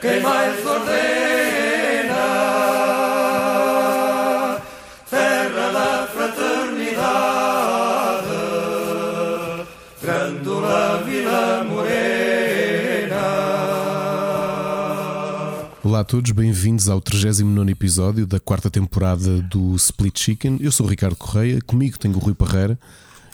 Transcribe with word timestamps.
quem 0.00 0.20
mais 0.20 0.66
ordena. 0.66 0.96
Terra 5.08 5.72
da 5.72 6.06
fraternidade. 6.06 6.96
Grândola 10.02 11.02
Vila 11.04 11.64
Morena. 11.64 11.96
Olá 15.82 16.00
a 16.00 16.04
todos, 16.04 16.30
bem-vindos 16.32 16.88
ao 16.88 17.00
39 17.00 17.70
episódio 17.70 18.26
da 18.26 18.40
quarta 18.40 18.70
temporada 18.70 19.40
do 19.42 19.74
Split 19.76 20.18
Chicken. 20.18 20.58
Eu 20.60 20.72
sou 20.72 20.86
o 20.86 20.88
Ricardo 20.88 21.16
Correia, 21.16 21.60
comigo 21.66 21.98
tenho 21.98 22.16
o 22.16 22.18
Rui 22.18 22.34
Parreira. 22.34 22.78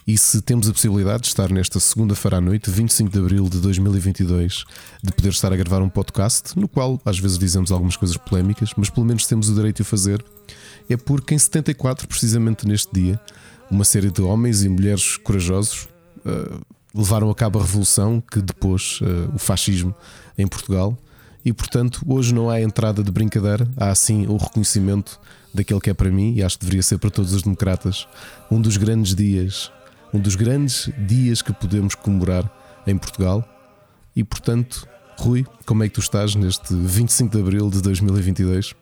E 0.05 0.19
se 0.19 0.43
temos 0.43 0.69
a 0.69 0.73
possibilidade 0.73 1.23
de 1.23 1.29
estar 1.29 1.49
nesta 1.49 1.79
segunda-feira 1.79 2.39
à 2.39 2.41
noite, 2.41 2.69
25 2.69 3.09
de 3.09 3.19
abril 3.21 3.49
de 3.49 3.61
2022, 3.61 4.65
de 5.01 5.13
poder 5.13 5.29
estar 5.29 5.53
a 5.53 5.57
gravar 5.57 5.81
um 5.81 5.89
podcast, 5.89 6.59
no 6.59 6.67
qual 6.67 7.01
às 7.05 7.21
vezes 7.21 7.39
dizemos 7.39 7.71
algumas 7.71 7.97
coisas 7.97 8.17
polémicas, 8.17 8.71
mas 8.77 8.91
pelo 8.91 9.07
menos 9.07 9.27
temos 9.27 9.49
o 9.49 9.55
direito 9.55 9.77
de 9.77 9.83
o 9.83 9.85
fazer, 9.85 10.25
é 10.91 10.97
porque 10.97 11.37
em 11.37 11.39
74, 11.39 12.09
precisamente 12.09 12.67
neste 12.67 12.93
dia, 12.93 13.21
uma 13.71 13.85
série 13.85 14.11
de 14.11 14.21
homens 14.21 14.65
e 14.65 14.69
mulheres 14.69 15.17
corajosos 15.19 15.89
uh, 16.27 16.61
levaram 16.93 17.31
a 17.31 17.35
cabo 17.35 17.61
a 17.61 17.63
revolução 17.63 18.21
que 18.21 18.43
depôs 18.43 19.01
uh, 19.03 19.33
o 19.33 19.39
fascismo 19.39 19.95
em 20.37 20.49
Portugal. 20.49 20.99
E 21.45 21.53
portanto, 21.53 22.03
hoje 22.09 22.35
não 22.35 22.51
há 22.51 22.61
entrada 22.61 23.05
de 23.05 23.11
brincadeira, 23.13 23.69
há 23.77 23.95
sim 23.95 24.27
o 24.27 24.37
reconhecimento 24.37 25.21
daquele 25.55 25.81
que 25.81 25.91
é 25.91 25.95
para 25.95 26.11
mim, 26.11 26.35
e 26.35 26.43
acho 26.43 26.59
que 26.59 26.65
deveria 26.65 26.83
ser 26.83 26.99
para 26.99 27.11
todos 27.11 27.33
os 27.33 27.43
democratas, 27.43 28.09
um 28.51 28.61
dos 28.61 28.77
grandes 28.77 29.15
dias 29.15 29.71
um 30.13 30.21
dos 30.21 30.35
grandes 30.35 30.91
dias 30.99 31.43
que 31.43 31.53
podemos 31.53 31.95
comemorar 31.95 32.51
em 32.87 32.97
Portugal. 32.97 33.49
E 34.15 34.23
portanto, 34.23 34.87
Rui, 35.19 35.47
como 35.65 35.83
é 35.85 35.89
que 35.89 35.95
tu 35.95 36.01
estás 36.01 36.35
neste 36.35 36.75
25 36.75 37.37
de 37.37 37.43
abril 37.43 37.71
de 37.71 37.81
2022? 37.81 38.75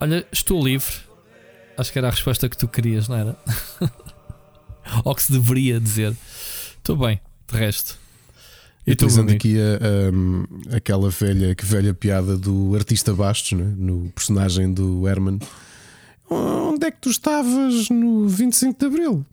Olha, 0.00 0.26
estou 0.32 0.62
livre. 0.62 0.94
Acho 1.76 1.92
que 1.92 1.98
era 1.98 2.08
a 2.08 2.10
resposta 2.10 2.48
que 2.48 2.56
tu 2.56 2.68
querias, 2.68 3.08
não 3.08 3.16
era? 3.16 3.36
Ou 5.04 5.14
que 5.14 5.22
se 5.22 5.32
deveria 5.32 5.80
dizer. 5.80 6.14
Estou 6.76 6.96
bem, 6.96 7.20
de 7.50 7.56
resto. 7.56 7.98
E 8.86 8.92
Utilizando 8.92 9.30
aqui 9.30 9.56
a, 9.60 10.72
a, 10.72 10.76
aquela 10.76 11.08
velha, 11.08 11.54
que 11.54 11.64
velha 11.64 11.94
piada 11.94 12.36
do 12.36 12.74
artista 12.74 13.14
Bastos, 13.14 13.52
né? 13.52 13.72
no 13.76 14.10
personagem 14.14 14.72
do 14.72 15.06
Herman. 15.06 15.38
Onde 16.28 16.86
é 16.86 16.90
que 16.90 16.98
tu 17.00 17.10
estavas 17.10 17.88
no 17.88 18.28
25 18.28 18.78
de 18.78 18.86
Abril? 18.86 19.26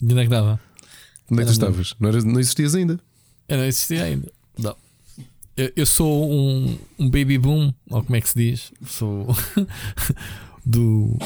De 0.00 0.12
onde 0.12 0.20
é 0.20 0.24
que 0.24 0.30
dava? 0.30 0.60
Onde 1.30 1.42
é 1.42 1.44
que 1.44 1.50
tu 1.50 1.52
estavas? 1.52 1.94
Não, 1.98 2.10
não 2.10 2.40
existias 2.40 2.74
ainda? 2.74 2.98
Eu 3.48 3.58
não 3.58 3.64
existia 3.64 4.04
ainda. 4.04 4.30
Não. 4.58 4.76
Eu, 5.56 5.72
eu 5.74 5.86
sou 5.86 6.30
um, 6.30 6.78
um, 6.98 7.10
baby 7.10 7.36
boom, 7.36 7.72
ou 7.90 8.04
como 8.04 8.16
é 8.16 8.20
que 8.20 8.28
se 8.28 8.38
diz? 8.38 8.72
Sou 8.86 9.26
do. 10.64 11.18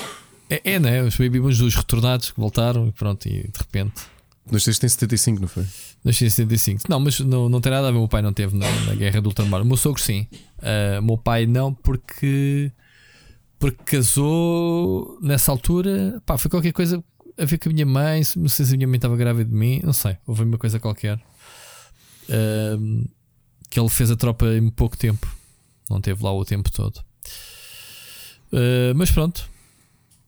É, 0.48 0.72
é, 0.72 0.78
né? 0.80 1.02
Os 1.02 1.16
baby 1.16 1.38
booms 1.38 1.58
dos 1.58 1.74
retornados 1.74 2.30
que 2.30 2.40
voltaram 2.40 2.88
e 2.88 2.92
pronto, 2.92 3.26
e 3.26 3.42
de 3.42 3.58
repente. 3.58 4.02
Nasceste 4.50 4.84
em 4.86 4.88
75, 4.88 5.40
não 5.40 5.48
foi? 5.48 5.64
Nasci 6.02 6.24
em 6.24 6.30
75. 6.30 6.82
Não, 6.88 6.98
mas 6.98 7.20
não, 7.20 7.48
não 7.48 7.60
tem 7.60 7.70
nada 7.70 7.88
a 7.88 7.90
ver. 7.90 7.96
O 7.98 8.00
meu 8.00 8.08
pai 8.08 8.22
não 8.22 8.32
teve 8.32 8.56
na, 8.56 8.68
na 8.86 8.94
guerra 8.94 9.20
do 9.20 9.28
ultramar. 9.28 9.62
O 9.62 9.64
meu 9.64 9.76
sogro 9.76 10.00
sim. 10.00 10.26
Uh, 10.58 10.98
o 11.00 11.02
meu 11.02 11.18
pai 11.18 11.46
não, 11.46 11.72
porque. 11.72 12.72
Porque 13.58 13.84
casou 13.84 15.18
nessa 15.22 15.52
altura. 15.52 16.20
Pá, 16.26 16.36
foi 16.36 16.50
qualquer 16.50 16.72
coisa 16.72 17.04
a 17.42 17.44
ver 17.44 17.58
com 17.58 17.68
a 17.68 17.72
minha 17.72 17.86
mãe, 17.86 18.22
não 18.36 18.48
sei 18.48 18.64
se 18.64 18.74
a 18.74 18.76
minha 18.76 18.86
mãe 18.88 18.96
estava 18.96 19.16
grávida 19.16 19.50
de 19.50 19.54
mim, 19.54 19.80
não 19.82 19.92
sei, 19.92 20.16
houve 20.26 20.44
uma 20.44 20.58
coisa 20.58 20.78
qualquer. 20.78 21.20
Que 23.68 23.80
ele 23.80 23.88
fez 23.88 24.10
a 24.10 24.16
tropa 24.16 24.46
em 24.46 24.70
pouco 24.70 24.96
tempo, 24.96 25.26
não 25.90 26.00
teve 26.00 26.22
lá 26.22 26.32
o 26.32 26.44
tempo 26.44 26.70
todo. 26.70 26.98
Uh, 28.52 28.94
mas 28.94 29.10
pronto, 29.10 29.48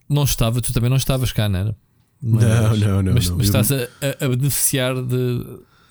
não 0.09 0.25
estava, 0.25 0.61
tu 0.61 0.73
também 0.73 0.89
não 0.89 0.97
estavas 0.97 1.31
cá, 1.31 1.49
não 1.49 1.59
era? 1.59 1.77
Mas, 2.23 2.43
não, 2.43 2.77
não, 2.77 3.03
não. 3.03 3.15
Mas, 3.15 3.29
não. 3.29 3.37
mas 3.37 3.47
estás 3.47 3.71
a, 3.71 3.87
a, 4.21 4.29
beneficiar 4.29 4.95
de, 4.95 5.45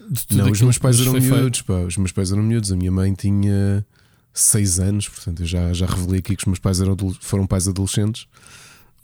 de 0.09 0.27
tudo 0.27 0.43
Não, 0.43 0.51
os 0.51 0.61
meus 0.61 0.77
pais 0.79 0.99
eram 0.99 1.13
miúdos, 1.13 1.61
pá, 1.61 1.75
os 1.75 1.95
meus 1.97 2.11
pais 2.11 2.31
eram 2.31 2.41
miúdos. 2.41 2.71
A 2.71 2.75
minha 2.75 2.91
mãe 2.91 3.13
tinha 3.13 3.85
6 4.33 4.79
anos, 4.79 5.09
portanto 5.09 5.41
eu 5.41 5.45
já, 5.45 5.71
já 5.73 5.85
revelei 5.85 6.19
aqui 6.19 6.35
que 6.35 6.41
os 6.41 6.47
meus 6.47 6.59
pais 6.59 6.81
eram, 6.81 6.97
foram 7.21 7.45
pais 7.45 7.67
adolescentes. 7.67 8.27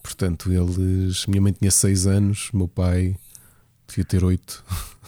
Portanto, 0.10 0.52
eles. 0.52 1.28
Minha 1.28 1.42
mãe 1.42 1.54
tinha 1.54 1.70
6 1.70 2.08
anos, 2.08 2.50
meu 2.52 2.68
pai 2.68 3.16
devia 3.88 4.04
ter 4.04 4.24
8. 4.24 4.64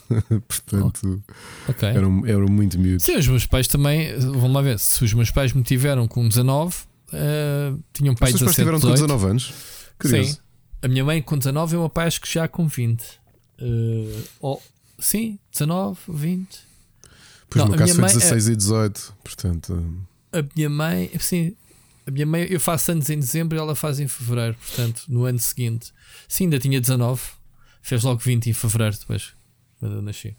Portanto, 0.48 1.24
oh, 1.68 1.72
okay. 1.72 1.90
eram, 1.90 2.24
eram 2.28 2.46
muito 2.46 2.78
miúdos. 2.78 3.04
Sim, 3.04 3.18
os 3.18 3.28
meus 3.28 3.48
pais 3.48 3.68
também. 3.68 4.16
Vamos 4.20 4.54
lá 4.54 4.62
ver. 4.62 4.78
Se 4.78 5.04
os 5.04 5.12
meus 5.16 5.32
pais 5.32 5.54
me 5.54 5.64
tiveram 5.64 6.08
com 6.08 6.28
19, 6.28 6.76
uh, 6.76 7.84
tinham 7.92 8.14
pai 8.14 8.32
de 8.32 8.38
17 8.38 8.46
pais 8.46 8.56
tiveram 8.56 8.78
18. 8.78 9.00
com 9.00 9.08
19 9.08 9.26
anos? 9.26 9.54
Curioso. 9.98 10.34
Sim. 10.34 10.38
A 10.84 10.88
minha 10.88 11.04
mãe 11.04 11.20
com 11.20 11.36
19 11.36 11.74
e 11.74 11.78
o 11.78 11.80
meu 11.80 11.90
pai 11.90 12.06
acho 12.06 12.22
que 12.22 12.32
já 12.32 12.48
com 12.48 12.68
20. 12.68 13.02
Uh, 13.02 14.24
oh, 14.40 14.60
sim, 15.00 15.40
19, 15.52 15.98
20. 16.10 16.60
Pois 17.50 17.66
no 17.66 17.76
caso 17.76 17.96
foi 17.96 18.04
16 18.04 18.50
é... 18.50 18.52
e 18.52 18.56
18. 18.56 19.14
Portanto. 19.24 19.96
A 20.32 20.44
minha 20.56 20.70
mãe, 20.70 21.10
sim, 21.20 21.56
minha 22.12 22.26
mãe, 22.26 22.48
eu 22.50 22.60
faço 22.60 22.92
anos 22.92 23.10
em 23.10 23.20
dezembro 23.20 23.58
e 23.58 23.60
ela 23.60 23.76
faz 23.76 24.00
em 24.00 24.08
fevereiro, 24.08 24.56
portanto, 24.56 25.04
no 25.08 25.26
ano 25.26 25.40
seguinte. 25.40 25.94
Sim, 26.28 26.46
ainda 26.46 26.60
tinha 26.60 26.80
19, 26.80 27.22
fez 27.82 28.04
logo 28.04 28.20
20 28.20 28.50
em 28.50 28.54
fevereiro 28.54 28.98
depois, 28.98 29.34
quando 29.80 29.96
eu 29.96 30.02
nasci. 30.02 30.36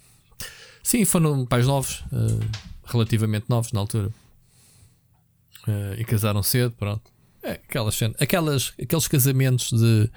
Sim, 0.83 1.05
foram 1.05 1.47
pais 1.47 1.67
novos, 1.67 2.01
uh, 2.13 2.41
relativamente 2.85 3.47
novos 3.49 3.73
na 3.73 3.81
altura. 3.81 4.09
Uh, 5.67 5.95
e 5.99 6.05
casaram 6.05 6.43
cedo, 6.43 6.73
pronto. 6.73 7.11
É, 7.43 7.53
aquelas, 7.53 7.99
aquelas, 8.21 8.73
aqueles 8.81 9.09
casamentos 9.09 9.71
de 9.71 10.11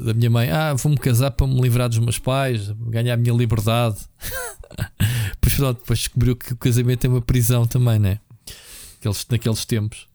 da 0.00 0.12
minha 0.14 0.28
mãe, 0.28 0.50
ah, 0.50 0.74
vou-me 0.74 0.98
casar 0.98 1.30
para 1.30 1.46
me 1.46 1.60
livrar 1.60 1.88
dos 1.88 1.98
meus 1.98 2.18
pais, 2.18 2.70
ganhar 2.88 3.14
a 3.14 3.16
minha 3.16 3.32
liberdade. 3.32 3.96
pois 5.40 5.56
depois 5.56 5.98
descobriu 6.00 6.34
que 6.34 6.52
o 6.52 6.56
casamento 6.56 7.06
é 7.06 7.08
uma 7.08 7.22
prisão 7.22 7.64
também, 7.64 8.00
né? 8.00 8.18
Aqueles, 8.98 9.24
naqueles 9.30 9.64
tempos. 9.64 10.07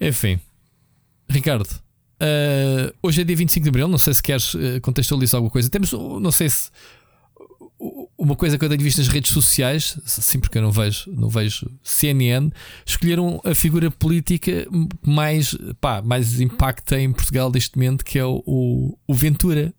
Enfim, 0.00 0.38
Ricardo, 1.28 1.66
uh, 1.66 2.94
hoje 3.02 3.20
é 3.20 3.24
dia 3.24 3.36
25 3.36 3.64
de 3.64 3.68
abril. 3.68 3.88
Não 3.88 3.98
sei 3.98 4.14
se 4.14 4.22
queres 4.22 4.54
uh, 4.54 4.80
contextualizar 4.82 5.38
alguma 5.38 5.50
coisa. 5.50 5.68
Temos, 5.68 5.92
não 5.92 6.32
sei 6.32 6.48
se 6.48 6.70
uma 8.18 8.34
coisa 8.34 8.58
que 8.58 8.64
eu 8.64 8.68
tenho 8.68 8.82
visto 8.82 8.98
nas 8.98 9.08
redes 9.08 9.30
sociais, 9.30 9.98
sim, 10.04 10.40
porque 10.40 10.58
eu 10.58 10.62
não 10.62 10.72
vejo, 10.72 11.10
não 11.12 11.28
vejo 11.28 11.70
CNN, 11.84 12.50
escolheram 12.84 13.40
a 13.44 13.54
figura 13.54 13.90
política 13.90 14.66
mais, 15.06 15.56
pá, 15.80 16.02
mais 16.02 16.40
impacta 16.40 17.00
em 17.00 17.12
Portugal 17.12 17.50
neste 17.52 17.76
momento, 17.76 18.04
que 18.04 18.18
é 18.18 18.24
o, 18.24 18.42
o, 18.44 18.98
o 19.06 19.14
Ventura 19.14 19.72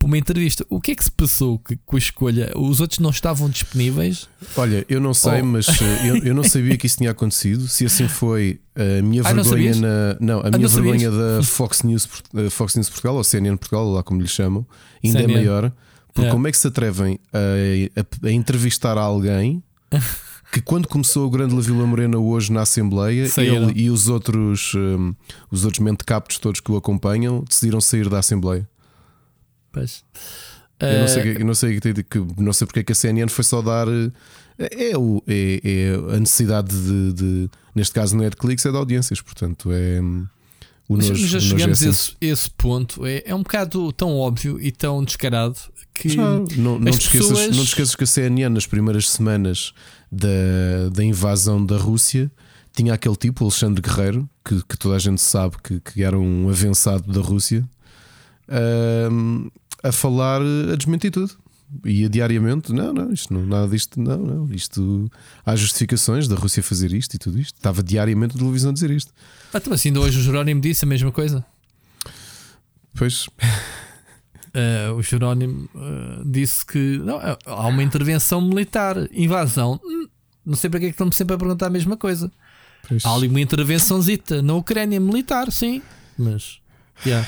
para 0.00 0.06
uma 0.06 0.16
entrevista. 0.16 0.64
O 0.70 0.80
que 0.80 0.92
é 0.92 0.94
que 0.94 1.04
se 1.04 1.12
passou 1.12 1.60
com 1.84 1.94
a 1.94 1.98
escolha? 1.98 2.50
Os 2.56 2.80
outros 2.80 2.98
não 3.00 3.10
estavam 3.10 3.50
disponíveis? 3.50 4.28
Olha, 4.56 4.84
eu 4.88 4.98
não 4.98 5.12
sei, 5.12 5.42
oh. 5.42 5.44
mas 5.44 5.68
eh, 5.68 6.08
eu, 6.08 6.16
eu, 6.24 6.34
não 6.34 6.42
sabia 6.42 6.74
que 6.78 6.86
isso 6.86 6.96
tinha 6.96 7.10
acontecido. 7.10 7.68
Se 7.68 7.84
assim 7.84 8.08
foi, 8.08 8.60
a 8.74 9.02
minha 9.02 9.22
ah, 9.22 9.32
vergonha 9.34 9.74
não 9.74 9.80
na. 9.80 10.16
Não, 10.18 10.38
a 10.38 10.46
ah, 10.46 10.50
minha 10.52 10.62
não 10.62 10.68
vergonha 10.68 11.10
da 11.10 11.42
Fox 11.42 11.82
News, 11.82 12.08
eh, 12.34 12.48
Fox 12.48 12.76
News 12.76 12.88
Portugal, 12.88 13.14
ou 13.14 13.22
CNN 13.22 13.58
Portugal, 13.58 13.90
lá 13.90 14.02
como 14.02 14.22
lhe 14.22 14.28
chamam, 14.28 14.66
ainda 15.04 15.18
CNN. 15.18 15.34
é 15.34 15.36
maior. 15.36 15.72
Porque 16.14 16.28
é. 16.28 16.32
como 16.32 16.48
é 16.48 16.50
que 16.50 16.56
se 16.56 16.66
atrevem 16.66 17.20
a, 17.30 18.00
a, 18.00 18.26
a 18.26 18.32
entrevistar 18.32 18.96
alguém 18.96 19.62
que 20.50 20.62
quando 20.62 20.88
começou 20.88 21.26
o 21.26 21.30
Grande 21.30 21.54
La 21.54 21.60
Vila 21.60 21.86
Morena 21.86 22.16
hoje 22.16 22.50
na 22.50 22.62
Assembleia, 22.62 23.28
ele 23.36 23.72
e 23.76 23.90
os 23.90 24.08
outros, 24.08 24.72
um, 24.74 25.14
os 25.50 25.66
outros 25.66 25.84
mentecaptos 25.84 26.38
todos 26.38 26.60
que 26.60 26.72
o 26.72 26.76
acompanham 26.76 27.44
decidiram 27.46 27.82
sair 27.82 28.08
da 28.08 28.18
Assembleia. 28.18 28.66
Pois. 29.72 30.04
Eu 30.80 31.00
não 31.00 31.08
sei, 31.08 31.36
eu 31.36 31.44
não 31.44 31.54
sei, 31.54 31.80
não 32.38 32.52
sei 32.52 32.66
porque 32.66 32.80
é 32.80 32.82
que 32.82 32.92
a 32.92 32.94
CNN 32.94 33.30
foi 33.30 33.44
só 33.44 33.60
dar. 33.60 33.86
É, 34.58 34.96
o, 34.96 35.22
é, 35.26 35.60
é 35.62 36.14
a 36.14 36.18
necessidade 36.18 36.68
de, 36.68 37.12
de, 37.12 37.50
Neste 37.74 37.94
caso, 37.94 38.16
não 38.16 38.24
é 38.24 38.30
de 38.30 38.36
cliques, 38.36 38.64
é 38.66 38.70
de 38.70 38.76
audiências. 38.76 39.20
Portanto, 39.20 39.70
é. 39.72 40.00
O 40.88 40.96
mas, 40.96 41.08
nojo, 41.08 41.26
já 41.26 41.38
chegamos 41.38 41.82
a 41.82 41.88
esse, 41.88 42.16
esse, 42.20 42.50
ponto. 42.50 43.06
É, 43.06 43.22
é 43.26 43.34
um 43.34 43.42
bocado 43.42 43.92
tão 43.92 44.16
óbvio 44.16 44.60
e 44.60 44.72
tão 44.72 45.04
descarado 45.04 45.56
que. 45.94 46.08
Já, 46.08 46.22
não, 46.56 46.78
não, 46.78 46.90
te 46.90 47.02
esqueças, 47.02 47.28
pessoas... 47.28 47.56
não 47.56 47.64
te 47.64 47.68
esqueças 47.68 47.94
que 47.94 48.04
a 48.04 48.06
CNN, 48.06 48.48
nas 48.48 48.66
primeiras 48.66 49.08
semanas, 49.08 49.72
da, 50.10 50.88
da 50.92 51.04
invasão 51.04 51.64
da 51.64 51.76
Rússia, 51.76 52.30
tinha 52.74 52.92
aquele 52.92 53.16
tipo, 53.16 53.44
Alexandre 53.44 53.80
Guerreiro, 53.80 54.28
que, 54.44 54.62
que 54.64 54.76
toda 54.76 54.96
a 54.96 54.98
gente 54.98 55.20
sabe 55.20 55.56
que, 55.62 55.80
que 55.80 56.02
era 56.02 56.18
um 56.18 56.48
avançado 56.48 57.10
da 57.12 57.20
Rússia, 57.20 57.68
uh, 58.50 59.52
a 59.82 59.92
falar, 59.92 60.40
a 60.72 60.76
desmentir 60.76 61.10
tudo. 61.10 61.36
Ia 61.84 62.08
diariamente, 62.08 62.72
não, 62.72 62.92
não, 62.92 63.12
isto 63.12 63.32
não, 63.32 63.46
nada 63.46 63.68
disto, 63.68 64.00
não, 64.00 64.18
não, 64.18 64.52
isto 64.52 65.08
há 65.46 65.54
justificações 65.54 66.26
da 66.26 66.34
Rússia 66.34 66.64
fazer 66.64 66.92
isto 66.92 67.14
e 67.14 67.18
tudo 67.18 67.38
isto. 67.38 67.54
Estava 67.54 67.80
diariamente 67.80 68.34
na 68.34 68.40
televisão 68.40 68.70
a 68.70 68.74
dizer 68.74 68.90
isto. 68.90 69.12
Ah, 69.54 69.58
então 69.58 69.72
assim, 69.72 69.90
ainda 69.90 70.00
hoje 70.00 70.18
o 70.18 70.22
Jerónimo 70.22 70.60
disse 70.60 70.84
a 70.84 70.88
mesma 70.88 71.12
coisa. 71.12 71.44
Pois. 72.96 73.28
Uh, 73.28 74.94
o 74.98 75.02
Jerónimo 75.02 75.70
uh, 75.76 76.28
disse 76.28 76.66
que 76.66 76.98
não, 76.98 77.20
há 77.46 77.66
uma 77.68 77.84
intervenção 77.84 78.40
militar, 78.40 78.96
invasão. 79.12 79.80
Hum, 79.84 80.08
não 80.44 80.56
sei 80.56 80.68
para 80.68 80.80
que 80.80 80.86
é 80.86 80.88
que 80.88 80.94
estão 80.94 81.10
sempre 81.12 81.36
a 81.36 81.38
perguntar 81.38 81.66
a 81.66 81.70
mesma 81.70 81.96
coisa. 81.96 82.32
Pois. 82.88 83.04
Há 83.04 83.14
ali 83.14 83.28
uma 83.28 83.40
intervençãozita 83.40 84.42
na 84.42 84.54
Ucrânia 84.54 84.98
militar, 84.98 85.52
sim, 85.52 85.80
mas. 86.18 86.58
Yeah. 87.06 87.26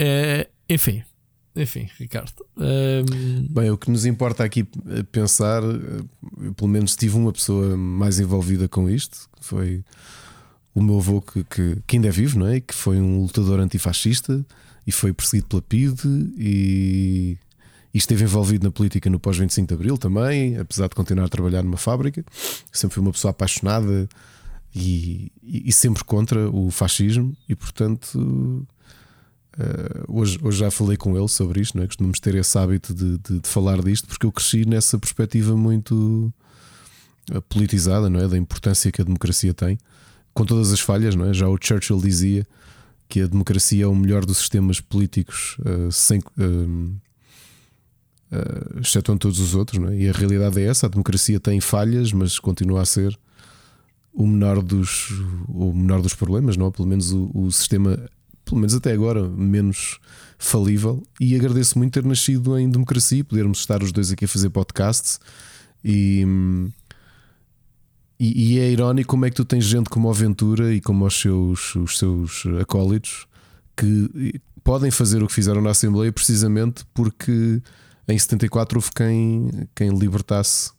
Uh, 0.00 0.48
enfim, 0.68 1.02
enfim, 1.56 1.88
Ricardo. 1.98 2.32
Um... 2.56 3.46
Bem, 3.48 3.70
o 3.70 3.78
que 3.78 3.90
nos 3.90 4.04
importa 4.04 4.42
aqui 4.42 4.64
pensar, 5.12 5.62
eu, 5.62 6.54
pelo 6.54 6.68
menos 6.68 6.96
tive 6.96 7.16
uma 7.16 7.32
pessoa 7.32 7.76
mais 7.76 8.18
envolvida 8.18 8.68
com 8.68 8.88
isto, 8.90 9.28
que 9.38 9.44
foi 9.44 9.84
o 10.74 10.82
meu 10.82 10.98
avô, 10.98 11.22
que, 11.22 11.44
que, 11.44 11.76
que 11.86 11.96
ainda 11.96 12.08
é 12.08 12.10
vivo, 12.10 12.38
não 12.40 12.48
é? 12.48 12.60
Que 12.60 12.74
foi 12.74 13.00
um 13.00 13.22
lutador 13.22 13.60
antifascista 13.60 14.44
e 14.84 14.90
foi 14.90 15.12
perseguido 15.12 15.46
pela 15.46 15.62
PIDE 15.62 16.32
e, 16.36 17.38
e 17.92 17.98
esteve 17.98 18.24
envolvido 18.24 18.64
na 18.64 18.72
política 18.72 19.08
no 19.08 19.20
pós-25 19.20 19.66
de 19.66 19.74
Abril 19.74 19.96
também, 19.96 20.58
apesar 20.58 20.88
de 20.88 20.96
continuar 20.96 21.26
a 21.26 21.28
trabalhar 21.28 21.62
numa 21.62 21.76
fábrica. 21.76 22.24
Sempre 22.72 22.96
foi 22.96 23.02
uma 23.02 23.12
pessoa 23.12 23.30
apaixonada 23.30 24.08
e, 24.74 25.30
e, 25.40 25.68
e 25.68 25.72
sempre 25.72 26.02
contra 26.02 26.50
o 26.50 26.70
fascismo 26.72 27.36
e, 27.48 27.54
portanto. 27.54 28.66
Uh, 29.56 30.20
hoje, 30.20 30.38
hoje 30.42 30.58
já 30.58 30.70
falei 30.70 30.96
com 30.96 31.16
ele 31.16 31.28
sobre 31.28 31.60
isto, 31.60 31.76
não 31.76 31.84
é? 31.84 31.86
Costumamos 31.86 32.18
ter 32.18 32.34
esse 32.34 32.58
hábito 32.58 32.92
de, 32.92 33.18
de, 33.18 33.40
de 33.40 33.48
falar 33.48 33.82
disto 33.82 34.08
porque 34.08 34.26
eu 34.26 34.32
cresci 34.32 34.64
nessa 34.64 34.98
perspectiva 34.98 35.56
muito 35.56 36.32
eh, 37.30 37.40
politizada, 37.48 38.10
não 38.10 38.20
é? 38.20 38.28
Da 38.28 38.36
importância 38.36 38.92
que 38.92 39.00
a 39.00 39.04
democracia 39.04 39.54
tem, 39.54 39.78
com 40.34 40.44
todas 40.44 40.72
as 40.72 40.80
falhas, 40.80 41.14
não 41.14 41.26
é? 41.26 41.32
Já 41.32 41.48
o 41.48 41.56
Churchill 41.60 41.98
dizia 41.98 42.46
que 43.08 43.20
a 43.20 43.26
democracia 43.26 43.84
é 43.84 43.86
o 43.86 43.94
melhor 43.94 44.26
dos 44.26 44.38
sistemas 44.38 44.80
políticos, 44.80 45.56
uh, 45.60 45.90
sem, 45.90 46.18
uh, 46.18 46.94
uh, 48.32 49.18
todos 49.18 49.38
os 49.40 49.54
outros, 49.54 49.78
não 49.78 49.88
é? 49.88 49.96
e 49.96 50.08
a 50.08 50.12
realidade 50.12 50.60
é 50.60 50.66
essa: 50.66 50.86
a 50.86 50.88
democracia 50.90 51.40
tem 51.40 51.60
falhas, 51.60 52.12
mas 52.12 52.38
continua 52.38 52.82
a 52.82 52.84
ser 52.84 53.18
o 54.12 54.26
menor 54.26 54.62
dos, 54.62 55.10
o 55.48 55.72
menor 55.72 56.02
dos 56.02 56.14
problemas, 56.14 56.56
não 56.56 56.66
é? 56.66 56.70
pelo 56.70 56.86
menos 56.86 57.10
o, 57.10 57.30
o 57.32 57.50
sistema, 57.50 57.98
pelo 58.44 58.60
menos 58.60 58.74
até 58.74 58.92
agora, 58.92 59.28
menos 59.28 59.98
falível. 60.38 61.02
E 61.20 61.34
agradeço 61.34 61.78
muito 61.78 61.94
ter 61.94 62.04
nascido 62.04 62.58
em 62.58 62.68
democracia, 62.68 63.24
podermos 63.24 63.58
estar 63.58 63.82
os 63.82 63.92
dois 63.92 64.12
aqui 64.12 64.24
a 64.24 64.28
fazer 64.28 64.50
podcasts 64.50 65.18
e. 65.84 66.26
E, 68.16 68.54
e, 68.54 68.60
é 68.60 68.70
irónico 68.70 69.08
como 69.08 69.26
é 69.26 69.28
que 69.28 69.34
tu 69.34 69.44
tens 69.44 69.64
gente 69.64 69.90
como 69.90 70.08
a 70.08 70.12
Aventura 70.12 70.72
e 70.72 70.80
como 70.80 71.04
os 71.04 71.20
seus, 71.20 71.74
os 71.74 71.98
seus 71.98 72.44
acólitos 72.60 73.26
que 73.76 74.40
podem 74.62 74.88
fazer 74.88 75.20
o 75.20 75.26
que 75.26 75.32
fizeram 75.32 75.60
na 75.60 75.70
Assembleia 75.70 76.12
precisamente 76.12 76.84
porque 76.94 77.60
em 78.06 78.16
74 78.16 78.78
houve 78.78 78.90
quem, 78.92 79.50
quem 79.74 79.90
libertasse 79.90 80.70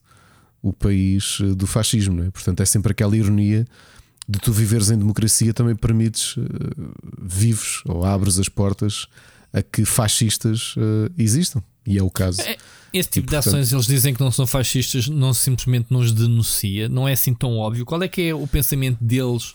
o 0.62 0.72
país 0.72 1.40
do 1.58 1.68
fascismo. 1.68 2.24
É? 2.24 2.32
Portanto, 2.32 2.62
é 2.62 2.66
sempre 2.66 2.94
aquela 2.94 3.16
ironia 3.16 3.68
de 4.28 4.40
tu 4.40 4.52
viveres 4.52 4.90
em 4.90 4.98
democracia 4.98 5.54
também 5.54 5.76
permites 5.76 6.36
uh, 6.38 6.46
vives 7.22 7.82
ou 7.86 8.04
abres 8.04 8.40
as 8.40 8.50
portas 8.50 9.08
a 9.54 9.62
que 9.62 9.86
fascistas 9.86 10.76
uh, 10.76 11.12
existam. 11.18 11.64
E 11.88 11.98
é 11.98 12.04
o 12.04 12.10
caso. 12.10 12.42
É, 12.42 12.58
esse 12.92 13.10
tipo 13.10 13.28
e, 13.28 13.30
de 13.30 13.36
ações, 13.36 13.72
eles 13.72 13.86
dizem 13.86 14.14
que 14.14 14.20
não 14.20 14.32
são 14.32 14.48
fascistas, 14.48 15.08
não 15.08 15.34
simplesmente 15.34 15.88
nos 15.92 16.12
denuncia, 16.12 16.90
não 16.90 17.08
é 17.08 17.14
assim 17.14 17.34
tão 17.34 17.58
óbvio. 17.58 17.86
Qual 17.86 18.02
é 18.02 18.08
que 18.08 18.24
é 18.24 18.34
o 18.34 18.48
pensamento 18.48 18.98
deles 19.02 19.54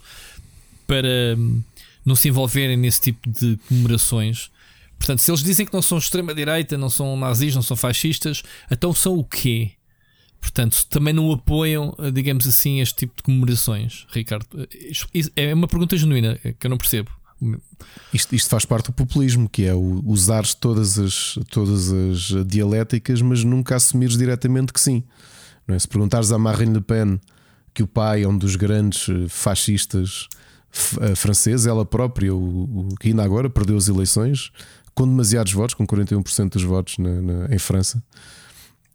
para 0.87 1.35
hum, 1.37 1.61
não 2.05 2.15
se 2.15 2.29
envolverem 2.29 2.77
nesse 2.77 3.01
tipo 3.01 3.29
de 3.29 3.59
comemorações? 3.69 4.51
Portanto, 4.97 5.21
se 5.21 5.31
eles 5.31 5.43
dizem 5.43 5.67
que 5.67 5.73
não 5.73 5.83
são 5.83 5.99
extrema-direita, 5.99 6.79
não 6.79 6.91
são 6.91 7.17
nazis, 7.17 7.55
não 7.55 7.63
são 7.63 7.77
fascistas, 7.77 8.43
então 8.71 8.95
são 8.95 9.19
o 9.19 9.25
quê? 9.25 9.73
Portanto, 10.41 10.87
também 10.89 11.13
não 11.13 11.31
apoiam, 11.33 11.95
digamos 12.13 12.47
assim, 12.47 12.81
este 12.81 13.01
tipo 13.01 13.17
de 13.17 13.23
comemorações, 13.23 14.07
Ricardo? 14.11 14.47
É 15.37 15.53
uma 15.53 15.69
pergunta 15.69 15.97
genuína 15.97 16.39
que 16.59 16.67
eu 16.67 16.71
não 16.71 16.79
percebo. 16.79 17.11
Isto, 18.13 18.35
isto, 18.35 18.51
faz 18.51 18.65
parte 18.65 18.87
do 18.87 18.93
populismo, 18.93 19.49
que 19.49 19.65
é 19.65 19.75
o, 19.75 20.03
usares 20.05 20.55
todas 20.55 20.99
as, 20.99 21.39
todas 21.51 21.91
as 21.91 22.47
dialéticas, 22.47 23.23
mas 23.23 23.45
nunca 23.45 23.77
assumires 23.77 24.17
diretamente 24.17 24.73
que 24.73 24.81
sim. 24.81 25.03
Não 25.67 25.75
é? 25.75 25.79
Se 25.79 25.89
perguntares 25.89 26.33
a 26.33 26.39
Marine 26.39 26.75
Le 26.75 26.81
Pen 26.81 27.21
que 27.73 27.83
o 27.83 27.87
pai 27.87 28.25
é 28.25 28.29
um 28.29 28.37
dos 28.37 28.57
grandes 28.57 29.09
eh, 29.09 29.29
fascistas 29.29 30.29
eh, 31.01 31.15
franceses, 31.15 31.67
ela 31.67 31.85
própria, 31.85 32.35
o, 32.35 32.89
o, 32.89 32.95
que 32.97 33.09
ainda 33.09 33.23
agora 33.23 33.49
perdeu 33.49 33.77
as 33.77 33.89
eleições 33.89 34.51
com 34.95 35.07
demasiados 35.07 35.53
votos, 35.53 35.75
com 35.75 35.87
41% 35.87 36.51
dos 36.51 36.63
votos 36.63 36.99
na, 36.99 37.23
na, 37.23 37.55
em 37.55 37.59
França. 37.59 38.03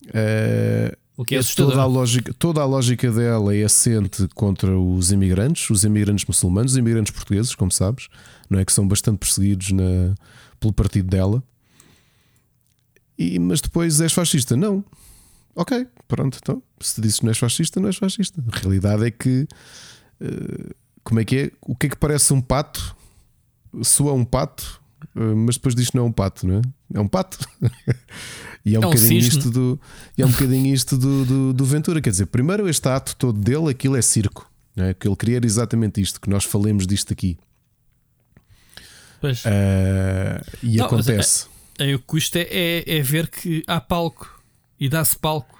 Uh, 0.07 0.95
o 1.17 1.23
que 1.23 1.35
é 1.35 1.41
toda 1.41 1.81
a 1.81 1.85
lógica 1.85 2.33
Toda 2.33 2.61
a 2.61 2.65
lógica 2.65 3.11
dela 3.11 3.55
é 3.55 3.63
assente 3.63 4.27
contra 4.35 4.77
os 4.77 5.11
imigrantes, 5.11 5.69
os 5.69 5.83
imigrantes 5.83 6.25
muçulmanos, 6.25 6.73
os 6.73 6.77
imigrantes 6.77 7.13
portugueses, 7.13 7.55
como 7.55 7.71
sabes, 7.71 8.07
não 8.49 8.59
é 8.59 8.65
que 8.65 8.73
são 8.73 8.87
bastante 8.87 9.19
perseguidos 9.19 9.71
na, 9.71 10.15
pelo 10.59 10.73
partido 10.73 11.09
dela. 11.09 11.43
E, 13.17 13.39
mas 13.39 13.61
depois 13.61 14.01
és 14.01 14.11
fascista? 14.11 14.57
Não. 14.57 14.83
Ok, 15.55 15.87
pronto, 16.07 16.37
então 16.41 16.61
se 16.81 16.99
dizes 16.99 17.19
que 17.19 17.25
não 17.25 17.31
és 17.31 17.37
fascista, 17.37 17.79
não 17.79 17.87
és 17.87 17.95
fascista. 17.95 18.43
A 18.51 18.57
realidade 18.57 19.05
é 19.05 19.11
que 19.11 19.47
uh, 20.21 20.75
como 21.05 21.19
é 21.19 21.23
que 21.23 21.37
é? 21.37 21.51
O 21.61 21.75
que 21.75 21.85
é 21.85 21.89
que 21.89 21.95
parece 21.95 22.33
um 22.33 22.41
pato? 22.41 22.95
Soa 23.83 24.11
um 24.13 24.25
pato, 24.25 24.81
mas 25.13 25.55
depois 25.55 25.75
que 25.75 25.95
não 25.95 26.05
é 26.05 26.07
um 26.07 26.11
pato, 26.11 26.47
não 26.47 26.59
é? 26.59 26.61
É 26.93 26.99
um 26.99 27.07
pato. 27.07 27.37
E 28.65 28.73
é 28.73 28.79
um, 28.79 28.81
é 28.81 28.87
um 28.87 28.89
bocadinho 28.89 29.19
isto 29.19 29.51
do, 29.51 29.79
é 30.17 30.25
um 30.25 30.31
bocadinho 30.31 30.73
isto 30.73 30.97
do, 30.97 31.23
do, 31.23 31.53
do, 31.53 31.65
Ventura. 31.65 32.01
Quer 32.01 32.09
dizer, 32.09 32.25
primeiro 32.25 32.67
este 32.67 32.89
ato 32.89 33.15
todo 33.15 33.39
dele, 33.39 33.69
aquilo 33.69 33.95
é 33.95 34.01
circo. 34.01 34.51
Não 34.75 34.85
é? 34.85 34.93
Que 34.95 35.07
ele 35.07 35.15
queria 35.15 35.39
exatamente 35.43 36.01
isto, 36.01 36.19
que 36.19 36.27
nós 36.27 36.43
falemos 36.43 36.87
disto 36.87 37.13
aqui. 37.13 37.37
Pois. 39.21 39.45
Uh, 39.45 40.43
e 40.63 40.77
não, 40.77 40.85
acontece. 40.87 41.45
É, 41.77 41.91
é, 41.91 41.95
o 41.95 41.99
que 41.99 42.05
custa 42.05 42.39
é, 42.39 42.47
é, 42.49 42.97
é 42.97 43.01
ver 43.03 43.27
que 43.27 43.63
há 43.67 43.79
palco 43.79 44.41
e 44.79 44.89
dá-se 44.89 45.17
palco 45.17 45.54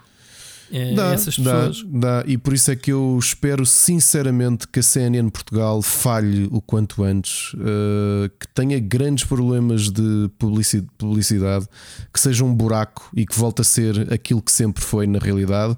é, 0.71 0.93
dá, 0.93 1.13
essas 1.13 1.35
pessoas. 1.35 1.83
Dá, 1.83 2.21
dá, 2.21 2.23
e 2.27 2.37
por 2.37 2.53
isso 2.53 2.71
é 2.71 2.75
que 2.75 2.91
eu 2.91 3.17
espero 3.19 3.65
sinceramente 3.65 4.67
que 4.67 4.79
a 4.79 4.83
CNN 4.83 5.29
Portugal 5.29 5.81
falhe 5.81 6.47
o 6.51 6.61
quanto 6.61 7.03
antes, 7.03 7.53
uh, 7.53 8.29
que 8.39 8.47
tenha 8.53 8.79
grandes 8.79 9.23
problemas 9.23 9.89
de 9.89 10.29
publicidade, 10.97 11.67
que 12.13 12.19
seja 12.19 12.43
um 12.43 12.53
buraco 12.53 13.09
e 13.15 13.25
que 13.25 13.37
volte 13.37 13.61
a 13.61 13.63
ser 13.63 14.11
aquilo 14.13 14.41
que 14.41 14.51
sempre 14.51 14.83
foi 14.83 15.07
na 15.07 15.19
realidade. 15.19 15.77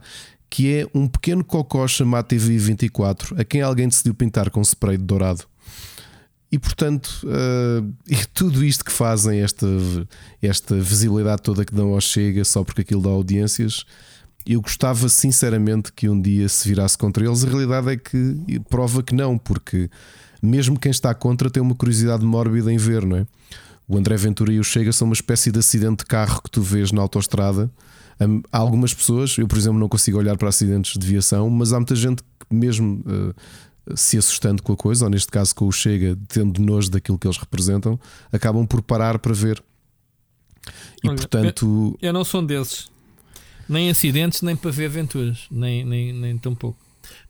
Que 0.49 0.75
é 0.75 0.87
um 0.95 1.09
pequeno 1.09 1.43
cocó 1.43 1.85
chamado 1.89 2.29
TV24, 2.29 3.37
a 3.37 3.43
quem 3.43 3.61
alguém 3.61 3.89
decidiu 3.89 4.13
pintar 4.13 4.49
com 4.49 4.61
spray 4.61 4.95
de 4.97 5.03
dourado. 5.03 5.43
E 6.49 6.57
portanto, 6.57 7.09
uh, 7.25 7.93
e 8.07 8.15
tudo 8.33 8.63
isto 8.63 8.85
que 8.85 8.91
fazem, 8.91 9.41
esta, 9.41 9.67
esta 10.41 10.75
visibilidade 10.75 11.41
toda 11.41 11.65
que 11.65 11.73
dão 11.73 11.89
ao 11.89 11.99
Chega, 11.99 12.45
só 12.45 12.63
porque 12.63 12.81
aquilo 12.81 13.01
dá 13.01 13.09
audiências, 13.09 13.83
eu 14.47 14.61
gostava 14.61 15.09
sinceramente 15.09 15.91
que 15.91 16.07
um 16.07 16.19
dia 16.19 16.47
se 16.47 16.67
virasse 16.67 16.97
contra 16.97 17.25
eles. 17.25 17.43
A 17.43 17.47
realidade 17.47 17.89
é 17.91 17.97
que 17.97 18.59
prova 18.69 19.03
que 19.03 19.13
não, 19.13 19.37
porque 19.37 19.89
mesmo 20.41 20.79
quem 20.79 20.89
está 20.89 21.13
contra 21.13 21.49
tem 21.49 21.61
uma 21.61 21.75
curiosidade 21.75 22.23
mórbida 22.23 22.71
em 22.71 22.77
ver, 22.77 23.05
não 23.05 23.17
é? 23.17 23.27
O 23.85 23.97
André 23.97 24.15
Ventura 24.15 24.51
e 24.53 24.59
o 24.59 24.63
Chega 24.63 24.93
são 24.93 25.07
uma 25.07 25.13
espécie 25.13 25.51
de 25.51 25.59
acidente 25.59 25.99
de 25.99 26.05
carro 26.05 26.41
que 26.41 26.49
tu 26.49 26.61
vês 26.61 26.91
na 26.91 27.01
autoestrada. 27.01 27.69
Há 28.51 28.57
algumas 28.57 28.93
pessoas, 28.93 29.37
eu 29.37 29.47
por 29.47 29.57
exemplo 29.57 29.79
não 29.79 29.89
consigo 29.89 30.17
olhar 30.17 30.37
para 30.37 30.49
acidentes 30.49 30.97
de 30.97 31.05
viação, 31.05 31.49
mas 31.49 31.73
há 31.73 31.77
muita 31.77 31.95
gente 31.95 32.23
que 32.23 32.55
mesmo 32.55 33.03
uh, 33.05 33.97
se 33.97 34.17
assustando 34.17 34.63
com 34.63 34.73
a 34.73 34.77
coisa, 34.77 35.05
ou 35.05 35.11
neste 35.11 35.31
caso 35.31 35.53
com 35.53 35.67
o 35.67 35.71
Chega, 35.71 36.17
tendo 36.27 36.61
nojo 36.61 36.89
daquilo 36.89 37.17
que 37.17 37.27
eles 37.27 37.37
representam, 37.37 37.99
acabam 38.31 38.65
por 38.65 38.81
parar 38.81 39.19
para 39.19 39.33
ver. 39.33 39.61
E 41.03 41.07
Olha, 41.07 41.17
portanto. 41.17 41.97
Eu, 42.01 42.07
eu 42.09 42.13
não 42.13 42.23
sou 42.23 42.41
desses 42.41 42.89
nem 43.67 43.89
acidentes, 43.89 44.41
nem 44.41 44.55
para 44.55 44.71
ver 44.71 44.85
aventuras, 44.85 45.47
nem, 45.51 45.83
nem, 45.83 46.13
nem 46.13 46.37
tão 46.37 46.55
pouco. 46.55 46.79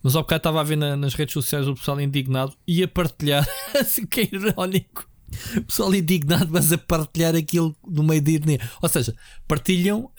Mas 0.01 0.15
ao 0.15 0.23
bocado 0.23 0.39
estava 0.39 0.61
a 0.61 0.63
ver 0.63 0.75
na, 0.75 0.95
nas 0.95 1.13
redes 1.13 1.33
sociais 1.33 1.67
o 1.67 1.75
pessoal 1.75 1.99
indignado 2.01 2.53
e 2.67 2.83
a 2.83 2.87
partilhar, 2.87 3.47
assim 3.79 4.05
que 4.05 4.21
é 4.21 4.29
irónico. 4.31 5.07
O 5.57 5.61
pessoal 5.63 5.93
indignado, 5.93 6.47
mas 6.51 6.71
a 6.71 6.77
partilhar 6.77 7.35
aquilo 7.35 7.75
no 7.85 8.03
meio 8.03 8.21
de 8.21 8.31
ironia. 8.31 8.69
Ou 8.81 8.89
seja, 8.89 9.15
partilham 9.47 10.09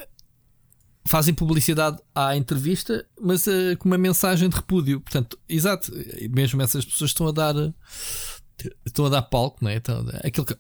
fazem 1.07 1.33
publicidade 1.33 1.97
à 2.15 2.37
entrevista, 2.37 3.07
mas 3.19 3.47
uh, 3.47 3.77
com 3.79 3.89
uma 3.89 3.97
mensagem 3.97 4.49
de 4.49 4.57
repúdio. 4.57 5.01
Portanto, 5.01 5.39
exato, 5.49 5.91
mesmo 6.31 6.61
essas 6.61 6.85
pessoas 6.85 7.11
estão 7.11 7.27
a 7.27 7.33
dar 7.33 7.55
estão 8.85 9.07
a 9.07 9.09
dar 9.09 9.23
palco, 9.23 9.59
não 9.63 9.71
é? 9.71 9.77
Então, 9.77 10.05
aquilo 10.23 10.45
que 10.45 10.55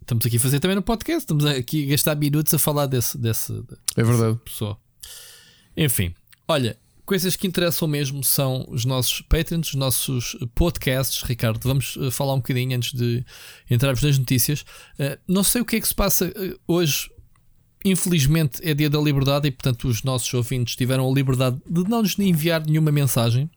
estamos 0.00 0.26
aqui 0.26 0.36
a 0.36 0.40
fazer 0.40 0.60
também 0.60 0.74
no 0.74 0.82
podcast, 0.82 1.20
estamos 1.20 1.44
aqui 1.44 1.84
a 1.84 1.90
gastar 1.90 2.16
minutos 2.16 2.52
a 2.52 2.58
falar 2.58 2.86
desse, 2.86 3.16
desse 3.16 3.52
é 3.96 4.02
verdade. 4.02 4.38
pessoa. 4.44 4.78
Enfim, 5.76 6.14
olha, 6.46 6.76
coisas 7.04 7.36
que 7.36 7.46
interessam 7.46 7.86
mesmo 7.86 8.22
são 8.24 8.64
os 8.68 8.84
nossos 8.84 9.20
patrons, 9.22 9.68
os 9.68 9.74
nossos 9.74 10.36
podcasts. 10.54 11.22
Ricardo, 11.22 11.60
vamos 11.62 11.96
uh, 11.96 12.10
falar 12.10 12.34
um 12.34 12.38
bocadinho 12.38 12.76
antes 12.76 12.92
de 12.92 13.24
entrarmos 13.70 14.02
nas 14.02 14.18
notícias. 14.18 14.62
Uh, 14.98 15.18
não 15.26 15.44
sei 15.44 15.60
o 15.60 15.64
que 15.64 15.76
é 15.76 15.80
que 15.80 15.88
se 15.88 15.94
passa 15.94 16.26
uh, 16.26 16.60
hoje. 16.66 17.10
Infelizmente 17.84 18.66
é 18.66 18.72
dia 18.72 18.88
da 18.88 18.98
liberdade 18.98 19.46
e, 19.46 19.50
portanto, 19.50 19.88
os 19.88 20.02
nossos 20.02 20.32
ouvintes 20.32 20.74
tiveram 20.74 21.06
a 21.06 21.12
liberdade 21.12 21.60
de 21.68 21.82
não 21.82 22.00
nos 22.00 22.18
enviar 22.18 22.64
nenhuma 22.64 22.90
mensagem. 22.90 23.50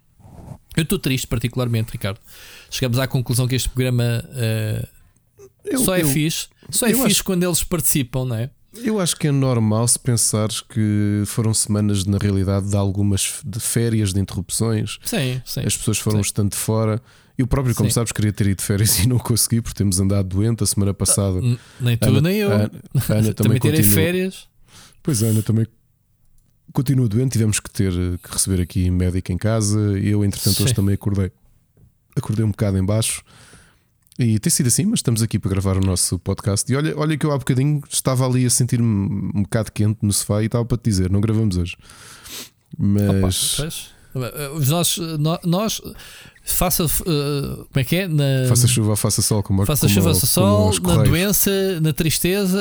Eu 0.75 0.83
estou 0.83 0.99
triste, 0.99 1.25
particularmente, 1.27 1.93
Ricardo. 1.93 2.19
Chegamos 2.69 2.99
à 2.99 3.07
conclusão 3.07 3.47
que 3.47 3.55
este 3.55 3.69
programa 3.69 4.21
eu, 5.63 5.79
só 5.79 5.95
é 5.95 6.01
eu, 6.01 6.09
fixe. 6.09 6.49
Só 6.69 6.87
é 6.87 6.89
fixe 6.89 7.05
acho... 7.05 7.23
quando 7.23 7.43
eles 7.43 7.63
participam, 7.63 8.25
não 8.25 8.35
é? 8.35 8.49
Eu 8.73 8.99
acho 8.99 9.15
que 9.15 9.27
é 9.27 9.31
normal 9.31 9.87
se 9.87 9.97
pensares 9.97 10.61
que 10.61 11.23
foram 11.25 11.53
semanas, 11.53 12.05
na 12.05 12.17
realidade, 12.17 12.69
de 12.69 12.75
algumas 12.75 13.41
de 13.45 13.59
férias, 13.59 14.13
de 14.13 14.19
interrupções. 14.19 14.99
Sim, 15.03 15.41
sim. 15.45 15.61
As 15.65 15.75
pessoas 15.75 15.97
foram 15.97 16.17
sim. 16.17 16.27
estando 16.27 16.55
fora. 16.55 17.01
Eu 17.37 17.45
próprio, 17.47 17.75
como 17.75 17.89
sim. 17.89 17.93
sabes, 17.93 18.11
queria 18.11 18.33
ter 18.33 18.47
ido 18.47 18.57
de 18.57 18.63
férias 18.63 18.99
e 19.03 19.07
não 19.07 19.19
consegui 19.19 19.61
porque 19.61 19.77
temos 19.77 19.99
andado 19.99 20.27
doente 20.27 20.63
a 20.63 20.67
semana 20.67 20.93
passada. 20.93 21.39
Uh, 21.39 21.57
nem 21.79 21.97
tu, 21.97 22.09
Ana, 22.09 22.21
nem 22.21 22.37
eu. 22.37 22.51
Ana, 22.51 22.71
Ana 23.09 23.33
também, 23.35 23.59
também 23.59 23.83
férias. 23.83 24.47
Pois 25.01 25.23
Ana 25.23 25.41
também 25.41 25.65
continua 26.73 27.07
doente. 27.07 27.33
Tivemos 27.33 27.59
que 27.59 27.69
ter 27.69 27.91
que 27.91 28.31
receber 28.31 28.61
aqui 28.61 28.89
médico 28.89 29.31
em 29.31 29.37
casa. 29.37 29.79
Eu, 29.99 30.25
entretanto, 30.25 30.57
sim. 30.57 30.63
hoje 30.63 30.73
também 30.73 30.95
acordei. 30.95 31.31
Acordei 32.15 32.43
um 32.43 32.51
bocado 32.51 32.77
em 32.77 32.85
baixo. 32.85 33.23
E 34.19 34.39
tem 34.39 34.49
sido 34.49 34.67
assim, 34.67 34.85
mas 34.85 34.99
estamos 34.99 35.21
aqui 35.21 35.37
para 35.37 35.51
gravar 35.51 35.77
o 35.77 35.79
nosso 35.79 36.17
podcast. 36.17 36.71
E 36.71 36.75
olha, 36.75 36.97
olha 36.97 37.17
que 37.17 37.25
eu 37.25 37.31
há 37.31 37.37
bocadinho 37.37 37.81
estava 37.89 38.25
ali 38.25 38.45
a 38.45 38.49
sentir-me 38.49 39.31
um 39.35 39.43
bocado 39.43 39.71
quente 39.71 39.99
no 40.01 40.11
sofá 40.11 40.41
e 40.41 40.47
estava 40.47 40.65
para 40.65 40.77
te 40.77 40.89
dizer, 40.89 41.11
não 41.11 41.21
gravamos 41.21 41.55
hoje. 41.55 41.77
Mas. 42.77 43.59
Opa, 43.59 43.69
nossos, 44.67 45.19
nós, 45.43 45.81
faça 46.43 46.85
uh, 46.85 46.87
como 46.97 47.67
é 47.75 47.83
que 47.83 47.95
é? 47.95 48.07
Na, 48.07 48.47
faça 48.47 48.67
chuva, 48.67 48.95
faça 48.95 49.21
sol, 49.21 49.43
como 49.43 49.65
faça 49.65 49.81
como, 49.81 49.93
chuva, 49.93 50.13
faça 50.13 50.25
sol, 50.25 50.71
na 50.81 51.03
doença, 51.03 51.79
na 51.81 51.93
tristeza, 51.93 52.57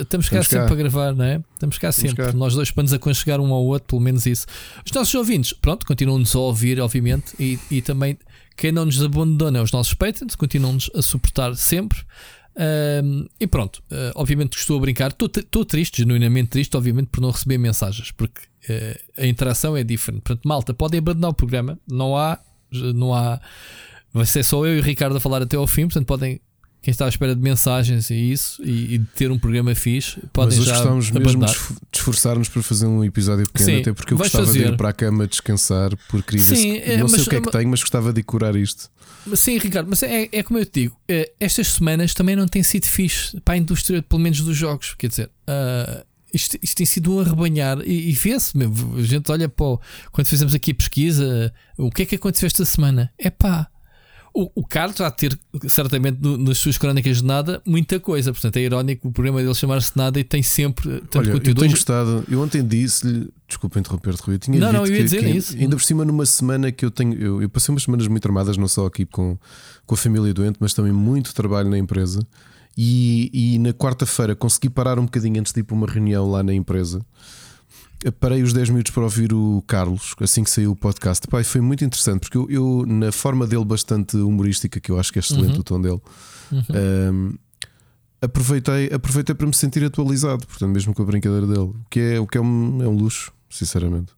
estamos 0.00 0.28
cá 0.28 0.40
estamos 0.40 0.46
sempre 0.46 0.66
para 0.66 0.76
gravar, 0.76 1.14
não 1.14 1.24
é? 1.24 1.42
Estamos 1.54 1.78
cá 1.78 1.88
estamos 1.88 2.10
sempre, 2.10 2.26
cá. 2.26 2.32
nós 2.32 2.54
dois 2.54 2.70
para 2.70 2.82
nos 2.82 2.92
aconchegar 2.92 3.40
um 3.40 3.52
ao 3.52 3.64
outro, 3.64 3.88
pelo 3.88 4.00
menos 4.00 4.26
isso. 4.26 4.46
Os 4.84 4.92
nossos 4.92 5.14
ouvintes, 5.14 5.52
pronto, 5.52 5.84
continuam-nos 5.86 6.36
a 6.36 6.38
ouvir, 6.38 6.80
obviamente, 6.80 7.34
e, 7.40 7.58
e 7.70 7.82
também 7.82 8.16
quem 8.56 8.72
não 8.72 8.84
nos 8.84 9.02
abandona 9.02 9.58
é 9.58 9.62
os 9.62 9.72
nossos 9.72 9.94
patrons, 9.94 10.36
continuam-nos 10.36 10.90
a 10.94 11.02
suportar 11.02 11.54
sempre. 11.56 11.98
E 13.38 13.46
pronto, 13.46 13.82
uh, 13.90 14.12
obviamente 14.14 14.58
estou 14.58 14.76
a 14.76 14.80
brincar, 14.80 15.12
estou 15.12 15.64
triste, 15.64 15.98
genuinamente 15.98 16.50
triste, 16.50 16.76
obviamente, 16.76 17.08
por 17.08 17.20
não 17.20 17.30
receber 17.30 17.56
mensagens, 17.56 18.10
porque 18.10 18.42
uh, 18.68 19.22
a 19.22 19.26
interação 19.26 19.76
é 19.76 19.84
diferente. 19.84 20.22
Portanto, 20.22 20.46
malta, 20.46 20.74
podem 20.74 20.98
abandonar 20.98 21.30
o 21.30 21.34
programa, 21.34 21.78
não 21.90 22.16
há, 22.16 22.38
não 22.94 23.14
há, 23.14 23.40
vai 24.12 24.26
ser 24.26 24.42
só 24.42 24.66
eu 24.66 24.76
e 24.76 24.80
o 24.80 24.82
Ricardo 24.82 25.16
a 25.16 25.20
falar 25.20 25.40
até 25.40 25.56
ao 25.56 25.66
fim, 25.66 25.82
portanto, 25.82 26.06
podem 26.06 26.40
quem 26.82 26.92
está 26.92 27.04
à 27.04 27.08
espera 27.08 27.34
de 27.34 27.42
mensagens 27.42 28.10
e 28.10 28.14
isso 28.14 28.62
e, 28.64 28.94
e 28.94 28.98
de 28.98 29.04
ter 29.14 29.30
um 29.30 29.38
programa 29.38 29.74
fixe, 29.74 30.18
podem 30.32 30.56
Mas 30.56 30.66
já 30.66 30.72
gostávamos 30.72 31.10
mesmo 31.10 31.44
de 31.44 31.52
esforçar-nos 31.92 32.48
para 32.48 32.62
fazer 32.62 32.86
um 32.86 33.04
episódio 33.04 33.44
pequeno, 33.50 33.70
Sim, 33.70 33.80
até 33.80 33.92
porque 33.92 34.14
eu 34.14 34.18
gostava 34.18 34.46
fazer. 34.46 34.64
de 34.64 34.72
ir 34.72 34.76
para 34.76 34.88
a 34.88 34.92
cama 34.92 35.26
descansar, 35.26 35.90
porque 36.08 36.30
queria 36.30 36.44
Sim, 36.44 36.72
ver 36.72 36.92
se, 36.92 36.96
não 36.96 37.08
sei 37.08 37.20
o 37.20 37.26
que 37.26 37.36
é 37.36 37.40
que 37.40 37.50
tenho, 37.50 37.68
mas 37.68 37.80
gostava 37.80 38.12
de 38.12 38.22
curar 38.22 38.56
isto. 38.56 38.90
Sim, 39.34 39.58
Ricardo, 39.58 39.88
mas 39.90 40.02
é, 40.02 40.28
é 40.32 40.42
como 40.42 40.58
eu 40.58 40.64
te 40.64 40.82
digo, 40.82 40.96
é, 41.06 41.30
estas 41.38 41.68
semanas 41.68 42.14
também 42.14 42.34
não 42.34 42.48
têm 42.48 42.62
sido 42.62 42.86
fixe 42.86 43.38
para 43.40 43.54
a 43.54 43.56
indústria, 43.58 44.02
pelo 44.02 44.22
menos 44.22 44.40
dos 44.40 44.56
jogos. 44.56 44.94
Quer 44.94 45.08
dizer, 45.08 45.26
uh, 45.26 46.04
isto, 46.32 46.56
isto, 46.62 46.76
tem 46.76 46.86
sido 46.86 47.14
um 47.14 47.20
arrebanhar 47.20 47.78
e, 47.84 48.08
e 48.08 48.12
vê-se 48.12 48.56
mesmo. 48.56 48.96
A 48.96 49.02
gente 49.02 49.30
olha 49.30 49.48
para 49.48 49.66
o, 49.66 49.80
quando 50.10 50.26
fizemos 50.26 50.54
aqui 50.54 50.72
pesquisa, 50.72 51.52
o 51.76 51.90
que 51.90 52.02
é 52.02 52.06
que 52.06 52.14
aconteceu 52.14 52.46
esta 52.46 52.64
semana? 52.64 53.12
É 53.18 53.28
pá 53.28 53.68
o, 54.34 54.50
o 54.54 54.66
Carlos 54.66 54.98
vai 54.98 55.10
ter, 55.10 55.38
certamente, 55.66 56.18
no, 56.20 56.36
nas 56.36 56.58
suas 56.58 56.78
crónicas 56.78 57.18
de 57.18 57.24
nada, 57.24 57.60
muita 57.66 57.98
coisa. 57.98 58.32
Portanto, 58.32 58.56
é 58.56 58.60
irónico 58.60 59.08
o 59.08 59.12
programa 59.12 59.40
dele 59.40 59.54
chamar-se 59.54 59.96
Nada 59.96 60.20
e 60.20 60.24
tem 60.24 60.42
sempre 60.42 61.00
tanto 61.00 61.18
Olha, 61.18 61.32
conteúdo. 61.32 61.58
Eu 61.58 61.62
tenho 61.62 61.70
gostado, 61.70 62.24
eu 62.28 62.40
ontem 62.40 62.66
disse-lhe, 62.66 63.28
desculpa 63.48 63.78
interromper-te, 63.78 64.22
Rui, 64.22 64.34
eu 64.36 64.38
tinha 64.38 64.58
não, 64.58 64.72
não, 64.72 64.86
eu 64.86 64.92
ia 64.92 64.98
que, 64.98 65.04
dizer 65.04 65.20
que, 65.20 65.30
isso. 65.30 65.56
Ainda 65.56 65.76
por 65.76 65.82
cima, 65.82 66.04
numa 66.04 66.24
semana 66.26 66.70
que 66.70 66.84
eu 66.84 66.90
tenho, 66.90 67.14
eu, 67.14 67.42
eu 67.42 67.48
passei 67.48 67.72
umas 67.72 67.82
semanas 67.82 68.06
muito 68.06 68.26
armadas, 68.26 68.56
não 68.56 68.68
só 68.68 68.86
aqui 68.86 69.04
com, 69.04 69.36
com 69.84 69.94
a 69.94 69.98
família 69.98 70.32
doente, 70.32 70.56
mas 70.60 70.72
também 70.72 70.92
muito 70.92 71.34
trabalho 71.34 71.68
na 71.68 71.78
empresa. 71.78 72.26
E, 72.78 73.30
e 73.32 73.58
na 73.58 73.72
quarta-feira 73.72 74.34
consegui 74.36 74.70
parar 74.70 74.98
um 74.98 75.04
bocadinho 75.04 75.40
antes 75.40 75.52
de 75.52 75.60
ir 75.60 75.64
para 75.64 75.74
uma 75.74 75.86
reunião 75.86 76.30
lá 76.30 76.42
na 76.42 76.54
empresa 76.54 77.04
parei 78.18 78.42
os 78.42 78.52
10 78.52 78.70
minutos 78.70 78.92
para 78.92 79.02
ouvir 79.02 79.32
o 79.32 79.62
Carlos 79.66 80.14
assim 80.20 80.42
que 80.42 80.50
saiu 80.50 80.72
o 80.72 80.76
podcast. 80.76 81.26
Pai, 81.28 81.44
foi 81.44 81.60
muito 81.60 81.84
interessante 81.84 82.20
porque 82.20 82.38
eu, 82.38 82.48
eu, 82.50 82.84
na 82.86 83.12
forma 83.12 83.46
dele 83.46 83.64
bastante 83.64 84.16
humorística, 84.16 84.80
que 84.80 84.90
eu 84.90 84.98
acho 84.98 85.12
que 85.12 85.18
é 85.18 85.20
excelente 85.20 85.54
uhum. 85.54 85.60
o 85.60 85.64
tom 85.64 85.80
dele, 85.80 86.00
uhum. 86.50 86.64
um, 87.12 87.34
aproveitei, 88.22 88.90
aproveitei 88.92 89.34
para 89.34 89.46
me 89.46 89.54
sentir 89.54 89.84
atualizado, 89.84 90.46
portanto, 90.46 90.70
mesmo 90.70 90.94
com 90.94 91.02
a 91.02 91.06
brincadeira 91.06 91.46
dele, 91.46 91.60
o 91.60 91.76
que 91.90 92.00
é, 92.00 92.20
o 92.20 92.26
que 92.26 92.38
é, 92.38 92.40
um, 92.40 92.82
é 92.82 92.88
um 92.88 92.96
luxo, 92.96 93.32
sinceramente. 93.48 94.12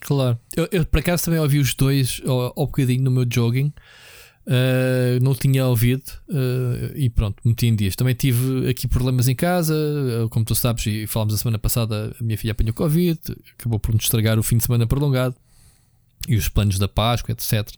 Claro, 0.00 0.38
eu, 0.56 0.68
eu 0.72 0.84
por 0.84 0.98
acaso 0.98 1.24
também 1.24 1.38
ouvi 1.38 1.60
os 1.60 1.74
dois 1.74 2.20
ao, 2.26 2.52
ao 2.56 2.66
bocadinho 2.66 3.04
no 3.04 3.10
meu 3.10 3.24
jogging. 3.30 3.72
Uh, 4.44 5.22
não 5.22 5.36
tinha 5.36 5.64
ouvido 5.66 6.02
uh, 6.28 6.96
e 6.96 7.08
pronto, 7.08 7.40
meti 7.44 7.66
em 7.66 7.76
dias. 7.76 7.94
Também 7.94 8.14
tive 8.14 8.68
aqui 8.68 8.88
problemas 8.88 9.28
em 9.28 9.36
casa, 9.36 9.74
uh, 9.74 10.28
como 10.30 10.44
tu 10.44 10.54
sabes, 10.54 10.84
e 10.86 11.06
falámos 11.06 11.34
a 11.34 11.38
semana 11.38 11.58
passada, 11.58 12.14
a 12.20 12.24
minha 12.24 12.36
filha 12.36 12.50
apanhou 12.50 12.74
Covid, 12.74 13.20
acabou 13.56 13.78
por 13.78 13.94
nos 13.94 14.04
estragar 14.04 14.38
o 14.38 14.42
fim 14.42 14.56
de 14.56 14.64
semana 14.64 14.86
prolongado 14.86 15.36
e 16.28 16.34
os 16.34 16.48
planos 16.48 16.78
da 16.78 16.88
Páscoa, 16.88 17.32
etc. 17.32 17.68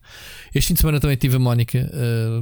Este 0.54 0.68
fim 0.68 0.74
de 0.74 0.80
semana 0.80 1.00
também 1.00 1.16
tive 1.16 1.36
a 1.36 1.38
Mónica 1.38 1.90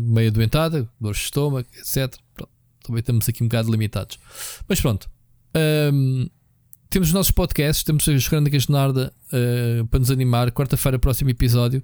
meio 0.01 0.29
adoentada, 0.29 0.89
dores 1.01 1.19
de 1.19 1.25
estômago, 1.25 1.69
etc. 1.79 2.17
Pronto, 2.35 2.51
também 2.83 3.01
estamos 3.01 3.29
aqui 3.29 3.43
um 3.45 3.47
bocado 3.47 3.71
limitados. 3.71 4.19
Mas 4.69 4.81
pronto. 4.81 5.09
Um, 5.93 6.29
temos 6.93 7.09
os 7.09 7.15
nossos 7.15 7.33
podcasts, 7.33 7.83
temos 7.83 8.07
as 8.07 8.29
Crónicas 8.29 8.65
de 8.67 8.73
Narda 8.73 9.11
para 9.91 9.99
nos 9.99 10.11
animar. 10.11 10.53
Quarta-feira, 10.53 10.99
próximo 10.99 11.31
episódio. 11.31 11.83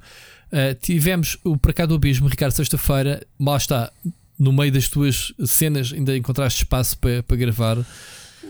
Uh, 0.52 0.74
tivemos 0.78 1.38
o 1.42 1.56
Para 1.56 1.72
Cá 1.72 1.86
do 1.86 1.94
Abismo, 1.94 2.28
Ricardo, 2.28 2.52
sexta-feira. 2.52 3.26
Mal 3.38 3.56
está, 3.56 3.90
no 4.38 4.52
meio 4.52 4.70
das 4.70 4.86
tuas 4.86 5.32
cenas, 5.46 5.94
ainda 5.94 6.14
encontraste 6.14 6.62
espaço 6.62 6.98
para, 6.98 7.22
para 7.22 7.36
gravar. 7.38 7.78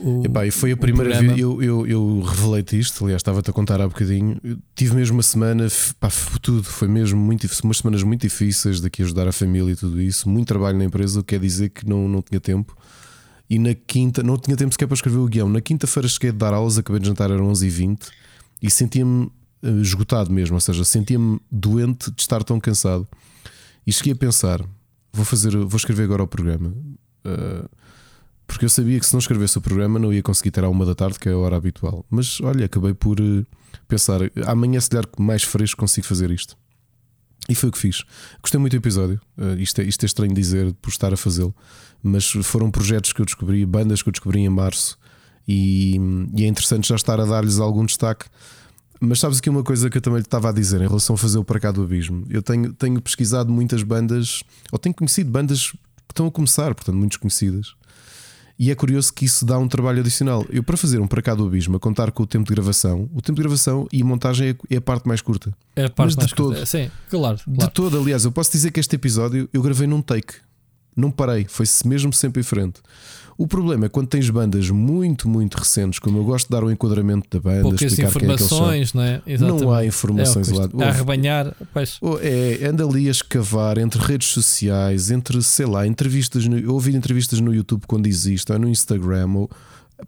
O, 0.03 0.25
Epá, 0.25 0.47
e 0.47 0.50
foi 0.50 0.73
a 0.73 0.77
primeira 0.77 1.21
vez 1.21 1.38
eu, 1.38 1.62
eu, 1.62 1.87
eu 1.87 2.21
revelei-te 2.23 2.77
isto. 2.77 3.05
Aliás, 3.05 3.21
estava-te 3.21 3.50
a 3.50 3.53
contar 3.53 3.81
há 3.81 3.87
bocadinho. 3.87 4.41
Eu 4.43 4.59
tive 4.75 4.97
mesmo 4.97 5.17
uma 5.17 5.23
semana, 5.23 5.69
pá, 6.00 6.09
tudo 6.43 6.65
foi 6.65 6.88
mesmo 6.88 7.21
muito 7.21 7.49
umas 7.62 7.79
semanas 7.79 8.03
muito 8.03 8.23
difíceis 8.23 8.81
daqui 8.81 9.03
ajudar 9.05 9.29
a 9.29 9.33
família 9.33 9.73
e 9.73 9.77
tudo 9.77 10.00
isso. 10.00 10.29
Muito 10.29 10.49
trabalho 10.49 10.77
na 10.77 10.85
empresa, 10.85 11.21
o 11.21 11.23
que 11.23 11.37
quer 11.37 11.41
dizer 11.41 11.69
que 11.69 11.88
não, 11.88 12.09
não 12.09 12.21
tinha 12.21 12.41
tempo. 12.41 12.77
E 13.50 13.59
na 13.59 13.75
quinta, 13.75 14.23
não 14.23 14.37
tinha 14.37 14.57
tempo 14.57 14.73
sequer 14.73 14.87
para 14.87 14.95
escrever 14.95 15.19
o 15.19 15.26
guião. 15.26 15.49
Na 15.49 15.61
quinta-feira 15.61 16.09
cheguei 16.09 16.33
de 16.33 16.38
dar 16.38 16.52
aulas, 16.52 16.76
acabei 16.76 17.00
de 17.00 17.09
jantar, 17.09 17.31
eram 17.31 17.50
11h20 17.50 18.09
e 18.62 18.71
sentia-me 18.71 19.31
eh, 19.62 19.81
esgotado 19.81 20.31
mesmo, 20.31 20.55
ou 20.55 20.61
seja, 20.61 20.85
sentia-me 20.85 21.40
doente 21.50 22.11
de 22.11 22.21
estar 22.21 22.43
tão 22.45 22.61
cansado. 22.61 23.09
E 23.87 23.93
cheguei 23.93 24.12
a 24.12 24.17
pensar: 24.17 24.62
vou 25.12 25.25
fazer, 25.25 25.57
vou 25.57 25.76
escrever 25.76 26.05
agora 26.05 26.23
o 26.23 26.28
programa. 26.28 26.75
Uh, 27.25 27.69
porque 28.47 28.64
eu 28.64 28.69
sabia 28.69 28.99
que 28.99 29.05
se 29.05 29.12
não 29.12 29.19
escrevesse 29.19 29.59
o 29.59 29.61
programa 29.61 29.99
não 29.99 30.12
ia 30.12 30.23
conseguir 30.23 30.50
ter 30.50 30.64
à 30.64 30.69
uma 30.69 30.87
da 30.87 30.95
tarde, 30.95 31.19
que 31.19 31.28
é 31.28 31.33
a 31.33 31.38
hora 31.38 31.57
habitual. 31.57 32.05
Mas 32.09 32.40
olha, 32.40 32.67
acabei 32.67 32.95
por 32.95 33.21
uh, 33.21 33.47
pensar: 33.87 34.21
amanhã, 34.47 34.81
se 34.81 34.90
calhar, 34.90 35.07
mais 35.19 35.43
fresco 35.43 35.81
consigo 35.81 36.07
fazer 36.07 36.31
isto. 36.31 36.57
E 37.49 37.55
foi 37.55 37.71
o 37.71 37.73
que 37.73 37.78
fiz. 37.78 38.05
Gostei 38.43 38.61
muito 38.61 38.73
do 38.73 38.76
episódio. 38.76 39.21
Uh, 39.37 39.59
isto, 39.59 39.81
é, 39.81 39.85
isto 39.85 40.02
é 40.02 40.07
estranho 40.07 40.35
dizer 40.35 40.73
por 40.83 40.90
estar 40.90 41.12
a 41.12 41.17
fazê-lo, 41.17 41.55
mas 42.02 42.31
foram 42.43 42.71
projetos 42.71 43.12
que 43.12 43.21
eu 43.21 43.26
descobri, 43.26 43.64
bandas 43.67 44.02
que 44.02 44.09
eu 44.09 44.12
descobri 44.12 44.40
em 44.40 44.49
março, 44.49 44.99
e, 45.47 45.97
e 46.37 46.45
é 46.45 46.47
interessante 46.47 46.88
já 46.88 46.95
estar 46.95 47.19
a 47.21 47.25
dar-lhes 47.25 47.59
algum 47.59 47.85
destaque 47.87 48.26
mas 49.00 49.21
sabes 49.21 49.38
aqui 49.38 49.49
uma 49.49 49.62
coisa 49.62 49.88
que 49.88 49.97
eu 49.97 50.02
também 50.02 50.19
lhe 50.19 50.26
estava 50.26 50.49
a 50.49 50.52
dizer 50.52 50.81
em 50.81 50.87
relação 50.87 51.14
a 51.14 51.19
fazer 51.19 51.38
o 51.38 51.45
Para 51.45 51.61
Cá 51.61 51.71
do 51.71 51.83
Abismo. 51.83 52.25
Eu 52.28 52.43
tenho, 52.43 52.73
tenho 52.73 53.00
pesquisado 53.00 53.50
muitas 53.50 53.83
bandas, 53.83 54.43
ou 54.73 54.78
tenho 54.78 54.95
conhecido 54.95 55.31
bandas 55.31 55.71
que 55.71 55.78
estão 56.11 56.26
a 56.26 56.31
começar, 56.31 56.75
portanto, 56.75 56.97
muito 56.97 57.12
desconhecidas. 57.12 57.75
E 58.59 58.73
é 58.73 58.75
curioso 58.75 59.12
que 59.14 59.25
isso 59.25 59.47
dá 59.47 59.57
um 59.57 59.69
trabalho 59.69 60.00
adicional. 60.00 60.45
Eu, 60.50 60.64
para 60.64 60.76
fazer 60.76 60.99
um 60.99 61.07
Para 61.07 61.23
Cá 61.23 61.33
do 61.33 61.47
Abismo, 61.47 61.76
a 61.76 61.81
contar 61.81 62.11
com 62.11 62.25
o 62.25 62.26
tempo 62.26 62.49
de 62.49 62.55
gravação, 62.55 63.09
o 63.14 63.23
tempo 63.23 63.37
de 63.37 63.43
gravação 63.43 63.87
e 63.93 64.02
montagem 64.02 64.49
é, 64.49 64.75
é 64.75 64.78
a 64.78 64.81
parte 64.81 65.07
mais 65.07 65.21
curta. 65.21 65.57
É 65.76 65.85
a 65.85 65.90
parte 65.90 66.09
Mas 66.09 66.17
mais 66.17 66.28
de 66.28 66.35
todo. 66.35 66.49
Curta. 66.49 66.67
Sim, 66.67 66.90
claro, 67.09 67.38
claro. 67.45 67.61
De 67.61 67.71
todo, 67.71 68.00
aliás, 68.00 68.25
eu 68.25 68.33
posso 68.33 68.50
dizer 68.50 68.73
que 68.73 68.81
este 68.81 68.97
episódio 68.97 69.49
eu 69.52 69.62
gravei 69.62 69.87
num 69.87 70.02
take. 70.02 70.35
Não 70.99 71.12
parei, 71.12 71.47
foi 71.49 71.64
mesmo 71.85 72.12
sempre 72.12 72.40
em 72.40 72.43
frente. 72.43 72.81
O 73.37 73.47
problema 73.47 73.87
é 73.87 73.88
quando 73.88 74.09
tens 74.09 74.28
bandas 74.28 74.69
muito, 74.69 75.28
muito 75.28 75.55
recentes, 75.55 76.00
como 76.00 76.19
eu 76.19 76.25
gosto 76.25 76.47
de 76.47 76.50
dar 76.50 76.64
o 76.64 76.73
enquadramento 76.73 77.28
da 77.31 77.40
banda, 77.40 77.62
Poucas 77.62 77.83
explicar 77.83 78.09
informações, 78.09 78.90
quem 78.90 79.00
é 79.00 79.21
que 79.21 79.38
não 79.38 79.47
é? 79.47 79.61
Não 79.61 79.73
há 79.73 79.87
informações 79.87 80.50
é, 80.50 80.55
lá. 80.55 80.69
A 80.81 80.88
arrebanhar, 80.88 81.55
pois. 81.73 82.00
É, 82.21 82.67
anda 82.67 82.85
ali 82.85 83.07
a 83.07 83.12
escavar 83.12 83.78
entre 83.78 84.00
redes 84.00 84.26
sociais, 84.26 85.12
entre, 85.12 85.40
sei 85.40 85.67
lá, 85.67 85.87
entrevistas, 85.87 86.49
no, 86.49 86.73
ouvir 86.73 86.97
entrevistas 86.97 87.38
no 87.38 87.55
YouTube 87.55 87.85
quando 87.87 88.09
existe, 88.09 88.50
ou 88.50 88.59
no 88.59 88.69
Instagram, 88.69 89.31
ou, 89.35 89.50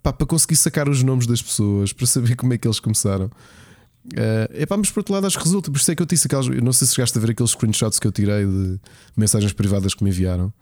pá, 0.03 0.13
para 0.13 0.27
conseguir 0.27 0.57
sacar 0.57 0.89
os 0.89 1.05
nomes 1.05 1.25
das 1.25 1.41
pessoas, 1.41 1.93
para 1.93 2.09
saber 2.09 2.35
como 2.35 2.53
é 2.53 2.59
que 2.59 2.67
eles 2.67 2.81
começaram. 2.81 3.31
Uh, 4.07 4.61
epá, 4.61 4.77
mas 4.77 4.91
por 4.91 5.01
outro 5.01 5.15
lado, 5.15 5.29
acho 5.29 5.39
que 5.39 5.45
resulta. 5.45 5.71
Por 5.71 5.79
isso 5.79 5.93
é 5.93 5.95
que 5.95 6.03
eu 6.03 6.07
disse 6.07 6.27
aquelas. 6.27 6.49
Eu 6.49 6.63
não 6.63 6.73
sei 6.73 6.89
se 6.89 6.97
chegaste 6.97 7.17
a 7.17 7.21
ver 7.21 7.31
aqueles 7.31 7.53
screenshots 7.53 8.01
que 8.01 8.09
eu 8.09 8.11
tirei 8.11 8.45
de 8.45 8.81
mensagens 9.17 9.53
privadas 9.53 9.95
que 9.95 10.03
me 10.03 10.11
enviaram. 10.11 10.53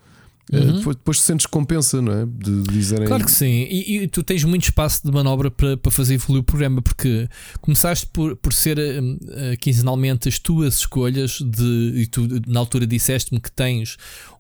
Eh, 0.53 0.59
uhum. 0.59 0.77
depois, 0.79 0.97
depois 0.97 1.21
sentes 1.21 1.47
compensa, 1.47 2.01
não 2.01 2.13
é? 2.13 2.27
De, 2.27 2.63
de 2.63 2.73
dizerem. 2.73 3.07
Claro 3.07 3.25
que 3.25 3.31
sim, 3.31 3.67
e, 3.71 3.99
e, 3.99 4.09
tu 4.09 4.23
tens 4.23 4.45
muito 4.45 4.65
espaço 4.65 5.03
de 5.05 5.13
manobra 5.13 5.51
para, 5.51 5.77
para 5.77 5.91
fazer 5.91 6.15
evoluir 6.15 6.41
o 6.41 6.45
programa, 6.45 6.81
porque 6.81 7.29
começaste 7.61 8.07
por, 8.07 8.37
por 8.37 8.53
ser 8.53 8.79
uh, 8.79 9.57
quinzenalmente 9.61 10.29
as 10.29 10.39
tuas 10.39 10.79
escolhas, 10.79 11.39
de, 11.41 11.93
e 11.97 12.07
tu 12.07 12.27
na 12.47 12.61
altura 12.61 12.87
disseste-me 12.87 13.41
que 13.41 13.53
tens 13.53 13.97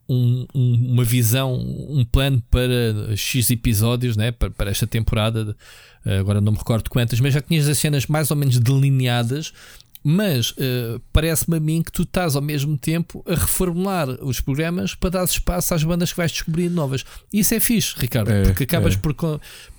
um, 0.08 0.46
um, 0.54 0.92
uma 0.92 1.04
visão, 1.04 1.54
um 1.54 2.04
plano 2.04 2.42
para 2.50 3.14
X 3.14 3.50
episódios, 3.50 4.16
né? 4.16 4.32
para, 4.32 4.50
para 4.50 4.70
esta 4.70 4.86
temporada. 4.86 5.54
Agora 6.20 6.40
não 6.40 6.52
me 6.52 6.58
recordo 6.58 6.88
quantas, 6.88 7.20
mas 7.20 7.34
já 7.34 7.40
tinhas 7.42 7.68
as 7.68 7.76
cenas 7.76 8.06
mais 8.06 8.30
ou 8.30 8.36
menos 8.36 8.58
delineadas 8.58 9.52
mas 10.02 10.50
uh, 10.52 11.00
parece-me 11.12 11.56
a 11.56 11.60
mim 11.60 11.82
que 11.82 11.92
tu 11.92 12.02
estás 12.02 12.36
ao 12.36 12.42
mesmo 12.42 12.76
tempo 12.78 13.24
a 13.26 13.34
reformular 13.34 14.08
os 14.24 14.40
programas 14.40 14.94
para 14.94 15.10
dar 15.10 15.24
espaço 15.24 15.74
às 15.74 15.82
bandas 15.82 16.10
que 16.10 16.16
vais 16.16 16.32
descobrir 16.32 16.68
novas. 16.68 17.04
Isso 17.32 17.54
é 17.54 17.60
fixe, 17.60 17.94
Ricardo, 17.96 18.30
é, 18.30 18.42
porque 18.44 18.64
acabas 18.64 18.94
é. 18.94 18.96
por, 18.96 19.14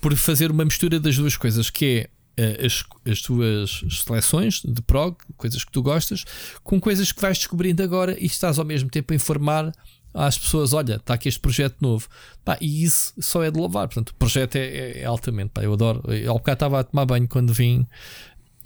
por 0.00 0.16
fazer 0.16 0.50
uma 0.50 0.64
mistura 0.64 1.00
das 1.00 1.16
duas 1.16 1.36
coisas, 1.36 1.70
que 1.70 2.08
é 2.36 2.42
uh, 2.42 2.66
as, 2.66 2.84
as 3.10 3.20
tuas 3.22 3.84
seleções 4.04 4.62
de 4.64 4.82
prog, 4.82 5.16
coisas 5.36 5.64
que 5.64 5.72
tu 5.72 5.82
gostas, 5.82 6.24
com 6.62 6.80
coisas 6.80 7.12
que 7.12 7.20
vais 7.20 7.38
descobrindo 7.38 7.82
agora 7.82 8.16
e 8.18 8.26
estás 8.26 8.58
ao 8.58 8.64
mesmo 8.64 8.90
tempo 8.90 9.12
a 9.12 9.16
informar 9.16 9.72
às 10.12 10.36
pessoas: 10.38 10.72
olha, 10.72 10.96
está 10.96 11.14
aqui 11.14 11.28
este 11.28 11.40
projeto 11.40 11.76
novo. 11.80 12.08
Pá, 12.44 12.56
e 12.60 12.84
isso 12.84 13.12
só 13.18 13.42
é 13.42 13.50
de 13.50 13.58
louvar. 13.58 13.88
Portanto, 13.88 14.10
o 14.10 14.14
projeto 14.14 14.56
é, 14.56 14.66
é, 14.66 15.00
é 15.00 15.04
altamente. 15.04 15.50
Pá, 15.50 15.62
eu 15.62 15.72
adoro. 15.72 16.02
Eu, 16.12 16.32
ao 16.32 16.38
bocado 16.38 16.56
estava 16.56 16.80
a 16.80 16.84
tomar 16.84 17.06
banho 17.06 17.28
quando 17.28 17.52
vim 17.52 17.86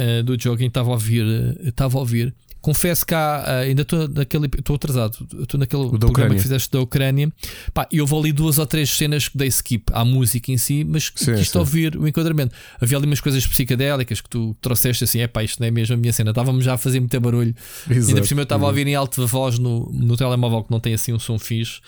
uh, 0.00 0.22
do 0.22 0.40
jogging 0.40 0.66
estava 0.66 0.90
a 0.90 0.92
ouvir, 0.92 1.24
uh, 1.24 1.68
estava 1.68 1.96
a 1.96 2.00
ouvir. 2.00 2.34
Confesso 2.60 3.04
que 3.04 3.14
há, 3.14 3.44
uh, 3.46 3.50
ainda 3.68 3.82
estou 3.82 4.08
naquele, 4.08 4.46
estou 4.46 4.76
atrasado, 4.76 5.18
estou 5.40 5.60
naquele 5.60 5.82
programa 5.82 6.10
Ucrânia. 6.10 6.36
que 6.36 6.42
fizeste 6.42 6.70
da 6.70 6.80
Ucrânia. 6.80 7.30
Pá, 7.74 7.86
eu 7.92 8.06
vou 8.06 8.20
ali 8.20 8.32
duas 8.32 8.58
ou 8.58 8.66
três 8.66 8.88
cenas 8.90 9.28
que 9.28 9.36
dei 9.36 9.48
skip 9.48 9.84
à 9.92 10.02
música 10.04 10.50
em 10.50 10.56
si, 10.56 10.82
mas 10.82 11.12
sim, 11.14 11.34
quis 11.34 11.50
sim. 11.50 11.58
ouvir 11.58 11.96
o 11.96 12.08
enquadramento. 12.08 12.54
Havia 12.80 12.96
ali 12.96 13.06
umas 13.06 13.20
coisas 13.20 13.46
psicadélicas 13.46 14.20
que 14.22 14.30
tu 14.30 14.56
trouxeste 14.62 15.04
assim, 15.04 15.20
é 15.20 15.26
pá, 15.26 15.44
isto 15.44 15.60
não 15.60 15.66
é 15.66 15.70
mesmo 15.70 15.94
a 15.94 15.98
minha 15.98 16.12
cena. 16.12 16.30
Estávamos 16.30 16.64
já 16.64 16.74
a 16.74 16.78
fazer 16.78 17.00
muito 17.00 17.20
barulho. 17.20 17.54
Exato, 17.88 18.08
ainda 18.08 18.20
por 18.22 18.28
cima 18.28 18.40
eu 18.40 18.44
estava 18.44 18.64
a 18.64 18.68
ouvir 18.68 18.86
em 18.86 18.94
alta 18.94 19.26
voz 19.26 19.58
no, 19.58 19.90
no 19.92 20.16
telemóvel 20.16 20.62
que 20.64 20.70
não 20.70 20.80
tem 20.80 20.94
assim 20.94 21.12
um 21.12 21.18
som 21.18 21.38
fixe. 21.38 21.80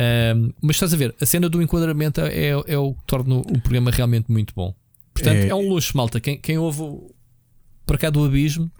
Um, 0.00 0.52
mas 0.62 0.76
estás 0.76 0.94
a 0.94 0.96
ver, 0.96 1.14
a 1.20 1.26
cena 1.26 1.48
do 1.48 1.60
enquadramento 1.60 2.22
é, 2.22 2.48
é 2.48 2.78
o 2.78 2.94
que 2.94 3.04
torna 3.06 3.36
o 3.36 3.60
programa 3.60 3.90
realmente 3.90 4.30
muito 4.30 4.54
bom. 4.54 4.74
Portanto, 5.12 5.36
é, 5.36 5.48
é 5.48 5.54
um 5.54 5.68
luxo, 5.68 5.96
malta. 5.96 6.20
Quem, 6.20 6.38
quem 6.38 6.56
ouve 6.56 6.82
para 7.90 7.98
cá 7.98 8.08
do 8.08 8.24
abismo, 8.24 8.70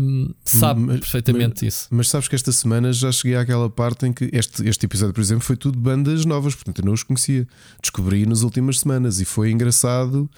um, 0.00 0.34
sabe 0.44 0.80
mas, 0.80 0.98
perfeitamente 0.98 1.64
mas, 1.64 1.74
isso. 1.74 1.88
Mas 1.92 2.08
sabes 2.08 2.26
que 2.26 2.34
esta 2.34 2.50
semana 2.50 2.92
já 2.92 3.12
cheguei 3.12 3.36
àquela 3.36 3.70
parte 3.70 4.04
em 4.04 4.12
que 4.12 4.28
este, 4.32 4.68
este 4.68 4.84
episódio, 4.84 5.14
por 5.14 5.20
exemplo, 5.20 5.44
foi 5.44 5.56
tudo 5.56 5.78
bandas 5.78 6.24
novas, 6.24 6.56
portanto 6.56 6.80
eu 6.80 6.86
não 6.86 6.92
os 6.92 7.04
conhecia. 7.04 7.46
Descobri 7.80 8.26
nas 8.26 8.42
últimas 8.42 8.80
semanas 8.80 9.20
e 9.20 9.24
foi 9.24 9.52
engraçado 9.52 10.28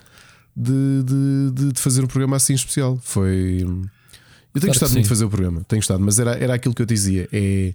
de, 0.55 1.03
de, 1.03 1.73
de 1.73 1.81
fazer 1.81 2.05
um 2.05 2.07
programa 2.07 2.37
assim 2.37 2.53
especial. 2.53 3.01
Foi. 3.03 3.61
Eu 3.63 3.65
tenho 3.65 3.89
claro 4.53 4.69
gostado 4.69 4.93
muito 4.93 5.05
de 5.05 5.09
fazer 5.09 5.25
o 5.25 5.31
programa, 5.31 5.65
tenho 5.67 5.81
gostado, 5.81 6.01
mas 6.01 6.19
era, 6.19 6.33
era 6.33 6.53
aquilo 6.53 6.75
que 6.75 6.83
eu 6.83 6.87
dizia: 6.87 7.27
é 7.33 7.73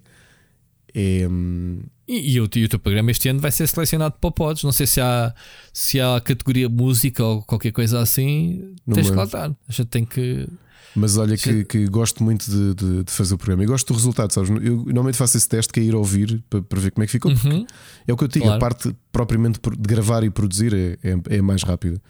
é, 0.94 1.28
hum, 1.28 1.80
e, 2.12 2.34
e, 2.34 2.42
o, 2.42 2.50
e, 2.54 2.66
o, 2.66 2.70
teu 2.70 2.78
programa 2.78 3.10
este 3.12 3.30
ano 3.30 3.40
vai 3.40 3.52
ser 3.52 3.68
selecionado 3.68 4.16
para 4.20 4.32
pods. 4.32 4.64
Não 4.64 4.72
sei 4.74 4.86
se 4.86 5.00
há, 5.00 5.34
se 5.72 6.00
há 6.00 6.20
categoria 6.20 6.68
música 6.68 7.24
ou 7.24 7.42
qualquer 7.42 7.72
coisa 7.72 8.02
assim. 8.02 8.76
Não 8.86 8.96
tens 8.96 9.10
que 9.10 9.16
lá 9.16 9.24
estar. 9.24 9.50
A 9.50 9.72
gente 9.72 9.88
tem 9.88 10.04
que. 10.04 10.48
Mas 10.94 11.16
olha 11.16 11.38
que, 11.38 11.64
que, 11.64 11.88
gosto 11.88 12.22
muito 12.22 12.52
de, 12.52 12.76
de, 12.76 13.04
de, 13.06 13.12
fazer 13.12 13.34
o 13.34 13.38
programa 13.38 13.64
e 13.64 13.66
gosto 13.66 13.88
do 13.88 13.94
resultado, 13.94 14.34
sabes? 14.34 14.50
Eu 14.50 14.84
normalmente 14.88 15.16
faço 15.16 15.38
esse 15.38 15.48
teste 15.48 15.72
que 15.72 15.80
é 15.80 15.84
ir 15.84 15.96
ouvir 15.96 16.44
para, 16.50 16.62
para 16.62 16.80
ver 16.82 16.92
como 16.92 17.04
é 17.04 17.06
que 17.06 17.14
ficou. 17.14 17.32
Uhum. 17.32 17.66
É 18.06 18.12
o 18.12 18.18
que 18.18 18.26
eu 18.26 18.28
digo, 18.28 18.44
claro. 18.44 18.58
a 18.58 18.60
parte 18.60 18.94
propriamente 19.10 19.58
de 19.62 19.88
gravar 19.88 20.22
e 20.26 20.30
produzir 20.30 20.74
é, 20.74 20.98
é, 21.02 21.38
é 21.38 21.42
mais 21.42 21.64
rápida. 21.64 22.02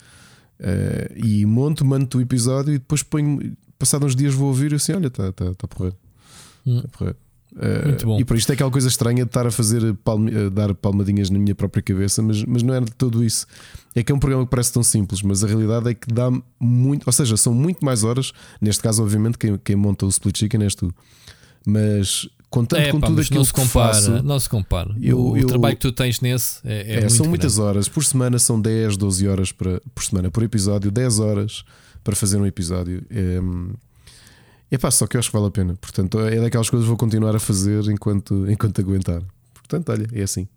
Uh, 0.59 1.13
e 1.15 1.45
monto, 1.45 1.85
mando 1.85 2.17
o 2.17 2.21
episódio 2.21 2.73
e 2.73 2.79
depois 2.79 3.03
ponho. 3.03 3.55
Passados 3.77 4.07
uns 4.07 4.15
dias 4.15 4.33
vou 4.33 4.47
ouvir 4.47 4.71
e 4.71 4.75
assim: 4.75 4.93
olha, 4.93 5.07
está 5.07 5.31
tá, 5.31 5.53
tá 5.53 5.67
porreiro. 5.67 5.97
Hum. 6.65 6.81
Tá 6.81 6.87
porreiro. 6.89 7.17
Muito 7.85 8.05
bom. 8.05 8.19
E 8.19 8.23
por 8.23 8.37
isto 8.37 8.49
é 8.49 8.53
aquela 8.53 8.71
coisa 8.71 8.87
estranha 8.87 9.23
de 9.23 9.29
estar 9.29 9.45
a 9.45 9.51
fazer 9.51 9.93
palme, 10.03 10.31
a 10.35 10.49
dar 10.49 10.73
palmadinhas 10.73 11.29
na 11.29 11.37
minha 11.37 11.53
própria 11.53 11.83
cabeça, 11.83 12.21
mas, 12.21 12.43
mas 12.45 12.63
não 12.63 12.73
é 12.73 12.79
de 12.79 12.91
tudo 12.91 13.23
isso. 13.23 13.45
É 13.93 14.01
que 14.01 14.11
é 14.11 14.15
um 14.15 14.19
programa 14.19 14.45
que 14.45 14.51
parece 14.51 14.71
tão 14.71 14.83
simples, 14.83 15.21
mas 15.21 15.43
a 15.43 15.47
realidade 15.47 15.89
é 15.89 15.93
que 15.93 16.07
dá 16.07 16.31
muito, 16.59 17.03
ou 17.05 17.11
seja, 17.11 17.35
são 17.35 17.53
muito 17.53 17.83
mais 17.83 18.03
horas. 18.03 18.31
Neste 18.61 18.81
caso, 18.81 19.03
obviamente, 19.03 19.37
quem, 19.37 19.57
quem 19.57 19.75
monta 19.75 20.05
o 20.05 20.09
split 20.09 20.37
chicken 20.37 20.63
és 20.63 20.75
tu, 20.75 20.93
mas 21.65 22.29
contando 22.49 22.81
é, 22.81 22.91
com 22.91 22.99
pá, 22.99 23.07
tudo 23.07 23.21
aquilo 23.21 23.37
não 23.37 23.45
se 23.45 23.53
compara, 23.53 23.87
que 23.89 24.05
faço, 24.05 24.23
não 24.23 24.39
se 24.39 24.49
compara. 24.49 24.95
Eu, 25.01 25.19
o, 25.19 25.37
eu, 25.37 25.47
trabalho 25.47 25.75
que 25.75 25.81
tu 25.81 25.91
tens 25.91 26.19
nesse 26.21 26.59
é, 26.65 26.99
é, 26.99 27.05
é 27.05 27.09
São 27.09 27.25
muitas 27.25 27.59
horas 27.59 27.87
por 27.87 28.03
semana, 28.03 28.39
são 28.39 28.59
10, 28.59 28.97
12 28.97 29.27
horas 29.27 29.51
para, 29.51 29.81
por 29.93 30.03
semana 30.03 30.31
por 30.31 30.43
episódio, 30.43 30.91
10 30.91 31.19
horas 31.19 31.63
para 32.03 32.15
fazer 32.15 32.37
um 32.37 32.45
episódio. 32.45 33.03
É, 33.09 33.39
é 34.71 34.77
pá, 34.77 34.89
só 34.89 35.05
que 35.05 35.17
eu 35.17 35.19
acho 35.19 35.29
que 35.29 35.35
vale 35.35 35.47
a 35.47 35.51
pena. 35.51 35.75
Portanto, 35.75 36.19
é 36.21 36.39
daquelas 36.39 36.69
coisas 36.69 36.85
que 36.85 36.89
vou 36.89 36.97
continuar 36.97 37.35
a 37.35 37.39
fazer 37.39 37.83
enquanto, 37.91 38.45
enquanto 38.49 38.79
aguentar. 38.79 39.21
Portanto, 39.53 39.89
olha, 39.89 40.07
é 40.13 40.23
assim. 40.23 40.47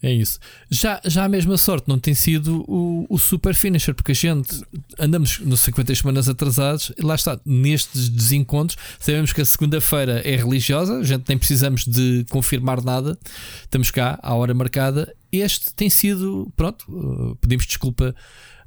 É 0.00 0.12
isso. 0.12 0.38
Já, 0.70 1.00
já 1.04 1.24
a 1.24 1.28
mesma 1.28 1.56
sorte 1.56 1.88
não 1.88 1.98
tem 1.98 2.14
sido 2.14 2.64
o, 2.68 3.04
o 3.08 3.18
super 3.18 3.52
finisher, 3.52 3.94
porque 3.94 4.12
a 4.12 4.14
gente 4.14 4.62
andamos 4.98 5.40
nos 5.40 5.60
50 5.60 5.94
semanas 5.94 6.28
atrasados 6.28 6.92
e 6.96 7.02
lá 7.02 7.16
está, 7.16 7.40
nestes 7.44 8.08
desencontros, 8.08 8.78
sabemos 9.00 9.32
que 9.32 9.40
a 9.40 9.46
segunda-feira 9.46 10.20
é 10.24 10.36
religiosa, 10.36 10.98
a 10.98 11.02
gente 11.02 11.24
nem 11.28 11.36
precisamos 11.36 11.84
de 11.84 12.24
confirmar 12.30 12.82
nada, 12.84 13.18
estamos 13.62 13.90
cá 13.90 14.18
à 14.22 14.34
hora 14.34 14.54
marcada. 14.54 15.12
Este 15.32 15.74
tem 15.74 15.90
sido, 15.90 16.52
pronto, 16.54 16.84
uh, 16.88 17.34
pedimos 17.36 17.66
desculpa 17.66 18.14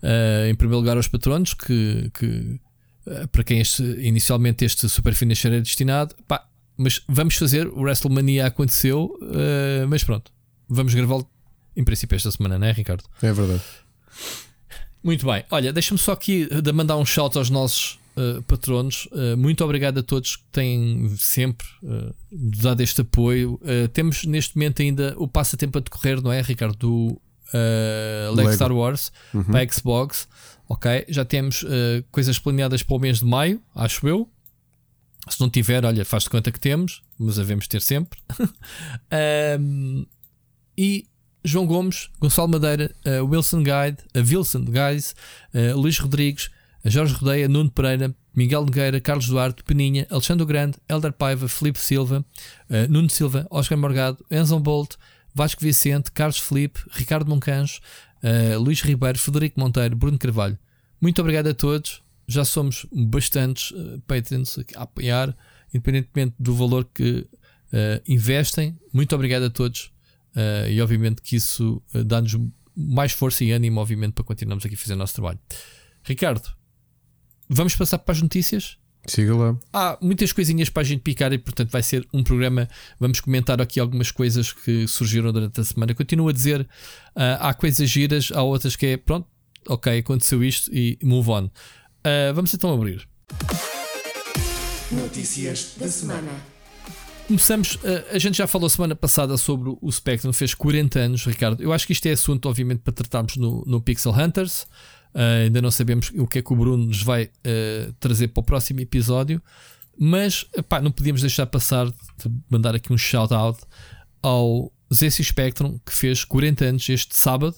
uh, 0.03 0.49
em 0.49 0.55
primeiro 0.55 0.79
lugar 0.79 0.97
aos 0.97 1.07
patronos 1.07 1.53
que, 1.53 2.11
que 2.13 2.25
eh, 2.25 2.70
para 3.31 3.43
quem 3.43 3.59
este, 3.59 3.83
inicialmente 3.83 4.63
este 4.63 4.87
Super 4.87 5.13
Finisher 5.13 5.51
é 5.53 5.59
destinado. 5.59 6.15
Pá, 6.27 6.45
mas 6.77 7.01
vamos 7.07 7.35
fazer. 7.35 7.67
O 7.67 7.81
WrestleMania 7.81 8.47
aconteceu, 8.47 9.17
uh, 9.21 9.87
mas 9.87 10.03
pronto, 10.03 10.31
vamos 10.67 10.93
gravá-lo 10.93 11.29
em 11.75 11.83
princípio 11.83 12.15
esta 12.15 12.31
semana, 12.31 12.57
não 12.57 12.67
é, 12.67 12.71
Ricardo? 12.71 13.03
É 13.21 13.31
verdade. 13.31 13.61
Muito 15.03 15.25
bem. 15.25 15.43
Olha, 15.49 15.71
deixa-me 15.71 15.99
só 15.99 16.11
aqui 16.11 16.47
de 16.61 16.71
mandar 16.71 16.97
um 16.97 17.05
shout 17.05 17.37
aos 17.37 17.49
nossos 17.49 17.99
uh, 18.17 18.41
patronos. 18.43 19.07
Uh, 19.11 19.37
muito 19.37 19.63
obrigado 19.63 19.99
a 19.99 20.03
todos 20.03 20.35
que 20.35 20.43
têm 20.51 21.15
sempre 21.17 21.65
dado 22.31 22.81
este 22.81 23.01
apoio. 23.01 23.59
temos 23.93 24.25
neste 24.25 24.55
momento 24.55 24.81
ainda 24.81 25.15
o 25.17 25.27
passatempo 25.27 25.77
a 25.77 25.81
decorrer, 25.81 26.21
não 26.21 26.31
é, 26.31 26.41
Ricardo? 26.41 26.75
Do 26.75 27.21
uh, 27.53 28.35
Lego 28.35 28.53
Star 28.53 28.71
Wars 28.71 29.11
uhum. 29.33 29.43
para 29.43 29.71
Xbox. 29.71 30.27
Ok, 30.71 31.03
já 31.09 31.25
temos 31.25 31.63
uh, 31.63 32.01
coisas 32.13 32.39
planeadas 32.39 32.81
para 32.81 32.95
o 32.95 32.99
mês 32.99 33.19
de 33.19 33.25
maio, 33.25 33.61
acho 33.75 34.07
eu. 34.07 34.31
Se 35.27 35.37
não 35.41 35.49
tiver, 35.49 35.83
olha, 35.83 36.05
faz 36.05 36.23
de 36.23 36.29
conta 36.29 36.49
que 36.49 36.61
temos, 36.61 37.03
mas 37.19 37.35
devemos 37.35 37.67
ter 37.67 37.81
sempre. 37.81 38.17
um, 39.59 40.05
e 40.77 41.05
João 41.43 41.65
Gomes, 41.65 42.09
Gonçalo 42.21 42.47
Madeira, 42.47 42.89
uh, 43.05 43.25
Wilson 43.25 43.63
Guide, 43.63 43.97
uh, 44.15 44.19
Wilson 44.19 44.63
Guys, 44.63 45.13
uh, 45.53 45.77
Luís 45.77 45.99
Rodrigues, 45.99 46.49
Jorge 46.85 47.15
Rodeia, 47.15 47.49
Nuno 47.49 47.69
Pereira, 47.69 48.15
Miguel 48.33 48.63
Nogueira, 48.63 49.01
Carlos 49.01 49.27
Duarte, 49.27 49.65
Peninha, 49.65 50.07
Alexandre 50.09 50.45
Grande, 50.45 50.77
Elder 50.87 51.11
Paiva, 51.11 51.49
Felipe 51.49 51.79
Silva, 51.79 52.23
Nuno 52.89 53.09
Silva, 53.09 53.45
Oscar 53.51 53.77
Morgado, 53.77 54.25
Enzo 54.31 54.57
Bolt, 54.57 54.95
Vasco 55.35 55.61
Vicente, 55.61 56.11
Carlos 56.13 56.39
Felipe, 56.39 56.79
Ricardo 56.91 57.29
Moncanjo, 57.29 57.81
uh, 58.23 58.59
Luís 58.59 58.81
Ribeiro, 58.81 59.17
Frederico 59.17 59.59
Monteiro, 59.59 59.95
Bruno 59.95 60.17
Carvalho. 60.17 60.57
Muito 60.99 61.19
obrigado 61.21 61.47
a 61.47 61.53
todos. 61.53 62.01
Já 62.27 62.45
somos 62.45 62.85
bastantes 62.91 63.71
uh, 63.71 64.01
patrons 64.07 64.59
a 64.75 64.83
apoiar, 64.83 65.35
independentemente 65.73 66.35
do 66.39 66.55
valor 66.55 66.85
que 66.93 67.27
uh, 67.73 68.01
investem. 68.07 68.77
Muito 68.93 69.13
obrigado 69.15 69.43
a 69.43 69.49
todos. 69.49 69.91
Uh, 70.35 70.69
e 70.69 70.81
obviamente 70.81 71.21
que 71.21 71.35
isso 71.35 71.81
dá-nos 72.05 72.37
mais 72.75 73.11
força 73.11 73.43
e 73.43 73.51
ânimo, 73.51 73.81
obviamente, 73.81 74.13
para 74.13 74.23
continuarmos 74.23 74.65
aqui 74.65 74.75
a 74.75 74.77
fazer 74.77 74.93
o 74.93 74.97
nosso 74.97 75.13
trabalho. 75.13 75.39
Ricardo, 76.03 76.49
vamos 77.49 77.75
passar 77.75 77.99
para 77.99 78.13
as 78.13 78.21
notícias? 78.21 78.77
Siga 79.05 79.35
lá. 79.35 79.57
Há 79.73 79.97
muitas 80.01 80.31
coisinhas 80.31 80.69
para 80.69 80.81
a 80.81 80.85
gente 80.85 81.01
picar 81.01 81.33
e, 81.33 81.37
portanto, 81.37 81.71
vai 81.71 81.81
ser 81.81 82.07
um 82.13 82.23
programa. 82.23 82.67
Vamos 82.99 83.19
comentar 83.19 83.59
aqui 83.59 83.79
algumas 83.79 84.11
coisas 84.11 84.53
que 84.53 84.87
surgiram 84.87 85.33
durante 85.33 85.59
a 85.59 85.63
semana. 85.63 85.93
Continuo 85.95 86.29
a 86.29 86.33
dizer: 86.33 86.61
uh, 86.61 86.67
há 87.39 87.53
coisas 87.53 87.89
giras, 87.89 88.31
há 88.33 88.43
outras 88.43 88.75
que 88.75 88.85
é 88.85 88.97
pronto, 88.97 89.27
ok, 89.67 89.99
aconteceu 89.99 90.43
isto 90.43 90.73
e 90.73 90.99
move 91.03 91.29
on. 91.29 91.45
Uh, 91.45 92.33
vamos 92.33 92.53
então 92.53 92.71
abrir. 92.73 93.07
Notícias 94.91 95.73
da 95.77 95.87
semana. 95.87 96.31
Começamos, 97.27 97.79
a, 97.85 98.15
a 98.15 98.19
gente 98.19 98.37
já 98.37 98.45
falou 98.45 98.69
semana 98.69 98.95
passada 98.95 99.37
sobre 99.37 99.75
o 99.81 99.91
Spectrum, 99.91 100.33
fez 100.33 100.53
40 100.53 100.99
anos, 100.99 101.25
Ricardo. 101.25 101.63
Eu 101.63 101.71
acho 101.71 101.87
que 101.87 101.93
isto 101.93 102.05
é 102.05 102.11
assunto, 102.11 102.49
obviamente, 102.49 102.79
para 102.79 102.93
tratarmos 102.93 103.37
no, 103.37 103.63
no 103.65 103.81
Pixel 103.81 104.11
Hunters. 104.11 104.67
Uh, 105.13 105.45
ainda 105.45 105.61
não 105.61 105.71
sabemos 105.71 106.11
o 106.15 106.25
que 106.25 106.39
é 106.39 106.41
que 106.41 106.53
o 106.53 106.55
Bruno 106.55 106.85
nos 106.85 107.03
vai 107.03 107.25
uh, 107.25 107.93
trazer 107.99 108.29
para 108.29 108.41
o 108.41 108.43
próximo 108.43 108.79
episódio, 108.79 109.41
mas 109.97 110.45
epá, 110.55 110.79
não 110.79 110.91
podíamos 110.91 111.21
deixar 111.21 111.45
passar 111.47 111.87
de 111.87 112.31
mandar 112.49 112.75
aqui 112.75 112.93
um 112.93 112.97
shout-out 112.97 113.59
ao 114.21 114.71
ZC 114.93 115.23
Spectrum, 115.23 115.79
que 115.85 115.93
fez 115.93 116.23
40 116.23 116.65
anos 116.65 116.89
este 116.89 117.15
sábado. 117.17 117.55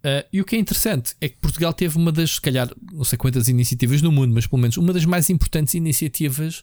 Uh, 0.00 0.22
e 0.30 0.40
o 0.42 0.44
que 0.44 0.56
é 0.56 0.58
interessante 0.58 1.14
é 1.22 1.28
que 1.30 1.38
Portugal 1.38 1.72
teve 1.72 1.96
uma 1.96 2.12
das, 2.12 2.32
se 2.32 2.40
calhar, 2.40 2.70
não 2.92 3.04
sei 3.04 3.16
quantas 3.16 3.48
iniciativas 3.48 4.02
no 4.02 4.12
mundo, 4.12 4.34
mas 4.34 4.46
pelo 4.46 4.60
menos 4.60 4.76
uma 4.76 4.92
das 4.92 5.06
mais 5.06 5.30
importantes 5.30 5.74
iniciativas 5.74 6.62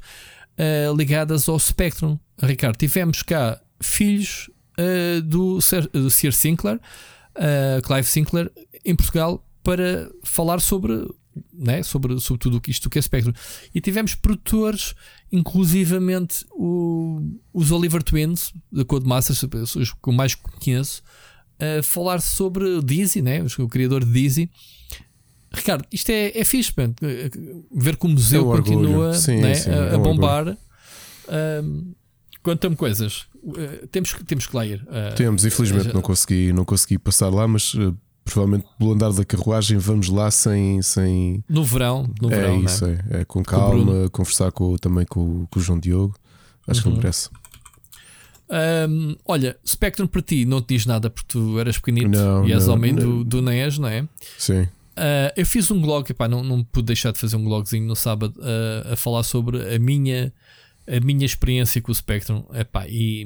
ligadas 0.96 1.50
ao 1.50 1.58
Spectrum. 1.58 2.20
Ricardo, 2.40 2.78
tivemos 2.78 3.24
cá 3.24 3.60
filhos 3.82 4.48
do, 5.24 5.60
Sir, 5.60 5.88
do 5.88 6.12
Sir 6.12 6.34
Sinclair, 6.34 6.80
Clive 7.84 8.04
Sinclair, 8.04 8.52
em 8.86 8.96
Portugal, 8.96 9.44
para 9.64 10.10
falar 10.24 10.60
sobre, 10.60 11.08
né, 11.54 11.84
sobre, 11.84 12.20
sobre 12.20 12.40
tudo 12.40 12.58
o 12.58 12.62
que 12.62 12.72
isto 12.72 12.90
que 12.90 12.98
é 12.98 13.02
Spectrum. 13.02 13.34
E 13.74 13.80
tivemos 13.82 14.16
produtores, 14.16 14.94
inclusivamente 15.32 16.46
o, 16.52 17.22
os 17.54 17.72
Oliver 17.72 18.02
Twins, 18.04 18.54
da 18.72 18.84
Codemasters, 18.86 19.44
os 19.76 19.92
que 19.94 20.10
eu 20.10 20.14
mais 20.14 20.36
conheço, 20.36 21.02
a 21.60 21.84
falar 21.84 22.22
sobre 22.22 22.82
Dizzy, 22.82 23.22
né, 23.22 23.44
o 23.60 23.68
criador 23.68 24.04
de 24.04 24.12
Dizzy. 24.12 24.50
Ricardo, 25.54 25.86
isto 25.92 26.10
é, 26.10 26.38
é 26.40 26.44
fixe, 26.46 26.72
man. 26.78 26.94
ver 27.72 27.98
que 27.98 28.06
o 28.06 28.10
museu 28.10 28.54
É 28.54 28.58
continua. 28.58 29.14
Sim, 29.14 29.42
né, 29.42 29.54
sim, 29.54 29.70
a, 29.70 29.74
é 29.74 29.98
bombar. 29.98 30.58
Um, 31.64 31.94
Conta-me 32.44 32.76
coisas. 32.76 33.28
Uh, 33.36 33.86
temos, 33.92 34.14
que- 34.14 34.24
temos 34.24 34.48
que 34.48 34.56
lá 34.56 34.66
ir. 34.66 34.82
Uh, 34.84 35.14
Temos, 35.16 35.46
infelizmente 35.46 35.86
já- 35.86 35.94
não 35.94 36.02
consegui, 36.02 36.52
não 36.52 36.66
consegui 36.66 36.98
passar 36.98 37.30
lá, 37.30 37.48
mas 37.48 37.74
eh, 37.78 37.94
provavelmente 38.24 38.68
pelo 38.78 38.94
andar 38.94 39.12
da 39.12 39.26
carruagem 39.26 39.78
vamos 39.78 40.08
lá 40.10 40.30
sem. 40.32 40.82
sem... 40.82 41.44
No 41.50 41.64
verão, 41.64 42.10
no 42.22 42.32
é 42.32 42.36
verão, 42.36 42.60
né? 42.60 42.66
isso, 42.66 42.86
é, 42.86 43.00
é 43.12 43.26
com 43.26 43.40
o 43.40 43.44
calma, 43.44 43.84
Bruno. 43.84 44.10
conversar 44.10 44.52
com, 44.52 44.76
também 44.78 45.06
com, 45.06 45.46
com 45.48 45.60
o 45.60 45.62
João 45.62 45.80
Diogo. 45.80 46.16
Acho 46.68 46.88
Uhum. 46.88 46.94
que 46.96 46.98
merece. 47.00 47.30
Um, 48.90 49.16
olha, 49.26 49.58
Spectrum 49.66 50.08
para 50.08 50.22
ti 50.22 50.44
não 50.46 50.62
te 50.62 50.76
diz 50.76 50.86
nada 50.86 51.10
porque 51.10 51.28
tu 51.30 51.58
eras 51.58 51.78
pequenito 51.78 52.10
Não, 52.10 52.46
e 52.46 52.52
és 52.52 52.68
não, 52.68 52.74
homem 52.74 52.92
não. 52.92 53.24
do, 53.24 53.24
do 53.24 53.42
NES, 53.42 53.78
não 53.78 53.88
é? 53.88 54.06
Sim. 54.38 54.64
Uh, 54.64 55.32
eu 55.38 55.46
fiz 55.46 55.72
um 55.72 55.82
blog, 55.82 56.10
epá, 56.12 56.28
não, 56.28 56.44
não 56.44 56.62
pude 56.64 56.88
deixar 56.88 57.14
de 57.14 57.18
fazer 57.20 57.38
um 57.38 57.44
blogzinho 57.46 57.88
no 57.88 57.96
sábado 57.96 58.34
uh, 58.40 58.92
a 58.94 58.96
falar 58.98 59.24
sobre 59.24 59.74
a 59.74 59.80
minha, 59.80 60.34
a 60.86 61.00
minha 61.00 61.26
experiência 61.26 61.82
com 61.82 61.92
o 61.92 61.96
Spectrum. 61.96 62.44
Epá, 62.54 62.86
e 62.90 63.26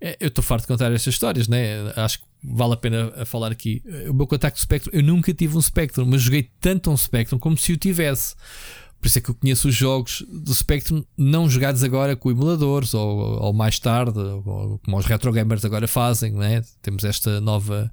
eu 0.00 0.28
estou 0.28 0.42
farto 0.42 0.62
de 0.62 0.68
contar 0.68 0.90
estas 0.92 1.12
histórias, 1.14 1.46
né? 1.48 1.92
acho 1.96 2.18
que 2.20 2.24
vale 2.42 2.72
a 2.72 2.76
pena 2.76 3.12
a 3.16 3.24
falar 3.24 3.52
aqui. 3.52 3.82
O 4.08 4.14
meu 4.14 4.26
contacto 4.26 4.58
o 4.58 4.62
Spectrum, 4.62 4.90
eu 4.94 5.02
nunca 5.02 5.32
tive 5.34 5.56
um 5.56 5.62
Spectrum, 5.62 6.06
mas 6.06 6.22
joguei 6.22 6.48
tanto 6.60 6.90
um 6.90 6.96
Spectrum 6.96 7.38
como 7.38 7.56
se 7.58 7.72
o 7.72 7.76
tivesse. 7.76 8.34
Por 9.00 9.06
isso 9.06 9.18
é 9.18 9.20
que 9.22 9.30
eu 9.30 9.34
conheço 9.34 9.68
os 9.68 9.74
jogos 9.74 10.22
do 10.28 10.52
Spectrum 10.54 11.02
não 11.16 11.48
jogados 11.48 11.82
agora 11.82 12.14
com 12.16 12.30
emuladores 12.30 12.92
ou, 12.92 13.18
ou 13.42 13.52
mais 13.52 13.78
tarde, 13.78 14.18
ou, 14.18 14.78
como 14.84 14.98
os 14.98 15.06
retro 15.06 15.32
gamers 15.32 15.64
agora 15.64 15.88
fazem, 15.88 16.32
né? 16.32 16.62
Temos 16.82 17.02
esta 17.04 17.40
nova, 17.40 17.90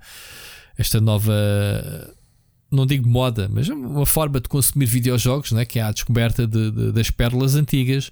esta 0.78 1.00
nova, 1.00 1.34
não 2.70 2.86
digo 2.86 3.08
moda, 3.08 3.50
mas 3.50 3.70
uma 3.70 4.06
forma 4.06 4.42
de 4.42 4.50
consumir 4.50 4.86
videojogos, 4.86 5.54
né? 5.54 5.64
Que 5.64 5.80
é 5.80 5.84
a 5.84 5.92
descoberta 5.92 6.46
de- 6.46 6.72
de- 6.72 6.92
das 6.92 7.10
pérolas 7.10 7.56
antigas. 7.56 8.12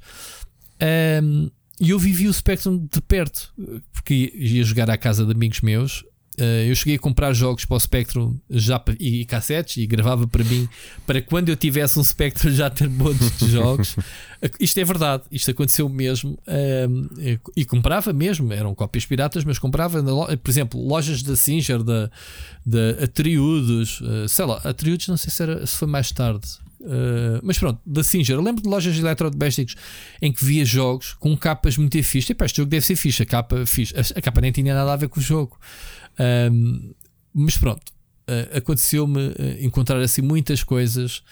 Um, 1.22 1.50
e 1.80 1.90
eu 1.90 2.00
vivi 2.00 2.28
o 2.28 2.34
Spectrum 2.34 2.88
de 2.92 3.02
perto, 3.02 3.54
porque 3.94 4.32
ia 4.36 4.64
jogar 4.64 4.90
à 4.90 4.98
casa 4.98 5.26
de 5.26 5.32
amigos 5.32 5.62
meus. 5.62 6.04
Uh, 6.38 6.68
eu 6.68 6.76
cheguei 6.76 6.96
a 6.98 7.00
comprar 7.00 7.32
jogos 7.32 7.64
para 7.64 7.78
o 7.78 7.80
Spectrum 7.80 8.38
já 8.50 8.84
e, 9.00 9.22
e 9.22 9.26
cassetes 9.26 9.78
e 9.78 9.88
gravava 9.88 10.28
para 10.28 10.44
mim 10.44 10.68
para 11.08 11.22
quando 11.22 11.48
eu 11.48 11.56
tivesse 11.56 11.98
um 11.98 12.04
Spectrum 12.04 12.52
já 12.52 12.70
ter 12.70 12.90
montes 12.92 13.40
de 13.40 13.50
jogos. 13.52 13.96
isto 14.60 14.78
é 14.78 14.84
verdade, 14.84 15.24
isto 15.32 15.50
aconteceu 15.52 15.88
mesmo. 15.88 16.38
um, 16.90 17.08
e- 17.56 17.64
comprava 17.64 18.12
mesmo, 18.12 18.52
eram 18.52 18.76
cópias 18.76 19.06
piratas, 19.06 19.46
mas 19.46 19.58
comprava, 19.58 20.02
na 20.02 20.12
lo- 20.12 20.38
por 20.38 20.52
exemplo, 20.52 20.86
lojas 20.86 21.24
da 21.24 21.38
Singer, 21.38 21.82
da, 21.82 22.12
da 22.66 23.04
Atriudos, 23.06 24.02
uh, 24.02 24.28
sei 24.28 24.44
lá, 24.46 24.58
Atriudos 24.66 25.08
não 25.08 25.16
sei 25.16 25.30
se, 25.32 25.42
era, 25.42 25.66
se 25.66 25.78
foi 25.78 25.88
mais 25.88 26.12
tarde. 26.12 26.46
Uh, 26.86 27.42
mas 27.42 27.58
pronto, 27.58 27.82
da 27.84 28.04
Singer, 28.04 28.40
lembro 28.40 28.62
de 28.62 28.70
lojas 28.70 28.94
de 28.94 29.02
eletrodomésticos 29.02 29.76
em 30.22 30.32
que 30.32 30.46
via 30.46 30.64
jogos 30.64 31.14
com 31.14 31.36
capas 31.36 31.78
muito 31.78 32.02
fixe. 32.04 32.32
Epá, 32.32 32.46
este 32.46 32.58
jogo 32.58 32.70
deve 32.70 32.86
ser 32.86 32.96
fixe, 32.96 33.24
a 33.24 33.26
capa, 33.26 33.66
fixe. 33.66 33.94
A, 33.98 34.22
capa 34.22 34.40
nem 34.40 34.52
tinha 34.52 34.74
nada 34.76 34.94
a 34.94 34.96
ver 34.96 35.10
com 35.10 35.20
o 35.20 35.24
jogo. 35.24 35.60
Mas 37.34 37.58
pronto, 37.58 37.84
uh, 38.30 38.58
aconteceu-me 38.58 39.28
uh, 39.30 39.36
encontrar 39.60 40.00
assim 40.00 40.22
muitas 40.22 40.64
coisas, 40.64 41.24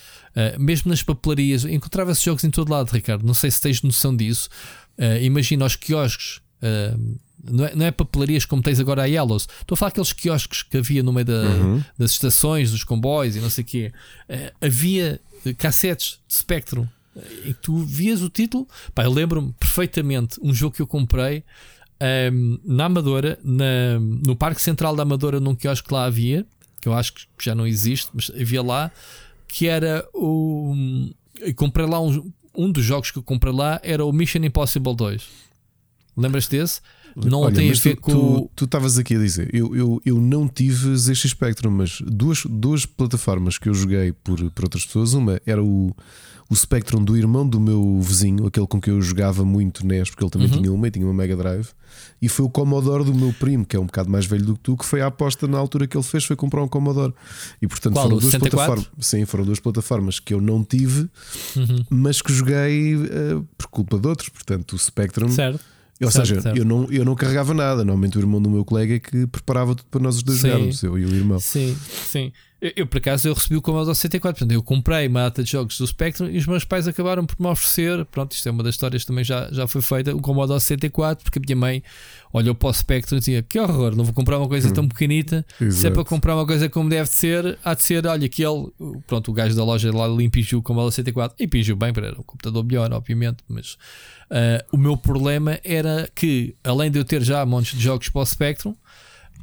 mesmo 0.57 0.89
nas 0.89 1.03
papelarias. 1.03 1.65
Encontrava-se 1.65 2.25
jogos 2.25 2.43
em 2.43 2.49
todo 2.49 2.71
lado, 2.71 2.89
Ricardo. 2.89 3.23
Não 3.23 3.35
sei 3.35 3.51
se 3.51 3.61
tens 3.61 3.83
noção 3.83 4.15
disso. 4.15 4.49
Imagina 5.21 5.65
os 5.65 5.75
quiosques. 5.75 6.41
uh, 6.63 7.19
não 7.43 7.65
é, 7.65 7.75
não 7.75 7.85
é 7.85 7.91
papelarias 7.91 8.45
como 8.45 8.61
tens 8.61 8.79
agora 8.79 9.03
a 9.03 9.05
Yellows. 9.05 9.47
Estou 9.61 9.75
a 9.75 9.77
falar 9.77 9.89
aqueles 9.89 10.13
quiosques 10.13 10.63
que 10.63 10.77
havia 10.77 11.03
no 11.03 11.11
meio 11.13 11.25
da- 11.25 11.33
Uhum. 11.33 11.83
das 11.97 12.11
estações, 12.11 12.71
dos 12.71 12.83
comboios 12.83 13.35
e 13.35 13.39
não 13.39 13.49
sei 13.49 13.63
o 13.63 13.67
quê. 13.67 13.91
Uh, 14.29 14.65
havia 14.65 15.19
uh, 15.45 15.55
cassetes 15.55 16.19
de 16.27 16.35
Spectrum 16.35 16.87
em 17.45 17.53
que 17.53 17.59
tu 17.61 17.77
vias 17.77 18.21
o 18.21 18.29
título. 18.29 18.67
Pá, 18.95 19.03
eu 19.03 19.11
lembro-me 19.11 19.53
perfeitamente 19.59 20.39
um 20.41 20.53
jogo 20.53 20.75
que 20.75 20.81
eu 20.81 20.87
comprei 20.87 21.43
um, 22.31 22.57
na 22.65 22.85
Amadora, 22.85 23.37
na- 23.43 23.99
no 24.25 24.35
Parque 24.35 24.61
Central 24.61 24.95
da 24.95 25.03
Amadora, 25.03 25.39
num 25.39 25.53
quiosque 25.55 25.87
que 25.87 25.93
lá 25.93 26.05
havia, 26.05 26.45
que 26.81 26.87
eu 26.87 26.93
acho 26.93 27.13
que 27.13 27.21
já 27.39 27.53
não 27.53 27.67
existe, 27.67 28.09
mas 28.13 28.29
havia 28.31 28.61
lá, 28.63 28.91
que 29.47 29.67
era 29.67 30.07
o. 30.13 30.73
eu 31.39 31.53
comprei 31.55 31.85
lá 31.85 32.01
um, 32.01 32.31
um 32.55 32.71
dos 32.71 32.83
jogos 32.83 33.11
que 33.11 33.19
eu 33.19 33.23
comprei 33.23 33.53
lá 33.53 33.79
era 33.83 34.03
o 34.03 34.11
Mission 34.11 34.39
Impossible 34.43 34.95
2. 34.95 35.23
Lembras 36.17 36.47
desse? 36.47 36.81
Não 37.15 37.41
Olha, 37.41 37.53
tem 37.55 37.69
a 37.69 37.73
ver 37.73 37.95
tu- 37.95 38.01
com. 38.01 38.11
tu- 38.11 38.49
Tu 38.55 38.65
estavas 38.65 38.97
aqui 38.97 39.15
a 39.15 39.19
dizer, 39.19 39.49
eu, 39.53 39.75
eu, 39.75 40.01
eu 40.05 40.19
não 40.19 40.47
tive 40.47 40.95
ZX 40.95 41.29
Spectrum, 41.29 41.71
mas 41.71 42.01
duas, 42.05 42.43
duas 42.49 42.85
plataformas 42.85 43.57
que 43.57 43.69
eu 43.69 43.73
joguei 43.73 44.11
por, 44.11 44.37
por 44.51 44.63
outras 44.65 44.85
pessoas. 44.85 45.13
Uma 45.13 45.39
era 45.45 45.63
o, 45.63 45.95
o 46.49 46.55
Spectrum 46.55 47.03
do 47.03 47.15
irmão 47.17 47.47
do 47.47 47.59
meu 47.59 47.99
vizinho, 48.01 48.45
aquele 48.47 48.65
com 48.67 48.79
quem 48.81 48.93
eu 48.93 49.01
jogava 49.01 49.43
muito 49.45 49.85
NES, 49.85 50.09
porque 50.09 50.23
ele 50.23 50.31
também 50.31 50.47
Uhum. 50.49 50.57
tinha 50.57 50.71
uma 50.73 50.87
e 50.87 50.91
tinha 50.91 51.05
uma 51.05 51.13
Mega 51.13 51.35
Drive. 51.35 51.67
E 52.21 52.27
foi 52.27 52.45
o 52.45 52.49
Commodore 52.49 53.03
do 53.03 53.13
meu 53.13 53.31
primo, 53.33 53.63
que 53.65 53.75
é 53.75 53.79
um 53.79 53.85
bocado 53.85 54.09
mais 54.09 54.25
velho 54.25 54.43
do 54.45 54.53
que 54.55 54.61
tu, 54.61 54.75
que 54.77 54.85
foi 54.85 55.01
a 55.01 55.07
aposta 55.07 55.47
na 55.47 55.57
altura 55.59 55.85
que 55.85 55.95
ele 55.95 56.03
fez, 56.03 56.23
foi 56.23 56.35
comprar 56.35 56.63
um 56.63 56.67
Commodore. 56.67 57.13
E 57.61 57.67
portanto 57.67 57.93
Qual, 57.93 58.05
foram 58.05 58.17
duas 58.17 58.31
64? 58.31 58.57
plataformas. 58.75 59.05
Sim, 59.07 59.25
foram 59.25 59.45
duas 59.45 59.59
plataformas 59.59 60.19
que 60.19 60.33
eu 60.33 60.41
não 60.41 60.63
tive, 60.63 61.07
Uhum. 61.55 61.83
mas 61.89 62.21
que 62.21 62.33
joguei 62.33 62.95
eh, 62.95 63.41
por 63.57 63.67
culpa 63.67 63.99
de 63.99 64.07
outros. 64.07 64.29
Portanto, 64.29 64.73
o 64.73 64.79
Spectrum. 64.79 65.29
Certo. 65.29 65.59
Ou 66.01 66.11
Certo, 66.11 66.27
seja, 66.27 66.41
certo. 66.41 66.57
Eu, 66.57 66.65
não, 66.65 66.91
eu 66.91 67.05
não 67.05 67.15
carregava 67.15 67.53
nada. 67.53 67.77
Normalmente 67.77 68.17
o 68.17 68.21
irmão 68.21 68.41
do 68.41 68.49
meu 68.49 68.65
colega 68.65 68.95
é 68.95 68.99
que 68.99 69.27
preparava 69.27 69.75
tudo 69.75 69.87
para 69.89 70.01
nós 70.01 70.17
os 70.17 70.23
dois 70.23 70.39
Sim. 70.39 70.49
jogarmos, 70.49 70.83
eu 70.83 70.97
e 70.97 71.05
o 71.05 71.15
irmão. 71.15 71.39
Sim, 71.39 71.77
sim. 72.07 72.31
Eu, 72.63 72.71
eu, 72.77 72.87
por 72.87 72.97
acaso 72.99 73.27
eu 73.27 73.33
recebi 73.33 73.57
o 73.57 73.61
Commodore 73.61 73.93
64, 73.93 74.39
portanto 74.39 74.55
eu 74.55 74.63
comprei 74.63 75.05
uma 75.07 75.23
data 75.23 75.43
de 75.43 75.51
jogos 75.51 75.77
do 75.77 75.85
Spectrum 75.85 76.29
e 76.29 76.37
os 76.37 76.47
meus 76.47 76.63
pais 76.63 76.87
acabaram 76.87 77.25
por 77.25 77.37
me 77.37 77.47
oferecer. 77.47 78.05
Pronto, 78.05 78.31
isto 78.31 78.47
é 78.47 78.51
uma 78.53 78.63
das 78.63 78.75
histórias 78.75 79.03
que 79.03 79.07
também 79.07 79.23
já, 79.23 79.49
já 79.51 79.67
foi 79.67 79.81
feita. 79.81 80.15
O 80.15 80.21
Commodore 80.21 80.61
64, 80.61 81.25
porque 81.25 81.39
a 81.39 81.41
minha 81.41 81.57
mãe 81.57 81.83
olhou 82.31 82.55
para 82.55 82.69
o 82.69 82.73
Spectrum 82.73 83.17
e 83.17 83.19
dizia: 83.19 83.43
Que 83.43 83.59
horror, 83.59 83.93
não 83.97 84.05
vou 84.05 84.13
comprar 84.13 84.37
uma 84.37 84.47
coisa 84.47 84.71
tão 84.71 84.87
pequenita. 84.87 85.45
Se 85.57 85.63
é 85.65 85.67
Exato. 85.67 85.95
para 85.95 86.05
comprar 86.05 86.35
uma 86.35 86.47
coisa 86.47 86.69
como 86.69 86.89
deve 86.89 87.09
ser, 87.09 87.59
há 87.65 87.73
de 87.73 87.83
ser, 87.83 88.07
olha, 88.07 88.25
aquele. 88.25 88.67
Pronto, 89.07 89.29
o 89.29 89.33
gajo 89.33 89.53
da 89.57 89.63
loja 89.65 89.93
lá 89.93 90.05
ali 90.05 90.23
impingiu 90.23 90.59
o 90.59 90.61
Commodore 90.63 90.93
64 90.93 91.35
e 91.39 91.43
impingiu 91.43 91.75
bem, 91.75 91.91
para 91.91 92.07
era 92.07 92.19
um 92.19 92.23
computador 92.23 92.63
melhor, 92.63 92.91
obviamente, 92.93 93.43
mas. 93.49 93.77
Ah, 94.33 94.65
o 94.71 94.77
meu 94.77 94.97
problema 94.97 95.59
era 95.63 96.09
que, 96.15 96.55
além 96.63 96.89
de 96.89 96.97
eu 96.97 97.05
ter 97.05 97.21
já 97.21 97.45
montes 97.45 97.77
de 97.77 97.83
jogos 97.83 98.09
para 98.09 98.21
o 98.21 98.25
Spectrum, 98.25 98.75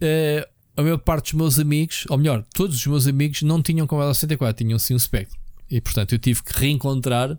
eh, 0.00 0.48
a 0.76 0.82
maior 0.82 0.98
parte 0.98 1.26
dos 1.26 1.34
meus 1.34 1.58
amigos, 1.60 2.04
ou 2.08 2.18
melhor, 2.18 2.44
todos 2.52 2.74
os 2.74 2.86
meus 2.86 3.06
amigos 3.06 3.42
não 3.42 3.62
tinham 3.62 3.86
Commodore 3.86 4.14
64, 4.16 4.64
tinham 4.64 4.78
sim 4.80 4.94
um 4.94 4.98
Spectrum. 4.98 5.38
E 5.70 5.80
portanto 5.80 6.12
eu 6.12 6.18
tive 6.18 6.42
que 6.42 6.52
reencontrar. 6.58 7.38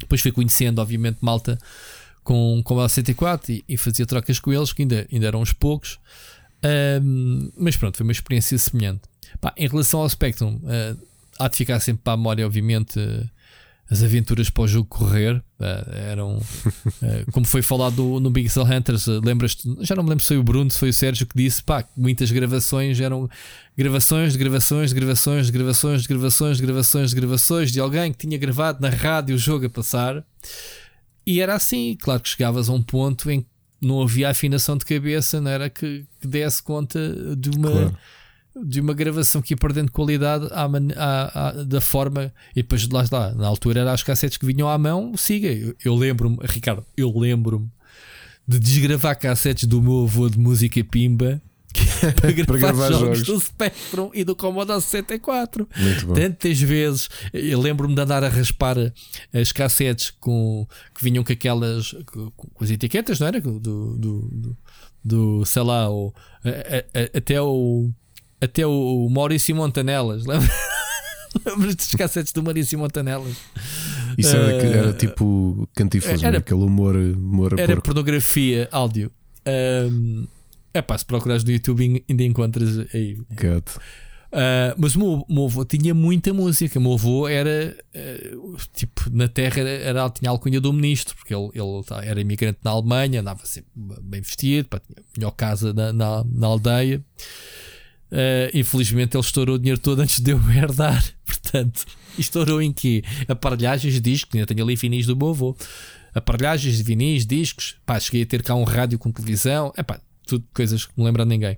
Depois 0.00 0.22
fui 0.22 0.32
conhecendo, 0.32 0.78
obviamente, 0.80 1.18
malta 1.20 1.58
com 2.24 2.62
Commodore 2.64 2.90
64 2.90 3.52
e, 3.52 3.64
e 3.68 3.76
fazia 3.76 4.06
trocas 4.06 4.40
com 4.40 4.50
eles, 4.50 4.72
que 4.72 4.80
ainda, 4.80 5.06
ainda 5.12 5.26
eram 5.26 5.42
uns 5.42 5.52
poucos. 5.52 5.98
Mas 7.54 7.76
pronto, 7.76 7.98
foi 7.98 8.04
uma 8.04 8.12
experiência 8.12 8.56
semelhante. 8.56 9.02
Pá, 9.40 9.52
em 9.58 9.68
relação 9.68 10.00
ao 10.00 10.08
Spectrum, 10.08 10.58
ah, 10.64 10.96
há 11.38 11.48
de 11.48 11.56
ficar 11.56 11.80
sempre 11.80 12.02
para 12.02 12.14
a 12.14 12.16
memória, 12.16 12.46
obviamente, 12.46 12.98
as 13.92 14.02
aventuras 14.02 14.48
para 14.48 14.62
o 14.62 14.66
jogo 14.66 14.88
correr. 14.88 15.36
Uh, 15.60 15.94
eram 15.94 16.36
uh, 16.38 17.30
como 17.30 17.44
foi 17.44 17.60
falado 17.60 18.18
no 18.20 18.30
Big 18.30 18.48
Cell 18.48 18.64
Hunters. 18.64 19.06
Uh, 19.06 19.20
Lembras-te? 19.22 19.68
Já 19.80 19.94
não 19.94 20.02
me 20.02 20.08
lembro 20.08 20.22
se 20.22 20.28
foi 20.28 20.38
o 20.38 20.42
Bruno, 20.42 20.70
se 20.70 20.78
foi 20.78 20.88
o 20.88 20.92
Sérgio 20.94 21.26
que 21.26 21.36
disse 21.36 21.62
pá, 21.62 21.84
muitas 21.94 22.32
gravações 22.32 22.98
eram 22.98 23.28
gravações 23.76 24.32
de 24.32 24.38
gravações 24.38 24.88
de 24.88 24.94
gravações 24.94 25.46
de 25.46 25.52
gravações 25.52 26.02
de 26.02 26.08
gravações 26.08 26.56
de 26.56 26.62
gravações 26.62 27.10
de 27.10 27.16
gravações 27.16 27.70
de 27.70 27.80
alguém 27.80 28.12
que 28.14 28.26
tinha 28.26 28.38
gravado 28.38 28.80
na 28.80 28.88
rádio 28.88 29.34
o 29.34 29.38
jogo 29.38 29.66
a 29.66 29.70
passar. 29.70 30.24
E 31.26 31.38
era 31.40 31.54
assim, 31.54 31.94
claro 32.00 32.22
que 32.22 32.30
chegavas 32.30 32.70
a 32.70 32.72
um 32.72 32.82
ponto 32.82 33.30
em 33.30 33.42
que 33.42 33.46
não 33.78 34.00
havia 34.00 34.30
afinação 34.30 34.78
de 34.78 34.86
cabeça, 34.86 35.38
não 35.38 35.50
era 35.50 35.68
que, 35.68 36.06
que 36.18 36.26
desse 36.26 36.62
conta 36.62 36.98
de 37.36 37.50
uma. 37.50 37.70
Claro 37.70 37.98
de 38.54 38.80
uma 38.80 38.92
gravação 38.92 39.40
que 39.40 39.54
ia 39.54 39.56
perdendo 39.56 39.90
qualidade 39.90 40.48
à, 40.52 40.68
à, 40.96 41.48
à, 41.48 41.52
da 41.64 41.80
forma. 41.80 42.32
E 42.52 42.62
depois 42.62 42.88
lá 42.88 43.02
está, 43.02 43.32
na 43.34 43.46
altura 43.46 43.80
eram 43.80 43.92
as 43.92 44.02
cassetes 44.02 44.36
que 44.36 44.46
vinham 44.46 44.68
à 44.68 44.76
mão, 44.76 45.16
siga. 45.16 45.48
Eu, 45.48 45.74
eu 45.84 45.94
lembro-me, 45.94 46.38
Ricardo, 46.42 46.84
eu 46.96 47.16
lembro-me 47.16 47.70
de 48.46 48.58
desgravar 48.58 49.18
cassetes 49.18 49.64
do 49.64 49.80
meu 49.80 50.04
avô 50.04 50.28
de 50.28 50.38
música 50.38 50.82
pimba. 50.84 51.40
para 52.20 52.32
gravar, 52.32 52.46
para 52.46 52.58
gravar 52.58 52.88
jogos, 52.88 53.18
jogos, 53.18 53.22
do 53.22 53.40
Spectrum 53.40 54.10
e 54.12 54.24
do 54.24 54.36
Commodore 54.36 54.80
64 54.80 55.66
tantas 56.14 56.60
vezes 56.60 57.08
eu 57.32 57.58
lembro-me 57.58 57.94
de 57.94 58.00
andar 58.00 58.22
a 58.22 58.28
raspar 58.28 58.76
as 59.32 59.52
cassetes 59.52 60.10
com, 60.10 60.66
que 60.94 61.02
vinham 61.02 61.24
com 61.24 61.32
aquelas 61.32 61.92
com, 62.06 62.30
com 62.30 62.64
as 62.64 62.70
etiquetas, 62.70 63.20
não 63.20 63.26
era? 63.26 63.40
Do, 63.40 63.58
do, 63.58 63.96
do, 63.96 64.56
do 65.04 65.44
sei 65.46 65.62
lá, 65.62 65.90
o, 65.90 66.12
a, 66.44 66.98
a, 66.98 67.18
até 67.18 67.40
o 67.40 67.90
até 68.42 68.66
o 68.66 69.08
Maurício 69.08 69.54
Montanelas. 69.54 70.24
Lembras 71.46 71.76
dos 71.76 71.94
cassetes 71.94 72.32
do 72.32 72.42
Maurício 72.42 72.78
Montanelas? 72.78 73.36
Isso 74.18 74.36
era, 74.36 74.56
uh, 74.56 74.72
era 74.72 74.92
tipo 74.92 75.68
cantifas, 75.74 76.22
era, 76.22 76.38
aquele 76.38 76.60
humor, 76.60 76.94
humor 76.94 77.54
Era 77.58 77.68
porco. 77.68 77.82
pornografia 77.82 78.68
áudio. 78.70 79.10
Um, 79.46 80.26
é 80.74 80.82
pá, 80.82 80.98
se 80.98 81.06
procurares 81.06 81.44
no 81.44 81.50
YouTube 81.50 82.04
ainda 82.08 82.22
encontras 82.22 82.78
aí. 82.92 83.16
God. 83.30 83.64
Uh, 84.32 84.72
mas 84.78 84.96
o 84.96 84.98
meu, 84.98 85.26
meu 85.28 85.44
avô 85.44 85.64
tinha 85.64 85.94
muita 85.94 86.32
música. 86.32 86.78
O 86.78 86.82
meu 86.82 86.94
avô 86.94 87.28
era 87.28 87.76
uh, 87.94 88.56
tipo 88.74 89.04
na 89.10 89.28
terra, 89.28 89.60
era, 89.60 90.10
tinha 90.10 90.30
a 90.30 90.32
alcunha 90.32 90.60
do 90.60 90.72
ministro, 90.72 91.14
porque 91.16 91.34
ele, 91.34 91.50
ele 91.54 91.84
tá, 91.86 92.04
era 92.04 92.20
imigrante 92.20 92.58
na 92.64 92.72
Alemanha, 92.72 93.20
andava 93.20 93.44
sempre 93.44 93.70
bem 94.02 94.20
vestido, 94.20 94.68
pá, 94.68 94.80
tinha 94.80 95.04
melhor 95.16 95.30
casa 95.32 95.72
na, 95.72 95.92
na, 95.92 96.24
na 96.24 96.46
aldeia. 96.46 97.02
Uh, 98.12 98.52
infelizmente 98.52 99.16
ele 99.16 99.24
estourou 99.24 99.56
o 99.56 99.58
dinheiro 99.58 99.80
todo 99.80 100.00
antes 100.00 100.20
de 100.20 100.32
eu 100.32 100.40
herdar. 100.52 101.02
Portanto, 101.24 101.86
estourou 102.18 102.60
em 102.60 102.70
quê? 102.70 103.02
Aparelhagens 103.26 103.98
discos, 104.00 104.34
ainda 104.34 104.46
tenho 104.46 104.62
ali 104.62 104.76
finis 104.76 105.06
do 105.06 105.16
meu 105.16 105.30
avô. 105.30 105.56
Aparelhagens 106.14 106.78
vinis, 106.80 107.24
discos. 107.24 107.76
Pá, 107.86 107.98
cheguei 107.98 108.22
a 108.22 108.26
ter 108.26 108.42
cá 108.42 108.54
um 108.54 108.64
rádio 108.64 108.98
com 108.98 109.10
televisão. 109.10 109.72
É 109.76 109.82
pá, 109.82 109.98
tudo 110.26 110.44
coisas 110.52 110.84
que 110.84 110.92
não 110.94 111.06
lembram 111.06 111.24
ninguém. 111.24 111.56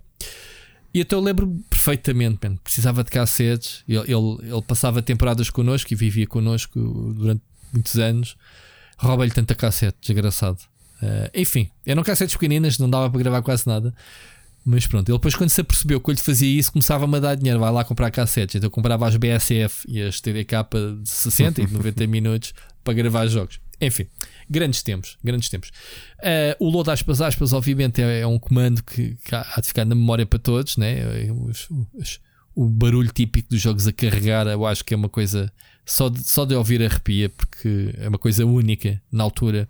E 0.95 1.01
então 1.01 1.19
eu 1.19 1.25
lembro 1.25 1.61
perfeitamente, 1.69 2.38
man, 2.40 2.55
precisava 2.57 3.03
de 3.03 3.11
cassetes. 3.11 3.83
Ele, 3.88 3.99
ele, 3.99 4.53
ele, 4.53 4.62
passava 4.62 5.03
temporadas 5.03 5.51
connosco 5.51 5.93
e 5.93 5.97
vivia 5.97 6.25
connosco 6.25 6.79
durante 7.17 7.43
muitos 7.73 7.99
anos. 7.99 8.37
Rouba-lhe 8.97 9.33
tanta 9.33 9.57
cassete, 9.57 9.99
desgraçado. 10.01 10.59
Uh, 11.03 11.29
enfim, 11.35 11.69
eram 11.85 12.05
cassetes 12.05 12.37
pequeninas, 12.37 12.79
não 12.79 12.88
dava 12.88 13.11
para 13.11 13.19
gravar 13.19 13.43
quase 13.43 13.67
nada. 13.67 13.93
Mas 14.64 14.87
pronto, 14.87 15.09
ele 15.11 15.18
depois 15.18 15.35
quando 15.35 15.50
se 15.50 15.61
apercebeu 15.61 16.00
que 16.00 16.11
eu 16.11 16.14
lhe 16.14 16.20
fazia 16.20 16.48
isso, 16.48 16.72
começava-me 16.72 17.16
a 17.16 17.20
dar 17.20 17.35
dinheiro, 17.35 17.61
vai 17.61 17.70
lá 17.70 17.85
comprar 17.85 18.11
cassetes. 18.11 18.55
Então 18.57 18.68
eu 18.68 18.70
comprava 18.70 19.07
as 19.07 19.16
BSF 19.16 19.87
e 19.87 20.00
as 20.00 20.20
TDK 20.20 20.55
de 21.03 21.09
60 21.09 21.61
e 21.61 21.66
90 21.66 22.07
minutos 22.09 22.55
para 22.83 22.94
gravar 22.94 23.27
jogos. 23.27 23.61
Enfim, 23.81 24.07
grandes 24.48 24.83
tempos, 24.83 25.18
grandes 25.22 25.50
tempos. 25.50 25.70
Uh, 26.18 26.64
o 26.64 26.70
load 26.70 26.90
aspas 26.90 27.20
aspas, 27.20 27.53
obviamente, 27.53 28.00
é, 28.00 28.20
é 28.20 28.27
um 28.27 28.38
comando 28.38 28.83
que, 28.83 29.16
que, 29.24 29.35
há 29.35 29.61
de 29.61 29.66
ficar 29.66 29.85
na 29.85 29.94
memória 29.94 30.24
para 30.24 30.38
todos, 30.38 30.79
né? 30.79 31.31
Os, 31.31 31.68
os, 31.92 32.20
o 32.55 32.66
barulho 32.66 33.12
típico 33.12 33.50
dos 33.50 33.61
jogos 33.61 33.87
a 33.87 33.92
carregar, 33.92 34.46
eu 34.46 34.64
acho 34.64 34.85
que 34.85 34.94
é 34.94 34.96
uma 34.96 35.09
coisa 35.09 35.53
só 35.85 36.09
de, 36.09 36.22
só 36.27 36.46
de 36.46 36.55
ouvir 36.55 36.83
arrepia, 36.83 37.29
porque 37.29 37.94
é 37.98 38.09
uma 38.09 38.18
coisa 38.18 38.46
única 38.46 39.03
na 39.12 39.24
altura. 39.24 39.68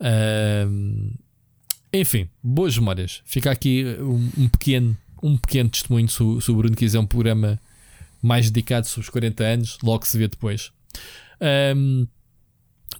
Uh, 0.00 1.12
enfim, 1.92 2.28
boas 2.42 2.76
memórias. 2.76 3.20
Fica 3.24 3.50
aqui 3.50 3.84
um, 4.00 4.30
um 4.38 4.48
pequeno, 4.48 4.96
um 5.22 5.36
pequeno 5.36 5.68
testemunho 5.68 6.08
se 6.08 6.22
o, 6.22 6.40
se 6.40 6.50
o 6.50 6.56
Bruno 6.56 6.74
quiser 6.74 6.98
um 6.98 7.06
programa 7.06 7.60
mais 8.22 8.50
dedicado 8.50 8.86
sobre 8.86 9.02
os 9.02 9.10
40 9.10 9.44
anos, 9.44 9.78
logo 9.82 10.06
se 10.06 10.16
vê 10.16 10.28
depois. 10.28 10.70
Um, 11.76 12.06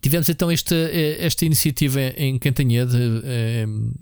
tivemos 0.00 0.28
então 0.28 0.50
esta, 0.50 0.74
esta 1.18 1.44
iniciativa 1.44 2.00
em 2.16 2.38
Cantanhede 2.38 2.96
um, 2.96 3.92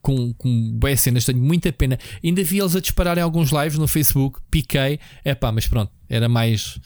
com, 0.00 0.34
com 0.34 0.72
boas 0.72 1.00
cenas, 1.00 1.24
tenho 1.24 1.38
muita 1.38 1.72
pena. 1.72 1.98
Ainda 2.22 2.42
vi 2.42 2.58
eles 2.58 2.74
a 2.74 2.80
dispararem 2.80 3.22
alguns 3.22 3.50
lives 3.50 3.78
no 3.78 3.86
Facebook, 3.86 4.40
piquei, 4.50 4.98
é 5.24 5.34
pá, 5.34 5.52
mas 5.52 5.66
pronto, 5.66 5.92
era 6.08 6.28
mais, 6.28 6.78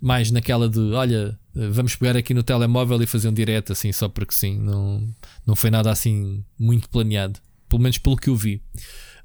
mais 0.00 0.30
naquela 0.30 0.68
de 0.68 0.80
olha, 0.92 1.38
vamos 1.70 1.96
pegar 1.96 2.16
aqui 2.16 2.32
no 2.32 2.42
telemóvel 2.42 3.02
e 3.02 3.06
fazer 3.06 3.28
um 3.28 3.32
direto 3.32 3.72
assim, 3.72 3.90
só 3.92 4.08
porque 4.08 4.34
sim. 4.34 4.58
Não, 4.58 5.08
não 5.46 5.56
foi 5.56 5.70
nada 5.70 5.90
assim 5.90 6.44
muito 6.58 6.88
planeado, 6.88 7.40
pelo 7.68 7.82
menos 7.82 7.98
pelo 7.98 8.16
que 8.16 8.30
eu 8.30 8.36
vi. 8.36 8.62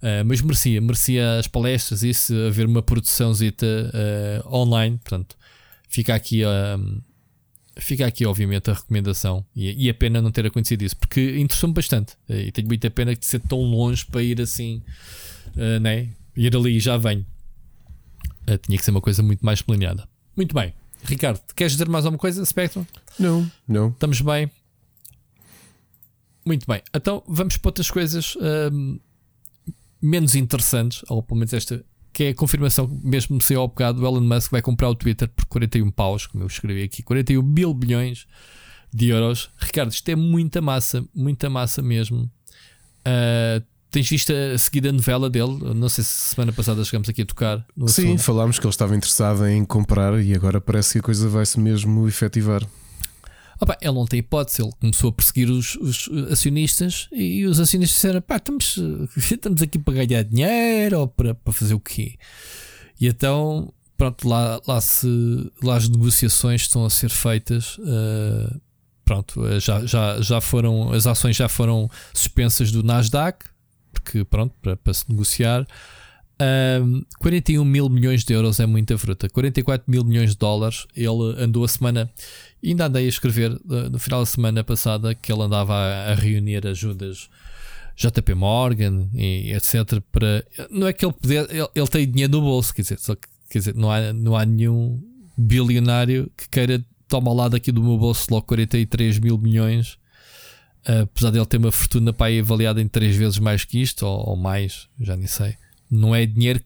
Uh, 0.04 0.26
mas 0.26 0.42
merecia, 0.42 0.82
merecia 0.82 1.40
as 1.40 1.48
palestras, 1.48 2.04
isso, 2.04 2.34
haver 2.48 2.66
uma 2.66 2.82
produção 2.82 3.34
zita 3.34 3.66
uh, 3.66 4.54
online. 4.54 4.98
Portanto, 4.98 5.38
fica 5.88 6.14
aqui, 6.14 6.44
uh, 6.44 7.02
fica 7.78 8.06
aqui, 8.06 8.26
obviamente, 8.26 8.70
a 8.70 8.74
recomendação 8.74 9.46
e, 9.56 9.86
e 9.86 9.90
a 9.90 9.94
pena 9.94 10.22
não 10.22 10.30
ter 10.30 10.46
acontecido 10.46 10.82
isso, 10.82 10.98
porque 10.98 11.40
interessou-me 11.40 11.74
bastante. 11.74 12.18
e 12.28 12.52
tenho 12.52 12.68
muita 12.68 12.90
pena 12.92 13.16
de 13.16 13.26
ser 13.26 13.40
tão 13.42 13.60
longe 13.60 14.06
para 14.06 14.22
ir 14.22 14.42
assim, 14.42 14.82
né? 15.82 16.10
ir 16.36 16.54
ali 16.54 16.76
e 16.76 16.80
já 16.80 16.98
venho. 16.98 17.26
tinha 18.64 18.78
que 18.78 18.84
ser 18.84 18.92
uma 18.92 19.02
coisa 19.02 19.24
muito 19.24 19.46
mais 19.46 19.62
planeada. 19.62 20.06
Muito 20.36 20.54
bem. 20.54 20.74
Ricardo, 21.04 21.42
queres 21.56 21.74
dizer 21.74 21.90
mais 21.90 22.06
alguma 22.06 22.20
coisa, 22.20 22.44
Spectrum? 22.46 22.86
Não, 23.20 23.50
não. 23.68 23.90
Estamos 23.90 24.22
bem. 24.22 24.50
Muito 26.46 26.66
bem. 26.68 26.82
Então 26.94 27.24
vamos 27.28 27.58
para 27.58 27.70
outras 27.70 27.90
coisas 27.90 28.36
um, 28.72 29.00
menos 30.02 30.36
interessantes, 30.36 31.04
ou 31.08 31.24
pelo 31.24 31.40
menos 31.40 31.54
esta, 31.54 31.84
que 32.12 32.26
é 32.26 32.30
a 32.30 32.36
confirmação, 32.36 32.88
mesmo 33.04 33.42
se 33.42 33.56
ao 33.56 33.68
bocado, 33.68 34.02
o 34.02 34.06
Elon 34.06 34.22
Musk 34.22 34.52
vai 34.52 34.62
comprar 34.62 34.90
o 34.90 34.96
Twitter 34.96 35.30
por 35.30 35.46
41 35.46 35.90
paus, 35.92 36.28
como 36.28 36.44
eu 36.44 36.48
escrevi 36.48 36.84
aqui, 36.84 37.02
41 37.02 37.42
mil 37.42 37.74
bilhões 37.74 38.28
de 38.94 39.10
euros. 39.10 39.50
Ricardo, 39.58 39.92
isto 39.92 40.08
é 40.10 40.16
muita 40.16 40.62
massa, 40.62 41.04
muita 41.16 41.50
massa 41.50 41.82
mesmo. 41.82 42.30
Uh, 43.06 43.73
Tens 43.94 44.10
visto 44.10 44.34
a 44.34 44.58
seguida 44.58 44.92
novela 44.92 45.30
dele? 45.30 45.56
Não 45.76 45.88
sei 45.88 46.04
se 46.04 46.10
semana 46.30 46.52
passada 46.52 46.84
chegamos 46.84 47.08
aqui 47.08 47.22
a 47.22 47.26
tocar. 47.28 47.64
Sim, 47.86 48.06
assunto. 48.06 48.24
falámos 48.24 48.58
que 48.58 48.66
ele 48.66 48.72
estava 48.72 48.96
interessado 48.96 49.46
em 49.46 49.64
comprar 49.64 50.20
e 50.20 50.34
agora 50.34 50.60
parece 50.60 50.94
que 50.94 50.98
a 50.98 51.02
coisa 51.04 51.30
vai-se 51.30 51.60
mesmo 51.60 52.08
efetivar. 52.08 52.64
Ele 53.80 53.94
não 53.94 54.08
tem 54.08 54.22
hipótese, 54.22 54.64
ele 54.64 54.72
começou 54.82 55.12
a 55.12 55.14
perseguir 55.14 55.48
os, 55.52 55.76
os 55.76 56.10
acionistas 56.32 57.08
e 57.12 57.46
os 57.46 57.60
acionistas 57.60 57.96
disseram: 57.96 58.20
pá, 58.20 58.38
estamos, 58.38 58.80
estamos 59.16 59.62
aqui 59.62 59.78
para 59.78 60.04
ganhar 60.04 60.24
dinheiro 60.24 61.02
ou 61.02 61.08
para, 61.08 61.36
para 61.36 61.54
fazer 61.54 61.76
o 61.76 61.80
quê? 61.80 62.16
E 63.00 63.08
então, 63.08 63.72
pronto, 63.96 64.28
lá, 64.28 64.60
lá, 64.68 64.82
se, 64.82 65.08
lá 65.62 65.76
as 65.76 65.88
negociações 65.88 66.62
estão 66.62 66.84
a 66.84 66.90
ser 66.90 67.12
feitas. 67.12 67.78
Uh, 67.78 68.60
pronto, 69.06 69.60
já, 69.60 69.86
já, 69.86 70.20
já 70.20 70.42
foram, 70.42 70.92
as 70.92 71.06
ações 71.06 71.36
já 71.36 71.48
foram 71.48 71.88
suspensas 72.12 72.72
do 72.72 72.82
Nasdaq 72.82 73.53
porque 74.04 74.24
pronto, 74.26 74.54
para, 74.62 74.76
para 74.76 74.94
se 74.94 75.10
negociar. 75.10 75.66
Um, 76.82 77.04
41 77.20 77.64
mil 77.64 77.90
milhões 77.90 78.24
de 78.24 78.34
euros 78.34 78.60
é 78.60 78.66
muita 78.66 78.98
fruta. 78.98 79.30
44 79.30 79.90
mil 79.90 80.04
milhões 80.04 80.32
de 80.32 80.38
dólares. 80.38 80.86
Ele 80.96 81.36
andou 81.38 81.64
a 81.64 81.68
semana, 81.68 82.12
ainda 82.64 82.88
andei 82.88 83.06
a 83.06 83.10
escrever 83.10 83.52
uh, 83.52 83.90
no 83.90 84.00
final 84.00 84.20
da 84.20 84.26
semana 84.26 84.64
passada 84.64 85.16
que 85.16 85.32
ele 85.32 85.42
andava 85.42 85.74
a, 85.74 86.12
a 86.12 86.16
reunir 86.16 86.68
ajudas 86.68 87.30
JP 87.96 88.34
Morgan 88.34 89.10
e 89.14 89.54
etc. 89.54 90.02
Para, 90.12 90.46
não 90.70 90.88
é 90.88 90.94
que 90.94 91.06
ele, 91.06 91.14
poder, 91.14 91.48
ele, 91.50 91.68
ele 91.74 91.88
tem 91.88 92.10
dinheiro 92.10 92.34
no 92.34 92.42
bolso, 92.42 92.74
quer 92.74 92.82
dizer, 92.82 93.00
só 93.00 93.16
que, 93.16 93.28
quer 93.50 93.60
dizer, 93.60 93.76
não, 93.76 93.92
há, 93.92 94.12
não 94.12 94.36
há 94.36 94.46
nenhum 94.46 95.02
bilionário 95.38 96.30
que 96.36 96.50
queira 96.50 96.84
tomar 97.08 97.34
lá 97.34 97.48
daqui 97.48 97.72
do 97.72 97.84
meu 97.84 97.98
bolso 97.98 98.28
logo 98.32 98.46
43 98.48 99.20
mil 99.20 99.38
milhões 99.38 99.98
apesar 100.86 101.32
dele 101.32 101.46
ter 101.46 101.58
uma 101.58 101.72
fortuna 101.72 102.12
para 102.12 102.38
avaliada 102.40 102.82
em 102.82 102.88
três 102.88 103.16
vezes 103.16 103.40
mais 103.40 103.64
que 103.64 103.82
isto, 103.82 104.06
ou, 104.06 104.32
ou 104.32 104.36
mais, 104.36 104.88
já 105.00 105.16
nem 105.16 105.28
sei, 105.28 105.56
não 105.90 106.14
é 106.14 106.26
dinheiro 106.26 106.62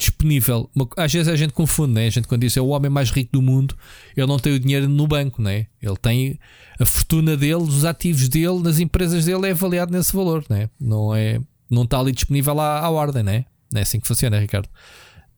disponível. 0.00 0.70
Às 0.96 1.12
vezes 1.12 1.28
a 1.28 1.36
gente 1.36 1.52
confunde, 1.52 1.92
né? 1.92 2.06
a 2.06 2.10
gente 2.10 2.26
quando 2.26 2.40
diz 2.40 2.56
é 2.56 2.60
o 2.60 2.68
homem 2.68 2.90
mais 2.90 3.10
rico 3.10 3.32
do 3.32 3.42
mundo, 3.42 3.76
ele 4.16 4.26
não 4.26 4.38
tem 4.38 4.54
o 4.54 4.58
dinheiro 4.58 4.88
no 4.88 5.06
banco, 5.06 5.42
né? 5.42 5.66
ele 5.80 5.96
tem 5.96 6.38
a 6.78 6.86
fortuna 6.86 7.36
dele, 7.36 7.54
os 7.56 7.84
ativos 7.84 8.28
dele, 8.28 8.60
nas 8.60 8.78
empresas 8.80 9.26
dele 9.26 9.48
é 9.48 9.50
avaliado 9.50 9.92
nesse 9.92 10.14
valor, 10.14 10.44
né? 10.48 10.70
não, 10.80 11.14
é, 11.14 11.38
não 11.70 11.82
está 11.82 11.98
ali 11.98 12.12
disponível 12.12 12.58
à, 12.58 12.80
à 12.80 12.90
ordem, 12.90 13.22
né? 13.22 13.44
não 13.70 13.78
é 13.78 13.82
assim 13.82 14.00
que 14.00 14.08
funciona, 14.08 14.38
Ricardo. 14.38 14.68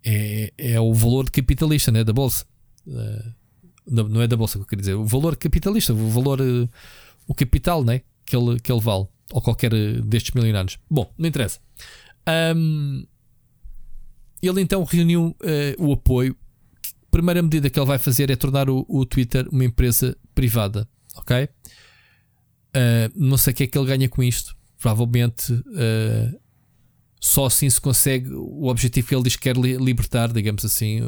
É, 0.05 0.53
é 0.57 0.81
o 0.81 0.95
valor 0.95 1.31
capitalista 1.31 1.93
né? 1.93 2.03
da 2.03 2.13
bolsa. 2.13 2.45
Uh, 2.87 3.33
não 3.85 4.23
é 4.23 4.29
da 4.29 4.37
bolsa 4.37 4.59
que 4.59 4.63
eu 4.63 4.67
quero 4.67 4.81
dizer, 4.81 4.95
o 4.95 5.05
valor 5.05 5.37
capitalista, 5.37 5.93
o 5.93 6.09
valor, 6.09 6.41
uh, 6.41 6.69
o 7.27 7.35
capital 7.35 7.85
né, 7.85 8.03
que, 8.25 8.37
ele, 8.37 8.59
que 8.61 8.71
ele 8.71 8.81
vale, 8.81 9.07
ou 9.33 9.41
qualquer 9.41 9.73
uh, 9.73 10.03
destes 10.03 10.35
milionários. 10.35 10.79
Bom, 10.91 11.13
não 11.17 11.29
interessa. 11.29 11.61
Um, 12.57 13.07
ele 14.43 14.61
então 14.61 14.85
reuniu 14.85 15.37
uh, 15.41 15.85
o 15.85 15.93
apoio. 15.93 16.37
A 16.85 17.11
primeira 17.11 17.43
medida 17.43 17.69
que 17.69 17.79
ele 17.79 17.87
vai 17.87 17.99
fazer 17.99 18.31
é 18.31 18.37
tornar 18.37 18.69
o, 18.71 18.85
o 18.89 19.05
Twitter 19.05 19.47
uma 19.51 19.65
empresa 19.65 20.17
privada. 20.35 20.89
Ok? 21.17 21.49
não 23.15 23.37
sei 23.37 23.53
o 23.53 23.57
que 23.57 23.65
é 23.65 23.67
que 23.67 23.77
ele 23.77 23.87
ganha 23.87 24.09
com 24.09 24.23
isto. 24.23 24.57
Provavelmente 24.79 25.53
só 27.21 27.45
assim 27.45 27.69
se 27.69 27.79
consegue 27.79 28.31
o 28.33 28.67
objetivo 28.67 29.07
que 29.07 29.15
ele 29.15 29.25
diz 29.25 29.37
que 29.37 29.43
quer 29.43 29.57
libertar, 29.57 30.33
digamos 30.33 30.65
assim, 30.65 31.01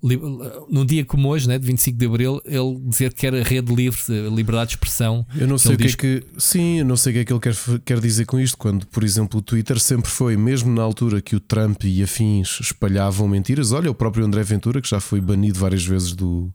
num 0.00 0.84
dia 0.84 1.04
como 1.04 1.28
hoje, 1.28 1.48
né, 1.48 1.58
de 1.58 1.66
25 1.66 1.98
de 1.98 2.06
Abril, 2.06 2.40
ele 2.44 2.78
dizer 2.88 3.12
que 3.12 3.26
era 3.26 3.42
rede 3.42 3.74
livre, 3.74 3.98
liberdade 4.30 4.70
de 4.70 4.76
expressão. 4.76 5.26
Eu 5.36 5.48
não 5.48 5.58
sei 5.58 5.74
o 5.74 5.78
que 5.78 5.86
é 5.86 5.92
que. 5.92 6.24
Sim, 6.38 6.78
eu 6.78 6.84
não 6.84 6.96
sei 6.96 7.10
o 7.10 7.14
que 7.14 7.20
é 7.20 7.24
que 7.24 7.32
ele 7.32 7.40
quer, 7.40 7.56
quer 7.84 8.00
dizer 8.00 8.24
com 8.24 8.38
isto, 8.38 8.56
quando, 8.56 8.86
por 8.86 9.02
exemplo, 9.02 9.40
o 9.40 9.42
Twitter 9.42 9.80
sempre 9.80 10.08
foi, 10.08 10.36
mesmo 10.36 10.72
na 10.72 10.82
altura 10.82 11.20
que 11.20 11.34
o 11.34 11.40
Trump 11.40 11.82
e 11.84 12.02
afins 12.02 12.60
espalhavam 12.60 13.26
mentiras. 13.26 13.72
Olha, 13.72 13.90
o 13.90 13.94
próprio 13.94 14.24
André 14.24 14.42
Ventura, 14.44 14.80
que 14.80 14.88
já 14.88 15.00
foi 15.00 15.20
banido 15.20 15.58
várias 15.58 15.84
vezes 15.84 16.12
do, 16.12 16.48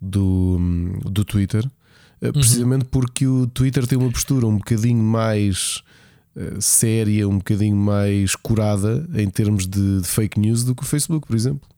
do, 0.00 0.58
do 1.04 1.24
Twitter, 1.26 1.68
eh, 2.22 2.26
uhum. 2.28 2.32
precisamente 2.32 2.84
uhum. 2.84 2.90
porque 2.90 3.26
o 3.26 3.46
Twitter 3.46 3.86
tem 3.86 3.98
uma 3.98 4.10
postura 4.10 4.46
um 4.46 4.56
bocadinho 4.56 5.02
mais 5.02 5.82
uh, 6.34 6.60
séria, 6.60 7.28
um 7.28 7.36
bocadinho 7.36 7.76
mais 7.76 8.34
curada 8.34 9.06
em 9.14 9.28
termos 9.28 9.66
de, 9.66 10.00
de 10.00 10.08
fake 10.08 10.40
news 10.40 10.64
do 10.64 10.74
que 10.74 10.82
o 10.82 10.86
Facebook, 10.86 11.26
por 11.26 11.36
exemplo. 11.36 11.71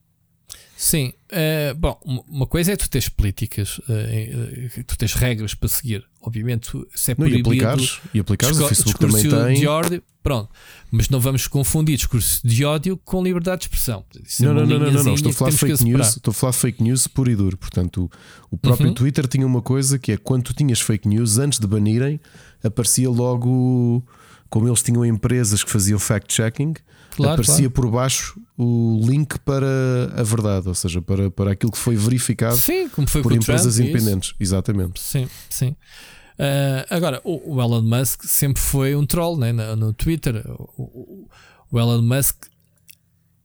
Sim, 0.85 1.15
uh, 1.33 1.75
bom, 1.79 1.99
uma 2.29 2.47
coisa 2.47 2.73
é 2.73 2.77
tu 2.77 2.91
tens 2.91 3.09
políticas, 3.09 3.79
uh, 3.79 4.85
tu 4.87 4.99
tens 4.99 5.15
regras 5.15 5.55
para 5.55 5.67
seguir. 5.67 6.05
Obviamente, 6.21 6.71
se 6.95 7.13
é 7.13 7.15
proibido. 7.15 7.55
E 7.55 7.65
aplicares, 7.65 8.01
e 8.13 8.21
aplicares 8.21 8.59
o 8.59 8.69
Facebook 8.69 8.99
também 8.99 9.27
tem. 9.27 9.61
De 9.61 9.67
ódio, 9.67 10.03
pronto, 10.23 10.51
mas 10.91 11.09
não 11.09 11.19
vamos 11.19 11.49
confundir 11.49 11.97
discurso 11.97 12.47
de 12.47 12.67
ódio 12.67 12.99
com 12.99 13.23
liberdade 13.23 13.61
de 13.61 13.65
expressão. 13.65 14.05
Não, 14.41 14.51
é 14.51 14.53
não, 14.53 14.67
não, 14.67 14.79
não, 14.79 14.93
não, 14.93 15.05
não, 15.05 15.15
estou 15.15 15.31
a 15.31 15.33
falar 15.33 15.53
fake 15.53 15.85
news, 15.85 16.09
estou 16.09 16.33
a 16.33 16.35
falar 16.35 16.53
fake 16.53 16.83
news 16.83 17.07
puro 17.07 17.31
e 17.31 17.35
duro. 17.35 17.57
Portanto, 17.57 18.11
o, 18.51 18.55
o 18.55 18.59
próprio 18.59 18.89
uhum. 18.89 18.95
Twitter 18.95 19.27
tinha 19.27 19.47
uma 19.47 19.63
coisa 19.63 19.99
que 19.99 20.13
é 20.13 20.19
quando 20.19 20.43
tu 20.43 20.53
tinhas 20.53 20.83
fake 20.83 21.09
news, 21.09 21.39
antes 21.39 21.59
de 21.59 21.67
banirem, 21.67 22.21
aparecia 22.63 23.09
logo, 23.09 24.05
como 24.51 24.69
eles 24.69 24.83
tinham 24.83 25.03
empresas 25.03 25.65
que 25.65 25.71
faziam 25.71 25.99
fact-checking 25.99 26.75
claro, 27.17 27.33
aparecia 27.33 27.71
claro. 27.71 27.71
por 27.71 27.91
baixo 27.91 28.41
o 28.57 29.01
link 29.03 29.39
para 29.41 29.67
a 30.15 30.23
verdade, 30.23 30.69
ou 30.69 30.75
seja, 30.75 31.03
para, 31.03 31.31
para 31.31 31.53
aquilo 31.53 31.73
que 31.73 31.79
foi 31.79 31.97
verificado 31.97 32.57
sim, 32.57 32.89
como 32.89 33.09
foi 33.09 33.23
por 33.23 33.33
empresas 33.33 33.77
Trump, 33.77 33.89
independentes. 33.89 34.31
Isso. 34.31 34.37
Exatamente. 34.41 35.01
Sim, 35.01 35.29
sim. 35.51 35.77
Uh, 36.39 36.87
agora, 36.91 37.21
o, 37.25 37.55
o, 37.55 37.63
Elon 37.63 37.83
Musk 37.83 38.25
sempre 38.25 38.61
foi 38.61 38.95
um 38.97 39.07
troll 39.07 39.37
né, 39.37 39.53
no, 39.53 39.77
no 39.77 39.93
Twitter. 39.93 40.43
O, 40.77 41.29
o, 41.71 41.79
Elon 41.79 42.03
Musk 42.03 42.47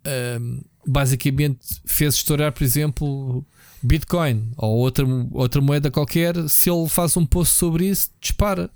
uh, 0.05 0.65
basicamente 0.85 1.81
fez 1.85 2.15
estourar, 2.15 2.51
por 2.51 2.63
exemplo, 2.63 3.45
Bitcoin 3.81 4.51
ou 4.57 4.77
outra, 4.77 5.05
outra 5.31 5.61
moeda 5.61 5.91
qualquer. 5.91 6.35
Se 6.47 6.69
ele 6.69 6.87
faz 6.89 7.15
um 7.15 7.25
post 7.25 7.55
sobre 7.55 7.87
isso, 7.87 8.09
dispara. 8.19 8.69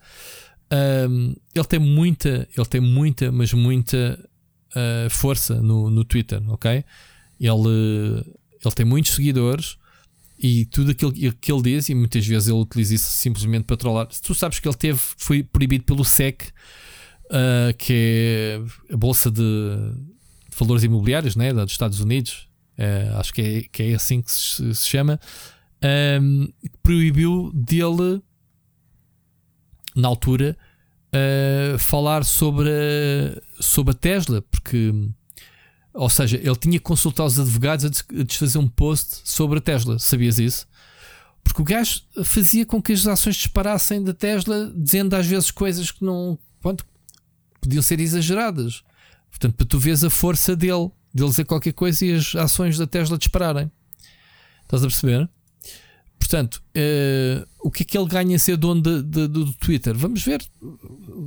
Um, 1.09 1.35
ele 1.53 1.65
tem 1.65 1.79
muita, 1.79 2.47
ele 2.55 2.65
tem 2.67 2.81
muita, 2.81 3.31
mas 3.31 3.53
muita 3.53 4.19
uh, 4.75 5.09
força 5.09 5.61
no, 5.61 5.89
no 5.89 6.03
Twitter, 6.03 6.41
ok? 6.51 6.83
Ele, 7.39 8.23
ele 8.63 8.75
tem 8.75 8.85
muitos 8.85 9.13
seguidores 9.13 9.77
e 10.39 10.65
tudo 10.65 10.91
aquilo 10.91 11.13
que 11.13 11.51
ele 11.51 11.61
diz, 11.61 11.89
e 11.89 11.95
muitas 11.95 12.25
vezes 12.25 12.47
ele 12.47 12.57
utiliza 12.57 12.95
isso 12.95 13.09
simplesmente 13.11 13.63
para 13.63 13.77
trollar. 13.77 14.07
Tu 14.07 14.35
sabes 14.35 14.59
que 14.59 14.67
ele 14.67 14.75
teve, 14.75 14.99
foi 14.99 15.43
proibido 15.43 15.85
pelo 15.85 16.03
SEC, 16.03 16.49
uh, 17.25 17.73
que 17.77 18.59
é 18.89 18.93
a 18.93 18.97
Bolsa 18.97 19.31
de, 19.31 19.41
Valores 20.57 20.83
Imobiliários 20.83 21.35
né, 21.35 21.53
dos 21.53 21.71
Estados 21.71 21.99
Unidos, 21.99 22.47
uh, 22.77 23.17
acho 23.19 23.33
que 23.33 23.41
é, 23.41 23.61
que 23.71 23.83
é 23.83 23.93
assim 23.95 24.21
que 24.21 24.31
se, 24.31 24.73
se 24.75 24.87
chama, 24.87 25.19
um, 26.21 26.47
proibiu 26.81 27.51
dele, 27.53 28.21
na 29.95 30.07
altura, 30.07 30.57
uh, 31.13 31.79
falar 31.79 32.23
sobre 32.23 32.69
a, 32.69 33.61
sobre 33.61 33.91
a 33.91 33.95
Tesla, 33.95 34.41
porque, 34.41 34.91
ou 35.93 36.09
seja, 36.09 36.37
ele 36.37 36.55
tinha 36.55 36.79
que 36.79 36.83
consultar 36.83 37.25
os 37.25 37.39
advogados 37.39 37.85
a 37.85 38.23
desfazer 38.23 38.57
um 38.57 38.67
post 38.67 39.21
sobre 39.23 39.59
a 39.59 39.61
Tesla. 39.61 39.99
Sabias 39.99 40.39
isso? 40.39 40.67
Porque 41.43 41.61
o 41.61 41.65
gajo 41.65 42.01
fazia 42.23 42.65
com 42.65 42.81
que 42.81 42.93
as 42.93 43.05
ações 43.05 43.35
disparassem 43.35 44.03
da 44.03 44.13
Tesla, 44.13 44.71
dizendo 44.75 45.13
às 45.15 45.27
vezes 45.27 45.51
coisas 45.51 45.91
que 45.91 46.03
não 46.03 46.39
pronto, 46.61 46.85
podiam 47.61 47.81
ser 47.81 47.99
exageradas. 47.99 48.83
Portanto, 49.29 49.55
para 49.55 49.67
tu 49.67 49.77
veres 49.77 50.03
a 50.03 50.09
força 50.09 50.55
dele, 50.55 50.89
de 51.13 51.21
ele 51.21 51.29
dizer 51.29 51.45
qualquer 51.45 51.73
coisa 51.73 52.05
e 52.05 52.13
as 52.13 52.35
ações 52.35 52.77
da 52.77 52.87
Tesla 52.87 53.17
dispararem. 53.17 53.71
Estás 54.63 54.83
a 54.83 54.87
perceber? 54.87 55.29
Portanto, 56.23 56.63
uh, 56.77 57.45
o 57.59 57.69
que 57.69 57.83
é 57.83 57.85
que 57.85 57.97
ele 57.97 58.07
ganha 58.07 58.37
a 58.37 58.39
ser 58.39 58.55
dono 58.55 58.81
de, 58.81 59.03
de, 59.03 59.27
do 59.27 59.51
Twitter? 59.53 59.93
Vamos 59.93 60.23
ver. 60.23 60.41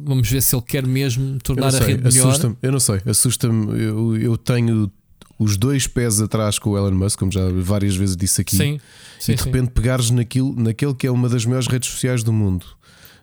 Vamos 0.04 0.26
ver 0.28 0.42
se 0.42 0.56
ele 0.56 0.62
quer 0.62 0.86
mesmo 0.86 1.38
tornar 1.40 1.70
sei, 1.70 1.80
a 1.80 1.84
rede 1.84 2.02
melhor. 2.02 2.56
Eu 2.62 2.72
não 2.72 2.80
sei, 2.80 3.02
assusta-me. 3.04 3.78
Eu, 3.78 4.16
eu, 4.16 4.38
tenho 4.38 4.90
os 5.38 5.58
dois 5.58 5.86
pés 5.86 6.18
atrás 6.18 6.58
com 6.58 6.70
o 6.70 6.78
Elon 6.78 6.92
Musk, 6.92 7.18
como 7.18 7.30
já 7.30 7.42
várias 7.60 7.94
vezes 7.94 8.16
disse 8.16 8.40
aqui. 8.40 8.56
Sim, 8.56 8.80
sim, 9.20 9.32
e 9.32 9.34
de 9.34 9.42
repente 9.42 9.66
sim. 9.66 9.72
pegares 9.74 10.10
naquilo, 10.10 10.54
naquele 10.56 10.94
que 10.94 11.06
é 11.06 11.10
uma 11.10 11.28
das 11.28 11.44
maiores 11.44 11.68
redes 11.68 11.90
sociais 11.90 12.22
do 12.22 12.32
mundo, 12.32 12.64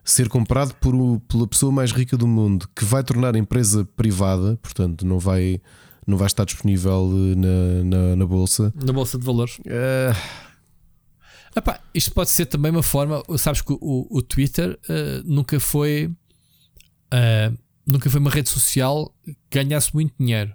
ser 0.05 0.29
comprado 0.29 0.75
por 0.75 0.93
pela 1.27 1.47
pessoa 1.47 1.71
mais 1.71 1.91
rica 1.91 2.15
do 2.15 2.27
mundo, 2.27 2.69
que 2.75 2.85
vai 2.85 3.03
tornar 3.03 3.35
a 3.35 3.39
empresa 3.39 3.83
privada, 3.97 4.59
portanto, 4.61 5.07
não 5.07 5.17
vai, 5.17 5.59
não 6.05 6.17
vai 6.19 6.27
estar 6.27 6.45
disponível 6.45 7.11
eh, 7.11 7.35
na, 7.35 7.83
na, 7.83 8.15
na 8.15 8.25
bolsa. 8.27 8.71
Na 8.75 8.93
bolsa 8.93 9.17
de 9.17 9.25
valores. 9.25 9.57
Uh, 9.57 10.15
Epá, 11.55 11.79
isto 11.93 12.11
pode 12.11 12.31
ser 12.31 12.47
também 12.47 12.71
uma 12.71 12.83
forma. 12.83 13.23
Sabes 13.37 13.61
que 13.61 13.73
o, 13.73 14.07
o 14.09 14.21
Twitter 14.21 14.79
uh, 14.89 15.23
nunca 15.23 15.59
foi. 15.59 16.07
Uh, 17.13 17.57
nunca 17.85 18.09
foi 18.09 18.19
uma 18.19 18.31
rede 18.31 18.49
social 18.49 19.13
que 19.23 19.63
ganhasse 19.63 19.93
muito 19.93 20.13
dinheiro. 20.19 20.53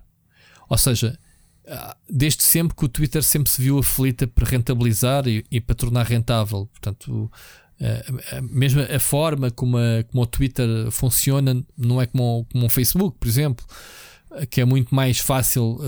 Ou 0.68 0.76
seja, 0.76 1.18
uh, 1.66 1.94
desde 2.10 2.42
sempre 2.42 2.76
que 2.76 2.84
o 2.84 2.88
Twitter 2.88 3.22
sempre 3.22 3.50
se 3.50 3.62
viu 3.62 3.78
aflita 3.78 4.26
para 4.26 4.48
rentabilizar 4.48 5.28
e, 5.28 5.44
e 5.50 5.60
para 5.60 5.76
tornar 5.76 6.04
rentável. 6.06 6.66
Portanto, 6.66 7.30
mesmo 8.50 8.80
a 8.82 8.98
forma 8.98 9.52
como, 9.52 9.78
a, 9.78 10.02
como 10.10 10.24
o 10.24 10.26
Twitter 10.26 10.90
funciona 10.90 11.64
não 11.76 12.02
é 12.02 12.06
como, 12.06 12.44
como 12.50 12.66
o 12.66 12.68
Facebook, 12.68 13.16
por 13.20 13.28
exemplo, 13.28 13.64
que 14.50 14.60
é 14.60 14.64
muito 14.64 14.92
mais 14.92 15.20
fácil 15.20 15.78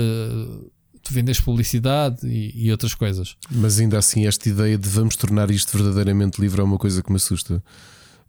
tu 1.10 1.14
vendes 1.14 1.40
publicidade 1.40 2.26
e, 2.26 2.66
e, 2.66 2.70
outras 2.70 2.94
coisas. 2.94 3.36
Mas 3.50 3.80
ainda 3.80 3.98
assim, 3.98 4.26
esta 4.26 4.48
ideia 4.48 4.78
de 4.78 4.88
vamos 4.88 5.16
tornar 5.16 5.50
isto 5.50 5.76
verdadeiramente 5.76 6.40
livre 6.40 6.60
é 6.60 6.64
uma 6.64 6.78
coisa 6.78 7.02
que 7.02 7.10
me 7.10 7.16
assusta. 7.16 7.62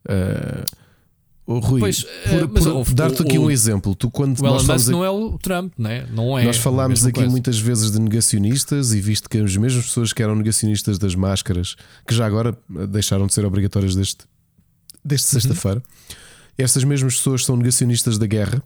Uh, 0.05 0.65
oh, 1.45 1.59
Rui, 1.59 1.79
pois, 1.79 2.03
por, 2.27 2.43
uh, 2.43 2.83
por 2.83 2.93
dar-te 2.95 3.21
aqui 3.21 3.37
o, 3.37 3.43
um 3.43 3.51
exemplo, 3.51 3.93
tu 3.93 4.09
quando 4.09 4.39
o 4.39 4.43
nós 4.43 4.63
falamos 4.63 4.87
não 4.87 5.05
é 5.05 5.09
o 5.11 5.37
Trump, 5.37 5.73
né? 5.77 6.07
não 6.11 6.37
é? 6.37 6.43
Nós 6.43 6.57
falámos 6.57 7.05
aqui 7.05 7.19
coisa. 7.19 7.29
muitas 7.29 7.59
vezes 7.59 7.91
de 7.91 7.99
negacionistas 7.99 8.93
e 8.93 8.99
visto 8.99 9.29
que 9.29 9.37
as 9.37 9.55
mesmas 9.55 9.85
pessoas 9.85 10.11
que 10.11 10.23
eram 10.23 10.35
negacionistas 10.35 10.97
das 10.97 11.13
máscaras, 11.13 11.75
que 12.07 12.15
já 12.15 12.25
agora 12.25 12.57
deixaram 12.89 13.27
de 13.27 13.33
ser 13.35 13.45
obrigatórias 13.45 13.95
desde, 13.95 14.17
desde 15.05 15.27
uhum. 15.27 15.41
sexta-feira, 15.41 15.83
estas 16.57 16.83
mesmas 16.83 17.15
pessoas 17.15 17.45
são 17.45 17.55
negacionistas 17.55 18.17
da 18.17 18.25
guerra 18.25 18.63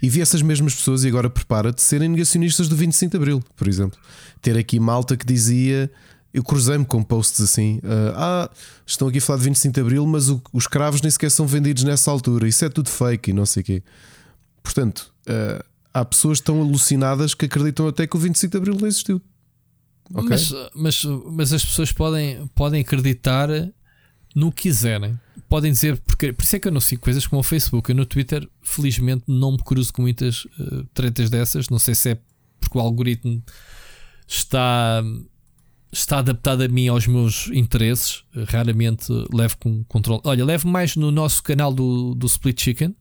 e 0.00 0.08
vi 0.08 0.20
essas 0.20 0.42
mesmas 0.42 0.74
pessoas, 0.74 1.04
e 1.04 1.08
agora 1.08 1.28
prepara-te, 1.28 1.82
serem 1.82 2.08
negacionistas 2.08 2.68
do 2.68 2.76
25 2.76 3.10
de 3.10 3.16
Abril, 3.16 3.42
por 3.56 3.68
exemplo. 3.68 3.98
Ter 4.40 4.56
aqui 4.56 4.78
malta 4.78 5.16
que 5.16 5.26
dizia. 5.26 5.90
Eu 6.32 6.44
cruzei-me 6.44 6.84
com 6.84 7.02
posts 7.02 7.40
assim: 7.40 7.78
uh, 7.78 8.14
Ah, 8.14 8.50
estão 8.86 9.08
aqui 9.08 9.18
a 9.18 9.20
falar 9.20 9.38
de 9.38 9.44
25 9.46 9.74
de 9.74 9.80
Abril, 9.80 10.06
mas 10.06 10.28
os 10.52 10.66
cravos 10.66 11.00
nem 11.02 11.10
sequer 11.10 11.30
são 11.30 11.46
vendidos 11.46 11.84
nessa 11.84 12.10
altura. 12.10 12.46
Isso 12.46 12.64
é 12.64 12.68
tudo 12.68 12.88
fake 12.88 13.30
e 13.30 13.32
não 13.32 13.46
sei 13.46 13.62
o 13.62 13.64
quê. 13.64 13.82
Portanto, 14.62 15.12
uh, 15.28 15.64
há 15.92 16.04
pessoas 16.04 16.40
tão 16.40 16.60
alucinadas 16.60 17.34
que 17.34 17.46
acreditam 17.46 17.88
até 17.88 18.06
que 18.06 18.16
o 18.16 18.20
25 18.20 18.50
de 18.50 18.56
Abril 18.56 18.76
não 18.78 18.86
existiu. 18.86 19.20
Okay? 20.14 20.28
Mas, 20.28 20.54
mas, 20.74 21.04
mas 21.04 21.52
as 21.52 21.64
pessoas 21.64 21.92
podem, 21.92 22.46
podem 22.54 22.80
acreditar 22.80 23.48
no 24.38 24.52
que 24.52 24.62
quiserem 24.62 25.18
podem 25.48 25.72
dizer, 25.72 25.98
porque 25.98 26.32
por 26.32 26.42
isso 26.42 26.56
é 26.56 26.58
que 26.58 26.68
eu 26.68 26.72
não 26.72 26.80
sigo 26.80 27.02
coisas 27.02 27.26
como 27.26 27.40
o 27.40 27.42
Facebook. 27.42 27.90
Eu 27.90 27.96
no 27.96 28.04
Twitter, 28.04 28.46
felizmente, 28.60 29.24
não 29.26 29.52
me 29.52 29.58
cruzo 29.58 29.92
com 29.92 30.02
muitas 30.02 30.44
uh, 30.44 30.84
tretas 30.92 31.30
dessas. 31.30 31.68
Não 31.68 31.78
sei 31.78 31.94
se 31.94 32.10
é 32.10 32.18
porque 32.60 32.76
o 32.76 32.80
algoritmo 32.80 33.42
está, 34.26 35.02
está 35.90 36.18
adaptado 36.18 36.62
a 36.62 36.68
mim, 36.68 36.88
aos 36.88 37.06
meus 37.06 37.48
interesses. 37.48 38.24
Raramente 38.48 39.06
levo 39.32 39.56
com 39.58 39.82
controle. 39.84 40.20
Olha, 40.24 40.44
levo 40.44 40.68
mais 40.68 40.96
no 40.96 41.10
nosso 41.10 41.42
canal 41.42 41.72
do, 41.72 42.14
do 42.14 42.26
Split 42.26 42.60
Chicken 42.60 42.94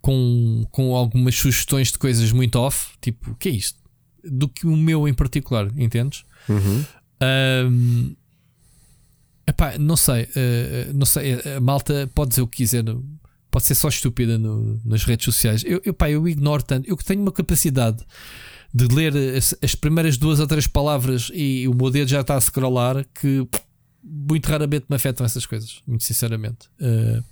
com, 0.00 0.66
com 0.70 0.94
algumas 0.94 1.34
sugestões 1.36 1.92
de 1.92 1.98
coisas 1.98 2.32
muito 2.32 2.56
off, 2.56 2.92
tipo, 3.00 3.32
o 3.32 3.34
que 3.34 3.48
é 3.48 3.52
isto? 3.52 3.78
Do 4.24 4.48
que 4.48 4.66
o 4.66 4.76
meu 4.76 5.06
em 5.06 5.12
particular, 5.12 5.70
entendes? 5.76 6.24
Uhum. 6.48 6.84
Um, 7.70 8.16
epá, 9.46 9.78
não 9.78 9.96
sei, 9.96 10.24
uh, 10.24 10.92
não 10.94 11.06
sei. 11.06 11.34
A 11.56 11.60
malta 11.60 12.10
pode 12.14 12.30
dizer 12.30 12.42
o 12.42 12.46
que 12.46 12.58
quiser, 12.58 12.84
pode 13.50 13.64
ser 13.64 13.74
só 13.74 13.88
estúpida 13.88 14.38
no, 14.38 14.80
nas 14.84 15.04
redes 15.04 15.24
sociais. 15.24 15.62
Eu, 15.64 15.80
eu, 15.84 15.94
pá, 15.94 16.10
eu 16.10 16.26
ignoro 16.28 16.62
tanto. 16.62 16.88
Eu 16.88 16.96
tenho 16.96 17.22
uma 17.22 17.32
capacidade 17.32 18.04
de 18.74 18.86
ler 18.86 19.16
as, 19.36 19.54
as, 19.62 19.74
primeiras 19.74 20.18
duas 20.18 20.40
ou 20.40 20.46
três 20.46 20.66
palavras 20.66 21.30
e 21.32 21.66
o 21.66 21.74
meu 21.74 21.90
dedo 21.90 22.08
já 22.08 22.20
está 22.20 22.34
a 22.34 22.40
scrollar 22.40 23.06
que 23.14 23.48
muito 24.04 24.46
raramente 24.46 24.84
me 24.88 24.96
afetam 24.96 25.24
essas 25.24 25.46
coisas, 25.46 25.80
muito 25.86 26.04
sinceramente. 26.04 26.68
Uh, 26.80 27.24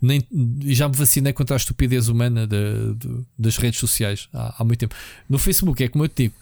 nem, 0.00 0.24
já 0.66 0.88
me 0.88 0.96
vacinei 0.96 1.32
contra 1.32 1.56
a 1.56 1.58
estupidez 1.58 2.08
humana 2.08 2.46
de, 2.46 2.94
de, 2.94 3.24
das 3.38 3.56
redes 3.56 3.80
sociais 3.80 4.28
há, 4.32 4.54
há, 4.58 4.64
muito 4.64 4.78
tempo. 4.78 4.94
No 5.28 5.38
Facebook, 5.38 5.82
é 5.82 5.88
como 5.88 6.04
eu 6.04 6.08
te 6.08 6.24
digo, 6.24 6.34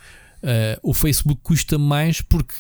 uh, 0.43 0.79
o 0.83 0.93
Facebook 0.93 1.41
custa 1.43 1.79
mais 1.79 2.21
porque 2.21 2.55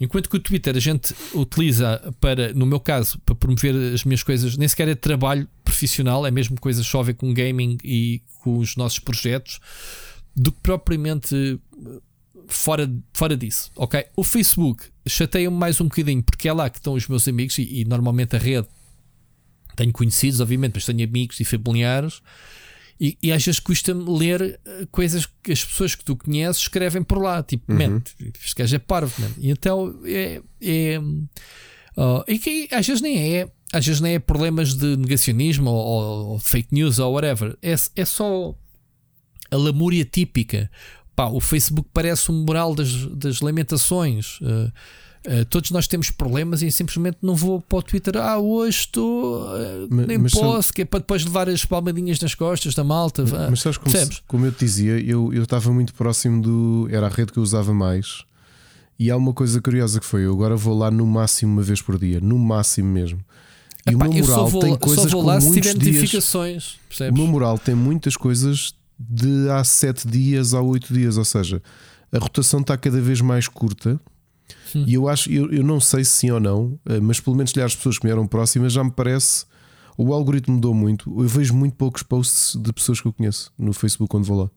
enquanto 0.00 0.28
que 0.28 0.36
o 0.36 0.40
Twitter 0.40 0.76
a 0.76 0.80
gente 0.80 1.14
utiliza 1.34 2.14
para, 2.20 2.52
no 2.52 2.66
meu 2.66 2.80
caso, 2.80 3.18
para 3.20 3.34
promover 3.34 3.94
as 3.94 4.04
minhas 4.04 4.22
coisas, 4.22 4.56
nem 4.56 4.68
sequer 4.68 4.88
é 4.88 4.94
trabalho 4.94 5.48
profissional, 5.62 6.26
é 6.26 6.30
mesmo 6.30 6.60
coisas 6.60 6.86
só 6.86 7.00
a 7.00 7.04
ver 7.04 7.14
com 7.14 7.32
gaming 7.32 7.78
e 7.82 8.22
com 8.42 8.58
os 8.58 8.76
nossos 8.76 8.98
projetos, 8.98 9.60
do 10.36 10.50
que 10.50 10.58
propriamente 10.60 11.60
fora, 12.46 12.90
fora 13.12 13.36
disso, 13.36 13.70
ok? 13.76 14.04
O 14.16 14.24
Facebook 14.24 14.84
chateia-me 15.06 15.56
mais 15.56 15.80
um 15.80 15.84
bocadinho 15.84 16.22
porque 16.22 16.48
é 16.48 16.52
lá 16.52 16.68
que 16.68 16.78
estão 16.78 16.94
os 16.94 17.06
meus 17.08 17.26
amigos 17.28 17.58
e, 17.58 17.80
e 17.80 17.84
normalmente 17.84 18.36
a 18.36 18.38
rede 18.38 18.68
tenho 19.76 19.92
conhecidos, 19.92 20.40
obviamente, 20.40 20.74
mas 20.74 20.84
tenho 20.84 21.04
amigos 21.04 21.40
e 21.40 21.44
familiares. 21.44 22.20
E, 23.00 23.18
e 23.22 23.32
às 23.32 23.44
vezes 23.44 23.60
custa-me 23.60 24.04
ler 24.18 24.60
eh, 24.64 24.86
coisas 24.90 25.26
que 25.42 25.52
as 25.52 25.64
pessoas 25.64 25.94
que 25.94 26.04
tu 26.04 26.16
conheces 26.16 26.62
escrevem 26.62 27.02
por 27.02 27.18
lá, 27.18 27.42
tipo, 27.42 27.72
uhum. 27.72 27.78
man, 27.78 28.02
este 28.20 28.54
gajo 28.56 28.76
é 28.76 28.78
parvo, 28.78 29.20
man. 29.20 29.30
E 29.38 29.50
então 29.50 29.98
é. 30.04 30.40
é 30.62 30.98
uh, 30.98 32.24
e 32.28 32.38
que 32.38 32.68
às 32.70 32.86
vezes 32.86 33.02
nem 33.02 33.36
é, 33.36 33.48
às 33.72 33.84
vezes 33.84 34.00
nem 34.00 34.14
é 34.14 34.18
problemas 34.18 34.74
de 34.74 34.96
negacionismo 34.96 35.70
ou, 35.70 35.76
ou, 35.76 36.26
ou 36.28 36.38
fake 36.38 36.68
news 36.72 36.98
ou 36.98 37.12
whatever, 37.12 37.56
é, 37.60 37.74
é 37.96 38.04
só 38.04 38.54
a 39.50 39.56
lamúria 39.56 40.04
típica. 40.04 40.70
Pá, 41.16 41.26
o 41.26 41.40
Facebook 41.40 41.88
parece 41.92 42.30
um 42.30 42.44
mural 42.44 42.74
das, 42.74 43.06
das 43.06 43.40
lamentações. 43.40 44.40
Uh, 44.40 44.72
Uh, 45.26 45.42
todos 45.46 45.70
nós 45.70 45.88
temos 45.88 46.10
problemas 46.10 46.60
e 46.60 46.70
simplesmente 46.70 47.16
não 47.22 47.34
vou 47.34 47.58
para 47.58 47.78
o 47.78 47.82
Twitter. 47.82 48.18
Ah, 48.18 48.38
hoje 48.38 48.80
estou. 48.80 49.46
Uh, 49.46 49.88
nem 49.90 50.18
mas 50.18 50.34
posso, 50.34 50.70
que 50.70 50.82
é 50.82 50.84
para 50.84 50.98
depois 50.98 51.24
levar 51.24 51.48
as 51.48 51.64
palmadinhas 51.64 52.20
nas 52.20 52.34
costas 52.34 52.74
da 52.74 52.84
malta. 52.84 53.22
Mas, 53.22 53.50
mas 53.50 53.60
sabes 53.60 53.78
como, 53.78 53.94
como 54.28 54.46
eu 54.46 54.52
te 54.52 54.58
dizia, 54.58 55.00
eu, 55.00 55.32
eu 55.32 55.44
estava 55.44 55.72
muito 55.72 55.94
próximo 55.94 56.42
do. 56.42 56.88
Era 56.90 57.06
a 57.06 57.08
rede 57.08 57.32
que 57.32 57.38
eu 57.38 57.42
usava 57.42 57.72
mais. 57.72 58.24
E 58.98 59.10
há 59.10 59.16
uma 59.16 59.32
coisa 59.32 59.62
curiosa 59.62 59.98
que 59.98 60.04
foi: 60.04 60.26
eu 60.26 60.32
agora 60.32 60.56
vou 60.56 60.76
lá 60.76 60.90
no 60.90 61.06
máximo 61.06 61.54
uma 61.54 61.62
vez 61.62 61.80
por 61.80 61.98
dia, 61.98 62.20
no 62.20 62.38
máximo 62.38 62.92
mesmo. 62.92 63.20
E 63.86 63.94
Epá, 63.94 64.06
o 64.06 64.12
meu 64.12 64.26
moral 64.26 64.46
vou, 64.46 64.60
tem 64.60 64.76
coisas 64.76 65.10
só 65.10 65.16
vou 65.16 65.26
lá 65.26 65.34
com 65.36 65.40
se 65.40 65.52
tiver 65.52 65.74
notificações. 65.74 66.76
Percebes? 66.86 67.18
O 67.18 67.22
meu 67.22 67.26
moral 67.26 67.58
tem 67.58 67.74
muitas 67.74 68.14
coisas 68.14 68.74
de 68.98 69.48
há 69.48 69.64
7 69.64 70.06
dias 70.06 70.52
a 70.52 70.60
8 70.60 70.92
dias, 70.92 71.16
ou 71.16 71.24
seja, 71.24 71.62
a 72.12 72.18
rotação 72.18 72.60
está 72.60 72.76
cada 72.76 73.00
vez 73.00 73.22
mais 73.22 73.48
curta 73.48 73.98
Hum. 74.74 74.84
E 74.86 74.94
eu 74.94 75.08
acho, 75.08 75.30
eu, 75.30 75.50
eu 75.52 75.62
não 75.62 75.80
sei 75.80 76.04
se 76.04 76.10
sim 76.12 76.30
ou 76.30 76.40
não, 76.40 76.78
eh, 76.86 77.00
mas 77.00 77.20
pelo 77.20 77.36
menos 77.36 77.56
as 77.56 77.74
pessoas 77.74 77.98
que 77.98 78.06
me 78.06 78.12
eram 78.12 78.26
próximas 78.26 78.72
já 78.72 78.82
me 78.82 78.90
parece. 78.90 79.46
O 79.96 80.12
algoritmo 80.12 80.54
mudou 80.54 80.74
muito. 80.74 81.08
Eu 81.20 81.28
vejo 81.28 81.54
muito 81.54 81.76
poucos 81.76 82.02
posts 82.02 82.60
de 82.60 82.72
pessoas 82.72 83.00
que 83.00 83.06
eu 83.06 83.12
conheço 83.12 83.52
no 83.56 83.72
Facebook 83.72 84.10
quando 84.10 84.24
vou 84.24 84.42
lá. 84.42 84.50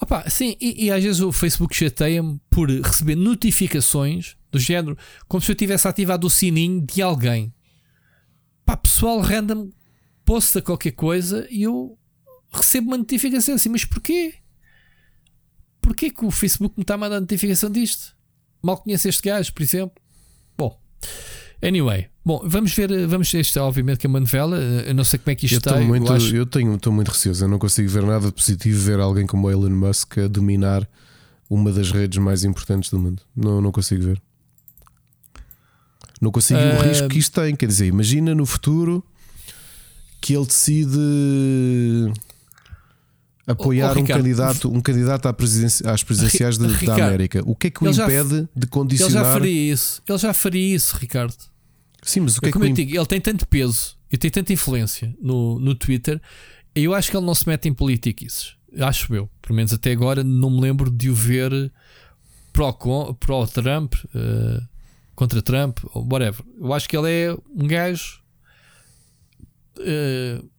Opa, 0.00 0.28
sim, 0.28 0.56
e, 0.60 0.86
e 0.86 0.90
às 0.90 1.02
vezes 1.02 1.20
o 1.20 1.30
Facebook 1.30 1.74
chateia-me 1.74 2.40
por 2.50 2.68
receber 2.68 3.14
notificações 3.14 4.36
do 4.50 4.58
género, 4.58 4.98
como 5.28 5.40
se 5.40 5.50
eu 5.50 5.54
tivesse 5.54 5.86
ativado 5.86 6.26
o 6.26 6.30
sininho 6.30 6.84
de 6.84 7.00
alguém. 7.00 7.54
Pá, 8.66 8.76
pessoal 8.76 9.20
random 9.20 9.70
posta 10.24 10.60
qualquer 10.60 10.92
coisa 10.92 11.46
e 11.50 11.62
eu 11.62 11.96
recebo 12.52 12.88
uma 12.88 12.98
notificação 12.98 13.54
assim, 13.54 13.68
mas 13.68 13.84
porquê? 13.84 14.34
Porquê 15.80 16.10
que 16.10 16.24
o 16.24 16.30
Facebook 16.30 16.74
me 16.76 16.82
está 16.82 16.94
a 16.94 16.98
mandar 16.98 17.20
notificação 17.20 17.70
disto? 17.70 18.14
Mal 18.62 18.76
conheço 18.78 19.08
este 19.08 19.28
gajo, 19.28 19.52
por 19.52 19.62
exemplo. 19.62 19.92
Bom, 20.56 20.78
anyway, 21.60 22.08
bom, 22.24 22.42
vamos 22.44 22.72
ver. 22.74 23.06
Vamos 23.06 23.32
este, 23.34 23.58
obviamente, 23.58 23.98
que 23.98 24.06
é 24.06 24.08
uma 24.08 24.20
novela. 24.20 24.56
Eu 24.56 24.94
não 24.94 25.04
sei 25.04 25.18
como 25.18 25.32
é 25.32 25.34
que 25.34 25.46
isto 25.46 25.54
eu 25.54 25.58
está. 25.58 25.80
Muito, 25.80 26.06
eu, 26.06 26.16
acho... 26.16 26.36
eu 26.36 26.46
tenho, 26.46 26.74
estou 26.74 26.92
muito 26.92 27.08
receoso. 27.08 27.44
Eu 27.44 27.48
não 27.48 27.58
consigo 27.58 27.88
ver 27.88 28.04
nada 28.04 28.26
de 28.26 28.32
positivo 28.32 28.80
ver 28.80 29.00
alguém 29.00 29.26
como 29.26 29.50
Elon 29.50 29.70
Musk 29.70 30.18
a 30.18 30.28
dominar 30.28 30.88
uma 31.50 31.72
das 31.72 31.90
redes 31.90 32.18
mais 32.18 32.44
importantes 32.44 32.90
do 32.90 32.98
mundo. 32.98 33.22
Não, 33.36 33.60
não 33.60 33.72
consigo 33.72 34.02
ver. 34.02 34.22
Não 36.20 36.30
consigo 36.30 36.60
uh... 36.60 36.78
o 36.78 36.82
risco 36.82 37.08
que 37.08 37.18
isto 37.18 37.40
tem. 37.40 37.56
Quer 37.56 37.66
dizer, 37.66 37.86
imagina 37.86 38.34
no 38.34 38.46
futuro 38.46 39.04
que 40.20 40.34
ele 40.36 40.46
decide 40.46 40.96
apoiar 43.46 43.92
oh, 43.92 43.98
oh, 43.98 44.02
um 44.02 44.04
candidato, 44.04 44.72
um 44.72 44.80
candidato 44.80 45.28
às 45.84 46.02
presidenciais 46.02 46.58
de, 46.58 46.66
Ricardo, 46.66 46.98
da 46.98 47.06
América. 47.06 47.42
O 47.44 47.54
que 47.54 47.66
é 47.66 47.70
que 47.70 47.84
o 47.84 47.90
impede 47.90 48.48
de 48.54 48.66
condicionar? 48.66 49.14
Ele 49.14 49.24
já 49.24 49.32
faria 49.32 49.72
isso. 49.72 50.02
Ele 50.08 50.18
já 50.18 50.32
faria 50.32 50.74
isso, 50.74 50.96
Ricardo. 50.96 51.34
Sim, 52.02 52.20
mas 52.20 52.36
o 52.36 52.40
que 52.40 52.46
é, 52.46 52.48
é 52.48 52.52
como 52.52 52.64
que 52.64 52.70
eu 52.70 52.74
digo, 52.74 52.96
ele 52.96 53.06
tem 53.06 53.20
tanto 53.20 53.46
peso 53.46 53.96
e 54.10 54.16
tem 54.16 54.30
tanta 54.30 54.52
influência 54.52 55.14
no, 55.20 55.58
no 55.58 55.74
Twitter. 55.74 56.20
Eu 56.74 56.94
acho 56.94 57.10
que 57.10 57.16
ele 57.16 57.26
não 57.26 57.34
se 57.34 57.46
mete 57.48 57.68
em 57.68 57.74
politiquices. 57.74 58.54
Acho 58.78 59.14
eu. 59.14 59.28
Pelo 59.40 59.54
menos 59.54 59.72
até 59.72 59.92
agora 59.92 60.24
não 60.24 60.50
me 60.50 60.60
lembro 60.60 60.90
de 60.90 61.10
o 61.10 61.14
ver 61.14 61.72
pró-Trump, 62.52 63.94
uh, 63.94 64.66
contra 65.14 65.42
Trump, 65.42 65.78
whatever. 65.94 66.44
Eu 66.58 66.72
acho 66.72 66.88
que 66.88 66.96
ele 66.96 67.10
é 67.10 67.36
um 67.54 67.66
gajo. 67.66 68.20
Uh, 69.78 70.51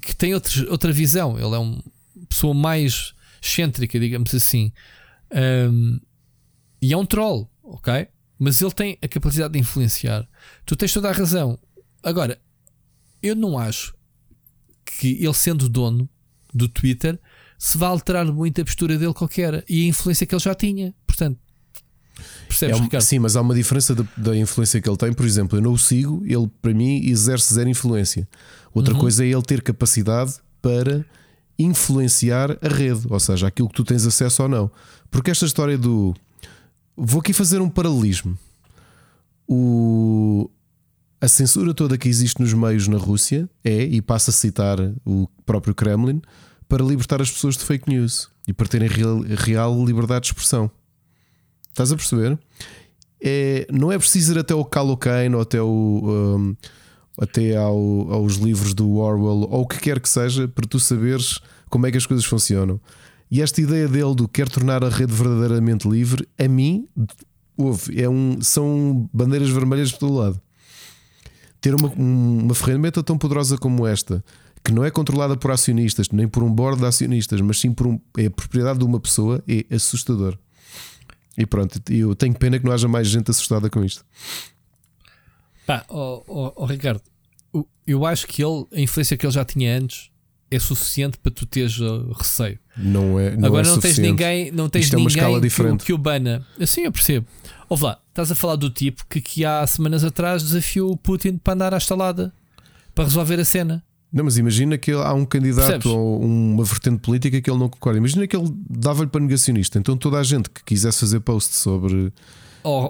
que 0.00 0.14
tem 0.14 0.34
outro, 0.34 0.70
outra 0.70 0.92
visão. 0.92 1.36
Ele 1.38 1.54
é 1.54 1.58
uma 1.58 1.82
pessoa 2.28 2.54
mais 2.54 3.14
excêntrica, 3.42 3.98
digamos 3.98 4.34
assim. 4.34 4.72
Um, 5.32 6.00
e 6.80 6.92
é 6.92 6.96
um 6.96 7.06
troll, 7.06 7.50
ok? 7.62 8.08
Mas 8.38 8.60
ele 8.60 8.72
tem 8.72 8.98
a 9.02 9.08
capacidade 9.08 9.52
de 9.52 9.58
influenciar. 9.58 10.28
Tu 10.64 10.74
tens 10.76 10.92
toda 10.92 11.08
a 11.08 11.12
razão. 11.12 11.58
Agora, 12.02 12.40
eu 13.22 13.36
não 13.36 13.58
acho 13.58 13.94
que 14.84 15.22
ele 15.22 15.34
sendo 15.34 15.68
dono 15.68 16.08
do 16.52 16.68
Twitter 16.68 17.20
se 17.58 17.78
vai 17.78 17.88
alterar 17.88 18.26
muito 18.26 18.60
a 18.60 18.64
postura 18.64 18.98
dele 18.98 19.14
qualquer 19.14 19.64
e 19.68 19.84
a 19.84 19.88
influência 19.88 20.26
que 20.26 20.34
ele 20.34 20.42
já 20.42 20.54
tinha. 20.54 20.92
Portanto, 21.06 21.38
percebes, 22.48 22.78
é 22.78 22.96
um, 22.98 23.00
Sim, 23.00 23.18
mas 23.18 23.36
há 23.36 23.40
uma 23.40 23.54
diferença 23.54 23.94
da 24.16 24.36
influência 24.36 24.80
que 24.80 24.88
ele 24.88 24.96
tem. 24.96 25.12
Por 25.12 25.26
exemplo, 25.26 25.58
eu 25.58 25.62
não 25.62 25.72
o 25.72 25.78
sigo, 25.78 26.22
ele 26.24 26.50
para 26.60 26.72
mim 26.74 27.04
exerce 27.04 27.54
zero 27.54 27.68
influência. 27.68 28.28
Outra 28.74 28.94
uhum. 28.94 29.00
coisa 29.00 29.24
é 29.24 29.28
ele 29.28 29.42
ter 29.42 29.62
capacidade 29.62 30.34
para 30.60 31.04
influenciar 31.58 32.56
a 32.62 32.68
rede, 32.68 33.06
ou 33.08 33.20
seja, 33.20 33.46
aquilo 33.46 33.68
que 33.68 33.74
tu 33.74 33.84
tens 33.84 34.06
acesso 34.06 34.42
ou 34.44 34.48
não. 34.48 34.70
Porque 35.10 35.30
esta 35.30 35.44
história 35.44 35.76
do. 35.76 36.14
Vou 36.96 37.20
aqui 37.20 37.32
fazer 37.32 37.60
um 37.60 37.68
paralelismo. 37.68 38.38
O... 39.46 40.50
A 41.20 41.28
censura 41.28 41.72
toda 41.72 41.96
que 41.96 42.08
existe 42.08 42.40
nos 42.40 42.52
meios 42.52 42.88
na 42.88 42.96
Rússia 42.96 43.48
é, 43.62 43.84
e 43.84 44.02
passa 44.02 44.32
a 44.32 44.34
citar 44.34 44.78
o 45.06 45.28
próprio 45.46 45.72
Kremlin, 45.72 46.20
para 46.68 46.82
libertar 46.82 47.22
as 47.22 47.30
pessoas 47.30 47.56
de 47.56 47.64
fake 47.64 47.88
news 47.88 48.28
e 48.48 48.52
para 48.52 48.66
terem 48.66 48.88
real, 48.88 49.20
real 49.20 49.84
liberdade 49.84 50.22
de 50.22 50.26
expressão. 50.28 50.70
Estás 51.72 51.90
a 51.90 51.96
perceber? 51.96 52.38
É, 53.20 53.66
não 53.72 53.90
é 53.90 53.98
preciso 53.98 54.32
ir 54.32 54.38
até 54.38 54.54
o 54.54 54.64
Calocaine 54.64 55.34
ou 55.34 55.40
até 55.40 55.60
o. 55.60 56.36
Um, 56.38 56.56
até 57.18 57.56
ao, 57.56 58.10
aos 58.10 58.36
livros 58.36 58.72
do 58.72 58.96
Orwell 58.96 59.46
ou 59.50 59.62
o 59.62 59.66
que 59.66 59.78
quer 59.78 60.00
que 60.00 60.08
seja 60.08 60.48
para 60.48 60.66
tu 60.66 60.80
saberes 60.80 61.40
como 61.68 61.86
é 61.86 61.90
que 61.90 61.98
as 61.98 62.06
coisas 62.06 62.24
funcionam. 62.24 62.80
E 63.30 63.40
esta 63.40 63.60
ideia 63.60 63.88
dele 63.88 64.14
do 64.14 64.28
quer 64.28 64.48
tornar 64.48 64.84
a 64.84 64.88
rede 64.88 65.12
verdadeiramente 65.12 65.88
livre, 65.88 66.28
a 66.38 66.46
mim, 66.46 66.86
houve, 67.56 68.00
é 68.00 68.08
um, 68.08 68.38
são 68.42 69.08
bandeiras 69.12 69.48
vermelhas 69.48 69.90
por 69.90 70.00
todo 70.00 70.14
lado. 70.14 70.40
Ter 71.60 71.74
uma, 71.74 71.88
uma 71.88 72.54
ferramenta 72.54 73.02
tão 73.02 73.16
poderosa 73.16 73.56
como 73.56 73.86
esta, 73.86 74.22
que 74.62 74.72
não 74.72 74.84
é 74.84 74.90
controlada 74.90 75.36
por 75.36 75.50
acionistas, 75.50 76.08
nem 76.10 76.28
por 76.28 76.42
um 76.42 76.52
board 76.52 76.80
de 76.80 76.86
acionistas, 76.86 77.40
mas 77.40 77.58
sim 77.58 77.72
por 77.72 77.86
um, 77.86 77.98
é 78.18 78.26
a 78.26 78.30
propriedade 78.30 78.80
de 78.80 78.84
uma 78.84 79.00
pessoa, 79.00 79.42
é 79.48 79.74
assustador. 79.74 80.36
E 81.36 81.46
pronto, 81.46 81.80
eu 81.90 82.14
tenho 82.14 82.34
pena 82.34 82.58
que 82.58 82.64
não 82.64 82.72
haja 82.72 82.88
mais 82.88 83.08
gente 83.08 83.30
assustada 83.30 83.70
com 83.70 83.84
isto. 83.84 84.04
Pá, 85.66 85.84
oh, 85.88 86.22
oh, 86.26 86.52
oh, 86.56 86.66
Ricardo, 86.66 87.00
eu 87.86 88.04
acho 88.04 88.26
que 88.26 88.44
ele, 88.44 88.66
a 88.72 88.80
influência 88.80 89.16
que 89.16 89.24
ele 89.24 89.32
já 89.32 89.44
tinha 89.44 89.76
antes 89.76 90.10
é 90.50 90.58
suficiente 90.58 91.16
para 91.16 91.32
tu 91.32 91.46
teres 91.46 91.78
uh, 91.78 92.12
receio. 92.12 92.58
Não 92.76 93.18
é. 93.18 93.34
Não 93.36 93.46
Agora 93.46 93.66
é 93.66 93.70
não 93.70 93.80
tens 93.80 93.98
ninguém, 93.98 94.50
não 94.50 94.68
tens 94.68 94.84
Isto 94.84 94.96
ninguém 94.96 95.02
é 95.02 95.22
uma 95.22 95.26
escala 95.26 95.40
diferente. 95.40 95.80
Que, 95.80 95.86
que 95.86 95.92
o 95.92 95.98
bana. 95.98 96.46
Assim 96.60 96.82
eu 96.82 96.92
percebo. 96.92 97.26
Ouve 97.68 97.84
lá, 97.84 97.98
estás 98.10 98.30
a 98.30 98.34
falar 98.34 98.56
do 98.56 98.68
tipo 98.68 99.06
que, 99.08 99.20
que 99.20 99.44
há 99.44 99.66
semanas 99.66 100.04
atrás 100.04 100.42
desafiou 100.42 100.92
o 100.92 100.96
Putin 100.96 101.38
para 101.38 101.54
andar 101.54 101.72
à 101.72 101.78
estalada 101.78 102.32
para 102.94 103.04
resolver 103.04 103.40
a 103.40 103.44
cena. 103.44 103.82
Não, 104.12 104.24
mas 104.24 104.36
imagina 104.36 104.76
que 104.76 104.92
há 104.92 105.14
um 105.14 105.24
candidato 105.24 105.64
Percebes? 105.68 105.86
ou 105.86 106.20
uma 106.22 106.62
vertente 106.64 106.98
política 107.00 107.40
que 107.40 107.50
ele 107.50 107.58
não 107.58 107.68
concorda. 107.68 107.98
Imagina 107.98 108.26
que 108.26 108.36
ele 108.36 108.52
dava-lhe 108.68 109.08
para 109.08 109.20
negacionista. 109.22 109.78
Então 109.78 109.96
toda 109.96 110.18
a 110.18 110.22
gente 110.22 110.50
que 110.50 110.62
quisesse 110.64 111.00
fazer 111.00 111.20
post 111.20 111.54
sobre. 111.54 112.12
Oh, 112.62 112.88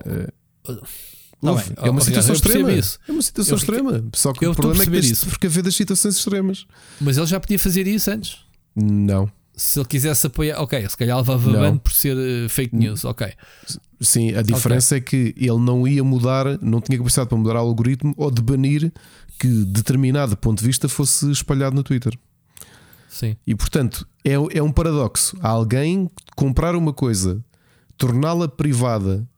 Tá 0.64 1.50
Ouve, 1.50 1.64
bem, 1.64 1.74
é 1.76 1.90
uma 1.90 1.98
oh, 2.00 2.04
situação 2.04 2.34
extrema. 2.36 2.72
isso. 2.72 2.98
É 3.08 3.10
uma 3.12 3.22
situação 3.22 3.54
Eu- 3.54 3.58
extrema. 3.58 4.04
Só 4.14 4.32
que 4.32 4.46
eu 4.46 4.52
o 4.52 4.54
problema 4.54 4.82
é 4.84 4.86
que 5.00 5.06
isso. 5.06 5.24
de 5.24 5.30
precaver 5.30 5.64
das 5.64 5.74
situações 5.74 6.16
extremas. 6.16 6.66
mas 7.00 7.16
ele 7.18 7.26
já 7.26 7.40
podia 7.40 7.58
fazer 7.58 7.84
isso 7.88 8.10
antes. 8.12 8.38
Não. 8.76 9.28
Se 9.56 9.78
ele 9.78 9.86
quisesse 9.86 10.24
apoiar, 10.26 10.60
ok, 10.62 10.88
se 10.88 10.96
calhar 10.96 11.16
levava 11.18 11.50
Não. 11.50 11.60
ban 11.60 11.76
por 11.78 11.92
ser 11.92 12.16
eh, 12.16 12.48
fake 12.48 12.74
news, 12.76 13.04
ok. 13.04 13.26
Sim, 14.00 14.34
a 14.34 14.42
diferença 14.42 14.96
é 14.96 15.00
que 15.00 15.34
ele 15.36 15.58
não 15.58 15.86
ia 15.86 16.02
mudar, 16.02 16.58
não 16.62 16.80
tinha 16.80 16.96
capacidade 16.96 17.28
para 17.28 17.38
mudar 17.38 17.54
o 17.56 17.58
algoritmo 17.58 18.14
ou 18.16 18.30
de 18.30 18.40
banir 18.40 18.92
que 19.42 19.48
determinado 19.64 20.36
ponto 20.36 20.60
de 20.60 20.64
vista 20.64 20.88
fosse 20.88 21.28
espalhado 21.32 21.74
no 21.74 21.82
Twitter. 21.82 22.16
Sim. 23.08 23.36
E 23.44 23.56
portanto, 23.56 24.06
é, 24.24 24.34
é 24.34 24.62
um 24.62 24.70
paradoxo. 24.70 25.36
Há 25.40 25.48
alguém 25.48 26.08
comprar 26.36 26.76
uma 26.76 26.92
coisa, 26.92 27.44
torná-la 27.98 28.46
privada 28.46 29.28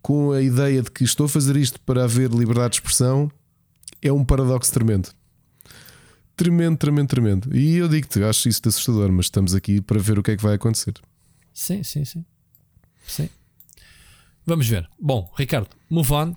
com 0.00 0.32
a 0.32 0.40
ideia 0.40 0.80
de 0.80 0.90
que 0.90 1.04
estou 1.04 1.26
a 1.26 1.28
fazer 1.28 1.56
isto 1.56 1.78
para 1.82 2.04
haver 2.04 2.30
liberdade 2.30 2.70
de 2.70 2.76
expressão, 2.76 3.30
é 4.00 4.10
um 4.10 4.24
paradoxo 4.24 4.72
tremendo. 4.72 5.10
Tremendo, 6.34 6.78
tremendo, 6.78 7.08
tremendo. 7.08 7.54
E 7.54 7.76
eu 7.76 7.88
digo-te, 7.88 8.24
acho 8.24 8.48
isso 8.48 8.62
assustador, 8.64 9.12
mas 9.12 9.26
estamos 9.26 9.54
aqui 9.54 9.82
para 9.82 10.00
ver 10.00 10.18
o 10.18 10.22
que 10.22 10.30
é 10.30 10.36
que 10.38 10.42
vai 10.42 10.54
acontecer. 10.54 10.94
Sim, 11.52 11.82
sim, 11.82 12.06
sim. 12.06 12.24
Sim. 13.06 13.28
Vamos 14.46 14.66
ver. 14.66 14.88
Bom, 14.98 15.30
Ricardo, 15.36 15.68
move 15.90 16.10
on. 16.10 16.34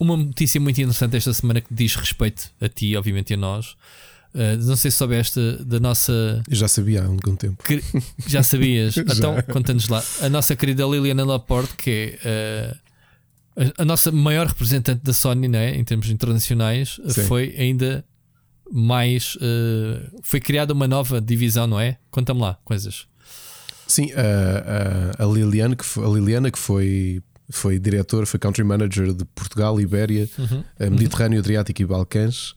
Uma 0.00 0.16
notícia 0.16 0.58
muito 0.60 0.80
interessante 0.80 1.16
esta 1.16 1.32
semana 1.34 1.60
que 1.60 1.72
diz 1.72 1.94
respeito 1.94 2.50
a 2.60 2.68
ti, 2.68 2.96
obviamente, 2.96 3.30
e 3.30 3.34
a 3.34 3.36
nós. 3.36 3.76
Uh, 4.34 4.56
não 4.60 4.76
sei 4.76 4.90
se 4.90 4.96
soubeste 4.96 5.40
da 5.64 5.78
nossa. 5.78 6.42
Eu 6.48 6.56
já 6.56 6.66
sabia 6.68 7.02
há 7.02 7.06
algum 7.06 7.36
tempo. 7.36 7.62
queri- 7.62 7.84
Já 8.26 8.42
sabias? 8.42 8.96
então, 8.98 9.36
conta-nos 9.52 9.88
lá. 9.88 10.02
A 10.22 10.28
nossa 10.28 10.56
querida 10.56 10.84
Liliana 10.86 11.24
Laporte, 11.24 11.74
que 11.76 12.18
é 12.24 12.74
uh, 13.56 13.62
a, 13.78 13.82
a 13.82 13.84
nossa 13.84 14.10
maior 14.10 14.46
representante 14.46 15.02
da 15.04 15.12
Sony 15.12 15.48
né, 15.48 15.74
em 15.76 15.84
termos 15.84 16.08
internacionais, 16.08 16.98
uh, 16.98 17.10
Sim. 17.12 17.24
foi 17.26 17.54
ainda 17.58 18.04
mais. 18.72 19.34
uh, 19.36 20.20
foi 20.22 20.40
criada 20.40 20.72
uma 20.72 20.86
nova 20.88 21.20
divisão, 21.20 21.66
não 21.66 21.78
é? 21.80 21.98
Conta-me 22.10 22.40
lá 22.40 22.56
coisas. 22.64 23.06
Sim, 23.86 24.12
a, 24.12 25.20
a, 25.20 25.24
a 25.24 25.26
Liliana, 25.26 25.74
que 25.74 25.84
foi, 25.84 26.04
a 26.06 26.08
Liliana, 26.08 26.50
que 26.52 26.58
foi, 26.58 27.20
foi 27.50 27.78
diretor, 27.78 28.26
foi 28.26 28.38
country 28.38 28.64
manager 28.64 29.12
de 29.12 29.24
Portugal, 29.24 29.80
Ibéria, 29.80 30.28
a 30.78 30.88
Mediterrâneo, 30.88 31.38
Adriático 31.38 31.82
e 31.82 31.84
Balcãs, 31.84 32.54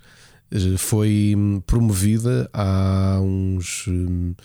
eh, 0.52 0.78
foi 0.78 1.34
hum, 1.36 1.62
promovida 1.62 2.50
há 2.54 3.20
uns 3.22 3.88
hum, 3.88 4.36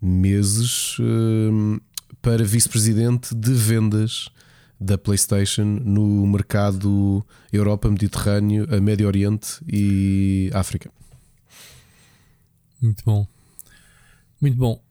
meses 0.00 0.96
hum, 1.00 1.78
para 2.22 2.44
vice-presidente 2.44 3.34
de 3.34 3.52
vendas 3.52 4.28
da 4.80 4.96
PlayStation 4.96 5.64
no 5.64 6.26
mercado 6.26 7.24
Europa, 7.52 7.90
Mediterrâneo, 7.90 8.66
a 8.74 8.80
Médio 8.80 9.06
Oriente 9.06 9.60
e 9.68 10.50
África. 10.54 10.90
Muito 12.80 13.04
bom. 13.04 13.26
Muito 14.40 14.56
bom. 14.56 14.82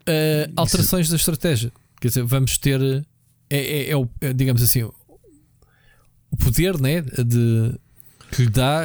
Uh, 0.00 0.52
alterações 0.56 1.08
da 1.08 1.14
estratégia. 1.14 1.70
Quer 2.00 2.08
dizer, 2.08 2.24
vamos 2.24 2.58
ter. 2.58 2.80
É, 3.50 3.58
é- 3.58 3.90
é 3.90 3.96
o, 3.96 4.08
é, 4.20 4.32
digamos 4.32 4.62
assim, 4.62 4.82
o 4.84 6.36
poder 6.38 6.80
né, 6.80 7.00
de, 7.02 7.74
que 8.30 8.42
lhe 8.44 8.50
dá, 8.50 8.84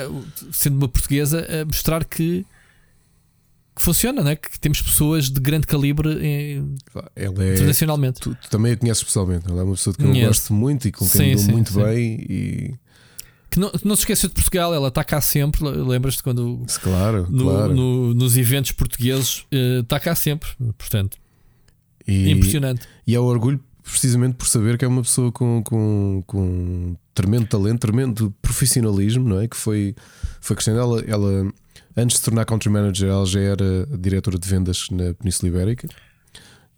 sendo 0.51 0.77
uma 0.77 0.87
portuguesa, 0.89 1.45
a 1.61 1.65
mostrar 1.65 2.03
que, 2.03 2.43
que 3.75 3.81
funciona, 3.81 4.23
né? 4.23 4.35
que 4.35 4.59
temos 4.59 4.81
pessoas 4.81 5.29
de 5.29 5.39
grande 5.39 5.67
calibre 5.67 6.09
em- 6.25 6.75
Ela 7.15 7.43
é, 7.43 7.53
internacionalmente. 7.53 8.19
Tu, 8.21 8.35
tu 8.35 8.49
também 8.49 8.71
a 8.73 8.77
conheces 8.77 9.03
pessoalmente. 9.03 9.47
Ela 9.47 9.61
é 9.61 9.63
uma 9.63 9.75
pessoa 9.75 9.95
de 9.95 10.03
quem 10.03 10.21
eu 10.21 10.27
gosto 10.27 10.53
muito 10.53 10.87
e 10.87 10.91
com 10.91 10.99
quem 11.07 11.07
Sim, 11.09 11.25
me 11.25 11.35
dou 11.35 11.43
sim, 11.43 11.51
muito 11.51 11.71
sim. 11.73 11.83
bem. 11.83 12.25
E 12.29 12.73
Que 13.51 13.59
não, 13.59 13.71
não 13.83 13.95
se 13.95 14.01
esqueceu 14.01 14.29
de 14.29 14.33
Portugal, 14.35 14.73
ela 14.73 14.87
está 14.87 15.03
cá 15.03 15.21
sempre. 15.21 15.63
Lembras-te 15.63 16.23
quando 16.23 16.65
claro, 16.81 17.27
no- 17.29 17.43
claro. 17.43 17.75
no- 17.75 18.13
nos 18.15 18.35
eventos 18.37 18.71
portugueses 18.71 19.39
uh, 19.53 19.81
está 19.81 19.99
cá 19.99 20.15
sempre. 20.15 20.49
Portanto, 20.77 21.17
e, 22.07 22.31
impressionante. 22.31 22.87
e 23.05 23.13
é 23.13 23.19
o 23.19 23.23
orgulho 23.25 23.59
precisamente 23.91 24.35
por 24.35 24.47
saber 24.47 24.77
que 24.77 24.83
é 24.83 24.87
uma 24.87 25.03
pessoa 25.03 25.31
com, 25.31 25.61
com, 25.63 26.23
com 26.25 26.95
tremendo 27.13 27.47
talento, 27.47 27.79
tremendo 27.79 28.33
profissionalismo, 28.41 29.29
não 29.29 29.39
é? 29.39 29.47
Que 29.47 29.55
foi, 29.55 29.95
foi 30.41 30.55
crescendo. 30.55 30.79
Ela, 30.79 31.01
ela, 31.01 31.53
antes 31.95 32.15
de 32.15 32.19
se 32.19 32.25
tornar 32.25 32.45
country 32.45 32.69
manager, 32.69 33.09
ela 33.09 33.25
já 33.25 33.39
era 33.39 33.85
diretora 33.97 34.39
de 34.39 34.49
vendas 34.49 34.87
na 34.89 35.13
Península 35.13 35.49
Ibérica 35.49 35.87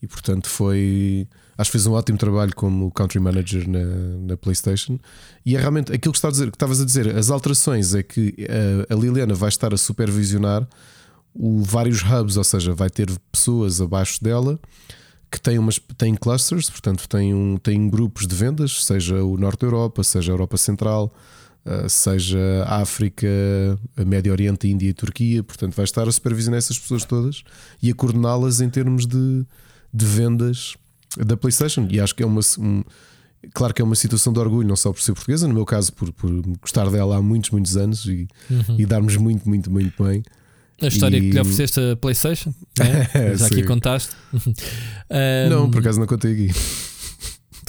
e, 0.01 0.07
portanto, 0.07 0.47
foi. 0.47 1.27
Acho 1.57 1.71
que 1.71 1.77
fez 1.77 1.87
um 1.87 1.93
ótimo 1.93 2.19
trabalho 2.19 2.53
como 2.53 2.91
country 2.91 3.19
manager 3.19 3.67
na, 3.67 3.83
na 4.27 4.37
PlayStation. 4.37 4.99
E 5.43 5.55
é 5.55 5.59
realmente 5.59 5.91
aquilo 5.91 6.11
que, 6.11 6.19
está 6.19 6.27
a 6.27 6.31
dizer, 6.31 6.51
que 6.51 6.55
estavas 6.55 6.81
a 6.81 6.85
dizer: 6.85 7.15
as 7.15 7.31
alterações 7.31 7.95
é 7.95 8.03
que 8.03 8.35
a, 8.89 8.93
a 8.93 8.97
Liliana 8.97 9.33
vai 9.33 9.49
estar 9.49 9.73
a 9.73 9.77
supervisionar 9.77 10.67
o, 11.33 11.63
vários 11.63 12.03
hubs, 12.03 12.35
ou 12.37 12.43
seja, 12.43 12.75
vai 12.75 12.89
ter 12.89 13.09
pessoas 13.31 13.81
abaixo 13.81 14.21
dela 14.23 14.59
que 15.31 15.39
têm, 15.41 15.59
umas, 15.59 15.79
têm 15.97 16.15
clusters, 16.15 16.69
portanto, 16.69 17.07
têm, 17.07 17.33
um, 17.33 17.57
têm 17.57 17.89
grupos 17.89 18.25
de 18.27 18.35
vendas, 18.35 18.85
seja 18.85 19.23
o 19.23 19.37
Norte 19.37 19.61
da 19.61 19.67
Europa, 19.67 20.03
seja 20.03 20.31
a 20.31 20.33
Europa 20.33 20.55
Central, 20.57 21.13
uh, 21.65 21.89
seja 21.89 22.39
a 22.65 22.81
África, 22.81 23.27
a 23.97 24.05
Médio 24.05 24.31
Oriente, 24.31 24.67
a 24.67 24.69
Índia 24.69 24.87
e 24.87 24.91
a 24.91 24.93
Turquia. 24.93 25.43
Portanto, 25.43 25.75
vai 25.75 25.83
estar 25.85 26.07
a 26.07 26.11
supervisionar 26.11 26.57
essas 26.57 26.79
pessoas 26.79 27.03
todas 27.03 27.43
e 27.81 27.91
a 27.91 27.93
coordená-las 27.95 28.61
em 28.61 28.69
termos 28.69 29.05
de, 29.05 29.45
de 29.93 30.05
vendas 30.05 30.75
da 31.17 31.35
PlayStation. 31.35 31.87
E 31.89 31.99
acho 31.99 32.15
que 32.15 32.23
é 32.23 32.25
uma. 32.25 32.41
um- 32.59 32.83
Claro 33.53 33.71
que 33.73 33.81
é 33.81 33.85
uma 33.85 33.95
situação 33.95 34.33
de 34.33 34.39
orgulho, 34.39 34.67
não 34.67 34.75
só 34.75 34.91
por 34.91 34.99
ser 35.01 35.13
portuguesa, 35.13 35.47
no 35.47 35.53
meu 35.53 35.63
caso, 35.63 35.93
por, 35.93 36.11
por 36.11 36.29
gostar 36.59 36.89
dela 36.89 37.17
há 37.17 37.21
muitos, 37.21 37.51
muitos 37.51 37.77
anos 37.77 38.03
e, 38.05 38.27
e 38.77 38.85
darmos 38.85 39.15
muito, 39.15 39.47
muito, 39.47 39.69
muito 39.71 40.03
bem. 40.03 40.23
A 40.81 40.87
história 40.87 41.19
que 41.19 41.27
E- 41.27 41.31
lhe 41.31 41.39
ofereceste 41.39 41.79
a 41.79 41.95
PlayStation, 41.95 42.53
né? 42.77 43.09
já 43.35 43.47
aqui 43.47 43.63
contaste. 43.63 44.11
Ahm, 45.09 45.49
Não, 45.49 45.71
por 45.71 45.79
acaso 45.79 45.99
não 45.99 46.07
contei 46.07 46.33
aqui. 46.33 46.51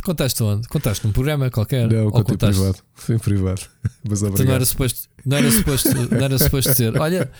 Contaste 0.04 0.42
onde? 0.42 0.66
Contaste 0.68 1.04
num 1.06 1.12
programa 1.12 1.50
qualquer? 1.50 1.90
Não, 1.90 2.04
ou 2.06 2.12
contei 2.12 2.32
contaste? 2.36 2.54
privado. 2.60 2.78
Foi 2.94 3.14
em 3.16 3.18
privado. 3.18 3.60
Mas 4.08 4.22
Então 4.22 4.44
não 4.46 4.52
era 4.54 4.64
suposto, 4.64 5.00
não 5.26 5.36
era 5.36 5.50
suposto, 5.50 5.88
não 6.10 6.24
era 6.24 6.38
suposto 6.38 6.70
dizer. 6.70 6.98
Olha, 6.98 7.30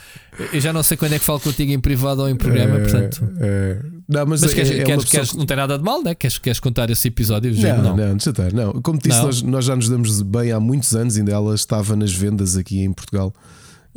eu 0.52 0.60
já 0.60 0.70
não 0.72 0.82
sei 0.82 0.96
quando 0.96 1.14
é 1.14 1.18
que 1.18 1.24
falo 1.24 1.40
contigo 1.40 1.70
em 1.72 1.80
privado 1.80 2.20
ou 2.20 2.28
em 2.28 2.36
programa, 2.36 2.76
É, 2.76 2.80
portanto. 2.82 3.30
é. 3.40 3.78
Não, 4.08 4.26
mas, 4.26 4.40
Mas 4.42 4.50
é, 4.50 4.54
queres, 4.54 4.70
é 4.72 4.82
queres- 4.84 5.04
queres- 5.04 5.34
não 5.34 5.46
tem 5.46 5.56
nada 5.56 5.78
de 5.78 5.84
mal, 5.84 6.02
né? 6.02 6.14
Queres, 6.14 6.36
queres 6.38 6.60
contar 6.60 6.90
esse 6.90 7.08
episódio? 7.08 7.54
Não, 7.54 7.82
não. 7.82 7.96
não, 7.96 8.16
estar. 8.16 8.52
Não, 8.52 8.72
como 8.82 8.98
te 8.98 9.08
disse, 9.08 9.18
Não? 9.20 9.26
nós, 9.26 9.42
nós 9.42 9.64
já 9.64 9.76
nos 9.76 9.88
damos 9.88 10.20
bem 10.22 10.50
há 10.52 10.58
muitos 10.60 10.94
anos, 10.94 11.16
ainda 11.16 11.32
ela 11.32 11.54
estava 11.54 11.94
nas 11.96 12.12
vendas 12.12 12.56
aqui 12.56 12.80
em 12.80 12.92
Portugal. 12.92 13.32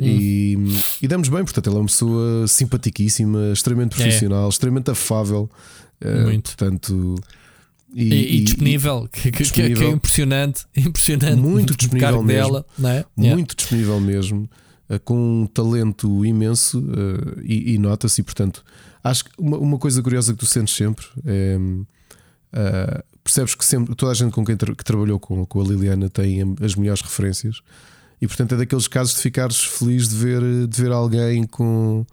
Hum. 0.00 0.04
E, 0.06 0.58
e 1.02 1.08
damos 1.08 1.28
bem, 1.28 1.44
portanto, 1.44 1.66
ela 1.68 1.76
é 1.76 1.80
uma 1.80 1.86
pessoa 1.86 2.46
simpaticíssima, 2.48 3.50
extremamente 3.52 3.94
profissional, 3.96 4.48
extremamente 4.48 4.90
afável. 4.90 5.48
eh, 6.00 6.24
Muito. 6.24 6.56
Portanto, 6.56 7.14
e, 7.94 8.02
E, 8.12 8.36
e 8.36 8.40
disponível, 8.44 9.08
que, 9.12 9.30
que- 9.30 9.30
que- 9.30 9.36
é 9.42 9.42
disponível. 9.68 9.90
impressionante, 9.90 10.64
impressionante. 10.76 11.36
Muito 11.36 11.76
disponível 11.76 12.22
mesmo. 12.22 12.26
dela, 12.26 12.66
não 12.78 12.90
é? 12.90 13.04
muito 13.16 13.54
disponível 13.54 14.00
mesmo, 14.00 14.48
eh, 14.88 14.98
com 14.98 15.42
um 15.42 15.46
talento 15.46 16.24
imenso 16.24 16.82
eh, 17.36 17.40
e, 17.44 17.78
nota-se. 17.78 18.22
E, 18.22 18.24
portanto, 18.24 18.64
acho 19.04 19.26
que 19.26 19.30
uma, 19.38 19.58
uma 19.58 19.78
coisa 19.78 20.02
curiosa 20.02 20.32
que 20.32 20.38
tu 20.38 20.46
sentes 20.46 20.74
sempre 20.74 21.04
é. 21.26 21.58
percebes 23.22 23.54
que 23.54 23.64
sempre 23.64 23.94
toda 23.94 24.10
a 24.12 24.14
gente 24.14 24.32
com 24.32 24.44
quem 24.44 24.56
tra- 24.56 24.74
que 24.74 24.84
trabalhou 24.84 25.18
com, 25.20 25.44
com 25.46 25.60
a 25.60 25.64
Liliana 25.64 26.08
tem 26.10 26.40
as 26.60 26.74
melhores 26.74 27.02
referências, 27.02 27.60
e 28.22 28.26
portanto 28.28 28.54
é 28.54 28.58
daqueles 28.58 28.86
casos 28.86 29.16
de 29.16 29.20
ficares 29.20 29.60
feliz 29.64 30.08
de 30.08 30.14
ver, 30.14 30.68
de 30.68 30.80
ver 30.80 30.92
alguém 30.92 31.42
com, 31.42 32.06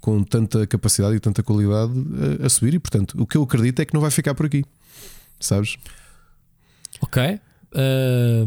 com 0.00 0.24
tanta 0.24 0.66
capacidade 0.66 1.14
e 1.14 1.20
tanta 1.20 1.42
qualidade 1.42 1.92
a, 2.42 2.46
a 2.46 2.48
subir. 2.48 2.72
E 2.72 2.78
portanto, 2.78 3.14
o 3.20 3.26
que 3.26 3.36
eu 3.36 3.42
acredito 3.42 3.78
é 3.80 3.84
que 3.84 3.92
não 3.92 4.00
vai 4.00 4.10
ficar 4.10 4.34
por 4.34 4.46
aqui, 4.46 4.64
sabes? 5.38 5.76
Ok. 7.02 7.38
Ah, 7.74 8.46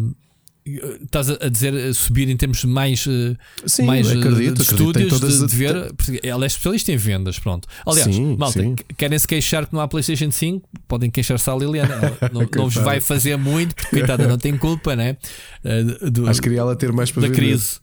estás 0.65 1.29
a 1.29 1.49
dizer 1.49 1.73
a 1.75 1.93
subir 1.93 2.29
em 2.29 2.37
termos 2.37 2.63
mais, 2.63 3.05
eh, 3.07 3.35
Sim, 3.65 3.83
mais 3.83 4.09
eh, 4.09 4.17
acredito, 4.17 4.55
de 4.55 4.61
estúdios 4.61 5.09
todas 5.09 5.39
de, 5.39 5.47
de 5.47 5.55
ver. 5.55 5.93
Ela 6.23 6.45
é 6.45 6.47
especialista 6.47 6.91
em 6.91 6.97
vendas, 6.97 7.37
pronto. 7.39 7.67
Aliás, 7.85 8.13
Sim, 8.15 8.35
malta, 8.37 8.61
sim. 8.61 8.75
que- 8.75 8.85
querem 8.95 9.19
se 9.19 9.27
queixar 9.27 9.67
que 9.67 9.73
não 9.73 9.81
há 9.81 9.87
PlayStation 9.87 10.31
5, 10.31 10.67
podem 10.87 11.09
queixar-se 11.11 11.49
à 11.49 11.55
Liliana. 11.55 11.93
Ela 11.95 12.17
não, 12.33 12.41
não 12.55 12.63
vos 12.69 12.75
vai 12.75 13.01
fazer 13.01 13.37
muito, 13.37 13.75
porque 13.75 13.89
coitada, 13.89 14.27
não 14.27 14.37
tem 14.37 14.57
culpa, 14.57 14.95
né? 14.95 15.17
Eh, 15.63 15.83
do- 16.09 16.27
Acho 16.27 16.39
que 16.41 16.45
queria 16.47 16.59
ela 16.61 16.75
ter 16.75 16.91
mais 16.93 17.11
para 17.11 17.23
da 17.23 17.27
vender. 17.27 17.39
crise. 17.41 17.79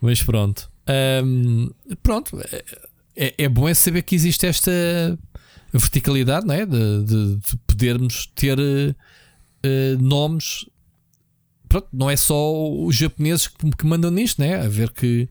Mas 0.00 0.22
pronto. 0.22 0.68
Pronto. 2.02 2.38
É, 3.16 3.34
é 3.38 3.48
bom 3.48 3.68
é 3.68 3.74
saber 3.74 4.02
que 4.02 4.14
existe 4.14 4.44
esta 4.46 4.70
verticalidade, 5.72 6.46
não 6.46 6.54
é? 6.54 6.66
De, 6.66 7.04
de- 7.04 7.36
de 7.36 7.56
podermos 7.66 8.26
ter 8.34 8.58
eh, 8.58 8.94
eh, 9.62 9.96
nomes 10.00 10.66
pronto, 11.68 11.88
não 11.92 12.10
é 12.10 12.16
só 12.16 12.70
os 12.72 12.94
japoneses 12.94 13.48
que, 13.48 13.70
que 13.70 13.86
mandam 13.86 14.10
nisto, 14.10 14.40
né? 14.40 14.60
A 14.60 14.68
ver 14.68 14.90
que, 14.90 15.28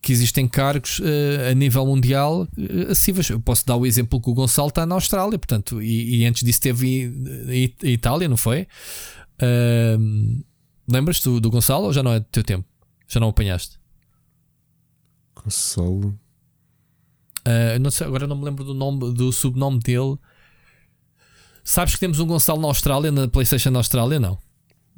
que 0.00 0.12
existem 0.12 0.46
cargos 0.48 0.98
uh, 1.00 1.50
a 1.50 1.54
nível 1.54 1.86
mundial 1.86 2.42
uh, 2.42 2.90
acessíveis. 2.90 3.28
Eu 3.30 3.40
posso 3.40 3.66
dar 3.66 3.76
o 3.76 3.86
exemplo 3.86 4.20
que 4.20 4.30
o 4.30 4.34
Gonçalo 4.34 4.68
está 4.68 4.86
na 4.86 4.94
Austrália, 4.94 5.38
portanto, 5.38 5.82
e, 5.82 6.20
e 6.20 6.26
antes 6.26 6.42
disso 6.42 6.60
teve 6.60 7.12
a 7.82 7.86
Itália, 7.86 8.28
não 8.28 8.36
foi? 8.36 8.66
Uh, 9.42 10.42
Lembras-te 10.90 11.24
do, 11.24 11.38
do, 11.38 11.50
Gonçalo 11.50 11.84
ou 11.84 11.92
já 11.92 12.02
não 12.02 12.12
é 12.12 12.20
do 12.20 12.26
teu 12.26 12.42
tempo? 12.42 12.66
Já 13.06 13.20
não 13.20 13.26
o 13.26 13.30
apanhaste? 13.30 13.78
Gonçalo. 15.36 16.18
Uh, 17.40 17.78
não 17.80 17.90
sei, 17.90 18.06
agora 18.06 18.26
não 18.26 18.36
me 18.36 18.44
lembro 18.44 18.64
do 18.64 18.72
nome 18.72 19.12
do 19.12 19.30
subnome 19.30 19.80
dele. 19.80 20.16
Sabes 21.62 21.94
que 21.94 22.00
temos 22.00 22.18
um 22.18 22.26
Gonçalo 22.26 22.60
na 22.60 22.68
Austrália, 22.68 23.12
na 23.12 23.28
PlayStation 23.28 23.70
na 23.70 23.80
Austrália? 23.80 24.18
Não. 24.18 24.38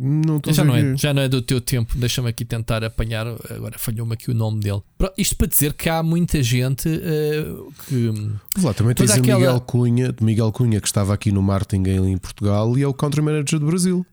Não 0.03 0.40
já, 0.46 0.64
não 0.64 0.74
é, 0.74 0.96
já 0.96 1.12
não 1.12 1.20
é 1.20 1.28
do 1.28 1.42
teu 1.42 1.61
tempo. 1.61 1.92
Deixa-me 1.98 2.30
aqui 2.30 2.42
tentar 2.42 2.82
apanhar. 2.82 3.26
Agora 3.51 3.78
falhou-me 3.78 4.14
aqui 4.14 4.30
o 4.30 4.34
nome 4.34 4.61
dele. 4.61 4.80
Isto 5.18 5.36
para 5.36 5.46
dizer 5.46 5.74
que 5.74 5.90
há 5.90 6.03
muita 6.03 6.42
gente 6.42 6.88
uh, 6.88 7.70
que. 7.86 8.62
Lá, 8.62 8.72
também 8.72 8.94
tens 8.94 9.11
aquela... 9.11 9.36
o 9.36 9.40
Miguel 9.40 9.61
Cunha, 9.61 10.14
Miguel 10.22 10.53
Cunha, 10.53 10.80
que 10.80 10.86
estava 10.86 11.12
aqui 11.12 11.30
no 11.30 11.42
Martin 11.42 11.82
em 11.86 12.16
Portugal 12.16 12.78
e 12.78 12.82
é 12.82 12.86
o 12.86 12.94
Country 12.94 13.20
Manager 13.20 13.59
do 13.59 13.66
Brasil. 13.66 14.07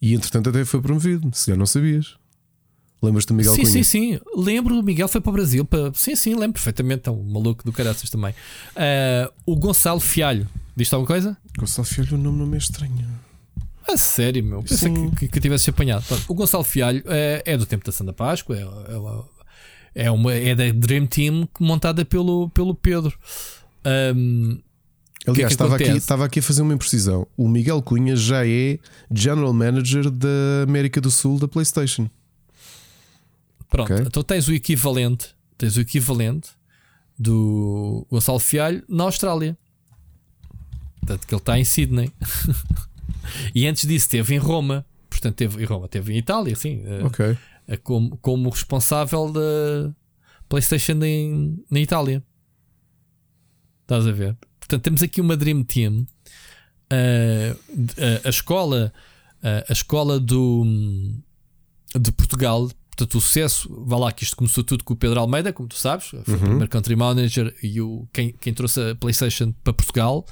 E 0.00 0.14
entretanto 0.14 0.50
até 0.50 0.64
foi 0.64 0.80
promovido, 0.80 1.28
se 1.32 1.50
já 1.50 1.56
não 1.56 1.66
sabias. 1.66 2.14
Lembras-te 3.02 3.26
do 3.26 3.34
Miguel 3.34 3.56
sim, 3.56 3.62
Cunha? 3.62 3.72
Sim, 3.72 3.82
sim, 3.82 4.20
Lembro, 4.36 4.78
o 4.78 4.84
Miguel 4.84 5.08
foi 5.08 5.20
para 5.20 5.30
o 5.30 5.32
Brasil. 5.32 5.64
Para... 5.64 5.92
Sim, 5.94 6.14
sim, 6.14 6.34
lembro 6.34 6.52
perfeitamente. 6.52 7.08
É 7.08 7.10
um 7.10 7.24
maluco 7.24 7.64
do 7.64 7.72
caraças 7.72 8.08
também. 8.08 8.32
Uh, 8.76 9.32
o 9.44 9.56
Gonçalo 9.56 9.98
Fialho, 9.98 10.46
diz-te 10.76 10.94
alguma 10.94 11.08
coisa? 11.08 11.36
Gonçalo 11.58 11.88
Fialho, 11.88 12.14
o 12.14 12.18
nome 12.18 12.38
não 12.38 12.54
é 12.54 12.58
estranho. 12.58 13.04
A 13.92 13.96
sério, 13.96 14.42
meu. 14.42 14.62
Pensei 14.62 14.90
que, 14.92 15.16
que, 15.16 15.28
que 15.28 15.40
tivesse 15.40 15.68
apanhado. 15.68 16.04
o 16.26 16.34
Gonçalo 16.34 16.64
Fialho 16.64 17.02
é, 17.06 17.42
é, 17.44 17.56
do 17.56 17.66
tempo 17.66 17.84
da 17.84 17.92
Santa 17.92 18.12
Páscoa. 18.12 18.56
É, 18.56 18.62
é, 19.94 20.06
é, 20.06 20.10
uma, 20.10 20.32
é 20.32 20.54
da 20.54 20.70
Dream 20.72 21.06
Team 21.06 21.48
montada 21.60 22.04
pelo, 22.04 22.48
pelo 22.50 22.74
Pedro. 22.74 23.16
Um, 24.16 24.58
Aliás, 25.26 25.36
que 25.36 25.42
é 25.42 25.46
que 25.46 25.52
estava, 25.52 25.76
aqui, 25.76 25.90
estava 25.90 26.24
aqui 26.24 26.38
a 26.40 26.42
fazer 26.42 26.62
uma 26.62 26.74
imprecisão. 26.74 27.26
O 27.36 27.46
Miguel 27.48 27.82
Cunha 27.82 28.16
já 28.16 28.46
é 28.46 28.78
General 29.10 29.52
Manager 29.52 30.10
da 30.10 30.28
América 30.66 31.00
do 31.00 31.10
Sul 31.10 31.38
da 31.38 31.46
PlayStation. 31.46 32.08
Pronto, 33.68 33.92
okay. 33.92 34.04
então 34.06 34.22
tens 34.22 34.48
o 34.48 34.52
equivalente, 34.52 35.34
tens 35.56 35.76
o 35.76 35.80
equivalente 35.80 36.50
do 37.18 38.06
Gonçalo 38.10 38.40
Fialho 38.40 38.82
na 38.88 39.04
Austrália. 39.04 39.56
Portanto, 41.00 41.26
que 41.26 41.34
ele 41.34 41.40
está 41.40 41.58
em 41.58 41.64
Sydney. 41.64 42.12
e 43.54 43.66
antes 43.66 43.86
disso 43.86 44.08
teve 44.08 44.34
em 44.34 44.38
Roma. 44.38 44.84
Portanto, 45.08 45.36
teve 45.36 45.62
em 45.62 45.66
Roma, 45.66 45.88
teve 45.88 46.12
em 46.14 46.18
Itália, 46.18 46.56
sim. 46.56 46.82
Eh, 46.84 47.04
ok. 47.04 47.26
Uh, 47.30 47.38
como, 47.82 48.16
como 48.18 48.48
responsável 48.48 49.30
da 49.30 49.94
PlayStation 50.48 51.02
em, 51.02 51.62
na 51.70 51.80
Itália. 51.80 52.22
Estás 53.82 54.06
a 54.06 54.12
ver? 54.12 54.36
Portanto, 54.58 54.82
temos 54.82 55.02
aqui 55.02 55.20
uma 55.20 55.36
Dream 55.36 55.62
Team. 55.62 56.06
Uh, 56.92 57.58
a, 58.24 58.28
a, 58.28 58.30
escola, 58.30 58.92
uh, 59.38 59.64
a 59.68 59.72
escola 59.72 60.20
do, 60.20 60.64
de 61.98 62.12
Portugal, 62.12 62.70
portanto, 62.90 63.16
o 63.16 63.20
sucesso, 63.20 63.84
vá 63.86 63.96
lá 63.96 64.12
que 64.12 64.24
isto 64.24 64.36
começou 64.36 64.62
tudo 64.62 64.84
com 64.84 64.92
o 64.94 64.96
Pedro 64.96 65.20
Almeida, 65.20 65.52
como 65.52 65.68
tu 65.68 65.76
sabes, 65.76 66.08
foi 66.08 66.18
uhum. 66.28 66.34
o 66.34 66.38
primeiro 66.40 66.68
country 66.68 66.96
manager 66.96 67.54
e 67.62 67.80
o, 67.80 68.06
quem, 68.12 68.32
quem 68.32 68.52
trouxe 68.52 68.90
a 68.90 68.94
PlayStation 68.94 69.52
para 69.64 69.72
Portugal. 69.72 70.26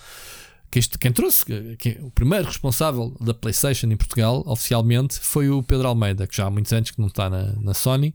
Quem, 0.71 0.83
quem 1.01 1.13
trouxe, 1.13 1.45
quem, 1.79 1.99
o 2.01 2.11
primeiro 2.11 2.47
responsável 2.47 3.17
da 3.21 3.35
PlayStation 3.35 3.89
em 3.89 3.97
Portugal, 3.97 4.43
oficialmente, 4.47 5.19
foi 5.19 5.51
o 5.51 5.63
Pedro 5.63 5.89
Almeida, 5.89 6.27
que 6.27 6.37
já 6.37 6.47
há 6.47 6.51
muitos 6.51 6.73
anos 6.73 6.91
que 6.93 7.01
não 7.01 7.09
está 7.09 7.29
na, 7.29 7.55
na 7.57 7.75
Sony, 7.75 8.15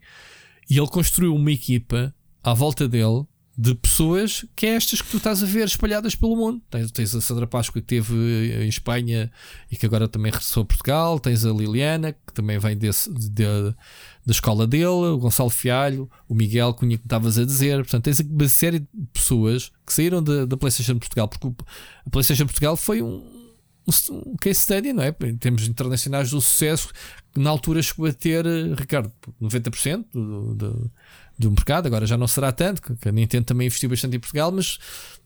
e 0.70 0.78
ele 0.78 0.88
construiu 0.88 1.36
uma 1.36 1.52
equipa 1.52 2.16
à 2.44 2.54
volta 2.54 2.88
dele 2.88 3.26
de 3.58 3.74
pessoas 3.74 4.46
que 4.54 4.66
é 4.66 4.76
estas 4.76 5.02
que 5.02 5.10
tu 5.10 5.18
estás 5.18 5.42
a 5.42 5.46
ver 5.46 5.66
espalhadas 5.66 6.14
pelo 6.14 6.36
mundo. 6.36 6.62
Tens, 6.70 6.92
tens 6.92 7.16
a 7.16 7.22
Sandra 7.22 7.48
Páscoa 7.48 7.82
que 7.82 7.88
teve 7.88 8.14
em 8.62 8.68
Espanha 8.68 9.32
e 9.72 9.78
que 9.78 9.86
agora 9.86 10.10
também 10.10 10.32
regressou 10.32 10.64
a 10.64 10.66
Portugal. 10.66 11.20
Tens 11.20 11.46
a 11.46 11.52
Liliana, 11.52 12.12
que 12.12 12.34
também 12.34 12.60
vem 12.60 12.78
desse, 12.78 13.10
de, 13.14 13.46
da 14.26 14.32
escola 14.32 14.68
dele, 14.68 14.86
o 14.86 15.18
Gonçalo 15.18 15.50
Fialho, 15.50 16.10
o 16.28 16.36
Miguel 16.36 16.74
Cunha 16.74 16.98
que 16.98 17.06
estavas 17.06 17.38
a 17.38 17.46
dizer. 17.46 17.78
Portanto, 17.78 18.04
tens 18.04 18.20
uma 18.20 18.50
série 18.50 18.80
de 18.80 18.88
pessoas 19.14 19.72
que 19.86 19.94
saíram 19.94 20.22
da, 20.22 20.46
da 20.46 20.58
PlayStation 20.58 21.00
Portugal, 21.00 21.30
porque 21.30 21.48
a 22.06 22.10
PlayStation 22.10 22.46
Portugal 22.46 22.76
foi 22.76 23.02
um, 23.02 23.24
um 24.12 24.36
case 24.36 24.60
study, 24.60 24.92
não 24.92 25.04
é? 25.04 25.16
Em 25.24 25.38
termos 25.38 25.66
internacionais 25.66 26.30
do 26.30 26.42
sucesso, 26.42 26.90
que 27.34 27.40
na 27.40 27.50
altura 27.50 27.82
chegou 27.82 28.06
a 28.06 28.14
ter, 28.14 28.46
Ricardo, 28.78 29.12
90% 29.42 30.06
do, 30.12 30.56
do 30.56 30.92
do 31.38 31.52
mercado, 31.52 31.88
agora 31.88 32.06
já 32.06 32.18
não 32.18 32.28
será 32.28 32.52
tanto, 32.52 32.82
que 32.82 33.10
a 33.10 33.12
Nintendo 33.12 33.46
também 33.46 33.68
investiu 33.68 33.90
bastante 33.90 34.16
em 34.16 34.20
Portugal, 34.20 34.52
mas 34.52 34.80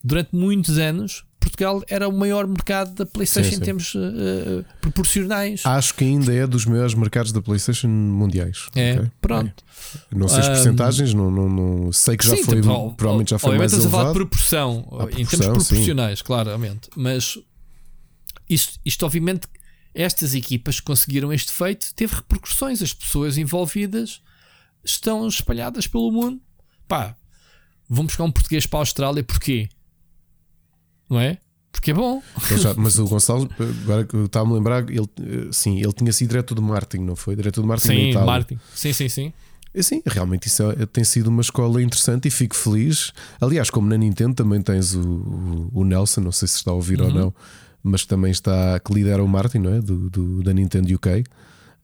durante 0.04 0.36
muitos 0.36 0.78
anos 0.78 1.24
Portugal 1.40 1.82
era 1.88 2.08
o 2.08 2.12
maior 2.12 2.46
mercado 2.48 2.94
da 2.94 3.06
PlayStation 3.06 3.50
sim, 3.50 3.56
sim. 3.56 3.62
em 3.62 3.66
termos 3.66 3.96
uh, 3.96 4.66
proporcionais. 4.82 5.66
Acho 5.66 5.94
que 5.94 6.04
ainda 6.04 6.34
é 6.34 6.46
dos 6.46 6.66
maiores 6.66 6.94
mercados 6.94 7.32
da 7.32 7.42
PlayStation 7.42 7.88
mundiais. 7.88 8.68
É, 8.76 8.96
okay? 8.96 9.12
pronto. 9.22 9.64
É. 10.12 10.16
Não 10.16 10.28
sei 10.28 10.40
as 10.40 10.48
porcentagens, 10.50 11.14
um, 11.14 11.18
não, 11.18 11.32
não, 11.32 11.50
não, 11.50 11.94
sei 11.94 12.18
que 12.18 12.26
já 12.26 12.36
sim, 12.36 12.44
foi, 12.44 12.62
provavelmente 12.62 13.32
já 13.32 13.40
foi 13.40 13.58
mais 13.58 13.72
elevado. 13.72 13.88
a 13.88 13.92
falar 13.92 14.08
de 14.10 14.14
proporção, 14.14 14.84
proporção, 14.84 15.20
em 15.20 15.26
termos 15.26 15.48
proporcionais, 15.48 16.22
claramente. 16.22 16.90
Mas 16.96 17.38
isto, 18.50 18.80
isto, 18.86 19.06
obviamente, 19.06 19.48
estas 19.94 20.36
equipas 20.36 20.80
que 20.80 20.86
conseguiram 20.86 21.32
este 21.32 21.52
feito 21.52 21.94
teve 21.96 22.16
repercussões. 22.16 22.82
As 22.82 22.94
pessoas 22.94 23.38
envolvidas 23.38 24.22
estão 24.84 25.28
espalhadas 25.28 25.88
pelo 25.88 26.12
mundo. 26.12 26.42
Pá, 26.88 27.16
vão 27.88 28.06
buscar 28.06 28.24
um 28.24 28.32
português 28.32 28.66
para 28.66 28.80
a 28.80 28.82
Austrália, 28.82 29.24
porquê? 29.24 29.70
Não 31.10 31.20
é? 31.20 31.38
Porque 31.72 31.92
é 31.92 31.94
bom. 31.94 32.22
Mas 32.78 33.00
o 33.00 33.06
Gonçalo, 33.06 33.50
agora 33.84 34.06
que 34.06 34.18
estava-me 34.18 34.54
a 34.54 34.56
lembrar, 34.56 34.90
ele, 34.90 35.08
sim, 35.52 35.80
ele 35.80 35.94
tinha 35.94 36.12
sido 36.12 36.30
diretor 36.30 36.56
de 36.56 36.62
marketing, 36.62 37.04
não 37.04 37.16
foi? 37.16 37.36
Diretor 37.36 37.62
de 37.62 37.68
marketing 37.68 38.14
sim, 38.14 38.14
marketing. 38.14 38.60
Sim, 38.74 38.94
sim, 38.94 39.10
sim. 39.10 39.34
Sim, 39.82 40.02
realmente 40.06 40.48
isso 40.48 40.64
é, 40.72 40.86
tem 40.88 41.04
sido 41.04 41.28
uma 41.28 41.42
escola 41.42 41.82
interessante 41.82 42.28
e 42.28 42.32
fico 42.32 42.56
feliz. 42.56 43.14
Aliás, 43.40 43.70
como 43.70 43.88
na 43.88 43.98
Nintendo 43.98 44.34
também 44.34 44.62
tens 44.62 44.96
o, 44.96 45.70
o 45.72 45.84
Nelson, 45.84 46.22
não 46.22 46.32
sei 46.32 46.48
se 46.48 46.56
está 46.56 46.72
a 46.72 46.74
ouvir 46.74 47.00
uhum. 47.00 47.08
ou 47.08 47.14
não, 47.14 47.34
mas 47.84 48.04
também 48.04 48.32
está 48.32 48.80
que 48.80 48.92
lidera 48.94 49.24
o 49.24 49.28
marketing, 49.28 49.60
não 49.60 49.74
é? 49.74 49.80
Do, 49.80 50.10
do 50.10 50.44
da 50.44 50.54
Nintendo 50.54 50.94
UK. 50.94 51.24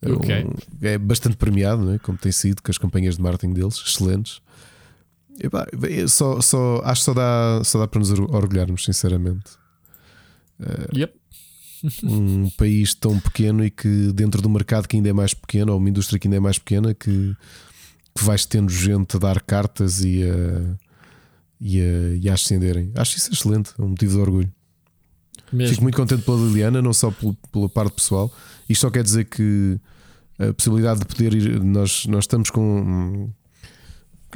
Okay. 0.03 0.43
Um, 0.43 0.53
é 0.81 0.97
bastante 0.97 1.35
premiado, 1.35 1.93
é? 1.93 1.99
como 1.99 2.17
tem 2.17 2.31
sido 2.31 2.61
com 2.61 2.71
as 2.71 2.77
campanhas 2.77 3.15
de 3.15 3.21
marketing 3.21 3.53
deles, 3.53 3.81
excelentes. 3.85 4.41
E, 5.37 6.07
só, 6.07 6.39
só, 6.41 6.81
acho 6.83 7.01
que 7.01 7.05
só 7.05 7.13
dá, 7.13 7.61
só 7.63 7.79
dá 7.79 7.87
para 7.87 7.99
nos 7.99 8.11
orgulharmos, 8.11 8.85
sinceramente. 8.85 9.51
Uh, 10.59 10.97
yep. 10.97 11.13
um 12.03 12.49
país 12.51 12.93
tão 12.93 13.19
pequeno 13.19 13.63
e 13.63 13.69
que 13.69 14.11
dentro 14.13 14.41
do 14.41 14.49
mercado 14.49 14.87
que 14.87 14.95
ainda 14.95 15.09
é 15.09 15.13
mais 15.13 15.33
pequeno, 15.33 15.73
ou 15.73 15.77
uma 15.77 15.89
indústria 15.89 16.19
que 16.19 16.27
ainda 16.27 16.37
é 16.37 16.39
mais 16.39 16.57
pequena, 16.57 16.93
que, 16.93 17.35
que 18.13 18.23
vais 18.23 18.45
tendo 18.45 18.71
gente 18.71 19.17
a 19.17 19.19
dar 19.19 19.41
cartas 19.41 20.03
e 20.03 20.23
a, 20.23 20.75
e 21.59 21.81
a, 21.81 22.15
e 22.21 22.29
a 22.29 22.33
ascenderem. 22.33 22.91
Acho 22.95 23.17
isso 23.17 23.31
excelente, 23.31 23.71
é 23.77 23.81
um 23.81 23.89
motivo 23.89 24.13
de 24.13 24.19
orgulho. 24.19 24.54
Mesmo. 25.51 25.69
Fico 25.69 25.83
muito 25.83 25.95
contente 25.95 26.23
pela 26.23 26.37
Liliana, 26.37 26.81
não 26.81 26.93
só 26.93 27.11
pela, 27.11 27.35
pela 27.51 27.69
parte 27.69 27.93
pessoal. 27.93 28.33
Isto 28.67 28.81
só 28.81 28.89
quer 28.89 29.03
dizer 29.03 29.25
que 29.25 29.79
a 30.39 30.53
possibilidade 30.53 30.99
de 30.99 31.05
poder 31.05 31.33
ir, 31.33 31.63
nós, 31.63 32.05
nós 32.07 32.23
estamos 32.23 32.49
com 32.49 33.29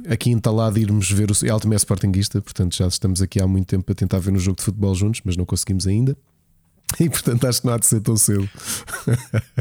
aqui 0.07 0.30
entalado 0.30 0.80
irmos 0.80 1.12
ver 1.12 1.30
o 1.30 1.45
ela 1.45 1.60
também 1.60 1.76
é 1.76 1.78
Sportingista, 1.78 2.41
portanto 2.41 2.76
já 2.76 2.88
estamos 2.88 3.22
aqui 3.22 3.41
há 3.41 3.47
muito 3.47 3.68
tempo 3.68 3.91
a 3.91 3.95
tentar 3.95 4.20
ver 4.20 4.32
um 4.32 4.39
jogo 4.39 4.57
de 4.57 4.64
futebol 4.64 4.95
juntos, 4.95 5.22
mas 5.26 5.36
não 5.36 5.45
conseguimos 5.45 5.88
ainda. 5.88 6.16
E 6.99 7.10
portanto 7.10 7.45
acho 7.45 7.62
que 7.62 7.68
não 7.68 7.74
há 7.74 7.78
de 7.78 7.86
ser 7.86 8.01
tão 8.01 8.18
cedo. 8.18 8.49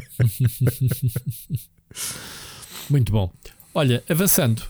muito 2.89 3.13
bom. 3.13 3.31
Olha, 3.75 4.03
avançando, 4.09 4.63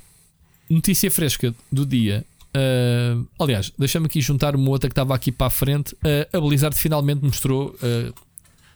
notícia 0.69 1.11
fresca 1.11 1.55
do 1.71 1.87
dia. 1.87 2.25
Uh, 2.57 3.29
aliás, 3.39 3.71
deixa-me 3.79 4.07
aqui 4.07 4.21
juntar 4.21 4.57
uma 4.57 4.71
outra 4.71 4.89
que 4.89 4.93
estava 4.93 5.15
aqui 5.15 5.31
para 5.31 5.49
a 5.49 5.51
frente. 5.51 5.95
Uh, 5.95 6.37
a 6.37 6.41
Blizzard 6.41 6.77
finalmente 6.77 7.23
mostrou 7.23 7.71
uh, 7.71 8.15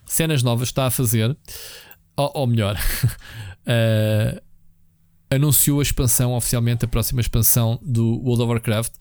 cenas 0.04 0.42
novas, 0.42 0.68
está 0.68 0.86
a 0.86 0.90
fazer 0.90 1.36
ou, 2.16 2.30
ou 2.34 2.46
melhor, 2.46 2.76
anunciou 5.30 5.80
a 5.80 5.82
expansão 5.82 6.34
oficialmente, 6.34 6.84
a 6.84 6.88
próxima 6.88 7.20
expansão 7.20 7.78
do 7.82 8.18
World 8.22 8.42
of 8.42 8.52
Warcraft. 8.52 8.92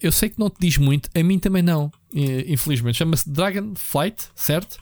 Eu 0.00 0.12
sei 0.12 0.30
que 0.30 0.38
não 0.38 0.48
te 0.50 0.56
diz 0.60 0.78
muito, 0.78 1.08
a 1.14 1.22
mim 1.22 1.38
também 1.38 1.62
não, 1.62 1.90
infelizmente. 2.12 2.98
Chama-se 2.98 3.28
Dragonflight, 3.30 4.28
certo? 4.34 4.78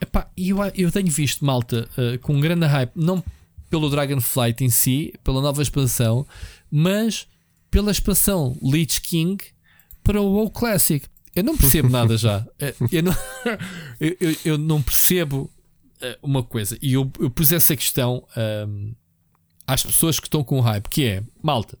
Epá, 0.00 0.30
eu, 0.36 0.58
eu 0.74 0.90
tenho 0.90 1.10
visto 1.10 1.44
malta 1.44 1.86
com 2.22 2.40
grande 2.40 2.64
hype, 2.64 2.92
não 2.96 3.22
pelo 3.68 3.90
Dragonflight 3.90 4.64
em 4.64 4.70
si, 4.70 5.12
pela 5.22 5.42
nova 5.42 5.60
expansão, 5.62 6.26
mas 6.70 7.26
pela 7.70 7.90
expansão 7.90 8.56
Lich 8.62 9.00
King 9.00 9.42
para 10.02 10.20
o 10.20 10.32
WoW 10.32 10.50
Classic. 10.50 11.06
Eu 11.34 11.44
não 11.44 11.56
percebo 11.56 11.88
nada 11.88 12.16
já. 12.16 12.46
Eu 12.90 13.02
não, 13.02 13.12
eu, 14.00 14.16
eu, 14.20 14.36
eu 14.44 14.58
não 14.58 14.82
percebo 14.82 15.50
uh, 16.02 16.18
uma 16.22 16.42
coisa, 16.42 16.78
e 16.80 16.94
eu, 16.94 17.10
eu 17.20 17.30
pus 17.30 17.52
essa 17.52 17.76
questão 17.76 18.26
um, 18.66 18.94
às 19.66 19.84
pessoas 19.84 20.18
que 20.18 20.26
estão 20.26 20.42
com 20.42 20.60
hype, 20.60 20.88
que 20.88 21.04
é, 21.04 21.22
malta, 21.42 21.78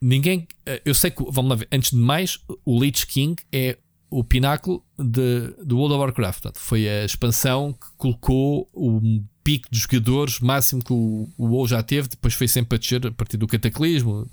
ninguém, 0.00 0.40
uh, 0.68 0.80
eu 0.84 0.94
sei 0.94 1.10
que, 1.10 1.22
vamos 1.30 1.50
lá 1.50 1.56
ver, 1.56 1.68
antes 1.70 1.90
de 1.90 1.96
mais, 1.96 2.38
o 2.64 2.80
Lich 2.80 3.06
King 3.06 3.40
é 3.52 3.78
o 4.10 4.22
pináculo 4.22 4.84
de, 4.98 5.54
do 5.64 5.78
World 5.78 5.94
of 5.94 6.00
Warcraft. 6.00 6.42
Portanto, 6.42 6.60
foi 6.60 6.88
a 6.88 7.04
expansão 7.04 7.72
que 7.72 7.86
colocou 7.96 8.68
o 8.72 9.00
pico 9.44 9.68
de 9.70 9.78
jogadores 9.78 10.40
máximo 10.40 10.82
que 10.82 10.92
o, 10.92 11.28
o 11.36 11.46
WoW 11.46 11.66
já 11.66 11.82
teve, 11.82 12.08
depois 12.08 12.34
foi 12.34 12.48
sempre 12.48 12.76
a 12.76 12.78
descer 12.78 13.06
a 13.06 13.12
partir 13.12 13.36
do 13.36 13.46
Cataclismo, 13.46 14.28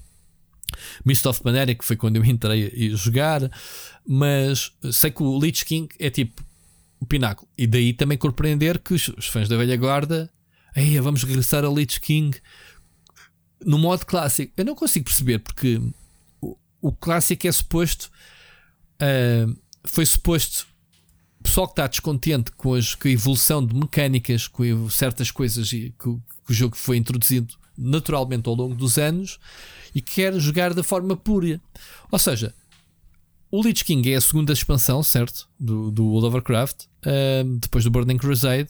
Mist 1.03 1.25
of 1.25 1.41
Panera, 1.41 1.73
que 1.73 1.83
foi 1.83 1.95
quando 1.95 2.17
eu 2.17 2.25
entrei 2.25 2.91
a 2.93 2.95
jogar, 2.95 3.49
mas 4.07 4.71
sei 4.91 5.11
que 5.11 5.23
o 5.23 5.39
Lich 5.39 5.65
King 5.65 5.87
é 5.99 6.09
tipo 6.09 6.43
o 6.99 7.05
pináculo. 7.05 7.47
E 7.57 7.65
daí 7.65 7.93
também 7.93 8.17
compreender 8.17 8.79
que 8.79 8.93
os, 8.93 9.07
os 9.09 9.25
fãs 9.25 9.49
da 9.49 9.57
velha 9.57 9.75
guarda, 9.77 10.31
Ei, 10.75 10.99
vamos 10.99 11.23
regressar 11.23 11.65
a 11.65 11.69
Lich 11.69 11.99
King 11.99 12.37
no 13.65 13.77
modo 13.77 14.05
clássico. 14.05 14.53
Eu 14.55 14.65
não 14.65 14.75
consigo 14.75 15.05
perceber 15.05 15.39
porque 15.39 15.81
o, 16.41 16.55
o 16.81 16.91
clássico 16.91 17.47
é 17.47 17.51
suposto. 17.51 18.09
Uh, 19.01 19.57
foi 19.83 20.05
suposto. 20.05 20.67
Pessoal 21.41 21.67
que 21.67 21.73
está 21.73 21.87
descontente 21.87 22.51
com, 22.51 22.73
as, 22.73 22.95
com 22.95 23.07
a 23.07 23.11
evolução 23.11 23.65
de 23.65 23.73
mecânicas, 23.73 24.47
com 24.47 24.89
certas 24.89 25.31
coisas 25.31 25.69
que, 25.69 25.91
que 25.91 26.09
o 26.09 26.21
jogo 26.49 26.75
foi 26.75 26.97
introduzido 26.97 27.55
naturalmente 27.77 28.47
ao 28.49 28.55
longo 28.55 28.75
dos 28.75 28.97
anos 28.97 29.39
e 29.95 30.01
quer 30.01 30.33
jogar 30.39 30.73
da 30.73 30.83
forma 30.83 31.15
pura. 31.15 31.59
Ou 32.11 32.19
seja, 32.19 32.53
o 33.51 33.63
Lich 33.63 33.83
King 33.83 34.11
é 34.11 34.15
a 34.15 34.21
segunda 34.21 34.53
expansão, 34.53 35.01
certo? 35.01 35.49
Do, 35.59 35.89
do 35.89 36.05
World 36.05 36.27
of 36.27 36.35
Warcraft, 36.35 36.85
depois 37.59 37.83
do 37.83 37.89
Burning 37.89 38.17
Crusade. 38.17 38.69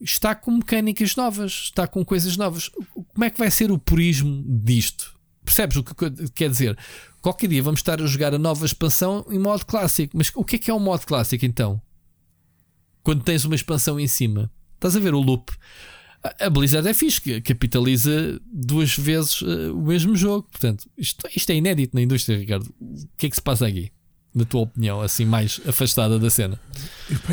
Está 0.00 0.34
com 0.34 0.52
mecânicas 0.52 1.16
novas, 1.16 1.52
está 1.64 1.86
com 1.88 2.04
coisas 2.04 2.36
novas. 2.36 2.68
Como 2.68 3.24
é 3.24 3.30
que 3.30 3.38
vai 3.38 3.50
ser 3.50 3.72
o 3.72 3.78
purismo 3.78 4.44
disto? 4.46 5.17
Percebes 5.48 5.76
o 5.78 5.82
que 5.82 6.30
quer 6.34 6.50
dizer? 6.50 6.78
Qualquer 7.22 7.46
dia 7.46 7.62
vamos 7.62 7.80
estar 7.80 8.02
a 8.02 8.06
jogar 8.06 8.34
a 8.34 8.38
nova 8.38 8.66
expansão 8.66 9.24
em 9.30 9.38
modo 9.38 9.64
clássico. 9.64 10.14
Mas 10.14 10.30
o 10.34 10.44
que 10.44 10.56
é 10.56 10.58
que 10.58 10.70
é 10.70 10.74
o 10.74 10.78
modo 10.78 11.06
clássico 11.06 11.46
então? 11.46 11.80
Quando 13.02 13.24
tens 13.24 13.46
uma 13.46 13.54
expansão 13.54 13.98
em 13.98 14.06
cima, 14.06 14.52
estás 14.74 14.94
a 14.94 15.00
ver 15.00 15.14
o 15.14 15.20
loop. 15.20 15.50
A 16.38 16.50
Blizzard 16.50 16.86
é 16.86 16.92
fixe, 16.92 17.18
que 17.18 17.40
capitaliza 17.40 18.38
duas 18.44 18.94
vezes 18.94 19.40
uh, 19.40 19.74
o 19.74 19.86
mesmo 19.86 20.14
jogo. 20.14 20.46
Portanto, 20.50 20.84
isto, 20.98 21.26
isto 21.34 21.48
é 21.48 21.54
inédito 21.54 21.96
na 21.96 22.02
indústria, 22.02 22.36
Ricardo. 22.36 22.66
O 22.78 23.08
que 23.16 23.26
é 23.26 23.30
que 23.30 23.36
se 23.36 23.42
passa 23.42 23.66
aqui? 23.66 23.90
Na 24.34 24.44
tua 24.44 24.60
opinião, 24.60 25.00
assim, 25.00 25.24
mais 25.24 25.62
afastada 25.66 26.18
da 26.18 26.28
cena? 26.28 26.60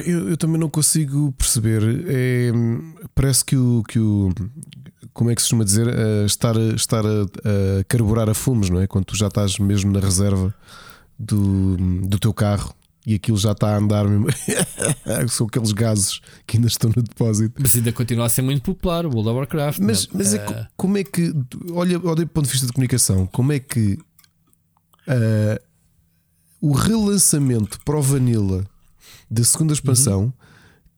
Eu, 0.05 0.29
eu 0.29 0.37
também 0.37 0.57
não 0.57 0.69
consigo 0.69 1.33
perceber. 1.33 1.81
É, 2.07 2.51
parece 3.13 3.43
que 3.43 3.57
o, 3.57 3.83
que 3.83 3.99
o. 3.99 4.33
Como 5.15 5.31
é 5.31 5.35
que 5.35 5.41
se 5.41 5.45
costuma 5.45 5.63
dizer? 5.63 5.87
Uh, 5.87 6.25
estar, 6.25 6.57
estar 6.57 7.05
a, 7.05 7.21
a 7.79 7.83
carburar 7.85 8.29
a 8.29 8.33
fumos, 8.33 8.69
não 8.69 8.81
é? 8.81 8.85
Quando 8.85 9.05
tu 9.05 9.15
já 9.15 9.27
estás 9.27 9.57
mesmo 9.57 9.93
na 9.93 10.01
reserva 10.01 10.53
do, 11.17 11.77
do 12.05 12.19
teu 12.19 12.33
carro 12.33 12.75
e 13.07 13.15
aquilo 13.15 13.37
já 13.37 13.53
está 13.53 13.75
a 13.75 13.77
andar 13.77 14.05
mesmo. 14.05 14.27
São 15.31 15.47
aqueles 15.47 15.71
gases 15.71 16.19
que 16.45 16.57
ainda 16.57 16.67
estão 16.67 16.91
no 16.93 17.01
depósito. 17.01 17.55
Mas 17.61 17.77
ainda 17.77 17.93
continua 17.93 18.25
a 18.25 18.29
ser 18.29 18.41
muito 18.41 18.61
popular 18.61 19.05
o 19.05 19.09
World 19.09 19.29
of 19.29 19.37
Warcraft. 19.37 19.79
Mas, 19.79 20.05
mas 20.07 20.33
é, 20.33 20.45
uh... 20.45 20.67
como 20.75 20.97
é 20.97 21.03
que, 21.05 21.33
olha, 21.71 21.97
olha 22.03 22.25
do 22.25 22.27
ponto 22.27 22.45
de 22.47 22.51
vista 22.51 22.67
de 22.67 22.73
comunicação, 22.73 23.25
como 23.27 23.53
é 23.53 23.59
que 23.59 23.97
uh, 25.07 25.63
o 26.59 26.73
relançamento 26.73 27.79
para 27.85 27.97
o 27.97 28.01
Vanilla 28.01 28.65
da 29.31 29.45
segunda 29.45 29.73
expansão 29.73 30.33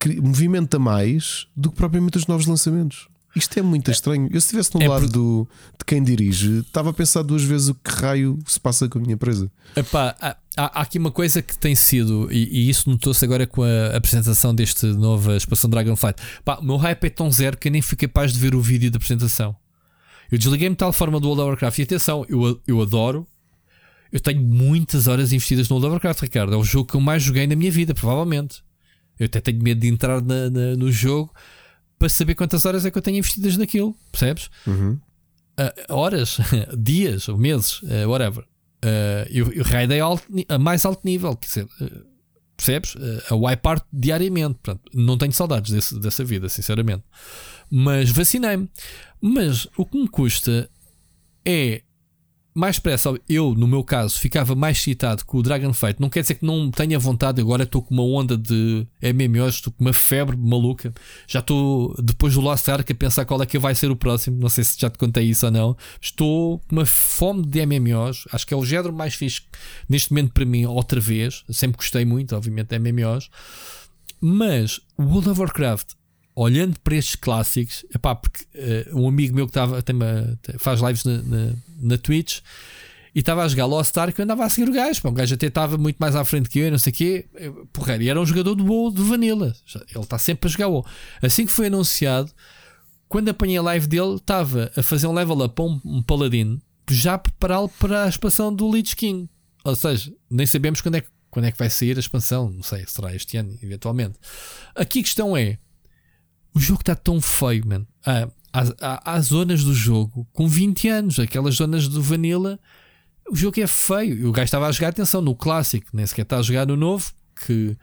uhum. 0.05 0.21
movimenta 0.23 0.79
mais 0.79 1.45
do 1.55 1.69
que 1.69 1.77
propriamente 1.77 2.17
os 2.17 2.25
novos 2.25 2.47
lançamentos? 2.47 3.07
Isto 3.37 3.59
é 3.59 3.61
muito 3.61 3.89
é, 3.89 3.93
estranho. 3.93 4.25
Eu, 4.31 4.41
se 4.41 4.47
estivesse 4.47 4.73
no 4.73 4.81
é 4.81 4.87
lado 4.87 5.07
do, 5.07 5.47
de 5.77 5.85
quem 5.85 6.03
dirige, 6.03 6.59
estava 6.59 6.89
a 6.89 6.93
pensar 6.93 7.21
duas 7.21 7.43
vezes 7.43 7.69
o 7.69 7.75
que 7.75 7.91
raio 7.91 8.39
se 8.45 8.59
passa 8.59 8.89
com 8.89 8.97
a 8.97 9.01
minha 9.01 9.13
empresa. 9.13 9.51
Epá, 9.75 10.15
há, 10.19 10.35
há 10.57 10.81
aqui 10.81 10.97
uma 10.97 11.11
coisa 11.11 11.41
que 11.41 11.55
tem 11.55 11.75
sido, 11.75 12.27
e, 12.31 12.63
e 12.65 12.69
isso 12.69 12.89
notou-se 12.89 13.23
agora 13.23 13.45
com 13.45 13.61
a 13.61 13.95
apresentação 13.95 14.55
deste 14.55 14.87
nova 14.87 15.37
expansão 15.37 15.69
Dragonflight. 15.69 16.19
Pá, 16.43 16.57
o 16.57 16.63
meu 16.63 16.77
hype 16.77 17.03
é 17.03 17.09
tão 17.09 17.31
zero 17.31 17.57
que 17.57 17.67
eu 17.67 17.71
nem 17.71 17.81
fui 17.81 17.95
capaz 17.95 18.33
de 18.33 18.39
ver 18.39 18.55
o 18.55 18.61
vídeo 18.61 18.89
da 18.89 18.97
apresentação. 18.97 19.55
Eu 20.31 20.37
desliguei-me 20.37 20.73
de 20.73 20.79
tal 20.79 20.91
forma 20.91 21.19
do 21.19 21.27
World 21.27 21.41
of 21.41 21.49
Warcraft. 21.51 21.79
E 21.79 21.83
atenção, 21.83 22.25
eu, 22.27 22.59
eu 22.67 22.81
adoro. 22.81 23.25
Eu 24.11 24.19
tenho 24.19 24.41
muitas 24.41 25.07
horas 25.07 25.31
investidas 25.31 25.69
no 25.69 25.75
World 25.75 25.87
of 25.87 25.93
Warcraft, 25.93 26.21
Ricardo. 26.21 26.53
É 26.53 26.57
o 26.57 26.63
jogo 26.63 26.89
que 26.89 26.95
eu 26.95 27.01
mais 27.01 27.21
joguei 27.21 27.45
na 27.45 27.55
minha 27.55 27.71
vida, 27.71 27.93
provavelmente. 27.93 28.63
Eu 29.19 29.25
até 29.25 29.39
tenho 29.39 29.61
medo 29.61 29.79
de 29.79 29.87
entrar 29.87 30.21
na, 30.21 30.49
na, 30.49 30.75
no 30.75 30.91
jogo 30.91 31.31
para 31.97 32.09
saber 32.09 32.35
quantas 32.35 32.65
horas 32.65 32.85
é 32.85 32.91
que 32.91 32.97
eu 32.97 33.01
tenho 33.01 33.17
investidas 33.17 33.57
naquilo, 33.57 33.95
percebes? 34.11 34.49
Uhum. 34.65 34.99
Uh, 35.59 35.93
horas, 35.93 36.37
dias 36.77 37.27
ou 37.27 37.37
meses, 37.37 37.81
uh, 37.83 38.07
whatever. 38.07 38.43
Uh, 38.85 39.25
eu, 39.29 39.51
eu 39.51 39.63
raidei 39.63 39.99
a 40.47 40.57
mais 40.59 40.85
alto 40.85 41.01
nível, 41.03 41.35
quer 41.35 41.47
dizer, 41.47 41.63
uh, 41.81 42.05
percebes? 42.55 42.95
Uh, 42.95 43.33
a 43.33 43.35
wipeout 43.35 43.83
diariamente. 43.91 44.59
Portanto, 44.61 44.91
não 44.93 45.17
tenho 45.17 45.33
saudades 45.33 45.71
desse, 45.71 45.99
dessa 45.99 46.23
vida, 46.23 46.47
sinceramente. 46.49 47.03
Mas 47.69 48.09
vacinei-me. 48.09 48.69
Mas 49.19 49.67
o 49.75 49.85
que 49.85 49.99
me 49.99 50.07
custa 50.07 50.69
é 51.43 51.81
mais 52.57 52.77
depressa, 52.77 53.13
eu, 53.29 53.53
no 53.53 53.67
meu 53.67 53.83
caso, 53.83 54.19
ficava 54.19 54.55
mais 54.55 54.77
excitado 54.77 55.23
com 55.25 55.37
o 55.37 55.43
Dragonfight. 55.43 56.01
Não 56.01 56.09
quer 56.09 56.21
dizer 56.21 56.35
que 56.35 56.45
não 56.45 56.71
tenha 56.71 56.97
vontade, 56.97 57.39
agora 57.39 57.63
estou 57.63 57.83
com 57.83 57.93
uma 57.93 58.03
onda 58.03 58.35
de 58.35 58.87
MMOs, 59.01 59.55
estou 59.55 59.71
com 59.71 59.83
uma 59.83 59.93
febre 59.93 60.35
maluca. 60.35 60.91
Já 61.27 61.39
estou, 61.39 61.95
depois 62.01 62.33
do 62.33 62.41
Lost 62.41 62.67
Ark, 62.67 62.91
a 62.91 62.95
pensar 62.95 63.25
qual 63.25 63.43
é 63.43 63.45
que 63.45 63.59
vai 63.59 63.75
ser 63.75 63.91
o 63.91 63.95
próximo. 63.95 64.39
Não 64.39 64.49
sei 64.49 64.63
se 64.63 64.75
já 64.79 64.89
te 64.89 64.97
contei 64.97 65.25
isso 65.25 65.45
ou 65.45 65.51
não. 65.51 65.77
Estou 66.01 66.57
com 66.67 66.75
uma 66.75 66.85
fome 66.85 67.45
de 67.45 67.63
MMOs. 67.63 68.25
Acho 68.31 68.47
que 68.47 68.55
é 68.55 68.57
o 68.57 68.65
género 68.65 68.91
mais 68.91 69.13
fixe 69.13 69.43
neste 69.87 70.11
momento 70.11 70.33
para 70.33 70.45
mim, 70.45 70.65
outra 70.65 70.99
vez. 70.99 71.43
Sempre 71.49 71.77
gostei 71.77 72.05
muito, 72.05 72.35
obviamente, 72.35 72.69
de 72.69 72.79
MMOs. 72.79 73.29
Mas 74.19 74.79
o 74.97 75.03
World 75.03 75.29
of 75.29 75.41
Warcraft 75.41 75.96
olhando 76.37 76.79
para 76.81 76.95
estes 76.95 77.15
clássicos, 77.15 77.83
epá, 77.93 78.13
porque 78.13 78.43
uh, 78.55 78.95
um 78.95 79.07
amigo 79.07 79.35
meu 79.35 79.47
que 79.47 79.53
tava, 79.53 79.81
tem 79.81 79.95
uma, 79.95 80.37
faz 80.59 80.79
lives 80.81 81.03
na, 81.03 81.23
na, 81.23 81.53
na 81.81 81.97
Twitch 81.97 82.41
e 83.15 83.21
estava 83.21 83.43
a 83.43 83.47
jogar 83.47 83.65
Lost 83.65 83.97
Ark, 83.97 84.17
eu 84.19 84.23
andava 84.23 84.45
a 84.45 84.49
seguir 84.49 84.69
o 84.69 84.71
gajo. 84.73 85.01
Pá, 85.01 85.09
o 85.09 85.13
gajo 85.13 85.33
até 85.33 85.47
estava 85.47 85.79
muito 85.79 85.97
mais 85.97 86.15
à 86.15 86.23
frente 86.23 86.47
que 86.47 86.59
eu, 86.59 86.69
não 86.69 86.77
sei 86.77 86.93
o 86.93 86.95
quê. 86.95 87.25
Porra, 87.73 87.97
e 87.97 88.07
era 88.07 88.21
um 88.21 88.25
jogador 88.25 88.53
do 88.53 88.63
WoW 88.63 88.91
de 88.93 89.01
Vanilla. 89.01 89.55
Ele 89.89 90.03
está 90.03 90.19
sempre 90.19 90.47
a 90.47 90.51
jogar 90.51 90.67
WoW. 90.67 90.85
Assim 91.23 91.43
que 91.43 91.51
foi 91.51 91.65
anunciado, 91.65 92.31
quando 93.09 93.29
apanhei 93.29 93.57
a 93.57 93.63
live 93.63 93.87
dele, 93.87 94.17
estava 94.17 94.71
a 94.77 94.83
fazer 94.83 95.07
um 95.07 95.13
level 95.13 95.43
up 95.43 95.59
a 95.59 95.65
um, 95.65 95.81
um 95.83 96.03
paladino, 96.03 96.61
já 96.87 97.15
a 97.15 97.17
prepará-lo 97.17 97.69
para 97.79 98.03
a 98.03 98.09
expansão 98.09 98.53
do 98.53 98.71
Lich 98.71 98.95
King. 98.95 99.27
Ou 99.63 99.75
seja, 99.75 100.13
nem 100.29 100.45
sabemos 100.45 100.81
quando 100.81 100.95
é, 100.95 101.03
quando 101.31 101.45
é 101.45 101.51
que 101.51 101.57
vai 101.57 101.71
sair 101.71 101.97
a 101.97 101.99
expansão. 101.99 102.51
Não 102.51 102.61
sei, 102.61 102.85
será 102.85 103.15
este 103.15 103.37
ano, 103.37 103.57
eventualmente. 103.63 104.19
Aqui 104.75 104.99
a 104.99 105.03
questão 105.03 105.35
é 105.35 105.57
o 106.57 106.59
jogo 106.59 106.81
está 106.81 106.95
tão 106.95 107.21
feio, 107.21 107.67
mano. 107.67 107.87
Ah, 108.03 108.27
há, 108.51 108.63
há, 108.81 109.13
há, 109.13 109.21
zonas 109.21 109.63
do 109.63 109.75
jogo 109.75 110.27
com 110.33 110.47
20 110.47 110.89
anos, 110.89 111.19
aquelas 111.19 111.55
zonas 111.55 111.87
do 111.87 112.01
Vanilla. 112.01 112.59
O 113.29 113.35
jogo 113.35 113.61
é 113.61 113.67
feio. 113.67 114.17
E 114.17 114.25
o 114.25 114.31
gajo 114.31 114.45
estava 114.45 114.65
a 114.65 114.71
jogar, 114.71 114.89
atenção, 114.89 115.21
no 115.21 115.35
clássico, 115.35 115.87
nem 115.93 116.05
sequer 116.07 116.23
está 116.23 116.39
a 116.39 116.41
jogar 116.41 116.65
no 116.65 116.75
novo. 116.75 117.13
Que 117.45 117.77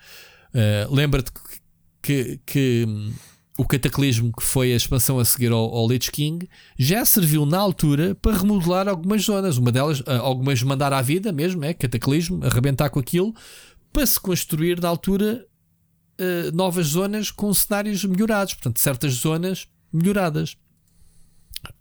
uh, 0.53 0.93
lembra-te 0.93 1.31
que, 1.31 1.41
que, 2.03 2.41
que 2.45 2.85
um, 2.89 3.13
o 3.57 3.65
Cataclismo, 3.65 4.33
que 4.33 4.43
foi 4.43 4.73
a 4.73 4.77
expansão 4.77 5.21
a 5.21 5.25
seguir 5.25 5.53
ao, 5.53 5.73
ao 5.73 5.87
Lich 5.87 6.11
King, 6.11 6.49
já 6.77 7.05
serviu 7.05 7.47
na 7.47 7.59
altura 7.59 8.17
para 8.17 8.37
remodelar 8.37 8.89
algumas 8.89 9.23
zonas. 9.23 9.57
Uma 9.57 9.71
delas, 9.71 10.01
uh, 10.01 10.11
algumas 10.21 10.61
mandar 10.65 10.93
à 10.93 11.01
vida 11.01 11.31
mesmo, 11.31 11.65
é 11.65 11.73
Cataclismo, 11.73 12.45
arrebentar 12.45 12.91
com 12.91 12.99
aquilo, 12.99 13.33
para 13.93 14.05
se 14.05 14.19
construir 14.19 14.81
na 14.81 14.89
altura 14.89 15.47
uh, 16.21 16.55
novas 16.55 16.89
zonas 16.89 17.31
com 17.31 17.53
cenários 17.53 18.05
melhorados, 18.05 18.55
portanto, 18.55 18.81
certas 18.81 19.15
zonas 19.15 19.67
melhoradas. 19.93 20.57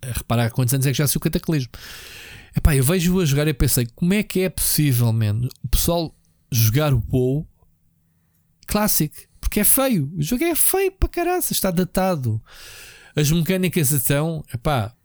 A 0.01 0.07
reparar 0.07 0.49
quantos 0.51 0.73
anos 0.73 0.85
é 0.85 0.91
que 0.91 0.97
já 0.97 1.07
se 1.07 1.17
o 1.17 1.19
cataclismo. 1.19 1.71
Epá, 2.55 2.75
eu 2.75 2.83
vejo-o 2.83 3.19
a 3.19 3.25
jogar 3.25 3.47
e 3.47 3.53
pensei, 3.53 3.87
como 3.95 4.13
é 4.13 4.23
que 4.23 4.41
é 4.41 4.49
possível, 4.49 5.11
man, 5.11 5.47
o 5.63 5.67
pessoal 5.67 6.15
jogar 6.51 6.93
o 6.93 7.03
WoW 7.11 7.47
clássico? 8.67 9.15
Porque 9.41 9.59
é 9.61 9.63
feio. 9.63 10.11
O 10.15 10.21
jogo 10.21 10.43
é 10.43 10.55
feio 10.55 10.91
para 10.91 11.09
caraça, 11.09 11.51
está 11.51 11.71
datado. 11.71 12.41
As 13.15 13.29
mecânicas 13.31 13.91
então, 13.91 14.43
epá, 14.53 14.95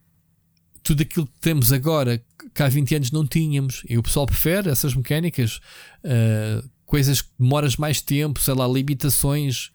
tudo 0.82 1.02
aquilo 1.02 1.26
que 1.26 1.38
temos 1.40 1.72
agora 1.72 2.22
que 2.54 2.62
há 2.62 2.68
20 2.68 2.94
anos 2.94 3.10
não 3.10 3.26
tínhamos. 3.26 3.82
E 3.88 3.98
o 3.98 4.02
pessoal 4.02 4.26
prefere 4.26 4.70
essas 4.70 4.94
mecânicas. 4.94 5.60
Uh, 6.04 6.68
coisas 6.88 7.20
que 7.20 7.28
demoras 7.38 7.76
mais 7.76 8.00
tempo, 8.00 8.40
sei 8.40 8.54
lá, 8.54 8.66
limitações 8.66 9.70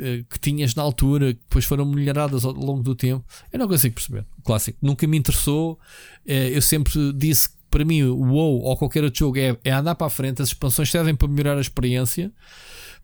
uh, 0.00 0.24
que 0.28 0.38
tinhas 0.40 0.74
na 0.74 0.82
altura, 0.82 1.32
que 1.32 1.40
depois 1.40 1.64
foram 1.64 1.84
melhoradas 1.84 2.44
ao 2.44 2.52
longo 2.52 2.82
do 2.82 2.94
tempo. 2.94 3.24
Eu 3.52 3.58
não 3.60 3.68
consigo 3.68 3.94
perceber. 3.94 4.26
O 4.36 4.42
clássico 4.42 4.76
nunca 4.82 5.06
me 5.06 5.16
interessou. 5.16 5.78
Uh, 6.26 6.50
eu 6.52 6.60
sempre 6.60 7.12
disse 7.12 7.48
que 7.48 7.54
para 7.70 7.84
mim 7.84 8.02
o 8.02 8.32
WoW 8.32 8.62
ou 8.62 8.76
qualquer 8.76 9.04
outro 9.04 9.20
jogo 9.20 9.38
é, 9.38 9.56
é 9.62 9.70
andar 9.70 9.94
para 9.94 10.08
a 10.08 10.10
frente. 10.10 10.42
As 10.42 10.48
expansões 10.48 10.90
servem 10.90 11.14
para 11.14 11.28
melhorar 11.28 11.56
a 11.56 11.60
experiência, 11.60 12.32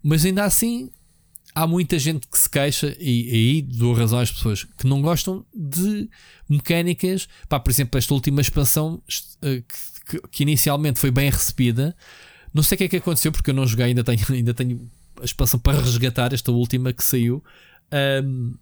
mas 0.03 0.25
ainda 0.25 0.45
assim 0.45 0.91
há 1.55 1.67
muita 1.67 1.99
gente 1.99 2.27
que 2.27 2.39
se 2.39 2.49
queixa, 2.49 2.97
e 2.99 3.31
aí 3.31 3.63
dou 3.63 3.93
razão 3.93 4.19
às 4.19 4.31
pessoas 4.31 4.65
que 4.65 4.87
não 4.87 5.01
gostam 5.01 5.45
de 5.55 6.09
mecânicas. 6.49 7.29
Pá, 7.49 7.61
por 7.61 7.71
exemplo, 7.71 7.97
esta 7.97 8.13
última 8.13 8.41
expansão 8.41 9.01
que, 9.39 9.63
que, 10.07 10.29
que, 10.29 10.43
inicialmente 10.43 10.99
foi 10.99 11.11
bem 11.11 11.31
recebida. 11.31 11.97
Não 12.53 12.63
sei 12.63 12.77
o 12.77 12.79
que 12.79 12.85
é 12.85 12.89
que 12.89 12.97
aconteceu, 12.97 13.31
porque 13.33 13.51
eu 13.51 13.55
não 13.55 13.67
joguei, 13.67 13.87
ainda 13.87 14.05
tenho, 14.05 14.21
ainda 14.31 14.55
tenho 14.55 14.91
a 15.21 15.25
expansão 15.25 15.61
para 15.61 15.81
resgatar, 15.81 16.33
esta 16.33 16.51
última 16.51 16.93
que 16.93 17.05
saiu. 17.05 17.43
Um, 18.25 18.55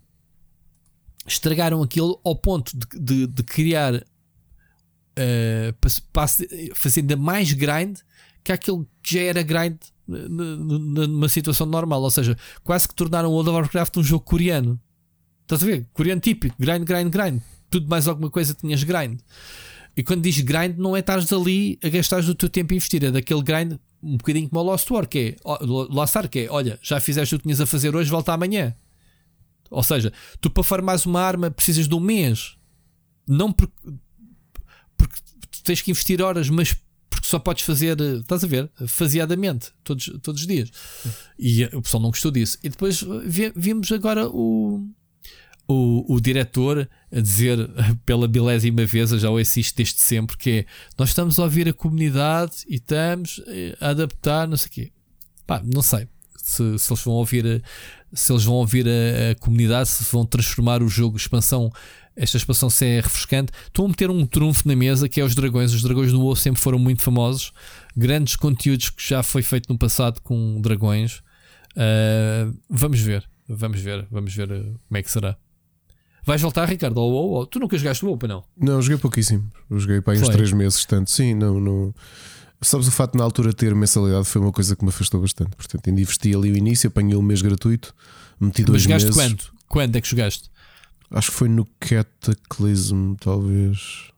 estragaram 1.26 1.82
aquilo 1.82 2.20
ao 2.24 2.34
ponto 2.34 2.76
de, 2.76 2.98
de, 2.98 3.26
de 3.26 3.42
criar 3.42 3.94
uh, 3.94 5.72
para, 5.80 5.90
para 6.12 6.26
fazer 6.74 7.00
ainda 7.00 7.16
mais 7.16 7.52
grind 7.52 7.98
que 8.42 8.52
aquilo 8.52 8.88
que 9.02 9.14
já 9.14 9.20
era 9.20 9.42
grind 9.42 9.76
numa 10.08 11.28
situação 11.28 11.66
normal. 11.66 12.00
Ou 12.00 12.10
seja, 12.10 12.36
quase 12.64 12.88
que 12.88 12.94
tornaram 12.94 13.28
o 13.28 13.32
World 13.32 13.50
of 13.50 13.56
Warcraft 13.58 13.98
um 13.98 14.02
jogo 14.02 14.24
coreano. 14.24 14.80
Estás 15.42 15.62
a 15.62 15.66
ver? 15.66 15.86
Coreano 15.92 16.20
típico, 16.20 16.56
grind, 16.58 16.84
grind, 16.84 17.10
grind. 17.10 17.42
Tudo 17.70 17.86
mais 17.88 18.08
alguma 18.08 18.30
coisa 18.30 18.54
tinhas 18.54 18.82
grind. 18.82 19.20
E 19.98 20.02
quando 20.04 20.22
diz 20.22 20.40
grind, 20.42 20.76
não 20.78 20.96
é 20.96 21.00
estares 21.00 21.32
ali 21.32 21.76
a 21.82 21.88
gastar 21.88 22.22
o 22.22 22.32
teu 22.32 22.48
tempo 22.48 22.72
a 22.72 22.76
investir, 22.76 23.02
é 23.02 23.10
daquele 23.10 23.42
grind 23.42 23.72
um 24.00 24.16
bocadinho 24.16 24.48
como 24.48 24.60
o 24.60 24.64
Lost 24.64 24.88
War, 24.88 25.08
que 25.08 25.18
é, 25.18 25.36
Lost 25.64 26.14
Ark, 26.14 26.28
que 26.28 26.38
é, 26.38 26.48
olha, 26.48 26.78
já 26.80 27.00
fizeste 27.00 27.34
o 27.34 27.38
que 27.38 27.42
tinhas 27.42 27.60
a 27.60 27.66
fazer 27.66 27.96
hoje, 27.96 28.08
volta 28.08 28.32
amanhã. 28.32 28.72
Ou 29.68 29.82
seja, 29.82 30.12
tu 30.40 30.50
para 30.50 30.62
farmares 30.62 31.04
uma 31.04 31.20
arma 31.20 31.50
precisas 31.50 31.88
de 31.88 31.94
um 31.96 31.98
mês. 31.98 32.56
Não 33.26 33.52
porque, 33.52 33.74
porque 34.96 35.18
tens 35.64 35.82
que 35.82 35.90
investir 35.90 36.22
horas, 36.22 36.48
mas 36.48 36.76
porque 37.10 37.26
só 37.26 37.40
podes 37.40 37.64
fazer, 37.64 38.00
estás 38.00 38.44
a 38.44 38.46
ver, 38.46 38.70
faseadamente, 38.86 39.72
todos, 39.82 40.12
todos 40.22 40.42
os 40.42 40.46
dias. 40.46 40.70
E 41.36 41.64
o 41.64 41.82
pessoal 41.82 42.04
não 42.04 42.10
gostou 42.10 42.30
disso. 42.30 42.56
E 42.62 42.68
depois 42.68 43.04
vimos 43.56 43.90
agora 43.90 44.28
o, 44.28 44.88
o, 45.68 46.14
o 46.14 46.20
diretor 46.20 46.88
a 47.12 47.20
dizer 47.20 47.58
pela 48.06 48.26
bilésima 48.26 48.86
vez, 48.86 49.10
já 49.10 49.30
o 49.30 49.36
assisto 49.36 49.76
desde 49.76 50.00
sempre, 50.00 50.36
que 50.36 50.50
é 50.50 50.66
nós 50.96 51.10
estamos 51.10 51.38
a 51.38 51.44
ouvir 51.44 51.68
a 51.68 51.72
comunidade 51.72 52.64
e 52.66 52.76
estamos 52.76 53.42
eh, 53.46 53.76
a 53.78 53.90
adaptar, 53.90 54.48
não 54.48 54.56
sei 54.56 54.68
o 54.68 54.72
quê. 54.72 54.92
Pá, 55.46 55.62
não 55.62 55.82
sei 55.82 56.08
se, 56.36 56.78
se 56.78 56.92
eles 56.92 57.04
vão 57.04 57.14
ouvir 57.14 57.62
se 58.12 58.32
eles 58.32 58.44
vão 58.44 58.54
ouvir 58.54 58.86
a, 58.88 59.32
a, 59.32 59.34
comunidade, 59.34 59.90
se 59.90 60.10
vão 60.10 60.24
transformar 60.24 60.82
o 60.82 60.88
jogo 60.88 61.18
expansão 61.18 61.70
esta 62.18 62.36
expansão 62.36 62.68
se 62.68 62.84
é 62.84 62.96
refrescante. 62.96 63.52
Estão 63.66 63.84
a 63.84 63.88
meter 63.88 64.10
um 64.10 64.26
trunfo 64.26 64.66
na 64.66 64.74
mesa 64.74 65.08
que 65.08 65.20
é 65.20 65.24
os 65.24 65.36
dragões. 65.36 65.72
Os 65.72 65.82
dragões 65.82 66.10
do 66.10 66.20
WoW 66.20 66.34
sempre 66.34 66.60
foram 66.60 66.76
muito 66.76 67.00
famosos. 67.00 67.52
Grandes 67.96 68.34
conteúdos 68.34 68.90
que 68.90 69.08
já 69.08 69.22
foi 69.22 69.40
feito 69.40 69.72
no 69.72 69.78
passado 69.78 70.20
com 70.20 70.60
dragões. 70.60 71.22
Uh, 71.76 72.58
vamos 72.68 72.98
ver, 72.98 73.24
vamos 73.48 73.80
ver, 73.80 74.04
vamos 74.10 74.34
ver 74.34 74.50
uh, 74.50 74.80
como 74.88 74.98
é 74.98 75.02
que 75.02 75.10
será. 75.12 75.38
Vais 76.28 76.42
voltar, 76.42 76.68
Ricardo, 76.68 77.00
ao 77.00 77.08
WoW? 77.08 77.46
Tu 77.46 77.58
nunca 77.58 77.78
jogaste 77.78 78.04
WoW, 78.04 78.18
para 78.18 78.28
não? 78.28 78.44
Não, 78.54 78.82
joguei 78.82 78.98
pouquíssimo. 78.98 79.50
Eu 79.70 79.80
joguei 79.80 80.02
para 80.02 80.12
aí 80.12 80.20
uns 80.20 80.28
3 80.28 80.52
meses, 80.52 80.84
tanto. 80.84 81.10
Sim, 81.10 81.32
não, 81.32 81.58
não. 81.58 81.94
Sabes, 82.60 82.86
o 82.86 82.90
facto 82.90 83.12
de 83.12 83.18
na 83.18 83.24
altura 83.24 83.50
ter 83.50 83.74
mensalidade 83.74 84.26
foi 84.26 84.42
uma 84.42 84.52
coisa 84.52 84.76
que 84.76 84.84
me 84.84 84.90
afastou 84.90 85.22
bastante. 85.22 85.56
Portanto, 85.56 85.88
ainda 85.88 86.02
investi 86.02 86.34
ali 86.34 86.52
o 86.52 86.56
início, 86.58 86.88
apanhei 86.88 87.16
um 87.16 87.22
mês 87.22 87.40
gratuito, 87.40 87.94
meti 88.38 88.62
dois 88.62 88.84
Mas 88.86 89.00
jogaste 89.02 89.06
meses. 89.06 89.46
quando? 89.46 89.58
Quando 89.68 89.96
é 89.96 90.00
que 90.02 90.06
jogaste? 90.06 90.50
Acho 91.10 91.30
que 91.30 91.36
foi 91.38 91.48
no 91.48 91.64
Cataclysm, 91.80 93.14
talvez. 93.14 94.10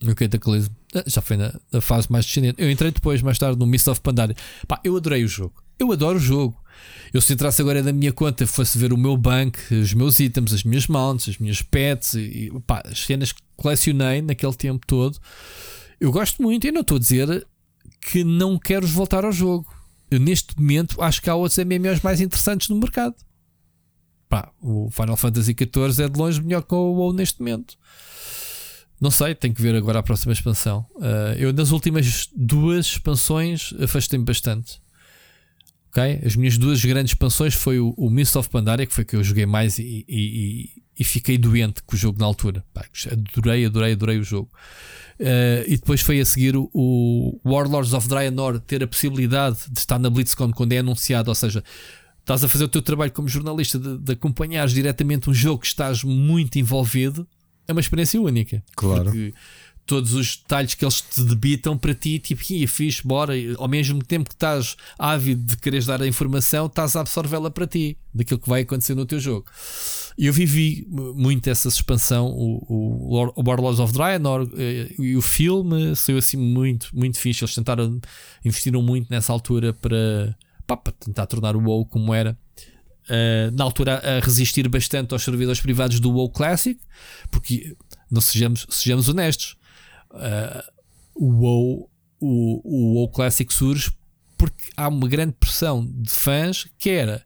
No 0.00 0.14
Cataclysm. 0.14 0.70
Ah, 0.94 1.02
já 1.08 1.20
foi 1.20 1.36
na, 1.36 1.58
na 1.72 1.80
fase 1.80 2.06
mais 2.08 2.24
descendente. 2.24 2.62
Eu 2.62 2.70
entrei 2.70 2.92
depois, 2.92 3.20
mais 3.20 3.36
tarde, 3.36 3.58
no 3.58 3.66
Mist 3.66 3.88
of 3.88 4.00
Pandaria. 4.00 4.36
Pá, 4.68 4.80
eu 4.84 4.96
adorei 4.96 5.24
o 5.24 5.28
jogo. 5.28 5.60
Eu 5.76 5.90
adoro 5.90 6.18
o 6.18 6.20
jogo. 6.20 6.56
Eu 7.12 7.20
se 7.20 7.32
entrasse 7.32 7.60
agora 7.60 7.82
da 7.82 7.92
minha 7.92 8.12
conta, 8.12 8.46
fosse 8.46 8.76
ver 8.76 8.92
o 8.92 8.96
meu 8.96 9.16
banco, 9.16 9.58
os 9.70 9.94
meus 9.94 10.18
itens, 10.18 10.52
as 10.52 10.64
minhas 10.64 10.86
mounts, 10.86 11.28
as 11.28 11.38
minhas 11.38 11.62
pets, 11.62 12.14
e, 12.14 12.52
pá, 12.66 12.82
as 12.84 13.00
cenas 13.00 13.32
que 13.32 13.40
colecionei 13.56 14.20
naquele 14.20 14.54
tempo 14.54 14.86
todo. 14.86 15.18
Eu 16.00 16.10
gosto 16.10 16.42
muito 16.42 16.66
e 16.66 16.72
não 16.72 16.80
estou 16.80 16.96
a 16.96 17.00
dizer 17.00 17.46
que 18.00 18.24
não 18.24 18.58
quero 18.58 18.86
voltar 18.86 19.24
ao 19.24 19.32
jogo. 19.32 19.72
Eu, 20.10 20.20
neste 20.20 20.58
momento, 20.58 21.00
acho 21.02 21.22
que 21.22 21.30
há 21.30 21.34
outros 21.34 21.58
MMOs 21.58 22.00
mais 22.02 22.20
interessantes 22.20 22.68
no 22.68 22.76
mercado. 22.76 23.14
Pá, 24.28 24.52
o 24.60 24.90
Final 24.90 25.16
Fantasy 25.16 25.54
XIV 25.54 26.04
é 26.04 26.08
de 26.08 26.18
longe 26.18 26.42
melhor 26.42 26.62
que 26.62 26.74
o 26.74 26.92
WoW 26.94 27.12
neste 27.12 27.40
momento. 27.40 27.76
Não 29.00 29.10
sei, 29.10 29.34
tenho 29.34 29.54
que 29.54 29.62
ver 29.62 29.74
agora 29.74 29.98
a 29.98 30.02
próxima 30.02 30.32
expansão. 30.32 30.86
Uh, 30.94 31.36
eu, 31.36 31.52
nas 31.52 31.70
últimas 31.70 32.28
duas 32.34 32.86
expansões, 32.86 33.72
afastei-me 33.80 34.24
bastante. 34.24 34.80
Okay? 35.94 36.20
As 36.26 36.34
minhas 36.34 36.58
duas 36.58 36.84
grandes 36.84 37.12
expansões 37.12 37.54
foi 37.54 37.78
o, 37.78 37.94
o 37.96 38.10
Mist 38.10 38.36
of 38.36 38.48
Pandaria, 38.50 38.84
que 38.84 38.92
foi 38.92 39.04
que 39.04 39.14
eu 39.14 39.22
joguei 39.22 39.46
mais 39.46 39.78
e, 39.78 40.04
e, 40.08 40.70
e 40.98 41.04
fiquei 41.04 41.38
doente 41.38 41.84
com 41.84 41.94
o 41.94 41.98
jogo 41.98 42.18
na 42.18 42.26
altura. 42.26 42.64
Pá, 42.74 42.84
adorei, 43.12 43.64
adorei, 43.64 43.92
adorei 43.92 44.18
o 44.18 44.24
jogo. 44.24 44.50
Uh, 45.20 45.62
e 45.68 45.76
depois 45.76 46.00
foi 46.00 46.18
a 46.18 46.26
seguir 46.26 46.56
o, 46.56 46.68
o 46.74 47.38
Warlords 47.44 47.92
of 47.92 48.08
Draenor 48.08 48.58
ter 48.58 48.82
a 48.82 48.88
possibilidade 48.88 49.58
de 49.70 49.78
estar 49.78 50.00
na 50.00 50.10
BlitzCon 50.10 50.50
quando 50.50 50.72
é 50.72 50.78
anunciado, 50.78 51.30
ou 51.30 51.34
seja, 51.36 51.62
estás 52.18 52.42
a 52.42 52.48
fazer 52.48 52.64
o 52.64 52.68
teu 52.68 52.82
trabalho 52.82 53.12
como 53.12 53.28
jornalista 53.28 53.78
de, 53.78 53.96
de 53.96 54.12
acompanhares 54.14 54.72
diretamente 54.72 55.30
um 55.30 55.34
jogo 55.34 55.60
que 55.60 55.68
estás 55.68 56.02
muito 56.02 56.58
envolvido, 56.58 57.24
é 57.68 57.72
uma 57.72 57.80
experiência 57.80 58.20
única. 58.20 58.60
Claro. 58.74 59.04
Porque 59.04 59.32
todos 59.86 60.14
os 60.14 60.36
detalhes 60.36 60.74
que 60.74 60.84
eles 60.84 61.00
te 61.00 61.22
debitam 61.22 61.76
para 61.76 61.94
ti, 61.94 62.18
tipo, 62.18 62.42
ia 62.52 62.66
fixe, 62.66 63.06
bora. 63.06 63.34
Ao 63.58 63.68
mesmo 63.68 64.02
tempo 64.02 64.28
que 64.28 64.34
estás 64.34 64.76
ávido 64.98 65.42
de 65.44 65.56
quereres 65.56 65.86
dar 65.86 66.00
a 66.00 66.06
informação, 66.06 66.66
estás 66.66 66.96
a 66.96 67.00
absorvê-la 67.00 67.50
para 67.50 67.66
ti, 67.66 67.96
daquilo 68.12 68.40
que 68.40 68.48
vai 68.48 68.62
acontecer 68.62 68.94
no 68.94 69.04
teu 69.04 69.20
jogo. 69.20 69.46
Eu 70.16 70.32
vivi 70.32 70.86
muito 70.88 71.48
essa 71.50 71.68
expansão, 71.68 72.28
o, 72.28 72.64
o, 72.68 73.32
o 73.34 73.42
Warlords 73.46 73.80
of 73.80 73.92
Draenor 73.92 74.48
eh, 74.56 74.92
e 74.98 75.16
o 75.16 75.22
filme 75.22 75.94
saiu 75.96 76.18
assim 76.18 76.36
muito, 76.36 76.88
muito 76.94 77.18
fixe. 77.18 77.44
Eles 77.44 77.54
tentaram, 77.54 78.00
investiram 78.44 78.80
muito 78.80 79.08
nessa 79.10 79.32
altura 79.32 79.72
para 79.72 80.34
pá, 80.66 80.76
para 80.76 80.92
tentar 80.92 81.26
tornar 81.26 81.56
o 81.56 81.60
WoW 81.60 81.86
como 81.86 82.14
era. 82.14 82.36
Uh, 83.04 83.52
na 83.52 83.64
altura 83.64 84.00
a 84.02 84.24
resistir 84.24 84.66
bastante 84.66 85.12
aos 85.12 85.22
servidores 85.22 85.60
privados 85.60 86.00
do 86.00 86.10
WoW 86.10 86.30
Classic, 86.30 86.80
porque 87.30 87.76
não 88.10 88.22
sejamos, 88.22 88.66
sejamos 88.70 89.10
honestos, 89.10 89.56
o 91.14 91.26
WoW, 91.26 91.90
o, 92.20 92.60
o 92.64 92.94
WoW 92.94 93.08
Classic 93.10 93.52
surge 93.52 93.92
porque 94.36 94.70
há 94.76 94.88
uma 94.88 95.08
grande 95.08 95.32
pressão 95.32 95.86
de 95.86 96.10
fãs 96.10 96.66
que 96.78 96.90
era 96.90 97.24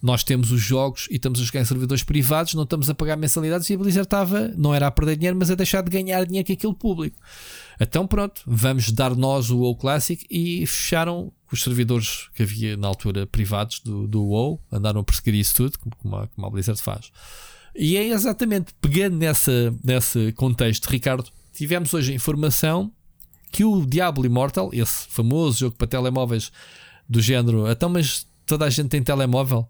nós 0.00 0.22
temos 0.22 0.52
os 0.52 0.60
jogos 0.60 1.08
e 1.10 1.16
estamos 1.16 1.40
a 1.40 1.44
jogar 1.44 1.60
em 1.60 1.64
servidores 1.64 2.04
privados, 2.04 2.54
não 2.54 2.62
estamos 2.62 2.88
a 2.88 2.94
pagar 2.94 3.16
mensalidades 3.16 3.68
e 3.68 3.74
a 3.74 3.78
Blizzard 3.78 4.06
estava, 4.06 4.48
não 4.56 4.74
era 4.74 4.86
a 4.86 4.90
perder 4.90 5.16
dinheiro, 5.16 5.36
mas 5.36 5.50
a 5.50 5.56
deixar 5.56 5.82
de 5.82 5.90
ganhar 5.90 6.24
dinheiro 6.24 6.46
com 6.46 6.52
aquele 6.52 6.74
público. 6.74 7.18
Então 7.80 8.06
pronto, 8.06 8.42
vamos 8.46 8.92
dar 8.92 9.16
nós 9.16 9.50
o 9.50 9.58
WoW 9.58 9.76
Classic 9.76 10.24
e 10.30 10.64
fecharam 10.66 11.32
os 11.50 11.62
servidores 11.62 12.28
que 12.34 12.42
havia 12.42 12.76
na 12.76 12.86
altura 12.86 13.26
privados 13.26 13.80
do, 13.80 14.06
do 14.06 14.22
WoW, 14.24 14.60
andaram 14.70 15.00
a 15.00 15.04
perseguir 15.04 15.34
isso 15.34 15.54
tudo, 15.54 15.78
como 15.78 16.16
a, 16.16 16.28
como 16.28 16.46
a 16.46 16.50
Blizzard 16.50 16.80
faz. 16.80 17.10
E 17.74 17.96
é 17.96 18.08
exatamente 18.08 18.74
pegando 18.80 19.16
nessa, 19.16 19.74
nesse 19.82 20.32
contexto, 20.32 20.86
Ricardo, 20.86 21.30
tivemos 21.58 21.92
hoje 21.92 22.12
a 22.12 22.14
informação 22.14 22.92
que 23.50 23.64
o 23.64 23.84
Diablo 23.84 24.24
Immortal, 24.24 24.70
esse 24.72 25.08
famoso 25.08 25.58
jogo 25.58 25.76
para 25.76 25.88
telemóveis 25.88 26.52
do 27.08 27.20
género, 27.20 27.68
então, 27.68 27.88
mas 27.88 28.26
toda 28.46 28.64
a 28.64 28.70
gente 28.70 28.88
tem 28.88 29.02
telemóvel. 29.02 29.68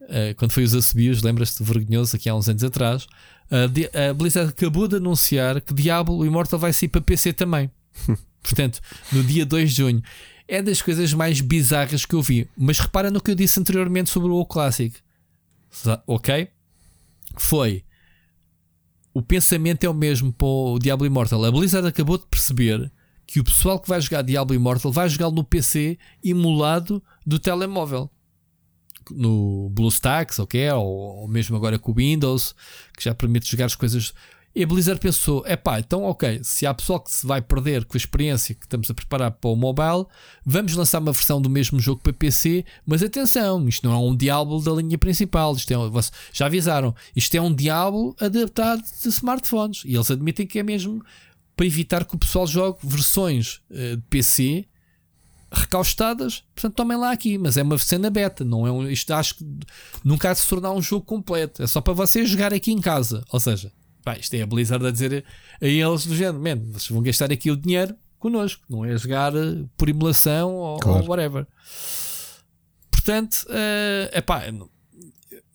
Uh, 0.00 0.34
quando 0.36 0.52
foi 0.52 0.62
os 0.62 0.74
assobios, 0.74 1.22
lembras-te 1.22 1.62
vergonhoso 1.62 2.16
aqui 2.16 2.28
há 2.28 2.34
uns 2.34 2.48
anos 2.48 2.64
atrás. 2.64 3.04
Uh, 3.50 4.08
a 4.10 4.14
Blizzard 4.14 4.50
acabou 4.50 4.88
de 4.88 4.96
anunciar 4.96 5.60
que 5.60 5.74
Diablo 5.74 6.24
Immortal 6.24 6.58
vai 6.58 6.72
sair 6.72 6.88
para 6.88 7.02
PC 7.02 7.34
também. 7.34 7.70
Portanto, 8.42 8.80
no 9.12 9.22
dia 9.22 9.44
2 9.44 9.70
de 9.70 9.76
junho 9.76 10.02
é 10.48 10.62
das 10.62 10.80
coisas 10.80 11.12
mais 11.12 11.40
bizarras 11.40 12.06
que 12.06 12.14
eu 12.14 12.22
vi. 12.22 12.48
Mas 12.56 12.78
repara 12.78 13.10
no 13.10 13.20
que 13.20 13.30
eu 13.30 13.34
disse 13.34 13.60
anteriormente 13.60 14.08
sobre 14.08 14.30
o 14.30 14.34
WoW 14.34 14.46
Classic. 14.46 14.96
Ok? 16.06 16.48
Foi. 17.36 17.84
O 19.16 19.22
pensamento 19.22 19.82
é 19.82 19.88
o 19.88 19.94
mesmo 19.94 20.30
para 20.30 20.46
o 20.46 20.78
Diablo 20.78 21.06
Immortal. 21.06 21.42
A 21.42 21.50
Blizzard 21.50 21.88
acabou 21.88 22.18
de 22.18 22.26
perceber 22.26 22.92
que 23.26 23.40
o 23.40 23.44
pessoal 23.44 23.80
que 23.80 23.88
vai 23.88 23.98
jogar 23.98 24.20
Diablo 24.20 24.54
Immortal 24.54 24.92
vai 24.92 25.08
jogar 25.08 25.30
no 25.30 25.42
PC 25.42 25.96
emulado 26.22 27.02
do 27.26 27.38
telemóvel. 27.38 28.10
No 29.10 29.70
BlueStacks? 29.70 30.38
Ou, 30.38 30.46
ou 30.76 31.28
mesmo 31.28 31.56
agora 31.56 31.78
com 31.78 31.92
o 31.92 31.94
Windows, 31.94 32.54
que 32.94 33.04
já 33.04 33.14
permite 33.14 33.50
jogar 33.50 33.64
as 33.64 33.74
coisas 33.74 34.12
e 34.56 34.64
a 34.64 34.66
Blizzard 34.66 34.98
pensou: 34.98 35.44
é 35.46 35.54
pá, 35.54 35.78
então 35.78 36.02
ok, 36.04 36.40
se 36.42 36.64
há 36.64 36.72
pessoal 36.72 36.98
que 36.98 37.10
se 37.10 37.26
vai 37.26 37.42
perder 37.42 37.84
com 37.84 37.94
a 37.94 37.98
experiência 37.98 38.54
que 38.54 38.64
estamos 38.64 38.90
a 38.90 38.94
preparar 38.94 39.30
para 39.32 39.50
o 39.50 39.54
mobile, 39.54 40.06
vamos 40.46 40.74
lançar 40.74 40.98
uma 40.98 41.12
versão 41.12 41.42
do 41.42 41.50
mesmo 41.50 41.78
jogo 41.78 42.00
para 42.02 42.14
PC, 42.14 42.64
mas 42.86 43.02
atenção, 43.02 43.68
isto 43.68 43.86
não 43.86 43.94
é 43.94 43.98
um 43.98 44.16
Diablo 44.16 44.62
da 44.62 44.72
linha 44.72 44.96
principal, 44.96 45.54
isto 45.54 45.70
é, 45.70 45.76
já 46.32 46.46
avisaram, 46.46 46.94
isto 47.14 47.34
é 47.34 47.40
um 47.40 47.54
Diablo 47.54 48.16
adaptado 48.18 48.82
de 48.82 49.08
smartphones. 49.10 49.82
E 49.84 49.94
eles 49.94 50.10
admitem 50.10 50.46
que 50.46 50.58
é 50.58 50.62
mesmo 50.62 51.04
para 51.54 51.66
evitar 51.66 52.06
que 52.06 52.14
o 52.14 52.18
pessoal 52.18 52.46
jogue 52.46 52.78
versões 52.82 53.60
uh, 53.70 53.96
de 53.96 54.02
PC 54.08 54.64
recaustadas, 55.52 56.44
portanto 56.54 56.74
tomem 56.74 56.96
lá 56.96 57.12
aqui, 57.12 57.36
mas 57.36 57.58
é 57.58 57.62
uma 57.62 57.76
cena 57.78 58.08
beta, 58.08 58.42
não 58.42 58.66
é 58.66 58.72
um, 58.72 58.88
isto 58.88 59.12
acho 59.12 59.36
que 59.36 59.46
nunca 60.02 60.30
há 60.30 60.32
de 60.32 60.40
se 60.40 60.48
tornar 60.48 60.72
um 60.72 60.82
jogo 60.82 61.04
completo, 61.04 61.62
é 61.62 61.66
só 61.66 61.80
para 61.80 61.92
vocês 61.92 62.28
jogar 62.28 62.52
aqui 62.52 62.72
em 62.72 62.80
casa, 62.80 63.24
ou 63.30 63.38
seja, 63.38 63.70
pá, 64.06 64.16
isto 64.16 64.34
é 64.34 64.42
a 64.42 64.46
Blizzard 64.46 64.86
a 64.86 64.92
dizer 64.92 65.24
a 65.60 65.66
eles 65.66 66.06
do 66.06 66.14
género, 66.14 66.38
man, 66.38 66.64
vocês 66.70 66.88
vão 66.88 67.02
gastar 67.02 67.32
aqui 67.32 67.50
o 67.50 67.56
dinheiro 67.56 67.92
connosco, 68.20 68.62
não 68.68 68.84
é 68.84 68.96
jogar 68.96 69.34
eh, 69.34 69.64
por 69.76 69.88
emulação 69.88 70.54
ou, 70.54 70.78
claro. 70.78 71.02
ou 71.02 71.08
whatever. 71.08 71.44
Portanto, 72.88 73.44
é 74.12 74.18
uh, 74.18 74.22
pá, 74.22 74.44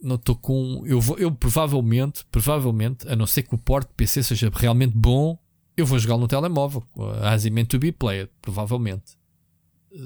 não 0.02 0.16
estou 0.16 0.36
com. 0.36 0.84
Eu, 0.86 1.00
vou, 1.00 1.18
eu 1.18 1.32
provavelmente, 1.32 2.26
provavelmente, 2.30 3.08
a 3.08 3.16
não 3.16 3.26
ser 3.26 3.44
que 3.44 3.56
o 3.56 3.58
porte 3.58 3.90
PC 3.96 4.22
seja 4.22 4.52
realmente 4.54 4.98
bom, 4.98 5.40
eu 5.78 5.86
vou 5.86 5.98
jogar 5.98 6.18
no 6.18 6.28
telemóvel. 6.28 6.84
As 7.22 7.46
meant 7.46 7.70
to 7.70 7.80
be 7.80 7.92
played, 7.92 8.30
provavelmente. 8.42 9.18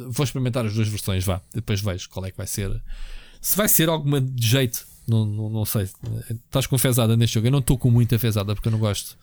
Vou 0.09 0.23
experimentar 0.23 0.65
as 0.65 0.73
duas 0.73 0.87
versões, 0.87 1.23
vá. 1.23 1.41
Depois 1.53 1.81
vejo 1.81 2.09
qual 2.09 2.25
é 2.25 2.31
que 2.31 2.37
vai 2.37 2.47
ser. 2.47 2.81
Se 3.41 3.57
vai 3.57 3.67
ser 3.67 3.89
alguma 3.89 4.21
de 4.21 4.47
jeito, 4.47 4.85
não, 5.07 5.25
não, 5.25 5.49
não 5.49 5.65
sei. 5.65 5.87
Estás 6.29 6.67
com 6.67 6.77
fezada 6.77 7.15
neste 7.15 7.35
jogo. 7.35 7.47
Eu 7.47 7.51
não 7.51 7.59
estou 7.59 7.77
com 7.77 7.91
muita 7.91 8.17
fezada 8.17 8.55
porque 8.55 8.67
eu 8.67 8.71
não 8.71 8.79
gosto. 8.79 9.17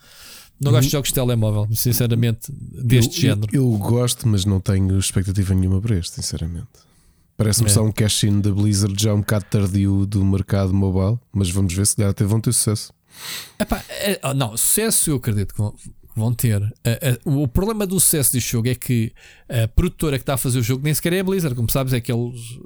Não 0.60 0.70
gosto 0.70 0.86
de 0.86 0.92
jogos 0.92 1.08
de 1.08 1.14
telemóvel, 1.14 1.68
sinceramente, 1.74 2.52
deste 2.52 3.26
eu, 3.26 3.30
género. 3.30 3.48
Eu, 3.52 3.72
eu, 3.72 3.78
gosto, 3.78 4.28
mas 4.28 4.44
não 4.44 4.60
tenho 4.60 4.96
expectativa 4.98 5.54
nenhuma 5.54 5.80
para 5.80 5.98
este, 5.98 6.14
sinceramente. 6.14 6.68
Parece-me 7.36 7.68
é. 7.68 7.72
só 7.72 7.82
um 7.84 7.90
cash-in 7.90 8.40
da 8.40 8.52
Blizzard 8.52 8.94
já 8.96 9.12
um 9.12 9.20
bocado 9.20 9.44
tardio 9.46 10.06
do 10.06 10.24
mercado 10.24 10.72
mobile, 10.72 11.18
mas 11.32 11.50
vamos 11.50 11.74
ver 11.74 11.86
se 11.86 11.96
dá 11.96 12.10
até 12.10 12.24
vão 12.24 12.40
ter 12.40 12.52
sucesso. 12.52 12.92
Epá, 13.58 13.82
é, 13.88 14.20
oh, 14.22 14.34
não, 14.34 14.56
sucesso 14.56 15.10
eu 15.10 15.16
acredito 15.16 15.52
que 15.52 15.60
vão, 16.14 16.32
ter. 16.32 16.62
Uh, 16.62 17.28
uh, 17.28 17.42
o 17.42 17.48
problema 17.48 17.84
do 17.84 17.98
sucesso 17.98 18.32
deste 18.32 18.52
jogo 18.52 18.68
é 18.68 18.74
que 18.76 19.12
a 19.48 19.66
produtora 19.66 20.16
que 20.18 20.22
está 20.22 20.34
a 20.34 20.38
fazer 20.38 20.60
o 20.60 20.62
jogo 20.62 20.84
nem 20.84 20.94
sequer 20.94 21.14
é 21.14 21.20
a 21.20 21.24
Blizzard, 21.24 21.56
como 21.56 21.70
sabes, 21.70 21.92
é 21.92 21.96
aqueles 21.96 22.58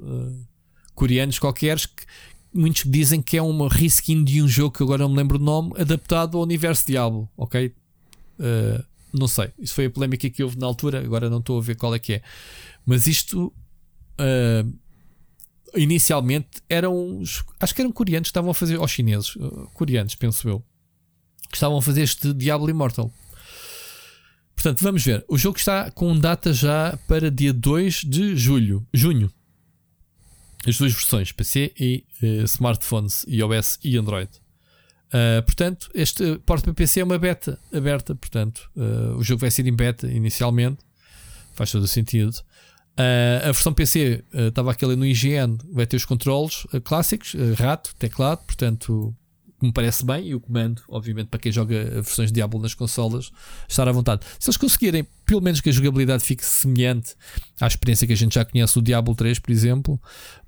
coreanos 0.93 1.39
qualquer 1.39 1.77
que 1.77 2.05
muitos 2.57 2.83
dizem 2.85 3.21
que 3.21 3.37
é 3.37 3.41
uma 3.41 3.69
reskin 3.69 4.23
de 4.23 4.41
um 4.41 4.47
jogo 4.47 4.75
que 4.75 4.83
agora 4.83 5.03
não 5.03 5.09
me 5.09 5.17
lembro 5.17 5.37
o 5.37 5.41
nome, 5.41 5.73
adaptado 5.79 6.37
ao 6.37 6.43
universo 6.43 6.85
Diablo, 6.85 7.29
ok? 7.37 7.73
Uh, 8.39 8.83
não 9.13 9.27
sei, 9.27 9.51
isso 9.59 9.73
foi 9.73 9.85
a 9.85 9.89
polémica 9.89 10.29
que 10.29 10.43
houve 10.43 10.57
na 10.57 10.65
altura, 10.65 10.99
agora 10.99 11.29
não 11.29 11.39
estou 11.39 11.57
a 11.57 11.61
ver 11.61 11.75
qual 11.75 11.93
é 11.95 11.99
que 11.99 12.13
é. 12.13 12.21
Mas 12.85 13.07
isto 13.07 13.53
uh, 14.19 14.73
inicialmente 15.75 16.61
eram 16.69 17.21
acho 17.59 17.75
que 17.75 17.81
eram 17.81 17.91
coreanos 17.91 18.27
que 18.27 18.31
estavam 18.31 18.51
a 18.51 18.53
fazer, 18.53 18.77
ou 18.77 18.87
chineses, 18.87 19.35
uh, 19.35 19.69
coreanos, 19.73 20.15
penso 20.15 20.47
eu, 20.47 20.63
que 21.49 21.55
estavam 21.55 21.77
a 21.77 21.81
fazer 21.81 22.01
este 22.03 22.33
Diablo 22.33 22.69
Immortal. 22.69 23.11
Portanto, 24.55 24.81
vamos 24.81 25.05
ver. 25.05 25.23
O 25.27 25.37
jogo 25.37 25.57
está 25.57 25.91
com 25.91 26.17
data 26.17 26.51
já 26.51 26.97
para 27.07 27.29
dia 27.29 27.53
2 27.53 28.03
de 28.03 28.35
julho, 28.35 28.85
junho. 28.91 29.31
As 30.65 30.77
duas 30.77 30.91
versões, 30.91 31.31
PC 31.31 31.71
e 31.79 32.03
uh, 32.21 32.43
smartphones, 32.43 33.25
iOS 33.27 33.79
e 33.83 33.97
Android. 33.97 34.29
Uh, 35.07 35.41
portanto, 35.43 35.89
este 35.93 36.37
porte 36.39 36.63
para 36.63 36.73
PC 36.73 36.99
é 36.99 37.03
uma 37.03 37.17
beta 37.17 37.59
aberta. 37.73 38.13
Portanto, 38.15 38.69
uh, 38.75 39.15
o 39.17 39.23
jogo 39.23 39.41
vai 39.41 39.51
ser 39.51 39.65
em 39.65 39.73
beta 39.73 40.07
inicialmente. 40.07 40.79
Faz 41.53 41.71
todo 41.71 41.83
o 41.83 41.87
sentido. 41.87 42.33
Uh, 42.99 43.43
a 43.43 43.51
versão 43.51 43.73
PC 43.73 44.23
estava 44.33 44.71
aqui 44.71 44.85
no 44.85 45.05
IGN, 45.05 45.57
vai 45.71 45.85
ter 45.85 45.97
os 45.97 46.05
controles 46.05 46.65
clássicos, 46.83 47.35
rato, 47.55 47.93
teclado, 47.95 48.43
portanto, 48.45 49.15
me 49.61 49.71
parece 49.71 50.05
bem. 50.05 50.27
E 50.27 50.35
o 50.35 50.39
comando, 50.39 50.81
obviamente, 50.89 51.27
para 51.27 51.39
quem 51.39 51.51
joga 51.51 51.83
versões 52.01 52.29
de 52.29 52.35
Diablo 52.35 52.59
nas 52.59 52.73
consolas, 52.73 53.31
estar 53.67 53.87
à 53.87 53.91
vontade. 53.91 54.25
Se 54.39 54.49
eles 54.49 54.57
conseguirem, 54.57 55.05
pelo 55.25 55.41
menos 55.41 55.61
que 55.61 55.69
a 55.69 55.71
jogabilidade 55.71 56.23
fique 56.23 56.45
semelhante 56.45 57.15
à 57.59 57.67
experiência 57.67 58.07
que 58.07 58.13
a 58.13 58.17
gente 58.17 58.35
já 58.35 58.43
conhece 58.43 58.73
do 58.73 58.81
Diablo 58.81 59.15
3, 59.15 59.39
por 59.39 59.51
exemplo, 59.51 60.01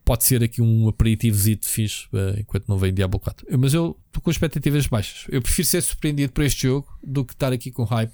pode 0.09 0.23
ser 0.23 0.43
aqui 0.43 0.59
um 0.59 0.87
aperitivozinho 0.87 1.59
fixe 1.61 2.07
uh, 2.07 2.39
enquanto 2.39 2.67
não 2.67 2.79
vem 2.79 2.91
Diablo 2.91 3.19
4. 3.19 3.45
Mas 3.59 3.75
eu 3.75 3.95
estou 4.07 4.23
com 4.23 4.31
expectativas 4.31 4.87
baixas. 4.87 5.27
Eu 5.29 5.39
prefiro 5.39 5.67
ser 5.67 5.83
surpreendido 5.83 6.33
por 6.33 6.43
este 6.43 6.63
jogo 6.63 6.87
do 7.03 7.23
que 7.23 7.33
estar 7.33 7.53
aqui 7.53 7.69
com 7.69 7.83
hype. 7.83 8.11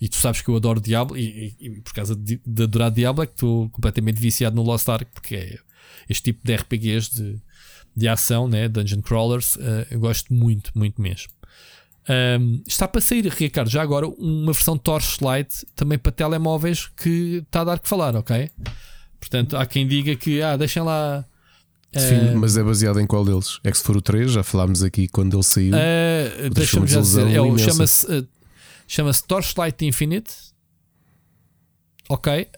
E 0.00 0.08
tu 0.08 0.16
sabes 0.16 0.40
que 0.40 0.48
eu 0.48 0.56
adoro 0.56 0.80
Diablo, 0.80 1.16
e, 1.16 1.54
e, 1.60 1.66
e 1.66 1.80
por 1.80 1.92
causa 1.94 2.16
de, 2.16 2.40
de, 2.44 2.62
adorar 2.64 2.90
Diablo 2.90 3.22
é 3.22 3.26
que 3.26 3.34
estou 3.34 3.70
completamente 3.70 4.20
viciado 4.20 4.56
no 4.56 4.64
Lost 4.64 4.88
Ark, 4.88 5.08
porque 5.14 5.36
é 5.36 5.58
este 6.08 6.32
tipo 6.32 6.44
de 6.44 6.56
RPGs 6.56 7.14
de, 7.14 7.40
de 7.94 8.08
ação, 8.08 8.48
né? 8.48 8.68
Dungeon 8.68 9.00
Crawlers, 9.00 9.54
uh, 9.54 9.86
eu 9.92 10.00
gosto 10.00 10.34
muito, 10.34 10.72
muito 10.74 11.00
mesmo. 11.00 11.30
Um, 12.40 12.64
está 12.66 12.88
para 12.88 13.00
sair, 13.00 13.24
Ricardo, 13.28 13.70
já 13.70 13.80
agora 13.80 14.08
uma 14.08 14.52
versão 14.52 14.76
Torchlight 14.76 15.64
também 15.76 15.98
para 15.98 16.10
telemóveis 16.10 16.88
que 16.88 17.44
está 17.46 17.60
a 17.60 17.64
dar 17.64 17.78
que 17.78 17.88
falar, 17.88 18.16
ok? 18.16 18.50
Portanto, 19.18 19.56
há 19.56 19.66
quem 19.66 19.86
diga 19.86 20.14
que, 20.16 20.40
ah, 20.42 20.56
deixem 20.56 20.82
lá. 20.82 21.24
Sim, 21.94 22.34
uh, 22.34 22.38
mas 22.38 22.56
é 22.56 22.62
baseado 22.62 23.00
em 23.00 23.06
qual 23.06 23.24
deles? 23.24 23.58
É 23.64 23.70
que 23.70 23.78
se 23.78 23.84
for 23.84 23.96
o 23.96 24.02
3, 24.02 24.30
já 24.30 24.42
falámos 24.42 24.82
aqui 24.82 25.08
quando 25.08 25.34
ele 25.34 25.42
saiu. 25.42 25.74
Uh, 25.74 26.50
Deixa-me 26.50 26.86
já 26.86 27.00
dizer, 27.00 27.26
é, 27.26 27.58
chama-se 27.58 28.06
uh, 28.06 28.28
chama 28.86 29.10
Torchlight 29.26 29.84
Infinite. 29.84 30.32
Ok. 32.10 32.48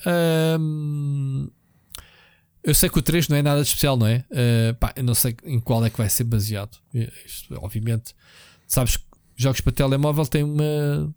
eu 2.63 2.75
sei 2.75 2.89
que 2.89 2.99
o 2.99 3.03
3 3.03 3.29
não 3.29 3.37
é 3.37 3.43
nada 3.43 3.61
de 3.63 3.67
especial, 3.67 3.97
não 3.97 4.07
é? 4.07 4.25
Uh, 4.31 4.75
pá, 4.79 4.93
eu 4.95 5.03
não 5.03 5.15
sei 5.15 5.37
em 5.45 5.59
qual 5.59 5.85
é 5.85 5.91
que 5.91 5.99
vai 5.99 6.09
ser 6.09 6.25
baseado. 6.25 6.79
Isto, 7.25 7.59
obviamente, 7.61 8.15
sabes 8.67 8.97
que 8.97 9.05
jogos 9.37 9.61
para 9.61 9.73
telemóvel 9.73 10.27
têm 10.27 10.45
uma. 10.45 11.13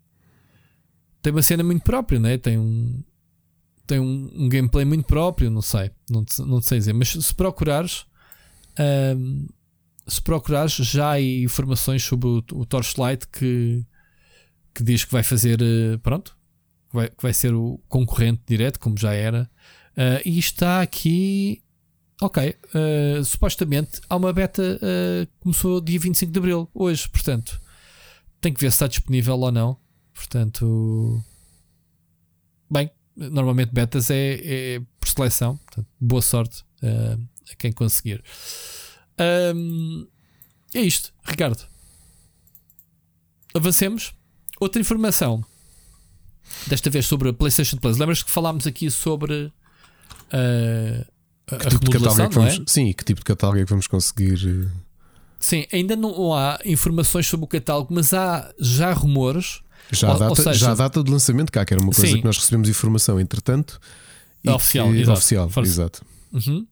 Tem 1.22 1.32
uma 1.32 1.42
cena 1.42 1.64
muito 1.64 1.84
própria, 1.84 2.20
não 2.20 2.30
é? 2.30 2.38
Tem 2.38 2.58
um 2.58 3.04
tem 3.86 4.00
um, 4.00 4.32
um, 4.34 4.50
gameplay 4.50 4.86
muito 4.86 5.06
próprio, 5.06 5.50
não 5.50 5.62
sei, 5.62 5.92
não, 6.10 6.24
não 6.46 6.62
sei 6.62 6.80
dizer, 6.80 6.94
mas 6.94 7.10
se 7.10 7.34
procurares, 7.34 8.06
um, 9.18 9.48
se 10.08 10.22
procurares, 10.22 10.74
já 10.74 11.12
há 11.12 11.22
informações 11.22 12.04
sobre 12.04 12.28
o, 12.28 12.38
o 12.54 12.66
Torchlight 12.66 13.28
que, 13.28 13.86
que 14.74 14.84
diz 14.84 15.04
que 15.06 15.12
vai 15.12 15.24
fazer, 15.24 15.62
uh, 15.62 16.00
pronto, 16.00 16.38
que 16.90 16.96
vai, 16.96 17.10
que 17.10 17.22
vai 17.22 17.34
ser 17.34 17.54
o 17.54 17.80
concorrente 17.88 18.42
direto, 18.48 18.80
como 18.80 18.98
já 18.98 19.14
era, 19.14 19.50
uh, 19.98 20.22
e 20.26 20.40
está 20.40 20.82
aqui. 20.82 21.62
Ok, 22.22 22.56
uh, 22.74 23.24
supostamente 23.26 24.00
há 24.08 24.16
uma 24.16 24.32
beta 24.32 24.80
começou 25.42 25.82
dia 25.82 26.00
25 26.00 26.32
de 26.32 26.40
Abril, 26.40 26.70
hoje, 26.74 27.10
portanto, 27.10 27.60
tem 28.40 28.54
que 28.54 28.62
ver 28.62 28.72
se 28.72 28.76
está 28.76 28.88
disponível 28.88 29.38
ou 29.40 29.52
não. 29.52 29.78
Portanto, 30.14 31.22
bem, 32.70 32.90
normalmente 33.16 33.72
betas 33.72 34.10
é, 34.10 34.40
é 34.44 34.82
por 35.00 35.10
seleção. 35.10 35.58
Portanto, 35.58 35.88
boa 36.00 36.22
sorte 36.22 36.64
uh, 36.84 37.22
a 37.52 37.56
quem 37.56 37.72
conseguir. 37.72 38.24
Um, 39.56 40.08
é 40.74 40.82
isto, 40.82 41.14
Ricardo. 41.24 41.64
Avancemos. 43.54 44.14
Outra 44.60 44.82
informação. 44.82 45.44
Desta 46.68 46.90
vez 46.90 47.06
sobre 47.06 47.30
a 47.30 47.34
PlayStation 47.34 47.78
Plus. 47.78 47.98
Lembras 47.98 48.24
que 48.24 48.32
falámos 48.32 48.66
aqui 48.68 48.90
sobre 48.90 49.52
uh, 50.34 51.06
a 51.48 51.58
que 51.58 51.70
tipo 51.70 51.90
de 51.90 51.98
é 51.98 52.00
vamos, 52.00 52.38
é? 52.38 52.64
Sim, 52.66 52.94
que 52.94 53.04
tipo 53.04 53.20
de 53.20 53.26
catálogo 53.26 53.60
é 53.60 53.64
que 53.64 53.70
vamos 53.70 53.88
conseguir? 53.88 54.40
Eh? 54.48 54.70
Sim, 55.40 55.66
ainda 55.72 55.96
não 55.96 56.34
há 56.34 56.60
informações 56.66 57.28
sobre 57.28 57.46
o 57.46 57.48
catálogo, 57.48 57.94
mas 57.94 58.14
há 58.14 58.54
já 58.60 58.94
rumores 58.94 59.62
já 59.92 60.12
a, 60.12 60.18
data, 60.18 60.36
seja, 60.36 60.54
já 60.54 60.72
a 60.72 60.76
data 60.76 61.04
de 61.04 61.12
lançamento 61.12 61.52
cá, 61.52 61.66
que 61.66 61.74
era 61.74 61.82
uma 61.82 61.92
coisa 61.92 62.12
sim. 62.12 62.20
que 62.20 62.26
nós 62.26 62.38
recebemos 62.38 62.70
informação 62.70 63.20
entretanto. 63.20 63.80
Oficial, 64.46 64.92
que, 64.92 65.00
exato. 65.00 65.18
oficial 65.18 65.52
exato. 65.64 66.06
Uhum. 66.34 66.68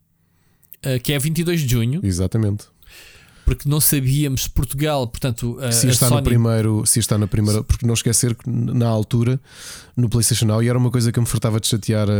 Uh, 0.85 0.99
que 1.01 1.13
é 1.13 1.19
22 1.19 1.61
de 1.61 1.67
junho. 1.67 2.01
Exatamente. 2.03 2.65
Porque 3.45 3.67
não 3.67 3.79
sabíamos 3.79 4.47
Portugal, 4.47 5.07
portanto, 5.07 5.57
uh, 5.57 5.71
se 5.71 5.87
está 5.87 6.07
Sony... 6.07 6.21
no 6.21 6.23
primeiro, 6.23 6.85
se 6.85 6.99
está 6.99 7.17
na 7.17 7.27
primeira, 7.27 7.63
porque 7.63 7.85
não 7.85 7.93
esquecer 7.93 8.35
que 8.35 8.49
na 8.49 8.87
altura 8.87 9.39
no 9.95 10.09
PlayStation 10.09 10.45
Now, 10.45 10.61
e 10.63 10.69
era 10.69 10.77
uma 10.77 10.91
coisa 10.91 11.11
que 11.11 11.19
me 11.19 11.25
fartava 11.25 11.59
de 11.59 11.67
chatear 11.67 12.07
a, 12.09 12.13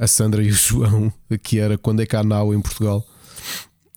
a, 0.00 0.04
a 0.04 0.06
Sandra 0.06 0.42
e 0.42 0.50
o 0.50 0.52
João, 0.54 1.12
que 1.42 1.58
era 1.58 1.76
quando 1.78 2.00
é 2.00 2.06
que 2.06 2.16
há 2.16 2.22
Now 2.22 2.54
em 2.54 2.60
Portugal. 2.60 3.06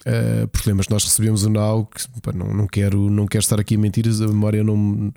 Uh, 0.02 0.48
porque 0.48 0.70
lembras, 0.70 0.88
nós 0.88 1.04
recebemos 1.04 1.44
o 1.44 1.50
Now, 1.50 1.86
que 1.86 2.22
pá, 2.22 2.32
não, 2.32 2.54
não, 2.54 2.68
quero, 2.68 3.10
não 3.10 3.26
quero 3.26 3.44
estar 3.44 3.60
aqui 3.60 3.76
a 3.76 3.78
mentiras, 3.78 4.22
a 4.22 4.28
memória 4.28 4.64
não, 4.64 5.12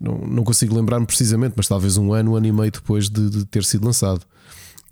não, 0.00 0.18
não 0.18 0.42
consigo 0.42 0.74
lembrar-me 0.74 1.06
precisamente, 1.06 1.54
mas 1.56 1.68
talvez 1.68 1.96
um 1.96 2.12
ano, 2.12 2.32
um 2.32 2.36
ano 2.36 2.46
e 2.46 2.52
meio 2.52 2.70
depois 2.70 3.10
de, 3.10 3.28
de 3.28 3.44
ter 3.44 3.64
sido 3.64 3.84
lançado. 3.84 4.22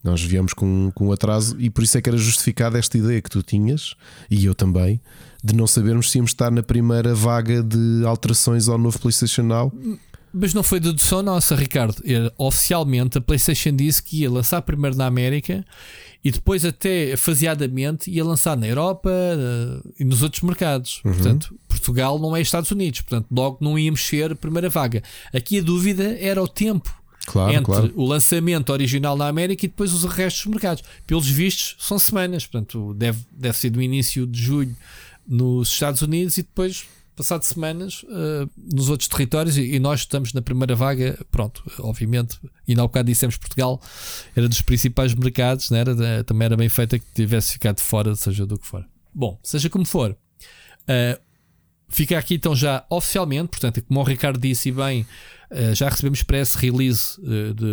Nós 0.04 0.22
viemos 0.22 0.52
com, 0.52 0.92
com 0.94 1.10
atraso 1.10 1.56
e 1.58 1.70
por 1.70 1.82
isso 1.82 1.98
é 1.98 2.02
que 2.02 2.08
era 2.08 2.16
justificada 2.16 2.78
esta 2.78 2.96
ideia 2.96 3.20
que 3.20 3.30
tu 3.30 3.42
tinhas, 3.42 3.94
e 4.30 4.44
eu 4.44 4.54
também, 4.54 5.00
de 5.42 5.54
não 5.54 5.66
sabermos 5.66 6.10
se 6.10 6.18
íamos 6.18 6.30
estar 6.30 6.50
na 6.50 6.62
primeira 6.62 7.14
vaga 7.14 7.62
de 7.62 8.04
alterações 8.06 8.68
ao 8.68 8.78
novo 8.78 8.98
PlayStation 8.98 9.42
Now. 9.42 9.72
Mas 10.32 10.52
não 10.52 10.62
foi 10.62 10.78
dedução 10.78 11.22
nossa, 11.22 11.56
Ricardo. 11.56 11.96
Oficialmente 12.36 13.18
a 13.18 13.20
PlayStation 13.20 13.74
disse 13.74 14.02
que 14.02 14.20
ia 14.20 14.30
lançar 14.30 14.62
primeiro 14.62 14.96
na 14.96 15.06
América 15.06 15.64
e 16.24 16.30
depois, 16.30 16.64
até 16.64 17.16
faseadamente, 17.16 18.10
ia 18.10 18.24
lançar 18.24 18.56
na 18.56 18.66
Europa 18.66 19.10
uh, 19.10 19.94
e 19.98 20.04
nos 20.04 20.22
outros 20.22 20.42
mercados. 20.42 21.00
Uhum. 21.04 21.12
Portanto, 21.12 21.54
Portugal 21.68 22.18
não 22.18 22.36
é 22.36 22.40
Estados 22.40 22.70
Unidos, 22.70 23.00
portanto, 23.02 23.26
logo 23.30 23.58
não 23.60 23.78
íamos 23.78 24.04
ser 24.04 24.32
a 24.32 24.36
primeira 24.36 24.68
vaga. 24.68 25.02
Aqui 25.32 25.58
a 25.58 25.62
dúvida 25.62 26.16
era 26.20 26.42
o 26.42 26.48
tempo 26.48 26.98
Claro, 27.28 27.52
entre 27.52 27.64
claro. 27.64 27.92
o 27.94 28.06
lançamento 28.06 28.70
original 28.70 29.14
na 29.16 29.28
América 29.28 29.66
e 29.66 29.68
depois 29.68 29.92
os 29.92 30.04
restos 30.04 30.44
dos 30.44 30.52
mercados. 30.52 30.82
Pelos 31.06 31.28
vistos, 31.28 31.76
são 31.78 31.98
semanas, 31.98 32.46
portanto, 32.46 32.94
deve, 32.94 33.18
deve 33.30 33.58
ser 33.58 33.68
do 33.68 33.82
início 33.82 34.26
de 34.26 34.40
julho 34.40 34.74
nos 35.26 35.70
Estados 35.70 36.00
Unidos 36.00 36.38
e 36.38 36.42
depois, 36.42 36.86
passado 37.18 37.42
semanas, 37.42 38.04
uh, 38.04 38.48
nos 38.56 38.88
outros 38.88 39.08
territórios. 39.08 39.58
E, 39.58 39.74
e, 39.74 39.78
nós 39.80 40.00
estamos 40.00 40.32
na 40.32 40.40
primeira 40.40 40.76
vaga, 40.76 41.18
pronto, 41.30 41.62
obviamente. 41.80 42.38
E 42.66 42.74
na 42.74 42.82
bocado 42.82 43.06
dissemos 43.06 43.36
Portugal 43.36 43.82
era 44.36 44.48
dos 44.48 44.62
principais 44.62 45.12
mercados, 45.14 45.70
né? 45.70 45.80
era, 45.80 46.24
também 46.24 46.46
era 46.46 46.56
bem 46.56 46.68
feita 46.68 46.98
que 46.98 47.04
tivesse 47.12 47.54
ficado 47.54 47.80
fora, 47.80 48.14
seja 48.14 48.46
do 48.46 48.56
que 48.56 48.66
for. 48.66 48.86
Bom, 49.12 49.38
seja 49.42 49.68
como 49.68 49.84
for. 49.84 50.12
Uh, 50.12 51.20
fica 51.88 52.16
aqui 52.16 52.34
então 52.34 52.54
já 52.54 52.86
oficialmente, 52.88 53.48
portanto, 53.48 53.82
como 53.82 54.00
o 54.00 54.04
Ricardo 54.04 54.38
disse 54.38 54.70
bem, 54.70 55.04
uh, 55.50 55.74
já 55.74 55.88
recebemos 55.88 56.22
press 56.22 56.54
release 56.54 57.20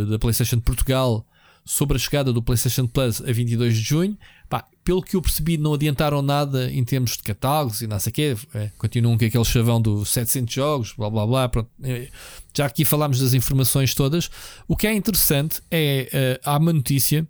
da 0.10 0.18
PlayStation 0.18 0.56
de 0.56 0.64
Portugal 0.64 1.26
sobre 1.64 1.98
a 1.98 2.00
chegada 2.00 2.34
do 2.34 2.42
PlayStation 2.42 2.88
Plus 2.88 3.22
a 3.22 3.32
22 3.32 3.76
de 3.76 3.82
junho. 3.82 4.18
Pá, 4.50 4.68
pelo 4.86 5.02
que 5.02 5.16
eu 5.16 5.22
percebi, 5.22 5.58
não 5.58 5.74
adiantaram 5.74 6.22
nada 6.22 6.72
em 6.72 6.84
termos 6.86 7.18
de 7.18 7.24
catálogos 7.24 7.82
e 7.82 7.88
não 7.88 8.00
sei 8.00 8.12
o 8.12 8.14
quê. 8.14 8.38
É, 8.54 8.70
continuam 8.78 9.18
com 9.18 9.26
aquele 9.26 9.44
chavão 9.44 9.82
dos 9.82 10.10
700 10.10 10.54
jogos, 10.54 10.94
blá 10.94 11.10
blá 11.10 11.26
blá. 11.26 11.50
Pronto. 11.50 11.70
É, 11.84 12.08
já 12.56 12.68
aqui 12.68 12.86
falámos 12.86 13.20
das 13.20 13.34
informações 13.34 13.96
todas. 13.96 14.30
O 14.68 14.78
que 14.78 14.86
é 14.86 14.94
interessante 14.94 15.60
é 15.72 16.38
uh, 16.40 16.50
há 16.50 16.58
uma 16.58 16.72
notícia 16.72 17.28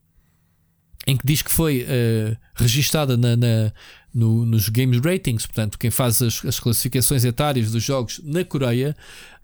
em 1.08 1.16
que 1.16 1.26
diz 1.26 1.42
que 1.42 1.50
foi 1.50 1.84
uh, 1.84 2.38
registada 2.56 3.16
na, 3.16 3.38
na 3.38 3.72
no, 4.14 4.46
nos 4.46 4.70
Games 4.70 5.00
Ratings, 5.00 5.46
portanto, 5.46 5.78
quem 5.78 5.92
faz 5.92 6.22
as, 6.22 6.44
as 6.46 6.60
classificações 6.60 7.26
etárias 7.26 7.72
dos 7.72 7.84
jogos 7.84 8.22
na 8.24 8.44
Coreia, 8.46 8.96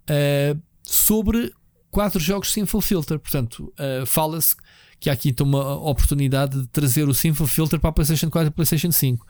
uh, 0.09 0.61
sobre 0.83 1.53
quatro 1.89 2.19
jogos 2.19 2.51
sem 2.51 2.65
full 2.65 2.81
filter. 2.81 3.19
Portanto, 3.19 3.73
uh, 3.77 4.05
fala-se 4.05 4.55
que 5.01 5.09
há 5.09 5.13
aqui 5.13 5.29
então 5.29 5.47
uma 5.47 5.75
oportunidade 5.89 6.61
de 6.61 6.67
trazer 6.67 7.09
o 7.09 7.13
Simple 7.13 7.47
Filter 7.47 7.79
para 7.79 7.89
a 7.89 7.93
PlayStation 7.93 8.29
4 8.29 8.47
e 8.47 8.49
a 8.49 8.51
PlayStation 8.51 8.91
5. 8.91 9.25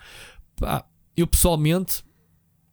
Pá, 0.58 0.86
eu 1.16 1.26
pessoalmente 1.26 2.04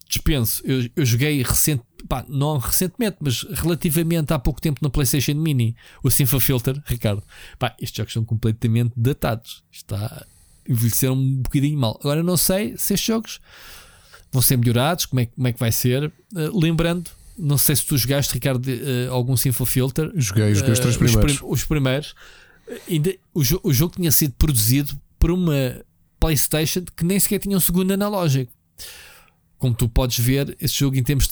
dispenso. 0.08 0.60
Eu, 0.64 0.90
eu 0.96 1.06
joguei 1.06 1.40
recente, 1.42 1.84
pá, 2.08 2.24
não 2.28 2.58
recentemente, 2.58 3.18
mas 3.20 3.42
relativamente 3.42 4.32
há 4.32 4.38
pouco 4.38 4.60
tempo 4.60 4.80
no 4.82 4.90
PlayStation 4.90 5.34
Mini 5.34 5.76
o 6.02 6.10
Simple 6.10 6.40
Filter, 6.40 6.82
Ricardo. 6.86 7.22
Pá, 7.56 7.76
estes 7.80 7.96
jogos 7.96 8.12
são 8.12 8.24
completamente 8.24 8.92
datados. 8.96 9.62
Está 9.70 10.26
envelheceram 10.68 11.14
um 11.14 11.36
bocadinho 11.36 11.78
mal. 11.78 11.96
Agora 12.00 12.22
não 12.22 12.36
sei 12.36 12.76
se 12.76 12.94
estes 12.94 13.06
jogos 13.06 13.40
vão 14.32 14.42
ser 14.42 14.58
melhorados, 14.58 15.06
como 15.06 15.20
é, 15.20 15.26
como 15.26 15.46
é 15.46 15.52
que 15.52 15.60
vai 15.60 15.70
ser. 15.70 16.12
Uh, 16.34 16.60
lembrando, 16.60 17.10
não 17.38 17.56
sei 17.56 17.76
se 17.76 17.86
tu 17.86 17.96
jogaste, 17.96 18.34
Ricardo, 18.34 18.66
uh, 18.66 19.12
algum 19.12 19.36
Simple 19.36 19.64
Filter. 19.64 20.10
Joguei, 20.16 20.52
joguei 20.54 20.72
os 20.72 20.80
três 20.80 20.96
uh, 20.96 20.98
primeiros. 20.98 21.34
Os, 21.34 21.38
prim 21.38 21.48
os 21.48 21.64
primeiros. 21.64 22.14
Ainda, 22.88 23.14
o, 23.34 23.42
jo 23.42 23.60
o 23.62 23.72
jogo 23.72 23.94
tinha 23.96 24.10
sido 24.12 24.34
produzido 24.38 24.98
por 25.18 25.30
uma 25.30 25.82
PlayStation 26.20 26.84
que 26.96 27.04
nem 27.04 27.18
sequer 27.18 27.38
tinha 27.38 27.56
um 27.56 27.60
segundo 27.60 27.92
analógico. 27.92 28.52
Como 29.56 29.74
tu 29.74 29.88
podes 29.88 30.18
ver, 30.18 30.56
esse 30.60 30.74
jogo 30.74 30.96
em 30.96 31.02
termos 31.02 31.28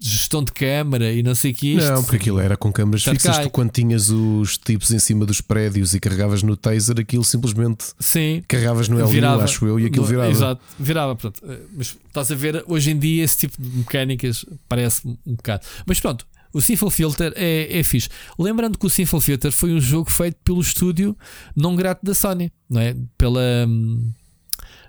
de 0.00 0.08
gestão 0.08 0.44
de 0.44 0.52
câmara 0.52 1.12
e 1.12 1.22
não 1.22 1.34
sei 1.34 1.50
o 1.50 1.54
que 1.54 1.74
isto. 1.74 1.90
Não, 1.90 2.02
porque 2.02 2.16
aquilo 2.16 2.38
era 2.38 2.56
com 2.56 2.72
câmaras 2.72 3.02
fixas. 3.02 3.38
Tu, 3.38 3.50
quando 3.50 3.70
tinhas 3.70 4.10
os 4.10 4.56
tipos 4.56 4.90
em 4.92 4.98
cima 4.98 5.26
dos 5.26 5.40
prédios 5.40 5.94
e 5.94 6.00
carregavas 6.00 6.42
no 6.42 6.56
taser, 6.56 6.98
aquilo 7.00 7.24
simplesmente 7.24 7.86
Sim, 7.98 8.42
carregavas 8.46 8.88
no 8.88 8.96
L1, 8.96 9.08
virava, 9.08 9.44
acho 9.44 9.66
eu, 9.66 9.78
e 9.80 9.86
aquilo 9.86 10.02
no, 10.04 10.08
virava. 10.08 10.30
Exato, 10.30 10.62
virava. 10.78 11.16
Pronto. 11.16 11.42
Eh, 11.44 11.60
mas 11.76 11.96
estás 12.06 12.30
a 12.30 12.34
ver, 12.34 12.64
hoje 12.68 12.92
em 12.92 12.98
dia, 12.98 13.24
esse 13.24 13.38
tipo 13.38 13.60
de 13.60 13.68
mecânicas 13.78 14.44
parece 14.68 15.06
um 15.06 15.34
bocado. 15.34 15.66
Mas 15.84 15.98
pronto. 15.98 16.26
O 16.52 16.60
Simple 16.60 16.90
Filter 16.90 17.32
é, 17.36 17.78
é 17.78 17.82
fixe. 17.82 18.08
Lembrando 18.38 18.78
que 18.78 18.86
o 18.86 18.90
Simple 18.90 19.20
Filter 19.20 19.52
foi 19.52 19.72
um 19.72 19.80
jogo 19.80 20.10
feito 20.10 20.36
pelo 20.42 20.60
estúdio 20.60 21.16
não 21.54 21.76
grato 21.76 22.04
da 22.04 22.14
Sony, 22.14 22.52
não 22.68 22.80
é? 22.80 22.96
Pela. 23.16 23.66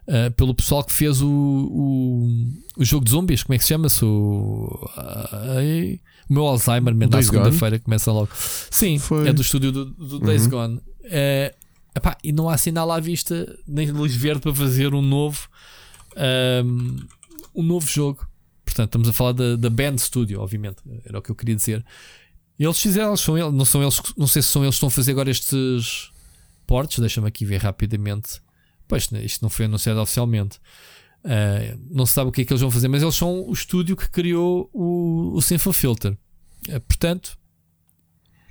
Uh, 0.08 0.32
pelo 0.36 0.56
pessoal 0.56 0.84
que 0.84 0.92
fez 0.92 1.22
o, 1.22 1.30
o, 1.30 2.28
o, 2.78 2.84
jogo 2.84 3.06
de 3.06 3.12
zombies, 3.12 3.44
como 3.44 3.54
é 3.54 3.60
que 3.60 3.64
se 3.64 3.70
chama-se? 3.70 4.04
O, 4.04 4.90
uh, 4.98 6.00
o 6.28 6.34
meu 6.34 6.48
Alzheimer, 6.48 6.96
na 6.96 7.22
segunda-feira 7.22 7.78
começa 7.78 8.12
logo. 8.12 8.30
Sim, 8.72 8.98
Foi. 8.98 9.28
é 9.28 9.34
do 9.34 9.44
estúdio 9.44 9.72
do, 9.72 9.86
do 9.86 10.20
Days 10.20 10.46
uhum. 10.46 10.50
Gone. 10.50 10.76
Uh, 10.78 11.56
epá, 11.96 12.18
e 12.24 12.32
não 12.32 12.50
há 12.50 12.58
sinal 12.58 12.92
à 12.92 13.00
vista, 13.00 13.56
nem 13.68 13.92
luz 13.92 14.16
verde 14.16 14.42
para 14.42 14.54
fazer 14.54 14.96
um 14.96 15.02
novo, 15.02 15.48
um, 16.66 16.98
um 17.56 17.64
novo 17.64 17.88
jogo. 17.88 18.29
Portanto, 18.70 18.90
estamos 18.90 19.10
a 19.10 19.14
falar 19.14 19.34
da, 19.34 19.56
da 19.56 19.70
Band 19.70 19.98
Studio, 19.98 20.40
obviamente, 20.40 20.78
era 21.04 21.18
o 21.18 21.22
que 21.22 21.32
eu 21.32 21.36
queria 21.36 21.56
dizer. 21.56 21.84
Eles 22.58 22.80
fizeram, 22.80 23.16
são 23.18 23.38
eles, 23.38 23.54
não 23.54 23.66
são 23.66 23.82
eles, 23.82 24.02
não 24.16 24.28
sei 24.28 24.42
se 24.42 24.50
são 24.50 24.64
eles 24.64 24.76
que 24.76 24.78
estão 24.78 24.88
a 24.88 24.92
fazer 24.92 25.12
agora 25.12 25.32
estes 25.32 26.12
portes, 26.68 27.00
deixa-me 27.00 27.28
aqui 27.28 27.46
ver 27.46 27.58
rapidamente. 27.58 28.42
Pois, 28.88 29.10
isto 29.24 29.42
não 29.42 29.50
foi 29.50 29.66
anunciado 29.66 30.00
oficialmente. 30.00 30.58
Uh, 31.24 31.80
não 31.90 32.06
se 32.06 32.14
sabe 32.14 32.30
o 32.30 32.32
que 32.32 32.42
é 32.42 32.46
que 32.46 32.54
eles 32.54 32.62
vão 32.62 32.72
fazer, 32.72 32.88
mas 32.88 33.02
eles 33.02 33.16
são 33.16 33.48
o 33.48 33.52
estúdio 33.52 33.96
que 33.96 34.10
criou 34.10 34.70
o, 34.74 35.38
o 35.38 35.74
Filter. 35.74 36.18
Uh, 36.68 36.80
portanto, 36.82 37.38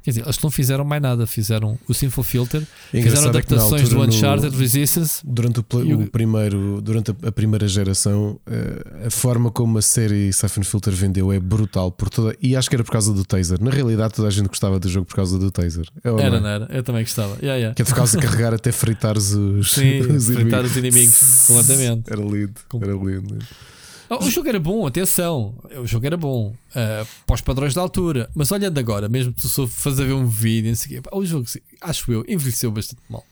Quer 0.08 0.12
dizer, 0.12 0.24
eles 0.24 0.38
não 0.42 0.50
fizeram 0.50 0.84
mais 0.86 1.02
nada, 1.02 1.26
fizeram 1.26 1.78
o 1.86 1.92
Simple 1.92 2.24
Filter, 2.24 2.62
fizeram 2.90 3.26
é 3.26 3.28
adaptações 3.28 3.90
do 3.90 4.00
Uncharted 4.00 4.50
no, 4.50 4.58
Resistance. 4.58 5.20
Durante 5.22 5.60
o, 5.60 5.64
o, 5.70 6.02
o, 6.04 6.06
primeiro, 6.10 6.80
durante 6.80 7.10
a, 7.10 7.30
primeira 7.30 7.68
geração, 7.68 8.40
uh, 8.46 9.06
a 9.06 9.10
forma 9.10 9.50
como 9.50 9.76
a 9.76 9.82
série 9.82 10.32
Siphon 10.32 10.62
Filter 10.62 10.94
vendeu 10.94 11.30
é 11.30 11.38
brutal 11.38 11.92
por 11.92 12.08
toda, 12.08 12.34
e 12.40 12.56
acho 12.56 12.70
que 12.70 12.76
era 12.76 12.82
por 12.82 12.90
causa 12.90 13.12
do 13.12 13.22
taser. 13.22 13.62
Na 13.62 13.70
realidade, 13.70 14.14
toda 14.14 14.28
a 14.28 14.30
gente 14.30 14.48
gostava 14.48 14.80
do 14.80 14.88
jogo 14.88 15.04
por 15.04 15.14
causa 15.14 15.38
do 15.38 15.50
taser. 15.50 15.84
É 16.02 16.08
era, 16.08 16.30
não, 16.30 16.40
não 16.40 16.48
era? 16.48 16.68
Eu 16.72 16.82
também 16.82 17.02
gostava. 17.02 17.34
Yeah, 17.42 17.56
yeah. 17.56 17.74
Que 17.74 17.82
é 17.82 17.84
por 17.84 17.94
causa 17.94 18.16
de 18.18 18.26
carregar 18.26 18.54
até 18.54 18.72
fritares 18.72 19.32
os, 19.32 19.72
Sim, 19.76 20.00
os 20.00 20.24
fritar 20.24 20.64
inimigos. 20.64 20.70
os 20.70 20.76
inimigos 20.78 21.44
completamente. 21.48 22.10
Era 22.10 22.22
lindo, 22.22 22.54
era 22.80 22.92
lindo. 22.92 23.38
Oh, 23.38 23.77
o 24.10 24.30
jogo 24.30 24.48
era 24.48 24.58
bom, 24.58 24.86
atenção. 24.86 25.58
O 25.82 25.86
jogo 25.86 26.06
era 26.06 26.16
bom. 26.16 26.54
Uh, 26.70 27.06
para 27.26 27.34
os 27.34 27.40
padrões 27.40 27.74
da 27.74 27.80
altura. 27.80 28.30
Mas 28.34 28.50
olhando 28.50 28.78
agora, 28.78 29.08
mesmo 29.08 29.32
que 29.32 29.42
tu 29.42 29.66
fazer 29.66 30.06
ver 30.06 30.14
um 30.14 30.26
vídeo, 30.26 30.74
sei, 30.74 31.00
o 31.12 31.24
jogo, 31.24 31.46
acho 31.80 32.12
eu, 32.12 32.24
envelheceu 32.28 32.70
bastante 32.70 33.02
mal. 33.08 33.24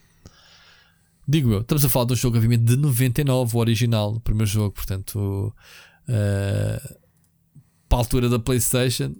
Digo 1.27 1.51
eu, 1.51 1.61
estamos 1.61 1.83
a 1.83 1.89
falar 1.89 2.05
de 2.05 2.13
um 2.13 2.15
jogo, 2.15 2.37
obviamente, 2.37 2.63
de 2.63 2.77
99, 2.77 3.57
o 3.57 3.59
original, 3.59 4.13
o 4.13 4.19
primeiro 4.19 4.49
jogo, 4.49 4.71
portanto, 4.71 5.53
uh, 6.07 6.95
para 7.89 7.97
a 7.97 8.01
altura 8.01 8.29
da 8.29 8.39
PlayStation, 8.39 9.13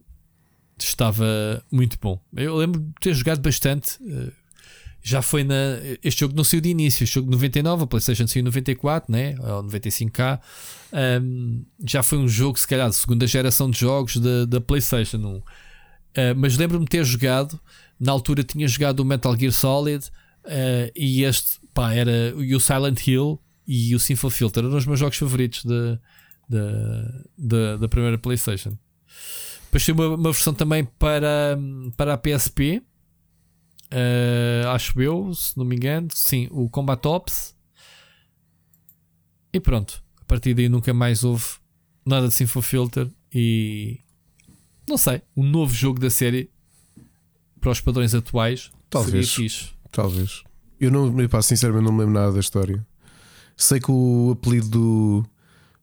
estava 0.80 1.26
muito 1.72 1.98
bom. 2.00 2.22
Eu 2.36 2.56
lembro 2.56 2.80
de 2.80 2.94
ter 3.02 3.14
jogado 3.14 3.42
bastante. 3.42 4.02
Uh, 4.02 4.32
já 5.08 5.22
foi 5.22 5.42
na. 5.42 5.56
Este 6.04 6.20
jogo 6.20 6.36
não 6.36 6.44
saiu 6.44 6.60
de 6.60 6.68
início, 6.68 7.06
este 7.06 7.16
jogo 7.16 7.28
de 7.28 7.32
99, 7.32 7.84
a 7.84 7.88
PlayStation 7.88 8.28
saiu 8.28 8.42
em 8.42 8.44
94, 8.44 9.10
né? 9.10 9.36
ou 9.40 9.64
95K. 9.64 10.40
Um, 11.22 11.64
já 11.86 12.04
foi 12.04 12.18
um 12.18 12.28
jogo, 12.28 12.60
se 12.60 12.68
calhar, 12.68 12.90
de 12.90 12.96
segunda 12.98 13.26
geração 13.26 13.72
de 13.72 13.80
jogos 13.80 14.18
da, 14.18 14.44
da 14.44 14.60
PlayStation 14.60 15.18
1. 15.18 15.38
Uh, 15.38 15.44
mas 16.36 16.58
lembro-me 16.58 16.86
ter 16.86 17.06
jogado, 17.06 17.58
na 17.98 18.12
altura 18.12 18.44
tinha 18.44 18.68
jogado 18.68 19.00
o 19.00 19.06
Metal 19.06 19.34
Gear 19.38 19.54
Solid 19.54 20.06
uh, 20.44 20.92
e 20.94 21.24
este, 21.24 21.58
pá, 21.74 21.94
era 21.94 22.34
e 22.38 22.54
o 22.54 22.60
Silent 22.60 23.08
Hill 23.08 23.40
e 23.66 23.96
o 23.96 24.00
Simple 24.02 24.30
Filter, 24.30 24.66
eram 24.66 24.76
os 24.76 24.86
meus 24.86 25.00
jogos 25.00 25.18
favoritos 25.18 25.64
da, 25.64 26.00
da, 27.38 27.78
da, 27.78 27.88
primeira 27.88 28.18
PlayStation. 28.18 28.78
Depois 29.68 29.86
tem 29.86 29.96
uma, 29.96 30.16
uma 30.16 30.32
versão 30.34 30.54
também 30.54 30.84
para, 30.84 31.58
para 31.96 32.14
a 32.14 32.18
PSP 32.18 32.82
Uh, 33.92 34.68
acho 34.70 35.02
eu, 35.02 35.34
se 35.34 35.58
não 35.58 35.66
me 35.66 35.76
engano. 35.76 36.08
Sim, 36.14 36.48
o 36.52 36.70
Combat 36.70 37.06
Ops. 37.08 37.56
E 39.54 39.60
pronto. 39.60 40.04
A 40.22 40.26
partir 40.26 40.54
daí 40.54 40.68
nunca 40.68 40.94
mais 40.94 41.24
houve 41.24 41.46
nada 42.06 42.28
de 42.28 42.34
Sinfo 42.34 42.62
Filter. 42.62 43.10
E 43.34 44.00
não 44.88 44.98
sei, 44.98 45.22
um 45.36 45.44
novo 45.44 45.74
jogo 45.74 46.00
da 46.00 46.10
série 46.10 46.50
para 47.60 47.72
os 47.72 47.82
padrões 47.82 48.14
atuais. 48.14 48.72
Talvez. 48.90 49.36
Talvez. 49.92 50.44
Eu 50.80 50.92
não, 50.92 51.28
pá, 51.28 51.42
sinceramente 51.42 51.86
não 51.86 51.92
me 51.92 52.00
lembro 52.00 52.14
nada 52.14 52.34
da 52.34 52.40
história. 52.40 52.86
Sei 53.56 53.80
que 53.80 53.92
o 53.92 54.32
apelido 54.32 54.70
do, 54.70 55.26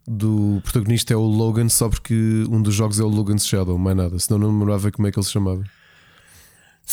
do 0.06 0.60
protagonista 0.62 1.12
é 1.12 1.16
o 1.16 1.22
Logan, 1.22 1.68
só 1.68 1.88
porque 1.88 2.44
um 2.48 2.62
dos 2.62 2.74
jogos 2.74 3.00
é 3.00 3.02
o 3.02 3.08
Logan's 3.08 3.46
Shadow, 3.46 3.76
mais 3.76 3.96
nada. 3.96 4.18
Senão 4.18 4.38
não 4.38 4.52
me 4.52 4.60
lembrava 4.60 4.92
como 4.92 5.08
é 5.08 5.12
que 5.12 5.18
ele 5.18 5.26
se 5.26 5.32
chamava. 5.32 5.64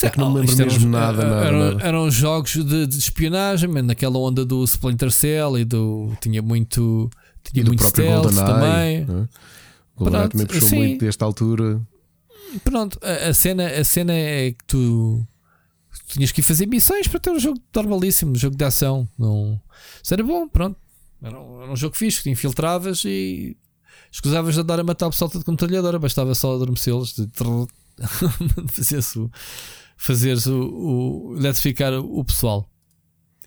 É 0.03 0.09
que 0.09 0.17
não 0.17 0.31
me 0.31 0.39
lembro 0.39 0.55
mesmo 0.55 0.89
nada, 0.89 1.23
nada, 1.23 1.45
eram, 1.45 1.59
nada. 1.59 1.83
eram 1.83 2.09
jogos 2.09 2.55
de, 2.55 2.87
de 2.87 2.97
espionagem, 2.97 3.69
naquela 3.69 4.17
onda 4.17 4.45
do 4.45 4.63
Splinter 4.63 5.11
Cell 5.11 5.59
e 5.59 5.65
do. 5.65 6.11
Tinha 6.21 6.41
muito. 6.41 7.09
Tinha 7.43 7.65
muito 7.65 7.83
stealth 7.83 8.33
também. 8.33 9.05
Né? 9.05 9.27
O 9.95 10.03
GoldenEye 10.03 10.29
também 10.29 10.47
puxou 10.47 10.69
sim. 10.69 10.77
muito 10.77 11.05
desta 11.05 11.25
altura. 11.25 11.81
Pronto, 12.63 12.99
a, 13.03 13.29
a, 13.29 13.33
cena, 13.33 13.67
a 13.67 13.83
cena 13.83 14.13
é 14.13 14.51
que 14.51 14.63
tu, 14.65 15.25
tu 16.07 16.13
tinhas 16.13 16.31
que 16.31 16.41
ir 16.41 16.43
fazer 16.43 16.65
missões 16.67 17.07
para 17.07 17.19
ter 17.19 17.29
um 17.29 17.39
jogo 17.39 17.59
normalíssimo, 17.75 18.31
um 18.31 18.35
jogo 18.35 18.55
de 18.55 18.63
ação. 18.63 19.07
Não, 19.17 19.61
isso 20.01 20.13
era 20.13 20.23
bom, 20.23 20.47
pronto. 20.47 20.77
Era 21.21 21.39
um, 21.39 21.61
era 21.61 21.71
um 21.71 21.75
jogo 21.75 21.95
fixe, 21.95 22.23
te 22.23 22.29
infiltravas 22.29 23.03
e 23.05 23.55
escusavas 24.11 24.55
de 24.55 24.61
andar 24.61 24.79
a 24.79 24.83
matar 24.83 25.07
o 25.07 25.11
pessoal 25.11 25.29
de 25.29 25.43
com 25.43 25.51
metralhadora, 25.51 25.99
bastava 25.99 26.33
só 26.33 26.55
adormecê-los, 26.55 27.13
de... 27.13 27.29
fazia-se 28.71 29.29
fazeres 30.01 30.47
o, 30.47 30.57
o 30.57 31.37
eletrificar 31.37 31.93
o 31.93 32.25
pessoal. 32.25 32.67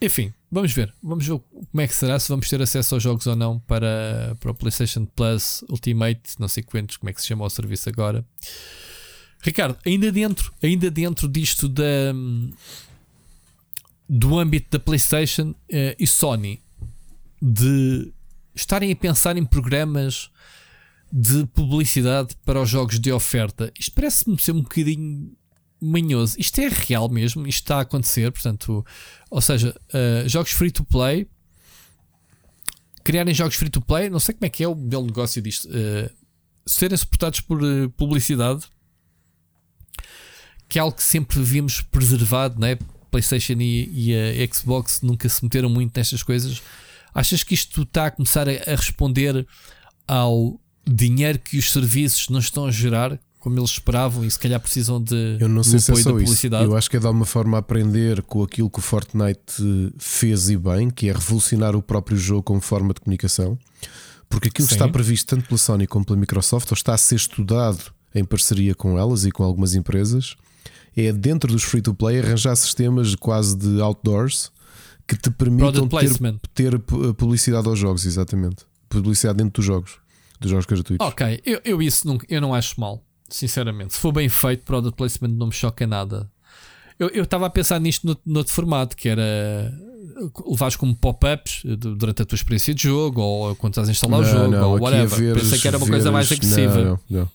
Enfim, 0.01 0.33
vamos 0.49 0.73
ver. 0.73 0.95
Vamos 1.03 1.27
ver 1.27 1.41
como 1.51 1.81
é 1.81 1.89
que 1.89 1.97
será, 1.97 2.17
se 2.17 2.29
vamos 2.29 2.49
ter 2.49 2.63
acesso 2.63 2.95
aos 2.95 3.03
jogos 3.03 3.27
ou 3.27 3.35
não 3.35 3.59
para, 3.59 4.37
para 4.39 4.53
o 4.53 4.55
PlayStation 4.55 5.05
Plus 5.05 5.65
Ultimate, 5.69 6.21
não 6.39 6.47
sei 6.47 6.63
quantos, 6.63 6.97
como 6.97 7.11
é 7.11 7.13
que 7.13 7.21
se 7.21 7.27
chama 7.27 7.45
o 7.45 7.51
serviço 7.51 7.89
agora. 7.89 8.25
Ricardo, 9.43 9.77
ainda 9.85 10.13
dentro, 10.13 10.55
ainda 10.63 10.91
dentro 10.93 11.27
disto 11.27 11.69
da, 11.69 12.15
do 14.09 14.39
âmbito 14.39 14.71
da 14.71 14.79
PlayStation 14.79 15.51
uh, 15.51 15.97
e 15.99 16.07
Sony, 16.07 16.63
de 17.43 18.13
estarem 18.55 18.93
a 18.93 18.97
pensar 18.97 19.37
em 19.37 19.45
programas 19.45 20.31
de 21.13 21.47
publicidade 21.47 22.37
para 22.45 22.63
os 22.63 22.71
jogos 22.71 23.01
de 23.01 23.11
oferta. 23.11 23.73
Isto 23.79 23.93
parece-me 23.93 24.39
ser 24.39 24.53
um 24.53 24.63
bocadinho 24.63 25.37
manhoso. 25.85 26.37
Isto 26.39 26.61
é 26.61 26.69
real 26.69 27.09
mesmo, 27.09 27.47
isto 27.47 27.63
está 27.63 27.79
a 27.79 27.81
acontecer, 27.83 28.31
portanto, 28.33 28.85
ou 29.31 29.41
seja, 29.41 29.75
uh, 29.93 30.29
jogos 30.29 30.53
free 30.53 30.71
to 30.71 30.85
play, 30.85 31.27
criarem 33.03 33.35
jogos 33.35 33.57
free 33.57 33.71
to 33.71 33.81
play, 33.81 34.09
não 34.09 34.19
sei 34.19 34.35
como 34.35 34.47
é 34.47 34.49
que 34.49 34.65
é 34.65 34.69
o 34.69 34.75
modelo 34.75 35.03
de 35.03 35.09
negócio 35.09 35.43
disto, 35.43 35.69
uh, 35.69 36.11
serem 36.67 36.97
suportados 36.97 37.41
por 37.41 37.63
uh, 37.63 37.91
publicidade, 37.91 38.65
que 40.69 40.79
é 40.79 40.83
algo 40.83 40.97
que 40.97 41.03
sempre 41.03 41.43
vimos 41.43 41.83
preservado, 41.83 42.59
né? 42.59 42.79
PlayStation 43.11 43.61
e, 43.61 44.11
e 44.11 44.15
a 44.15 44.53
Xbox 44.53 45.01
nunca 45.03 45.29
se 45.29 45.45
meteram 45.45 45.69
muito 45.69 45.97
nestas 45.97 46.23
coisas. 46.23 46.61
Achas 47.15 47.45
que 47.45 47.55
isto 47.55 47.83
está 47.83 48.07
a 48.07 48.11
começar 48.11 48.49
a, 48.49 48.53
a 48.53 48.75
responder 48.75 49.47
ao 50.09 50.59
dinheiro 50.85 51.39
que 51.39 51.57
os 51.59 51.71
serviços 51.71 52.29
não 52.29 52.41
estão 52.41 52.67
a 52.67 52.73
gerar 52.73 53.21
como 53.45 53.59
eles 53.59 53.73
esperavam 53.73 54.25
e 54.25 54.31
se 54.31 54.39
calhar 54.39 54.59
precisam 54.59 54.99
de 54.99 55.37
eu 55.39 55.51
não 55.51 55.63
sei 55.63 55.79
se 55.79 55.93
é 55.93 55.97
só 55.97 56.19
isso. 56.19 56.47
Eu 56.47 56.75
acho 56.75 56.89
que 56.89 56.97
é 56.97 57.01
de 57.01 57.07
alguma 57.07 57.27
forma 57.27 57.59
aprender 57.59 58.23
com 58.23 58.43
aquilo 58.43 58.71
que 58.71 58.79
o 58.79 58.83
Fortnite 58.83 59.93
fez 59.99 60.49
e 60.49 60.57
bem, 60.57 60.89
que 60.89 61.11
é 61.11 61.13
revolucionar 61.13 61.77
o 61.77 61.83
próprio 61.83 62.17
jogo 62.17 62.43
como 62.43 62.63
forma 62.63 62.95
de 62.95 63.03
comunicação. 63.03 63.59
Porque 64.31 64.49
aquilo 64.49 64.67
que 64.67 64.73
está 64.73 64.89
previsto 64.89 65.37
tanto 65.37 65.47
pela 65.47 65.59
Sony 65.59 65.87
como 65.87 66.07
pela 66.07 66.19
Microsoft, 66.19 66.71
ou 66.71 66.75
está 66.75 66.95
a 66.95 66.97
ser 66.97 67.17
estudado 67.17 67.93
em 68.15 68.25
parceria 68.25 68.75
com 68.75 68.99
elas 68.99 69.27
e 69.27 69.31
com 69.31 69.45
algumas 69.45 69.75
empresas, 69.75 70.37
é 70.97 71.13
dentro 71.13 71.53
dos 71.53 71.63
free 71.65 71.83
to 71.83 71.93
play 71.93 72.19
arranjar 72.19 72.57
sistemas 72.57 73.15
quase 73.15 73.55
de 73.59 73.79
outdoors 73.83 74.51
que 75.07 75.19
te 75.19 75.31
permitam 75.31 75.87
ter, 75.87 76.19
ter 76.55 76.79
publicidade 76.79 77.69
aos 77.69 77.79
jogos, 77.79 78.07
exatamente. 78.07 78.65
Publicidade 78.89 79.37
dentro 79.37 79.61
dos 79.61 79.67
jogos, 79.67 79.99
dos 80.41 80.51
jogos 80.51 80.65
gratuitos. 80.65 81.07
Ok, 81.07 81.43
eu, 81.45 81.61
eu 81.63 81.83
isso 81.83 82.07
não, 82.07 82.19
eu 82.27 82.41
não 82.41 82.55
acho 82.55 82.81
mal 82.81 83.05
sinceramente. 83.29 83.95
Se 83.95 84.01
for 84.01 84.13
bem 84.13 84.29
feito, 84.29 84.65
product 84.65 84.97
placement 84.97 85.35
não 85.35 85.47
me 85.47 85.53
choca 85.53 85.87
nada. 85.87 86.31
Eu 86.99 87.25
estava 87.25 87.47
a 87.47 87.51
pensar 87.51 87.81
nisto 87.81 88.07
no, 88.07 88.17
no 88.25 88.39
outro 88.39 88.53
formato, 88.53 88.97
que 88.97 89.09
era 89.09 89.23
levares 90.47 90.77
como 90.77 90.95
pop-ups 90.95 91.63
durante 91.77 92.23
a 92.23 92.25
tua 92.25 92.37
experiência 92.37 92.73
de 92.73 92.85
jogo, 92.85 93.21
ou 93.21 93.57
quando 93.57 93.73
estás 93.73 93.89
a 93.89 93.91
instalar 93.91 94.21
não, 94.21 94.29
o 94.29 94.31
jogo, 94.31 94.51
não, 94.51 94.71
ou 94.71 94.81
whatever. 94.81 95.19
Veres, 95.19 95.43
Pensei 95.43 95.59
que 95.59 95.69
era 95.69 95.77
uma 95.77 95.87
veres, 95.87 96.03
coisa 96.03 96.13
mais 96.13 96.31
agressiva. 96.31 97.01
Não, 97.11 97.29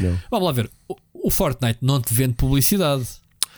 não, 0.00 0.20
Vamos 0.30 0.46
lá 0.46 0.52
ver. 0.52 0.70
O, 0.88 0.96
o 1.12 1.30
Fortnite 1.30 1.78
não 1.80 2.00
te 2.00 2.12
vende 2.12 2.34
publicidade. 2.34 3.06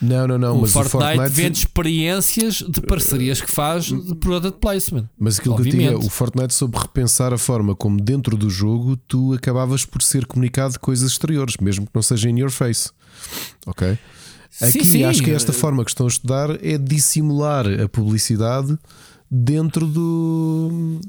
Não, 0.01 0.27
não, 0.27 0.37
não. 0.37 0.57
O 0.57 0.61
mas 0.61 0.71
Fortnite, 0.71 0.97
o 0.97 0.99
Fortnite 0.99 1.29
vende 1.29 1.57
experiências 1.59 2.55
de 2.67 2.81
parcerias 2.81 3.41
que 3.41 3.51
faz 3.51 3.85
de 3.85 4.15
product 4.15 4.59
placement. 4.59 5.09
Mas 5.17 5.39
aquilo 5.39 5.55
obviamente. 5.55 5.77
que 5.77 5.85
eu 5.85 5.97
tinha, 5.99 6.07
o 6.07 6.09
Fortnite 6.09 6.53
soube 6.53 6.77
repensar 6.77 7.33
a 7.33 7.37
forma 7.37 7.75
como 7.75 7.99
dentro 7.99 8.37
do 8.37 8.49
jogo 8.49 8.95
tu 9.07 9.33
acabavas 9.33 9.85
por 9.85 10.01
ser 10.01 10.25
comunicado 10.25 10.73
de 10.73 10.79
coisas 10.79 11.11
exteriores, 11.11 11.55
mesmo 11.59 11.85
que 11.85 11.91
não 11.93 12.01
seja 12.01 12.29
in 12.29 12.39
your 12.39 12.51
face. 12.51 12.89
Ok? 13.65 13.97
Aqui 14.61 14.71
sim, 14.71 14.83
sim. 14.83 15.03
acho 15.03 15.23
que 15.23 15.31
esta 15.31 15.53
forma 15.53 15.83
que 15.83 15.91
estão 15.91 16.05
a 16.05 16.09
estudar 16.09 16.63
é 16.63 16.77
dissimular 16.77 17.65
a 17.67 17.87
publicidade 17.87 18.77
dentro 19.29 19.85
do. 19.85 20.99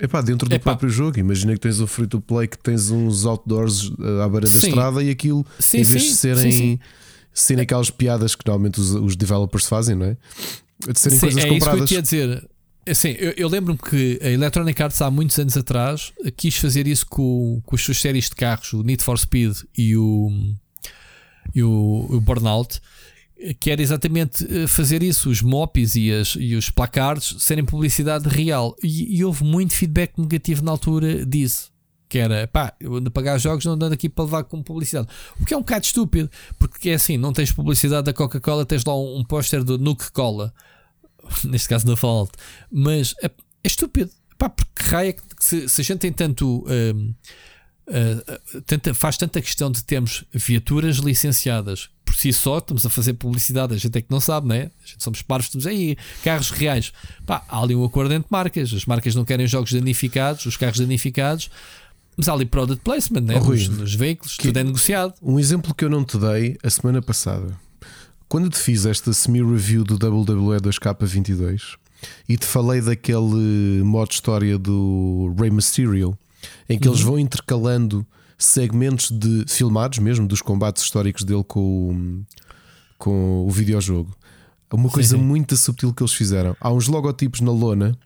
Epá, 0.00 0.20
dentro 0.20 0.48
do 0.48 0.54
Epá. 0.54 0.72
próprio 0.72 0.90
jogo. 0.90 1.18
Imagina 1.18 1.52
que 1.52 1.60
tens 1.60 1.80
um 1.80 1.86
free 1.86 2.06
to 2.06 2.20
play 2.20 2.48
que 2.48 2.58
tens 2.58 2.90
uns 2.90 3.24
outdoors 3.24 3.92
à 4.22 4.28
beira 4.28 4.46
da 4.46 4.52
estrada 4.52 5.02
e 5.02 5.10
aquilo, 5.10 5.46
sim, 5.58 5.78
em 5.78 5.82
vez 5.84 6.02
de 6.02 6.14
serem 6.14 6.80
serem 7.32 7.62
aquelas 7.62 7.90
piadas 7.90 8.34
que 8.34 8.46
normalmente 8.46 8.80
os, 8.80 8.90
os 8.90 9.16
developers 9.16 9.66
fazem, 9.66 9.94
não 9.94 10.06
é? 10.06 10.16
De 10.90 10.98
serem 10.98 11.18
Sim, 11.18 11.26
coisas 11.26 11.44
é 11.44 11.48
compradas. 11.48 11.80
isso 11.80 11.86
que 11.86 11.94
eu 11.94 11.98
ia 11.98 12.02
dizer. 12.02 12.48
Assim, 12.86 13.10
eu, 13.10 13.32
eu 13.36 13.48
lembro-me 13.48 13.78
que 13.78 14.18
a 14.20 14.28
Electronic 14.28 14.82
Arts 14.82 15.00
há 15.00 15.10
muitos 15.10 15.38
anos 15.38 15.56
atrás 15.56 16.12
quis 16.36 16.56
fazer 16.56 16.86
isso 16.86 17.06
com, 17.06 17.62
com 17.64 17.76
as 17.76 17.82
suas 17.82 17.98
séries 18.00 18.28
de 18.28 18.34
carros, 18.34 18.72
o 18.72 18.82
Need 18.82 19.04
for 19.04 19.16
Speed 19.18 19.56
e 19.78 19.96
o, 19.96 20.30
e 21.54 21.62
o, 21.62 22.06
o 22.10 22.20
Burnout, 22.20 22.80
que 23.60 23.70
era 23.70 23.80
exatamente 23.80 24.44
eh, 24.50 24.66
fazer 24.66 25.02
isso, 25.02 25.30
os 25.30 25.42
mopes 25.42 25.94
e, 25.94 26.12
as, 26.12 26.36
e 26.38 26.56
os 26.56 26.70
placards 26.70 27.36
serem 27.38 27.64
publicidade 27.64 28.28
real. 28.28 28.74
E, 28.82 29.16
e 29.16 29.24
houve 29.24 29.44
muito 29.44 29.74
feedback 29.74 30.18
negativo 30.18 30.64
na 30.64 30.72
altura 30.72 31.24
disso 31.24 31.71
que 32.12 32.18
era 32.18 32.46
pá, 32.46 32.74
eu 32.78 32.94
ando 32.94 33.08
a 33.08 33.10
pagar 33.10 33.38
jogos, 33.38 33.64
não 33.64 33.72
andando 33.72 33.94
aqui 33.94 34.06
para 34.06 34.24
levar 34.24 34.44
com 34.44 34.62
publicidade. 34.62 35.08
O 35.40 35.46
que 35.46 35.54
é 35.54 35.56
um 35.56 35.60
bocado 35.60 35.86
estúpido, 35.86 36.30
porque 36.58 36.90
é 36.90 36.94
assim: 36.94 37.16
não 37.16 37.32
tens 37.32 37.50
publicidade 37.50 38.04
da 38.04 38.12
Coca-Cola, 38.12 38.66
tens 38.66 38.84
lá 38.84 38.94
um, 38.94 39.20
um 39.20 39.24
póster 39.24 39.64
do 39.64 39.78
Nuke 39.78 40.12
Cola, 40.12 40.52
neste 41.42 41.70
caso 41.70 41.86
da 41.86 41.96
Fallout, 41.96 42.32
mas 42.70 43.14
é, 43.22 43.28
é 43.28 43.30
estúpido, 43.64 44.10
pá, 44.36 44.50
porque 44.50 44.82
raia 44.82 45.08
é 45.08 45.12
que 45.14 45.22
se, 45.40 45.66
se, 45.70 45.80
a 45.80 45.84
gente 45.84 46.00
tem 46.00 46.12
tanto. 46.12 46.66
Uh, 46.66 47.14
tanta, 48.66 48.94
faz 48.94 49.16
tanta 49.16 49.40
questão 49.40 49.70
de 49.70 49.82
termos 49.82 50.24
viaturas 50.32 50.98
licenciadas 50.98 51.90
por 52.04 52.14
si 52.14 52.32
só, 52.32 52.58
estamos 52.58 52.84
a 52.84 52.90
fazer 52.90 53.14
publicidade, 53.14 53.74
a 53.74 53.76
gente 53.76 53.96
é 53.96 54.02
que 54.02 54.10
não 54.10 54.20
sabe, 54.20 54.46
né? 54.46 54.70
A 54.84 54.86
gente 54.86 55.02
somos 55.02 55.22
parvos, 55.22 55.46
estamos 55.46 55.66
aí, 55.66 55.96
carros 56.22 56.50
reais. 56.50 56.92
Pá, 57.26 57.42
há 57.48 57.60
ali 57.60 57.74
um 57.74 57.84
acordo 57.84 58.12
entre 58.12 58.28
marcas, 58.30 58.72
as 58.72 58.84
marcas 58.84 59.14
não 59.14 59.24
querem 59.24 59.46
jogos 59.46 59.72
danificados, 59.72 60.44
os 60.44 60.56
carros 60.56 60.78
danificados, 60.78 61.50
mas 62.16 62.28
há 62.28 62.32
ali 62.32 62.44
product 62.44 62.82
placement 62.84 63.22
né? 63.22 63.40
Oh, 63.40 63.48
nos, 63.48 63.68
nos, 63.68 63.94
veículos, 63.94 64.36
que, 64.36 64.48
tudo 64.48 64.58
é 64.58 64.64
negociado. 64.64 65.14
Um 65.22 65.38
exemplo 65.38 65.74
que 65.74 65.84
eu 65.84 65.90
não 65.90 66.04
te 66.04 66.18
dei 66.18 66.56
a 66.62 66.70
semana 66.70 67.00
passada, 67.00 67.56
quando 68.28 68.48
te 68.50 68.58
fiz 68.58 68.86
esta 68.86 69.12
semi-review 69.12 69.84
do 69.84 69.94
WWE 69.94 70.58
2K22 70.58 71.76
e 72.28 72.36
te 72.36 72.46
falei 72.46 72.80
daquele 72.80 73.82
modo 73.84 74.10
história 74.10 74.58
do 74.58 75.34
Rey 75.38 75.50
Mysterio, 75.50 76.16
em 76.68 76.78
que 76.78 76.88
uhum. 76.88 76.94
eles 76.94 77.04
vão 77.04 77.18
intercalando 77.18 78.06
segmentos 78.38 79.10
de 79.10 79.44
filmados 79.46 79.98
mesmo 79.98 80.26
dos 80.26 80.42
combates 80.42 80.82
históricos 80.82 81.24
dele 81.24 81.44
com, 81.44 82.24
com 82.98 83.46
o 83.46 83.50
videojogo. 83.50 84.14
Uma 84.72 84.88
coisa 84.88 85.10
sim, 85.10 85.16
sim. 85.20 85.22
muito 85.22 85.56
subtil 85.56 85.92
que 85.92 86.02
eles 86.02 86.12
fizeram. 86.12 86.56
Há 86.60 86.72
uns 86.72 86.88
logotipos 86.88 87.40
na 87.40 87.52
lona 87.52 87.96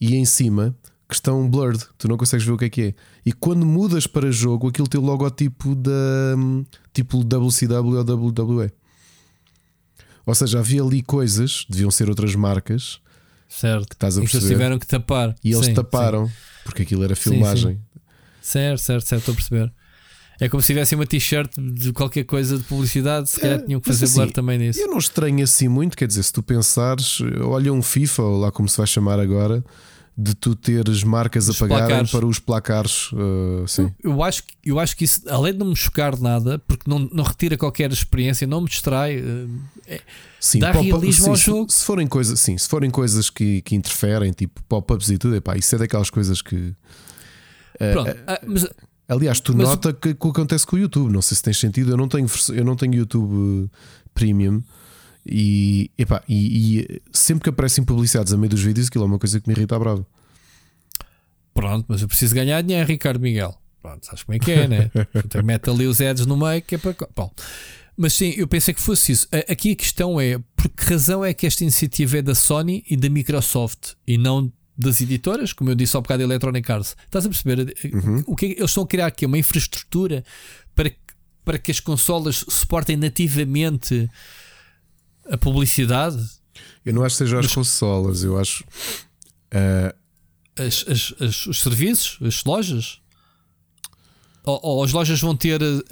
e 0.00 0.16
em 0.16 0.24
cima 0.24 0.76
que 1.14 1.28
estão 1.28 1.48
blurred, 1.48 1.84
tu 1.96 2.08
não 2.08 2.16
consegues 2.16 2.44
ver 2.44 2.52
o 2.52 2.58
que 2.58 2.64
é 2.64 2.70
que 2.70 2.82
é. 2.82 2.94
E 3.24 3.32
quando 3.32 3.64
mudas 3.64 4.06
para 4.06 4.30
jogo, 4.30 4.68
aquilo 4.68 4.88
tem 4.88 5.00
o 5.00 5.04
logotipo 5.04 5.74
da 5.74 5.90
tipo 6.92 7.18
WCW 7.18 7.98
ou 7.98 8.02
WWE. 8.02 8.70
Ou 10.26 10.34
seja, 10.34 10.58
havia 10.58 10.82
ali 10.82 11.02
coisas, 11.02 11.66
deviam 11.68 11.90
ser 11.90 12.08
outras 12.08 12.34
marcas, 12.34 13.00
certo? 13.48 13.88
Que 13.88 13.94
estás 13.94 14.16
a 14.16 14.20
perceber. 14.20 14.44
E 14.44 14.48
tiveram 14.48 14.78
que 14.78 14.86
tapar. 14.86 15.34
E 15.44 15.52
eles 15.52 15.66
sim, 15.66 15.74
taparam, 15.74 16.26
sim. 16.26 16.32
porque 16.64 16.82
aquilo 16.82 17.04
era 17.04 17.14
filmagem. 17.14 17.74
Sim, 17.74 17.80
certo, 18.40 18.80
certo, 18.80 19.06
certo, 19.06 19.20
estou 19.20 19.32
a 19.32 19.36
perceber. 19.36 19.72
É 20.40 20.48
como 20.48 20.60
se 20.60 20.68
tivessem 20.68 20.98
uma 20.98 21.06
t-shirt 21.06 21.52
de 21.56 21.92
qualquer 21.92 22.24
coisa 22.24 22.58
de 22.58 22.64
publicidade, 22.64 23.30
se 23.30 23.38
calhar 23.38 23.60
é, 23.60 23.62
tinham 23.62 23.80
que 23.80 23.86
fazer 23.86 24.06
assim, 24.06 24.16
blur 24.16 24.32
também 24.32 24.58
nisso. 24.58 24.80
Eu 24.80 24.88
não 24.88 24.98
estranho 24.98 25.44
assim 25.44 25.68
muito, 25.68 25.96
quer 25.96 26.08
dizer, 26.08 26.22
se 26.24 26.32
tu 26.32 26.42
pensares, 26.42 27.20
olha 27.42 27.72
um 27.72 27.82
FIFA, 27.82 28.22
ou 28.22 28.40
lá 28.40 28.50
como 28.50 28.68
se 28.68 28.76
vai 28.76 28.86
chamar 28.86 29.20
agora, 29.20 29.64
de 30.16 30.34
tu 30.34 30.54
teres 30.54 31.02
marcas 31.02 31.48
os 31.48 31.56
a 31.56 31.58
pagarem 31.58 31.86
placares. 31.86 32.10
para 32.12 32.26
os 32.26 32.38
placares. 32.38 33.12
Uh, 33.12 33.66
sim. 33.66 33.92
Eu, 34.02 34.22
acho, 34.22 34.44
eu 34.64 34.78
acho 34.78 34.96
que 34.96 35.04
isso, 35.04 35.22
além 35.28 35.52
de 35.52 35.58
não 35.58 35.66
me 35.66 35.76
chocar 35.76 36.18
nada, 36.20 36.58
porque 36.60 36.88
não, 36.88 37.00
não 37.12 37.24
retira 37.24 37.56
qualquer 37.56 37.90
experiência, 37.90 38.46
não 38.46 38.60
me 38.60 38.68
distrai, 38.68 39.18
uh, 39.18 39.50
é, 39.86 40.00
sim, 40.38 40.60
dá 40.60 40.70
realismo 40.70 41.24
sim, 41.24 41.30
ao 41.30 41.36
jogo. 41.36 41.70
Se, 41.70 41.78
se, 41.78 41.84
forem 41.84 42.06
coisas, 42.06 42.38
sim, 42.38 42.56
se 42.56 42.68
forem 42.68 42.90
coisas 42.90 43.28
que, 43.28 43.60
que 43.62 43.74
interferem, 43.74 44.32
tipo 44.32 44.62
pop-ups 44.68 45.10
e 45.10 45.18
tudo, 45.18 45.34
epá, 45.34 45.56
isso 45.56 45.74
é 45.74 45.78
daquelas 45.78 46.10
coisas 46.10 46.40
que. 46.40 46.54
Uh, 46.54 46.74
Pronto, 47.92 48.16
mas, 48.46 48.68
aliás, 49.08 49.40
tu 49.40 49.56
mas, 49.56 49.68
nota 49.68 49.92
que, 49.92 50.14
que 50.14 50.28
acontece 50.28 50.64
com 50.64 50.76
o 50.76 50.78
YouTube. 50.78 51.12
Não 51.12 51.22
sei 51.22 51.36
se 51.36 51.42
tens 51.42 51.58
sentido, 51.58 51.90
eu 51.90 51.96
não 51.96 52.06
tenho, 52.06 52.28
eu 52.54 52.64
não 52.64 52.76
tenho 52.76 52.94
YouTube 52.94 53.68
Premium. 54.14 54.62
E, 55.26 55.90
epá, 55.96 56.22
e, 56.28 56.80
e, 56.80 57.02
sempre 57.12 57.44
que 57.44 57.50
aparecem 57.50 57.82
publicidades 57.82 58.32
a 58.32 58.36
meio 58.36 58.50
dos 58.50 58.62
vídeos, 58.62 58.88
aquilo 58.88 59.04
é 59.04 59.06
uma 59.06 59.18
coisa 59.18 59.40
que 59.40 59.48
me 59.48 59.54
irrita 59.54 59.78
bravo. 59.78 60.06
Pronto, 61.54 61.86
mas 61.88 62.02
eu 62.02 62.08
preciso 62.08 62.34
ganhar 62.34 62.60
dinheiro, 62.62 62.86
Ricardo 62.86 63.20
Miguel. 63.20 63.56
Pronto, 63.80 64.04
sabes 64.04 64.22
como 64.22 64.36
é 64.36 64.38
que 64.38 64.50
é, 64.50 64.66
né? 64.66 64.90
mete 65.44 65.70
ali 65.70 65.86
os 65.86 66.00
ads 66.00 66.26
no 66.26 66.36
meio 66.36 66.60
que 66.62 66.74
é 66.74 66.78
para. 66.78 66.94
Bom, 67.14 67.30
mas 67.96 68.14
sim, 68.14 68.34
eu 68.36 68.48
pensei 68.48 68.74
que 68.74 68.80
fosse 68.80 69.12
isso. 69.12 69.28
Aqui 69.48 69.72
a 69.72 69.76
questão 69.76 70.20
é: 70.20 70.38
por 70.56 70.68
que 70.68 70.84
razão 70.84 71.24
é 71.24 71.32
que 71.32 71.46
esta 71.46 71.62
iniciativa 71.62 72.18
é 72.18 72.22
da 72.22 72.34
Sony 72.34 72.84
e 72.88 72.96
da 72.96 73.08
Microsoft 73.08 73.92
e 74.06 74.18
não 74.18 74.52
das 74.76 75.00
editoras, 75.00 75.52
como 75.52 75.70
eu 75.70 75.74
disse 75.74 75.94
ao 75.94 76.02
bocado 76.02 76.22
Electronic 76.22 76.70
Arts? 76.70 76.96
Estás 77.04 77.24
a 77.24 77.28
perceber? 77.28 77.74
Uhum. 77.92 78.24
O 78.26 78.34
que 78.34 78.46
é, 78.46 78.48
eles 78.50 78.70
estão 78.70 78.82
a 78.82 78.86
criar 78.86 79.06
aqui 79.06 79.24
uma 79.24 79.38
infraestrutura 79.38 80.24
para 80.74 80.90
que 80.90 81.04
para 81.44 81.58
que 81.58 81.70
as 81.70 81.78
consolas 81.78 82.44
suportem 82.48 82.96
nativamente 82.96 84.08
a 85.30 85.36
publicidade? 85.36 86.18
Eu 86.84 86.94
não 86.94 87.02
acho 87.02 87.16
que 87.16 87.24
seja 87.24 87.38
as 87.38 87.46
Mas, 87.46 87.54
consolas, 87.54 88.24
eu 88.24 88.38
acho. 88.38 88.64
Uh... 89.52 89.94
As, 90.56 90.84
as, 90.88 91.14
as, 91.20 91.46
os 91.46 91.62
serviços, 91.62 92.18
as 92.22 92.44
lojas? 92.44 93.00
Ou, 94.44 94.60
ou, 94.62 94.84
as 94.84 94.92
lojas 94.92 95.20
vão 95.20 95.34
ter 95.34 95.60
uh, 95.60 95.82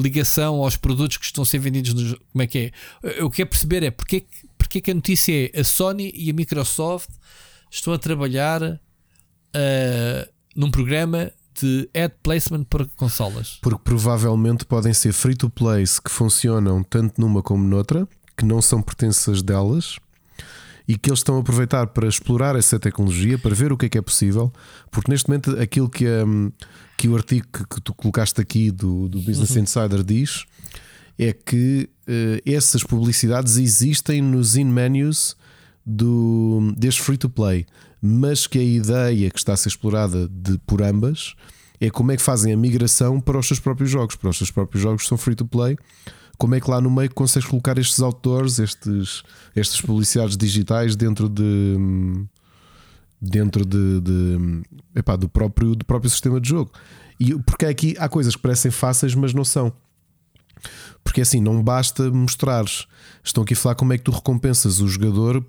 ligação 0.00 0.56
aos 0.56 0.76
produtos 0.76 1.16
que 1.16 1.24
estão 1.24 1.42
a 1.42 1.46
ser 1.46 1.58
vendidos? 1.58 1.94
No, 1.94 2.18
como 2.32 2.42
é 2.42 2.46
que 2.46 2.58
é? 2.58 2.72
Eu 3.16 3.30
quero 3.30 3.48
perceber 3.48 3.82
é 3.84 3.90
porque, 3.90 4.26
porque 4.58 4.80
que 4.80 4.90
a 4.90 4.94
notícia 4.94 5.50
é 5.54 5.60
a 5.60 5.64
Sony 5.64 6.12
e 6.14 6.28
a 6.28 6.34
Microsoft 6.34 7.10
estão 7.70 7.92
a 7.92 7.98
trabalhar 7.98 8.62
uh, 8.62 8.80
num 10.56 10.70
programa 10.70 11.32
de 11.60 11.88
ad 11.94 12.14
placement 12.22 12.64
para 12.64 12.84
consolas. 12.96 13.58
Porque 13.62 13.80
provavelmente 13.84 14.64
podem 14.64 14.92
ser 14.92 15.12
free 15.12 15.36
to 15.36 15.48
plays 15.48 16.00
que 16.00 16.10
funcionam 16.10 16.82
tanto 16.82 17.20
numa 17.20 17.42
como 17.42 17.62
noutra, 17.64 18.08
que 18.40 18.46
não 18.46 18.62
são 18.62 18.80
pertenças 18.80 19.42
delas 19.42 19.98
e 20.88 20.96
que 20.96 21.10
eles 21.10 21.20
estão 21.20 21.36
a 21.36 21.40
aproveitar 21.40 21.88
para 21.88 22.08
explorar 22.08 22.56
essa 22.56 22.80
tecnologia, 22.80 23.38
para 23.38 23.54
ver 23.54 23.70
o 23.70 23.76
que 23.76 23.84
é 23.84 23.88
que 23.90 23.98
é 23.98 24.02
possível, 24.02 24.50
porque 24.90 25.10
neste 25.10 25.28
momento 25.28 25.50
aquilo 25.60 25.90
que, 25.90 26.08
um, 26.08 26.50
que 26.96 27.06
o 27.06 27.14
artigo 27.16 27.46
que, 27.52 27.80
tu 27.82 27.92
colocaste 27.92 28.40
aqui 28.40 28.70
do, 28.70 29.10
do 29.10 29.20
Business 29.20 29.50
uhum. 29.50 29.62
Insider 29.62 30.02
diz 30.02 30.46
é 31.18 31.34
que 31.34 31.90
uh, 32.08 32.50
essas 32.50 32.82
publicidades 32.82 33.58
existem 33.58 34.22
nos 34.22 34.56
in-menus 34.56 35.36
do, 35.84 36.72
deste 36.78 37.02
free 37.02 37.18
to 37.18 37.28
play, 37.28 37.66
mas 38.00 38.46
que 38.46 38.58
a 38.58 38.62
ideia 38.62 39.30
que 39.30 39.38
está 39.38 39.52
a 39.52 39.56
ser 39.56 39.68
explorada 39.68 40.26
de, 40.28 40.56
por 40.60 40.80
ambas 40.80 41.34
é 41.78 41.90
como 41.90 42.10
é 42.10 42.16
que 42.16 42.22
fazem 42.22 42.54
a 42.54 42.56
migração 42.56 43.20
para 43.20 43.38
os 43.38 43.46
seus 43.46 43.60
próprios 43.60 43.90
jogos, 43.90 44.16
para 44.16 44.30
os 44.30 44.38
seus 44.38 44.50
próprios 44.50 44.82
jogos 44.82 45.06
são 45.06 45.18
free 45.18 45.34
to 45.34 45.44
play 45.44 45.76
como 46.40 46.54
é 46.54 46.60
que 46.60 46.70
lá 46.70 46.80
no 46.80 46.90
meio 46.90 47.12
consegues 47.14 47.46
colocar 47.46 47.76
estes 47.76 48.00
outdoors, 48.00 48.58
estes, 48.58 49.22
estas 49.54 49.78
publicidades 49.78 50.38
digitais 50.38 50.96
dentro 50.96 51.28
de 51.28 51.76
dentro 53.20 53.62
de, 53.62 54.00
de 54.00 54.62
epá, 54.94 55.16
do, 55.16 55.28
próprio, 55.28 55.74
do 55.74 55.84
próprio 55.84 56.08
sistema 56.10 56.40
de 56.40 56.48
jogo. 56.48 56.72
E 57.20 57.34
porque 57.40 57.66
aqui 57.66 57.94
há 57.98 58.08
coisas 58.08 58.34
que 58.34 58.40
parecem 58.40 58.70
fáceis, 58.70 59.14
mas 59.14 59.34
não 59.34 59.44
são. 59.44 59.70
Porque 61.04 61.20
assim, 61.20 61.42
não 61.42 61.62
basta 61.62 62.10
mostrares. 62.10 62.86
Estão 63.22 63.42
aqui 63.42 63.52
a 63.52 63.56
falar 63.56 63.74
como 63.74 63.92
é 63.92 63.98
que 63.98 64.04
tu 64.04 64.10
recompensas 64.10 64.80
o 64.80 64.88
jogador 64.88 65.44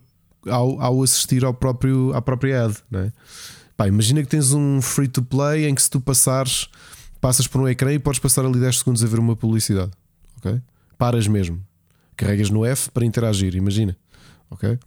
ao, 0.46 0.82
ao 0.82 1.02
assistir 1.02 1.46
ao 1.46 1.54
próprio, 1.54 2.14
à 2.14 2.22
própria 2.22 2.66
ad. 2.66 2.78
É? 2.92 3.88
Imagina 3.88 4.22
que 4.22 4.28
tens 4.28 4.52
um 4.52 4.82
free 4.82 5.08
to 5.08 5.24
play 5.24 5.68
em 5.68 5.74
que 5.74 5.82
se 5.82 5.90
tu 5.90 6.02
passares, 6.02 6.68
passas 7.22 7.48
por 7.48 7.62
um 7.62 7.68
ecrã 7.70 7.94
e 7.94 7.98
podes 7.98 8.20
passar 8.20 8.46
ali 8.46 8.60
10 8.60 8.80
segundos 8.80 9.02
a 9.02 9.08
ver 9.08 9.20
uma 9.20 9.38
publicidade. 9.38 9.92
Ok? 10.38 10.62
Paras 11.02 11.28
mesmo. 11.28 11.60
Carregas 12.16 12.52
no 12.52 12.64
F 12.64 12.92
para 12.92 13.04
interagir, 13.04 13.56
imagina. 13.56 13.98
Ok? 14.52 14.78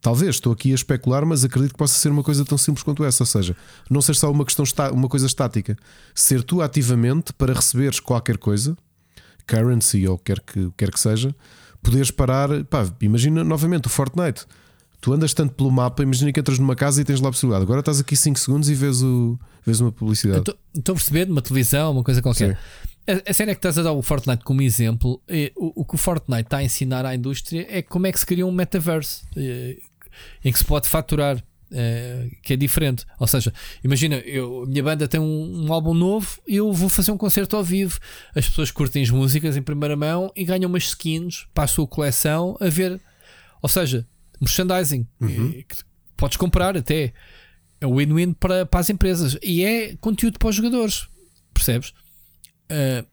Talvez 0.00 0.36
estou 0.36 0.50
aqui 0.50 0.72
a 0.72 0.74
especular, 0.74 1.26
mas 1.26 1.44
acredito 1.44 1.72
que 1.72 1.76
possa 1.76 1.92
ser 1.98 2.08
uma 2.08 2.22
coisa 2.22 2.42
tão 2.42 2.56
simples 2.56 2.82
quanto 2.82 3.04
essa. 3.04 3.22
Ou 3.22 3.26
seja, 3.26 3.54
não 3.90 4.00
ser 4.00 4.16
só 4.16 4.32
uma 4.32 4.46
questão, 4.46 4.64
uma 4.94 5.10
coisa 5.10 5.26
estática. 5.26 5.76
Ser 6.14 6.42
tu 6.42 6.62
ativamente 6.62 7.34
para 7.34 7.52
receberes 7.52 8.00
qualquer 8.00 8.38
coisa, 8.38 8.74
currency 9.46 10.08
ou 10.08 10.16
quer 10.16 10.40
que, 10.40 10.70
quer 10.74 10.90
que 10.90 10.98
seja, 10.98 11.36
poderes 11.82 12.10
parar. 12.10 12.64
Pá, 12.64 12.90
imagina 13.02 13.44
novamente 13.44 13.88
o 13.88 13.90
Fortnite. 13.90 14.46
Tu 15.02 15.12
andas 15.12 15.34
tanto 15.34 15.52
pelo 15.52 15.70
mapa, 15.70 16.02
imagina 16.02 16.32
que 16.32 16.40
entras 16.40 16.58
numa 16.58 16.74
casa 16.74 17.02
e 17.02 17.04
tens 17.04 17.20
lá 17.20 17.28
a 17.28 17.30
possibilidade. 17.30 17.64
Agora 17.64 17.80
estás 17.80 18.00
aqui 18.00 18.16
5 18.16 18.38
segundos 18.38 18.70
e 18.70 18.74
vês, 18.74 19.02
o, 19.02 19.38
vês 19.66 19.80
uma 19.80 19.92
publicidade. 19.92 20.40
Estou 20.74 20.94
a 20.94 20.96
perceber, 20.96 21.30
uma 21.30 21.42
televisão, 21.42 21.92
uma 21.92 22.02
coisa 22.02 22.22
qualquer. 22.22 22.56
Sim. 22.56 22.87
A, 23.08 23.30
a 23.30 23.32
cena 23.32 23.52
é 23.52 23.54
que 23.54 23.58
estás 23.58 23.78
a 23.78 23.82
dar 23.82 23.92
o 23.92 24.02
Fortnite 24.02 24.44
como 24.44 24.60
exemplo. 24.60 25.22
E, 25.26 25.50
o, 25.56 25.80
o, 25.80 25.84
que 25.84 25.94
o 25.94 25.98
Fortnite 25.98 26.42
está 26.42 26.58
a 26.58 26.62
ensinar 26.62 27.06
à 27.06 27.14
indústria 27.14 27.66
é 27.70 27.80
como 27.80 28.06
é 28.06 28.12
que 28.12 28.20
se 28.20 28.26
cria 28.26 28.46
um 28.46 28.52
metaverse 28.52 29.22
e, 29.34 29.80
em 30.44 30.52
que 30.52 30.58
se 30.58 30.64
pode 30.64 30.88
faturar. 30.88 31.42
É, 31.70 32.30
que 32.42 32.54
é 32.54 32.56
diferente, 32.56 33.04
ou 33.20 33.26
seja, 33.26 33.52
imagina, 33.84 34.16
eu, 34.20 34.62
a 34.62 34.66
minha 34.66 34.82
banda 34.82 35.06
tem 35.06 35.20
um, 35.20 35.66
um, 35.66 35.70
álbum 35.70 35.92
novo 35.92 36.40
e 36.48 36.56
eu 36.56 36.72
vou 36.72 36.88
fazer 36.88 37.12
um 37.12 37.18
concerto 37.18 37.56
ao 37.56 37.62
vivo. 37.62 38.00
As 38.34 38.48
pessoas 38.48 38.70
curtem 38.70 39.02
as 39.02 39.10
músicas 39.10 39.54
em 39.54 39.60
primeira 39.60 39.94
mão 39.94 40.32
e 40.34 40.46
ganham 40.46 40.70
umas 40.70 40.84
skins 40.84 41.46
para 41.52 41.64
a 41.64 41.66
sua 41.66 41.86
coleção 41.86 42.56
a 42.58 42.70
ver, 42.70 42.98
ou 43.60 43.68
seja, 43.68 44.06
merchandising 44.40 45.06
uhum. 45.20 45.62
que 45.68 45.76
podes 46.16 46.38
comprar 46.38 46.74
até. 46.74 47.12
É 47.82 47.86
win-win 47.86 48.32
para, 48.32 48.64
para 48.64 48.80
as 48.80 48.88
empresas 48.88 49.36
e 49.42 49.62
é 49.62 49.94
conteúdo 49.96 50.38
para 50.38 50.48
os 50.48 50.56
jogadores, 50.56 51.06
percebes? 51.52 51.92
Uh, 52.70 53.06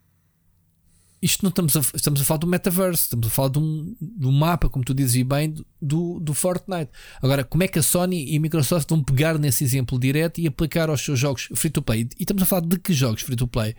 isto 1.26 1.42
não 1.42 1.50
estamos 1.50 1.76
a, 1.76 1.80
estamos 1.96 2.22
a 2.22 2.24
falar 2.24 2.38
do 2.38 2.46
metaverse, 2.46 3.04
estamos 3.04 3.28
a 3.28 3.30
falar 3.32 3.50
de 3.50 3.58
um, 3.58 3.96
de 4.00 4.28
um 4.28 4.32
mapa, 4.32 4.70
como 4.70 4.86
tu 4.86 4.94
dizes 4.94 5.24
bem, 5.24 5.56
do, 5.82 6.20
do 6.20 6.34
Fortnite. 6.36 6.92
Agora, 7.20 7.44
como 7.44 7.64
é 7.64 7.68
que 7.68 7.80
a 7.80 7.84
Sony 7.84 8.32
e 8.32 8.38
a 8.38 8.40
Microsoft 8.40 8.88
vão 8.88 9.04
pegar 9.04 9.40
nesse 9.40 9.64
exemplo 9.64 9.98
direto 9.98 10.40
e 10.40 10.46
aplicar 10.46 10.88
aos 10.88 11.02
seus 11.02 11.18
jogos 11.18 11.50
free 11.56 11.72
to 11.72 11.82
play? 11.82 12.08
E 12.20 12.24
estamos 12.24 12.44
a 12.44 12.46
falar 12.46 12.62
de 12.62 12.78
que 12.78 12.94
jogos 12.94 13.24
free 13.24 13.36
to 13.36 13.48
play? 13.48 13.76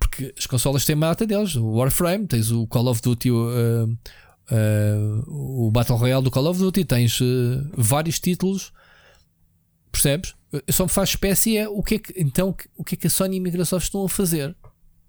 Porque 0.00 0.34
as 0.36 0.46
consolas 0.46 0.84
têm 0.84 0.96
mata 0.96 1.24
deles, 1.24 1.54
o 1.54 1.74
Warframe, 1.74 2.26
tens 2.26 2.50
o 2.50 2.66
Call 2.66 2.88
of 2.88 3.00
Duty, 3.00 3.30
uh, 3.30 3.84
uh, 4.50 5.66
o 5.66 5.70
Battle 5.70 5.96
Royale 5.96 6.24
do 6.24 6.30
Call 6.30 6.46
of 6.46 6.58
Duty, 6.58 6.84
tens 6.84 7.20
uh, 7.20 7.70
vários 7.76 8.18
títulos, 8.18 8.72
percebes? 9.92 10.34
Só 10.68 10.84
me 10.84 10.90
faz 10.90 11.10
espécie 11.10 11.56
é 11.56 11.68
o 11.68 11.82
que 11.84 11.94
é 11.94 11.98
que, 12.00 12.14
então, 12.16 12.52
o 12.76 12.82
que 12.82 12.96
é 12.96 12.98
que 12.98 13.06
a 13.06 13.10
Sony 13.10 13.36
e 13.36 13.38
a 13.38 13.42
Microsoft 13.42 13.84
estão 13.84 14.04
a 14.04 14.08
fazer 14.08 14.56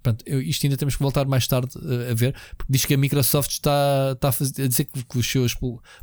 Pronto, 0.01 0.23
eu, 0.25 0.41
isto 0.41 0.65
ainda 0.65 0.77
temos 0.77 0.95
que 0.95 1.01
voltar 1.01 1.25
mais 1.25 1.47
tarde 1.47 1.77
uh, 1.77 2.11
a 2.11 2.13
ver, 2.13 2.35
porque 2.57 2.71
diz 2.71 2.85
que 2.85 2.93
a 2.93 2.97
Microsoft 2.97 3.51
está, 3.51 4.11
está 4.13 4.29
a, 4.29 4.31
fazer, 4.31 4.63
a 4.63 4.67
dizer 4.67 4.85
que, 4.85 5.03
que 5.03 5.17
os 5.17 5.29
seus 5.29 5.55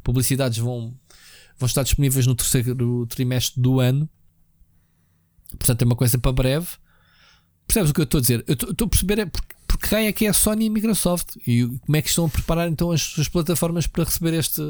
publicidades 0.02 0.58
vão, 0.58 0.94
vão 1.58 1.66
estar 1.66 1.82
disponíveis 1.82 2.26
no 2.26 2.34
terceiro 2.34 3.06
trimestre 3.06 3.60
do 3.60 3.80
ano. 3.80 4.08
Portanto, 5.58 5.82
é 5.82 5.84
uma 5.84 5.96
coisa 5.96 6.18
para 6.18 6.32
breve. 6.32 6.68
Percebes 7.66 7.90
o 7.90 7.94
que 7.94 8.00
eu 8.00 8.04
estou 8.04 8.18
a 8.18 8.20
dizer? 8.20 8.44
Eu 8.46 8.54
estou 8.54 8.86
a 8.86 8.88
perceber 8.88 9.18
é 9.18 9.26
porque, 9.26 9.54
porque 9.66 9.86
raio 9.86 10.08
é 10.08 10.12
que 10.12 10.26
é 10.26 10.28
a 10.28 10.32
Sony 10.32 10.66
e 10.66 10.68
a 10.68 10.72
Microsoft 10.72 11.36
e 11.46 11.66
como 11.66 11.96
é 11.96 12.02
que 12.02 12.08
estão 12.08 12.26
a 12.26 12.28
preparar 12.28 12.68
então 12.68 12.90
as 12.90 13.02
suas 13.02 13.28
plataformas 13.28 13.86
para 13.86 14.04
receber 14.04 14.32
este, 14.34 14.62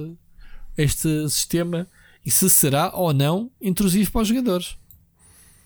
este 0.77 1.29
sistema 1.29 1.87
e 2.25 2.31
se 2.31 2.49
será 2.51 2.93
ou 2.95 3.13
não 3.13 3.51
intrusivo 3.61 4.11
para 4.11 4.23
os 4.23 4.29
jogadores. 4.29 4.77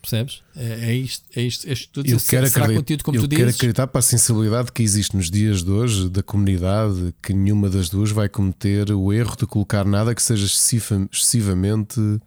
Percebes? 0.03 0.43
É, 0.57 0.91
é 0.91 0.95
isto, 0.95 1.25
é 1.35 1.43
isto, 1.43 1.69
é 1.69 1.73
isto 1.73 2.01
eu 2.01 2.19
quero 2.19 2.45
acreditar, 2.45 3.05
como 3.05 3.17
eu 3.17 3.23
tu 3.23 3.29
quero 3.29 3.49
acreditar 3.49 3.87
para 3.87 4.01
a 4.01 4.03
sensibilidade 4.03 4.73
que 4.73 4.83
existe 4.83 5.17
nos 5.17 5.31
dias 5.31 5.63
de 5.63 5.71
hoje 5.71 6.11
da 6.11 6.25
comunidade 6.25 7.15
que 7.23 7.33
nenhuma 7.33 7.71
das 7.71 7.89
duas 7.89 8.11
vai 8.11 8.29
cometer 8.29 8.91
o 8.91 9.13
erro 9.13 9.37
de 9.37 9.47
colocar 9.47 9.85
nada 9.85 10.13
que 10.13 10.21
seja 10.21 10.45
excessivamente 10.45 12.01
uh, 12.01 12.21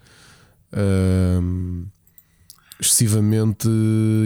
excessivamente 2.80 3.68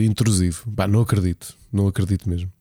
intrusivo. 0.05 0.65
Bah, 0.67 0.87
não 0.87 1.01
acredito, 1.01 1.57
não 1.73 1.87
acredito 1.87 2.29
mesmo. 2.29 2.53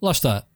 Lá 0.00 0.12
está 0.12 0.46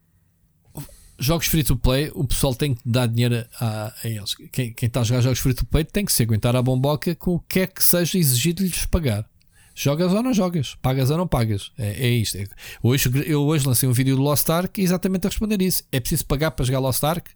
jogos 1.20 1.46
free 1.46 1.62
to 1.62 1.76
play, 1.76 2.10
o 2.14 2.24
pessoal 2.24 2.54
tem 2.54 2.74
que 2.74 2.80
dar 2.84 3.06
dinheiro 3.06 3.46
a, 3.60 3.92
a 4.02 4.08
eles. 4.08 4.34
Quem, 4.50 4.72
quem 4.72 4.86
está 4.86 5.00
a 5.00 5.04
jogar 5.04 5.20
jogos 5.20 5.38
free 5.38 5.54
to 5.54 5.66
play 5.66 5.84
tem 5.84 6.04
que 6.04 6.12
se 6.12 6.22
aguentar 6.22 6.56
a 6.56 6.62
bomboca 6.62 7.14
com 7.14 7.34
o 7.34 7.40
que 7.40 7.60
é 7.60 7.66
que 7.66 7.82
seja 7.84 8.18
exigido-lhes 8.18 8.86
pagar. 8.86 9.28
Jogas 9.74 10.12
ou 10.12 10.22
não 10.22 10.34
jogas, 10.34 10.76
pagas 10.82 11.10
ou 11.10 11.16
não 11.16 11.28
pagas. 11.28 11.70
É, 11.78 12.06
é 12.06 12.10
isto. 12.10 12.38
É. 12.38 12.46
Hoje, 12.82 13.10
eu 13.26 13.42
hoje 13.42 13.66
lancei 13.66 13.88
um 13.88 13.92
vídeo 13.92 14.16
do 14.16 14.22
Lost 14.22 14.48
Ark 14.48 14.80
exatamente 14.80 15.26
a 15.26 15.30
responder 15.30 15.62
isso. 15.62 15.84
É 15.92 16.00
preciso 16.00 16.26
pagar 16.26 16.50
para 16.50 16.64
jogar 16.64 16.80
Lost 16.80 17.02
Ark? 17.04 17.30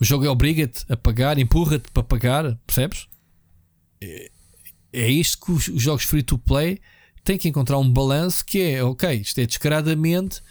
O 0.00 0.04
jogo 0.04 0.26
obriga-te 0.26 0.84
a 0.88 0.96
pagar, 0.96 1.38
empurra-te 1.38 1.90
para 1.92 2.02
pagar, 2.02 2.58
percebes? 2.66 3.06
É, 4.00 4.30
é 4.92 5.08
isto 5.08 5.44
que 5.44 5.52
os, 5.52 5.68
os 5.68 5.82
jogos 5.82 6.04
free 6.04 6.22
to 6.22 6.38
play 6.38 6.80
têm 7.22 7.38
que 7.38 7.48
encontrar 7.48 7.78
um 7.78 7.90
balanço 7.90 8.44
que 8.44 8.60
é, 8.60 8.82
ok, 8.82 9.12
isto 9.14 9.40
é 9.40 9.46
descaradamente 9.46 10.42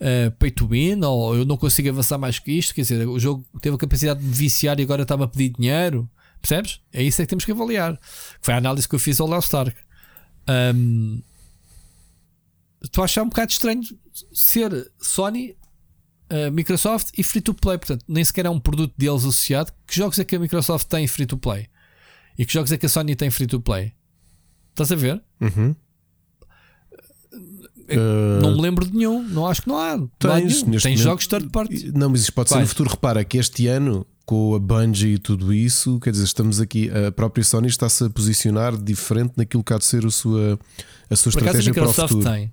uh, 0.00 0.30
pay 0.32 0.50
to 0.50 0.66
win, 0.66 1.04
ou 1.04 1.36
eu 1.36 1.44
não 1.44 1.56
consigo 1.56 1.88
avançar 1.88 2.18
mais 2.18 2.38
que 2.38 2.52
isto. 2.52 2.74
Quer 2.74 2.82
dizer, 2.82 3.06
o 3.06 3.18
jogo 3.18 3.44
teve 3.60 3.76
a 3.76 3.78
capacidade 3.78 4.20
de 4.20 4.26
viciar 4.26 4.78
e 4.80 4.82
agora 4.82 5.02
estava 5.02 5.24
a 5.24 5.28
pedir 5.28 5.50
dinheiro. 5.50 6.08
Percebes? 6.40 6.80
É 6.92 7.02
isso 7.02 7.20
é 7.20 7.24
que 7.24 7.30
temos 7.30 7.44
que 7.44 7.52
avaliar. 7.52 7.98
Foi 8.40 8.54
a 8.54 8.56
análise 8.56 8.88
que 8.88 8.94
eu 8.94 8.98
fiz 8.98 9.20
ao 9.20 9.28
Leo 9.28 9.40
Stark. 9.40 9.76
Um, 10.74 11.22
estou 12.82 13.04
um 13.22 13.28
bocado 13.28 13.52
estranho 13.52 13.82
ser 14.32 14.90
Sony, 14.98 15.54
uh, 16.30 16.50
Microsoft 16.50 17.10
e 17.18 17.22
free 17.22 17.42
to 17.42 17.52
play. 17.52 17.76
Portanto, 17.76 18.04
nem 18.08 18.24
sequer 18.24 18.46
é 18.46 18.50
um 18.50 18.58
produto 18.58 18.94
deles 18.96 19.20
associado. 19.20 19.72
Que 19.86 19.94
jogos 19.96 20.18
é 20.18 20.24
que 20.24 20.36
a 20.36 20.38
Microsoft 20.38 20.88
tem 20.88 21.06
free 21.06 21.26
to 21.26 21.36
play? 21.36 21.68
E 22.38 22.46
que 22.46 22.52
jogos 22.52 22.72
é 22.72 22.78
que 22.78 22.86
a 22.86 22.88
Sony 22.88 23.14
tem 23.14 23.30
free 23.30 23.46
to 23.46 23.60
play? 23.60 23.92
Estás 24.70 24.90
a 24.92 24.96
ver? 24.96 25.22
Uhum. 25.40 25.76
Uh, 27.96 28.40
não 28.42 28.56
me 28.56 28.62
lembro 28.62 28.86
de 28.86 28.94
nenhum, 28.96 29.22
não 29.22 29.46
acho 29.46 29.62
que 29.62 29.68
não 29.68 29.78
há. 29.78 29.98
Tens, 30.18 30.62
não 30.62 30.76
há 30.76 30.80
Tem 30.80 30.96
jogos 30.96 31.26
third 31.26 31.48
party. 31.50 31.90
Não, 31.94 32.08
mas 32.10 32.22
isso 32.22 32.32
pode 32.32 32.48
ser 32.48 32.60
no 32.60 32.66
futuro. 32.66 32.90
Repara 32.90 33.24
que 33.24 33.38
este 33.38 33.66
ano, 33.66 34.06
com 34.24 34.54
a 34.54 34.58
Bungie 34.58 35.14
e 35.14 35.18
tudo 35.18 35.52
isso, 35.52 35.98
quer 36.00 36.10
dizer, 36.10 36.24
estamos 36.24 36.60
aqui. 36.60 36.90
A 36.90 37.10
própria 37.12 37.42
Sony 37.44 37.68
está-se 37.68 38.04
a 38.04 38.10
posicionar 38.10 38.76
diferente 38.76 39.32
naquilo 39.36 39.62
que 39.64 39.72
há 39.72 39.78
de 39.78 39.84
ser 39.84 40.04
a 40.06 40.10
sua, 40.10 40.58
a 41.10 41.16
sua 41.16 41.30
estratégia 41.30 41.72
para 41.74 41.88
o 41.88 41.92
futuro. 41.92 42.24
Tem. 42.24 42.52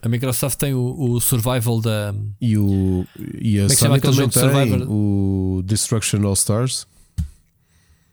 A 0.00 0.08
Microsoft 0.08 0.56
tem 0.58 0.74
o, 0.74 0.94
o 0.96 1.20
Survival 1.20 1.80
da. 1.80 2.14
E, 2.40 2.56
o, 2.56 3.04
e 3.40 3.58
a 3.58 3.64
é 3.64 3.68
Sony 3.68 4.00
também 4.00 4.28
tem 4.28 4.42
Survivor? 4.42 4.86
o 4.88 5.60
Destruction 5.64 6.24
All 6.24 6.34
Stars. 6.34 6.86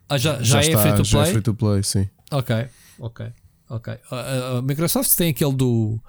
Ah, 0.09 0.17
já, 0.17 0.41
já, 0.41 0.59
é 0.61 0.67
está, 0.67 0.81
free 0.81 0.93
to 0.95 1.03
já 1.03 1.19
é 1.19 1.21
play? 1.21 1.33
free 1.33 1.41
to 1.43 1.53
play, 1.53 1.83
sim. 1.83 2.09
Ok, 2.31 2.67
ok, 2.99 3.27
ok. 3.69 3.93
A, 4.11 4.15
a- 4.15 4.57
a 4.57 4.61
Microsoft 4.61 5.15
tem 5.15 5.29
aquele 5.29 5.53
do. 5.53 5.99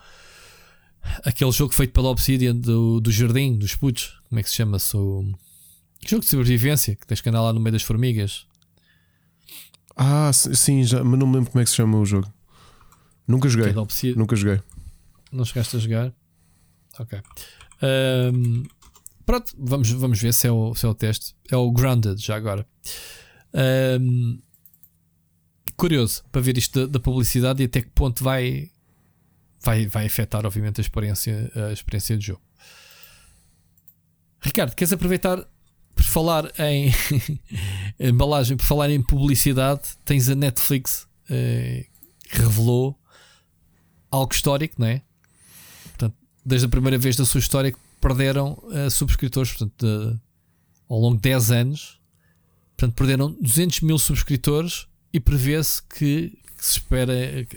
Aquele 1.24 1.52
jogo 1.52 1.72
feito 1.72 1.92
pela 1.92 2.08
Obsidian 2.08 2.54
do, 2.56 3.00
do 3.00 3.10
Jardim, 3.10 3.56
dos 3.56 3.74
putos. 3.74 4.20
Como 4.28 4.38
é 4.38 4.42
que 4.42 4.48
se 4.50 4.56
chama-se? 4.56 4.96
O 4.96 5.32
jogo 6.06 6.22
de 6.22 6.28
sobrevivência 6.28 6.94
que 6.96 7.06
tens 7.06 7.20
que 7.20 7.28
andar 7.28 7.42
lá 7.42 7.52
no 7.52 7.60
meio 7.60 7.72
das 7.72 7.82
formigas. 7.82 8.46
Ah, 9.96 10.30
sim, 10.32 10.84
já, 10.84 11.02
mas 11.02 11.18
não 11.18 11.26
me 11.26 11.36
lembro 11.36 11.50
como 11.50 11.60
é 11.62 11.64
que 11.64 11.70
se 11.70 11.76
chama 11.76 11.98
o 11.98 12.04
jogo. 12.04 12.30
Nunca 13.26 13.48
Que 13.48 13.54
joguei. 13.54 13.70
é. 13.72 14.14
Nunca 14.14 14.36
joguei. 14.36 14.60
Não 15.32 15.44
chegaste 15.44 15.76
a 15.76 15.78
jogar? 15.78 16.12
Ok. 16.98 17.18
Ahm, 17.82 18.64
pronto, 19.24 19.52
vamos, 19.58 19.90
vamos 19.90 20.20
ver 20.20 20.32
se 20.32 20.46
é, 20.46 20.52
o, 20.52 20.74
se 20.74 20.86
é 20.86 20.88
o 20.88 20.94
teste. 20.94 21.34
É 21.50 21.56
o 21.56 21.70
Grounded, 21.72 22.22
já 22.24 22.36
agora. 22.36 22.66
Ahm, 23.54 24.38
curioso 25.76 26.22
para 26.30 26.40
ver 26.40 26.56
isto 26.58 26.80
da, 26.80 26.92
da 26.92 27.00
publicidade 27.00 27.62
e 27.62 27.66
até 27.66 27.80
que 27.82 27.90
ponto 27.90 28.22
vai, 28.22 28.70
vai, 29.66 29.86
vai 29.86 30.06
afetar, 30.06 30.46
obviamente, 30.46 30.80
a 30.80 30.82
experiência, 30.82 31.50
a 31.68 31.72
experiência 31.72 32.16
de 32.16 32.26
jogo. 32.26 32.40
Ricardo, 34.40 34.74
queres 34.74 34.92
aproveitar 34.92 35.44
por 35.94 36.04
falar 36.04 36.52
em 36.60 36.92
embalagem, 37.98 38.56
por 38.56 38.64
falar 38.64 38.90
em 38.90 39.02
publicidade? 39.02 39.82
Tens 40.04 40.28
a 40.28 40.34
Netflix 40.34 41.06
eh, 41.28 41.86
que 42.30 42.38
revelou 42.38 42.98
algo 44.10 44.32
histórico, 44.32 44.76
não 44.78 44.86
é? 44.86 45.02
Portanto, 45.84 46.14
desde 46.44 46.66
a 46.66 46.68
primeira 46.70 46.96
vez 46.98 47.16
da 47.16 47.24
sua 47.24 47.40
história 47.40 47.72
que 47.72 47.78
perderam 48.00 48.62
eh, 48.72 48.88
subscritores, 48.90 49.52
portanto, 49.52 49.74
de- 49.84 50.20
ao 50.88 50.98
longo 51.00 51.16
de 51.16 51.22
10 51.22 51.50
anos, 51.50 52.00
portanto, 52.76 52.94
perderam 52.94 53.32
200 53.40 53.80
mil 53.80 53.98
subscritores 53.98 54.86
e 55.12 55.18
prevê-se 55.18 55.82
que, 55.82 56.38
que 56.56 56.64
se 56.64 56.72
espera, 56.78 57.12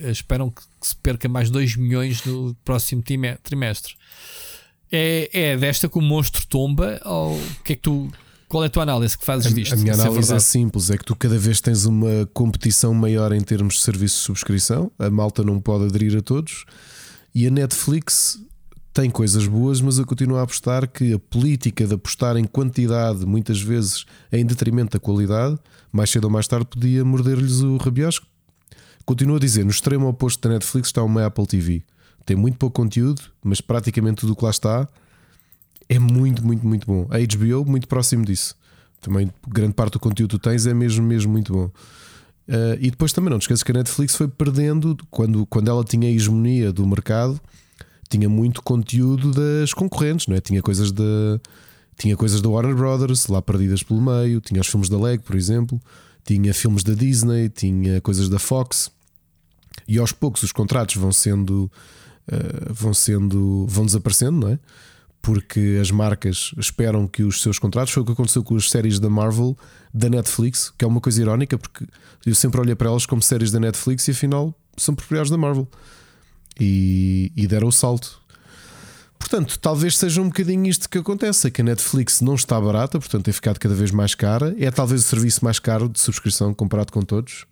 esperam 0.09 0.49
que, 0.49 0.61
que 0.79 0.87
se 0.87 0.95
perca 0.95 1.27
mais 1.27 1.49
2 1.49 1.75
milhões 1.75 2.23
no 2.23 2.55
próximo 2.63 3.03
trimestre. 3.43 3.95
É, 4.91 5.29
é 5.31 5.57
desta 5.57 5.87
que 5.87 5.97
o 5.97 6.01
monstro 6.01 6.45
tomba? 6.47 6.99
Ou 7.05 7.39
que 7.63 7.73
é 7.73 7.75
que 7.75 7.81
tu, 7.81 8.11
qual 8.47 8.63
é 8.63 8.67
a 8.67 8.69
tua 8.69 8.83
análise 8.83 9.17
que 9.17 9.23
fazes 9.23 9.51
A, 9.51 9.55
disto? 9.55 9.73
a 9.73 9.77
minha 9.77 9.91
é 9.91 9.93
análise 9.93 10.17
é, 10.17 10.21
verdade? 10.21 10.43
simples: 10.43 10.89
é 10.89 10.97
que 10.97 11.05
tu 11.05 11.15
cada 11.15 11.37
vez 11.37 11.61
tens 11.61 11.85
uma 11.85 12.27
competição 12.33 12.93
maior 12.93 13.31
em 13.31 13.41
termos 13.41 13.75
de 13.75 13.81
serviço 13.81 14.17
de 14.17 14.23
subscrição. 14.23 14.91
A 14.97 15.09
malta 15.09 15.43
não 15.43 15.61
pode 15.61 15.85
aderir 15.85 16.17
a 16.17 16.21
todos. 16.21 16.65
E 17.33 17.45
a 17.45 17.51
Netflix 17.51 18.39
tem 18.91 19.09
coisas 19.09 19.45
boas, 19.45 19.79
mas 19.79 19.99
eu 19.99 20.05
continuo 20.05 20.37
a 20.37 20.41
apostar 20.41 20.87
que 20.87 21.13
a 21.13 21.19
política 21.19 21.85
de 21.85 21.93
apostar 21.93 22.35
em 22.37 22.43
quantidade, 22.43 23.25
muitas 23.25 23.61
vezes 23.61 24.05
em 24.31 24.43
detrimento 24.43 24.97
da 24.97 24.99
qualidade, 24.99 25.57
mais 25.91 26.09
cedo 26.09 26.25
ou 26.25 26.31
mais 26.31 26.47
tarde 26.47 26.65
podia 26.65 27.05
morder-lhes 27.05 27.61
o 27.61 27.77
rabiosco. 27.77 28.25
Continuo 29.09 29.37
a 29.37 29.39
dizer: 29.39 29.63
no 29.63 29.71
extremo 29.71 30.07
oposto 30.07 30.47
da 30.47 30.53
Netflix 30.53 30.89
está 30.89 31.01
uma 31.01 31.25
Apple 31.25 31.47
TV. 31.47 31.81
Tem 32.27 32.37
muito 32.37 32.59
pouco 32.59 32.79
conteúdo, 32.79 33.23
mas 33.43 33.59
praticamente 33.59 34.17
tudo 34.17 34.33
o 34.33 34.35
que 34.35 34.43
lá 34.43 34.51
está 34.51 34.87
é 35.89 35.97
muito, 35.97 36.45
muito, 36.45 36.63
muito 36.63 36.85
bom. 36.85 37.07
A 37.09 37.17
HBO, 37.17 37.65
muito 37.65 37.87
próximo 37.87 38.23
disso. 38.23 38.55
Também 39.01 39.33
grande 39.47 39.73
parte 39.73 39.93
do 39.93 39.99
conteúdo 39.99 40.37
que 40.37 40.43
tens 40.47 40.67
é 40.67 40.75
mesmo, 40.75 41.03
mesmo 41.03 41.31
muito 41.31 41.51
bom. 41.51 41.65
Uh, 42.47 42.77
e 42.79 42.91
depois 42.91 43.11
também 43.11 43.31
não 43.31 43.39
te 43.39 43.43
esqueças 43.43 43.63
que 43.63 43.71
a 43.71 43.73
Netflix 43.73 44.15
foi 44.15 44.27
perdendo 44.27 44.95
quando, 45.09 45.43
quando 45.47 45.71
ela 45.71 45.83
tinha 45.83 46.07
a 46.07 46.11
hegemonia 46.11 46.71
do 46.71 46.85
mercado, 46.85 47.41
tinha 48.11 48.29
muito 48.29 48.61
conteúdo 48.61 49.31
das 49.31 49.73
concorrentes, 49.73 50.27
não 50.27 50.35
é? 50.35 50.39
Tinha 50.39 50.61
coisas 50.61 50.91
da 50.91 51.03
tinha 51.97 52.15
coisas 52.15 52.41
da 52.41 52.49
Warner 52.49 52.75
Brothers 52.75 53.25
lá 53.25 53.41
perdidas 53.41 53.81
pelo 53.81 54.01
meio, 54.01 54.39
tinha 54.39 54.61
os 54.61 54.67
filmes 54.67 54.87
da 54.87 54.99
Lego, 54.99 55.23
por 55.23 55.35
exemplo, 55.35 55.81
tinha 56.23 56.53
filmes 56.53 56.83
da 56.83 56.93
Disney, 56.93 57.49
tinha 57.49 57.99
coisas 58.01 58.29
da 58.29 58.37
Fox. 58.37 58.91
E 59.89 59.97
aos 59.97 60.11
poucos 60.11 60.43
os 60.43 60.51
contratos 60.51 60.95
vão 60.95 61.11
sendo 61.11 61.69
uh, 62.31 62.73
vão 62.73 62.93
sendo 62.93 63.65
vão 63.67 63.85
desaparecendo, 63.85 64.39
não 64.39 64.49
é? 64.49 64.59
porque 65.21 65.77
as 65.81 65.91
marcas 65.91 66.53
esperam 66.57 67.07
que 67.07 67.23
os 67.23 67.41
seus 67.41 67.59
contratos 67.59 67.93
foi 67.93 68.03
o 68.03 68.05
que 68.05 68.13
aconteceu 68.13 68.41
com 68.41 68.55
as 68.55 68.69
séries 68.69 68.99
da 68.99 69.09
Marvel 69.09 69.57
da 69.93 70.09
Netflix, 70.09 70.71
que 70.77 70.85
é 70.85 70.87
uma 70.87 71.01
coisa 71.01 71.21
irónica 71.21 71.57
porque 71.57 71.85
eu 72.25 72.33
sempre 72.33 72.61
olhei 72.61 72.75
para 72.75 72.87
elas 72.87 73.05
como 73.05 73.21
séries 73.21 73.51
da 73.51 73.59
Netflix 73.59 74.07
e 74.07 74.11
afinal 74.11 74.53
são 74.77 74.95
propriedades 74.95 75.29
da 75.29 75.37
Marvel 75.37 75.67
e, 76.59 77.31
e 77.35 77.47
deram 77.47 77.67
o 77.67 77.71
salto. 77.71 78.19
Portanto, 79.17 79.59
talvez 79.59 79.97
seja 79.97 80.21
um 80.21 80.27
bocadinho 80.27 80.65
isto 80.67 80.89
que 80.89 80.97
acontece: 80.97 81.47
é 81.47 81.51
que 81.51 81.61
a 81.61 81.63
Netflix 81.63 82.21
não 82.21 82.35
está 82.35 82.59
barata, 82.59 82.97
portanto 82.97 83.25
tem 83.25 83.33
ficado 83.33 83.59
cada 83.59 83.75
vez 83.75 83.91
mais 83.91 84.15
cara. 84.15 84.55
É 84.57 84.71
talvez 84.71 85.01
o 85.01 85.07
serviço 85.07 85.43
mais 85.43 85.59
caro 85.59 85.89
de 85.89 85.99
subscrição 85.99 86.53
comparado 86.53 86.93
com 86.93 87.01
todos, 87.01 87.45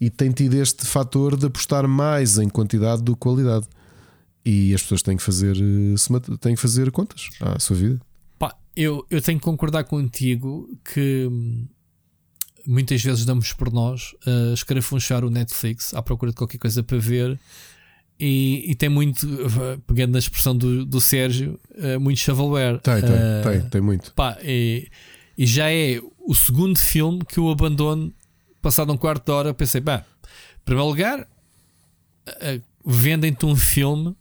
e 0.00 0.08
tem 0.10 0.30
tido 0.30 0.54
este 0.54 0.86
fator 0.86 1.36
de 1.36 1.46
apostar 1.46 1.86
mais 1.88 2.38
em 2.38 2.48
quantidade 2.48 3.02
do 3.02 3.14
que 3.14 3.20
qualidade. 3.20 3.66
E 4.44 4.72
as 4.74 4.82
pessoas 4.82 5.02
têm 5.02 5.16
que 5.16 5.22
fazer, 5.22 5.56
eh, 5.56 6.36
têm 6.40 6.54
que 6.54 6.60
fazer 6.60 6.90
contas 6.90 7.28
à 7.40 7.58
sua 7.58 7.76
vida. 7.76 8.00
Pá, 8.38 8.54
eu, 8.74 9.04
eu 9.10 9.20
tenho 9.20 9.38
que 9.38 9.44
concordar 9.44 9.84
contigo 9.84 10.68
que 10.84 11.26
hum, 11.30 11.66
muitas 12.66 13.02
vezes 13.02 13.24
damos 13.24 13.52
por 13.52 13.72
nós 13.72 14.14
a 14.24 14.54
escarafunchar 14.54 15.24
o 15.24 15.30
Netflix 15.30 15.92
à 15.92 16.00
procura 16.00 16.30
de 16.30 16.36
qualquer 16.36 16.58
coisa 16.58 16.82
para 16.82 16.98
ver 16.98 17.38
e, 18.18 18.70
e 18.70 18.74
tem 18.74 18.88
muito, 18.88 19.26
uh, 19.26 19.78
pegando 19.86 20.12
na 20.12 20.18
expressão 20.18 20.56
do, 20.56 20.84
do 20.84 21.00
Sérgio, 21.00 21.58
uh, 21.76 22.00
muito 22.00 22.18
shovelware. 22.18 22.78
Tem, 22.80 23.00
tem, 23.00 23.10
tem, 23.60 23.70
tem 23.70 23.80
muito. 23.80 24.12
Pá, 24.14 24.36
e, 24.42 24.88
e 25.36 25.46
já 25.46 25.70
é 25.70 26.00
o 26.18 26.34
segundo 26.34 26.78
filme 26.78 27.24
que 27.24 27.38
eu 27.38 27.48
abandono 27.48 28.12
passado 28.60 28.92
um 28.92 28.96
quarto 28.96 29.24
de 29.24 29.32
hora. 29.32 29.54
Pensei, 29.54 29.80
pá, 29.80 30.04
em 30.56 30.64
primeiro 30.64 30.88
lugar, 30.88 31.20
uh, 31.20 32.62
vendem-te 32.84 33.44
um 33.46 33.56
filme 33.56 34.08
uh, 34.08 34.16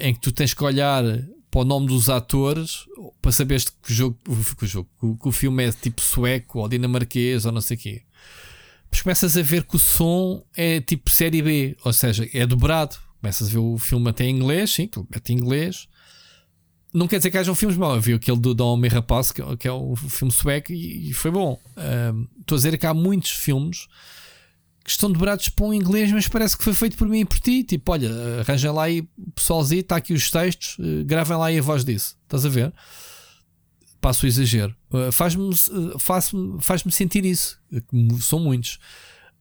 em 0.00 0.14
que 0.14 0.20
tu 0.20 0.32
tens 0.32 0.54
que 0.54 0.64
olhar 0.64 1.04
para 1.50 1.60
o 1.60 1.64
nome 1.64 1.88
dos 1.88 2.08
atores 2.08 2.86
para 3.20 3.32
saberes 3.32 3.68
que 3.68 3.90
o 3.90 3.94
jogo, 3.94 4.18
que 4.56 4.64
o, 4.64 4.66
jogo, 4.66 4.88
que 5.20 5.28
o, 5.28 5.32
filme 5.32 5.66
é 5.66 5.72
tipo 5.72 6.00
sueco 6.00 6.60
ou 6.60 6.68
dinamarquês 6.68 7.44
ou 7.44 7.52
não 7.52 7.60
sei 7.60 7.76
o 7.76 7.80
quê. 7.80 8.02
Mas 8.90 9.02
começas 9.02 9.36
a 9.36 9.42
ver 9.42 9.64
que 9.64 9.76
o 9.76 9.78
som 9.78 10.44
é 10.56 10.80
tipo 10.80 11.10
série 11.10 11.42
B, 11.42 11.76
ou 11.84 11.92
seja, 11.92 12.28
é 12.32 12.46
dobrado. 12.46 12.96
Começas 13.20 13.48
a 13.48 13.50
ver 13.50 13.58
o 13.58 13.78
filme 13.78 14.08
até 14.08 14.24
em 14.24 14.36
inglês, 14.36 14.70
sim, 14.70 14.88
mete 15.10 15.32
em 15.32 15.36
inglês. 15.36 15.88
Não 16.92 17.06
quer 17.06 17.18
dizer 17.18 17.30
que 17.30 17.38
hajam 17.38 17.54
filmes 17.54 17.76
maus. 17.76 17.96
Eu 17.96 18.00
vi 18.02 18.14
aquele 18.14 18.38
do 18.38 18.54
Dom 18.54 18.84
e 18.84 18.88
Rapaz, 18.88 19.30
que, 19.30 19.42
que 19.56 19.68
é 19.68 19.72
um 19.72 19.94
filme 19.94 20.32
sueco, 20.32 20.72
e, 20.72 21.10
e 21.10 21.12
foi 21.12 21.30
bom. 21.30 21.58
Estou 22.40 22.56
a 22.56 22.58
dizer 22.58 22.76
que 22.78 22.86
há 22.86 22.92
muitos 22.94 23.30
filmes 23.30 23.86
que 24.82 24.90
estão 24.90 25.10
dobrados 25.12 25.48
para 25.48 25.66
um 25.66 25.74
inglês, 25.74 26.10
mas 26.10 26.26
parece 26.26 26.56
que 26.56 26.64
foi 26.64 26.72
feito 26.74 26.96
por 26.96 27.06
mim 27.06 27.20
e 27.20 27.24
por 27.24 27.38
ti. 27.38 27.62
Tipo, 27.62 27.92
olha, 27.92 28.10
arranjem 28.40 28.70
lá 28.72 28.84
aí, 28.84 29.08
pessoalzinho, 29.34 29.80
está 29.82 29.96
aqui 29.96 30.12
os 30.12 30.30
textos, 30.30 30.76
eh, 30.80 31.04
gravem 31.04 31.36
lá 31.36 31.46
aí 31.46 31.58
a 31.58 31.62
voz 31.62 31.84
disso. 31.84 32.16
Estás 32.24 32.44
a 32.44 32.48
ver? 32.48 32.72
Passo 34.00 34.24
o 34.24 34.28
exagero. 34.28 34.74
Uh, 34.90 35.12
Faz-me 35.12 35.50
uh, 35.50 35.98
faz-me 35.98 36.56
faz-me 36.60 36.90
sentir 36.90 37.24
isso. 37.24 37.60
uh, 37.70 37.80
que 37.82 38.22
São 38.22 38.40
muitos. 38.40 38.78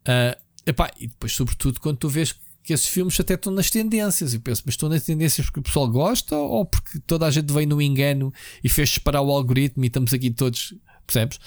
Uh, 0.02 0.38
epá, 0.66 0.92
e 1.00 1.08
depois, 1.08 1.32
sobretudo, 1.32 1.80
quando 1.80 1.98
tu 1.98 2.10
vês 2.10 2.34
que 2.34 2.40
esses 2.74 2.88
filmes 2.88 3.20
até 3.20 3.34
estão 3.34 3.54
nas 3.54 3.70
tendências. 3.70 4.34
E 4.34 4.40
penso, 4.40 4.64
mas 4.66 4.74
estão 4.74 4.90
nas 4.90 5.04
tendências 5.04 5.46
porque 5.48 5.60
o 5.60 5.64
pessoal 5.64 5.88
gosta 5.88 6.36
ou 6.36 6.66
porque 6.66 7.00
toda 7.00 7.26
a 7.26 7.32
gente 7.32 7.52
veio 7.52 7.68
no 7.68 7.82
engano 7.82 8.34
e 8.64 8.70
fez 8.70 8.90
disparar 8.90 9.22
o 9.22 9.32
algoritmo 9.32 9.84
e 9.84 9.88
estamos 9.88 10.14
aqui 10.14 10.32
todos, 10.32 10.74
percebes? 11.06 11.40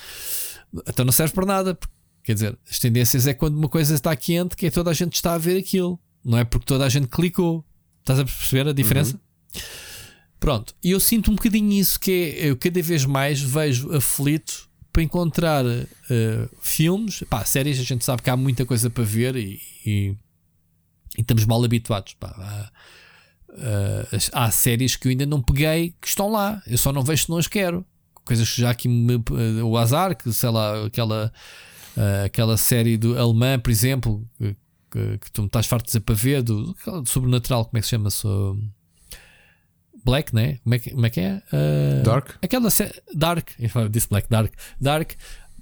Então 0.86 1.05
não 1.05 1.12
serve 1.12 1.35
para 1.35 1.47
nada. 1.47 1.78
Quer 2.23 2.35
dizer, 2.35 2.59
as 2.69 2.78
tendências 2.78 3.27
é 3.27 3.35
quando 3.35 3.57
uma 3.57 3.69
coisa 3.69 3.94
está 3.94 4.15
quente 4.15 4.57
que 4.57 4.66
é 4.66 4.70
toda 4.70 4.90
a 4.90 4.94
gente 4.94 5.15
está 5.15 5.35
a 5.35 5.39
ver 5.39 5.59
aquilo. 5.59 5.99
Não 6.24 6.39
é 6.39 6.44
porque 6.44 6.66
toda 6.66 6.85
a 6.85 6.89
gente 6.89 7.09
clicou. 7.09 7.65
Estás 8.01 8.19
a 8.19 8.24
perceber 8.24 8.69
a 8.69 8.73
diferença? 8.73 9.20
Pronto, 10.43 10.74
e 10.82 10.90
eu 10.90 10.99
sinto 10.99 11.31
um 11.31 11.36
bocadinho 11.36 11.73
isso 11.73 12.01
que 12.01 12.11
é, 12.11 12.51
eu 12.51 12.57
cada 12.57 12.82
vez 12.82 13.05
mais 13.05 13.40
vejo 13.40 13.94
aflito 13.94 14.69
para 14.93 15.03
encontrar 15.03 15.65
uh, 15.65 16.49
filmes, 16.61 17.23
pá, 17.31 17.44
séries, 17.44 17.78
a 17.78 17.85
gente 17.85 18.05
sabe 18.05 18.23
que 18.23 18.28
há 18.28 18.36
muita 18.36 18.66
coisa 18.66 18.90
para 18.90 19.05
ver 19.05 19.36
e, 19.36 19.61
e, 19.86 20.16
e 21.17 21.21
estamos 21.21 21.45
mal 21.45 21.63
habituados. 21.63 22.15
Pá, 22.15 22.35
há, 22.37 22.71
há 24.33 24.51
séries 24.51 24.97
que 24.97 25.09
eu 25.09 25.11
ainda 25.11 25.27
não 25.27 25.43
peguei 25.43 25.95
que 26.01 26.09
estão 26.09 26.31
lá, 26.31 26.63
eu 26.67 26.79
só 26.79 26.93
não 26.93 27.03
vejo 27.03 27.25
se 27.25 27.31
não 27.31 27.39
as 27.39 27.47
quero. 27.47 27.85
Coisas 28.25 28.49
que 28.51 28.61
já 28.61 28.71
aqui 28.71 28.89
me, 28.89 29.17
uh, 29.17 29.67
o 29.67 29.77
azar, 29.77 30.17
que 30.17 30.33
sei 30.33 30.49
lá, 30.49 30.87
aquela, 30.87 31.33
uh, 31.97 32.25
aquela 32.25 32.57
série 32.57 32.97
do 32.97 33.19
alemã, 33.19 33.59
por 33.59 33.71
exemplo, 33.71 34.25
que, 34.39 34.57
que, 34.91 35.19
que 35.19 35.33
tu 35.33 35.43
me 35.43 35.47
estás 35.49 35.67
farto 35.67 35.85
de 35.85 35.89
dizer 35.89 36.01
para 36.01 36.15
ver, 36.15 36.43
do, 36.43 36.73
do 36.73 37.09
sobrenatural, 37.09 37.65
como 37.65 37.79
é 37.79 37.81
que 37.81 37.87
se 37.87 37.91
chama? 37.91 38.11
So, 38.11 38.57
Black, 40.05 40.35
né? 40.35 40.59
Como 40.63 40.75
é 40.75 40.79
que, 40.79 40.91
como 40.91 41.07
é, 41.07 41.11
que 41.11 41.21
é? 41.21 41.43
Uh, 41.53 42.03
Dark? 42.05 42.31
Aquela 42.43 42.69
Dark, 43.15 43.51
eu 43.59 43.89
disse 43.89 44.09
Black, 44.09 44.29
Dark, 44.29 44.53
Dark. 44.81 45.13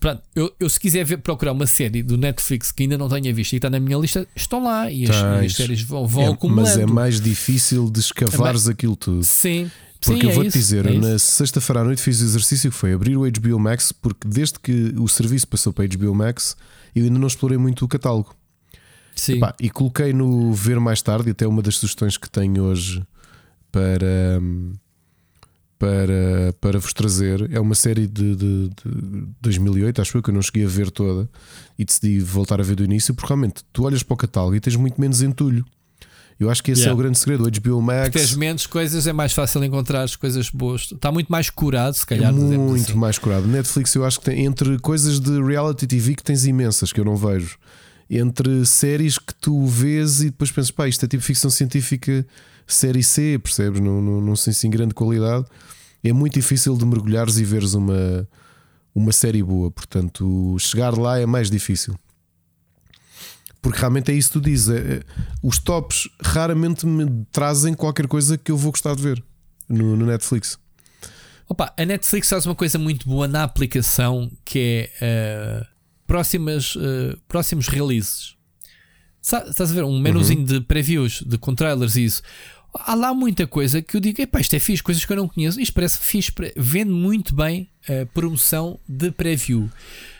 Pronto, 0.00 0.22
eu, 0.34 0.50
eu, 0.58 0.68
se 0.68 0.80
quiser 0.80 1.04
ver, 1.04 1.18
procurar 1.18 1.52
uma 1.52 1.66
série 1.66 2.02
do 2.02 2.16
Netflix 2.16 2.72
que 2.72 2.84
ainda 2.84 2.96
não 2.96 3.06
tenha 3.06 3.32
visto 3.34 3.52
e 3.52 3.56
está 3.56 3.68
na 3.68 3.78
minha 3.78 3.98
lista, 3.98 4.26
estão 4.34 4.64
lá 4.64 4.90
e 4.90 5.04
as, 5.04 5.14
as 5.14 5.52
séries 5.52 5.82
vão, 5.82 6.06
vão 6.06 6.22
é, 6.22 6.28
acumulando. 6.28 6.68
Mas 6.68 6.78
é 6.78 6.86
mais 6.86 7.20
difícil 7.20 7.90
de 7.90 8.00
escavares 8.00 8.66
É 8.66 8.70
aquilo 8.72 8.96
tudo. 8.96 9.22
Sim. 9.22 9.70
Porque 10.00 10.22
sim, 10.22 10.26
eu 10.26 10.30
é 10.30 10.34
vou-te 10.34 10.48
isso, 10.48 10.58
dizer, 10.58 10.86
é 10.86 10.92
na 10.94 11.18
sexta-feira 11.18 11.82
à 11.82 11.84
noite 11.84 12.00
fiz 12.00 12.22
o 12.22 12.24
exercício 12.24 12.70
que 12.70 12.76
foi 12.76 12.94
abrir 12.94 13.18
o 13.18 13.30
HBO 13.30 13.58
Max, 13.58 13.92
porque 13.92 14.26
desde 14.26 14.58
que 14.58 14.94
o 14.96 15.06
serviço 15.06 15.46
passou 15.46 15.74
para 15.74 15.86
HBO 15.86 16.14
Max, 16.14 16.56
eu 16.96 17.04
ainda 17.04 17.18
não 17.18 17.26
explorei 17.26 17.58
muito 17.58 17.84
o 17.84 17.88
catálogo. 17.88 18.34
Sim. 19.14 19.34
Epá, 19.34 19.54
e 19.60 19.68
coloquei 19.68 20.14
no 20.14 20.54
ver 20.54 20.80
mais 20.80 21.02
tarde, 21.02 21.30
até 21.30 21.46
uma 21.46 21.60
das 21.60 21.76
sugestões 21.76 22.16
que 22.16 22.30
tenho 22.30 22.62
hoje 22.62 23.02
para, 23.70 24.40
para, 25.80 26.52
para 26.60 26.78
vos 26.78 26.92
trazer 26.92 27.50
é 27.50 27.58
uma 27.58 27.74
série 27.74 28.06
de, 28.06 28.36
de, 28.36 28.68
de 28.68 29.26
2008, 29.40 30.02
acho 30.02 30.18
eu 30.18 30.22
que 30.22 30.28
eu 30.28 30.34
não 30.34 30.42
cheguei 30.42 30.66
a 30.66 30.68
ver 30.68 30.90
toda 30.90 31.26
e 31.78 31.86
decidi 31.86 32.20
voltar 32.20 32.60
a 32.60 32.62
ver 32.62 32.76
do 32.76 32.84
início, 32.84 33.14
porque 33.14 33.28
realmente 33.32 33.64
tu 33.72 33.84
olhas 33.84 34.02
para 34.02 34.12
o 34.12 34.16
catálogo 34.18 34.54
e 34.54 34.60
tens 34.60 34.76
muito 34.76 35.00
menos 35.00 35.22
entulho. 35.22 35.64
Eu 36.38 36.50
acho 36.50 36.62
que 36.62 36.70
esse 36.70 36.82
Yeah. 36.82 36.92
é 36.92 36.94
o 36.94 36.96
grande 37.02 37.18
segredo. 37.18 37.44
O 37.46 37.50
HBO 37.50 37.82
Max 37.82 38.10
Tens 38.10 38.34
menos 38.34 38.66
coisas, 38.66 39.06
é 39.06 39.12
mais 39.12 39.32
fácil 39.32 39.62
encontrar 39.64 40.02
as 40.02 40.16
coisas 40.16 40.48
boas. 40.50 40.82
Está 40.92 41.10
muito 41.10 41.32
mais 41.32 41.48
curado, 41.50 41.94
se 41.94 42.02
é 42.04 42.06
calhar. 42.06 42.32
dizemos 42.32 42.56
muito 42.70 42.90
assim. 42.90 42.98
mais 42.98 43.18
curado. 43.18 43.46
Netflix, 43.46 43.94
eu 43.94 44.04
acho 44.04 44.18
que 44.20 44.26
tem 44.26 44.44
entre 44.44 44.78
coisas 44.80 45.18
de 45.18 45.42
reality 45.42 45.86
TV 45.86 46.14
que 46.14 46.22
tens 46.22 46.44
imensas 46.46 46.92
que 46.92 47.00
eu 47.00 47.04
não 47.06 47.16
vejo, 47.16 47.58
entre 48.08 48.66
séries 48.66 49.18
que 49.18 49.34
tu 49.34 49.64
vês 49.66 50.20
e 50.20 50.24
depois 50.26 50.50
pensas, 50.50 50.70
pá, 50.70 50.86
isto 50.88 51.04
é 51.04 51.08
tipo 51.08 51.22
ficção 51.22 51.50
científica 51.50 52.26
série 52.72 53.02
C, 53.02 53.38
percebes? 53.42 53.80
Não, 53.80 54.00
não, 54.00 54.20
não 54.20 54.36
sei 54.36 54.52
se 54.52 54.66
em 54.66 54.70
grande 54.70 54.94
qualidade. 54.94 55.44
É 56.02 56.12
muito 56.12 56.34
difícil 56.34 56.76
de 56.76 56.84
mergulhares 56.86 57.36
e 57.38 57.44
veres 57.44 57.74
uma, 57.74 58.26
uma 58.94 59.12
série 59.12 59.42
boa, 59.42 59.70
portanto, 59.70 60.56
chegar 60.58 60.96
lá 60.96 61.18
é 61.18 61.26
mais 61.26 61.50
difícil. 61.50 61.94
Porque 63.62 63.78
realmente 63.78 64.10
é 64.10 64.14
isso 64.14 64.28
que 64.30 64.38
tu 64.38 64.40
dizes. 64.40 64.68
é- 64.70 64.94
é- 64.96 65.02
os 65.42 65.58
tops 65.58 66.08
raramente 66.22 66.86
me 66.86 67.26
trazem 67.30 67.74
qualquer 67.74 68.06
coisa 68.06 68.38
que 68.38 68.50
eu 68.50 68.56
vou 68.56 68.70
gostar 68.72 68.94
de 68.94 69.02
ver 69.02 69.22
no, 69.68 69.96
no 69.96 70.06
Netflix. 70.06 70.58
Opa, 71.48 71.72
a 71.76 71.84
Netflix 71.84 72.28
faz 72.30 72.46
uma 72.46 72.54
coisa 72.54 72.78
muito 72.78 73.08
boa 73.08 73.26
na 73.28 73.42
aplicação 73.42 74.30
que 74.44 74.58
é 74.58 74.90
eh, 75.00 75.66
próximas, 76.06 76.74
eh, 76.80 77.16
próximos 77.28 77.66
releases. 77.68 78.34
Sa- 79.20 79.44
Estás 79.46 79.70
a 79.70 79.74
ver? 79.74 79.84
Um 79.84 79.98
menuzinho 80.00 80.44
de 80.46 80.60
previews, 80.62 81.22
de 81.26 81.36
com 81.36 81.54
trailers 81.54 81.96
e 81.96 82.04
isso. 82.04 82.22
Há 82.72 82.94
lá 82.94 83.12
muita 83.14 83.46
coisa 83.46 83.82
que 83.82 83.96
eu 83.96 84.00
digo, 84.00 84.20
isto 84.38 84.54
é 84.54 84.58
fixe, 84.58 84.82
coisas 84.82 85.04
que 85.04 85.12
eu 85.12 85.16
não 85.16 85.28
conheço. 85.28 85.60
Isto 85.60 85.74
parece 85.74 85.98
fixe, 85.98 86.32
vende 86.56 86.90
muito 86.90 87.34
bem 87.34 87.68
a 87.88 88.06
promoção 88.06 88.78
de 88.88 89.10
preview. 89.10 89.70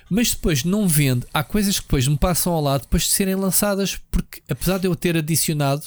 Mas 0.09 0.32
depois 0.32 0.64
não 0.64 0.89
vende. 0.89 1.27
Há 1.32 1.44
coisas 1.44 1.78
que 1.78 1.86
depois 1.86 2.09
me 2.09 2.18
passam 2.18 2.52
ao 2.52 2.60
lado 2.60 2.82
depois 2.82 3.05
de 3.05 3.10
serem 3.10 3.36
lançadas, 3.36 3.97
porque 4.10 4.43
apesar 4.48 4.78
de 4.78 4.89
eu 4.89 4.97
ter 4.97 5.16
adicionado, 5.16 5.86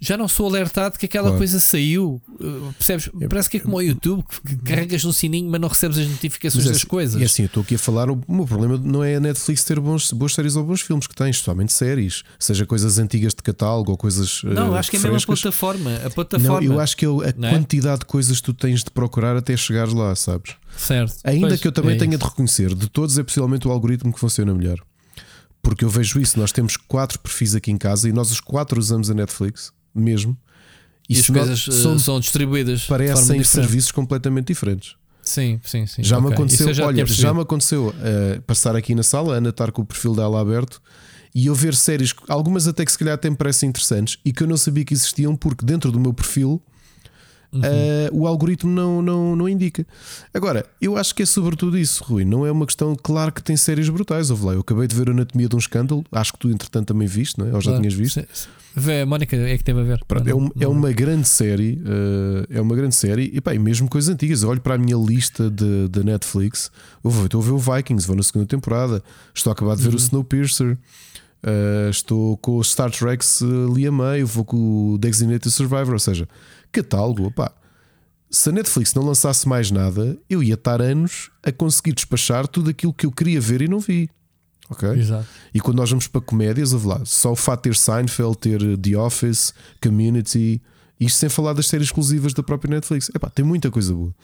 já 0.00 0.16
não 0.16 0.28
sou 0.28 0.46
alertado 0.48 0.98
que 0.98 1.06
aquela 1.06 1.26
Claro. 1.28 1.38
coisa 1.38 1.60
saiu. 1.60 2.20
Uh, 2.40 2.72
Percebes? 2.74 3.10
Parece 3.28 3.50
que 3.50 3.56
é 3.56 3.60
como 3.60 3.76
o 3.76 3.82
YouTube, 3.82 4.24
que 4.28 4.56
que 4.56 4.56
carregas 4.62 5.02
no 5.04 5.12
sininho, 5.12 5.50
mas 5.50 5.60
não 5.60 5.68
recebes 5.68 5.98
as 5.98 6.08
notificações 6.08 6.64
é 6.64 6.68
das 6.68 6.76
assim- 6.78 6.86
coisas. 6.86 7.20
E 7.20 7.24
assim, 7.24 7.42
eu 7.42 7.46
estou 7.46 7.62
aqui 7.62 7.74
a 7.74 7.78
falar, 7.78 8.10
o 8.10 8.20
meu 8.28 8.46
problema 8.46 8.76
não 8.78 9.02
é 9.02 9.16
a 9.16 9.20
Netflix 9.20 9.64
ter 9.64 9.78
bons, 9.80 10.12
boas 10.12 10.34
séries 10.34 10.56
ou 10.56 10.64
bons 10.64 10.80
filmes 10.80 11.06
que 11.06 11.14
tens, 11.14 11.36
especialmente 11.36 11.72
séries, 11.72 12.22
seja 12.38 12.64
coisas 12.66 12.98
antigas 12.98 13.34
de 13.34 13.42
catálogo 13.42 13.90
ou 13.90 13.96
coisas. 13.96 14.42
não, 14.44 14.74
eh, 14.74 14.78
acho 14.78 14.90
que 14.90 14.96
é 14.96 15.00
mesmo 15.00 15.16
a 15.16 15.20
plataforma. 15.26 15.90
A 15.96 16.04
Não, 16.04 16.10
plataforma. 16.10 16.64
eu 16.66 16.80
acho 16.80 16.96
que 16.96 17.04
eu- 17.06 17.22
a 17.22 17.32
Não 17.36 17.48
é? 17.48 17.50
quantidade 17.52 18.00
de 18.00 18.06
coisas 18.06 18.38
que 18.40 18.44
tu 18.44 18.54
tens 18.54 18.84
de 18.84 18.90
procurar 18.90 19.36
até 19.36 19.56
chegares 19.56 19.92
lá, 19.92 20.14
sabes? 20.14 20.54
Certo. 20.76 21.16
Ainda 21.24 21.48
Pois, 21.48 21.60
que 21.60 21.66
eu 21.68 21.72
também 21.72 21.96
é 21.96 21.98
tenha 21.98 22.10
isso. 22.14 22.18
de 22.18 22.24
reconhecer, 22.24 22.74
de 22.74 22.88
todos 22.88 23.18
é 23.18 23.22
possivelmente 23.22 23.66
o 23.66 23.70
algoritmo 23.70 24.12
que 24.12 24.20
funciona 24.20 24.54
melhor. 24.54 24.78
Porque 25.60 25.84
eu 25.84 25.90
vejo 25.90 26.20
isso, 26.20 26.38
nós 26.38 26.52
temos 26.52 26.76
quatro 26.76 27.18
perfis 27.18 27.54
aqui 27.54 27.70
em 27.70 27.76
casa 27.76 28.08
e 28.08 28.12
nós 28.12 28.30
os 28.30 28.40
quatro 28.40 28.78
usamos 28.78 29.10
a 29.10 29.14
Netflix, 29.14 29.72
mesmo. 29.98 30.36
E 31.08 31.18
as 31.18 31.24
se 31.24 31.32
nós- 31.32 31.46
coisas 31.46 31.68
uh, 31.68 31.72
são- 31.72 31.98
são 31.98 32.20
distribuídas 32.20 32.84
parecem 32.84 33.42
serviços 33.42 33.90
completamente 33.92 34.48
diferentes. 34.48 34.94
Sim, 35.22 35.60
sim, 35.62 35.86
sim. 35.86 36.02
Já 36.02 36.18
me 36.20 36.26
ok. 36.26 36.34
aconteceu, 36.36 36.72
já 36.72 36.86
olha, 36.86 37.04
já 37.04 37.34
me 37.34 37.40
aconteceu 37.42 37.94
eh, 38.02 38.40
passar 38.46 38.74
aqui 38.74 38.94
na 38.94 39.02
sala, 39.02 39.34
a 39.34 39.36
Ana 39.36 39.50
estar 39.50 39.70
com 39.72 39.82
o 39.82 39.84
perfil 39.84 40.14
dela 40.14 40.40
aberto 40.40 40.80
e 41.34 41.46
eu 41.46 41.54
ver 41.54 41.74
séries, 41.74 42.14
algumas 42.28 42.66
até 42.66 42.82
que 42.82 42.90
se 42.90 42.96
calhar 42.98 43.14
até 43.14 43.28
me 43.28 43.36
parecem 43.36 43.68
interessantes 43.68 44.18
e 44.24 44.32
que 44.32 44.42
eu 44.42 44.46
não 44.46 44.56
sabia 44.56 44.84
que 44.86 44.94
existiam 44.94 45.36
porque 45.36 45.66
dentro 45.66 45.92
do 45.92 46.00
meu 46.00 46.14
perfil 46.14 46.62
Uhum. 47.52 47.60
eh, 47.64 48.10
o 48.12 48.26
algoritmo 48.26 48.70
não, 48.70 49.00
não, 49.00 49.34
não 49.34 49.48
indica. 49.48 49.86
Agora, 50.34 50.66
eu 50.80 50.96
acho 50.96 51.14
que 51.14 51.22
é 51.22 51.26
sobretudo 51.26 51.78
isso, 51.78 52.04
Rui. 52.04 52.24
Não 52.24 52.44
é 52.46 52.52
uma 52.52 52.66
questão, 52.66 52.94
claro 52.94 53.32
que 53.32 53.42
tem 53.42 53.56
séries 53.56 53.88
brutais. 53.88 54.30
Ouve 54.30 54.44
lá, 54.46 54.52
eu 54.54 54.60
acabei 54.60 54.86
de 54.86 54.94
ver 54.94 55.08
a 55.08 55.12
Anatomia 55.12 55.48
de 55.48 55.56
um 55.56 55.58
Escândalo, 55.58 56.04
acho 56.12 56.32
que 56.34 56.38
tu 56.40 56.50
entretanto 56.50 56.88
também 56.88 57.08
viste, 57.08 57.38
não 57.38 57.46
é? 57.46 57.54
ou 57.54 57.60
já 57.60 57.70
Claro. 57.70 57.80
tinhas 57.80 57.94
visto. 57.94 58.22
Vê, 58.76 59.00
a 59.00 59.06
Mónica 59.06 59.34
é 59.34 59.56
que 59.56 59.64
teve 59.64 59.80
a 59.80 59.82
ver. 59.82 60.00
Pronto, 60.06 60.28
é, 60.28 60.34
um- 60.34 60.50
é 60.60 60.68
uma 60.68 60.92
grande 60.92 61.26
série, 61.26 61.80
eh, 61.84 62.58
é 62.58 62.60
uma 62.60 62.76
grande 62.76 62.94
série, 62.94 63.30
e, 63.34 63.40
pá, 63.40 63.52
e 63.54 63.58
mesmo 63.58 63.88
coisas 63.88 64.12
antigas. 64.14 64.42
Eu 64.42 64.50
olho 64.50 64.60
para 64.60 64.74
a 64.74 64.78
minha 64.78 64.96
lista 64.96 65.50
de, 65.50 65.88
de 65.88 66.04
Netflix, 66.04 66.70
eu 67.02 67.10
vou, 67.10 67.24
estou 67.24 67.40
a 67.40 67.44
ver 67.44 67.52
o 67.52 67.58
Vikings, 67.58 68.06
vou 68.06 68.14
na 68.14 68.22
segunda 68.22 68.46
temporada, 68.46 69.02
estou 69.34 69.50
a 69.50 69.54
acabar 69.54 69.74
de 69.74 69.82
ver 69.82 69.94
o 69.94 69.96
Snowpiercer, 69.96 70.78
eh, 71.42 71.88
estou 71.90 72.36
com 72.36 72.56
o 72.58 72.62
Star 72.62 72.90
Trek 72.90 73.24
ali 73.70 73.86
a 73.86 73.90
meio, 73.92 74.26
vou 74.26 74.44
com 74.44 74.92
o 74.94 74.98
Designated 74.98 75.50
Survivor, 75.50 75.94
ou 75.94 75.98
seja, 75.98 76.28
catálogo, 76.72 77.30
pá. 77.30 77.52
Se 78.30 78.50
a 78.50 78.52
Netflix 78.52 78.92
não 78.94 79.04
lançasse 79.04 79.48
mais 79.48 79.70
nada, 79.70 80.18
eu 80.28 80.42
ia 80.42 80.54
estar 80.54 80.82
anos 80.82 81.30
a 81.42 81.50
conseguir 81.50 81.94
despachar 81.94 82.46
tudo 82.46 82.70
aquilo 82.70 82.92
que 82.92 83.06
eu 83.06 83.12
queria 83.12 83.40
ver 83.40 83.62
e 83.62 83.68
não 83.68 83.80
vi. 83.80 84.10
Ok? 84.68 84.86
Exato. 84.90 85.26
E 85.54 85.60
quando 85.60 85.78
nós 85.78 85.88
vamos 85.88 86.06
para 86.06 86.20
comédias, 86.20 86.74
ouve 86.74 86.86
lá, 86.86 87.02
só 87.04 87.32
o 87.32 87.36
fato 87.36 87.62
de 87.62 87.70
ter 87.70 87.76
Seinfeld, 87.76 88.36
ter 88.36 88.76
The 88.76 88.96
Office, 88.98 89.54
Community, 89.82 90.60
isto 91.00 91.18
sem 91.18 91.28
falar 91.28 91.52
das 91.52 91.66
séries 91.66 91.88
exclusivas 91.88 92.34
da 92.34 92.42
própria 92.42 92.74
Netflix. 92.74 93.10
Epá, 93.14 93.30
tem 93.30 93.44
muita 93.44 93.70
coisa 93.70 93.94
boa. 93.94 94.14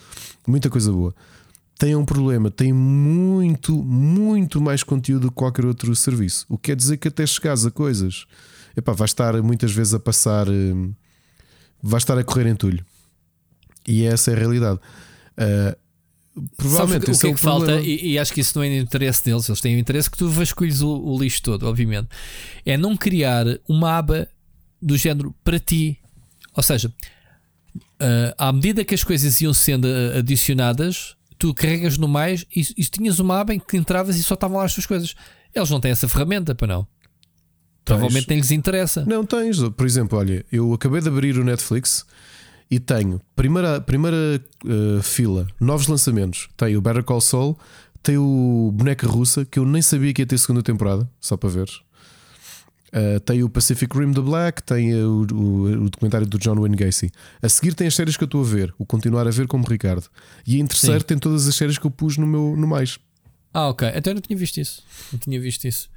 Muita 0.47 0.69
coisa 0.69 0.93
boa. 0.93 1.15
Tem 1.79 1.97
um 1.97 2.05
problema, 2.05 2.51
tem 2.51 2.73
muito, 2.73 3.83
muito 3.83 4.61
mais 4.61 4.83
conteúdo 4.83 5.29
que 5.29 5.35
qualquer 5.35 5.65
outro 5.65 5.95
serviço. 5.95 6.47
O 6.49 6.57
que 6.57 6.71
quer 6.71 6.77
dizer 6.77 6.99
que 6.99 7.09
até 7.09 7.27
chegares 7.27 7.67
a 7.67 7.71
coisas, 7.71 8.27
epá, 8.77 8.93
vais 8.93 9.11
estar 9.11 9.41
muitas 9.43 9.73
vezes 9.73 9.93
a 9.93 9.99
passar, 9.99 10.49
hum, 10.49 10.93
vais 11.85 12.03
estar 12.03 12.19
a 12.19 12.25
correr 12.25 12.49
entulho. 12.49 12.85
E 13.87 14.05
essa 14.05 14.31
é 14.31 14.35
a 14.35 14.39
realidade. 14.39 14.81
Ah, 15.37 15.77
provavelmente 16.57 17.15
Sabe 17.15 17.17
o 17.17 17.21
que 17.21 17.27
é 17.27 17.35
que 17.35 17.41
falta, 17.41 17.81
e, 17.81 18.13
e 18.13 18.19
acho 18.19 18.33
que 18.33 18.41
isso 18.41 18.59
não 18.59 18.65
é 18.65 18.79
interesse 18.79 19.23
deles, 19.25 19.49
eles 19.49 19.61
têm 19.61 19.77
o 19.77 19.79
interesse 19.79 20.11
que 20.11 20.17
tu 20.17 20.29
vasculhes 20.29 20.81
o, 20.81 20.91
o 20.91 21.19
lixo 21.19 21.43
todo, 21.43 21.69
obviamente. 21.69 22.09
É 22.65 22.77
não 22.77 22.97
criar 22.97 23.45
uma 23.69 23.99
aba 23.99 24.27
do 24.81 24.97
género 24.97 25.35
para 25.45 25.61
ti. 25.61 25.99
Ou 26.57 26.63
seja, 26.63 26.93
ah, 28.01 28.49
à 28.49 28.53
medida 28.53 28.85
que 28.85 28.95
as 28.95 29.05
coisas 29.05 29.41
iam 29.41 29.53
sendo 29.53 29.87
ah, 29.87 30.19
adicionadas, 30.19 31.17
tu 31.39 31.53
carregas 31.53 31.99
no 31.99 32.09
mais 32.09 32.47
e, 32.55 32.63
e 32.79 32.85
tinhas 32.85 33.19
uma 33.19 33.41
aba 33.41 33.55
em 33.55 33.59
que 33.59 33.77
entravas 33.77 34.17
e 34.17 34.23
só 34.23 34.35
estavam 34.35 34.57
lá 34.57 34.65
as 34.65 34.75
tuas 34.75 34.87
coisas. 34.87 35.15
Eles 35.55 35.71
não 35.71 35.81
têm 35.81 35.91
essa 35.91 36.09
ferramenta, 36.09 36.55
para 36.55 36.67
não. 36.67 36.94
Provavelmente 37.85 38.29
nem 38.29 38.39
lhes 38.39 38.51
interessa. 38.51 39.05
Não 39.05 39.25
tens, 39.27 39.59
por 39.77 39.85
exemplo, 39.87 40.19
olha, 40.19 40.45
eu 40.51 40.73
acabei 40.73 41.01
de 41.01 41.09
abrir 41.09 41.37
o 41.39 41.45
Netflix 41.45 42.07
e 42.71 42.81
tenho 42.81 43.21
primeira, 43.37 43.81
primeira 43.81 44.43
eh, 44.67 45.03
fila, 45.03 45.47
novos 45.61 45.87
lançamentos. 45.87 46.49
Tem 46.57 46.77
o 46.77 46.81
Better 46.81 47.05
Call 47.05 47.21
Saul, 47.21 47.59
tem 48.03 48.17
o 48.17 48.71
Boneca 48.73 49.07
Russa, 49.07 49.45
que 49.45 49.59
eu 49.59 49.67
nem 49.67 49.83
sabia 49.83 50.13
que 50.15 50.23
ia 50.23 50.27
ter 50.27 50.39
segunda 50.39 50.63
temporada, 50.63 51.09
só 51.21 51.37
para 51.37 51.51
ver. 51.51 51.69
Eh, 52.93 53.19
tem 53.19 53.43
o 53.43 53.49
Pacific 53.51 53.97
Rim 53.99 54.13
The 54.13 54.21
Black, 54.21 54.63
tem 54.63 54.95
o, 54.95 55.27
o- 55.33 55.85
o 55.85 55.91
documentário 55.91 56.27
do 56.27 56.39
John 56.39 56.55
Wayne 56.55 56.77
Gacy. 56.77 57.11
A 57.43 57.49
seguir 57.49 57.75
tem 57.75 57.87
as 57.89 57.95
séries 57.95 58.17
que 58.17 58.23
eu 58.23 58.27
estou 58.27 58.41
a 58.41 58.45
ver, 58.45 58.73
o 58.79 58.87
continuar 58.87 59.27
a 59.27 59.31
ver 59.31 59.47
como 59.49 59.65
Ricardo. 59.69 60.07
E 60.47 60.61
em 60.61 60.67
terceiro 60.67 61.01
Sim. 61.01 61.07
tem 61.07 61.19
todas 61.19 61.47
as 61.49 61.55
séries 61.57 61.77
que 61.77 61.87
eu 61.87 61.91
pus 61.91 62.17
no 62.17 62.27
meu 62.27 62.55
no 62.57 62.67
mais. 62.69 62.99
Ah, 63.53 63.69
ok. 63.69 63.89
Então 63.95 64.13
eu 64.13 64.15
não 64.15 64.23
tinha 64.23 64.39
visto 64.39 64.59
isso. 64.59 64.83
Não 65.13 65.19
tinha 65.19 65.41
visto 65.41 65.65
isso. 65.67 65.89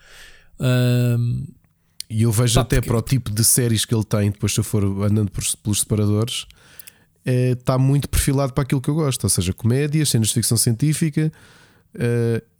Ahm, 0.60 1.44
E 2.10 2.24
eu 2.24 2.32
vejo 2.32 2.56
Pá, 2.56 2.62
até 2.62 2.78
porque- 2.78 2.88
para 2.90 2.98
o 2.98 3.02
tipo 3.02 3.32
de 3.32 3.44
séries 3.44 3.84
que 3.86 3.94
ele 3.94 4.04
tem, 4.04 4.32
depois 4.32 4.54
se 4.54 4.60
eu 4.60 4.64
for 4.64 4.84
andando 5.04 5.30
pelos 5.62 5.80
separadores, 5.80 6.46
eh, 7.26 7.52
está 7.52 7.78
muito 7.78 8.08
perfilado 8.10 8.54
para 8.54 8.64
aquilo 8.64 8.80
que 8.82 8.90
eu 8.90 8.96
gosto, 8.96 9.24
ou 9.26 9.30
seja, 9.30 9.52
comédias, 9.54 10.10
cenas 10.10 10.30
de 10.30 10.34
ficção 10.36 10.56
científica, 10.58 11.32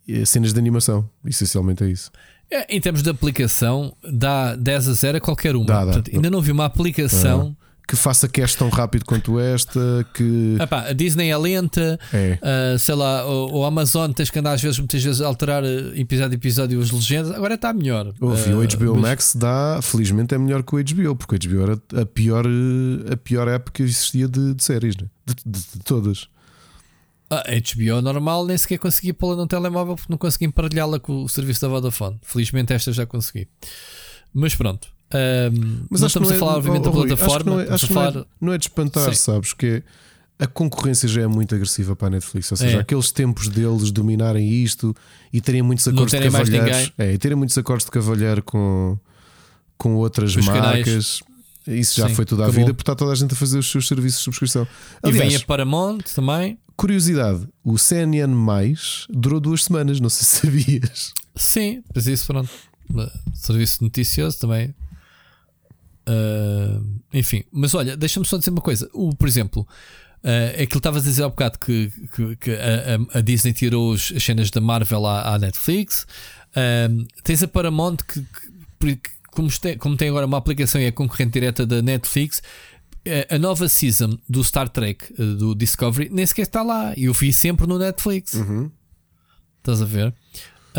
e 0.06 0.24
cenas 0.26 0.52
de 0.52 0.58
animação. 0.58 1.08
Essencialmente 1.24 1.84
é 1.84 1.88
isso. 1.90 2.10
É, 2.50 2.74
Em 2.74 2.80
termos 2.80 3.02
de 3.02 3.10
aplicação, 3.10 3.94
dá 4.02 4.56
10 4.56 4.88
a 4.88 4.92
0 4.94 5.18
a 5.18 5.20
qualquer 5.20 5.54
uma. 5.54 5.66
Dá, 5.66 5.84
dá. 5.84 5.92
Portanto, 5.92 6.10
ainda 6.14 6.30
não 6.30 6.40
vi 6.40 6.50
uma 6.50 6.64
aplicação. 6.64 7.56
Que 7.88 7.96
faça 7.96 8.28
cash 8.28 8.54
tão 8.54 8.68
rápido 8.68 9.02
quanto 9.06 9.40
esta, 9.40 10.06
que 10.12 10.58
Epá, 10.60 10.88
a 10.88 10.92
Disney 10.92 11.30
é 11.30 11.36
lenta, 11.38 11.98
é. 12.12 12.38
ah, 12.42 12.76
sei 12.78 12.94
lá, 12.94 13.26
o, 13.26 13.60
o 13.60 13.64
Amazon 13.64 14.12
tens 14.12 14.28
que 14.28 14.38
andar 14.38 14.52
às 14.52 14.60
vezes, 14.60 14.78
muitas 14.78 15.02
vezes, 15.02 15.22
a 15.22 15.26
alterar 15.26 15.64
eh, 15.64 15.98
episódio 15.98 16.32
a 16.32 16.34
episódio 16.34 16.80
as 16.82 16.90
legendas. 16.90 17.32
Agora 17.32 17.54
está 17.54 17.72
melhor. 17.72 18.12
Ouvi, 18.20 18.52
o 18.52 18.60
Ah, 18.60 18.66
HBO 18.66 18.92
mas- 18.96 19.00
Max 19.02 19.34
dá, 19.34 19.80
felizmente 19.82 20.34
é 20.34 20.38
melhor 20.38 20.62
que 20.62 20.74
o 20.76 20.78
HBO, 20.84 21.16
porque 21.16 21.36
o 21.36 21.38
HBO 21.50 21.62
era 21.62 22.02
a 22.02 22.04
pior, 22.04 22.44
a 23.10 23.16
pior 23.16 23.48
app 23.48 23.72
que 23.72 23.82
existia 23.82 24.28
de, 24.28 24.52
de 24.52 24.62
séries, 24.62 24.94
né? 24.94 25.06
de, 25.26 25.34
de- 25.46 25.58
de 25.74 25.78
todas. 25.82 26.28
A 27.30 27.42
HBO 27.50 28.02
normal 28.02 28.44
nem 28.46 28.56
sequer 28.58 28.78
consegui 28.78 29.14
pô-la 29.14 29.36
no 29.36 29.46
telemóvel 29.46 29.96
porque 29.96 30.12
não 30.12 30.18
consegui 30.18 30.44
emparelhá-la 30.44 31.00
com 31.00 31.24
o 31.24 31.28
serviço 31.28 31.62
da 31.62 31.68
Vodafone. 31.68 32.18
Felizmente 32.22 32.72
esta 32.74 32.92
já 32.92 33.06
consegui. 33.06 33.48
Mas 34.34 34.54
pronto. 34.54 34.88
Um, 35.14 35.86
Mas 35.90 36.00
que 36.02 36.06
estamos 36.06 36.30
a 36.30 36.34
falar, 36.34 36.52
é, 36.52 36.56
obviamente, 36.56 36.80
oh, 36.88 36.90
da 36.90 36.96
Rui, 36.98 37.06
plataforma. 37.08 37.50
Não 37.52 37.60
é, 37.60 37.68
acho 37.70 37.86
que 37.86 37.92
não 37.94 38.02
é- 38.02 38.12
falar- 38.12 38.26
não 38.40 38.52
é 38.52 38.58
de 38.58 38.64
espantar, 38.64 39.08
Sim. 39.08 39.14
sabes? 39.14 39.52
Que 39.54 39.82
a 40.38 40.46
concorrência 40.46 41.08
já 41.08 41.22
é 41.22 41.26
muito 41.26 41.54
agressiva 41.54 41.96
para 41.96 42.08
a 42.08 42.10
Netflix. 42.10 42.50
Ou 42.52 42.56
seja, 42.58 42.76
É. 42.76 42.80
aqueles 42.80 43.10
tempos 43.10 43.48
deles 43.48 43.90
dominarem 43.90 44.48
isto 44.62 44.94
e 45.32 45.40
terem 45.40 45.62
muitos 45.62 45.88
acordos 45.88 46.12
de 46.12 46.20
cavalheiros. 46.30 46.92
É, 46.98 47.12
e 47.12 47.18
terem 47.18 47.36
muitos 47.36 47.56
acordos 47.56 47.84
de 47.86 47.90
cavalheiro 47.90 48.42
com, 48.42 48.98
com 49.76 49.94
outras 49.96 50.36
Os 50.36 50.46
canais. 50.46 50.86
marcas. 50.86 51.20
Isso 51.66 52.00
já 52.00 52.08
Sim, 52.08 52.14
foi 52.14 52.24
toda 52.24 52.46
a 52.46 52.48
vida, 52.50 52.66
porque 52.72 52.82
está 52.82 52.94
toda 52.94 53.12
a 53.12 53.14
gente 53.14 53.32
a 53.32 53.36
fazer 53.36 53.58
os 53.58 53.70
seus 53.70 53.86
serviços 53.88 54.18
de 54.20 54.24
subscrição. 54.24 54.66
E 55.04 55.10
vem 55.12 55.22
Aliás, 55.22 55.42
a 55.42 55.46
Paramount 55.46 55.98
também. 56.14 56.58
curiosidade: 56.76 57.46
o 57.64 57.76
CNN 57.76 58.32
mais 58.34 59.06
durou 59.10 59.38
duas 59.40 59.64
semanas, 59.64 60.00
não 60.00 60.08
sei 60.08 60.24
se 60.24 60.36
sabias. 60.40 61.12
Sim, 61.36 61.82
mas 61.94 62.06
isso 62.06 62.26
pronto. 62.26 62.48
Serviço 63.34 63.82
noticioso 63.84 64.38
também. 64.38 64.74
Ah, 66.08 66.80
enfim, 67.12 67.44
mas 67.52 67.74
olha, 67.74 67.96
deixa-me 67.96 68.24
só 68.26 68.38
dizer 68.38 68.50
uma 68.50 68.62
coisa. 68.62 68.88
O, 68.94 69.14
por 69.14 69.28
exemplo, 69.28 69.68
ah, 70.24 70.50
aquilo 70.54 70.68
que 70.68 70.76
estavas 70.78 71.02
a 71.04 71.08
dizer 71.08 71.22
há 71.24 71.28
bocado 71.28 71.58
que, 71.58 71.92
que, 72.14 72.36
que 72.36 72.50
a, 72.52 73.18
a- 73.18 73.20
Disney 73.20 73.52
tirou 73.52 73.92
as 73.92 74.12
cenas 74.18 74.50
da 74.50 74.60
Marvel 74.60 75.04
à, 75.06 75.34
à 75.34 75.38
Netflix. 75.38 76.06
Ah, 76.56 76.88
tens 77.22 77.42
a 77.42 77.48
Paramount 77.48 77.96
que, 77.98 78.20
que- 78.20 79.00
como, 79.30 79.50
tem, 79.50 79.76
como 79.76 79.96
tem 79.96 80.08
agora 80.08 80.26
uma 80.26 80.38
aplicação 80.38 80.80
e 80.80 80.84
é 80.84 80.90
concorrente 80.90 81.32
direta 81.32 81.66
da 81.66 81.82
Netflix. 81.82 82.42
A 83.30 83.38
nova 83.38 83.68
season 83.68 84.18
do 84.28 84.42
Star 84.44 84.68
Trek 84.68 85.14
do 85.14 85.54
Discovery 85.54 86.10
nem 86.12 86.26
sequer 86.26 86.42
está 86.42 86.62
lá. 86.62 86.92
E 86.96 87.04
eu 87.04 87.14
vi 87.14 87.32
sempre 87.32 87.66
no 87.66 87.78
Netflix. 87.78 88.34
Estás 89.58 89.80
a 89.80 89.84
ver? 89.84 90.12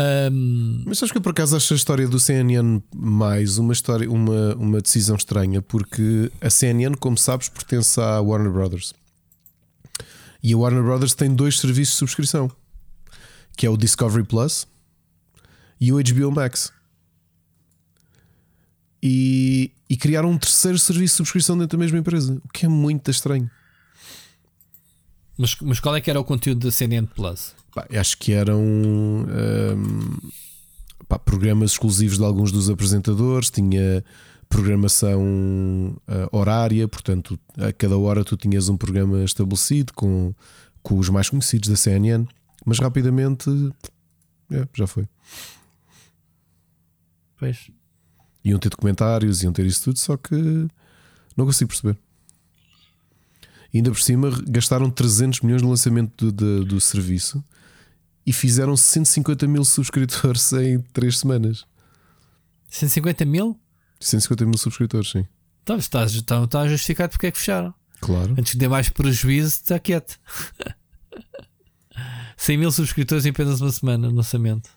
Ahm, 0.00 0.82
Mas 0.86 0.98
sabes 0.98 1.12
que 1.12 1.18
eu 1.18 1.22
por 1.22 1.32
acaso 1.32 1.54
acho 1.54 1.74
a 1.74 1.76
história 1.76 2.08
do 2.08 2.18
CNN 2.18 2.82
mais 2.94 3.58
uma 3.58 3.74
história, 3.74 4.10
uma, 4.10 4.54
uma 4.54 4.80
decisão 4.80 5.14
estranha, 5.14 5.60
porque 5.60 6.32
a 6.40 6.48
CNN, 6.48 6.96
como 6.96 7.18
sabes, 7.18 7.50
pertence 7.50 8.00
à 8.00 8.18
Warner 8.20 8.50
Brothers. 8.50 8.94
E 10.42 10.54
a 10.54 10.56
Warner 10.56 10.82
Brothers 10.82 11.12
tem 11.12 11.34
dois 11.34 11.58
serviços 11.58 11.92
de 11.94 11.98
subscrição, 11.98 12.50
que 13.58 13.66
é 13.66 13.70
o 13.70 13.76
Discovery 13.76 14.24
Plus 14.24 14.66
e 15.78 15.92
o 15.92 16.02
HBO 16.02 16.30
Max. 16.30 16.72
E, 19.02 19.70
e 19.88 19.98
criaram 19.98 20.30
um 20.30 20.38
terceiro 20.38 20.78
serviço 20.78 21.14
de 21.14 21.16
subscrição 21.18 21.58
dentro 21.58 21.76
da 21.76 21.82
mesma 21.82 21.98
empresa, 21.98 22.40
o 22.42 22.48
que 22.48 22.64
é 22.64 22.68
muito 22.68 23.10
estranho. 23.10 23.50
Mas, 25.36 25.56
mas 25.60 25.78
qual 25.78 25.94
é 25.94 26.00
que 26.00 26.08
era 26.08 26.20
o 26.20 26.24
conteúdo 26.24 26.66
da 26.66 26.70
CNN 26.70 27.06
Plus? 27.06 27.54
Pá, 27.74 27.86
acho 27.98 28.18
que 28.18 28.32
eram 28.32 28.60
hum, 28.60 30.16
pá, 31.08 31.18
programas 31.18 31.72
exclusivos 31.72 32.18
de 32.18 32.24
alguns 32.24 32.50
dos 32.50 32.68
apresentadores, 32.68 33.50
tinha 33.50 34.04
programação 34.48 35.96
ah, 36.08 36.28
horária, 36.32 36.86
portanto, 36.88 37.38
a 37.56 37.72
cada 37.72 37.96
hora 37.96 38.24
tu 38.24 38.36
tinhas 38.36 38.68
um 38.68 38.76
programa 38.76 39.22
estabelecido 39.24 39.92
com, 39.94 40.34
com 40.82 40.98
os 40.98 41.08
mais 41.08 41.30
conhecidos 41.30 41.68
da 41.68 41.76
CNN, 41.76 42.26
mas 42.66 42.78
rapidamente 42.78 43.48
é, 44.50 44.66
já 44.74 44.86
foi. 44.86 45.08
Pois. 47.38 47.70
Iam 48.44 48.58
ter 48.58 48.70
documentários, 48.70 49.42
iam 49.42 49.52
ter 49.52 49.66
isso 49.66 49.84
tudo, 49.84 49.98
só 49.98 50.16
que 50.16 50.34
não 51.36 51.46
consigo 51.46 51.68
perceber. 51.68 51.96
E 53.72 53.78
ainda 53.78 53.90
por 53.90 54.00
cima 54.00 54.30
gastaram 54.48 54.90
300 54.90 55.42
milhões 55.42 55.62
no 55.62 55.70
lançamento 55.70 56.26
do, 56.26 56.32
do, 56.32 56.64
do 56.64 56.80
serviço 56.80 57.42
e 58.26 58.32
fizeram 58.32 58.76
150 58.76 59.46
mil 59.46 59.64
subscritores 59.64 60.52
em 60.54 60.80
3 60.92 61.18
semanas. 61.18 61.64
150 62.68 63.24
mil? 63.24 63.58
150 64.00 64.46
mil 64.46 64.56
subscritores, 64.58 65.10
sim. 65.10 65.26
Então 65.62 65.76
está, 65.76 66.04
está, 66.04 66.42
está 66.42 66.68
justificado 66.68 67.10
porque 67.10 67.26
é 67.26 67.30
que 67.30 67.38
fecharam. 67.38 67.74
Claro. 68.00 68.34
Antes 68.38 68.52
de 68.54 68.58
ter 68.58 68.68
mais 68.68 68.88
prejuízo, 68.88 69.48
está 69.48 69.78
quieto. 69.78 70.18
100 72.36 72.56
mil 72.56 72.72
subscritores 72.72 73.26
em 73.26 73.30
apenas 73.30 73.60
uma 73.60 73.70
semana 73.70 74.08
no 74.08 74.16
lançamento. 74.16 74.70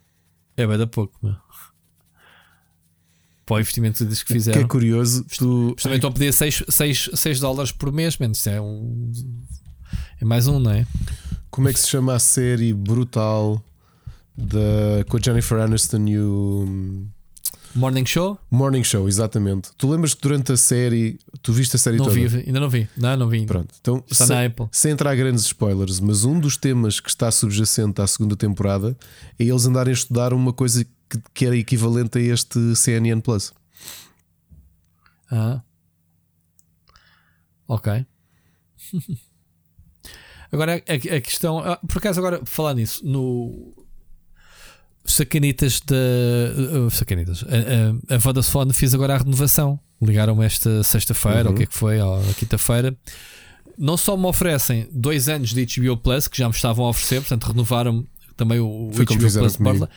É 0.57 0.67
bem 0.67 0.77
da 0.77 0.85
pouco, 0.85 1.17
meu. 1.23 1.35
Para 3.45 3.55
o 3.55 3.59
investimento 3.59 4.05
que 4.05 4.13
O 4.13 4.25
que 4.25 4.33
fizeram. 4.33 4.61
é 4.61 4.67
curioso, 4.67 5.25
tu. 5.37 5.75
Também 5.81 5.97
estão 5.97 6.09
a 6.09 6.13
pedir 6.13 6.33
6, 6.33 6.63
6, 6.67 7.09
6 7.13 7.39
dólares 7.39 7.71
por 7.71 7.91
mês, 7.91 8.17
menos. 8.17 8.45
É 8.47 8.59
um. 8.59 9.11
É 10.19 10.25
mais 10.25 10.47
um, 10.47 10.59
não 10.59 10.71
é? 10.71 10.85
Como 11.53 11.69
é 11.69 11.73
que 11.73 11.79
se 11.79 11.87
chama 11.87 12.15
a 12.15 12.19
série 12.19 12.73
brutal 12.73 13.63
da, 14.35 15.05
com 15.07 15.17
a 15.17 15.19
Jennifer 15.21 15.59
Aniston 15.59 16.03
e 16.07 16.17
o 16.17 17.05
Morning 17.75 18.07
Show? 18.07 18.39
Morning 18.49 18.83
Show? 18.83 19.07
Exatamente. 19.07 19.69
Tu 19.77 19.87
lembras 19.87 20.15
que 20.15 20.21
durante 20.23 20.51
a 20.51 20.57
série, 20.57 21.19
tu 21.43 21.53
viste 21.53 21.75
a 21.75 21.77
série 21.77 21.97
Não 21.97 22.05
toda? 22.05 22.15
vi, 22.15 22.37
ainda 22.47 22.59
não 22.59 22.67
vi. 22.67 22.89
Não, 22.97 23.15
não 23.15 23.29
vi. 23.29 23.37
ainda. 23.37 23.53
Pronto, 23.53 23.75
então 23.79 24.03
Está 24.09 24.25
sem, 24.25 24.35
na 24.35 24.45
Apple. 24.47 24.67
sem 24.71 24.91
entrar 24.93 25.15
grandes 25.15 25.43
spoilers, 25.43 25.99
mas 25.99 26.23
um 26.25 26.39
dos 26.39 26.57
temas 26.57 26.99
que 26.99 27.09
está 27.09 27.29
subjacente 27.29 28.01
à 28.01 28.07
segunda 28.07 28.35
temporada 28.35 28.97
é 29.37 29.43
eles 29.43 29.67
andarem 29.67 29.91
a 29.91 29.93
estudar 29.93 30.33
uma 30.33 30.51
coisa 30.53 30.83
que, 30.83 31.19
que 31.35 31.45
era 31.45 31.55
equivalente 31.55 32.17
a 32.17 32.21
este 32.21 32.75
CNN 32.75 33.21
Plus. 33.21 33.53
Ah. 35.31 35.61
Ok. 37.67 38.03
agora 40.53 40.81
a, 40.87 41.15
a 41.15 41.21
questão. 41.21 41.59
ah, 41.59 41.77
Por 41.87 41.97
acaso, 41.97 42.19
agora 42.19 42.41
falar 42.45 42.73
nisso, 42.75 43.05
no. 43.05 43.73
Sacanitas 45.05 45.81
da. 45.81 45.95
uh, 46.85 46.89
sacanitas. 46.89 47.43
A, 47.43 48.13
a, 48.13 48.15
a 48.15 48.17
Vodafone 48.17 48.71
fez 48.71 48.93
agora 48.93 49.15
a 49.15 49.17
renovação. 49.17 49.77
Ligaram-me 50.01 50.45
esta 50.45 50.81
sexta-feira, 50.83 51.41
Uhum. 51.43 51.47
ou 51.47 51.53
o 51.53 51.57
que 51.57 51.63
é 51.63 51.65
que 51.65 51.73
foi, 51.75 51.99
ou 51.99 52.21
quinta-feira. 52.35 52.95
Não 53.77 53.97
só 53.97 54.15
me 54.15 54.25
oferecem 54.27 54.87
dois 54.91 55.27
anos 55.27 55.53
de 55.53 55.65
HBO 55.81 55.97
Plus, 55.97 56.27
que 56.27 56.37
já 56.37 56.47
me 56.47 56.53
estavam 56.55 56.85
a 56.85 56.89
oferecer, 56.89 57.19
portanto 57.21 57.43
renovaram 57.45 58.05
também 58.37 58.59
o, 58.59 58.87
o 58.89 58.93
Foi 58.93 59.03
HBO 59.05 59.17
Plus 59.17 59.55
comigo. 59.57 59.89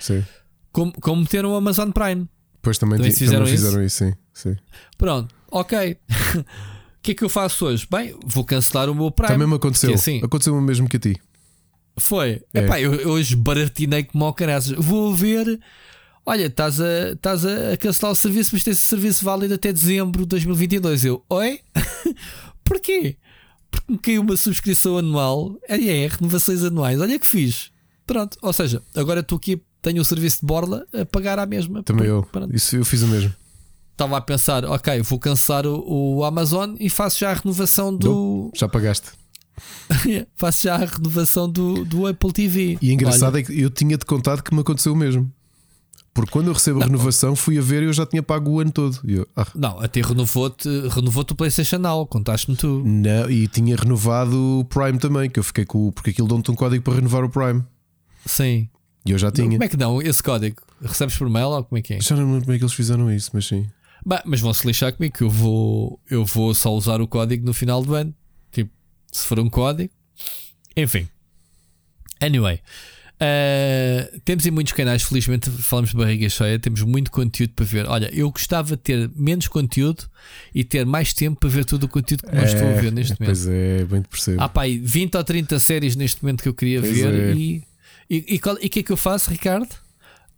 como, 0.73 0.93
como 1.01 1.21
meteram 1.23 1.53
o 1.53 1.55
Amazon 1.57 1.91
Prime. 1.91 2.29
Depois 2.55 2.79
também, 2.79 2.99
Também 2.99 3.13
fizeram 3.13 3.41
também 3.45 3.55
isso? 3.55 3.65
fizeram 3.65 3.85
isso, 3.85 3.97
sim. 4.05 4.13
sim. 4.35 4.57
Pronto, 4.99 5.33
ok. 5.53 5.97
O 7.07 7.09
que 7.09 7.13
é 7.13 7.15
que 7.15 7.23
eu 7.23 7.29
faço 7.29 7.67
hoje? 7.67 7.87
Bem, 7.89 8.17
vou 8.27 8.43
cancelar 8.45 8.91
o 8.91 8.95
meu 8.95 9.13
Prime. 9.13 9.33
Também 9.33 9.47
me 9.47 9.55
aconteceu. 9.55 9.95
Assim- 9.95 10.21
Aconteceu 10.25 10.53
o 10.57 10.61
mesmo 10.61 10.89
que 10.89 10.97
a 10.97 11.01
ti. 11.01 11.17
Foi. 11.97 12.43
É. 12.53 12.59
Epá, 12.65 12.81
eu, 12.81 12.95
eu 12.95 13.11
hoje 13.11 13.37
baratinei 13.37 14.03
como 14.03 14.25
ao 14.25 14.35
caraças. 14.35 14.75
Vou 14.77 15.15
ver. 15.15 15.61
Olha, 16.27 16.47
estás 16.47 16.81
a, 16.81 17.11
estás 17.13 17.47
a 17.47 17.77
cancelar 17.77 18.11
o 18.11 18.17
serviço, 18.17 18.51
mas 18.55 18.65
tens 18.65 18.79
o 18.83 18.87
serviço 18.89 19.25
válido 19.25 19.55
até 19.55 19.73
dezembro 19.73 20.23
de 20.23 20.29
2022. 20.31 21.05
Eu, 21.05 21.25
oi? 21.31 21.61
Porquê? 22.65 23.17
Porque 23.71 23.93
me 23.93 23.99
caiu 23.99 24.23
uma 24.23 24.37
subscrição 24.37 24.99
anual. 24.99 25.57
É, 25.69 25.77
é, 25.77 26.09
renovações 26.09 26.65
anuais. 26.65 27.01
Olha 27.01 27.19
que 27.21 27.27
fiz. 27.27 27.71
Pronto. 28.05 28.37
Ou 28.43 28.53
seja, 28.53 28.83
agora 28.97 29.21
estou 29.21 29.37
aqui, 29.37 29.63
tenho 29.81 30.03
o 30.03 30.05
serviço 30.05 30.41
de 30.41 30.47
borla 30.47 30.85
a 30.93 31.07
pagar 31.07 31.39
à 31.39 31.47
mesma. 31.47 31.85
Também 31.85 32.09
eu. 32.09 32.25
Pronto. 32.33 32.53
Isso 32.55 32.75
eu 32.75 32.85
fiz 32.85 33.03
o 33.03 33.07
mesmo. 33.07 33.33
Estava 33.97 34.19
a 34.19 34.21
pensar, 34.21 34.63
ok, 34.67 35.01
vou 35.01 35.19
cancelar 35.19 35.67
o, 35.67 36.17
o 36.17 36.25
Amazon 36.25 36.75
e 36.79 36.91
faço 36.91 37.19
já 37.19 37.31
a 37.31 37.35
renovação 37.35 37.97
do. 37.97 38.51
Já 38.55 38.69
pagaste. 38.69 39.09
faço 40.37 40.65
já 40.65 40.75
a 40.75 40.85
renovação 40.85 41.51
do, 41.51 41.83
do 41.83 42.07
Apple 42.07 42.31
TV. 42.31 42.77
E 42.83 42.93
engraçado 42.93 43.39
é 43.39 43.43
que 43.43 43.59
eu 43.59 43.71
tinha-te 43.71 44.05
contado 44.05 44.43
que 44.43 44.55
me 44.55 44.61
aconteceu 44.61 44.93
o 44.93 44.97
mesmo. 44.97 45.33
Porque 46.13 46.31
quando 46.31 46.49
eu 46.49 46.53
recebo 46.53 46.83
a 46.83 46.85
renovação, 46.85 47.35
fui 47.35 47.59
a 47.59 47.63
ver 47.63 47.85
e 47.85 47.87
eu 47.87 47.93
já 47.95 48.05
tinha 48.05 48.23
pago 48.23 48.51
o 48.51 48.61
ano 48.61 48.71
todo. 48.71 49.01
Eu, 49.03 49.27
ah, 49.35 49.47
Não, 49.55 49.81
até 49.81 50.03
renovou-te 50.03 50.69
renovou 50.89 51.25
o 51.31 51.35
PlayStation 51.35 51.79
Now, 51.79 52.07
contaste-me 52.07 52.55
tu. 52.55 52.83
não, 52.85 53.31
e 53.31 53.49
tinha 53.49 53.77
renovado 53.77 54.61
o 54.61 54.65
Prime 54.67 54.99
também, 54.99 55.31
que 55.31 55.39
eu 55.39 55.45
fiquei 55.45 55.65
com 55.65 55.89
o. 55.89 55.93
Porque 55.93 56.11
aquilo 56.11 56.29
dão-te 56.29 56.51
um 56.51 56.55
código 56.55 56.85
para 56.85 56.97
renovar 56.97 57.25
o 57.25 57.31
Prime. 57.31 57.65
Sim. 58.27 58.69
E 59.07 59.11
eu 59.13 59.19
já 59.19 59.31
tinha. 59.31 59.53
Como 59.53 59.65
é 59.65 59.69
que 59.69 59.77
não? 59.79 60.03
Esse 60.03 60.23
código? 60.23 60.61
Recebes 60.83 61.17
por 61.17 61.31
mail 61.31 61.49
ou 61.49 61.65
como 61.65 61.79
é 61.79 61.83
que 61.83 61.95
é? 61.95 62.01
Já 62.03 62.15
não 62.15 62.25
lembro 62.25 62.43
como 62.43 62.53
é 62.53 62.59
que 62.59 62.65
eles 62.65 62.75
fizeram 62.75 63.11
isso, 63.11 63.31
mas 63.33 63.47
sim. 63.47 63.67
Bah, 64.07 64.23
mas 64.25 64.41
vão 64.41 64.55
se 64.55 64.65
lixar 64.65 64.93
comigo 64.93 65.17
que 65.17 65.25
eu 65.25 65.29
vou, 65.29 66.01
eu 66.09 66.25
vou 66.25 66.55
só 66.55 66.73
usar 66.73 67.01
o 67.01 67.09
código 67.09 67.45
no 67.45 67.53
final 67.53 67.83
do 67.83 67.93
ano. 67.93 68.15
Tipo, 68.53 68.71
se 69.11 69.27
for 69.27 69.41
um 69.41 69.51
código. 69.51 69.93
Enfim. 70.77 71.09
Anyway. 72.21 72.61
uh, 73.17 74.21
temos 74.21 74.47
em 74.47 74.53
muitos 74.53 74.73
canais, 74.75 75.03
felizmente 75.03 75.51
falamos 75.51 75.91
de 75.91 75.97
barriga 75.97 76.29
cheia, 76.29 76.57
temos 76.57 76.83
muito 76.83 77.11
conteúdo 77.11 77.53
para 77.55 77.65
ver. 77.65 77.85
Olha, 77.87 78.09
eu 78.15 78.31
gostava 78.31 78.77
de 78.77 78.83
ter 78.83 79.11
menos 79.17 79.49
conteúdo 79.49 80.09
e 80.55 80.63
ter 80.63 80.87
mais 80.87 81.13
tempo 81.13 81.41
para 81.41 81.49
ver 81.49 81.65
todo 81.65 81.83
o 81.83 81.89
conteúdo 81.89 82.29
que 82.29 82.33
nós 82.35 82.53
estou 82.53 82.69
a 82.69 82.81
ver 82.81 82.93
neste 82.93 83.21
momento. 83.21 83.37
Pois 83.37 83.47
é, 83.49 83.85
bem 83.87 84.03
te 84.03 84.09
percebo. 84.09 84.49
Pá, 84.51 84.63
aí 84.63 84.79
20 84.79 85.17
ou 85.17 85.25
30 85.25 85.59
séries 85.59 85.97
neste 85.97 86.23
momento 86.23 86.45
que 86.45 86.49
eu 86.49 86.55
queria 86.55 86.81
Pois 86.81 86.95
ver 86.97 87.13
é. 87.13 87.35
e 87.35 87.65
e 88.09 88.17
e 88.17 88.35
e 88.37 88.67
o 88.67 88.71
que 88.71 88.79
é 88.79 88.83
que 88.85 88.93
eu 88.93 88.97
faço, 88.97 89.33
Ricardo? 89.33 89.75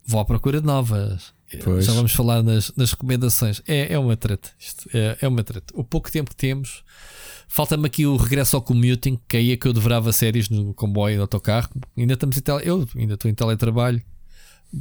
Vou 0.06 0.18
à 0.20 0.24
procura 0.24 0.58
de 0.58 0.66
novas. 0.66 1.36
Pois. 1.64 1.86
Já 1.86 1.92
vamos 1.92 2.12
falar 2.12 2.42
nas, 2.42 2.72
nas 2.76 2.90
recomendações. 2.90 3.62
É, 3.66 3.94
é 3.94 3.98
uma 3.98 4.16
treta. 4.16 4.50
Isto 4.58 4.88
é, 4.92 5.16
é 5.22 5.28
uma 5.28 5.42
treta. 5.42 5.72
O 5.74 5.82
pouco 5.82 6.10
tempo 6.10 6.30
que 6.30 6.36
temos, 6.36 6.84
falta-me 7.48 7.86
aqui 7.86 8.04
o 8.04 8.16
regresso 8.16 8.56
ao 8.56 8.62
commuting, 8.62 9.18
que 9.26 9.36
aí 9.36 9.52
é 9.52 9.56
que 9.56 9.66
eu 9.66 9.72
devorava 9.72 10.12
séries 10.12 10.50
no 10.50 10.74
comboio 10.74 11.16
no 11.16 11.22
autocarro. 11.22 11.70
Ainda 11.96 12.14
estamos 12.14 12.36
em 12.36 12.40
tele, 12.40 12.60
eu 12.64 12.86
ainda 12.94 13.14
estou 13.14 13.30
em 13.30 13.34
teletrabalho, 13.34 14.02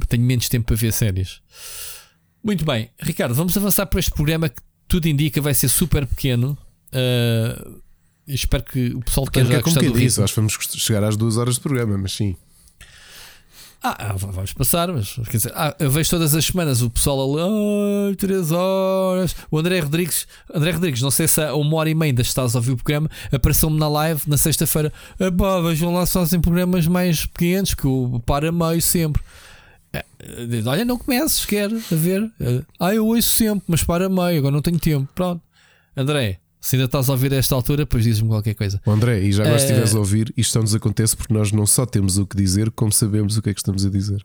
tenho 0.08 0.22
menos 0.22 0.48
tempo 0.48 0.66
para 0.66 0.76
ver 0.76 0.92
séries. 0.92 1.40
Muito 2.44 2.64
bem, 2.64 2.90
Ricardo, 3.00 3.34
vamos 3.34 3.56
avançar 3.56 3.86
para 3.86 3.98
este 3.98 4.12
programa 4.12 4.48
que 4.48 4.60
tudo 4.86 5.06
indica 5.06 5.40
vai 5.40 5.54
ser 5.54 5.68
super 5.68 6.06
pequeno. 6.06 6.56
Uh, 6.88 7.82
espero 8.26 8.62
que 8.64 8.88
o 8.94 9.00
pessoal 9.00 9.26
que 9.26 9.32
Quero 9.32 9.46
que 9.46 9.52
já 9.52 9.58
é 9.58 9.62
como 9.62 9.74
gostar 9.74 9.90
do 9.90 9.98
ritmo. 9.98 10.24
acho 10.24 10.34
que 10.34 10.40
vamos 10.40 10.58
chegar 10.76 11.04
às 11.04 11.16
duas 11.16 11.36
horas 11.36 11.54
de 11.54 11.60
programa, 11.60 11.96
mas 11.96 12.12
sim. 12.12 12.36
Ah, 13.80 13.96
ah, 14.10 14.12
vamos 14.16 14.52
passar, 14.52 14.92
mas 14.92 15.14
quer 15.30 15.36
dizer, 15.36 15.52
ah, 15.54 15.72
eu 15.78 15.88
vejo 15.88 16.10
todas 16.10 16.34
as 16.34 16.44
semanas 16.44 16.82
o 16.82 16.90
pessoal 16.90 17.22
ali, 17.22 18.08
ai, 18.10 18.16
3 18.16 18.50
horas. 18.50 19.36
O 19.50 19.56
André 19.58 19.78
Rodrigues, 19.78 20.26
André 20.52 20.72
Rodrigues, 20.72 21.00
não 21.00 21.12
sei 21.12 21.28
se 21.28 21.40
há 21.40 21.54
uma 21.54 21.76
hora 21.76 21.88
e 21.88 21.94
meia 21.94 22.10
ainda 22.10 22.22
estás 22.22 22.56
a 22.56 22.58
ouvir 22.58 22.72
o 22.72 22.76
programa, 22.76 23.08
apareceu-me 23.32 23.78
na 23.78 23.88
live 23.88 24.22
na 24.26 24.36
sexta-feira. 24.36 24.92
Epá, 25.20 25.60
vejam 25.60 25.94
lá 25.94 26.04
se 26.04 26.14
fazem 26.14 26.40
programas 26.40 26.88
mais 26.88 27.24
pequenos 27.26 27.72
que 27.72 27.86
o 27.86 28.20
para 28.26 28.50
meio 28.50 28.82
sempre. 28.82 29.22
É, 29.92 30.04
Olha, 30.66 30.84
não 30.84 30.98
comeces, 30.98 31.46
quer 31.46 31.70
a 31.70 31.94
ver. 31.94 32.28
É, 32.40 32.62
Ah, 32.80 32.94
eu 32.94 33.06
ouço 33.06 33.28
sempre, 33.28 33.64
mas 33.68 33.84
para 33.84 34.08
meio, 34.08 34.38
agora 34.38 34.52
não 34.52 34.60
tenho 34.60 34.78
tempo. 34.80 35.08
Pronto, 35.14 35.40
André, 35.96 36.40
se 36.60 36.76
ainda 36.76 36.86
estás 36.86 37.08
a 37.08 37.12
ouvir 37.12 37.32
a 37.32 37.36
esta 37.36 37.54
altura, 37.54 37.78
depois 37.84 38.04
dizes-me 38.04 38.28
qualquer 38.28 38.54
coisa. 38.54 38.80
André, 38.86 39.22
e 39.22 39.32
já 39.32 39.42
agora 39.44 39.58
se 39.58 39.64
Eh, 39.64 39.68
estiveres 39.68 39.94
a 39.94 39.98
ouvir, 39.98 40.32
isto 40.36 40.52
só 40.52 40.60
nos 40.60 40.74
acontece 40.74 41.16
porque 41.16 41.32
nós 41.32 41.52
não 41.52 41.66
só 41.66 41.86
temos 41.86 42.18
o 42.18 42.26
que 42.26 42.36
dizer, 42.36 42.70
como 42.72 42.92
sabemos 42.92 43.36
o 43.36 43.42
que 43.42 43.50
é 43.50 43.54
que 43.54 43.60
estamos 43.60 43.84
a 43.86 43.90
dizer. 43.90 44.24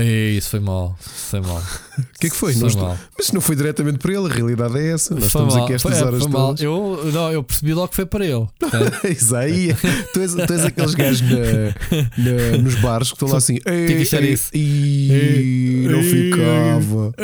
Ei, 0.00 0.36
Isso 0.36 0.50
foi 0.50 0.60
mal, 0.60 0.96
foi 1.00 1.40
mal. 1.40 1.58
O 1.98 2.02
que 2.20 2.26
é 2.26 2.30
que 2.30 2.36
foi? 2.36 2.52
Foi 2.54 2.68
estou- 2.68 2.82
mal. 2.84 2.98
Mas 3.16 3.30
não 3.32 3.40
foi 3.40 3.54
diretamente 3.56 3.98
para 3.98 4.12
ele, 4.12 4.26
a 4.26 4.34
realidade 4.34 4.78
é 4.78 4.92
essa. 4.92 5.14
Nós 5.14 5.24
Foi 5.24 5.26
estamos 5.28 5.54
mal, 5.54 5.64
aqui 5.64 5.72
estas 5.74 5.98
foi- 5.98 6.06
horas 6.06 6.22
foi 6.22 6.30
mal. 6.32 6.46
todas. 6.48 6.60
Eu, 6.62 7.10
não, 7.12 7.32
eu 7.32 7.42
percebi 7.44 7.74
logo 7.74 7.88
que 7.88 7.96
foi 7.96 8.06
para 8.06 8.24
ele. 8.26 8.46
Isso 9.10 9.34
aí, 9.36 9.74
tu 10.12 10.20
és, 10.20 10.34
tu 10.34 10.52
és 10.52 10.64
aqueles 10.64 10.94
gajos 10.94 11.20
na- 11.22 11.32
na- 12.16 12.58
nos 12.58 12.74
bares 12.76 13.08
que 13.08 13.14
estão 13.14 13.28
lá 13.28 13.36
assim. 13.38 13.54
Ei, 13.64 13.86
Tem 13.86 13.96
que 13.96 14.02
achar 14.02 14.22
ei, 14.22 14.32
isso. 14.32 14.50
ei, 14.52 15.86
não 15.90 16.02
ficava. 16.02 17.14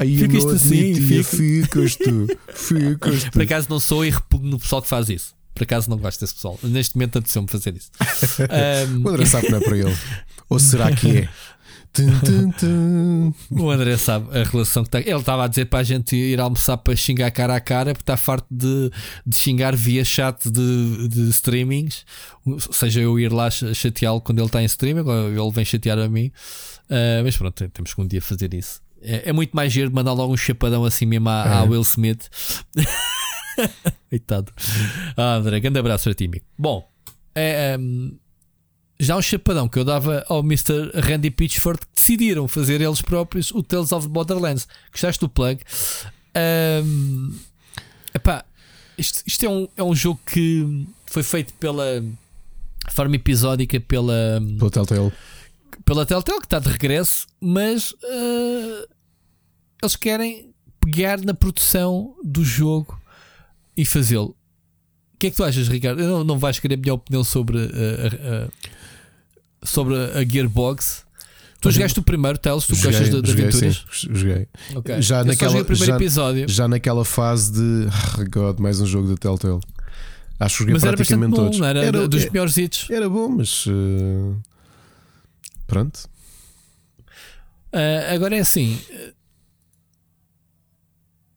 Aí 0.00 0.14
eu 0.14 0.28
Ficas 0.28 0.44
não 0.44 0.52
assim, 0.54 0.94
fica- 0.94 1.22
ficas 1.24 1.96
tu, 1.96 2.26
ficas 2.54 3.24
tu. 3.24 3.30
Por 3.32 3.42
acaso 3.42 3.66
não 3.70 3.80
sou 3.80 4.04
e 4.04 4.10
repugno 4.10 4.56
o 4.56 4.58
pessoal 4.58 4.82
que 4.82 4.88
faz 4.88 5.08
isso. 5.08 5.34
Por 5.54 5.64
acaso 5.64 5.90
não 5.90 5.98
gosto 5.98 6.18
desse 6.20 6.34
pessoal. 6.34 6.58
Neste 6.62 6.96
momento 6.96 7.18
apeteceu-me 7.18 7.46
fazer 7.46 7.74
isso. 7.76 7.90
Ahm, 8.48 9.04
O 9.04 9.08
André 9.10 9.26
sabe 9.26 9.46
que 9.46 9.52
não 9.52 9.58
é 9.58 9.60
para 9.62 9.76
ele. 9.76 9.94
Ou 10.48 10.58
será 10.58 10.90
que 10.92 11.18
é? 11.18 11.28
O 13.50 13.70
André 13.70 13.96
sabe 13.96 14.26
a 14.38 14.42
relação 14.44 14.82
que 14.82 14.88
está. 14.88 15.00
Ele 15.00 15.12
estava 15.18 15.44
a 15.44 15.48
dizer 15.48 15.66
para 15.66 15.80
a 15.80 15.82
gente 15.82 16.16
ir 16.16 16.40
almoçar 16.40 16.76
para 16.78 16.96
xingar 16.96 17.30
cara 17.30 17.54
a 17.56 17.60
cara, 17.60 17.92
porque 17.92 18.02
está 18.02 18.16
farto 18.16 18.46
de, 18.50 18.90
de 19.26 19.36
xingar 19.36 19.76
via 19.76 20.04
chat 20.04 20.50
de, 20.50 21.08
de 21.08 21.28
streamings. 21.30 22.04
Seja 22.70 23.00
eu 23.00 23.18
ir 23.20 23.32
lá 23.32 23.50
ch- 23.50 23.74
chateá-lo 23.74 24.20
quando 24.20 24.38
ele 24.38 24.46
está 24.46 24.62
em 24.62 24.66
streaming, 24.66 25.02
ou 25.08 25.28
ele 25.28 25.50
vem 25.54 25.64
chatear 25.64 25.98
a 25.98 26.08
mim. 26.08 26.30
Ah, 26.88 27.22
mas 27.22 27.36
pronto, 27.36 27.68
temos 27.68 27.92
que 27.94 28.00
um 28.00 28.06
dia 28.06 28.22
fazer 28.22 28.52
isso. 28.54 28.80
É, 29.02 29.30
é 29.30 29.32
muito 29.32 29.50
mais 29.54 29.72
giro 29.72 29.92
mandar 29.92 30.12
logo 30.12 30.32
um 30.32 30.36
chapadão 30.36 30.84
assim 30.84 31.04
mesmo 31.06 31.28
à, 31.28 31.60
à 31.60 31.64
É. 31.64 31.68
Will 31.68 31.82
Smith. 31.82 32.28
Coitado. 34.08 34.52
Ah, 35.16 35.34
André, 35.34 35.60
grande 35.60 35.78
abraço 35.78 36.04
para 36.04 36.14
ti, 36.14 36.24
amigo. 36.26 36.44
Bom, 36.58 36.86
é, 37.34 37.76
hum, 37.78 38.16
já 39.04 39.16
um 39.16 39.22
chapadão 39.22 39.68
que 39.68 39.78
eu 39.78 39.84
dava 39.84 40.24
ao 40.28 40.40
Mr. 40.40 40.90
Randy 40.94 41.30
Pitchford 41.30 41.80
que 41.80 41.86
decidiram 41.94 42.46
fazer 42.48 42.80
eles 42.80 43.02
próprios 43.02 43.50
o 43.50 43.62
Tales 43.62 43.92
of 43.92 44.06
the 44.06 44.12
Borderlands. 44.12 44.66
Gostaste 44.90 45.20
do 45.20 45.28
plug? 45.28 45.60
Hum, 46.84 47.34
epá, 48.14 48.44
isto, 48.96 49.22
isto 49.26 49.44
é, 49.44 49.48
um, 49.48 49.68
é 49.76 49.82
um 49.82 49.94
jogo 49.94 50.20
que 50.26 50.86
foi 51.06 51.22
feito 51.22 51.52
pela 51.54 52.02
forma 52.90 53.16
episódica 53.16 53.78
pela, 53.80 54.40
Pelo 54.58 54.70
Telltale. 54.70 55.12
pela 55.84 56.06
Telltale, 56.06 56.38
que 56.40 56.46
está 56.46 56.58
de 56.58 56.68
regresso, 56.68 57.26
mas 57.40 57.94
eh, 58.02 58.88
eles 59.82 59.96
querem 59.96 60.52
pegar 60.80 61.20
na 61.20 61.34
produção 61.34 62.14
do 62.24 62.44
jogo 62.44 63.00
e 63.76 63.84
fazê-lo. 63.84 64.36
O 65.14 65.16
que 65.18 65.28
é 65.28 65.30
que 65.30 65.36
tu 65.36 65.44
achas, 65.44 65.68
Ricardo? 65.68 66.00
Eu 66.00 66.08
não, 66.08 66.24
não 66.24 66.38
vais 66.38 66.58
querer 66.58 66.74
a 66.74 66.78
minha 66.78 66.94
opinião 66.94 67.22
sobre, 67.22 67.58
a- 67.58 67.62
a- 68.46 68.48
sobre 69.62 69.94
a 69.96 70.24
Gearbox. 70.24 71.04
Tu 71.60 71.70
jogaste 71.70 71.98
o 72.00 72.02
primeiro, 72.02 72.36
Tales, 72.38 72.66
tu 72.66 72.74
gostas 72.74 73.08
de, 73.08 73.22
de 73.22 73.30
joguei, 73.30 73.46
aventuras? 73.46 73.84
sim, 73.92 74.08
joguei. 74.14 74.48
Ok. 74.74 75.00
Já 75.00 75.20
Eu 75.20 75.24
naquela- 75.26 75.50
joguei 75.50 75.62
o 75.62 75.64
primeiro 75.64 75.92
já- 75.92 75.96
episódio, 75.96 76.48
Já 76.48 76.66
naquela 76.68 77.04
fase 77.04 77.52
de 77.52 77.88
ah, 77.88 78.24
God, 78.30 78.58
mais 78.58 78.80
um 78.80 78.86
jogo 78.86 79.08
da 79.08 79.16
Telltale. 79.16 79.60
Acho 80.40 80.54
que 80.56 80.58
joguei 80.60 80.74
mas 80.74 80.82
era 80.82 80.96
praticamente 80.96 81.30
bom, 81.30 81.36
todos. 81.44 81.58
não 81.60 81.66
era, 81.68 81.84
era, 81.84 82.08
dos 82.08 82.24
é- 82.24 82.30
melhores 82.30 82.56
hits. 82.56 82.90
era 82.90 83.08
bom, 83.08 83.28
mas 83.28 83.64
eh, 83.68 84.34
pronto. 85.68 86.00
Ah, 87.72 88.12
agora 88.12 88.36
é 88.36 88.40
assim. 88.40 88.76
eh, 88.90 89.12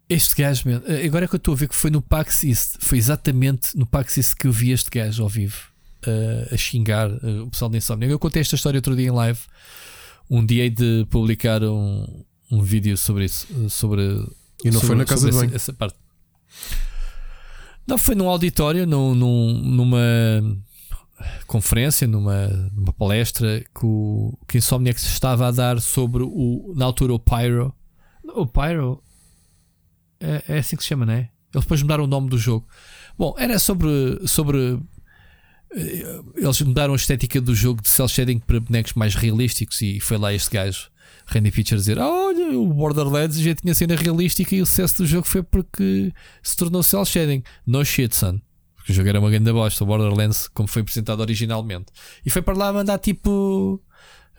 Este 0.09 0.35
gajo, 0.41 0.63
agora 1.05 1.25
é 1.25 1.27
que 1.27 1.35
eu 1.35 1.37
estou 1.37 1.53
a 1.53 1.57
ver 1.57 1.67
que 1.67 1.75
foi 1.75 1.89
no 1.89 2.01
PAX 2.01 2.43
East. 2.43 2.75
Foi 2.79 2.97
exatamente 2.97 3.75
no 3.77 3.85
PAX 3.87 4.17
East 4.17 4.35
que 4.35 4.45
eu 4.47 4.51
vi 4.51 4.71
este 4.71 4.89
gajo 4.89 5.23
ao 5.23 5.29
vivo 5.29 5.57
eh, 6.05 6.49
a 6.51 6.57
xingar 6.57 7.09
eh, 7.09 7.41
o 7.41 7.47
pessoal 7.49 7.69
da 7.69 7.77
Insomnia. 7.77 8.09
Eu 8.09 8.19
contei 8.19 8.41
esta 8.41 8.55
história 8.55 8.77
outro 8.77 8.95
dia 8.95 9.07
em 9.07 9.11
live. 9.11 9.39
Um 10.29 10.45
dia 10.45 10.63
hei 10.63 10.69
de 10.69 11.05
publicar 11.09 11.63
um, 11.63 12.23
um 12.51 12.61
vídeo 12.61 12.97
sobre 12.97 13.25
isso. 13.25 13.47
eh, 13.65 13.69
Sobre, 13.69 14.01
E 14.63 14.71
não 14.71 14.73
sobre- 14.79 14.87
foi 14.87 14.95
na 14.95 15.05
casa 15.05 15.29
de 15.29 15.35
essa, 15.35 15.45
banho. 15.45 15.55
essa 15.55 15.73
parte. 15.73 15.95
Não, 17.87 17.97
foi 17.97 18.15
num 18.15 18.27
auditório, 18.27 18.87
num, 18.87 19.13
num- 19.13 19.53
numa 19.61 19.99
conferência, 21.45 22.07
numa, 22.07 22.47
numa 22.73 22.91
palestra 22.93 23.59
que 23.59 23.85
o 23.85 24.37
que 24.47 24.57
Insomniac 24.57 24.99
estava 24.99 25.47
a 25.47 25.51
dar 25.51 25.79
sobre 25.79 26.23
o, 26.23 26.73
na 26.75 26.85
altura 26.85 27.13
o 27.13 27.19
Pyro. 27.19 27.73
O 28.35 28.47
Pyro 28.47 29.03
é, 30.19 30.43
é 30.47 30.57
assim 30.57 30.75
que 30.75 30.81
se 30.83 30.89
chama, 30.89 31.05
não 31.05 31.13
é? 31.13 31.29
Eles 31.53 31.63
depois 31.63 31.81
mudaram 31.83 32.03
o 32.03 32.07
nome 32.07 32.27
do 32.29 32.37
jogo. 32.37 32.67
Bom, 33.17 33.35
era 33.37 33.57
sobre. 33.59 34.19
sobre 34.27 34.79
eles 36.35 36.61
mudaram 36.61 36.93
a 36.93 36.95
estética 36.95 37.41
do 37.41 37.53
jogo 37.53 37.81
de 37.81 37.89
cel 37.89 38.07
shading 38.07 38.39
para 38.39 38.59
bonecos 38.59 38.93
mais 38.93 39.15
realísticos 39.15 39.81
e 39.81 39.99
foi 39.99 40.17
lá 40.17 40.33
este 40.33 40.51
gajo, 40.51 40.89
Randy 41.27 41.51
Pitcher, 41.51 41.77
dizer: 41.77 41.99
ah, 41.99 42.07
Olha, 42.07 42.57
o 42.57 42.73
Borderlands 42.73 43.37
já 43.39 43.53
tinha 43.53 43.73
cena 43.75 43.95
realística 43.95 44.55
e 44.55 44.61
o 44.61 44.65
sucesso 44.65 44.97
do 44.97 45.05
jogo 45.05 45.27
foi 45.27 45.43
porque 45.43 46.13
se 46.41 46.55
tornou 46.55 46.81
cel 46.81 47.03
shading. 47.05 47.43
No 47.65 47.83
shit, 47.83 48.15
son. 48.15 48.39
Porque 48.75 48.91
o 48.91 48.95
jogo 48.95 49.09
era 49.09 49.19
uma 49.19 49.29
grande 49.29 49.51
bosta, 49.51 49.83
o 49.83 49.87
Borderlands, 49.87 50.47
como 50.47 50.67
foi 50.67 50.83
apresentado 50.83 51.19
originalmente. 51.19 51.87
E 52.25 52.29
foi 52.29 52.41
para 52.41 52.55
lá 52.55 52.71
mandar 52.71 52.99
tipo. 52.99 53.81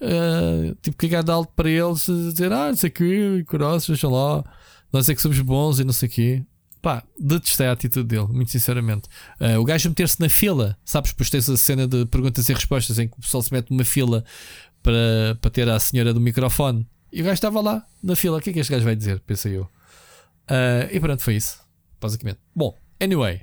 eh, 0.00 0.74
tipo, 0.80 0.96
cagar 0.96 1.24
de 1.24 1.30
alto 1.32 1.52
para 1.54 1.68
eles, 1.68 2.06
dizer: 2.06 2.52
Ah, 2.52 2.68
não 2.68 2.76
sei 2.76 2.88
o 2.90 2.92
que, 2.92 3.44
deixa 3.88 4.08
lá, 4.08 4.44
nós 4.92 5.08
é 5.08 5.14
que 5.14 5.20
somos 5.20 5.38
bons 5.40 5.80
e 5.80 5.84
não 5.84 5.92
sei 5.92 6.08
o 6.08 6.12
quê. 6.12 6.44
Pá, 6.86 7.02
detestei 7.18 7.66
a 7.66 7.72
atitude 7.72 8.06
dele, 8.06 8.28
muito 8.28 8.52
sinceramente. 8.52 9.08
Eh, 9.40 9.58
o 9.58 9.64
gajo 9.64 9.88
meter-se 9.88 10.20
na 10.20 10.28
fila, 10.28 10.78
sabes? 10.84 11.10
Depois 11.10 11.28
tens 11.28 11.50
a 11.50 11.56
cena 11.56 11.84
de 11.84 12.06
perguntas 12.06 12.48
e 12.48 12.54
respostas 12.54 12.96
em 13.00 13.08
que 13.08 13.14
o 13.18 13.20
pessoal 13.20 13.42
se 13.42 13.52
mete 13.52 13.72
numa 13.72 13.84
fila 13.84 14.24
para, 14.84 15.36
para 15.40 15.50
ter 15.50 15.68
a 15.68 15.80
senhora 15.80 16.14
do 16.14 16.20
microfone. 16.20 16.86
E 17.12 17.22
o 17.22 17.24
gajo 17.24 17.34
estava 17.34 17.60
lá 17.60 17.84
na 18.00 18.14
fila. 18.14 18.38
O 18.38 18.40
que 18.40 18.50
é 18.50 18.52
que 18.52 18.60
este 18.60 18.70
gajo 18.70 18.84
vai 18.84 18.94
dizer? 18.94 19.18
Pensei 19.18 19.56
eu. 19.56 19.68
Eh, 20.46 20.90
e 20.92 21.00
pronto, 21.00 21.20
foi 21.24 21.34
isso. 21.34 21.58
Basicamente. 22.00 22.38
Bom, 22.54 22.72
anyway. 23.00 23.40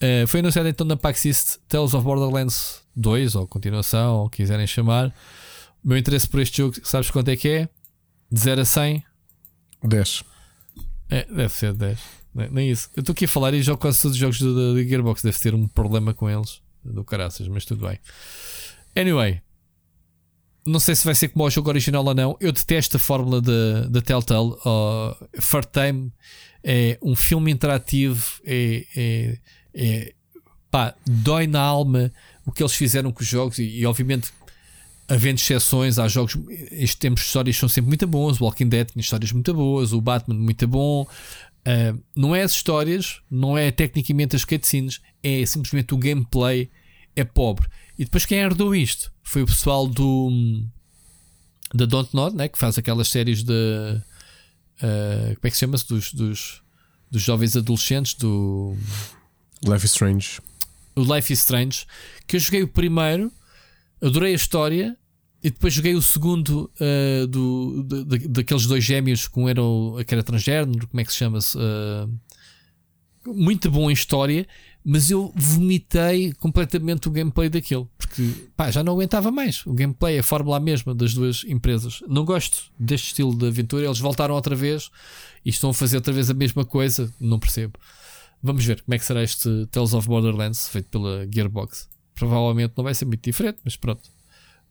eh, 0.00 0.24
foi 0.26 0.40
anunciado 0.40 0.68
então 0.68 0.84
na 0.84 0.96
PAX 0.96 1.24
East 1.26 1.58
Tales 1.68 1.94
of 1.94 2.02
Borderlands 2.02 2.82
2, 2.96 3.36
ou 3.36 3.46
continuação, 3.46 4.16
ou 4.16 4.28
quiserem 4.28 4.66
chamar. 4.66 5.14
O 5.84 5.90
meu 5.90 5.96
interesse 5.96 6.28
por 6.28 6.40
este 6.40 6.56
jogo, 6.56 6.74
sabes 6.82 7.08
quanto 7.08 7.28
é 7.28 7.36
que 7.36 7.48
é? 7.48 7.68
De 8.32 8.40
0 8.40 8.62
a 8.62 8.64
100? 8.64 9.04
10. 9.84 10.24
É, 11.08 11.24
deve 11.26 11.50
ser 11.50 11.72
10. 11.72 12.19
Nem, 12.34 12.50
nem 12.50 12.70
isso. 12.70 12.90
Eu 12.96 13.00
estou 13.00 13.12
aqui 13.12 13.24
a 13.24 13.28
falar 13.28 13.54
e 13.54 13.62
jogo 13.62 13.80
quase 13.80 14.00
todos 14.00 14.14
os 14.14 14.20
jogos 14.20 14.40
da 14.40 14.82
Gearbox. 14.82 15.22
Deve 15.22 15.38
ter 15.38 15.54
um 15.54 15.66
problema 15.66 16.14
com 16.14 16.28
eles. 16.28 16.60
Do 16.84 17.04
caraças, 17.04 17.46
mas 17.48 17.64
tudo 17.64 17.86
bem. 17.86 17.98
Anyway. 18.96 19.40
Não 20.66 20.78
sei 20.78 20.94
se 20.94 21.04
vai 21.04 21.14
ser 21.14 21.28
como 21.28 21.44
o 21.44 21.50
jogo 21.50 21.68
original 21.68 22.04
ou 22.04 22.14
não. 22.14 22.36
Eu 22.40 22.52
detesto 22.52 22.96
a 22.96 23.00
fórmula 23.00 23.40
da 23.40 24.02
Telltale. 24.02 24.50
Uh, 24.50 25.40
Far 25.40 25.64
Time 25.64 26.12
é 26.62 26.98
um 27.02 27.16
filme 27.16 27.50
interativo. 27.50 28.40
É, 28.44 28.86
é, 28.94 29.38
é 29.74 30.14
pá, 30.70 30.94
dói 31.06 31.46
na 31.46 31.60
alma 31.60 32.12
o 32.44 32.52
que 32.52 32.62
eles 32.62 32.74
fizeram 32.74 33.10
com 33.10 33.22
os 33.22 33.28
jogos. 33.28 33.58
E, 33.58 33.80
e, 33.80 33.86
obviamente, 33.86 34.32
havendo 35.08 35.38
exceções, 35.38 35.98
há 35.98 36.06
jogos. 36.08 36.36
Estes 36.70 36.94
tempos 36.94 37.22
de 37.22 37.26
histórias 37.26 37.56
são 37.56 37.68
sempre 37.68 37.88
muito 37.88 38.06
bons. 38.06 38.40
O 38.40 38.44
Walking 38.44 38.68
Dead 38.68 38.90
tinha 38.90 39.00
histórias 39.00 39.32
muito 39.32 39.52
boas. 39.54 39.92
O 39.92 40.00
Batman, 40.00 40.36
muito 40.36 40.68
bom. 40.68 41.06
Uh, 41.60 42.02
não 42.16 42.34
é 42.34 42.42
as 42.42 42.52
histórias, 42.52 43.20
não 43.30 43.56
é 43.56 43.70
tecnicamente 43.70 44.34
as 44.34 44.44
cutscenes, 44.44 45.00
é 45.22 45.44
simplesmente 45.44 45.94
o 45.94 45.98
gameplay 45.98 46.70
é 47.14 47.24
pobre. 47.24 47.68
E 47.98 48.04
depois 48.04 48.24
quem 48.24 48.38
herdou 48.38 48.74
isto 48.74 49.12
foi 49.22 49.42
o 49.42 49.46
pessoal 49.46 49.86
do 49.86 50.30
da 51.74 51.86
Don't 51.86 52.14
Nod, 52.14 52.36
né? 52.36 52.48
que 52.48 52.58
faz 52.58 52.78
aquelas 52.78 53.08
séries 53.08 53.42
de. 53.42 53.52
Uh, 54.82 55.34
como 55.34 55.40
é 55.44 55.50
que 55.50 55.54
se 55.54 55.60
chama-se? 55.60 55.86
Dos, 55.86 56.12
dos, 56.12 56.62
dos 57.10 57.22
jovens 57.22 57.56
adolescentes 57.56 58.14
do. 58.14 58.76
Life 59.62 59.84
is 59.84 59.92
Strange. 59.92 60.40
O 60.96 61.02
Life 61.02 61.32
is 61.32 61.40
Strange. 61.40 61.86
Que 62.26 62.36
eu 62.36 62.40
joguei 62.40 62.62
o 62.62 62.68
primeiro, 62.68 63.32
adorei 64.02 64.32
a 64.32 64.36
história. 64.36 64.96
E 65.42 65.50
depois 65.50 65.72
joguei 65.72 65.94
o 65.94 66.02
segundo 66.02 66.70
uh, 66.80 67.26
do, 67.26 67.82
de, 67.82 68.28
daqueles 68.28 68.66
dois 68.66 68.84
gêmeos 68.84 69.26
com 69.26 69.48
era, 69.48 69.62
que 70.06 70.14
era 70.14 70.22
transgénero, 70.22 70.86
como 70.86 71.00
é 71.00 71.04
que 71.04 71.12
se 71.12 71.18
chama-se? 71.18 71.56
Uh, 71.56 72.12
muito 73.26 73.70
bom 73.70 73.90
em 73.90 73.94
história, 73.94 74.46
mas 74.84 75.10
eu 75.10 75.32
vomitei 75.34 76.32
completamente 76.34 77.08
o 77.08 77.10
gameplay 77.10 77.48
daquilo, 77.48 77.88
porque 77.98 78.50
pá, 78.56 78.70
já 78.70 78.82
não 78.82 78.94
aguentava 78.94 79.30
mais. 79.30 79.64
O 79.66 79.72
gameplay, 79.72 80.18
a 80.18 80.22
fórmula 80.22 80.58
mesma 80.58 80.94
das 80.94 81.14
duas 81.14 81.44
empresas. 81.44 82.02
Não 82.08 82.24
gosto 82.24 82.70
deste 82.78 83.08
estilo 83.08 83.34
de 83.36 83.46
aventura. 83.46 83.84
Eles 83.84 83.98
voltaram 83.98 84.34
outra 84.34 84.56
vez 84.56 84.90
e 85.44 85.50
estão 85.50 85.70
a 85.70 85.74
fazer 85.74 85.96
outra 85.96 86.12
vez 86.12 86.30
a 86.30 86.34
mesma 86.34 86.64
coisa. 86.64 87.12
Não 87.20 87.38
percebo. 87.38 87.74
Vamos 88.42 88.64
ver 88.64 88.80
como 88.80 88.94
é 88.94 88.98
que 88.98 89.04
será 89.04 89.22
este 89.22 89.66
Tales 89.70 89.92
of 89.92 90.08
Borderlands 90.08 90.68
feito 90.68 90.88
pela 90.88 91.28
Gearbox. 91.30 91.88
Provavelmente 92.14 92.72
não 92.76 92.84
vai 92.84 92.94
ser 92.94 93.04
muito 93.04 93.22
diferente, 93.22 93.58
mas 93.62 93.76
pronto. 93.76 94.10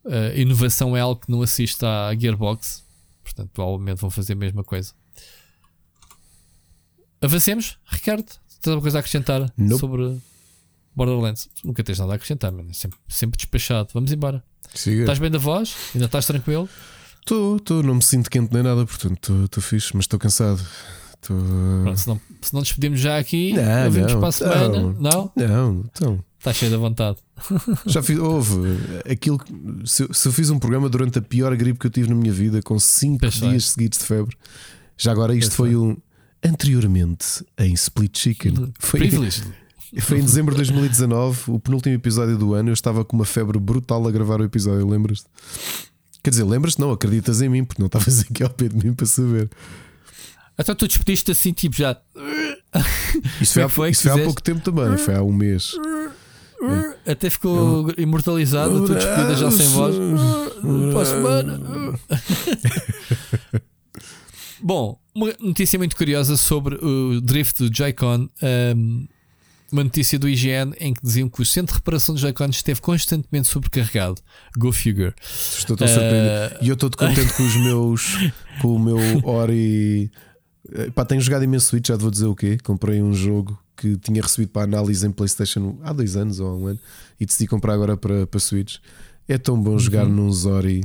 Uh, 0.04 0.36
inovação 0.36 0.96
é 0.96 1.00
algo 1.00 1.20
que 1.20 1.30
não 1.30 1.42
assiste 1.42 1.84
à 1.84 2.14
Gearbox, 2.18 2.84
portanto, 3.22 3.50
provavelmente 3.52 4.00
vão 4.00 4.10
fazer 4.10 4.32
a 4.32 4.36
mesma 4.36 4.64
coisa. 4.64 4.92
Avancemos, 7.20 7.78
Ricardo. 7.86 8.24
Tens 8.24 8.68
alguma 8.68 8.82
coisa 8.82 8.98
a 8.98 9.00
acrescentar 9.00 9.52
nope. 9.56 9.80
sobre 9.80 10.18
Borderlands? 10.94 11.48
Nunca 11.64 11.84
tens 11.84 11.98
nada 11.98 12.12
a 12.12 12.16
acrescentar, 12.16 12.50
mano. 12.50 12.72
Sempre, 12.74 12.98
sempre 13.08 13.36
despachado. 13.36 13.90
Vamos 13.92 14.10
embora. 14.12 14.42
Siga. 14.74 15.02
Estás 15.02 15.18
bem 15.18 15.30
da 15.30 15.38
voz? 15.38 15.76
Ainda 15.94 16.06
estás 16.06 16.26
tranquilo? 16.26 16.68
Estou, 17.20 17.56
estou, 17.56 17.82
não 17.82 17.96
me 17.96 18.02
sinto 18.02 18.30
quente 18.30 18.52
nem 18.52 18.62
nada, 18.62 18.84
portanto 18.86 19.44
estou 19.44 19.62
fixe, 19.62 19.90
mas 19.94 20.04
estou 20.04 20.18
cansado. 20.18 20.60
Tô... 21.20 21.34
Pronto, 21.82 21.98
se, 21.98 22.08
não, 22.08 22.20
se 22.40 22.54
não 22.54 22.62
despedimos 22.62 23.00
já 23.00 23.18
aqui, 23.18 23.52
não, 23.52 23.90
vimos 23.90 24.14
para 24.14 24.28
a 24.28 24.32
semana. 24.32 24.68
Não, 24.68 24.92
não? 24.92 25.32
Não, 25.36 25.84
então. 25.84 26.24
Estás 26.38 26.56
cheio 26.56 26.70
de 26.70 26.76
vontade. 26.78 27.18
Já 27.86 28.02
fiz, 28.02 28.18
houve 28.18 28.78
aquilo. 29.10 29.40
Se, 29.84 30.06
se, 30.12 30.28
eu 30.28 30.32
fiz 30.32 30.50
um 30.50 30.58
programa 30.58 30.88
durante 30.88 31.18
a 31.18 31.22
pior 31.22 31.54
gripe 31.56 31.78
que 31.78 31.86
eu 31.86 31.90
tive 31.90 32.08
na 32.08 32.14
minha 32.14 32.32
vida, 32.32 32.60
com 32.62 32.78
5 32.78 33.28
dias 33.28 33.70
seguidos 33.70 33.98
de 33.98 34.04
febre, 34.04 34.36
já 34.96 35.12
agora 35.12 35.34
isto 35.34 35.54
foi 35.54 35.76
um. 35.76 35.96
Anteriormente 36.42 37.44
em 37.58 37.74
Split 37.74 38.18
Chicken. 38.18 38.72
Foi, 38.78 39.10
foi 40.00 40.18
em 40.18 40.22
dezembro 40.22 40.54
de 40.54 40.58
2019, 40.58 41.50
o 41.50 41.60
penúltimo 41.60 41.94
episódio 41.94 42.38
do 42.38 42.54
ano. 42.54 42.70
Eu 42.70 42.74
estava 42.74 43.04
com 43.04 43.14
uma 43.14 43.26
febre 43.26 43.58
brutal 43.58 44.06
a 44.08 44.10
gravar 44.10 44.40
o 44.40 44.44
episódio, 44.44 44.88
lembras-te? 44.88 45.26
Quer 46.22 46.30
dizer, 46.30 46.44
lembras-te? 46.44 46.80
Não, 46.80 46.90
acreditas 46.92 47.42
em 47.42 47.48
mim, 47.48 47.64
porque 47.64 47.82
não 47.82 47.86
estavas 47.86 48.20
aqui 48.28 48.42
ao 48.42 48.50
pé 48.50 48.68
de 48.68 48.76
mim 48.76 48.94
para 48.94 49.06
saber. 49.06 49.50
Então 50.58 50.74
tu 50.74 50.86
despediste 50.86 51.30
assim, 51.30 51.52
tipo 51.52 51.76
já. 51.76 51.96
Isso 53.40 53.54
foi, 53.54 53.62
há, 53.62 53.68
foi, 53.68 53.90
isso 53.90 54.02
foi 54.02 54.20
há 54.20 54.24
pouco 54.24 54.42
tempo 54.42 54.60
também, 54.60 54.96
foi 54.98 55.14
há 55.14 55.22
um 55.22 55.32
mês. 55.32 55.74
É. 56.62 57.12
Até 57.12 57.30
ficou 57.30 57.90
imortalizado, 57.96 58.84
a 58.84 58.86
tua 58.86 58.96
despedida 58.96 59.34
já 59.34 59.50
sem 59.50 59.68
voz. 59.68 59.96
Para 60.92 61.02
a 61.02 61.04
semana. 61.06 61.60
Bom, 64.62 65.00
uma 65.14 65.32
notícia 65.40 65.78
muito 65.78 65.96
curiosa 65.96 66.36
sobre 66.36 66.74
o 66.74 67.20
drift 67.20 67.66
do 67.66 67.74
Joy-Con. 67.74 68.28
Um, 68.76 69.08
uma 69.72 69.84
notícia 69.84 70.18
do 70.18 70.28
IGN 70.28 70.74
em 70.80 70.92
que 70.92 71.00
diziam 71.02 71.28
que 71.28 71.40
o 71.40 71.46
centro 71.46 71.74
de 71.74 71.78
reparação 71.78 72.14
do 72.14 72.20
Joy-Con 72.20 72.50
esteve 72.50 72.80
constantemente 72.80 73.48
sobrecarregado. 73.48 74.20
Go 74.58 74.72
figure. 74.72 75.14
Estou 75.22 75.76
tão 75.76 75.86
surpreendido. 75.88 76.56
Uh... 76.56 76.64
E 76.64 76.68
eu 76.68 76.74
estou 76.74 76.90
contente 76.90 77.32
com 77.34 77.42
os 77.44 77.56
meus. 77.56 78.32
com 78.60 78.74
o 78.74 78.78
meu 78.78 78.98
Ori. 79.24 80.10
Pá, 80.94 81.04
tenho 81.04 81.20
jogado 81.20 81.44
imenso 81.44 81.68
Switch, 81.68 81.86
já 81.86 81.96
te 81.96 82.02
vou 82.02 82.10
dizer 82.10 82.26
o 82.26 82.34
quê. 82.34 82.58
Comprei 82.62 83.00
um 83.00 83.14
jogo 83.14 83.58
que 83.80 83.96
tinha 83.96 84.20
recebido 84.20 84.50
para 84.50 84.64
análise 84.64 85.06
em 85.06 85.10
PlayStation 85.10 85.78
há 85.82 85.90
dois 85.90 86.14
anos 86.14 86.38
ou 86.38 86.48
há 86.48 86.54
um 86.54 86.66
ano 86.66 86.80
e 87.18 87.24
decidi 87.24 87.46
comprar 87.46 87.72
agora 87.72 87.96
para, 87.96 88.26
para 88.26 88.38
Switch. 88.38 88.76
É 89.26 89.38
tão 89.38 89.58
bom 89.58 89.78
jogar 89.78 90.04
uhum. 90.04 90.12
num 90.12 90.32
Zori 90.32 90.82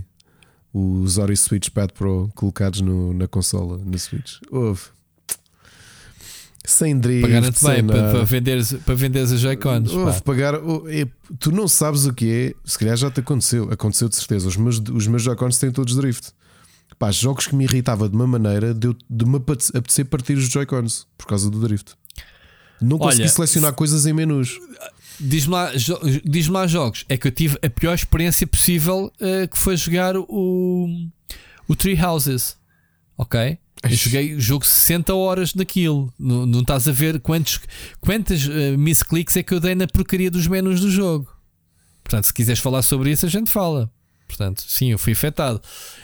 os 0.74 1.18
Ori 1.18 1.36
Switch 1.36 1.70
Pad 1.70 1.94
Pro 1.94 2.30
colocados 2.36 2.82
no, 2.82 3.14
na 3.14 3.28
consola, 3.28 3.82
na 3.86 3.98
Switch. 3.98 4.38
Houve. 4.50 4.82
Sem 6.66 6.98
drift, 6.98 7.22
Pagaram-te 7.22 7.64
bem 7.64 7.86
para, 7.86 8.12
para, 8.12 8.24
venderes, 8.24 8.74
para 8.74 8.96
venderes 8.96 9.32
as 9.32 9.40
Joy-Cons. 9.40 10.22
pagar. 10.22 10.56
Oh, 10.56 10.88
é, 10.88 11.08
tu 11.40 11.52
não 11.52 11.68
sabes 11.68 12.06
o 12.06 12.14
que 12.14 12.30
é, 12.30 12.54
se 12.66 12.80
calhar 12.80 12.98
já 12.98 13.12
te 13.12 13.20
aconteceu, 13.20 13.72
aconteceu 13.72 14.10
de 14.10 14.16
certeza. 14.16 14.48
Os 14.48 14.58
meus, 14.58 14.80
os 14.80 15.08
meus 15.08 15.22
Joy-Cons 15.22 15.58
têm 15.60 15.72
todos 15.72 15.96
drift. 15.96 16.32
Pá, 16.98 17.12
jogos 17.12 17.48
que 17.48 17.56
me 17.56 17.66
irritava 17.66 18.10
de 18.10 18.16
uma 18.16 18.26
maneira 18.26 18.74
de, 18.74 18.96
de 19.10 19.26
me 19.26 19.38
apetecer 19.38 20.06
partir 20.06 20.34
os 20.38 20.50
Joy-Cons 20.50 21.06
por 21.18 21.28
causa 21.28 21.50
do 21.50 21.60
drift. 21.60 21.94
Não 22.82 22.98
consegui 22.98 23.24
Olha, 23.24 23.30
selecionar 23.30 23.74
coisas 23.74 24.06
em 24.06 24.14
menus. 24.14 24.60
Diz-me 25.20 25.54
lá, 25.54 25.72
diz 26.24 26.48
lá 26.48 26.68
jogos. 26.68 27.06
É 27.08 27.18
que 27.18 27.28
eu 27.28 27.32
tive 27.32 27.58
a 27.64 27.70
pior 27.70 27.94
experiência 27.94 28.46
possível 28.46 29.12
uh, 29.22 29.48
que 29.48 29.58
foi 29.58 29.78
jogar 29.78 30.18
o, 30.18 30.88
o 31.68 31.76
Tree 31.76 32.00
Houses. 32.02 32.58
Ok? 33.18 33.58
Eu 33.84 33.90
joguei 33.96 34.40
jogo 34.40 34.66
60 34.66 35.14
horas 35.14 35.54
naquilo. 35.54 36.12
Não, 36.18 36.46
não 36.46 36.62
estás 36.62 36.88
a 36.88 36.92
ver 36.92 37.20
quantos, 37.20 37.60
quantas 38.02 38.46
uh, 38.46 38.78
misclicks 38.78 39.38
é 39.38 39.44
que 39.44 39.54
eu 39.54 39.60
dei 39.60 39.76
na 39.76 39.88
porcaria 39.88 40.32
dos 40.32 40.48
menus 40.48 40.82
do 40.82 40.90
jogo. 40.90 41.28
Portanto, 42.04 42.26
se 42.26 42.34
quiseres 42.34 42.60
falar 42.60 42.82
sobre 42.82 43.12
isso, 43.12 43.26
a 43.26 43.30
gente 43.30 43.50
fala. 43.50 43.90
Portanto, 44.36 44.66
sim, 44.68 44.92
eu 44.92 45.00
fui 45.00 45.14
afetado. 45.14 45.62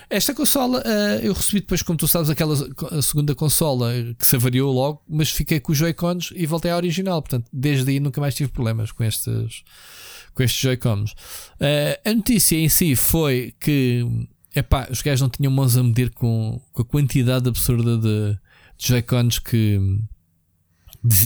Esta 0.10 0.34
consola 0.34 0.80
uh, 0.80 1.20
eu 1.22 1.34
recebi 1.34 1.60
depois, 1.60 1.82
como 1.82 2.00
tu 2.00 2.08
sabes, 2.08 2.30
aquela 2.30 2.56
segunda 3.02 3.36
consola 3.36 3.92
que 4.18 4.26
se 4.26 4.38
avariou 4.38 4.74
logo, 4.74 5.04
mas 5.08 5.30
fiquei 5.30 5.60
com 5.60 5.74
os 5.74 5.78
Joy-Cons 5.78 6.32
e 6.34 6.46
voltei 6.46 6.72
à 6.72 6.78
original. 6.78 7.22
Portanto, 7.22 7.50
desde 7.52 7.92
aí 7.92 8.00
nunca 8.00 8.22
mais 8.22 8.34
tive 8.34 8.50
problemas 8.50 8.92
com 8.94 9.04
estes, 9.04 9.64
com 10.34 10.44
estes 10.44 10.62
Joy-Cons. 10.62 11.12
Uh, 11.12 12.10
a 12.10 12.14
notícia 12.14 12.56
em 12.56 12.70
si 12.70 12.96
foi 12.96 13.54
que 13.60 14.06
epá, 14.56 14.88
os 14.90 15.02
gajos 15.02 15.22
não 15.22 15.30
tinham 15.30 15.52
mãos 15.52 15.76
a 15.76 15.84
medir 15.84 16.10
com, 16.12 16.62
com 16.72 16.82
a 16.82 16.86
quantidade 16.86 17.50
absurda 17.50 17.98
de, 17.98 18.34
de 18.78 18.88
Joy-Cons 18.88 19.40
que 19.40 19.78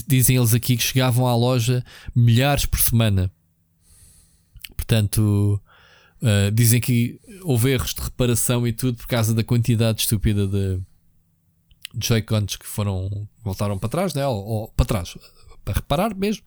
dizem 0.08 0.36
eles 0.36 0.54
aqui 0.54 0.76
que 0.76 0.82
chegavam 0.82 1.28
à 1.28 1.36
loja 1.36 1.84
milhares 2.14 2.66
por 2.66 2.80
semana. 2.80 3.30
Portanto, 4.76 5.60
Uh, 6.22 6.50
dizem 6.50 6.80
que 6.80 7.20
houve 7.42 7.72
erros 7.72 7.92
de 7.92 8.00
reparação 8.00 8.66
e 8.66 8.72
tudo 8.72 8.96
por 8.96 9.06
causa 9.06 9.34
da 9.34 9.44
quantidade 9.44 10.00
estúpida 10.00 10.46
de 10.46 10.80
Joy-Cons 12.00 12.56
que 12.56 12.66
foram 12.66 13.28
voltaram 13.44 13.78
para 13.78 13.88
trás, 13.88 14.14
né? 14.14 14.26
ou, 14.26 14.44
ou 14.44 14.68
para 14.68 14.86
trás, 14.86 15.16
para 15.64 15.74
reparar 15.74 16.14
mesmo. 16.14 16.44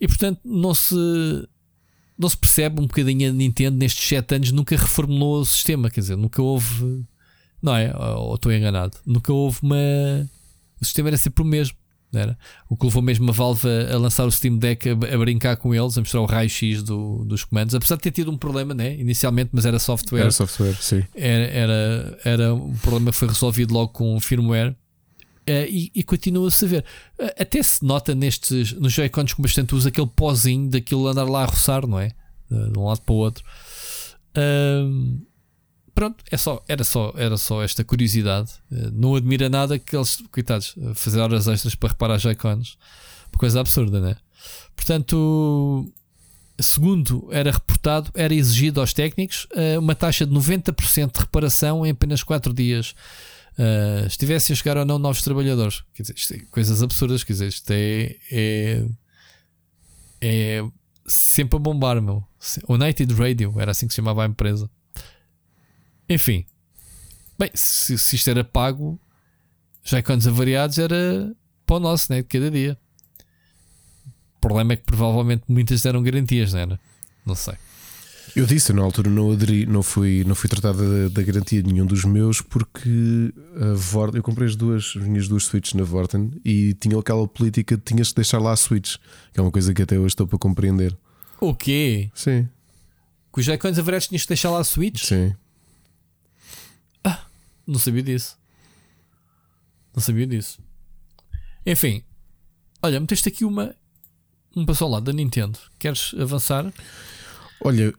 E 0.00 0.08
portanto 0.08 0.40
não 0.44 0.74
se 0.74 0.94
não 2.18 2.28
se 2.28 2.36
percebe 2.36 2.80
um 2.80 2.86
bocadinho 2.86 3.28
a 3.28 3.32
Nintendo 3.32 3.76
nestes 3.76 4.06
7 4.08 4.36
anos 4.36 4.52
nunca 4.52 4.76
reformulou 4.76 5.40
o 5.40 5.44
sistema, 5.44 5.90
quer 5.90 6.00
dizer, 6.00 6.16
nunca 6.16 6.42
houve, 6.42 7.04
não 7.62 7.76
é? 7.76 7.94
Ou 7.96 8.34
estou 8.34 8.52
enganado, 8.52 8.96
nunca 9.04 9.32
houve 9.32 9.58
uma. 9.62 9.76
O 10.80 10.84
sistema 10.84 11.08
era 11.08 11.16
sempre 11.16 11.42
o 11.42 11.46
mesmo. 11.46 11.76
Era? 12.18 12.38
O 12.68 12.76
que 12.76 12.84
levou 12.86 13.02
mesmo 13.02 13.30
a 13.30 13.32
Valve 13.32 13.68
a, 13.68 13.98
lançar 13.98 14.24
o 14.24 14.30
Steam 14.30 14.56
Deck 14.56 14.88
a, 14.88 14.92
a, 14.92 15.18
brincar 15.18 15.56
com 15.56 15.74
eles, 15.74 15.96
a 15.96 16.00
mostrar 16.00 16.20
o 16.20 16.26
raio-x 16.26 16.82
do, 16.82 17.24
dos 17.24 17.44
comandos, 17.44 17.74
apesar 17.74 17.96
de 17.96 18.02
ter 18.02 18.10
tido 18.10 18.30
um 18.30 18.36
problema 18.36 18.74
né, 18.74 18.94
inicialmente, 18.94 19.50
mas 19.52 19.66
era 19.66 19.78
software. 19.78 20.20
Era 20.20 20.30
software, 20.30 20.76
sim. 20.80 21.04
Era, 21.14 21.44
era, 21.44 22.18
era 22.24 22.54
um 22.54 22.74
problema 22.76 23.10
que 23.10 23.18
foi 23.18 23.28
resolvido 23.28 23.72
logo 23.72 23.88
com 23.88 24.18
firmware. 24.20 24.74
Uh, 25.48 25.62
e, 25.68 25.92
e 25.94 26.02
continua-se 26.02 26.64
a 26.64 26.68
ver. 26.68 26.84
Uh, 27.20 27.30
até 27.38 27.62
se 27.62 27.84
nota 27.84 28.16
nestes 28.16 28.72
nos 28.72 28.92
Joy-Cons 28.92 29.32
com 29.32 29.42
bastante 29.42 29.76
uso 29.76 29.86
aquele 29.86 30.08
pozinho 30.08 30.68
daquilo 30.68 31.06
andar 31.06 31.22
lá 31.22 31.44
a 31.44 31.46
roçar, 31.46 31.86
não 31.86 32.00
é? 32.00 32.10
Uh, 32.50 32.72
de 32.72 32.78
um 32.78 32.84
lado 32.84 33.00
para 33.02 33.12
o 33.12 33.16
outro. 33.16 33.44
Uh, 34.36 35.20
pronto, 35.96 36.22
é 36.30 36.36
só, 36.36 36.62
era, 36.68 36.84
só, 36.84 37.14
era 37.16 37.38
só 37.38 37.62
esta 37.62 37.82
curiosidade. 37.82 38.52
Eh, 38.70 38.90
não 38.92 39.16
admira 39.16 39.48
nada 39.48 39.78
que 39.78 39.96
eles, 39.96 40.22
coitados, 40.30 40.76
fazer 40.94 41.18
horas 41.20 41.48
extras 41.48 41.74
para 41.74 41.88
reparar 41.88 42.18
Joy-Cons. 42.18 42.76
Uma 43.32 43.38
coisa 43.38 43.60
absurda, 43.60 43.98
né? 43.98 44.14
Portanto, 44.76 45.90
segundo 46.60 47.28
era 47.32 47.50
reportado, 47.50 48.10
era 48.14 48.34
exigido 48.34 48.78
aos 48.78 48.92
técnicos 48.92 49.46
eh, 49.54 49.78
uma 49.78 49.94
taxa 49.94 50.26
de 50.26 50.34
90% 50.34 51.12
de 51.14 51.18
reparação 51.20 51.86
em 51.86 51.90
apenas 51.90 52.22
4 52.22 52.52
dias. 52.52 52.94
Estivessem 54.06 54.52
a 54.52 54.56
chegar 54.56 54.76
ou 54.76 54.84
não 54.84 54.98
novos 54.98 55.22
trabalhadores. 55.22 55.82
Quer 55.94 56.02
dizer, 56.02 56.14
isto 56.14 56.34
é 56.34 56.38
coisas 56.50 56.82
absurdas. 56.82 57.24
Quer 57.24 57.32
dizer, 57.32 57.48
isto 57.48 57.70
é, 57.70 58.16
é, 58.30 58.84
é 60.20 60.64
sempre 61.06 61.56
a 61.56 61.58
bombar, 61.58 62.02
meu. 62.02 62.22
United 62.68 63.14
Radio 63.14 63.54
era 63.58 63.70
assim 63.70 63.86
que 63.86 63.94
se 63.94 63.96
chamava 63.96 64.22
a 64.22 64.26
empresa. 64.26 64.68
Enfim, 66.08 66.44
bem, 67.38 67.50
se, 67.54 67.98
se 67.98 68.16
isto 68.16 68.30
era 68.30 68.44
pago, 68.44 68.98
já 69.84 70.02
quando 70.02 70.26
avariados 70.28 70.78
era 70.78 71.34
para 71.64 71.76
o 71.76 71.80
nosso, 71.80 72.06
né? 72.10 72.22
De 72.22 72.28
cada 72.28 72.50
dia. 72.50 72.78
O 74.36 74.40
problema 74.40 74.74
é 74.74 74.76
que 74.76 74.84
provavelmente 74.84 75.44
muitas 75.48 75.82
deram 75.82 76.02
garantias, 76.02 76.52
não 76.52 76.60
era? 76.60 76.80
Não 77.24 77.34
sei. 77.34 77.54
Eu 78.34 78.44
disse, 78.44 78.72
na 78.72 78.82
altura 78.82 79.08
não 79.08 79.32
aderi, 79.32 79.64
não 79.64 79.82
fui, 79.82 80.22
não 80.26 80.34
fui 80.34 80.48
tratado 80.48 81.08
da, 81.08 81.22
garantia 81.22 81.62
de 81.62 81.72
nenhum 81.72 81.86
dos 81.86 82.04
meus 82.04 82.42
porque 82.42 83.32
a 83.58 83.74
Vorten, 83.74 84.18
eu 84.18 84.22
comprei 84.22 84.46
as 84.46 84.54
duas, 84.54 84.92
as 84.94 85.04
minhas 85.04 85.26
duas 85.26 85.44
switches 85.44 85.72
na 85.72 85.84
Vorten 85.84 86.30
e 86.44 86.74
tinham 86.74 87.00
aquela 87.00 87.26
política 87.26 87.76
de 87.76 87.82
tinhas 87.82 88.10
que 88.10 88.16
deixar 88.16 88.38
lá 88.38 88.52
a 88.52 88.56
switch, 88.56 88.96
que 89.32 89.40
é 89.40 89.42
uma 89.42 89.50
coisa 89.50 89.72
que 89.72 89.80
até 89.80 89.96
hoje 89.96 90.08
estou 90.08 90.26
para 90.26 90.38
compreender. 90.38 90.94
O 91.40 91.54
quê? 91.54 92.10
Sim, 92.14 92.46
Que 93.32 93.40
os 93.40 93.46
Joy-Cons 93.46 93.78
averados 93.78 94.08
tinhas 94.08 94.22
que 94.22 94.28
deixar 94.28 94.50
lá 94.50 94.58
a 94.60 94.64
Switch? 94.64 95.04
sim. 95.04 95.34
Não 97.66 97.78
sabia 97.78 98.02
disso. 98.02 98.38
Não 99.94 100.02
sabia 100.02 100.26
disso. 100.26 100.58
Enfim, 101.64 102.04
olha, 102.82 103.00
meteste 103.00 103.28
aqui 103.28 103.44
uma. 103.44 103.74
Um 104.54 104.64
passo 104.64 104.84
ao 104.84 104.90
lado 104.90 105.04
da 105.04 105.12
Nintendo. 105.12 105.58
Queres 105.78 106.14
avançar? 106.18 106.72
Olha, 107.60 107.92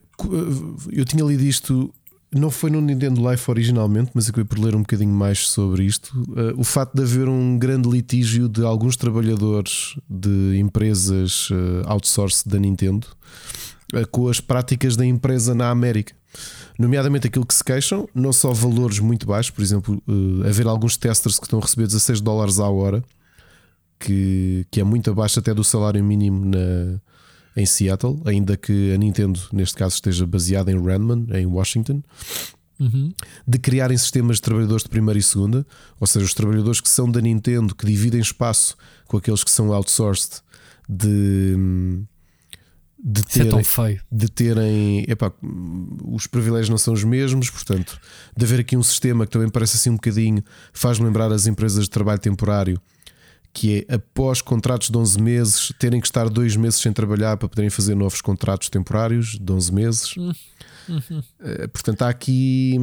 eu 0.91 1.05
tinha 1.05 1.23
lido 1.23 1.43
isto, 1.43 1.93
não 2.33 2.49
foi 2.49 2.69
no 2.69 2.81
Nintendo 2.81 3.29
Life 3.29 3.49
originalmente, 3.49 4.11
mas 4.13 4.27
acabei 4.27 4.45
por 4.45 4.59
ler 4.59 4.75
um 4.75 4.81
bocadinho 4.81 5.13
mais 5.13 5.47
sobre 5.47 5.83
isto. 5.83 6.11
Uh, 6.29 6.59
o 6.59 6.63
facto 6.63 6.95
de 6.95 7.03
haver 7.03 7.29
um 7.29 7.57
grande 7.57 7.89
litígio 7.89 8.49
de 8.49 8.63
alguns 8.63 8.95
trabalhadores 8.95 9.95
de 10.09 10.57
empresas 10.57 11.49
uh, 11.51 11.83
outsource 11.85 12.47
da 12.47 12.59
Nintendo 12.59 13.07
uh, 13.93 14.07
com 14.09 14.27
as 14.27 14.39
práticas 14.39 14.95
da 14.95 15.05
empresa 15.05 15.53
na 15.53 15.69
América. 15.69 16.15
Nomeadamente 16.77 17.27
aquilo 17.27 17.45
que 17.45 17.53
se 17.53 17.63
queixam, 17.63 18.07
não 18.13 18.31
só 18.31 18.53
valores 18.53 18.99
muito 18.99 19.25
baixos, 19.25 19.49
por 19.51 19.61
exemplo, 19.63 20.01
uh, 20.07 20.47
haver 20.47 20.67
alguns 20.67 20.95
testers 20.95 21.39
que 21.39 21.45
estão 21.45 21.59
a 21.59 21.61
receber 21.61 21.87
16 21.87 22.21
dólares 22.21 22.59
à 22.59 22.69
hora, 22.69 23.03
que, 23.99 24.65
que 24.69 24.79
é 24.79 24.83
muito 24.83 25.09
abaixo 25.09 25.39
até 25.39 25.53
do 25.53 25.63
salário 25.63 26.03
mínimo 26.03 26.45
na, 26.45 27.01
em 27.55 27.65
Seattle, 27.65 28.21
ainda 28.25 28.55
que 28.55 28.93
a 28.93 28.97
Nintendo, 28.97 29.39
neste 29.51 29.75
caso, 29.75 29.95
esteja 29.95 30.25
baseada 30.25 30.71
em 30.71 30.79
Redmond, 30.79 31.35
em 31.35 31.45
Washington, 31.47 32.03
de 33.47 33.57
criarem 33.57 33.97
sistemas 33.97 34.35
de 34.37 34.43
trabalhadores 34.43 34.83
de 34.83 34.89
primeira 34.89 35.19
e 35.19 35.23
segunda, 35.23 35.65
ou 35.99 36.05
seja, 36.05 36.25
os 36.25 36.33
trabalhadores 36.33 36.79
que 36.79 36.89
são 36.89 37.09
da 37.09 37.19
Nintendo, 37.19 37.73
que 37.73 37.87
dividem 37.87 38.21
espaço 38.21 38.77
com 39.07 39.17
aqueles 39.17 39.43
que 39.43 39.49
são 39.49 39.73
outsourced, 39.73 40.41
de, 40.87 41.55
de 43.03 43.21
é 43.21 43.23
terem, 43.43 43.63
feio. 43.63 44.01
de 44.11 44.27
terem 44.31 45.05
epá, 45.07 45.31
os 46.05 46.25
privilégios 46.27 46.69
não 46.69 46.77
são 46.77 46.93
os 46.93 47.03
mesmos, 47.03 47.49
portanto, 47.49 47.99
de 48.35 48.43
haver 48.45 48.59
aqui 48.59 48.75
um 48.75 48.83
sistema 48.83 49.25
que 49.25 49.31
também 49.31 49.49
parece 49.49 49.77
assim 49.77 49.89
um 49.91 49.95
bocadinho, 49.95 50.43
faz-me 50.73 51.05
lembrar 51.05 51.31
as 51.31 51.45
empresas 51.47 51.83
de 51.83 51.89
trabalho 51.89 52.19
temporário, 52.19 52.81
que 53.53 53.85
é 53.89 53.95
após 53.95 54.41
contratos 54.41 54.89
de 54.89 54.97
11 54.97 55.21
meses, 55.21 55.73
terem 55.79 55.99
que 56.01 56.07
estar 56.07 56.27
dois 56.29 56.55
meses 56.55 56.79
sem 56.79 56.91
trabalhar 56.91 57.37
para 57.37 57.47
poderem 57.47 57.69
fazer 57.69 57.95
novos 57.95 58.21
contratos 58.21 58.69
temporários 58.69 59.37
de 59.39 59.51
11 59.51 59.73
meses. 59.73 60.15
Eh, 61.41 61.67
Portanto, 61.67 62.01
há 62.03 62.09
aqui. 62.09 62.75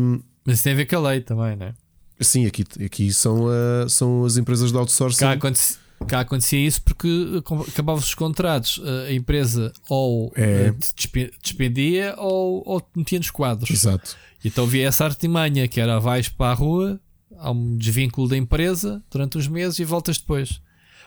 Mas 0.44 0.56
isso 0.56 0.64
tem 0.64 0.72
a 0.72 0.76
ver 0.76 0.86
com 0.86 0.96
a 0.96 1.08
lei 1.10 1.20
também, 1.20 1.56
não 1.56 1.66
é? 1.66 1.74
Sim, 2.20 2.46
aqui, 2.46 2.64
aqui 2.84 3.12
são, 3.12 3.46
ah, 3.48 3.88
são 3.88 4.24
as 4.24 4.36
empresas 4.36 4.70
de 4.70 4.78
outsourcing. 4.78 5.20
Cá, 5.20 5.32
aconte- 5.32 5.78
cá 6.06 6.20
acontecia 6.20 6.58
isso 6.58 6.82
porque 6.82 7.40
com- 7.44 7.60
acabavam-se 7.62 8.08
os 8.08 8.14
contratos, 8.14 8.80
a 9.08 9.12
empresa 9.12 9.72
ou 9.88 10.32
É. 10.36 10.66
eh, 10.68 10.74
despe- 10.96 11.32
despedia 11.42 12.14
ou, 12.18 12.62
ou 12.66 12.82
metia 12.94 13.18
nos 13.18 13.30
quadros. 13.30 13.70
Exato. 13.70 14.16
Então 14.44 14.64
havia 14.64 14.86
essa 14.88 15.04
artimanha 15.04 15.66
que 15.68 15.80
era 15.80 15.98
vais 15.98 16.28
para 16.28 16.50
a 16.52 16.54
rua, 16.54 17.00
há 17.38 17.50
um 17.50 17.76
desvínculo 17.76 18.28
da 18.28 18.36
empresa 18.36 19.02
durante 19.10 19.38
uns 19.38 19.48
meses 19.48 19.78
e 19.78 19.84
voltas 19.84 20.18
depois. 20.18 20.60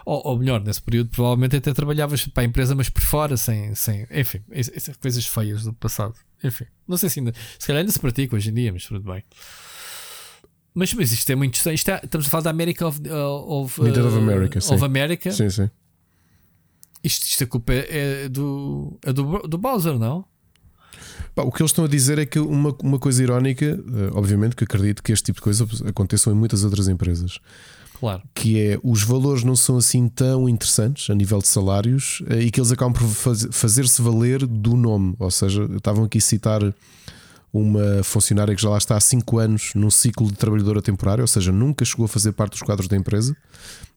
Ou, 0.05 0.21
ou 0.25 0.39
melhor, 0.39 0.61
nesse 0.63 0.81
período 0.81 1.09
provavelmente 1.09 1.57
até 1.57 1.73
trabalhavas 1.73 2.25
para 2.27 2.43
a 2.43 2.45
empresa, 2.45 2.73
mas 2.73 2.89
por 2.89 3.01
fora, 3.03 3.35
sem. 3.35 3.75
sem 3.75 4.07
enfim, 4.09 4.39
es- 4.51 4.71
essas 4.73 4.95
coisas 4.97 5.25
feias 5.25 5.63
do 5.63 5.73
passado. 5.73 6.15
Enfim, 6.43 6.65
não 6.87 6.95
sei 6.97 7.09
se 7.09 7.19
ainda. 7.19 7.33
Se 7.59 7.67
calhar 7.67 7.79
ainda 7.81 7.91
se 7.91 7.99
pratica 7.99 8.35
hoje 8.35 8.49
em 8.49 8.53
dia, 8.53 8.71
mas 8.71 8.85
tudo 8.85 9.01
bem. 9.11 9.23
Mas, 10.79 10.93
mas 10.93 11.11
isto 11.11 11.27
é 11.31 11.35
muito 11.35 11.55
estranho. 11.55 11.73
Isto 11.73 11.89
é- 11.89 12.01
estamos 12.03 12.27
a 12.27 12.29
falar 12.29 12.43
da 12.43 12.49
America 12.51 12.85
of, 12.87 12.99
uh, 13.09 13.51
of, 13.63 13.81
Nintendo 13.81 14.09
of 14.09 14.15
uh, 14.15 14.19
America, 14.21 14.61
sim. 14.61 14.75
of 14.75 14.85
America. 14.85 15.31
Sim, 15.31 15.49
sim. 15.49 15.67
Isto, 17.03 17.25
isto 17.25 17.43
a 17.43 17.47
culpa 17.47 17.73
é, 17.73 18.25
é 18.25 18.29
do, 18.29 18.95
é 19.03 19.11
do, 19.11 19.39
do 19.39 19.57
Bowser, 19.57 19.97
não? 19.97 20.23
Pá, 21.33 21.41
o 21.41 21.51
que 21.51 21.63
eles 21.63 21.71
estão 21.71 21.85
a 21.85 21.87
dizer 21.87 22.19
é 22.19 22.27
que 22.27 22.37
uma, 22.37 22.75
uma 22.83 22.99
coisa 22.99 23.23
irónica, 23.23 23.65
eh, 23.65 24.09
obviamente 24.13 24.55
que 24.55 24.63
acredito 24.65 25.01
que 25.01 25.11
este 25.11 25.25
tipo 25.25 25.37
de 25.37 25.43
coisa 25.43 25.67
aconteçam 25.87 26.31
em 26.31 26.35
muitas 26.35 26.63
outras 26.63 26.87
empresas, 26.87 27.39
Claro. 27.99 28.21
que 28.35 28.59
é 28.59 28.79
os 28.83 29.01
valores 29.03 29.43
não 29.43 29.55
são 29.55 29.77
assim 29.77 30.07
tão 30.09 30.47
interessantes 30.47 31.09
a 31.09 31.15
nível 31.15 31.39
de 31.39 31.47
salários 31.47 32.21
eh, 32.29 32.41
e 32.41 32.51
que 32.51 32.59
eles 32.59 32.71
acabam 32.71 32.93
por 32.93 33.07
faz- 33.07 33.47
fazer-se 33.51 33.99
valer 34.01 34.45
do 34.45 34.75
nome. 34.75 35.15
Ou 35.17 35.31
seja, 35.31 35.63
estavam 35.75 36.03
aqui 36.03 36.17
a 36.19 36.21
citar 36.21 36.61
uma 37.51 38.03
funcionária 38.03 38.55
que 38.55 38.61
já 38.61 38.69
lá 38.69 38.77
está 38.77 38.95
há 38.95 38.99
5 38.99 39.37
anos 39.39 39.71
num 39.73 39.89
ciclo 39.89 40.27
de 40.27 40.37
trabalhadora 40.37 40.81
temporária, 40.81 41.21
ou 41.21 41.27
seja, 41.27 41.51
nunca 41.51 41.85
chegou 41.85 42.05
a 42.05 42.07
fazer 42.07 42.33
parte 42.33 42.51
dos 42.51 42.61
quadros 42.61 42.87
da 42.87 42.95
empresa, 42.95 43.35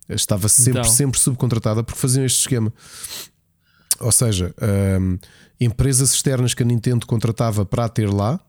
estava 0.09 0.49
sempre, 0.49 0.81
Então. 0.81 0.85
sempre 0.85 1.21
subcontratada 1.21 1.83
porque 1.83 2.01
faziam 2.01 2.25
este 2.25 2.41
esquema. 2.41 2.73
Ou 4.01 4.13
seja, 4.13 4.55
hum, 5.01 5.19
empresas 5.61 6.15
externas 6.15 6.55
que 6.55 6.63
a 6.63 6.67
Nintendo 6.67 7.07
contratava 7.07 7.67
para 7.67 7.85
a 7.85 7.89
ter 7.89 8.09
lá, 8.11 8.41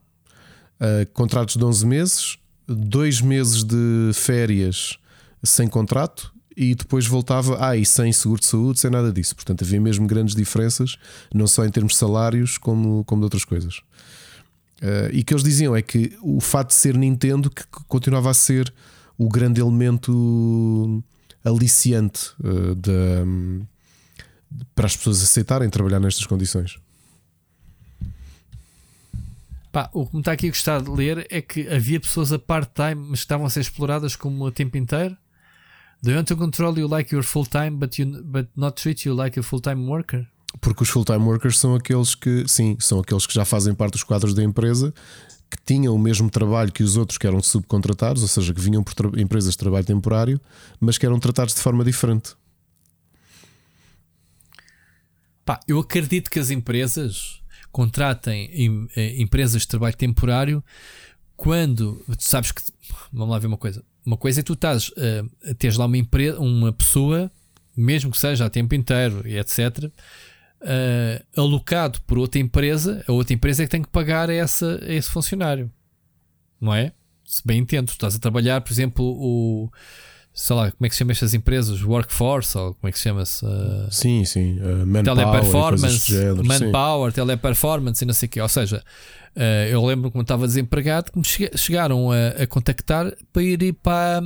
uh, 0.79 1.11
contratos 1.13 1.57
de 1.57 1.65
11 1.65 1.85
meses, 1.85 2.37
dois 2.67 3.19
meses 3.21 3.63
de 3.63 4.11
férias 4.13 4.97
sem 5.43 5.67
contrato 5.67 6.31
e 6.55 6.75
depois 6.75 7.07
voltava, 7.07 7.57
ah, 7.65 7.75
e 7.75 7.85
sem 7.85 8.11
seguro 8.13 8.39
de 8.39 8.45
saúde, 8.45 8.79
sem 8.79 8.91
nada 8.91 9.11
disso. 9.11 9.35
Portanto, 9.35 9.63
havia 9.63 9.79
mesmo 9.79 10.05
grandes 10.05 10.35
diferenças, 10.35 10.97
não 11.33 11.47
só 11.47 11.65
em 11.65 11.71
termos 11.71 11.93
de 11.93 11.99
salários, 11.99 12.57
como, 12.57 13.03
como 13.05 13.21
de 13.21 13.25
outras 13.25 13.45
coisas. 13.45 13.81
Uh, 14.81 15.13
e 15.13 15.21
o 15.21 15.23
que 15.23 15.33
eles 15.33 15.43
diziam 15.43 15.75
é 15.75 15.81
que 15.81 16.17
o 16.21 16.39
fato 16.39 16.69
de 16.69 16.73
ser 16.73 16.97
Nintendo 16.97 17.51
que 17.51 17.63
continuava 17.87 18.31
a 18.31 18.33
ser 18.33 18.73
o 19.15 19.29
grande 19.29 19.61
elemento 19.61 21.03
aliciante 21.43 22.31
uh, 22.39 22.73
da, 22.73 23.23
hum, 23.23 23.65
para 24.73 24.87
as 24.87 24.97
pessoas 24.97 25.21
aceitarem 25.21 25.69
trabalhar 25.69 25.99
nestas 25.99 26.25
condições. 26.25 26.79
Pá, 29.71 29.89
o 29.93 30.05
que 30.05 30.15
me 30.15 30.21
está 30.21 30.33
aqui 30.33 30.47
a 30.47 30.49
gostar 30.49 30.81
de 30.81 30.89
ler 30.89 31.27
é 31.29 31.41
que 31.41 31.67
havia 31.69 31.99
pessoas 31.99 32.33
a 32.33 32.39
part-time, 32.39 32.95
mas 32.95 33.19
estavam 33.19 33.45
a 33.45 33.49
ser 33.49 33.61
exploradas 33.61 34.15
como 34.15 34.47
a 34.47 34.51
tempo 34.51 34.77
inteiro. 34.77 35.15
They 36.03 36.15
want 36.15 36.27
to 36.27 36.35
control 36.35 36.77
you 36.77 36.87
like 36.87 37.13
you're 37.13 37.25
full-time, 37.25 37.77
but, 37.77 37.97
you, 37.99 38.23
but 38.23 38.49
not 38.55 38.81
treat 38.81 39.07
you 39.07 39.15
like 39.15 39.39
a 39.39 39.43
full-time 39.43 39.87
worker. 39.87 40.27
Porque 40.59 40.83
os 40.83 40.89
full-time 40.89 41.23
workers 41.23 41.57
são 41.57 41.75
aqueles 41.75 42.13
que, 42.13 42.45
sim, 42.47 42.75
são 42.79 42.99
aqueles 42.99 43.25
que 43.25 43.33
já 43.33 43.45
fazem 43.45 43.73
parte 43.73 43.93
dos 43.93 44.03
quadros 44.03 44.33
da 44.33 44.43
empresa, 44.43 44.93
que 45.49 45.57
tinham 45.65 45.95
o 45.95 45.99
mesmo 45.99 46.29
trabalho 46.29 46.71
que 46.71 46.83
os 46.83 46.97
outros 46.97 47.17
que 47.17 47.25
eram 47.27 47.41
subcontratados, 47.41 48.21
ou 48.21 48.27
seja, 48.27 48.53
que 48.53 48.61
vinham 48.61 48.83
por 48.83 48.93
tra- 48.93 49.11
empresas 49.21 49.51
de 49.53 49.57
trabalho 49.57 49.85
temporário, 49.85 50.39
mas 50.79 50.97
que 50.97 51.05
eram 51.05 51.19
tratados 51.19 51.53
de 51.53 51.61
forma 51.61 51.83
diferente. 51.83 52.35
Pá, 55.45 55.59
eu 55.67 55.79
acredito 55.79 56.29
que 56.29 56.39
as 56.39 56.49
empresas 56.51 57.41
contratem 57.71 58.49
em- 58.53 58.87
eh, 58.95 59.21
empresas 59.21 59.61
de 59.63 59.67
trabalho 59.67 59.95
temporário 59.95 60.63
quando 61.35 62.03
tu 62.07 62.23
sabes 62.23 62.51
que 62.51 62.61
vamos 63.11 63.29
lá 63.31 63.39
ver 63.39 63.47
uma 63.47 63.57
coisa. 63.57 63.83
Uma 64.05 64.17
coisa 64.17 64.41
é 64.41 64.43
tu 64.43 64.53
estás 64.53 64.91
a 65.49 65.53
teres 65.55 65.77
lá 65.77 65.85
uma 65.85 65.97
empresa, 65.97 66.39
uma 66.39 66.71
pessoa, 66.71 67.31
mesmo 67.75 68.11
que 68.11 68.17
seja 68.17 68.45
a 68.45 68.49
tempo 68.49 68.75
inteiro 68.75 69.27
e 69.27 69.37
etc. 69.37 69.91
eh, 70.63 71.23
alocado 71.35 71.99
por 72.01 72.17
outra 72.17 72.39
empresa, 72.39 73.03
a 73.07 73.11
outra 73.11 73.33
empresa 73.33 73.63
é 73.63 73.65
que 73.65 73.71
tem 73.71 73.81
que 73.81 73.89
pagar 73.89 74.29
a, 74.29 74.33
essa, 74.33 74.79
a 74.83 74.93
esse 74.93 75.09
funcionário, 75.09 75.71
não 76.59 76.73
é? 76.73 76.91
Se 77.25 77.41
bem 77.45 77.59
entendo, 77.59 77.89
estás 77.89 78.15
a 78.15 78.19
trabalhar, 78.19 78.61
por 78.61 78.71
exemplo, 78.73 79.05
o 79.05 79.71
sei 80.33 80.55
lá, 80.55 80.71
como 80.71 80.85
é 80.85 80.89
que 80.89 80.95
se 80.95 80.99
chama 80.99 81.11
estas 81.11 81.33
empresas? 81.33 81.83
Workforce, 81.83 82.57
ou 82.57 82.73
como 82.75 82.87
é 82.87 82.91
que 82.91 82.97
se 82.97 83.03
chama-se? 83.03 83.45
Eh, 83.45 83.87
Sim, 83.91 84.23
sim. 84.23 84.59
Uh, 84.59 84.85
manpower, 84.85 85.03
teleperformance, 85.17 86.09
género, 86.11 86.37
sim. 86.41 86.47
manpower, 86.47 87.11
teleperformance 87.11 88.03
e 88.03 88.07
não 88.07 88.13
sei 88.13 88.27
o 88.27 88.29
quê. 88.29 88.41
Ou 88.41 88.47
seja, 88.47 88.81
eh, 89.35 89.69
eu 89.71 89.85
lembro 89.85 90.09
quando 90.09 90.23
estava 90.23 90.47
desempregado 90.47 91.11
que 91.11 91.17
me 91.17 91.25
che- 91.25 91.51
chegaram 91.57 92.11
a, 92.11 92.43
a 92.43 92.47
contactar 92.47 93.13
para 93.33 93.43
ir, 93.43 93.73
para, 93.83 94.21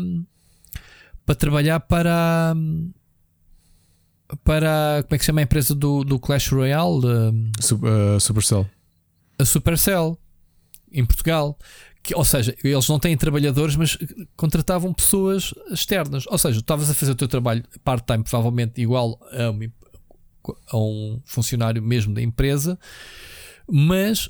para 1.26 1.36
trabalhar 1.36 1.80
para 1.80 2.54
para 4.44 5.04
como 5.04 5.16
é 5.16 5.18
que 5.18 5.24
se 5.24 5.28
chama 5.28 5.42
a 5.42 5.44
empresa 5.44 5.74
do, 5.76 6.04
do 6.04 6.20
Clash 6.20 6.50
Royale, 6.50 7.02
de- 7.02 7.74
uh, 7.76 8.20
Supercell. 8.20 8.66
a 9.38 9.46
Supercell 9.46 10.18
em 10.92 11.06
Portugal. 11.06 11.58
Que, 12.02 12.14
ou 12.16 12.24
seja, 12.24 12.56
eles 12.64 12.88
não 12.88 13.00
têm 13.00 13.18
trabalhadores, 13.18 13.76
mas 13.76 13.98
contratavam 14.38 14.94
pessoas 14.94 15.54
externas. 15.72 16.26
Ou 16.28 16.38
seja, 16.38 16.60
tu 16.60 16.62
estavas 16.62 16.88
a 16.90 16.94
fazer 16.94 17.12
o 17.14 17.16
teu 17.16 17.28
trabalho 17.28 17.64
part-time, 17.84 18.24
provavelmente 18.24 18.80
igual 18.80 19.20
a, 19.32 19.50
uma- 19.50 19.72
a 20.72 20.78
um 20.78 21.20
funcionário 21.26 21.82
mesmo 21.82 22.14
da 22.14 22.22
empresa, 22.22 22.78
mas 23.68 24.30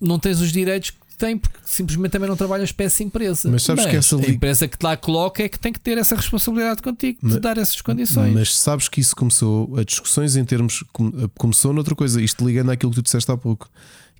não 0.00 0.18
tens 0.18 0.40
os 0.40 0.50
direitos 0.50 0.92
tem, 1.16 1.36
porque 1.38 1.58
simplesmente 1.64 2.10
também 2.12 2.28
não 2.28 2.36
trabalhas 2.36 2.72
para 2.72 2.86
essa 2.86 3.02
empresa. 3.02 3.50
Mas 3.50 3.62
sabes 3.62 3.84
que 3.86 3.96
essa 3.96 4.16
a 4.16 4.28
empresa 4.28 4.66
que 4.68 4.76
te 4.78 4.82
lá 4.82 4.96
coloca 4.96 5.42
é 5.42 5.48
que 5.48 5.58
tem 5.58 5.72
que 5.72 5.80
ter 5.80 5.98
essa 5.98 6.16
responsabilidade 6.16 6.82
contigo 6.82 7.18
de 7.22 7.34
Ma- 7.34 7.38
dar 7.40 7.58
essas 7.58 7.80
condições. 7.80 8.32
Mas 8.34 8.54
sabes 8.56 8.88
que 8.88 9.00
isso 9.00 9.14
começou, 9.16 9.76
a 9.78 9.84
discussões 9.84 10.36
em 10.36 10.44
termos. 10.44 10.84
com- 10.92 11.12
Começou 11.36 11.72
noutra 11.72 11.94
coisa, 11.94 12.20
isto 12.20 12.46
ligando 12.46 12.70
àquilo 12.70 12.90
que 12.92 12.96
tu 12.96 13.02
disseste 13.02 13.30
há 13.30 13.36
pouco, 13.36 13.68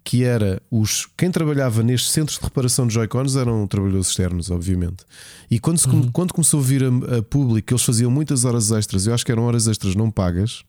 que 0.04 0.24
era 0.24 0.60
os 0.70 1.06
quem 1.16 1.30
trabalhava 1.30 1.82
nestes 1.82 2.10
centros 2.10 2.36
de 2.38 2.44
reparação 2.44 2.86
de 2.88 2.94
Joy-Cons 2.94 3.36
eram 3.36 3.66
trabalhadores 3.68 4.08
externos, 4.08 4.50
obviamente. 4.50 5.04
E 5.50 5.60
quando, 5.60 5.78
se, 5.78 5.88
uhum. 5.88 6.10
quando 6.10 6.32
começou 6.34 6.58
a 6.60 6.62
vir 6.62 6.82
a, 6.84 7.18
a 7.18 7.22
público 7.22 7.68
que 7.68 7.72
eles 7.72 7.84
faziam 7.84 8.10
muitas 8.10 8.44
horas 8.44 8.72
extras, 8.72 9.06
eu 9.06 9.14
acho 9.14 9.24
que 9.24 9.30
eram 9.30 9.44
horas 9.44 9.68
extras 9.68 9.94
não 9.94 10.10
pagas 10.10 10.64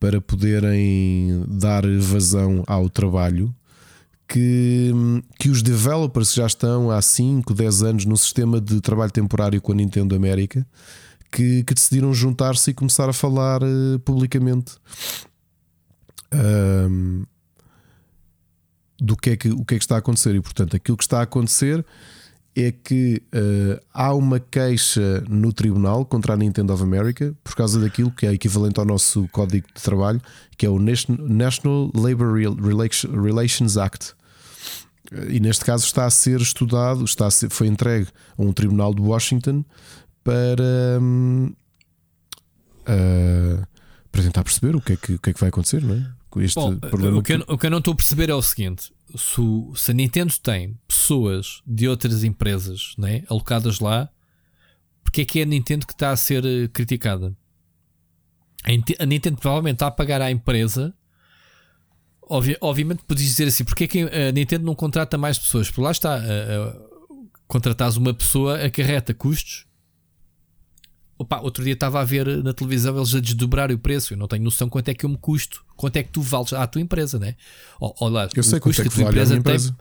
para 0.00 0.20
poderem 0.20 1.44
dar 1.48 1.84
vazão 2.00 2.64
ao 2.66 2.90
trabalho. 2.90 3.54
Que, 4.28 4.92
que 5.38 5.48
os 5.48 5.62
developers 5.62 6.34
já 6.34 6.46
estão 6.46 6.90
há 6.90 7.00
5, 7.00 7.54
10 7.54 7.82
anos 7.84 8.04
no 8.04 8.16
sistema 8.16 8.60
de 8.60 8.80
trabalho 8.80 9.12
temporário 9.12 9.62
com 9.62 9.70
a 9.70 9.74
Nintendo 9.76 10.16
América 10.16 10.66
que, 11.30 11.62
que 11.64 11.74
decidiram 11.74 12.12
juntar-se 12.14 12.70
e 12.70 12.74
começar 12.74 13.08
a 13.08 13.12
falar 13.12 13.62
uh, 13.62 13.98
publicamente 14.04 14.74
um, 16.32 17.24
do 18.98 19.16
que 19.16 19.30
é 19.30 19.36
que, 19.36 19.48
o 19.50 19.64
que 19.64 19.74
é 19.74 19.78
que 19.78 19.84
está 19.84 19.96
a 19.96 19.98
acontecer. 19.98 20.34
E 20.34 20.40
portanto, 20.40 20.74
aquilo 20.74 20.96
que 20.96 21.04
está 21.04 21.20
a 21.20 21.22
acontecer 21.22 21.84
é 22.56 22.72
que 22.72 23.22
uh, 23.34 23.78
há 23.92 24.14
uma 24.14 24.40
queixa 24.40 25.22
no 25.28 25.52
tribunal 25.52 26.06
contra 26.06 26.32
a 26.32 26.36
Nintendo 26.36 26.72
of 26.72 26.82
America 26.82 27.36
por 27.44 27.54
causa 27.54 27.78
daquilo 27.78 28.10
que 28.10 28.26
é 28.26 28.32
equivalente 28.32 28.80
ao 28.80 28.86
nosso 28.86 29.28
código 29.28 29.66
de 29.74 29.82
trabalho, 29.82 30.22
que 30.56 30.64
é 30.64 30.70
o 30.70 30.78
National 30.78 31.90
Labor 31.94 32.34
Relations 32.34 33.76
Act. 33.76 34.14
E 35.28 35.38
neste 35.38 35.64
caso 35.64 35.84
está 35.84 36.06
a 36.06 36.10
ser 36.10 36.40
estudado, 36.40 37.04
está 37.04 37.30
ser, 37.30 37.50
foi 37.50 37.66
entregue 37.66 38.08
a 38.36 38.42
um 38.42 38.52
tribunal 38.52 38.94
de 38.94 39.02
Washington 39.02 39.62
para, 40.24 40.98
uh, 42.88 43.66
para 44.10 44.22
tentar 44.22 44.42
perceber 44.42 44.74
o 44.74 44.80
que, 44.80 44.94
é 44.94 44.96
que, 44.96 45.14
o 45.14 45.18
que 45.18 45.30
é 45.30 45.32
que 45.34 45.40
vai 45.40 45.50
acontecer, 45.50 45.82
não 45.82 45.94
é? 45.94 46.16
Este 46.42 46.56
Bom, 46.56 46.76
problema 46.76 47.18
o, 47.18 47.22
que 47.22 47.32
eu, 47.32 47.44
o 47.48 47.56
que 47.56 47.66
eu 47.66 47.70
não 47.70 47.78
estou 47.78 47.92
a 47.92 47.96
perceber 47.96 48.28
é 48.28 48.34
o 48.34 48.42
seguinte: 48.42 48.92
se, 49.16 49.40
se 49.74 49.90
a 49.90 49.94
Nintendo 49.94 50.32
tem 50.42 50.78
pessoas 50.86 51.62
de 51.66 51.88
outras 51.88 52.24
empresas 52.24 52.94
né, 52.98 53.22
alocadas 53.28 53.80
lá, 53.80 54.08
porque 55.02 55.22
é 55.22 55.24
que 55.24 55.40
é 55.40 55.42
a 55.42 55.46
Nintendo 55.46 55.86
que 55.86 55.92
está 55.92 56.10
a 56.10 56.16
ser 56.16 56.44
eh, 56.44 56.68
criticada? 56.68 57.36
A 58.98 59.06
Nintendo 59.06 59.38
provavelmente 59.38 59.76
está 59.76 59.86
a 59.86 59.90
pagar 59.92 60.20
à 60.20 60.30
empresa. 60.30 60.92
Obvi 62.20 62.56
obviamente, 62.60 63.04
podes 63.06 63.22
dizer 63.22 63.46
assim: 63.46 63.64
porque 63.64 63.84
é 63.84 63.86
que 63.86 64.02
a 64.02 64.32
Nintendo 64.32 64.64
não 64.64 64.74
contrata 64.74 65.16
mais 65.16 65.38
pessoas? 65.38 65.70
Por 65.70 65.82
lá 65.82 65.92
está, 65.92 66.18
uh, 66.18 66.22
uh, 66.22 67.30
contratares 67.46 67.96
uma 67.96 68.12
pessoa 68.12 68.64
acarreta 68.64 69.14
custos 69.14 69.66
Opa, 71.18 71.40
outro 71.40 71.64
dia 71.64 71.72
estava 71.72 72.00
a 72.00 72.04
ver 72.04 72.26
na 72.42 72.52
televisão 72.52 72.96
eles 72.96 73.14
a 73.14 73.20
desdobrar 73.20 73.72
o 73.72 73.78
preço. 73.78 74.12
Eu 74.12 74.18
não 74.18 74.28
tenho 74.28 74.44
noção 74.44 74.68
quanto 74.68 74.88
é 74.88 74.94
que 74.94 75.06
eu 75.06 75.10
me 75.10 75.16
custo, 75.16 75.64
quanto 75.76 75.96
é 75.96 76.02
que 76.02 76.10
tu 76.10 76.20
vales 76.20 76.52
à 76.52 76.66
tua 76.66 76.80
empresa, 76.80 77.18
né? 77.18 77.34
Olá, 77.80 78.28
eu 78.34 78.42
sei 78.42 78.60
quanto 78.60 78.80
é 78.80 78.84
que, 78.84 78.90
que 78.90 78.94
a 78.94 79.00
tua 79.00 79.10
empresa, 79.10 79.34
empresa. 79.34 79.68
Tem, 79.68 79.76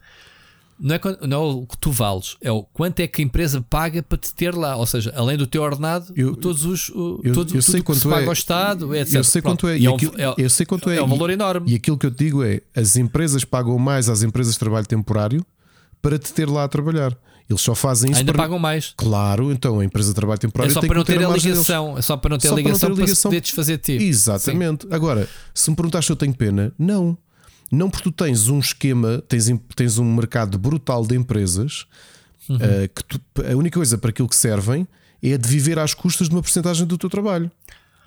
não 0.78 0.96
é, 0.96 1.00
não 1.28 1.38
é 1.38 1.54
o 1.54 1.66
que 1.66 1.78
tu 1.78 1.90
vales, 1.90 2.36
é 2.42 2.52
o 2.52 2.64
quanto 2.64 3.00
é 3.00 3.08
que 3.08 3.22
a 3.22 3.26
empresa 3.26 3.62
paga 3.62 4.04
para 4.04 4.18
te 4.18 4.34
ter 4.34 4.54
lá. 4.54 4.76
Ou 4.76 4.86
seja, 4.86 5.14
além 5.16 5.38
do 5.38 5.48
teu 5.48 5.62
ordenado, 5.62 6.12
eu, 6.16 6.36
todos 6.36 6.66
os. 6.66 6.90
Eu, 6.90 7.34
todos, 7.34 7.54
eu 7.54 7.62
sei 7.62 7.82
quanto 7.82 8.08
é, 8.08 8.12
paga 8.12 8.28
ao 8.28 8.34
Estado, 8.34 8.96
etc. 8.96 9.16
Eu 9.16 9.24
sei 9.24 9.42
quanto 9.42 9.68
é. 9.68 9.78
E 9.78 9.88
aquilo, 9.88 10.14
é, 10.18 10.34
eu 10.38 10.50
sei 10.50 10.66
quanto 10.66 10.90
é. 10.90 10.98
É 10.98 11.04
um 11.04 11.08
valor 11.08 11.30
enorme. 11.30 11.72
E 11.72 11.76
aquilo 11.76 11.98
que 11.98 12.06
eu 12.06 12.12
te 12.12 12.26
digo 12.26 12.44
é: 12.44 12.62
as 12.76 12.98
empresas 12.98 13.46
pagam 13.46 13.78
mais 13.80 14.10
às 14.10 14.22
empresas 14.22 14.54
de 14.54 14.60
trabalho 14.60 14.86
temporário 14.86 15.46
para 16.02 16.20
te 16.20 16.34
ter 16.34 16.50
lá 16.50 16.66
a 16.66 16.68
trabalhar. 16.68 17.18
Eles 17.50 17.62
só 17.62 17.76
fazem 17.76 18.12
isso. 18.12 18.20
Ainda 18.20 18.34
para... 18.34 18.44
pagam 18.44 18.58
mais. 18.58 18.94
Claro, 18.98 19.52
então 19.52 19.80
a 19.80 19.86
empresa 19.86 20.10
de 20.10 20.16
trabalho 20.16 20.40
temporário 20.40 20.72
é 20.72 20.74
só 20.74 20.82
para 20.82 20.96
não 20.96 21.04
ter, 21.04 21.18
ter 21.18 21.26
a 21.26 21.30
ligação. 21.30 21.98
É 21.98 22.02
só 22.02 22.18
para 22.18 22.30
não 22.32 22.38
ter 22.38 22.48
a 22.48 22.56
ligação 22.56 22.92
para, 22.92 23.04
ligação... 23.04 23.32
para 23.32 23.40
desfazer 23.40 23.78
ti. 23.78 23.92
Exatamente. 23.92 24.88
Sim. 24.88 24.94
Agora, 24.94 25.30
se 25.54 25.70
me 25.70 25.76
perguntaste 25.76 26.08
se 26.08 26.12
eu 26.12 26.16
tenho 26.16 26.34
pena, 26.34 26.74
não. 26.78 27.18
Não 27.72 27.90
porque 27.90 28.10
tu 28.10 28.12
tens 28.12 28.48
um 28.48 28.60
esquema, 28.60 29.24
tens, 29.28 29.52
tens 29.76 29.98
um 29.98 30.16
mercado 30.16 30.58
brutal 30.58 31.06
de 31.06 31.16
empresas 31.16 31.86
uhum. 32.50 32.58
uh, 32.58 32.60
que 32.94 33.04
tu, 33.04 33.22
a 33.42 33.56
única 33.56 33.78
coisa 33.78 33.98
para 33.98 34.10
aquilo 34.10 34.30
que 34.30 34.36
servem 34.36 34.88
é 35.22 35.38
de 35.38 35.48
viver 35.48 35.80
às 35.80 35.94
custas 35.94 36.30
de 36.30 36.36
uma 36.36 36.42
porcentagem 36.42 36.86
do 36.86 36.98
teu 36.98 37.10
trabalho. 37.10 37.52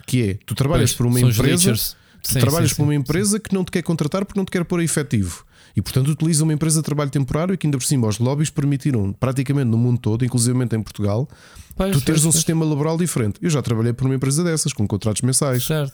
Que 0.05 0.29
é, 0.29 0.33
tu 0.45 0.55
trabalhas 0.55 0.91
pois, 0.91 0.97
por 0.97 1.05
uma 1.05 1.19
empresa. 1.19 1.73
Tu 2.21 2.33
sim, 2.33 2.39
trabalhas 2.39 2.71
sim, 2.71 2.75
por 2.75 2.83
uma 2.83 2.95
empresa 2.95 3.39
que 3.39 3.53
não 3.53 3.63
te 3.63 3.71
quer 3.71 3.81
contratar 3.81 4.25
porque 4.25 4.39
não 4.39 4.45
te 4.45 4.51
quer 4.51 4.65
pôr 4.65 4.81
efetivo. 4.81 5.45
E 5.75 5.81
portanto 5.81 6.09
utiliza 6.09 6.43
uma 6.43 6.53
empresa 6.53 6.79
de 6.79 6.85
trabalho 6.85 7.09
temporário 7.09 7.57
que 7.57 7.67
ainda 7.67 7.77
por 7.77 7.83
cima 7.83 8.07
os 8.07 8.19
lobbies 8.19 8.49
permitiram 8.49 9.13
praticamente 9.13 9.67
no 9.67 9.77
mundo 9.77 9.99
todo, 9.99 10.25
inclusive 10.25 10.57
em 10.59 10.83
Portugal, 10.83 11.27
pois, 11.75 11.95
tu 11.95 12.01
teres 12.01 12.25
um 12.25 12.31
sistema 12.31 12.65
laboral 12.65 12.97
diferente. 12.97 13.39
Eu 13.41 13.49
já 13.49 13.61
trabalhei 13.61 13.93
por 13.93 14.05
uma 14.05 14.15
empresa 14.15 14.43
dessas, 14.43 14.73
com 14.73 14.87
contratos 14.87 15.21
mensais. 15.21 15.65
Certo. 15.65 15.93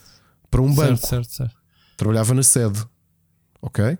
Para 0.50 0.62
um 0.62 0.74
banco. 0.74 1.06
Certo, 1.06 1.30
certo. 1.30 1.54
Trabalhava 1.96 2.34
na 2.34 2.42
sede. 2.42 2.84
Ok? 3.60 3.98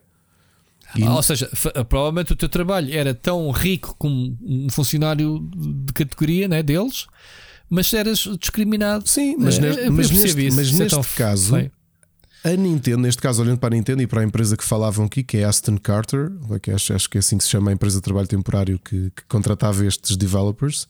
E... 0.94 1.02
Ah, 1.04 1.14
ou 1.14 1.22
seja, 1.22 1.50
provavelmente 1.88 2.32
o 2.32 2.36
teu 2.36 2.48
trabalho 2.48 2.92
era 2.92 3.14
tão 3.14 3.50
rico 3.50 3.94
como 3.98 4.36
um 4.42 4.68
funcionário 4.70 5.48
de 5.54 5.92
categoria 5.92 6.46
né, 6.46 6.62
deles, 6.62 7.06
mas 7.68 7.92
eras 7.92 8.18
discriminado. 8.38 9.08
Sim, 9.08 9.36
mas, 9.38 9.58
é, 9.58 9.90
mas 9.90 10.10
neste, 10.10 10.50
mas 10.52 10.72
neste 10.72 11.14
caso. 11.14 11.56
A 12.46 12.56
Nintendo, 12.56 12.98
neste 12.98 13.20
caso, 13.20 13.42
olhando 13.42 13.58
para 13.58 13.74
a 13.74 13.76
Nintendo 13.76 14.02
e 14.02 14.06
para 14.06 14.20
a 14.20 14.24
empresa 14.24 14.56
que 14.56 14.62
falavam 14.62 15.06
aqui, 15.06 15.24
que 15.24 15.38
é 15.38 15.44
Aston 15.44 15.76
Carter, 15.78 16.30
que 16.62 16.70
acho, 16.70 16.92
acho 16.92 17.10
que 17.10 17.18
é 17.18 17.20
assim 17.20 17.36
que 17.36 17.42
se 17.42 17.50
chama 17.50 17.70
a 17.70 17.74
empresa 17.74 17.96
de 17.96 18.02
trabalho 18.02 18.28
temporário 18.28 18.78
que, 18.78 19.10
que 19.10 19.24
contratava 19.26 19.84
estes 19.84 20.16
developers. 20.16 20.86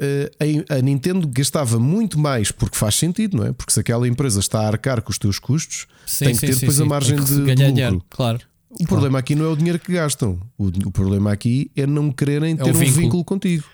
Eh, 0.00 0.30
a, 0.70 0.76
a, 0.76 0.80
Nintendo 0.80 1.28
gastava 1.28 1.78
muito 1.78 2.18
mais 2.18 2.50
porque 2.50 2.78
faz 2.78 2.94
sentido, 2.94 3.36
não 3.36 3.44
é? 3.44 3.52
Porque 3.52 3.74
se 3.74 3.78
aquela 3.78 4.08
empresa 4.08 4.40
está 4.40 4.62
a 4.62 4.66
arcar 4.66 5.02
com 5.02 5.10
os 5.10 5.18
teus 5.18 5.38
custos, 5.38 5.86
sim, 6.06 6.24
tem 6.24 6.34
que 6.34 6.40
sim, 6.40 6.46
ter 6.46 6.52
sim, 6.54 6.60
depois 6.60 6.80
a 6.80 6.86
margem 6.86 7.20
de, 7.20 7.26
de 7.26 7.34
lucro. 7.34 7.54
Dinheiro, 7.54 8.04
claro. 8.08 8.40
O 8.70 8.76
claro. 8.78 8.88
problema 8.88 9.18
aqui 9.18 9.34
não 9.34 9.44
é 9.44 9.48
o 9.48 9.56
dinheiro 9.56 9.78
que 9.78 9.92
gastam, 9.92 10.40
o, 10.56 10.68
o 10.68 10.90
problema 10.90 11.30
aqui 11.30 11.70
é 11.76 11.86
não 11.86 12.10
quererem 12.10 12.56
ter 12.56 12.62
é 12.62 12.72
um 12.72 12.72
vínculo, 12.72 13.00
vínculo 13.02 13.24
contigo. 13.24 13.64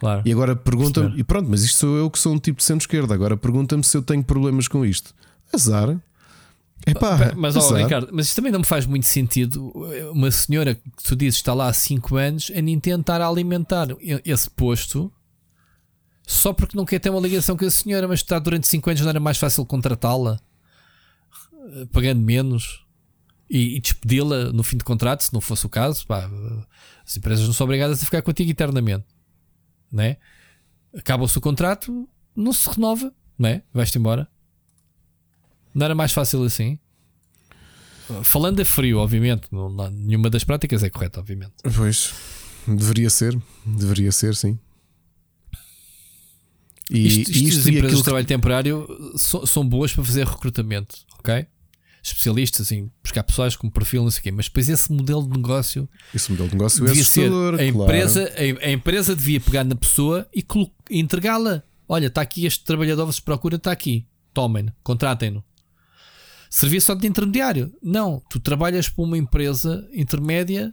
Claro. 0.00 0.22
E 0.24 0.32
agora 0.32 0.56
pergunta-me, 0.56 1.20
e 1.20 1.22
pronto, 1.22 1.48
mas 1.50 1.62
isto 1.62 1.76
sou 1.76 1.96
eu 1.98 2.10
que 2.10 2.18
sou 2.18 2.32
um 2.32 2.38
tipo 2.38 2.58
de 2.58 2.64
centro-esquerda. 2.64 3.12
Agora 3.12 3.36
pergunta-me 3.36 3.84
se 3.84 3.94
eu 3.94 4.02
tenho 4.02 4.24
problemas 4.24 4.66
com 4.66 4.82
isto. 4.82 5.14
Azar. 5.52 6.00
Epá, 6.86 7.32
mas, 7.36 7.56
ó, 7.56 7.74
Ricardo, 7.74 8.10
mas 8.12 8.26
isto 8.26 8.36
também 8.36 8.52
não 8.52 8.60
me 8.60 8.64
faz 8.64 8.86
muito 8.86 9.06
sentido. 9.06 9.72
Uma 10.12 10.30
senhora 10.30 10.74
que 10.74 11.02
tu 11.02 11.16
dizes 11.16 11.36
está 11.36 11.52
lá 11.52 11.68
há 11.68 11.72
5 11.72 12.16
anos 12.16 12.52
a 12.54 12.60
Nintendo 12.60 13.00
estar 13.00 13.20
a 13.20 13.26
alimentar 13.26 13.88
esse 14.24 14.48
posto 14.50 15.12
só 16.24 16.52
porque 16.52 16.76
não 16.76 16.84
quer 16.84 16.98
ter 16.98 17.10
uma 17.10 17.20
ligação 17.20 17.56
com 17.56 17.64
a 17.64 17.70
senhora, 17.70 18.06
mas 18.06 18.20
está 18.20 18.38
durante 18.38 18.68
5 18.68 18.90
anos 18.90 19.02
não 19.02 19.08
era 19.08 19.20
mais 19.20 19.38
fácil 19.38 19.64
contratá-la 19.64 20.38
pagando 21.92 22.20
menos 22.20 22.84
e, 23.48 23.76
e 23.76 23.80
despedi-la 23.80 24.52
no 24.52 24.62
fim 24.62 24.76
de 24.76 24.84
contrato, 24.84 25.22
se 25.22 25.32
não 25.32 25.40
fosse 25.40 25.66
o 25.66 25.68
caso. 25.68 26.06
Pá, 26.06 26.28
as 27.04 27.16
empresas 27.16 27.46
não 27.46 27.52
são 27.52 27.64
obrigadas 27.64 28.02
a 28.02 28.04
ficar 28.04 28.22
contigo 28.22 28.50
eternamente, 28.50 29.06
né? 29.90 30.16
Acaba 30.96 31.24
o 31.24 31.40
contrato, 31.40 32.08
não 32.34 32.52
se 32.52 32.68
renova, 32.68 33.12
né? 33.38 33.62
Vais-te 33.72 33.98
embora. 33.98 34.28
Não 35.76 35.84
era 35.84 35.94
mais 35.94 36.10
fácil 36.10 36.42
assim? 36.42 36.78
Falando 38.22 38.60
a 38.60 38.64
frio, 38.64 38.96
obviamente, 38.96 39.46
não, 39.52 39.68
nenhuma 39.90 40.30
das 40.30 40.42
práticas 40.42 40.82
é 40.82 40.88
correta, 40.88 41.20
obviamente. 41.20 41.52
Pois, 41.76 42.14
deveria 42.66 43.10
ser, 43.10 43.38
deveria 43.62 44.10
ser, 44.10 44.34
sim. 44.34 44.58
E 46.90 47.06
isto, 47.06 47.30
isto, 47.30 47.44
isto 47.44 47.58
as 47.60 47.66
empresas 47.66 47.98
de 47.98 48.04
trabalho 48.04 48.24
que... 48.24 48.32
temporário 48.32 48.86
são, 49.16 49.44
são, 49.44 49.68
boas 49.68 49.92
para 49.92 50.02
fazer 50.02 50.26
recrutamento, 50.26 50.96
ok? 51.18 51.46
Especialistas 52.02 52.72
em 52.72 52.90
buscar 53.02 53.22
pessoas 53.24 53.54
com 53.54 53.68
perfil, 53.68 54.02
não 54.02 54.10
sei 54.10 54.20
o 54.20 54.22
quê, 54.22 54.32
mas 54.32 54.46
depois 54.46 54.70
esse 54.70 54.90
modelo 54.90 55.24
de 55.24 55.36
negócio. 55.36 55.86
Esse 56.14 56.30
modelo 56.30 56.48
de 56.48 56.54
negócio 56.54 56.86
é 56.86 56.90
assustador, 56.90 57.60
a, 57.60 57.64
empresa, 57.64 58.32
a, 58.34 58.66
a, 58.66 58.70
empresa 58.70 59.14
devia 59.14 59.40
pegar 59.40 59.64
na 59.64 59.74
pessoa 59.74 60.26
e 60.32 60.42
entregá-la. 60.90 61.62
Olha, 61.86 62.06
está 62.06 62.22
aqui 62.22 62.46
este 62.46 62.64
trabalhador, 62.64 63.04
vocês 63.04 63.20
procuram, 63.20 63.56
está 63.58 63.72
aqui. 63.72 64.06
Tomem-no, 64.32 64.72
contratem-no 64.82 65.44
servia 66.50 66.80
só 66.80 66.94
de 66.94 67.06
intermediário. 67.06 67.72
Não, 67.82 68.22
tu 68.30 68.40
trabalhas 68.40 68.88
para 68.88 69.04
uma 69.04 69.18
empresa 69.18 69.86
intermédia, 69.92 70.72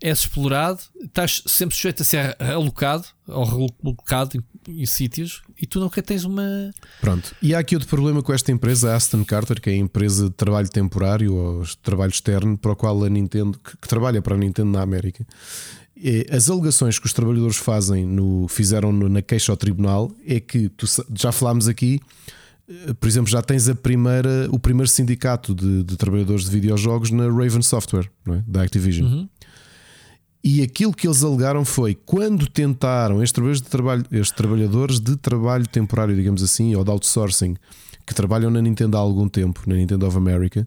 és 0.00 0.20
explorado, 0.20 0.80
estás 1.02 1.42
sempre 1.46 1.76
sujeito 1.76 2.02
a 2.02 2.04
ser 2.04 2.36
alocado 2.40 3.04
ou 3.26 3.44
relocado 3.44 4.38
em, 4.38 4.80
em 4.80 4.86
sítios 4.86 5.42
e 5.60 5.66
tu 5.66 5.78
nunca 5.78 6.02
tens 6.02 6.24
uma. 6.24 6.70
Pronto. 7.00 7.34
E 7.42 7.54
há 7.54 7.58
aqui 7.58 7.76
outro 7.76 7.88
problema 7.88 8.22
com 8.22 8.32
esta 8.32 8.50
empresa, 8.50 8.92
a 8.92 8.96
Aston 8.96 9.24
Carter, 9.24 9.60
que 9.60 9.68
é 9.68 9.74
a 9.74 9.76
empresa 9.76 10.24
de 10.24 10.34
trabalho 10.34 10.68
temporário 10.70 11.34
ou 11.34 11.64
trabalho 11.82 12.10
externo 12.10 12.56
para 12.56 12.72
o 12.72 12.76
qual 12.76 13.04
a 13.04 13.10
Nintendo, 13.10 13.58
que, 13.58 13.76
que 13.76 13.88
trabalha 13.88 14.22
para 14.22 14.34
a 14.34 14.38
Nintendo 14.38 14.70
na 14.70 14.80
América. 14.80 15.26
As 16.30 16.48
alegações 16.48 16.98
que 16.98 17.04
os 17.04 17.12
trabalhadores 17.12 17.58
fazem 17.58 18.06
no, 18.06 18.48
fizeram 18.48 18.90
no, 18.90 19.06
na 19.06 19.20
queixa 19.20 19.52
ao 19.52 19.56
tribunal 19.56 20.10
é 20.26 20.40
que 20.40 20.70
tu, 20.70 20.86
já 21.14 21.30
falámos 21.30 21.68
aqui 21.68 22.00
por 23.00 23.08
exemplo, 23.08 23.30
já 23.30 23.42
tens 23.42 23.68
a 23.68 23.74
primeira, 23.74 24.48
o 24.50 24.58
primeiro 24.58 24.88
sindicato 24.88 25.54
de, 25.54 25.82
de 25.82 25.96
trabalhadores 25.96 26.44
de 26.44 26.50
videojogos 26.50 27.10
na 27.10 27.24
Raven 27.24 27.62
Software, 27.62 28.08
é? 28.28 28.42
da 28.46 28.62
Activision. 28.62 29.06
Uhum. 29.06 29.28
E 30.42 30.62
aquilo 30.62 30.94
que 30.94 31.06
eles 31.06 31.22
alegaram 31.22 31.64
foi 31.64 31.94
quando 31.94 32.46
tentaram 32.46 33.22
estes 33.22 33.32
trabalhadores, 33.32 33.62
de 33.62 33.68
trabalho, 33.68 34.06
estes 34.10 34.36
trabalhadores 34.36 35.00
de 35.00 35.16
trabalho 35.16 35.66
temporário, 35.66 36.16
digamos 36.16 36.42
assim, 36.42 36.74
ou 36.74 36.82
de 36.82 36.90
outsourcing, 36.90 37.56
que 38.06 38.14
trabalham 38.14 38.50
na 38.50 38.62
Nintendo 38.62 38.96
há 38.96 39.00
algum 39.00 39.28
tempo, 39.28 39.62
na 39.66 39.74
Nintendo 39.74 40.06
of 40.06 40.16
America, 40.16 40.66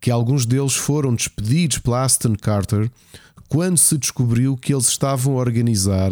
que 0.00 0.10
alguns 0.10 0.44
deles 0.44 0.74
foram 0.74 1.14
despedidos 1.14 1.78
pela 1.78 2.02
Aston 2.02 2.34
Carter 2.34 2.90
quando 3.48 3.78
se 3.78 3.96
descobriu 3.96 4.56
que 4.56 4.74
eles 4.74 4.88
estavam 4.88 5.34
a 5.34 5.36
organizar 5.36 6.10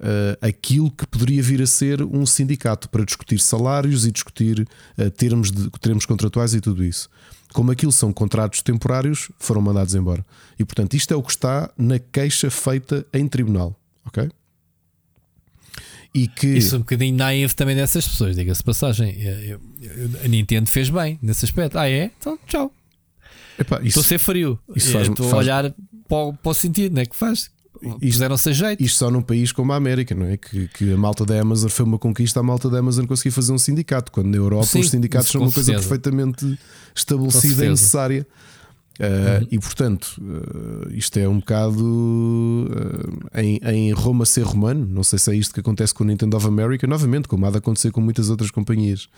uh, 0.00 0.46
aquilo 0.46 0.90
que 0.90 1.06
poderia 1.06 1.42
vir 1.42 1.62
a 1.62 1.66
ser 1.66 2.02
um 2.02 2.24
sindicato 2.24 2.88
para 2.88 3.04
discutir 3.04 3.38
salários 3.38 4.06
e 4.06 4.10
discutir 4.10 4.66
uh, 4.98 5.10
termos, 5.10 5.50
de, 5.50 5.70
termos 5.80 6.06
contratuais 6.06 6.54
e 6.54 6.60
tudo 6.60 6.84
isso. 6.84 7.08
Como 7.52 7.70
aquilo 7.70 7.92
são 7.92 8.12
contratos 8.12 8.60
temporários, 8.62 9.30
foram 9.38 9.60
mandados 9.60 9.94
embora. 9.94 10.24
E 10.58 10.64
portanto, 10.64 10.94
isto 10.94 11.12
é 11.14 11.16
o 11.16 11.22
que 11.22 11.30
está 11.30 11.70
na 11.78 11.98
queixa 11.98 12.50
feita 12.50 13.06
em 13.12 13.26
tribunal. 13.26 13.78
Ok? 14.06 14.28
E 16.14 16.26
que... 16.26 16.46
Isso 16.46 16.74
é 16.74 16.78
um 16.78 16.80
bocadinho 16.80 17.16
naive 17.16 17.54
também 17.54 17.76
dessas 17.76 18.06
pessoas, 18.06 18.34
diga-se 18.36 18.62
passagem. 18.62 19.20
Eu, 19.20 19.60
eu, 19.80 20.10
a 20.24 20.28
Nintendo 20.28 20.68
fez 20.68 20.90
bem 20.90 21.18
nesse 21.22 21.44
aspecto. 21.44 21.78
Ah, 21.78 21.88
é? 21.88 22.10
Então, 22.18 22.38
tchau. 22.46 22.72
Epá, 23.58 23.78
isso, 23.78 23.88
estou 23.88 24.00
a 24.02 24.04
ser 24.04 24.18
frio. 24.18 24.58
estou 24.74 25.28
faz... 25.28 25.32
a 25.32 25.36
olhar 25.36 25.74
para, 26.08 26.32
para 26.32 26.50
o 26.50 26.54
sentido, 26.54 26.94
não 26.94 27.02
é? 27.02 27.06
Que 27.06 27.16
faz. 27.16 27.50
Fizeram-se 28.00 28.50
a 28.50 28.52
jeito. 28.52 28.82
Isto 28.82 28.98
só 28.98 29.10
num 29.10 29.22
país 29.22 29.52
como 29.52 29.72
a 29.72 29.76
América, 29.76 30.14
não 30.14 30.26
é? 30.26 30.36
Que, 30.36 30.68
que, 30.68 30.92
a 30.92 30.96
malta 30.96 31.24
da 31.24 31.40
Amazon 31.40 31.68
foi 31.68 31.84
uma 31.84 31.98
conquista, 31.98 32.40
a 32.40 32.42
malta 32.42 32.68
da 32.68 32.78
Amazon 32.78 33.06
conseguiu 33.06 33.32
fazer 33.32 33.52
um 33.52 33.58
sindicato, 33.58 34.10
quando 34.12 34.28
na 34.28 34.36
Europa 34.36 34.66
Sim, 34.66 34.80
os 34.80 34.90
sindicatos 34.90 35.30
são 35.30 35.42
uma 35.42 35.52
coisa 35.52 35.72
perfeitamente 35.72 36.58
estabelecida 36.94 37.64
e 37.64 37.68
necessária. 37.68 38.26
Uh, 38.98 39.42
uhum. 39.42 39.48
E 39.52 39.58
portanto, 39.60 40.20
uh, 40.20 40.92
isto 40.92 41.16
é 41.18 41.28
um 41.28 41.38
bocado 41.38 41.78
uh, 41.78 43.40
em, 43.40 43.60
em, 43.62 43.92
Roma 43.92 44.26
ser 44.26 44.42
romano. 44.42 44.84
Não 44.90 45.04
sei 45.04 45.20
se 45.20 45.30
é 45.30 45.36
isto 45.36 45.54
que 45.54 45.60
acontece 45.60 45.94
com 45.94 46.02
o 46.02 46.06
Nintendo 46.06 46.36
of 46.36 46.46
America, 46.46 46.84
novamente, 46.86 47.28
como 47.28 47.46
há 47.46 47.50
de 47.50 47.58
acontecer 47.58 47.92
com 47.92 48.00
muitas 48.00 48.28
outras 48.28 48.50
companhias. 48.50 49.08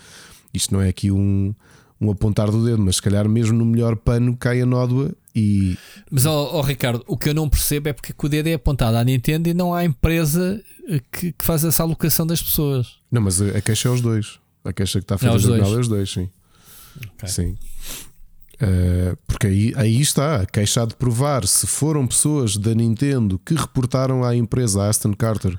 Isto 0.53 0.75
não 0.75 0.83
é 0.83 0.89
aqui 0.89 1.11
um, 1.11 1.55
um 1.99 2.11
apontar 2.11 2.51
do 2.51 2.63
dedo, 2.63 2.83
mas 2.83 2.97
se 2.97 3.03
calhar 3.03 3.27
mesmo 3.27 3.57
no 3.57 3.65
melhor 3.65 3.97
pano 3.97 4.37
cai 4.37 4.61
a 4.61 4.67
nódoa 4.67 5.13
e. 5.35 5.77
Mas, 6.11 6.27
oh, 6.27 6.61
Ricardo, 6.61 7.05
o 7.07 7.17
que 7.17 7.29
eu 7.29 7.35
não 7.35 7.49
percebo 7.49 7.89
é 7.89 7.93
porque 7.93 8.15
o 8.17 8.29
dedo 8.29 8.49
é 8.49 8.55
apontado 8.55 8.97
à 8.97 9.05
Nintendo 9.05 9.49
e 9.49 9.55
não 9.55 9.75
há 9.75 9.85
empresa 9.85 10.63
eh, 10.89 11.01
que, 11.11 11.33
que 11.33 11.45
faz 11.45 11.65
essa 11.65 11.83
alocação 11.83 12.27
das 12.27 12.43
pessoas. 12.43 12.99
Não, 13.11 13.21
mas 13.21 13.41
a 13.41 13.61
queixa 13.61 13.89
é 13.89 13.93
os 13.93 14.01
dois. 14.01 14.39
A 14.65 14.73
queixa 14.73 14.99
que 14.99 15.05
está 15.05 15.15
a 15.15 15.19
fazer 15.19 15.33
é 15.33 15.37
os 15.37 15.45
dois. 15.45 15.63
é 15.63 15.81
os 15.81 15.89
dois, 15.89 16.11
sim. 16.11 16.29
Okay. 17.15 17.29
Sim. 17.29 17.57
Uh, 18.63 19.17
porque 19.27 19.47
aí, 19.47 19.73
aí 19.77 20.01
está, 20.01 20.43
a 20.43 20.47
queixa 20.47 20.87
de 20.87 20.95
provar 20.95 21.47
se 21.47 21.67
foram 21.67 22.07
pessoas 22.07 22.59
da 22.59 22.75
Nintendo 22.75 23.39
que 23.39 23.55
reportaram 23.55 24.23
à 24.23 24.37
empresa 24.37 24.87
Aston 24.87 25.15
Carter 25.15 25.59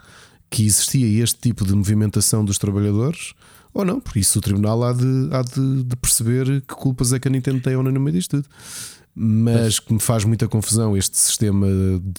que 0.51 0.63
existia 0.65 1.23
este 1.23 1.39
tipo 1.39 1.65
de 1.65 1.73
movimentação 1.73 2.45
dos 2.45 2.59
trabalhadores 2.59 3.33
ou 3.73 3.85
não, 3.85 3.99
porque 3.99 4.19
isso 4.19 4.37
o 4.37 4.41
tribunal 4.41 4.83
há 4.83 4.93
de, 4.93 5.29
há 5.31 5.41
de, 5.41 5.83
de 5.83 5.95
perceber 5.95 6.61
que 6.61 6.75
culpas 6.75 7.13
é 7.13 7.19
que 7.19 7.27
a 7.27 7.31
Nintendo 7.31 7.61
tem 7.61 7.75
ou 7.75 7.81
não 7.81 7.91
no 7.91 7.99
meio 7.99 8.17
disto 8.17 8.41
tudo. 8.41 8.49
Mas 9.13 9.79
que 9.79 9.93
me 9.93 9.99
faz 9.99 10.23
muita 10.23 10.47
confusão 10.47 10.95
este 10.95 11.17
sistema 11.17 11.67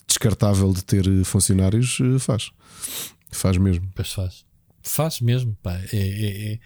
descartável 0.06 0.73
de 0.73 0.85
ter 0.85 1.24
funcionários, 1.24 1.98
eh, 2.01 2.19
faz. 2.19 2.51
Faz 3.31 3.56
mesmo. 3.56 3.90
Pois 3.94 4.12
faz. 4.12 4.44
Faz 4.82 5.20
mesmo. 5.20 5.56
Pá. 5.62 5.81
É, 5.93 5.97
é, 5.97 6.59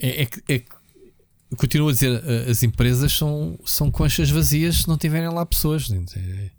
é, 0.00 0.22
é, 0.22 0.54
é, 0.54 0.64
continuo 1.56 1.88
a 1.88 1.92
dizer, 1.92 2.22
eh, 2.24 2.50
as 2.50 2.62
empresas 2.62 3.12
são, 3.12 3.58
são 3.64 3.90
conchas 3.90 4.30
vazias 4.30 4.82
se 4.82 4.88
não 4.88 4.96
tiverem 4.96 5.28
lá 5.28 5.44
pessoas. 5.44 5.90
É, 5.90 6.50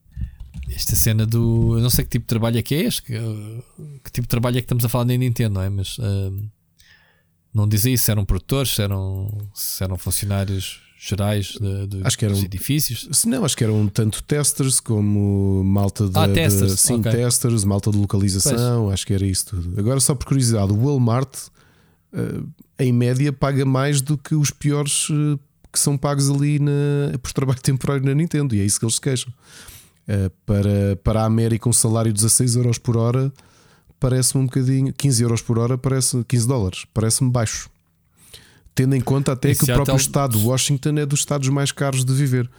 esta 0.70 0.96
cena 0.96 1.26
do. 1.26 1.78
Eu 1.78 1.82
não 1.82 1.90
sei 1.90 2.04
que 2.04 2.12
tipo 2.12 2.24
de 2.24 2.30
trabalho 2.30 2.58
é 2.58 2.62
que 2.62 2.76
é 2.76 2.82
este, 2.84 3.04
que, 3.04 3.16
eh, 3.16 3.62
tipo 4.12 4.24
de 4.24 4.28
trabalho 4.28 4.58
é 4.58 4.62
que 4.62 4.66
estamos 4.66 4.84
a 4.84 4.90
falar 4.90 5.06
na 5.06 5.16
Nintendo, 5.16 5.56
não 5.56 5.62
é? 5.62 5.70
Mas. 5.70 5.98
Uh, 5.98 6.50
não 7.54 7.68
dizia 7.68 7.98
se 7.98 8.10
eram 8.10 8.24
produtores, 8.24 8.74
se 8.76 8.82
eram, 8.82 9.50
se 9.54 9.84
eram 9.84 9.98
funcionários 9.98 10.80
gerais 11.04 11.58
de, 11.60 11.88
de 11.88 12.02
acho 12.04 12.18
que 12.18 12.26
eram, 12.26 12.38
edifícios? 12.38 13.10
Se 13.12 13.28
não, 13.28 13.44
acho 13.44 13.58
que 13.58 13.64
eram 13.64 13.88
tanto 13.88 14.22
testers 14.22 14.80
como 14.80 15.64
malta 15.64 16.08
de, 16.08 16.18
ah, 16.18 16.28
testers, 16.28 16.76
de, 16.76 16.80
sim, 16.80 17.00
okay. 17.00 17.12
testers, 17.12 17.64
malta 17.64 17.90
de 17.90 17.98
localização, 17.98 18.84
pois. 18.84 18.94
acho 18.94 19.08
que 19.08 19.14
era 19.14 19.26
isso 19.26 19.48
tudo. 19.48 19.80
Agora, 19.80 20.00
só 20.00 20.14
por 20.14 20.28
curiosidade, 20.28 20.72
o 20.72 20.76
Walmart 20.76 21.48
uh, 22.14 22.48
em 22.78 22.94
média 22.94 23.34
paga 23.34 23.66
mais 23.66 24.00
do 24.00 24.16
que 24.16 24.36
os 24.36 24.52
piores 24.52 25.10
uh, 25.10 25.40
que 25.74 25.80
são 25.80 25.98
pagos 25.98 26.30
ali 26.30 26.60
na, 26.60 27.18
por 27.22 27.34
trabalho 27.34 27.60
temporário 27.64 28.06
na 28.06 28.14
Nintendo, 28.14 28.54
e 28.54 28.60
é 28.60 28.64
isso 28.64 28.80
que 28.80 28.86
eles 28.86 28.96
se 28.96 29.02
queixam. 29.02 29.34
Uh, 30.08 30.30
para, 30.46 30.96
para 31.04 31.22
a 31.24 31.26
América, 31.26 31.68
um 31.68 31.74
salário 31.74 32.14
de 32.14 32.22
16 32.22 32.58
euros 32.58 32.78
por 32.78 32.96
hora 32.96 33.34
parece-me 34.00 34.44
um 34.44 34.46
bocadinho. 34.48 34.92
15 34.92 35.24
euros 35.24 35.42
por 35.42 35.58
hora, 35.58 35.78
parece 35.78 36.24
15 36.26 36.48
dólares, 36.48 36.86
parece-me 36.94 37.30
baixo. 37.30 37.70
Tendo 38.82 38.96
em 38.96 39.02
conta 39.02 39.34
até 39.34 39.54
que 39.54 39.64
o 39.64 39.68
próprio 39.68 39.96
estado 39.96 40.40
de 40.40 40.44
Washington 40.44 40.98
é 40.98 41.06
dos 41.06 41.20
estados 41.20 41.48
mais 41.50 41.72
caros 41.72 42.04
de 42.04 42.12
viver. 42.14 42.50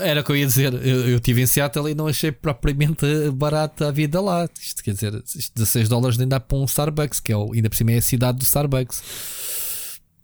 Era 0.00 0.20
o 0.20 0.24
que 0.24 0.30
eu 0.30 0.36
ia 0.36 0.46
dizer. 0.46 0.72
Eu, 0.72 1.08
eu 1.08 1.16
estive 1.16 1.42
em 1.42 1.46
Seattle 1.46 1.90
e 1.90 1.94
não 1.96 2.06
achei 2.06 2.30
propriamente 2.30 3.04
barata 3.32 3.88
a 3.88 3.90
vida 3.90 4.20
lá. 4.20 4.48
Isto 4.60 4.84
quer 4.84 4.94
dizer, 4.94 5.12
16 5.54 5.88
dólares 5.88 6.16
nem 6.16 6.28
dá 6.28 6.38
para 6.38 6.56
um 6.56 6.64
Starbucks, 6.64 7.18
que 7.18 7.32
é 7.32 7.36
o, 7.36 7.52
ainda 7.52 7.68
por 7.68 7.74
cima 7.74 7.90
é 7.90 7.98
a 7.98 8.02
cidade 8.02 8.38
do 8.38 8.44
Starbucks. 8.44 9.02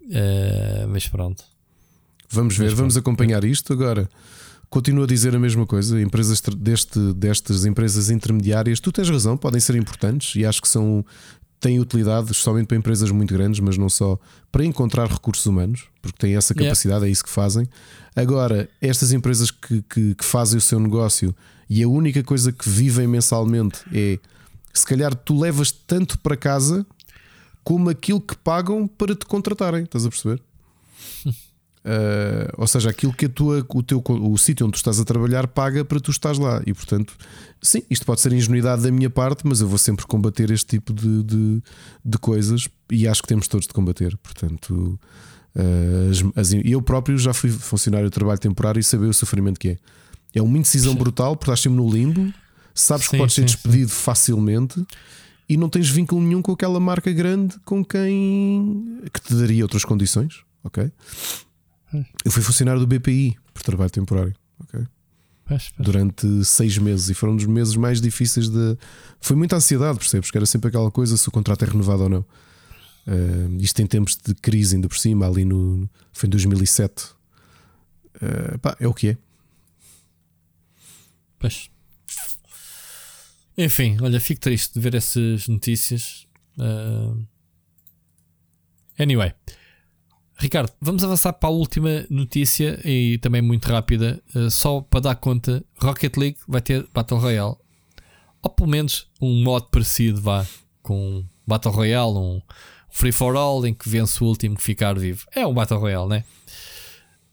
Uh, 0.04 0.86
mas 0.88 1.08
pronto. 1.08 1.42
Vamos 2.28 2.56
ver, 2.56 2.66
mas 2.66 2.74
vamos 2.74 2.94
pronto. 2.94 3.04
acompanhar 3.04 3.42
isto 3.42 3.72
agora. 3.72 4.08
Continuo 4.70 5.02
a 5.02 5.06
dizer 5.06 5.34
a 5.34 5.38
mesma 5.38 5.66
coisa. 5.66 6.00
Empresas 6.00 6.40
deste, 6.56 7.12
destas 7.14 7.64
empresas 7.64 8.08
intermediárias, 8.08 8.78
tu 8.78 8.92
tens 8.92 9.10
razão, 9.10 9.36
podem 9.36 9.60
ser 9.60 9.74
importantes 9.74 10.36
e 10.36 10.46
acho 10.46 10.62
que 10.62 10.68
são 10.68 11.04
têm 11.60 11.78
utilidade 11.78 12.32
somente 12.34 12.66
para 12.66 12.76
empresas 12.76 13.10
muito 13.10 13.32
grandes, 13.32 13.60
mas 13.60 13.76
não 13.76 13.88
só 13.88 14.18
para 14.50 14.64
encontrar 14.64 15.06
recursos 15.06 15.44
humanos, 15.44 15.84
porque 16.00 16.18
têm 16.18 16.34
essa 16.34 16.54
capacidade, 16.54 17.00
yeah. 17.00 17.08
é 17.08 17.10
isso 17.10 17.22
que 17.22 17.30
fazem. 17.30 17.68
Agora, 18.16 18.68
estas 18.80 19.12
empresas 19.12 19.50
que, 19.50 19.82
que, 19.82 20.14
que, 20.14 20.24
fazem 20.24 20.58
o 20.58 20.60
seu 20.60 20.80
negócio 20.80 21.34
e 21.68 21.82
a 21.82 21.88
única 21.88 22.22
coisa 22.24 22.50
que 22.50 22.68
vivem 22.68 23.06
mensalmente 23.06 23.78
é 23.92 24.18
se 24.72 24.86
calhar 24.86 25.14
tu 25.14 25.38
levas 25.38 25.70
tanto 25.70 26.18
para 26.18 26.36
casa 26.36 26.86
como 27.62 27.90
aquilo 27.90 28.20
que 28.20 28.36
pagam 28.36 28.88
para 28.88 29.14
te 29.14 29.26
contratarem, 29.26 29.84
estás 29.84 30.06
a 30.06 30.08
perceber? 30.08 30.40
Uh, 31.82 32.52
ou 32.58 32.66
seja, 32.66 32.90
aquilo 32.90 33.12
que 33.12 33.24
a 33.24 33.28
tua, 33.28 33.66
o, 33.66 33.82
teu, 33.82 34.02
o 34.06 34.36
sítio 34.36 34.66
onde 34.66 34.74
tu 34.74 34.76
estás 34.76 35.00
a 35.00 35.04
trabalhar 35.04 35.46
paga 35.46 35.82
para 35.84 35.98
tu 35.98 36.10
estás 36.10 36.38
lá. 36.38 36.62
E 36.66 36.74
portanto, 36.74 37.16
sim, 37.62 37.82
isto 37.88 38.04
pode 38.04 38.20
ser 38.20 38.32
ingenuidade 38.32 38.82
da 38.82 38.90
minha 38.90 39.08
parte, 39.08 39.46
mas 39.46 39.60
eu 39.60 39.68
vou 39.68 39.78
sempre 39.78 40.06
combater 40.06 40.50
este 40.50 40.66
tipo 40.66 40.92
de, 40.92 41.22
de, 41.22 41.62
de 42.04 42.18
coisas 42.18 42.68
e 42.90 43.08
acho 43.08 43.22
que 43.22 43.28
temos 43.28 43.48
todos 43.48 43.66
de 43.66 43.72
combater. 43.72 44.14
Portanto, 44.18 45.00
uh, 45.56 46.10
as, 46.36 46.52
as, 46.52 46.52
eu 46.64 46.82
próprio 46.82 47.16
já 47.16 47.32
fui 47.32 47.50
funcionário 47.50 48.08
de 48.10 48.14
trabalho 48.14 48.38
temporário 48.38 48.78
e 48.78 48.84
sabia 48.84 49.08
o 49.08 49.14
sofrimento 49.14 49.58
que 49.58 49.70
é. 49.70 49.78
É 50.34 50.42
uma 50.42 50.58
indecisão 50.58 50.92
sim. 50.92 50.98
brutal, 50.98 51.34
porque 51.34 51.50
estás 51.50 51.60
sempre 51.60 51.78
no 51.78 51.90
limbo, 51.90 52.32
sabes 52.74 53.06
sim, 53.06 53.12
que 53.12 53.16
podes 53.16 53.34
ser 53.34 53.44
despedido 53.44 53.90
sim. 53.90 53.96
facilmente 53.96 54.84
e 55.48 55.56
não 55.56 55.68
tens 55.68 55.88
vínculo 55.88 56.22
nenhum 56.22 56.42
com 56.42 56.52
aquela 56.52 56.78
marca 56.78 57.10
grande 57.10 57.56
com 57.64 57.84
quem 57.84 59.00
que 59.12 59.20
te 59.20 59.34
daria 59.34 59.64
outras 59.64 59.84
condições. 59.84 60.44
Ok? 60.62 60.92
Eu 62.24 62.30
fui 62.30 62.42
funcionário 62.42 62.80
do 62.80 62.86
BPI 62.86 63.36
por 63.52 63.62
trabalho 63.62 63.90
temporário. 63.90 64.34
Okay? 64.64 64.86
Durante 65.78 66.44
seis 66.44 66.78
meses 66.78 67.10
e 67.10 67.14
foram 67.14 67.32
um 67.32 67.36
dos 67.36 67.46
meses 67.46 67.74
mais 67.74 68.00
difíceis 68.00 68.48
de. 68.48 68.78
Foi 69.20 69.36
muita 69.36 69.56
ansiedade, 69.56 69.98
percebes? 69.98 70.28
Porque 70.28 70.38
era 70.38 70.46
sempre 70.46 70.68
aquela 70.68 70.90
coisa 70.90 71.16
se 71.16 71.28
o 71.28 71.32
contrato 71.32 71.64
é 71.64 71.68
renovado 71.68 72.04
ou 72.04 72.08
não. 72.08 72.20
Uh, 73.06 73.56
isto 73.58 73.82
em 73.82 73.86
tempos 73.86 74.16
de 74.16 74.34
crise, 74.34 74.76
ainda 74.76 74.88
por 74.88 74.96
cima, 74.96 75.26
ali 75.26 75.44
no. 75.44 75.90
Foi 76.12 76.28
em 76.28 76.30
2007. 76.30 77.04
Uh, 78.14 78.58
pá, 78.60 78.76
é 78.78 78.86
o 78.86 78.94
que 78.94 79.08
é. 79.08 79.18
Pois. 81.38 81.68
Enfim, 83.58 83.98
olha, 84.00 84.20
fico 84.20 84.40
triste 84.40 84.74
de 84.74 84.80
ver 84.80 84.94
essas 84.94 85.48
notícias. 85.48 86.26
Uh... 86.56 87.26
Anyway. 88.98 89.34
Ricardo, 90.40 90.72
vamos 90.80 91.04
avançar 91.04 91.34
para 91.34 91.50
a 91.50 91.52
última 91.52 92.06
notícia 92.08 92.80
e 92.82 93.18
também 93.18 93.42
muito 93.42 93.66
rápida, 93.66 94.22
uh, 94.34 94.50
só 94.50 94.80
para 94.80 95.00
dar 95.00 95.14
conta: 95.16 95.62
Rocket 95.76 96.16
League 96.16 96.38
vai 96.48 96.62
ter 96.62 96.88
Battle 96.94 97.20
Royale, 97.20 97.56
ou 98.42 98.50
pelo 98.50 98.70
menos 98.70 99.06
um 99.20 99.44
modo 99.44 99.66
parecido, 99.66 100.18
vá, 100.18 100.46
com 100.82 101.22
Battle 101.46 101.74
Royale, 101.74 102.16
um 102.16 102.40
free 102.88 103.12
for 103.12 103.36
all 103.36 103.66
em 103.66 103.74
que 103.74 103.86
vence 103.86 104.24
o 104.24 104.26
último 104.26 104.56
que 104.56 104.62
ficar 104.62 104.98
vivo. 104.98 105.26
É 105.34 105.46
um 105.46 105.52
Battle 105.52 105.78
Royale, 105.78 106.08
né? 106.08 106.24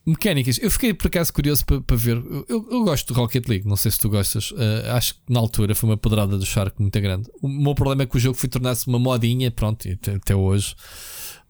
Mecânicas, 0.06 0.60
eu 0.62 0.70
fiquei 0.70 0.94
por 0.94 1.08
acaso 1.08 1.32
curioso 1.32 1.66
para, 1.66 1.80
para 1.80 1.96
ver. 1.96 2.18
Eu, 2.50 2.68
eu, 2.70 2.84
gosto 2.84 3.14
do 3.14 3.18
Rocket 3.18 3.48
League, 3.48 3.66
não 3.66 3.78
sei 3.78 3.90
se 3.90 4.00
tu 4.00 4.10
gostas. 4.10 4.52
Uh, 4.52 4.92
acho 4.96 5.14
que 5.14 5.22
na 5.30 5.40
altura 5.40 5.74
foi 5.74 5.90
uma 5.90 5.98
pedrada 5.98 6.38
do 6.38 6.46
Shark 6.46 6.82
muito 6.82 7.00
grande. 7.00 7.30
O 7.42 7.48
meu 7.48 7.74
problema 7.74 8.04
é 8.04 8.06
que 8.06 8.18
o 8.18 8.20
jogo 8.20 8.38
foi 8.38 8.50
tornar-se 8.50 8.86
uma 8.88 9.00
modinha, 9.00 9.50
pronto, 9.50 9.88
até 10.14 10.36
hoje. 10.36 10.76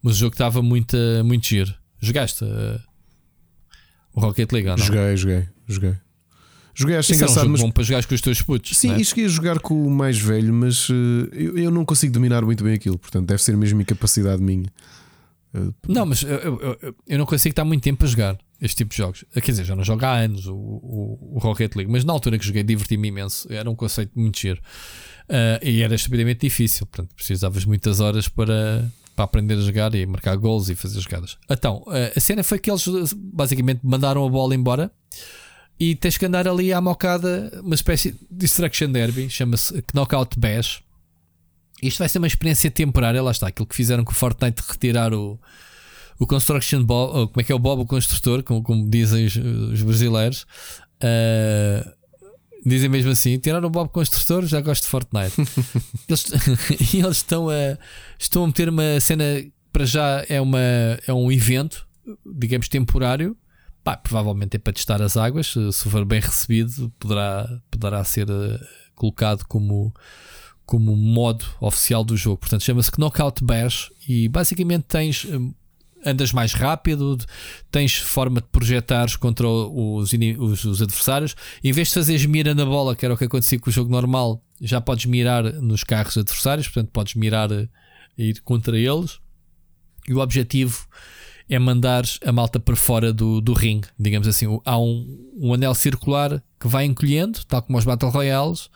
Mas 0.02 0.16
o 0.16 0.18
jogo 0.18 0.34
estava 0.34 0.62
muito, 0.62 0.96
muito 1.24 1.46
giro. 1.46 1.74
Jogaste 2.00 2.44
uh, 2.44 2.80
o 4.14 4.20
Rocket 4.20 4.52
League, 4.52 4.68
não? 4.68 4.78
Joguei, 4.78 5.16
joguei, 5.16 5.48
joguei. 5.66 5.96
Joguei, 6.78 6.96
acho 6.96 7.10
Isso 7.10 7.20
engraçado. 7.20 7.44
É 7.44 7.48
um 7.48 7.52
mas... 7.52 7.60
bom 7.60 7.70
para 7.72 7.82
jogar 7.82 8.06
com 8.06 8.14
os 8.14 8.20
teus 8.20 8.40
putos. 8.40 8.76
Sim, 8.76 8.92
é? 8.92 9.00
e 9.00 9.04
cheguei 9.04 9.24
a 9.24 9.28
jogar 9.28 9.58
com 9.58 9.84
o 9.84 9.90
mais 9.90 10.16
velho, 10.16 10.54
mas 10.54 10.88
uh, 10.88 10.94
eu, 11.32 11.58
eu 11.58 11.70
não 11.72 11.84
consigo 11.84 12.12
dominar 12.12 12.44
muito 12.44 12.62
bem 12.62 12.74
aquilo. 12.74 12.96
Portanto, 12.96 13.26
deve 13.26 13.42
ser 13.42 13.56
mesmo 13.56 13.80
incapacidade 13.80 14.40
minha. 14.40 14.70
Uh, 15.52 15.74
não, 15.88 16.06
mas 16.06 16.22
eu, 16.22 16.36
eu, 16.38 16.94
eu, 17.04 17.18
não 17.18 17.26
consigo 17.26 17.52
estar 17.52 17.64
muito 17.64 17.82
tempo 17.82 18.04
a 18.04 18.06
jogar. 18.06 18.38
este 18.60 18.76
tipo 18.76 18.92
de 18.92 18.96
jogos. 18.96 19.24
Quer 19.34 19.50
dizer, 19.50 19.64
já 19.64 19.74
não 19.74 19.82
jogo 19.82 20.04
há 20.04 20.18
anos 20.18 20.46
o, 20.46 20.54
o, 20.54 21.32
o 21.34 21.38
Rocket 21.40 21.74
League, 21.74 21.90
mas 21.90 22.04
na 22.04 22.12
altura 22.12 22.38
que 22.38 22.46
joguei 22.46 22.62
diverti-me 22.62 23.08
imenso. 23.08 23.52
Era 23.52 23.68
um 23.68 23.74
conceito 23.74 24.12
muito 24.14 24.38
giro. 24.38 24.60
Uh, 25.28 25.58
e 25.60 25.82
era 25.82 25.96
estupidamente 25.96 26.46
difícil. 26.46 26.86
Portanto, 26.86 27.12
precisavas 27.16 27.64
muitas 27.64 27.98
horas 27.98 28.28
para, 28.28 28.88
para 29.18 29.24
aprender 29.24 29.54
a 29.54 29.60
jogar 29.60 29.92
e 29.96 30.06
marcar 30.06 30.36
gols 30.36 30.68
e 30.68 30.76
fazer 30.76 31.00
jogadas. 31.00 31.36
Então, 31.50 31.82
uh, 31.88 32.16
a 32.16 32.20
cena 32.20 32.44
foi 32.44 32.56
que 32.60 32.70
eles 32.70 32.86
basicamente 33.12 33.80
mandaram 33.82 34.24
a 34.24 34.30
bola 34.30 34.54
embora 34.54 34.92
e 35.78 35.96
tens 35.96 36.16
que 36.16 36.24
andar 36.24 36.46
ali 36.46 36.72
à 36.72 36.80
mocada, 36.80 37.50
uma 37.64 37.74
espécie 37.74 38.12
de 38.12 38.18
Destruction 38.30 38.92
Derby, 38.92 39.28
chama-se 39.28 39.82
Knockout 39.92 40.38
Bash. 40.38 40.82
Isto 41.82 41.98
vai 41.98 42.08
ser 42.08 42.18
uma 42.18 42.28
experiência 42.28 42.70
temporária, 42.70 43.20
lá 43.20 43.32
está, 43.32 43.48
aquilo 43.48 43.66
que 43.66 43.74
fizeram 43.74 44.04
com 44.04 44.12
o 44.12 44.14
Fortnite 44.14 44.62
retirar 44.68 45.12
o, 45.12 45.36
o 46.16 46.24
Construction 46.24 46.84
Bob, 46.84 47.28
como 47.28 47.40
é 47.40 47.42
que 47.42 47.50
é 47.50 47.54
o 47.56 47.58
Bob 47.58 47.82
o 47.82 47.86
Construtor, 47.86 48.44
como, 48.44 48.62
como 48.62 48.88
dizem 48.88 49.26
os, 49.26 49.34
os 49.34 49.82
brasileiros. 49.82 50.46
Uh, 51.02 51.97
dizem 52.64 52.88
mesmo 52.88 53.10
assim: 53.10 53.38
tiraram 53.38 53.68
o 53.68 53.70
Bob 53.70 53.90
Construtor, 53.90 54.46
já 54.46 54.60
gosto 54.60 54.84
de 54.84 54.88
Fortnite. 54.88 55.34
eles, 56.08 56.24
e 56.94 57.00
eles 57.00 57.18
estão 57.18 57.48
a, 57.48 57.78
estão 58.18 58.44
a 58.44 58.46
meter 58.46 58.68
uma 58.68 59.00
cena, 59.00 59.24
para 59.72 59.84
já 59.84 60.24
é, 60.28 60.40
uma, 60.40 60.58
é 61.06 61.12
um 61.12 61.30
evento, 61.30 61.86
digamos, 62.24 62.68
temporário 62.68 63.36
Pá, 63.88 63.96
provavelmente 63.96 64.54
é 64.54 64.58
para 64.58 64.74
testar 64.74 65.00
as 65.00 65.16
águas. 65.16 65.54
Se 65.72 65.88
for 65.88 66.04
bem 66.04 66.20
recebido, 66.20 66.92
poderá, 66.98 67.48
poderá 67.70 68.04
ser 68.04 68.28
uh, 68.28 68.60
colocado 68.94 69.46
como, 69.46 69.94
como 70.66 70.94
modo 70.94 71.46
oficial 71.58 72.04
do 72.04 72.14
jogo. 72.14 72.36
Portanto, 72.36 72.64
chama-se 72.64 72.90
Knockout 72.98 73.42
Bash 73.42 73.90
e 74.06 74.28
basicamente 74.28 74.82
tens. 74.82 75.26
Andas 76.04 76.32
mais 76.32 76.52
rápido, 76.52 77.18
tens 77.70 77.96
forma 77.96 78.40
de 78.40 78.46
projetares 78.48 79.16
contra 79.16 79.48
os, 79.48 80.12
os, 80.12 80.64
os, 80.64 80.82
adversários. 80.82 81.34
Em 81.62 81.72
vez 81.72 81.88
de 81.88 81.94
fazeres 81.94 82.24
mira 82.24 82.54
na 82.54 82.64
bola, 82.64 82.94
que 82.94 83.04
era 83.04 83.14
o 83.14 83.16
que 83.16 83.24
acontecia 83.24 83.58
com 83.58 83.68
o 83.68 83.72
jogo 83.72 83.90
normal, 83.90 84.42
já 84.60 84.80
podes 84.80 85.06
mirar 85.06 85.44
nos 85.54 85.82
carros 85.84 86.16
adversários, 86.16 86.68
portanto, 86.68 86.90
podes 86.92 87.14
mirar 87.14 87.50
e 87.50 87.68
eh, 88.16 88.24
ir 88.24 88.40
contra 88.42 88.78
eles. 88.78 89.18
E 90.08 90.14
o 90.14 90.20
objetivo 90.20 90.86
é 91.48 91.58
mandar 91.58 92.04
a 92.24 92.30
malta 92.30 92.60
para 92.60 92.76
fora 92.76 93.12
do, 93.12 93.40
do 93.40 93.52
ringue. 93.52 93.88
Digamos 93.98 94.28
assim, 94.28 94.46
há 94.64 94.78
um, 94.78 95.32
um 95.36 95.54
anel 95.54 95.74
circular 95.74 96.42
que 96.60 96.68
vai 96.68 96.84
encolhendo, 96.84 97.40
tal 97.46 97.62
como 97.62 97.78
os 97.78 97.84
Battle 97.84 98.10
Royales. 98.10 98.68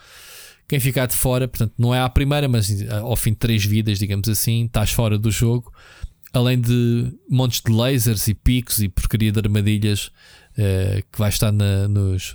Quem 0.66 0.80
ficar 0.80 1.06
de 1.06 1.14
fora, 1.14 1.46
portanto, 1.46 1.74
não 1.76 1.94
é 1.94 2.00
à 2.00 2.08
primeira, 2.08 2.48
mas 2.48 2.70
eh, 2.80 2.88
ao 2.90 3.14
fim 3.14 3.32
de 3.32 3.36
três 3.36 3.64
vidas, 3.64 3.98
digamos 3.98 4.28
assim, 4.28 4.64
estás 4.64 4.90
fora 4.90 5.18
do 5.18 5.30
jogo. 5.30 5.70
Além 6.32 6.60
de 6.60 7.12
montes 7.28 7.60
de 7.60 7.70
lasers 7.70 8.26
e 8.28 8.34
picos 8.34 8.80
e 8.80 8.88
porcaria 8.88 9.30
de 9.30 9.38
armadilhas 9.38 10.06
uh, 10.52 11.02
que 11.12 11.18
vai 11.18 11.28
estar 11.28 11.52
na, 11.52 11.86
nos, 11.88 12.34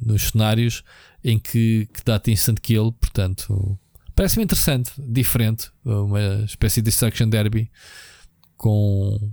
nos 0.00 0.28
cenários 0.28 0.84
em 1.24 1.38
que, 1.38 1.88
que 1.92 2.04
dá-te 2.04 2.30
instant 2.30 2.60
kill. 2.60 2.92
Portanto, 2.92 3.76
parece-me 4.14 4.44
interessante, 4.44 4.92
diferente, 4.96 5.70
uma 5.84 6.44
espécie 6.44 6.80
de 6.80 6.84
Destruction 6.86 7.28
Derby 7.28 7.70
com 8.56 9.32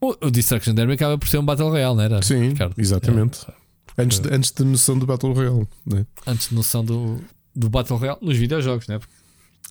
o, 0.00 0.30
Destruction 0.30 0.74
Derby 0.74 0.92
acaba 0.92 1.18
por 1.18 1.28
ser 1.28 1.38
um 1.38 1.44
Battle 1.44 1.70
Royale, 1.70 1.96
não 1.96 2.02
era? 2.02 2.22
Sim, 2.22 2.50
Ricardo? 2.50 2.74
exatamente. 2.78 3.40
É. 3.48 4.02
Antes, 4.02 4.20
de, 4.20 4.32
antes 4.32 4.52
da 4.52 4.64
noção 4.64 4.96
do 4.96 5.06
Battle 5.06 5.32
Royale, 5.32 5.66
né? 5.84 6.06
Antes 6.24 6.50
de 6.50 6.54
noção 6.54 6.84
do, 6.84 7.20
do 7.54 7.68
Battle 7.68 7.98
Royale 7.98 8.18
nos 8.22 8.36
videojogos, 8.36 8.86
né? 8.86 8.98
Porque 8.98 9.12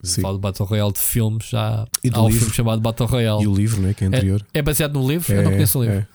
Sim. 0.03 0.21
falo 0.21 0.37
do 0.37 0.41
Battle 0.41 0.67
Royale 0.67 0.93
de 0.93 0.99
filmes, 0.99 1.49
já 1.49 1.87
e 2.03 2.09
há 2.13 2.21
um 2.21 2.27
livro. 2.27 2.39
filme 2.39 2.53
chamado 2.55 2.81
Battle 2.81 3.07
Royale. 3.07 3.43
E 3.43 3.47
o 3.47 3.55
livro, 3.55 3.81
né? 3.81 3.93
Que 3.93 4.03
é 4.03 4.07
anterior. 4.07 4.45
É, 4.53 4.59
é 4.59 4.61
baseado 4.61 4.93
no 4.93 5.07
livro? 5.07 5.33
É, 5.33 5.37
Eu 5.37 5.43
não 5.43 5.51
conheço 5.51 5.79
o 5.79 5.83
livro. 5.83 5.99
É. 5.99 6.07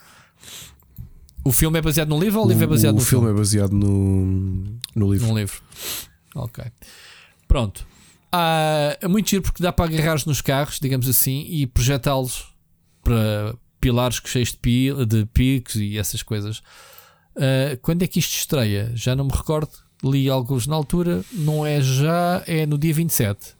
O 1.44 1.52
filme 1.52 1.78
é 1.78 1.82
baseado 1.82 2.08
no 2.08 2.20
livro 2.20 2.40
ou 2.40 2.46
o 2.46 2.48
livro 2.48 2.64
é 2.64 2.66
baseado 2.66 2.94
o 2.94 2.98
no 2.98 3.04
filme? 3.04 3.24
O 3.24 3.28
filme 3.28 3.36
é 3.36 3.40
baseado 3.40 3.72
no, 3.72 4.78
no 4.94 5.12
livro. 5.12 5.28
No 5.28 5.36
livro. 5.36 5.60
Ok. 6.34 6.64
Pronto. 7.48 7.84
Ah, 8.30 8.96
é 9.00 9.08
muito 9.08 9.28
giro 9.28 9.42
porque 9.42 9.62
dá 9.62 9.72
para 9.72 9.92
agarrar 9.92 10.20
nos 10.26 10.40
carros, 10.40 10.78
digamos 10.80 11.08
assim, 11.08 11.44
e 11.48 11.66
projetá-los 11.66 12.46
para, 13.02 13.54
pilares 13.82 14.22
cheios 14.24 14.52
de, 14.52 14.58
pi, 14.58 14.92
de 15.06 15.26
picos 15.26 15.74
e 15.74 15.98
essas 15.98 16.22
coisas. 16.22 16.58
Uh, 17.36 17.76
quando 17.82 18.02
é 18.02 18.06
que 18.06 18.20
isto 18.20 18.34
estreia? 18.34 18.92
Já 18.94 19.16
não 19.16 19.24
me 19.24 19.32
recordo. 19.32 19.72
Li 20.04 20.30
alguns 20.30 20.66
na 20.66 20.76
altura. 20.76 21.22
Não 21.32 21.66
é 21.66 21.80
já, 21.82 22.42
é 22.46 22.64
no 22.64 22.78
dia 22.78 22.94
27. 22.94 23.54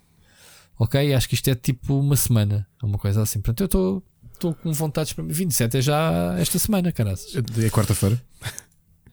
Ok? 0.83 1.15
Acho 1.15 1.29
que 1.29 1.37
isto 1.37 1.49
é 1.49 1.55
tipo 1.55 1.97
uma 1.97 2.17
semana. 2.17 2.67
Uma 2.83 2.99
coisa 2.99 3.23
assim. 3.23 3.41
Portanto, 3.41 3.61
eu 3.61 3.67
estou. 3.67 4.03
Estou 4.35 4.53
com 4.53 4.73
vontades 4.73 5.13
para 5.13 5.23
mim. 5.23 5.33
27 5.33 5.77
é 5.77 5.81
já 5.81 6.35
esta 6.37 6.59
semana, 6.59 6.91
caras. 6.91 7.25
É 7.37 7.71
quarta-feira. 7.71 8.21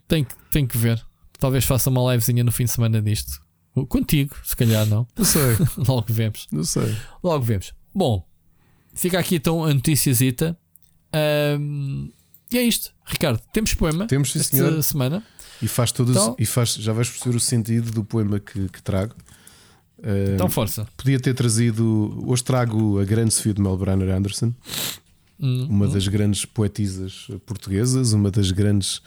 Tem, 0.07 0.25
tem 0.49 0.65
que 0.65 0.75
ver. 0.75 0.99
Talvez 1.37 1.63
faça 1.65 1.91
uma 1.91 2.11
livezinha 2.11 2.43
no 2.43 2.51
fim 2.51 2.63
de 2.63 2.71
semana 2.71 2.99
disto. 2.99 3.39
Contigo, 3.87 4.35
se 4.43 4.55
calhar 4.55 4.87
não. 4.87 5.07
Não 5.15 5.23
sei. 5.23 5.55
Logo 5.87 6.11
vemos. 6.11 6.47
Não 6.51 6.63
sei. 6.63 6.97
Logo 7.23 7.45
vemos. 7.45 7.71
Bom, 7.93 8.27
fica 8.95 9.19
aqui 9.19 9.35
então 9.35 9.63
a 9.63 9.71
noticiazita. 9.71 10.57
Um, 11.59 12.11
e 12.51 12.57
é 12.57 12.63
isto, 12.63 12.91
Ricardo. 13.05 13.39
Temos 13.53 13.75
poema 13.75 14.07
temos, 14.07 14.31
sim, 14.31 14.39
esta 14.39 14.57
senhor. 14.57 14.81
semana. 14.81 15.23
E 15.61 15.67
faz 15.67 15.91
todos 15.91 16.15
então, 16.15 16.35
e 16.39 16.45
faz, 16.47 16.73
já 16.73 16.91
vais 16.93 17.07
perceber 17.07 17.35
o 17.35 17.39
sentido 17.39 17.91
do 17.91 18.03
poema 18.03 18.39
que, 18.39 18.67
que 18.69 18.81
trago. 18.81 19.13
Então, 20.33 20.49
força. 20.49 20.87
Podia 20.95 21.19
ter 21.19 21.33
trazido. 21.33 22.23
Hoje 22.25 22.43
trago 22.43 22.99
a 22.99 23.05
grande 23.05 23.33
Sofia 23.33 23.53
de 23.53 23.61
Melbrenner 23.61 24.15
Anderson, 24.15 24.53
hum, 25.39 25.67
uma 25.69 25.87
hum. 25.87 25.91
das 25.91 26.07
grandes 26.07 26.45
poetisas 26.45 27.27
portuguesas, 27.45 28.13
uma 28.13 28.31
das 28.31 28.51
grandes 28.51 28.97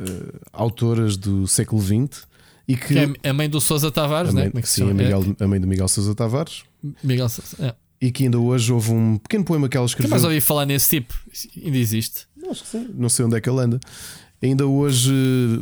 uh, 0.00 0.40
autoras 0.52 1.16
do 1.16 1.46
século 1.46 1.80
XX. 1.80 2.26
E 2.66 2.76
que, 2.76 2.86
que 2.86 3.18
é 3.22 3.28
a 3.28 3.34
mãe 3.34 3.48
do 3.48 3.60
Sousa 3.60 3.90
Tavares, 3.90 4.30
a 4.30 4.32
né? 4.32 4.42
mãe, 4.42 4.50
Como 4.50 4.58
é 4.58 4.62
que 4.62 4.68
sim, 4.68 4.82
a, 4.90 4.94
Miguel, 4.94 5.36
a 5.38 5.46
mãe 5.46 5.60
do 5.60 5.66
Miguel 5.66 5.86
Sousa 5.86 6.14
Tavares. 6.14 6.62
Miguel 7.02 7.28
Sousa, 7.28 7.56
é 7.60 7.74
e 8.04 8.10
que 8.10 8.24
ainda 8.24 8.38
hoje 8.38 8.70
houve 8.70 8.92
um 8.92 9.16
pequeno 9.16 9.44
poema 9.44 9.66
que 9.66 9.78
ela 9.78 9.86
escreveu. 9.86 10.10
Quem 10.10 10.10
mais 10.10 10.24
ouvi 10.24 10.38
falar 10.38 10.66
nesse 10.66 11.00
tipo? 11.00 11.14
Ainda 11.56 11.78
existe? 11.78 12.26
Acho 12.50 12.62
que 12.62 12.68
sim. 12.68 12.90
Não 12.94 13.08
sei 13.08 13.24
onde 13.24 13.34
é 13.34 13.40
que 13.40 13.48
ele 13.48 13.60
anda. 13.60 13.80
Ainda 14.42 14.66
hoje, 14.66 15.10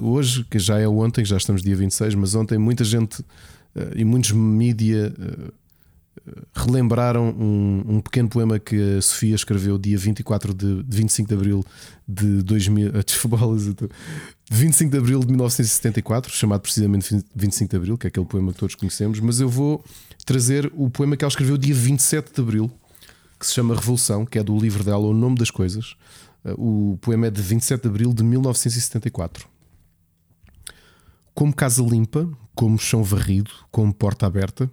hoje, 0.02 0.44
que 0.50 0.58
já 0.58 0.76
é 0.80 0.88
ontem, 0.88 1.24
já 1.24 1.36
estamos 1.36 1.62
dia 1.62 1.76
26, 1.76 2.16
mas 2.16 2.34
ontem 2.34 2.58
muita 2.58 2.82
gente 2.82 3.24
e 3.94 4.04
muitos 4.04 4.32
mídia 4.32 5.14
uh, 5.18 5.52
relembraram 6.54 7.30
um, 7.30 7.84
um, 7.96 8.00
pequeno 8.00 8.28
poema 8.28 8.58
que 8.58 8.98
a 8.98 9.02
Sofia 9.02 9.34
escreveu 9.34 9.78
dia 9.78 9.96
24 9.96 10.52
de, 10.52 10.82
de 10.82 10.96
25 10.96 11.28
de 11.28 11.34
abril 11.34 11.64
de 12.06 12.42
2000, 12.42 12.92
de 12.92 13.88
25 14.50 14.90
de 14.90 14.98
abril 14.98 15.20
de 15.20 15.26
1974, 15.28 16.32
chamado 16.32 16.60
precisamente 16.60 17.24
25 17.34 17.70
de 17.70 17.76
abril, 17.76 17.98
que 17.98 18.06
é 18.06 18.08
aquele 18.08 18.26
poema 18.26 18.52
que 18.52 18.58
todos 18.58 18.74
conhecemos, 18.74 19.18
mas 19.20 19.40
eu 19.40 19.48
vou 19.48 19.82
trazer 20.26 20.70
o 20.76 20.90
poema 20.90 21.16
que 21.16 21.24
ela 21.24 21.30
escreveu 21.30 21.56
dia 21.56 21.74
27 21.74 22.34
de 22.34 22.40
abril, 22.40 22.70
que 23.38 23.46
se 23.46 23.54
chama 23.54 23.74
Revolução, 23.74 24.26
que 24.26 24.38
é 24.38 24.42
do 24.42 24.56
livro 24.56 24.84
dela 24.84 25.06
O 25.06 25.14
Nome 25.14 25.36
das 25.36 25.50
Coisas. 25.50 25.96
O 26.56 26.98
poema 27.00 27.26
é 27.26 27.30
de 27.30 27.40
27 27.40 27.82
de 27.82 27.88
abril 27.88 28.12
de 28.12 28.22
1974. 28.22 29.48
Como 31.34 31.54
casa 31.54 31.82
limpa, 31.82 32.28
como 32.54 32.78
chão 32.78 33.02
varrido, 33.02 33.50
como 33.70 33.92
porta 33.92 34.26
aberta, 34.26 34.70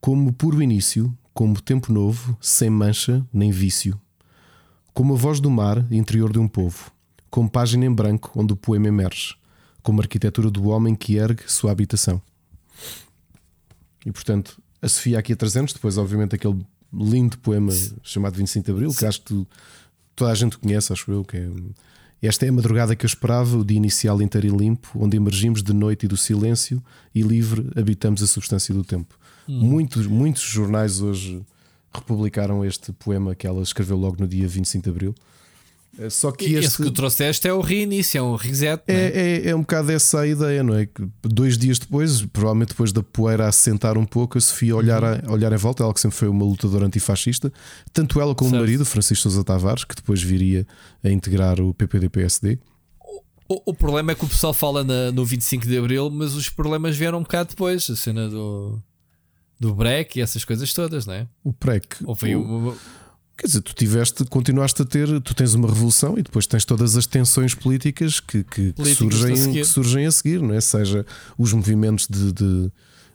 como 0.00 0.32
puro 0.32 0.62
início, 0.62 1.16
como 1.32 1.60
tempo 1.60 1.92
novo, 1.92 2.36
sem 2.40 2.70
mancha 2.70 3.26
nem 3.32 3.50
vício, 3.50 4.00
como 4.94 5.14
a 5.14 5.16
voz 5.16 5.40
do 5.40 5.50
mar 5.50 5.86
interior 5.90 6.32
de 6.32 6.38
um 6.38 6.48
povo, 6.48 6.90
como 7.30 7.50
página 7.50 7.84
em 7.84 7.92
branco 7.92 8.32
onde 8.34 8.52
o 8.52 8.56
poema 8.56 8.88
emerge, 8.88 9.36
como 9.82 10.00
arquitetura 10.00 10.50
do 10.50 10.68
homem 10.68 10.94
que 10.94 11.16
ergue 11.16 11.42
sua 11.46 11.70
habitação. 11.70 12.20
E 14.04 14.12
portanto, 14.12 14.60
a 14.80 14.88
Sofia 14.88 15.18
aqui 15.18 15.32
a 15.32 15.36
300, 15.36 15.74
depois, 15.74 15.98
obviamente, 15.98 16.34
aquele 16.34 16.64
lindo 16.92 17.38
poema 17.38 17.72
chamado 18.02 18.36
25 18.36 18.64
de 18.64 18.70
Abril, 18.70 18.94
que 18.94 19.04
acho 19.04 19.20
que 19.22 19.46
toda 20.14 20.30
a 20.30 20.34
gente 20.34 20.58
conhece, 20.58 20.92
acho 20.92 21.10
eu, 21.10 21.24
que 21.24 21.36
é. 21.36 21.50
Esta 22.22 22.46
é 22.46 22.48
a 22.48 22.52
madrugada 22.52 22.96
que 22.96 23.04
eu 23.04 23.08
esperava, 23.08 23.58
o 23.58 23.64
dia 23.64 23.76
inicial 23.76 24.20
inteiro 24.22 24.46
e 24.46 24.50
limpo, 24.50 24.90
onde 24.94 25.16
emergimos 25.16 25.62
de 25.62 25.72
noite 25.72 26.06
e 26.06 26.08
do 26.08 26.16
silêncio 26.16 26.82
e 27.14 27.22
livre 27.22 27.70
habitamos 27.76 28.22
a 28.22 28.26
substância 28.26 28.74
do 28.74 28.82
tempo. 28.82 29.18
Hum. 29.48 29.60
Muitos, 29.60 30.06
muitos 30.06 30.42
jornais 30.42 31.00
hoje 31.00 31.44
republicaram 31.92 32.64
este 32.64 32.92
poema 32.92 33.34
que 33.34 33.46
ela 33.46 33.62
escreveu 33.62 33.96
logo 33.96 34.16
no 34.18 34.26
dia 34.26 34.48
25 34.48 34.84
de 34.84 34.90
Abril. 34.90 35.14
Eh, 35.98 36.10
só 36.10 36.30
que 36.30 36.44
este... 36.44 36.66
Esse 36.66 36.82
que 36.82 36.90
trouxeste 36.90 37.48
é 37.48 37.52
o 37.52 37.60
reinício, 37.60 38.18
é 38.18 38.22
um 38.22 38.34
reset. 38.34 38.82
É, 38.86 38.94
é? 38.94 39.46
É, 39.46 39.48
é, 39.50 39.56
um 39.56 39.60
bocado 39.60 39.92
essa 39.92 40.20
a 40.20 40.26
ideia, 40.26 40.62
não 40.62 40.74
é? 40.74 40.86
Que 40.86 41.08
dois 41.22 41.56
dias 41.56 41.78
depois, 41.78 42.22
provavelmente 42.22 42.68
depois 42.70 42.92
da 42.92 43.02
poeira 43.02 43.46
assentar 43.46 43.96
um 43.96 44.04
pouco, 44.04 44.38
a 44.38 44.40
Sofia 44.40 44.76
olhar, 44.76 45.02
a, 45.02 45.22
olhar 45.30 45.52
em 45.52 45.56
volta, 45.56 45.82
ela 45.82 45.92
que 45.92 46.00
sempre 46.00 46.16
foi 46.16 46.28
uma 46.28 46.44
lutadora 46.44 46.86
antifascista, 46.86 47.52
tanto 47.92 48.20
ela 48.20 48.34
como 48.34 48.50
certo. 48.50 48.62
o 48.62 48.64
marido, 48.64 48.84
Francisco 48.84 49.22
Sousa 49.22 49.42
Tavares, 49.42 49.84
que 49.84 49.94
depois 49.94 50.22
viria 50.22 50.66
a 51.02 51.08
integrar 51.10 51.60
o 51.60 51.72
PPD-PSD. 51.74 52.58
O, 53.48 53.70
o, 53.70 53.74
problema 53.74 54.10
é 54.10 54.14
que 54.14 54.24
o 54.24 54.28
pessoal 54.28 54.52
fala 54.52 54.82
na, 54.82 55.12
no 55.12 55.24
25 55.24 55.66
de 55.66 55.78
Abril, 55.78 56.10
mas 56.10 56.34
os 56.34 56.50
problemas 56.50 56.96
vieram 56.96 57.18
um 57.18 57.22
bocado 57.22 57.50
depois, 57.50 57.88
a 57.88 57.94
cena 57.94 58.28
do, 58.28 58.82
do 59.58 59.72
break 59.72 60.18
e 60.18 60.22
essas 60.22 60.44
coisas 60.44 60.72
todas, 60.72 61.06
não 61.06 61.14
é? 61.14 61.28
O 61.44 61.52
break. 61.52 61.86
Ou 62.04 62.16
foi 62.16 62.34
o, 62.34 62.76
Quer 63.36 63.48
dizer, 63.48 63.60
tu 63.60 63.74
tiveste, 63.74 64.24
continuaste 64.24 64.80
a 64.80 64.84
ter, 64.84 65.20
tu 65.20 65.34
tens 65.34 65.52
uma 65.52 65.68
revolução 65.68 66.18
e 66.18 66.22
depois 66.22 66.46
tens 66.46 66.64
todas 66.64 66.96
as 66.96 67.06
tensões 67.06 67.54
políticas 67.54 68.18
que, 68.18 68.42
que, 68.42 68.72
que 68.72 68.94
surgem, 68.94 69.52
que 69.52 69.64
surgem 69.64 70.06
a 70.06 70.10
seguir, 70.10 70.40
não 70.40 70.54
é? 70.54 70.60
Seja 70.60 71.04
os 71.36 71.52
movimentos 71.52 72.06
de, 72.08 72.32
de, 72.32 72.72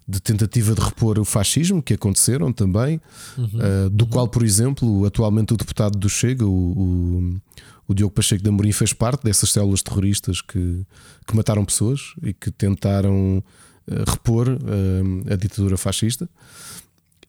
de, 0.07 0.19
tentativa 0.21 0.75
de 0.75 0.81
repor 0.81 1.17
o 1.17 1.25
fascismo 1.25 1.81
que 1.81 1.95
aconteceram 1.95 2.53
também, 2.53 3.01
uhum, 3.35 3.45
uh, 3.45 3.89
do 3.89 4.05
uhum. 4.05 4.11
qual, 4.11 4.27
por 4.27 4.43
exemplo, 4.43 5.05
atualmente 5.05 5.53
o 5.55 5.57
deputado 5.57 5.97
do 5.97 6.07
Chega, 6.07 6.45
o, 6.45 6.51
o, 6.51 7.41
o 7.87 7.93
Diogo 7.95 8.13
Pacheco 8.13 8.43
de 8.43 8.49
Amorim, 8.49 8.71
fez 8.71 8.93
parte 8.93 9.23
dessas 9.23 9.51
células 9.51 9.81
terroristas 9.81 10.39
que, 10.39 10.85
que 11.25 11.35
mataram 11.35 11.65
pessoas 11.65 12.13
e 12.21 12.31
que 12.31 12.51
tentaram 12.51 13.39
uh, 13.87 14.03
repor 14.07 14.49
uh, 14.49 15.33
a 15.33 15.35
ditadura 15.35 15.77
fascista. 15.77 16.29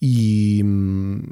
E. 0.00 0.60
Hum, 0.62 1.22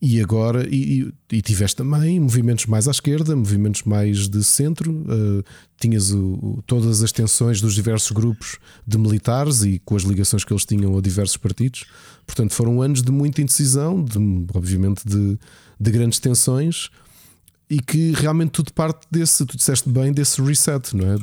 e 0.00 0.20
agora, 0.20 0.68
e, 0.70 1.10
e, 1.32 1.40
tiveste 1.40 1.76
também 1.76 2.20
movimentos 2.20 2.66
mais 2.66 2.86
à 2.86 2.90
esquerda, 2.90 3.34
movimentos 3.34 3.82
mais 3.84 4.28
de 4.28 4.44
centro, 4.44 4.92
uh, 4.92 5.42
tinhas 5.80 6.12
o, 6.12 6.62
todas 6.66 7.02
as 7.02 7.10
tensões 7.10 7.62
dos 7.62 7.74
diversos 7.74 8.10
grupos 8.10 8.58
de 8.86 8.98
militares 8.98 9.62
e 9.62 9.80
com 9.84 9.96
as 9.96 10.02
ligações 10.02 10.44
que 10.44 10.52
eles 10.52 10.66
tinham 10.66 10.98
a 10.98 11.00
diversos 11.00 11.38
partidos. 11.38 11.86
Portanto, 12.26 12.52
foram 12.52 12.82
anos 12.82 13.00
de 13.00 13.10
muita 13.10 13.40
indecisão, 13.40 14.04
de, 14.04 14.18
obviamente 14.54 15.02
de, 15.06 15.38
de 15.80 15.90
grandes 15.90 16.18
tensões, 16.18 16.90
e 17.68 17.80
que 17.80 18.12
realmente 18.12 18.50
tudo 18.50 18.74
parte 18.74 19.06
desse, 19.10 19.46
tu 19.46 19.56
disseste 19.56 19.88
bem, 19.88 20.12
desse 20.12 20.42
reset, 20.42 20.94
não 20.94 21.10
é? 21.10 21.16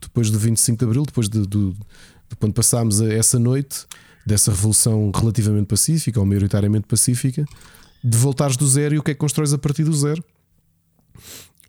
depois 0.00 0.30
do 0.30 0.38
25 0.38 0.78
de 0.78 0.84
Abril, 0.84 1.02
depois 1.02 1.28
de, 1.28 1.40
de, 1.40 1.72
de 1.72 2.36
quando 2.38 2.54
passámos 2.54 3.00
essa 3.00 3.38
noite 3.38 3.84
dessa 4.24 4.52
revolução 4.52 5.10
relativamente 5.12 5.66
pacífica 5.66 6.20
ou 6.20 6.24
maioritariamente 6.24 6.86
pacífica 6.86 7.44
de 8.02 8.18
voltares 8.18 8.56
do 8.56 8.66
zero 8.66 8.94
e 8.94 8.98
o 8.98 9.02
que 9.02 9.12
é 9.12 9.14
que 9.14 9.20
constróis 9.20 9.52
a 9.52 9.58
partir 9.58 9.84
do 9.84 9.94
zero. 9.94 10.22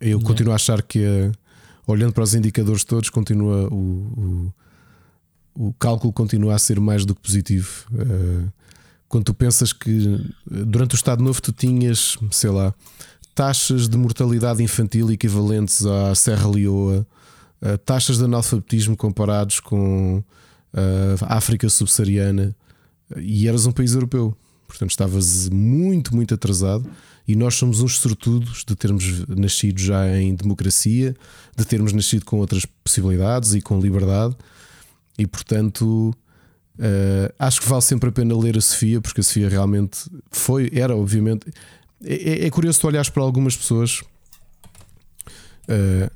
Eu 0.02 0.20
continuo 0.20 0.52
a 0.52 0.56
achar 0.56 0.82
que, 0.82 1.00
eh, 1.00 1.32
olhando 1.88 2.14
para 2.14 2.24
os 2.24 2.34
indicadores 2.34 2.84
todos, 2.84 3.10
continua 3.10 3.68
o, 3.70 4.52
o, 5.56 5.68
o, 5.68 5.74
cálculo 5.74 6.12
continua 6.12 6.56
a 6.56 6.60
ser 6.60 6.80
mais 6.80 7.06
do 7.06 7.16
que 7.16 7.22
positivo. 7.22 7.86
Uh, 7.94 8.52
quando 9.08 9.26
tu 9.26 9.34
pensas 9.34 9.72
que 9.72 10.16
eh, 10.52 10.64
durante 10.66 10.96
o 10.96 10.98
Estado 10.98 11.24
Novo 11.24 11.42
tu 11.42 11.54
tinhas, 11.54 12.18
sei 12.32 12.50
lá, 12.50 12.74
taxas 13.36 13.88
de 13.88 13.98
mortalidade 13.98 14.62
infantil 14.62 15.12
equivalentes 15.12 15.86
à 15.86 16.14
Serra 16.14 16.50
Leoa, 16.50 17.06
taxas 17.86 18.18
de 18.18 18.26
analfabetismo 18.26 18.96
comparados 18.98 19.60
com 19.60 20.22
a 21.22 21.38
África 21.38 21.68
subsaariana, 21.70 22.54
e 23.18 23.48
eras 23.48 23.66
um 23.66 23.72
país 23.72 23.94
europeu. 23.94 24.36
Portanto, 24.74 24.90
estavas 24.90 25.50
muito, 25.50 26.16
muito 26.16 26.34
atrasado. 26.34 26.90
E 27.28 27.36
nós 27.36 27.54
somos 27.54 27.80
uns 27.80 28.00
sortudos 28.00 28.66
de 28.68 28.76
termos 28.76 29.24
nascido 29.28 29.80
já 29.80 30.20
em 30.20 30.34
democracia, 30.34 31.16
de 31.56 31.64
termos 31.64 31.94
nascido 31.94 32.26
com 32.26 32.40
outras 32.40 32.66
possibilidades 32.84 33.54
e 33.54 33.62
com 33.62 33.80
liberdade. 33.80 34.36
E 35.18 35.28
portanto, 35.28 36.10
uh, 36.80 37.34
acho 37.38 37.62
que 37.62 37.70
vale 37.70 37.84
sempre 37.84 38.10
a 38.10 38.12
pena 38.12 38.36
ler 38.36 38.58
a 38.58 38.62
Sofia, 38.62 39.00
porque 39.00 39.22
a 39.22 39.24
Sofia 39.24 39.48
realmente 39.48 40.10
foi, 40.32 40.72
era, 40.74 40.98
obviamente. 40.98 41.46
É, 42.04 42.32
é, 42.32 42.46
é 42.48 42.50
curioso 42.50 42.82
tu 42.82 42.88
olhares 42.88 43.10
para 43.10 43.22
algumas 43.22 43.56
pessoas. 43.56 44.02
Uh, 45.70 46.10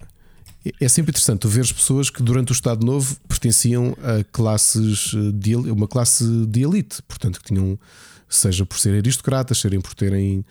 é 0.81 0.87
sempre 0.89 1.11
interessante 1.11 1.41
tu 1.41 1.47
veres 1.47 1.71
pessoas 1.71 2.09
que 2.09 2.21
durante 2.23 2.51
o 2.51 2.53
Estado 2.53 2.85
Novo 2.85 3.15
pertenciam 3.27 3.95
a 4.01 4.23
classes 4.25 5.13
de 5.35 5.55
uma 5.55 5.87
classe 5.87 6.25
de 6.47 6.63
elite, 6.63 7.01
portanto 7.03 7.39
que 7.39 7.45
tinham 7.45 7.79
seja 8.29 8.65
por 8.65 8.79
serem 8.79 8.99
aristocratas, 8.99 9.59
serem 9.59 9.81
por 9.81 9.93
terem 9.93 10.45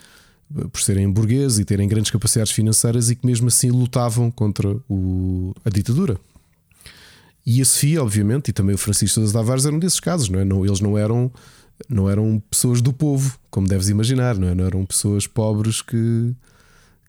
por 0.72 0.80
serem 0.80 1.10
burgueses 1.10 1.58
e 1.58 1.64
terem 1.64 1.88
grandes 1.88 2.10
capacidades 2.10 2.52
financeiras 2.52 3.10
e 3.10 3.16
que 3.16 3.26
mesmo 3.26 3.48
assim 3.48 3.68
lutavam 3.68 4.30
contra 4.30 4.76
o, 4.88 5.52
a 5.64 5.70
ditadura. 5.70 6.16
E 7.44 7.60
a 7.60 7.64
Sofia, 7.64 8.00
obviamente, 8.00 8.48
e 8.48 8.52
também 8.52 8.74
o 8.74 8.78
Francisco 8.78 9.20
das 9.20 9.32
Tavares 9.32 9.66
eram 9.66 9.78
desses 9.78 9.98
casos, 9.98 10.28
não 10.28 10.38
é? 10.38 10.44
Não, 10.44 10.64
eles 10.64 10.80
não 10.80 10.96
eram 10.96 11.32
não 11.88 12.08
eram 12.08 12.42
pessoas 12.50 12.80
do 12.80 12.92
povo, 12.92 13.38
como 13.50 13.68
deves 13.68 13.88
imaginar, 13.88 14.38
não, 14.38 14.48
é? 14.48 14.54
não 14.54 14.64
eram 14.64 14.84
pessoas 14.86 15.26
pobres 15.26 15.82
que 15.82 16.34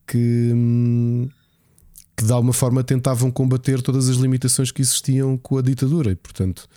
que 0.05 0.51
que 2.15 2.23
de 2.23 2.31
alguma 2.31 2.53
forma 2.53 2.83
tentavam 2.83 3.29
combater 3.29 3.81
todas 3.81 4.09
as 4.09 4.17
limitações 4.17 4.71
que 4.71 4.81
existiam 4.81 5.37
com 5.37 5.57
a 5.57 5.61
ditadura 5.61 6.11
e 6.11 6.15
portanto 6.15 6.67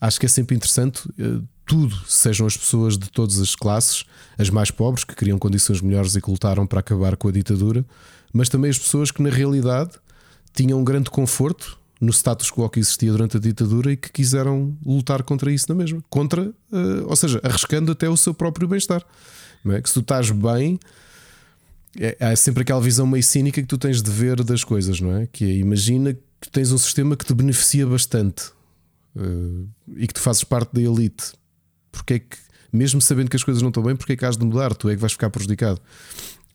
acho 0.00 0.18
que 0.18 0.26
é 0.26 0.28
sempre 0.28 0.56
interessante 0.56 1.08
eh, 1.18 1.40
tudo, 1.68 1.94
sejam 2.06 2.46
as 2.46 2.56
pessoas 2.56 2.96
de 2.96 3.10
todas 3.10 3.38
as 3.38 3.54
classes, 3.54 4.04
as 4.38 4.48
mais 4.48 4.70
pobres 4.70 5.04
que 5.04 5.14
queriam 5.14 5.38
condições 5.38 5.82
melhores 5.82 6.16
e 6.16 6.20
que 6.20 6.30
lutaram 6.30 6.66
para 6.66 6.80
acabar 6.80 7.14
com 7.14 7.28
a 7.28 7.30
ditadura, 7.30 7.84
mas 8.32 8.48
também 8.48 8.70
as 8.70 8.78
pessoas 8.78 9.10
que 9.10 9.22
na 9.22 9.28
realidade 9.28 9.92
tinham 10.54 10.80
um 10.80 10.84
grande 10.84 11.10
conforto 11.10 11.78
no 12.00 12.10
status 12.10 12.50
quo 12.50 12.68
que 12.70 12.80
existia 12.80 13.12
durante 13.12 13.36
a 13.36 13.40
ditadura 13.40 13.92
e 13.92 13.96
que 13.96 14.10
quiseram 14.10 14.76
lutar 14.84 15.22
contra 15.22 15.52
isso 15.52 15.66
na 15.68 15.74
mesma, 15.74 16.02
contra, 16.08 16.42
uh, 16.42 17.06
ou 17.06 17.16
seja, 17.16 17.38
arriscando 17.42 17.92
até 17.92 18.08
o 18.08 18.16
seu 18.16 18.32
próprio 18.32 18.66
bem-estar. 18.66 19.04
É? 19.66 19.82
Que 19.82 19.88
se 19.88 19.94
tu 19.94 20.00
estás 20.00 20.30
bem, 20.30 20.78
é, 21.98 22.16
há 22.20 22.34
sempre 22.34 22.62
aquela 22.62 22.80
visão 22.80 23.06
meio 23.06 23.22
cínica 23.22 23.60
que 23.60 23.68
tu 23.68 23.76
tens 23.76 24.00
de 24.00 24.10
ver 24.10 24.42
das 24.42 24.64
coisas, 24.64 25.00
não 25.00 25.16
é? 25.16 25.26
Que 25.26 25.44
é, 25.44 25.54
imagina 25.56 26.16
que 26.40 26.48
tens 26.50 26.72
um 26.72 26.78
sistema 26.78 27.16
que 27.16 27.26
te 27.26 27.34
beneficia 27.34 27.86
bastante 27.86 28.50
uh, 29.16 29.68
e 29.96 30.06
que 30.06 30.14
tu 30.14 30.20
fazes 30.20 30.44
parte 30.44 30.72
da 30.72 30.80
elite 30.80 31.32
porque 31.90 32.14
é 32.14 32.18
que, 32.18 32.36
mesmo 32.72 33.00
sabendo 33.00 33.30
que 33.30 33.36
as 33.36 33.44
coisas 33.44 33.62
não 33.62 33.70
estão 33.70 33.82
bem, 33.82 33.96
porque 33.96 34.12
é 34.12 34.16
que 34.16 34.24
has 34.24 34.36
de 34.36 34.44
mudar? 34.44 34.74
Tu 34.74 34.88
é 34.88 34.94
que 34.94 35.00
vais 35.00 35.12
ficar 35.12 35.30
prejudicado. 35.30 35.80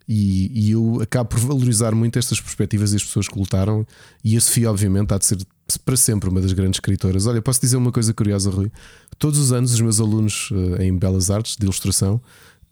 E, 0.07 0.51
e, 0.67 0.71
eu 0.71 0.99
acabo 1.01 1.29
por 1.29 1.39
valorizar 1.39 1.95
muito 1.95 2.19
estas 2.19 2.39
perspectivas 2.41 2.91
e 2.91 2.97
as 2.97 3.03
pessoas 3.03 3.27
que 3.27 3.37
lutaram. 3.39 3.87
E 4.23 4.35
a 4.35 4.41
Sofia, 4.41 4.69
obviamente, 4.69 5.13
há 5.13 5.17
de 5.17 5.25
ser 5.25 5.37
para 5.85 5.95
sempre 5.95 6.29
uma 6.29 6.41
das 6.41 6.51
grandes 6.53 6.77
escritoras. 6.77 7.25
Olha, 7.25 7.41
posso 7.41 7.61
dizer 7.61 7.77
uma 7.77 7.91
coisa 7.91 8.13
curiosa, 8.13 8.49
Rui? 8.49 8.71
Todos 9.17 9.39
os 9.39 9.51
anos, 9.53 9.73
os 9.73 9.81
meus 9.81 9.99
alunos 9.99 10.49
eh, 10.51 10.85
em 10.85 10.97
Belas 10.97 11.29
Artes 11.29 11.55
de 11.55 11.63
Ilustração 11.63 12.21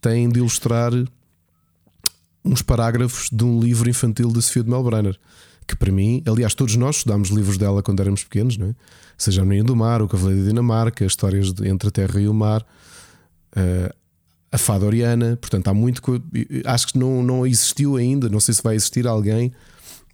têm 0.02 0.28
de 0.30 0.40
ilustrar 0.40 0.92
uns 2.44 2.62
parágrafos 2.62 3.30
de 3.32 3.44
um 3.44 3.60
livro 3.60 3.90
infantil 3.90 4.32
de 4.32 4.42
Sofia 4.42 4.64
de 4.64 4.70
Melbrenner. 4.70 5.18
Que 5.72 5.78
para 5.78 5.90
mim, 5.90 6.22
aliás, 6.26 6.54
todos 6.54 6.76
nós 6.76 6.98
estudámos 6.98 7.30
livros 7.30 7.58
dela 7.58 7.82
quando 7.82 8.02
éramos 8.02 8.26
pequenos, 8.26 8.58
não 8.58 8.68
é? 8.68 8.76
seja 9.18 9.42
a 9.42 9.46
Menino 9.46 9.68
do 9.68 9.76
Mar, 9.76 10.02
o 10.02 10.08
Cavaleiro 10.08 10.42
da 10.42 10.50
Dinamarca, 10.50 11.06
as 11.06 11.14
histórias 11.14 11.54
de, 11.54 11.66
entre 11.66 11.88
a 11.88 11.92
Terra 11.92 12.20
e 12.20 12.28
o 12.28 12.34
Mar, 12.34 12.62
uh, 13.56 13.96
a 14.52 14.58
Fada 14.58 14.86
Oriana. 14.86 15.38
Portanto, 15.40 15.70
há 15.70 15.74
muito. 15.74 16.02
Acho 16.66 16.88
que 16.88 16.98
não, 16.98 17.24
não 17.24 17.48
existiu 17.48 17.96
ainda, 17.96 18.28
não 18.28 18.42
sei 18.42 18.54
se 18.54 18.62
vai 18.62 18.76
existir 18.76 19.08
alguém 19.08 19.54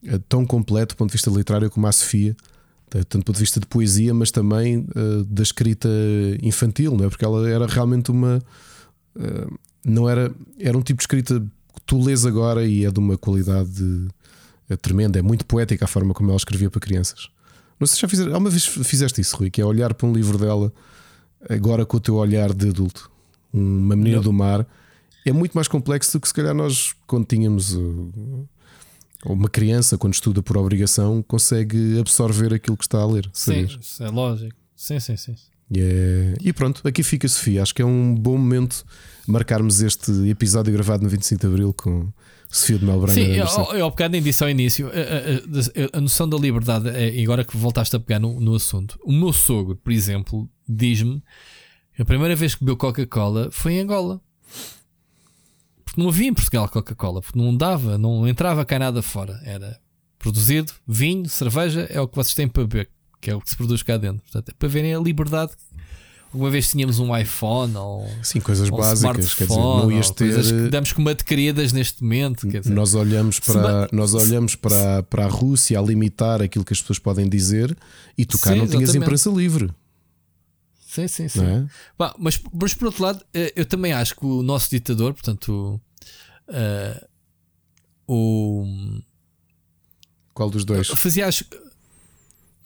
uh, 0.03 0.19
tão 0.29 0.45
completo 0.45 0.93
do 0.93 0.97
ponto 0.99 1.09
de 1.09 1.13
vista 1.13 1.31
literário 1.31 1.71
como 1.71 1.87
a 1.87 1.91
Sofia, 1.91 2.37
tanto 2.87 3.17
do 3.17 3.23
ponto 3.23 3.37
de 3.37 3.41
vista 3.41 3.59
de 3.59 3.65
poesia, 3.65 4.13
mas 4.13 4.29
também 4.29 4.85
uh, 4.95 5.23
da 5.23 5.41
escrita 5.41 5.89
infantil, 6.43 6.95
não 6.95 7.05
é? 7.05 7.09
porque 7.09 7.25
ela 7.25 7.49
era 7.49 7.65
realmente 7.65 8.11
uma. 8.11 8.39
não 9.83 10.07
era. 10.07 10.31
Era 10.59 10.77
um 10.77 10.81
tipo 10.83 10.97
de 10.97 11.03
escrita 11.03 11.39
que 11.39 11.81
tu 11.85 12.03
lês 12.03 12.27
agora 12.27 12.63
e 12.63 12.85
é 12.85 12.91
de 12.91 12.99
uma 12.99 13.17
qualidade 13.17 14.07
tremenda, 14.75 15.19
é 15.19 15.21
muito 15.21 15.45
poética 15.45 15.85
a 15.85 15.87
forma 15.87 16.13
como 16.13 16.29
ela 16.29 16.37
escrevia 16.37 16.69
para 16.69 16.81
crianças. 16.81 17.29
Não 17.79 17.85
sei 17.87 17.95
se 17.95 18.01
já 18.01 18.07
fizeste, 18.07 18.33
alguma 18.33 18.49
vez 18.49 18.65
fizeste 18.65 19.21
isso, 19.21 19.37
Rui, 19.37 19.49
que 19.49 19.61
é 19.61 19.65
olhar 19.65 19.93
para 19.93 20.07
um 20.07 20.13
livro 20.13 20.37
dela 20.37 20.73
agora 21.49 21.85
com 21.85 21.97
o 21.97 21.99
teu 21.99 22.15
olhar 22.15 22.53
de 22.53 22.69
adulto, 22.69 23.09
uma 23.53 23.95
menina 23.95 24.17
não. 24.17 24.23
do 24.23 24.33
mar. 24.33 24.67
É 25.25 25.31
muito 25.31 25.53
mais 25.53 25.67
complexo 25.67 26.13
do 26.13 26.21
que 26.21 26.27
se 26.27 26.33
calhar 26.33 26.53
nós, 26.53 26.95
quando 27.05 27.25
tínhamos 27.25 27.73
uh, 27.73 28.47
uma 29.25 29.49
criança, 29.49 29.97
quando 29.97 30.13
estuda 30.13 30.41
por 30.41 30.57
obrigação, 30.57 31.21
consegue 31.21 31.99
absorver 31.99 32.53
aquilo 32.53 32.77
que 32.77 32.83
está 32.83 32.99
a 32.99 33.05
ler. 33.05 33.29
Sim, 33.33 33.67
é 33.99 34.09
lógico. 34.09 34.55
Sim, 34.75 34.99
sim, 34.99 35.17
sim. 35.17 35.35
Yeah. 35.69 36.37
E 36.41 36.53
pronto, 36.53 36.87
aqui 36.87 37.03
fica 37.03 37.27
Sofia. 37.27 37.61
Acho 37.61 37.75
que 37.75 37.81
é 37.81 37.85
um 37.85 38.15
bom 38.15 38.37
momento 38.37 38.85
marcarmos 39.27 39.81
este 39.81 40.11
episódio 40.29 40.71
gravado 40.71 41.03
no 41.03 41.09
25 41.09 41.41
de 41.41 41.47
Abril 41.47 41.73
com 41.73 42.07
Sofia 42.49 42.79
de 42.79 42.85
Melbourne. 42.85 43.13
Sim, 43.13 43.31
eu, 43.33 43.45
eu 43.75 43.85
ao 43.85 43.89
bocado 43.89 44.13
nem 44.13 44.21
disse 44.21 44.43
ao 44.43 44.49
início 44.49 44.87
a, 44.87 45.93
a, 45.93 45.97
a, 45.97 46.01
noção 46.01 46.27
da 46.27 46.37
liberdade, 46.37 46.89
é, 46.89 47.13
e 47.13 47.23
agora 47.23 47.43
que 47.43 47.55
voltaste 47.57 47.95
a 47.95 47.99
pegar 47.99 48.19
no, 48.19 48.39
no 48.39 48.55
assunto, 48.55 48.99
o 49.03 49.11
meu 49.11 49.33
sogro, 49.33 49.75
por 49.75 49.91
exemplo, 49.91 50.49
diz-me 50.67 51.21
a 51.99 52.05
primeira 52.05 52.35
vez 52.35 52.53
que 52.53 52.61
bebeu 52.61 52.77
Coca-Cola 52.77 53.49
foi 53.51 53.73
em 53.73 53.81
Angola. 53.81 54.21
Porque 55.83 55.99
não 55.99 56.09
havia 56.09 56.27
em 56.27 56.33
Portugal 56.33 56.69
Coca-Cola, 56.69 57.21
porque 57.21 57.39
não 57.39 57.55
dava, 57.55 57.97
não 57.97 58.27
entrava 58.27 58.63
cá 58.63 58.77
nada 58.77 59.01
fora. 59.01 59.41
Era 59.43 59.79
produzido, 60.19 60.73
vinho, 60.87 61.27
cerveja, 61.27 61.87
é 61.89 61.99
o 61.99 62.07
que 62.07 62.15
vocês 62.15 62.35
têm 62.35 62.47
para 62.47 62.63
beber, 62.63 62.89
que 63.19 63.31
é 63.31 63.35
o 63.35 63.41
que 63.41 63.49
se 63.49 63.57
produz 63.57 63.81
cá 63.81 63.97
dentro. 63.97 64.21
Portanto, 64.21 64.49
é 64.49 64.53
para 64.53 64.69
verem 64.69 64.93
a 64.93 64.99
liberdade 64.99 65.53
Alguma 66.33 66.49
vez 66.49 66.69
tínhamos 66.69 66.99
um 66.99 67.15
iPhone 67.15 67.75
ou 67.75 68.07
Sim, 68.21 68.39
coisas 68.39 68.69
ou 68.69 68.77
básicas, 68.77 69.33
quer 69.33 69.47
dizer, 69.47 69.59
não 69.59 69.91
ias 69.91 70.09
ter 70.09 70.43
que 70.43 70.69
damos 70.69 70.91
como 70.91 71.09
adquiridas 71.09 71.71
neste 71.71 72.03
momento. 72.03 72.47
Nós 72.65 72.93
olhamos 72.93 73.39
para 73.39 73.87
nós 73.91 74.13
olhamos 74.13 74.55
para, 74.55 75.03
para 75.03 75.25
a 75.25 75.29
Rússia 75.29 75.79
a 75.79 75.81
limitar 75.81 76.41
aquilo 76.41 76.65
que 76.65 76.73
as 76.73 76.81
pessoas 76.81 76.99
podem 76.99 77.27
dizer 77.27 77.75
e 78.17 78.25
tu 78.25 78.37
cá 78.37 78.53
não 78.53 78.67
tinhas 78.67 78.93
imprensa 78.93 79.29
livre. 79.29 79.69
Sim, 80.85 81.07
sim, 81.07 81.27
sim. 81.27 81.45
É? 81.45 81.65
Bah, 81.97 82.15
mas, 82.17 82.41
mas 82.51 82.73
por 82.73 82.87
outro 82.87 83.03
lado, 83.03 83.23
eh, 83.31 83.53
eu 83.55 83.65
também 83.65 83.93
acho 83.93 84.15
que 84.15 84.25
o 84.25 84.41
nosso 84.41 84.69
ditador, 84.71 85.13
portanto, 85.13 85.79
Uh, 86.47 87.07
o. 88.07 88.65
Qual 90.33 90.49
dos 90.49 90.63
dois? 90.63 90.87
Fazia 90.87 91.27
as. 91.27 91.43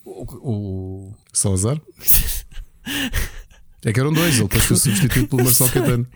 O. 0.04 0.24
o... 0.48 1.14
Salazar? 1.32 1.80
é 3.84 3.92
que 3.92 3.98
eram 3.98 4.12
dois, 4.12 4.34
ele 4.34 4.44
depois 4.44 4.64
foi 4.64 4.76
substituído 4.78 5.28
pelo 5.28 5.44
Marcelo 5.44 5.70
Caetano. 5.70 6.06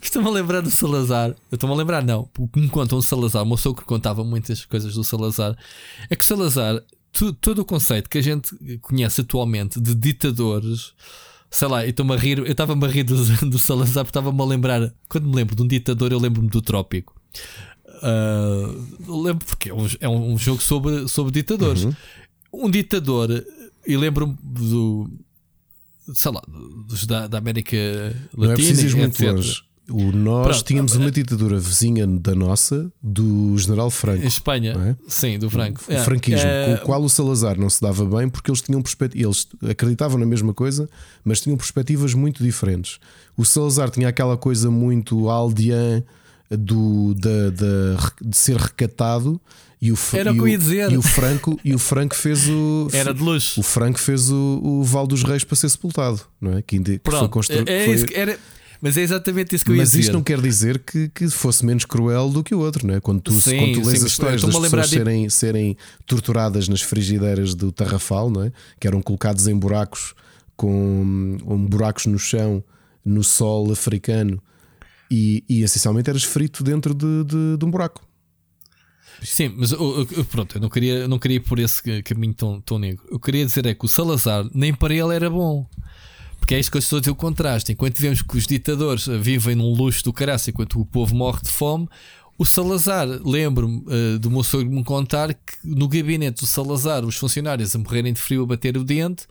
Estou-me 0.00 0.28
a 0.28 0.30
lembrar 0.30 0.60
do 0.60 0.70
Salazar. 0.70 1.30
Eu 1.50 1.56
estou-me 1.56 1.74
a 1.74 1.78
lembrar, 1.78 2.04
não. 2.04 2.28
O 2.38 2.46
que 2.46 2.60
me 2.60 2.68
contam 2.68 2.98
o 2.98 3.02
Salazar, 3.02 3.42
o 3.42 3.46
meu 3.46 3.56
sogro 3.56 3.84
contava 3.84 4.22
muitas 4.22 4.64
coisas 4.64 4.94
do 4.94 5.02
Salazar. 5.02 5.56
É 6.08 6.14
que 6.14 6.22
o 6.22 6.24
Salazar, 6.24 6.80
tu, 7.12 7.32
todo 7.32 7.60
o 7.60 7.64
conceito 7.64 8.08
que 8.08 8.18
a 8.18 8.22
gente 8.22 8.54
conhece 8.80 9.22
atualmente 9.22 9.80
de 9.80 9.94
ditadores, 9.94 10.92
sei 11.50 11.66
lá, 11.66 11.84
eu 11.84 11.90
estou-me 11.90 12.14
a 12.14 12.16
rir, 12.16 12.38
eu 12.38 12.46
estava-me 12.46 12.84
a 12.84 12.88
rir 12.88 13.02
do, 13.02 13.16
do 13.50 13.58
Salazar 13.58 14.04
porque 14.04 14.16
estava-me 14.16 14.40
a 14.40 14.44
lembrar. 14.44 14.94
Quando 15.08 15.28
me 15.28 15.34
lembro 15.34 15.56
de 15.56 15.62
um 15.62 15.66
ditador, 15.66 16.12
eu 16.12 16.18
lembro-me 16.18 16.48
do 16.48 16.62
Trópico. 16.62 17.20
Uh, 18.02 19.22
lembro 19.22 19.44
porque 19.44 19.70
é 19.70 19.74
um, 19.74 19.86
é 20.00 20.08
um 20.08 20.38
jogo 20.38 20.62
sobre, 20.62 21.08
sobre 21.08 21.32
ditadores. 21.32 21.84
Uhum. 21.84 21.94
Um 22.52 22.70
ditador, 22.70 23.44
e 23.84 23.96
lembro-me 23.96 24.36
do 24.40 25.10
sei 26.14 26.32
lá, 26.32 26.42
dos 26.86 27.06
da, 27.06 27.26
da 27.26 27.38
América 27.38 27.76
Latina. 27.76 28.24
Não 28.36 28.50
é 28.52 28.54
preciso 28.54 28.96
muito 28.96 29.24
longe. 29.24 29.68
O, 29.90 30.12
nós 30.12 30.46
Pronto, 30.48 30.64
tínhamos 30.64 30.96
uma 30.96 31.10
ditadura 31.10 31.58
vizinha 31.58 32.06
da 32.06 32.34
nossa, 32.34 32.92
do 33.02 33.56
General 33.56 33.90
Franco. 33.90 34.22
Em 34.22 34.26
Espanha, 34.26 34.72
é? 34.72 34.96
sim, 35.08 35.38
do 35.38 35.48
Franco. 35.48 35.80
O, 35.88 35.92
é. 35.92 36.04
franquismo, 36.04 36.46
é... 36.46 36.76
com 36.76 36.82
o 36.82 36.86
qual 36.86 37.02
o 37.02 37.08
Salazar 37.08 37.58
não 37.58 37.70
se 37.70 37.80
dava 37.80 38.04
bem 38.04 38.28
porque 38.28 38.50
eles 38.50 38.60
tinham 38.60 38.82
eles 39.14 39.48
acreditavam 39.68 40.18
na 40.18 40.26
mesma 40.26 40.52
coisa, 40.52 40.88
mas 41.24 41.40
tinham 41.40 41.56
perspectivas 41.56 42.12
muito 42.12 42.44
diferentes. 42.44 42.98
O 43.34 43.46
Salazar 43.46 43.88
tinha 43.88 44.08
aquela 44.08 44.36
coisa 44.36 44.70
muito 44.70 45.30
aldeã 45.30 46.04
do, 46.50 47.14
da, 47.14 47.50
da, 47.50 48.12
de 48.20 48.36
ser 48.36 48.56
recatado. 48.56 49.40
E 49.80 49.92
o, 49.92 49.98
Era 50.12 50.32
o 50.32 50.48
ia 50.48 50.58
dizer. 50.58 50.90
E 50.90 50.96
o 50.96 51.02
Franco, 51.02 51.58
e 51.64 51.74
o 51.74 51.78
Franco 51.78 52.14
fez 52.16 52.48
o. 52.48 52.88
Era 52.94 53.14
de 53.14 53.22
luxo. 53.22 53.60
O 53.60 53.62
Franco 53.62 53.98
fez 53.98 54.30
o, 54.30 54.60
o 54.62 54.82
Val 54.82 55.06
dos 55.06 55.22
Reis 55.22 55.44
para 55.44 55.56
ser 55.56 55.68
sepultado, 55.68 56.20
não 56.40 56.58
é? 56.58 56.62
Que, 56.62 56.80
que 56.80 56.98
Pronto, 56.98 57.20
foi 57.20 57.28
construído. 57.28 57.68
É, 57.68 57.88
é 57.88 57.98
foi... 57.98 58.14
era, 58.14 58.38
mas 58.80 58.96
é 58.96 59.02
exatamente 59.02 59.54
isso 59.54 59.64
que 59.64 59.72
eu 59.72 59.74
ia 59.74 59.82
Mas 59.82 59.90
dizer. 59.90 60.00
isto 60.02 60.12
não 60.12 60.22
quer 60.22 60.40
dizer 60.40 60.78
que, 60.78 61.08
que 61.08 61.28
fosse 61.28 61.66
menos 61.66 61.84
cruel 61.84 62.30
do 62.30 62.44
que 62.44 62.54
o 62.54 62.60
outro, 62.60 62.86
não 62.86 62.94
é? 62.94 63.00
Quando 63.00 63.20
tu, 63.20 63.32
sim, 63.32 63.58
quando 63.58 63.82
tu 63.82 63.86
lês 63.88 63.98
sim, 63.98 64.04
as 64.04 64.12
histórias 64.12 64.42
das 64.42 64.54
pessoas 64.54 64.90
de... 64.90 64.96
serem, 64.96 65.28
serem 65.28 65.76
torturadas 66.06 66.68
nas 66.68 66.80
frigideiras 66.80 67.54
do 67.54 67.72
Tarrafal, 67.72 68.30
não 68.30 68.44
é? 68.44 68.52
Que 68.78 68.86
eram 68.86 69.02
colocados 69.02 69.48
em 69.48 69.56
buracos 69.56 70.14
com 70.56 71.38
um, 71.46 71.66
buracos 71.66 72.06
no 72.06 72.18
chão, 72.18 72.62
no 73.04 73.22
sol 73.22 73.70
africano, 73.72 74.40
e, 75.10 75.44
e 75.48 75.62
essencialmente 75.62 76.10
eras 76.10 76.24
frito 76.24 76.62
dentro 76.62 76.94
de, 76.94 77.24
de, 77.24 77.56
de 77.56 77.64
um 77.64 77.70
buraco. 77.70 78.06
Sim, 79.22 79.54
mas 79.56 79.72
pronto, 80.30 80.56
eu 80.56 80.60
não 80.60 80.68
queria, 80.68 81.08
não 81.08 81.18
queria 81.18 81.38
ir 81.38 81.40
por 81.40 81.58
esse 81.58 82.02
caminho 82.02 82.34
tão, 82.34 82.60
tão 82.60 82.78
negro. 82.78 83.04
Eu 83.10 83.18
queria 83.18 83.44
dizer 83.44 83.66
é 83.66 83.74
que 83.74 83.84
o 83.84 83.88
Salazar 83.88 84.48
nem 84.54 84.72
para 84.72 84.94
ele 84.94 85.14
era 85.14 85.28
bom. 85.28 85.66
Porque 86.38 86.54
é 86.54 86.60
isto 86.60 86.70
que 86.70 86.76
eu 86.76 86.80
estou 86.80 86.98
a 86.98 87.00
dizer 87.00 87.10
o 87.10 87.16
contraste. 87.16 87.72
Enquanto 87.72 87.98
vemos 87.98 88.22
que 88.22 88.36
os 88.36 88.46
ditadores 88.46 89.06
vivem 89.06 89.56
num 89.56 89.72
luxo 89.74 90.04
do 90.04 90.12
caraça 90.12 90.50
enquanto 90.50 90.80
o 90.80 90.86
povo 90.86 91.14
morre 91.14 91.42
de 91.42 91.48
fome, 91.48 91.88
o 92.38 92.46
Salazar, 92.46 93.08
lembro-me 93.24 93.78
uh, 93.78 94.18
do 94.20 94.30
meu 94.30 94.44
sogro 94.44 94.70
me 94.70 94.84
contar 94.84 95.34
que 95.34 95.54
no 95.64 95.88
gabinete 95.88 96.40
do 96.40 96.46
Salazar, 96.46 97.04
os 97.04 97.16
funcionários 97.16 97.74
a 97.74 97.78
morrerem 97.78 98.12
de 98.12 98.20
frio 98.20 98.44
a 98.44 98.46
bater 98.46 98.76
o 98.76 98.84
dente, 98.84 99.26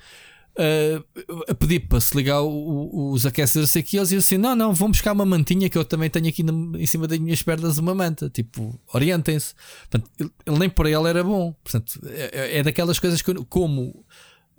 uh, 0.58 1.44
a 1.48 1.54
pedir 1.54 1.88
para 1.88 2.00
se 2.00 2.16
ligar 2.16 2.42
o, 2.42 2.50
o, 2.50 3.12
os 3.12 3.26
aquecedores 3.26 3.76
aqui, 3.76 3.98
eles 3.98 4.10
diziam 4.10 4.20
assim: 4.20 4.38
não, 4.38 4.56
não, 4.56 4.74
vão 4.74 4.90
buscar 4.90 5.14
uma 5.14 5.26
mantinha 5.26 5.70
que 5.70 5.78
eu 5.78 5.86
também 5.86 6.10
tenho 6.10 6.28
aqui 6.28 6.44
em 6.44 6.86
cima 6.86 7.08
das 7.08 7.20
minhas 7.20 7.42
pernas 7.42 7.78
uma 7.78 7.96
manta. 7.96 8.30
Tipo, 8.30 8.80
orientem-se. 8.94 9.54
Ele, 9.94 10.32
ele, 10.46 10.60
nem 10.60 10.70
para 10.70 10.90
ele 10.90 11.08
era 11.08 11.24
bom. 11.24 11.54
Portanto, 11.64 12.00
é, 12.06 12.60
é 12.60 12.64
daquelas 12.64 13.00
coisas 13.00 13.22
que, 13.22 13.34
como. 13.46 14.06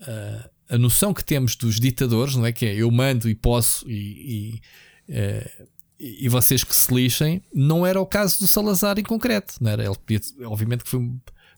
Uh, 0.01 0.59
a 0.69 0.77
noção 0.77 1.15
que 1.15 1.25
temos 1.25 1.57
dos 1.57 1.81
ditadores, 1.81 2.37
não 2.37 2.45
é? 2.45 2.53
Que 2.53 2.67
é 2.67 2.75
eu 2.75 2.91
mando 2.91 3.29
e 3.29 3.35
posso 3.35 3.89
e, 3.89 4.61
e, 5.09 5.13
uh, 5.13 5.69
e 5.99 6.29
vocês 6.29 6.63
que 6.63 6.75
se 6.75 6.95
lixem, 6.95 7.43
não 7.53 7.87
era 7.87 8.01
o 8.01 8.07
caso 8.07 8.41
do 8.41 8.47
Salazar 8.47 8.99
em 8.99 9.03
concreto, 9.03 9.55
não 9.61 9.71
era? 9.71 9.85
Ele 9.85 9.97
obviamente 10.45 10.85
que 10.85 10.91
foi 10.91 11.11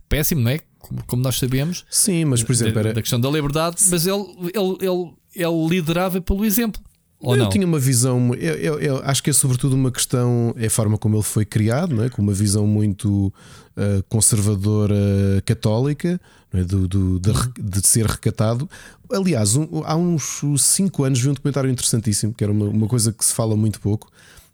péssimo, 0.08 0.42
não 0.42 0.50
é? 0.50 0.60
Como, 0.80 1.04
como 1.06 1.22
nós 1.22 1.38
sabemos. 1.38 1.84
Sim, 1.88 2.24
mas 2.24 2.42
por 2.42 2.52
exemplo, 2.52 2.74
da, 2.74 2.80
era... 2.80 2.92
da 2.94 3.00
questão 3.00 3.20
da 3.20 3.30
liberdade, 3.30 3.76
mas 3.90 4.06
ele, 4.06 4.24
ele, 4.54 4.76
ele, 4.80 5.12
ele 5.34 5.68
liderava 5.68 6.20
pelo 6.20 6.44
exemplo. 6.44 6.82
Ou 7.22 7.36
eu 7.36 7.44
não? 7.44 7.50
tinha 7.50 7.66
uma 7.66 7.78
visão, 7.78 8.34
eu, 8.34 8.54
eu, 8.54 8.80
eu, 8.80 9.00
acho 9.04 9.22
que 9.22 9.28
é 9.28 9.32
sobretudo 9.32 9.74
uma 9.74 9.90
questão, 9.90 10.54
é 10.56 10.66
a 10.66 10.70
forma 10.70 10.96
como 10.96 11.16
ele 11.16 11.22
foi 11.22 11.44
criado, 11.44 11.94
não 11.94 12.02
é? 12.02 12.08
com 12.08 12.22
uma 12.22 12.32
visão 12.32 12.66
muito 12.66 13.26
uh, 13.76 14.02
conservadora 14.08 14.96
católica, 15.44 16.18
é? 16.50 16.64
do, 16.64 16.88
do 16.88 17.20
de, 17.20 17.32
de, 17.60 17.86
ser 17.86 18.06
recatado. 18.06 18.68
Aliás, 19.12 19.54
um, 19.54 19.82
há 19.84 19.94
uns 19.96 20.40
5 20.56 21.04
anos 21.04 21.20
vi 21.20 21.28
um 21.28 21.34
documentário 21.34 21.68
interessantíssimo, 21.68 22.32
que 22.32 22.42
era 22.42 22.52
uma, 22.52 22.64
uma 22.64 22.86
coisa 22.86 23.12
que 23.12 23.22
se 23.22 23.34
fala 23.34 23.54
muito 23.54 23.82
pouco, 23.82 24.10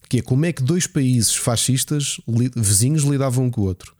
que 0.08 0.18
é 0.18 0.22
como 0.22 0.44
é 0.44 0.52
que 0.52 0.60
dois 0.60 0.88
países 0.88 1.36
fascistas 1.36 2.20
li, 2.26 2.50
vizinhos 2.56 3.04
lidavam 3.04 3.44
um 3.44 3.50
com 3.50 3.60
o 3.60 3.64
outro. 3.64 3.94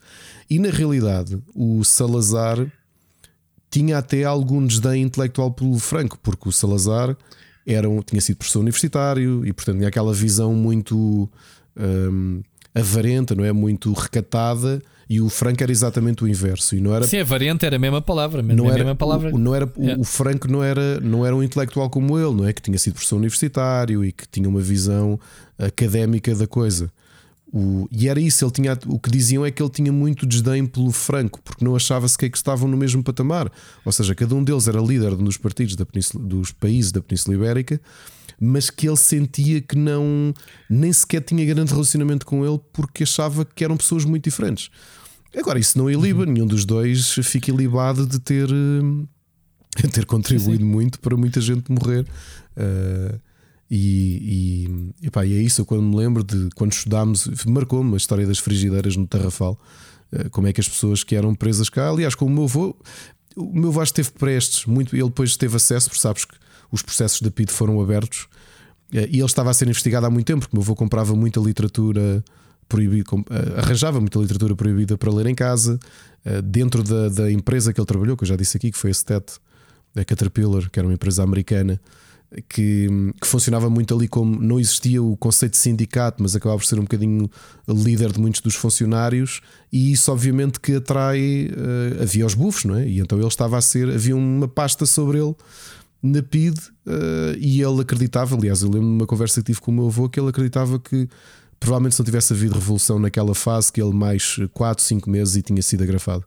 E 0.49 0.59
na 0.59 0.71
realidade, 0.71 1.39
o 1.55 1.85
Salazar 1.85 2.67
tinha 3.71 3.99
até 3.99 4.25
algum 4.25 4.65
desdém 4.67 5.03
intelectual 5.03 5.51
pelo 5.51 5.79
Franco, 5.79 6.19
porque 6.23 6.49
o 6.49 6.53
Salazar 6.53 7.17
era 7.67 7.89
um, 7.91 8.01
tinha 8.01 8.21
sido 8.21 8.37
professor 8.37 8.61
universitário 8.61 9.45
e, 9.45 9.53
portanto, 9.53 9.79
tinha 9.79 9.89
aquela 9.89 10.15
visão 10.15 10.55
muito 10.55 11.29
um, 11.77 12.43
avarenta, 12.75 13.35
não 13.35 13.45
é? 13.45 13.53
Muito 13.53 13.93
recatada. 13.93 14.81
E 15.09 15.21
o 15.21 15.29
Franco 15.29 15.63
era 15.63 15.71
exatamente 15.71 16.25
o 16.25 16.29
inverso. 16.29 16.75
E 16.75 16.81
não 16.81 16.95
era, 16.95 17.07
Sim, 17.07 17.19
avarenta 17.19 17.65
era 17.67 17.77
a 17.77 17.79
mesma 17.79 18.03
palavra. 18.03 18.43
Não 18.43 18.67
era, 18.67 18.75
a 18.75 18.79
mesma 18.79 18.97
palavra. 18.97 19.35
O, 19.35 19.39
não 19.39 19.55
era, 19.55 19.71
o, 19.77 20.01
o 20.01 20.05
Franco 20.05 20.49
não 20.49 20.63
era, 20.63 21.01
não 21.01 21.25
era 21.25 21.35
um 21.35 21.43
intelectual 21.43 21.89
como 21.89 22.19
ele, 22.19 22.35
não 22.35 22.47
é? 22.47 22.53
Que 22.53 22.61
tinha 22.61 22.79
sido 22.79 22.95
professor 22.95 23.17
universitário 23.17 24.05
e 24.05 24.11
que 24.11 24.27
tinha 24.29 24.49
uma 24.49 24.61
visão 24.61 25.19
académica 25.59 26.35
da 26.35 26.47
coisa. 26.47 26.91
O, 27.53 27.89
e 27.93 28.09
era 28.09 28.21
isso, 28.21 28.45
ele 28.45 28.53
tinha, 28.53 28.79
o 28.87 28.99
que 28.99 29.09
diziam 29.09 29.47
é 29.47 29.51
que 29.51 29.63
ele 29.63 29.71
tinha 29.71 29.93
muito 29.93 30.27
desdém 30.27 30.67
pelo 30.67 30.91
Franco, 30.91 31.41
porque 31.43 31.65
não 31.65 31.77
achava 31.77 32.09
sequer 32.09 32.29
que 32.29 32.37
estavam 32.37 32.69
no 32.69 32.77
mesmo 32.77 33.03
patamar. 33.03 33.51
Ou 33.85 33.93
seja, 33.93 34.15
cada 34.15 34.35
um 34.35 34.43
deles 34.43 34.67
era 34.67 34.81
líder 34.81 35.15
dos 35.15 35.37
partidos 35.37 35.77
da 35.77 35.87
dos 36.15 36.51
países 36.53 36.91
da 36.91 37.01
Península 37.01 37.37
Ibérica, 37.37 37.81
mas 38.41 38.69
que 38.69 38.89
ele 38.89 38.97
sentia 38.97 39.61
que 39.61 39.77
não 39.77 40.35
nem 40.69 40.93
sequer 40.93 41.23
tinha 41.23 41.45
grande 41.45 41.73
relacionamento 41.73 42.27
com 42.27 42.45
ele 42.45 42.61
porque 42.73 43.05
achava 43.05 43.45
que 43.45 43.65
eram 43.65 43.77
pessoas 43.77 44.05
muito 44.05 44.25
diferentes. 44.25 44.71
Agora, 45.37 45.59
isso 45.59 45.77
não 45.79 45.91
iliba, 45.91 46.25
uhum. 46.25 46.33
nenhum 46.33 46.47
dos 46.47 46.65
dois 46.65 47.13
fica 47.23 47.51
ilibado 47.51 48.07
de 48.07 48.19
ter, 48.19 48.49
eh, 48.49 49.87
ter 49.93 50.07
contribuído 50.07 50.65
Sim. 50.65 50.71
muito 50.71 50.99
para 50.99 51.17
muita 51.17 51.41
gente 51.41 51.71
morrer. 51.71 52.07
Uh, 52.57 53.21
e, 53.71 54.95
e, 55.03 55.07
epá, 55.07 55.27
e 55.27 55.35
é 55.35 55.41
isso, 55.41 55.61
eu 55.61 55.67
quando 55.67 55.83
me 55.83 55.97
lembro 55.97 56.23
de 56.23 56.49
quando 56.55 56.73
estudámos, 56.73 57.29
marcou-me 57.47 57.95
a 57.95 57.97
história 57.97 58.27
das 58.27 58.39
frigideiras 58.39 58.97
no 58.97 59.07
Tarrafal, 59.07 59.59
eh, 60.13 60.29
como 60.29 60.47
é 60.47 60.53
que 60.53 60.61
as 60.61 60.69
pessoas 60.69 61.03
que 61.03 61.17
eram 61.17 61.35
presas 61.35 61.69
cá, 61.69 61.89
aliás, 61.89 62.15
como 62.15 62.31
o 62.31 62.35
meu 62.35 62.45
avô, 62.45 62.77
o 63.37 63.59
meu 63.59 63.71
avô 63.71 63.83
esteve 63.83 64.11
prestes, 64.13 64.67
muito, 64.67 64.95
ele 64.95 65.05
depois 65.05 65.37
teve 65.37 65.57
acesso, 65.57 65.89
porque 65.89 66.01
sabes 66.01 66.25
que 66.25 66.35
os 66.71 66.83
processos 66.83 67.21
da 67.21 67.31
PID 67.31 67.51
foram 67.51 67.81
abertos 67.81 68.29
eh, 68.93 69.09
e 69.11 69.17
ele 69.17 69.25
estava 69.25 69.51
a 69.51 69.55
ser 69.55 69.67
investigado 69.67 70.07
há 70.07 70.11
muito 70.11 70.27
tempo, 70.27 70.41
porque 70.41 70.57
o 70.57 70.59
meu 70.59 70.63
avô 70.63 70.77
comprava 70.77 71.17
muita 71.17 71.41
literatura 71.41 72.25
proibida, 72.69 73.05
eh, 73.31 73.61
arranjava 73.61 73.99
muita 74.01 74.21
literatura 74.21 74.55
proibida 74.55 74.97
para 74.97 75.13
ler 75.13 75.27
em 75.27 75.35
casa, 75.35 75.79
dentro 76.43 76.83
da, 76.83 77.09
da 77.09 77.31
empresa 77.31 77.73
que 77.73 77.79
ele 77.79 77.87
trabalhou, 77.87 78.17
que 78.17 78.25
eu 78.25 78.29
já 78.29 78.35
disse 78.35 78.57
aqui, 78.57 78.73
que 78.73 78.77
foi 78.77 78.91
a 78.91 78.95
STET, 78.95 79.35
a 79.95 80.05
Caterpillar, 80.05 80.69
que 80.69 80.77
era 80.81 80.89
uma 80.89 80.95
empresa 80.95 81.23
americana 81.23 81.81
que, 82.49 82.89
que, 83.21 83.27
funcionava 83.27 83.71
muito 83.71 83.95
ali 83.95 84.09
como 84.09 84.41
não 84.41 84.59
existia 84.59 85.03
o 85.03 85.17
conceito 85.17 85.53
de 85.53 85.59
sindicato, 85.59 86.23
mas 86.23 86.35
acabava 86.35 86.59
por 86.59 86.67
ser 86.67 86.79
um 86.79 86.83
bocadinho 86.83 87.31
líder 87.69 88.13
de 88.13 88.21
muitos 88.21 88.41
dos 88.41 88.55
funcionários, 88.55 89.41
e 89.73 89.93
isso 89.93 90.11
obviamente 90.11 90.61
que 90.61 90.75
atrai. 90.75 91.51
Uh, 91.51 92.03
havia 92.03 92.27
os 92.27 92.35
bufos, 92.35 92.65
não 92.65 92.77
é? 92.77 92.87
E 92.87 93.01
então 93.01 93.19
ele 93.19 93.29
estava 93.29 93.57
a 93.57 93.61
ser. 93.61 93.89
Havia 93.89 94.17
uma 94.17 94.49
pasta 94.49 94.87
sobre 94.87 95.19
ele 95.19 95.35
na 96.03 96.23
PID 96.23 96.59
uh, 96.59 97.37
e 97.39 97.63
ele 97.63 97.81
acreditava. 97.81 98.37
Aliás, 98.37 98.63
eu 98.63 98.71
lembro 98.71 98.89
de 98.89 98.95
uma 98.95 99.07
conversa 99.07 99.41
que 99.41 99.47
tive 99.47 99.61
com 99.61 99.71
o 99.71 99.75
meu 99.75 99.87
avô 99.87 100.09
que 100.09 100.19
ele 100.19 100.29
acreditava 100.29 100.79
que 100.79 101.09
provavelmente 101.59 101.95
se 101.95 102.01
não 102.01 102.05
tivesse 102.05 102.33
havido 102.33 102.55
revolução 102.55 102.99
naquela 102.99 103.35
fase, 103.35 103.73
que 103.73 103.81
ele 103.81 103.95
mais 103.95 104.39
4, 104.53 104.85
5 104.85 105.09
meses 105.09 105.37
e 105.37 105.43
tinha 105.43 105.63
sido 105.63 105.83
agrafado 105.83 106.25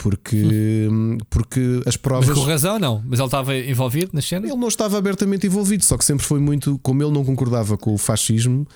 porque, 0.00 0.88
porque 1.28 1.82
as 1.84 1.94
provas. 1.94 2.28
Mas 2.28 2.38
com 2.38 2.44
razão, 2.44 2.78
não. 2.78 3.02
Mas 3.04 3.18
ele 3.18 3.26
estava 3.26 3.54
envolvido 3.54 4.12
na 4.14 4.22
cena? 4.22 4.46
Ele 4.46 4.56
não 4.56 4.68
estava 4.68 4.96
abertamente 4.96 5.46
envolvido, 5.46 5.84
só 5.84 5.98
que 5.98 6.04
sempre 6.06 6.24
foi 6.24 6.40
muito. 6.40 6.78
Como 6.82 7.02
ele 7.02 7.12
não 7.12 7.22
concordava 7.22 7.76
com 7.76 7.92
o 7.92 7.98
fascismo, 7.98 8.66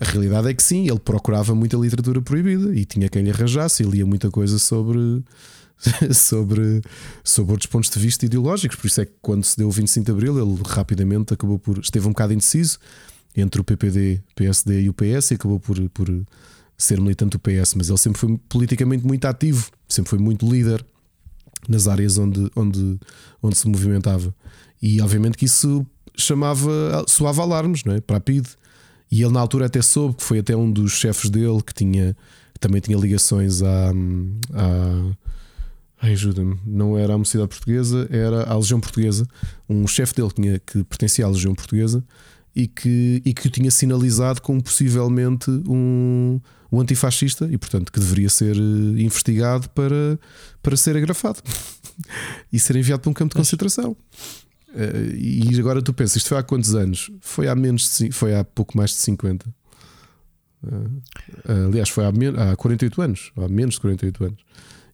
a 0.00 0.04
realidade 0.04 0.48
é 0.48 0.54
que 0.54 0.62
sim, 0.62 0.88
ele 0.88 1.00
procurava 1.00 1.56
muita 1.56 1.76
literatura 1.76 2.22
proibida 2.22 2.72
e 2.72 2.84
tinha 2.84 3.08
quem 3.08 3.22
lhe 3.22 3.30
arranjasse 3.32 3.82
e 3.82 3.86
lia 3.86 4.06
muita 4.06 4.30
coisa 4.30 4.58
sobre. 4.60 5.24
sobre, 6.12 6.82
sobre 7.22 7.52
outros 7.52 7.70
pontos 7.70 7.88
de 7.88 8.00
vista 8.00 8.26
ideológicos, 8.26 8.76
por 8.76 8.88
isso 8.88 9.00
é 9.00 9.06
que 9.06 9.12
quando 9.22 9.44
se 9.44 9.56
deu 9.56 9.68
o 9.68 9.70
25 9.70 10.06
de 10.06 10.10
Abril 10.10 10.36
ele 10.36 10.60
rapidamente 10.66 11.34
acabou 11.34 11.56
por. 11.56 11.78
esteve 11.78 12.04
um 12.06 12.10
bocado 12.10 12.32
indeciso 12.32 12.80
entre 13.36 13.60
o 13.60 13.64
PPD, 13.64 14.20
PSD 14.34 14.82
e 14.82 14.88
o 14.88 14.92
PS 14.92 15.30
e 15.30 15.34
acabou 15.34 15.60
por, 15.60 15.78
por 15.90 16.08
ser 16.78 17.00
militante 17.00 17.36
do 17.36 17.40
PS, 17.40 17.74
mas 17.74 17.88
ele 17.88 17.98
sempre 17.98 18.20
foi 18.20 18.38
politicamente 18.48 19.04
muito 19.04 19.24
ativo, 19.26 19.68
sempre 19.88 20.10
foi 20.10 20.18
muito 20.18 20.48
líder 20.48 20.84
nas 21.68 21.88
áreas 21.88 22.16
onde, 22.16 22.48
onde, 22.54 22.98
onde 23.42 23.58
se 23.58 23.68
movimentava. 23.68 24.32
E 24.80 25.00
obviamente 25.00 25.36
que 25.36 25.44
isso 25.44 25.84
chamava, 26.16 27.04
soava 27.08 27.42
alarmes 27.42 27.82
não 27.82 27.94
é? 27.94 28.00
para 28.00 28.16
a 28.16 28.20
PID. 28.20 28.46
E 29.10 29.22
ele 29.22 29.32
na 29.32 29.40
altura 29.40 29.66
até 29.66 29.82
soube 29.82 30.16
que 30.16 30.22
foi 30.22 30.38
até 30.38 30.54
um 30.54 30.70
dos 30.70 30.92
chefes 30.92 31.30
dele 31.30 31.62
que 31.62 31.74
tinha 31.74 32.16
também 32.60 32.80
tinha 32.80 32.98
ligações 32.98 33.62
à, 33.62 33.92
à 36.00 36.06
ajuda-me, 36.06 36.58
não 36.64 36.96
era 36.96 37.14
a 37.14 37.18
Mocidade 37.18 37.48
Portuguesa, 37.48 38.08
era 38.10 38.44
a 38.44 38.56
Legião 38.56 38.80
Portuguesa. 38.80 39.26
Um 39.68 39.86
chefe 39.86 40.14
dele 40.14 40.30
tinha, 40.30 40.58
que 40.58 40.84
pertencia 40.84 41.24
à 41.24 41.28
Legião 41.28 41.54
Portuguesa 41.54 42.04
e 42.54 42.66
que, 42.66 43.22
e 43.24 43.34
que 43.34 43.46
o 43.46 43.50
tinha 43.50 43.70
sinalizado 43.70 44.40
como 44.42 44.62
possivelmente 44.62 45.50
um, 45.50 46.40
um 46.70 46.80
antifascista 46.80 47.48
e, 47.50 47.56
portanto, 47.56 47.90
que 47.90 47.98
deveria 47.98 48.28
ser 48.28 48.56
eh, 48.56 49.00
investigado 49.00 49.68
para, 49.70 50.18
para 50.62 50.76
ser 50.76 50.96
agrafado 50.96 51.42
e 52.52 52.58
ser 52.58 52.76
enviado 52.76 53.02
para 53.02 53.10
um 53.10 53.14
campo 53.14 53.34
de 53.34 53.38
concentração. 53.38 53.96
Uh, 54.68 55.16
e 55.16 55.58
agora 55.58 55.80
tu 55.80 55.94
pensas, 55.94 56.16
isto 56.16 56.28
foi 56.28 56.38
há 56.38 56.42
quantos 56.42 56.74
anos? 56.74 57.10
Foi 57.20 57.48
há 57.48 57.54
menos 57.54 57.98
de, 57.98 58.12
foi 58.12 58.34
há 58.34 58.44
pouco 58.44 58.76
mais 58.76 58.90
de 58.90 58.96
50. 58.96 59.48
Uh, 60.62 60.68
uh, 60.68 61.66
aliás, 61.68 61.88
foi 61.88 62.04
há, 62.04 62.52
há 62.52 62.56
48 62.56 63.02
anos, 63.02 63.32
há 63.36 63.48
menos 63.48 63.76
de 63.76 63.80
48 63.80 64.24
anos. 64.24 64.40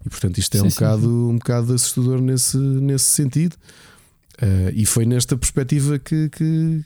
E 0.07 0.09
portanto 0.09 0.39
isto 0.39 0.55
é 0.57 0.61
sim, 0.61 0.67
um, 0.67 0.71
sim, 0.71 0.77
bocado, 0.77 1.29
um 1.31 1.39
bocado 1.39 1.75
assustador 1.75 2.21
nesse, 2.21 2.57
nesse 2.57 3.07
sentido. 3.07 3.57
Uh, 4.41 4.71
e 4.75 4.87
foi 4.87 5.07
nesta 5.07 5.37
perspectiva 5.37 5.99
que, 5.99 6.29
que, 6.29 6.85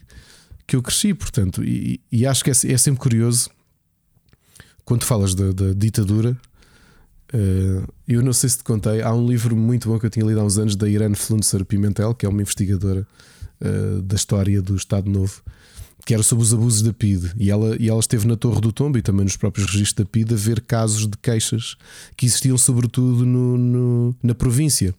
que 0.67 0.77
eu 0.77 0.83
cresci, 0.83 1.15
portanto, 1.15 1.65
e, 1.65 2.01
e 2.11 2.27
acho 2.27 2.45
que 2.45 2.51
é, 2.51 2.53
é, 2.53 2.79
sempre 2.79 3.01
curioso 3.01 3.51
quando 4.89 5.05
falas 5.05 5.35
da, 5.35 5.75
ditadura. 5.77 6.35
Uh, 7.35 7.87
eu 8.09 8.23
não 8.23 8.33
sei 8.33 8.49
se 8.49 8.57
te 8.57 8.65
contei, 8.65 9.03
há 9.03 9.13
um 9.13 9.29
livro 9.29 9.55
muito 9.55 9.87
bom 9.87 9.99
que 9.99 10.07
eu 10.07 10.11
tinha 10.11 10.25
lido 10.25 10.41
há 10.41 10.43
uns 10.43 10.57
anos 10.57 10.75
da 10.77 10.89
Irene 10.89 11.15
Flunzer 11.15 11.63
Pimentel, 11.63 12.15
que 12.15 12.25
é 12.25 12.29
uma 12.29 12.41
investigadora 12.41 13.07
uh, 13.61 14.01
da 14.01 14.17
história 14.17 14.63
do 14.63 14.75
Estado 14.75 15.11
Novo, 15.11 15.43
que 16.07 16.15
era 16.15 16.23
sobre 16.23 16.43
os 16.43 16.55
abusos 16.55 16.81
da 16.81 16.91
PID. 16.95 17.33
E 17.37 17.51
ela, 17.51 17.77
e 17.79 17.91
ela 17.91 18.01
esteve 18.01 18.27
na 18.27 18.35
Torre 18.35 18.63
do 18.63 18.73
Tombo 18.73 18.97
e 18.97 19.03
também 19.03 19.25
nos 19.25 19.37
próprios 19.37 19.67
registros 19.71 20.07
da 20.07 20.11
PID 20.11 20.33
a 20.33 20.37
ver 20.37 20.63
casos 20.63 21.07
de 21.07 21.19
queixas 21.19 21.77
que 22.17 22.25
existiam, 22.25 22.57
sobretudo 22.57 23.27
no, 23.27 23.59
no, 23.59 24.17
na 24.23 24.35
província. 24.35 24.95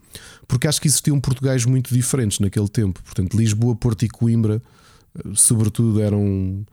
Porque 0.48 0.68
acho 0.68 0.80
que 0.80 0.88
existiam 0.88 1.20
Portugais 1.20 1.66
muito 1.66 1.91
diferentes 1.91 2.38
naquele 2.38 2.70
tempo. 2.70 3.02
Portanto, 3.03 3.36
Lisboa, 3.36 3.76
Porto 3.76 4.06
e 4.06 4.07
Coimbra, 4.07 4.61
eh, 5.18 5.32
sobretudo, 5.34 5.99
eram, 5.99 6.64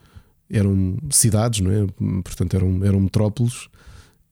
eram 0.50 0.96
cidades, 1.10 1.60
não 1.60 1.70
é? 1.70 1.86
Portanto, 2.22 2.54
eram, 2.54 2.84
eram 2.84 3.00
metrópoles. 3.00 3.68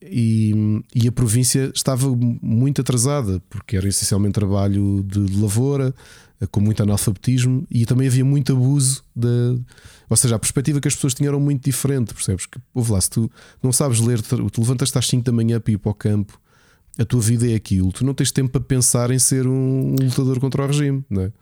E, 0.03 0.53
e, 0.95 1.09
a 1.09 1.12
província 1.12 1.73
estava 1.74 2.15
muito 2.43 2.82
atrasada, 2.82 3.43
porque 3.49 3.74
era 3.77 3.89
essencialmente 3.89 4.35
trabalho 4.35 5.03
de 5.03 5.41
lavoura, 5.41 5.95
com 6.51 6.61
muito 6.61 6.82
analfabetismo 6.82 7.66
e 7.70 7.86
também 7.86 8.07
havia 8.07 8.24
muito 8.24 8.53
abuso 8.53 9.03
da. 9.15 9.28
Ou 10.09 10.16
seja, 10.16 10.36
a 10.36 10.39
perspectiva 10.39 10.81
que 10.81 10.89
as 10.89 10.95
pessoas 10.95 11.15
tinham 11.15 11.32
era 11.32 11.43
muito 11.43 11.65
diferente, 11.65 12.12
percebes? 12.12 12.45
Que, 12.47 12.59
ouve 12.74 12.93
lá, 12.93 13.01
se 13.01 13.11
tu 13.11 13.31
não 13.62 13.73
sabes 13.73 14.01
ler, 14.01 14.20
tu 14.20 14.61
levantas 14.61 14.95
às 14.95 15.07
5 15.07 15.24
da 15.24 15.32
manhã 15.32 15.59
para 15.59 15.73
ir 15.73 15.78
para 15.78 15.91
o 15.91 15.95
campo, 15.95 16.39
a 16.99 17.05
tua 17.05 17.20
vida 17.20 17.51
é 17.51 17.55
aquilo, 17.55 17.91
tu 17.91 18.05
não 18.05 18.15
tens 18.15 18.31
tempo 18.31 18.51
para 18.51 18.61
pensar 18.61 19.11
em 19.11 19.19
ser 19.19 19.47
um 19.47 19.97
lutador 20.01 20.39
contra 20.39 20.62
o 20.62 20.66
regime, 20.66 21.05
não 21.09 21.23
é? 21.23 21.32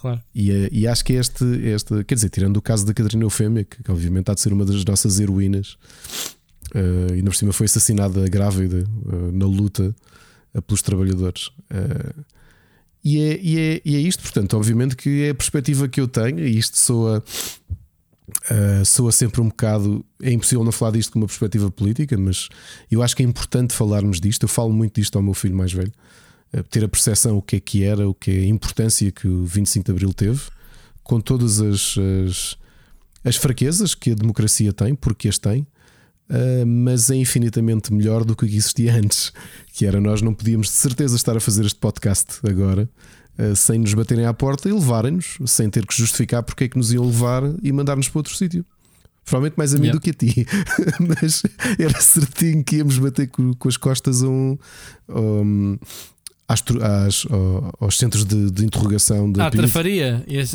Claro. 0.00 0.20
E, 0.34 0.50
é, 0.50 0.68
e 0.72 0.86
acho 0.86 1.04
que 1.04 1.12
é 1.12 1.16
este, 1.16 1.44
este, 1.44 2.04
quer 2.04 2.14
dizer, 2.14 2.30
tirando 2.30 2.56
o 2.56 2.62
caso 2.62 2.86
da 2.86 2.94
Catarina 2.94 3.24
Eufémia, 3.24 3.64
que, 3.64 3.82
que 3.82 3.90
obviamente 3.90 4.30
há 4.30 4.34
de 4.34 4.40
ser 4.40 4.52
uma 4.52 4.64
das 4.64 4.84
nossas 4.84 5.20
heroínas, 5.20 5.76
uh, 6.74 7.10
e 7.10 7.16
ainda 7.16 7.30
por 7.30 7.36
cima 7.36 7.52
foi 7.52 7.66
assassinada 7.66 8.26
grávida 8.28 8.84
uh, 9.04 9.32
na 9.32 9.44
luta 9.44 9.94
uh, 10.54 10.62
pelos 10.62 10.80
trabalhadores. 10.80 11.50
E 13.02 13.18
é, 13.18 13.40
e, 13.40 13.58
é, 13.58 13.82
e 13.84 13.96
é 13.96 13.98
isto, 13.98 14.22
portanto, 14.22 14.56
obviamente 14.56 14.94
que 14.94 15.24
é 15.24 15.30
a 15.30 15.34
perspectiva 15.34 15.88
que 15.88 16.00
eu 16.00 16.06
tenho, 16.06 16.40
e 16.40 16.58
isto 16.58 16.76
soa, 16.76 17.24
uh, 18.50 18.84
soa 18.84 19.10
sempre 19.10 19.40
um 19.40 19.48
bocado. 19.48 20.04
É 20.22 20.30
impossível 20.30 20.64
não 20.64 20.72
falar 20.72 20.92
disto 20.92 21.12
com 21.12 21.18
uma 21.18 21.26
perspectiva 21.26 21.70
política, 21.70 22.16
mas 22.18 22.48
eu 22.90 23.02
acho 23.02 23.16
que 23.16 23.22
é 23.22 23.26
importante 23.26 23.74
falarmos 23.74 24.20
disto. 24.20 24.44
Eu 24.44 24.48
falo 24.48 24.72
muito 24.72 25.00
disto 25.00 25.16
ao 25.16 25.22
meu 25.22 25.34
filho 25.34 25.56
mais 25.56 25.72
velho, 25.72 25.92
ter 26.68 26.84
a 26.84 26.88
percepção 26.88 27.36
o 27.36 27.42
que 27.42 27.56
é 27.56 27.60
que 27.60 27.84
era, 27.84 28.08
o 28.08 28.14
que 28.14 28.30
é 28.30 28.40
a 28.40 28.46
importância 28.46 29.10
que 29.10 29.28
o 29.28 29.44
25 29.44 29.84
de 29.84 29.90
Abril 29.92 30.12
teve, 30.12 30.40
com 31.02 31.20
todas 31.20 31.60
as, 31.60 31.96
as, 32.26 32.56
as 33.24 33.36
fraquezas 33.36 33.94
que 33.94 34.12
a 34.12 34.14
democracia 34.14 34.72
tem, 34.72 34.94
porque 34.94 35.28
as 35.28 35.38
tem. 35.38 35.66
Uh, 36.30 36.64
mas 36.64 37.10
é 37.10 37.16
infinitamente 37.16 37.92
melhor 37.92 38.24
do 38.24 38.36
que 38.36 38.44
o 38.44 38.48
que 38.48 38.56
existia 38.56 38.94
antes. 38.94 39.32
Que 39.72 39.84
era 39.84 40.00
nós 40.00 40.22
não 40.22 40.32
podíamos 40.32 40.68
de 40.68 40.74
certeza 40.74 41.16
estar 41.16 41.36
a 41.36 41.40
fazer 41.40 41.66
este 41.66 41.80
podcast 41.80 42.38
agora 42.48 42.88
uh, 43.38 43.56
sem 43.56 43.80
nos 43.80 43.94
baterem 43.94 44.26
à 44.26 44.32
porta 44.32 44.68
e 44.68 44.72
levarem-nos, 44.72 45.38
sem 45.46 45.68
ter 45.68 45.84
que 45.84 45.96
justificar 45.96 46.44
porque 46.44 46.64
é 46.64 46.68
que 46.68 46.76
nos 46.76 46.92
iam 46.92 47.04
levar 47.04 47.42
e 47.62 47.72
mandar-nos 47.72 48.08
para 48.08 48.20
outro 48.20 48.36
sítio. 48.36 48.64
Provavelmente 49.24 49.56
mais 49.56 49.74
a 49.74 49.78
mim 49.78 49.86
yeah. 49.86 49.98
do 49.98 50.00
que 50.00 50.10
a 50.10 50.14
ti, 50.14 50.46
mas 51.00 51.42
era 51.78 52.00
certinho 52.00 52.64
que 52.64 52.76
íamos 52.76 52.98
bater 52.98 53.28
com, 53.28 53.52
com 53.54 53.68
as 53.68 53.76
costas 53.76 54.22
a 54.22 54.28
um, 54.28 54.58
um, 55.08 55.78
às, 56.50 56.64
às, 56.82 57.26
aos 57.78 57.96
centros 57.96 58.24
de, 58.24 58.50
de 58.50 58.64
interrogação 58.64 59.30
da 59.30 59.46
Ah, 59.46 59.50
trafaria. 59.50 60.24
Ias, 60.26 60.52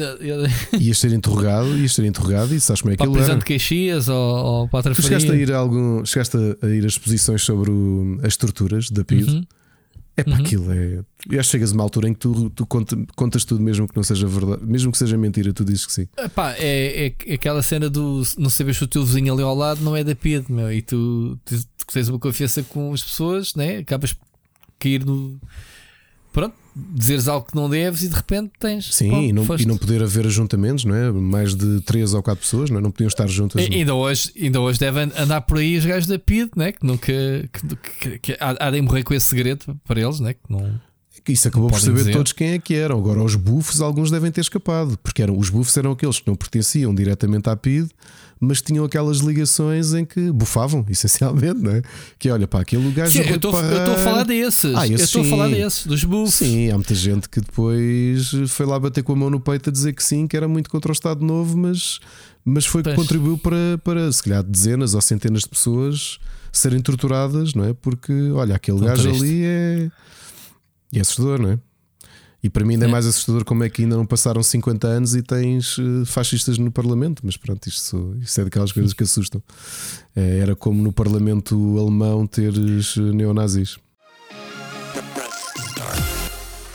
ias 0.77 0.98
ser 0.98 1.14
interrogado, 1.14 1.77
ias 1.77 1.93
ser 1.93 2.03
interrogado 2.03 2.53
e 2.53 2.59
sabes 2.59 2.82
como 2.82 2.93
é 2.93 2.98
que 2.98 3.03
ele 3.03 3.17
era. 3.17 3.35
de 3.35 3.45
Caxias 3.45 4.09
ou, 4.09 4.15
ou 4.17 4.67
para 4.67 4.80
a 4.80 4.83
trafaria. 4.83 5.03
Tu 5.03 5.07
chegaste 5.07 5.32
a 5.32 5.35
ir 5.35 5.53
a 5.53 5.57
algum, 5.57 6.03
chegaste 6.03 6.38
a 6.61 6.67
ir 6.67 6.83
a 6.83 6.88
exposições 6.88 7.43
sobre 7.43 7.72
o, 7.72 8.19
as 8.24 8.35
torturas 8.35 8.90
da 8.90 9.06
PID. 9.06 9.30
Uhum. 9.30 9.45
É 10.17 10.24
para 10.24 10.33
uhum. 10.33 10.40
aquilo, 10.40 10.72
é. 10.72 11.03
E 11.30 11.38
acho 11.38 11.49
que 11.49 11.51
chegas 11.51 11.72
a 11.72 11.74
uma 11.74 11.83
altura 11.83 12.07
em 12.07 12.14
que 12.14 12.19
tu, 12.19 12.49
tu 12.49 12.65
contas, 12.65 12.98
contas 13.17 13.43
tudo, 13.43 13.61
mesmo 13.61 13.85
que 13.85 13.95
não 13.95 14.03
seja 14.03 14.25
verdade, 14.25 14.65
mesmo 14.65 14.90
que 14.90 14.98
seja 14.98 15.17
mentira, 15.17 15.51
tu 15.51 15.65
dizes 15.65 15.85
que 15.85 15.91
sim. 15.91 16.07
Epá, 16.17 16.53
é, 16.53 17.07
é, 17.07 17.15
é 17.25 17.33
aquela 17.33 17.61
cena 17.61 17.90
do 17.90 18.22
não 18.38 18.49
saber 18.49 18.74
se 18.75 18.83
o 18.83 18.88
teu 18.88 19.06
vizinho 19.06 19.33
ali 19.33 19.43
ao 19.43 19.53
lado 19.53 19.82
não 19.82 19.93
é 19.93 20.06
da 20.06 20.15
PID, 20.15 20.45
meu, 20.49 20.72
e 20.72 20.82
tu, 20.82 21.38
tu, 21.43 21.57
tu 21.57 21.93
tens 21.93 22.07
uma 22.07 22.17
confiança 22.17 22.64
com 22.64 22.93
as 22.93 23.03
pessoas, 23.03 23.56
né? 23.56 23.80
acabas 23.80 24.14
por 24.14 24.25
cair 24.80 25.06
no 25.06 25.38
pronto, 26.35 26.53
dizeres 26.75 27.30
algo 27.30 27.47
que 27.47 27.55
não 27.55 27.69
deves 27.69 28.03
e 28.03 28.09
de 28.09 28.15
repente 28.15 28.51
tens. 28.59 28.93
Sim, 28.93 29.09
pô, 29.09 29.22
e, 29.22 29.31
não, 29.31 29.45
e, 29.57 29.65
não, 29.65 29.77
poder 29.77 30.03
haver 30.03 30.27
ajuntamentos, 30.27 30.83
não 30.83 30.93
é? 30.93 31.09
Mais 31.09 31.55
de 31.55 31.80
3 31.81 32.14
ou 32.14 32.22
4 32.22 32.41
pessoas, 32.41 32.69
não, 32.69 32.80
é? 32.80 32.81
não 32.81 32.91
podiam 32.91 33.07
estar 33.07 33.25
juntas. 33.27 33.65
E, 33.65 33.73
ainda, 33.73 33.93
hoje, 33.93 34.33
ainda 34.39 34.59
hoje 34.59 34.77
devem 34.77 35.09
andar 35.17 35.39
por 35.41 35.59
aí 35.59 35.77
os 35.77 35.85
gajos 35.85 36.07
da 36.07 36.19
PID, 36.19 36.51
né? 36.57 36.73
que 36.73 36.85
nunca. 36.85 37.05
Que, 37.07 37.75
que, 38.01 38.19
que, 38.19 38.38
há, 38.38 38.67
há 38.67 38.69
de 38.69 38.81
morrer 38.81 39.03
com 39.03 39.14
esse 39.14 39.27
segredo 39.27 39.80
para 39.88 40.01
eles, 40.01 40.19
né? 40.19 40.33
que 40.33 40.41
não. 40.49 40.77
Isso 41.27 41.47
acabou 41.47 41.69
por 41.72 41.80
saber 41.80 41.99
dizer. 41.99 42.11
todos 42.11 42.33
quem 42.33 42.49
é 42.49 42.59
que 42.59 42.75
eram. 42.75 42.99
Agora, 42.99 43.23
os 43.23 43.35
buffs, 43.35 43.80
alguns 43.80 44.11
devem 44.11 44.30
ter 44.30 44.41
escapado, 44.41 44.99
porque 45.01 45.23
eram, 45.23 45.39
os 45.39 45.49
buffs 45.49 45.75
eram 45.77 45.93
aqueles 45.93 46.19
que 46.19 46.27
não 46.27 46.35
pertenciam 46.35 46.93
diretamente 46.93 47.49
à 47.49 47.55
PID, 47.55 47.89
mas 48.39 48.61
tinham 48.61 48.83
aquelas 48.83 49.19
ligações 49.19 49.93
em 49.93 50.05
que 50.05 50.31
bufavam, 50.31 50.85
essencialmente, 50.89 51.59
não 51.59 51.72
é? 51.72 51.81
Que 52.19 52.30
olha, 52.30 52.47
pá, 52.47 52.61
aquele 52.61 52.83
lugar 52.83 53.09
Sim, 53.09 53.19
eu 53.19 53.35
estou 53.35 53.55
a 53.57 53.97
falar 54.03 54.23
desses. 54.23 54.75
Ah, 54.75 54.88
eu 54.88 54.95
estou 54.95 55.22
a 55.22 55.25
falar 55.25 55.49
desses, 55.49 55.85
dos 55.85 56.03
buffs. 56.03 56.35
Sim, 56.35 56.72
há 56.72 56.75
muita 56.75 56.95
gente 56.95 57.30
que 57.30 57.39
depois 57.39 58.31
foi 58.49 58.65
lá 58.65 58.80
bater 58.80 59.03
com 59.03 59.14
a 59.14 59.15
mão 59.15 59.30
no 59.30 59.39
peito 59.39 59.69
a 59.69 59.73
dizer 59.73 59.93
que 59.93 60.03
sim, 60.03 60.27
que 60.27 60.35
era 60.35 60.47
muito 60.47 60.69
contra 60.69 60.91
o 60.91 60.93
Estado 60.93 61.25
Novo, 61.25 61.57
mas, 61.57 61.99
mas 62.43 62.65
foi 62.65 62.83
pois. 62.83 62.95
que 62.95 63.01
contribuiu 63.01 63.38
para, 63.38 63.77
para, 63.83 64.11
se 64.11 64.23
calhar, 64.23 64.43
dezenas 64.43 64.93
ou 64.93 65.01
centenas 65.01 65.43
de 65.43 65.49
pessoas 65.49 66.19
serem 66.51 66.80
torturadas, 66.80 67.53
não 67.53 67.65
é? 67.65 67.73
Porque, 67.73 68.14
olha, 68.31 68.55
aquele 68.55 68.80
não 68.80 68.88
gajo 68.88 69.09
ali 69.09 69.43
é, 69.43 69.89
é 70.93 70.99
assustador, 70.99 71.41
não 71.41 71.51
é? 71.51 71.59
E 72.45 72.49
para 72.49 72.64
mim 72.64 72.75
ainda 72.75 72.85
é. 72.85 72.88
é 72.88 72.91
mais 72.91 73.07
assustador 73.07 73.43
como 73.43 73.64
é 73.64 73.69
que 73.72 73.82
ainda 73.82 73.98
não 73.98 74.06
passaram 74.06 74.43
50 74.43 74.85
anos 74.85 75.15
e 75.15 75.24
tens 75.24 75.77
eh, 75.80 76.06
fascistas 76.06 76.59
no 76.59 76.72
Parlamento. 76.72 77.24
Mas 77.25 77.35
pronto, 77.35 77.65
isto, 77.67 78.15
isto 78.22 78.40
é 78.40 78.43
daquelas 78.43 78.72
coisas 78.72 78.93
que 78.93 79.01
assustam. 79.01 79.41
É, 80.15 80.38
era 80.38 80.56
como 80.56 80.80
no 80.80 80.93
Parlamento 80.93 81.56
alemão 81.80 82.27
teres 82.27 82.98
eh, 82.98 83.01
neonazis. 83.01 83.80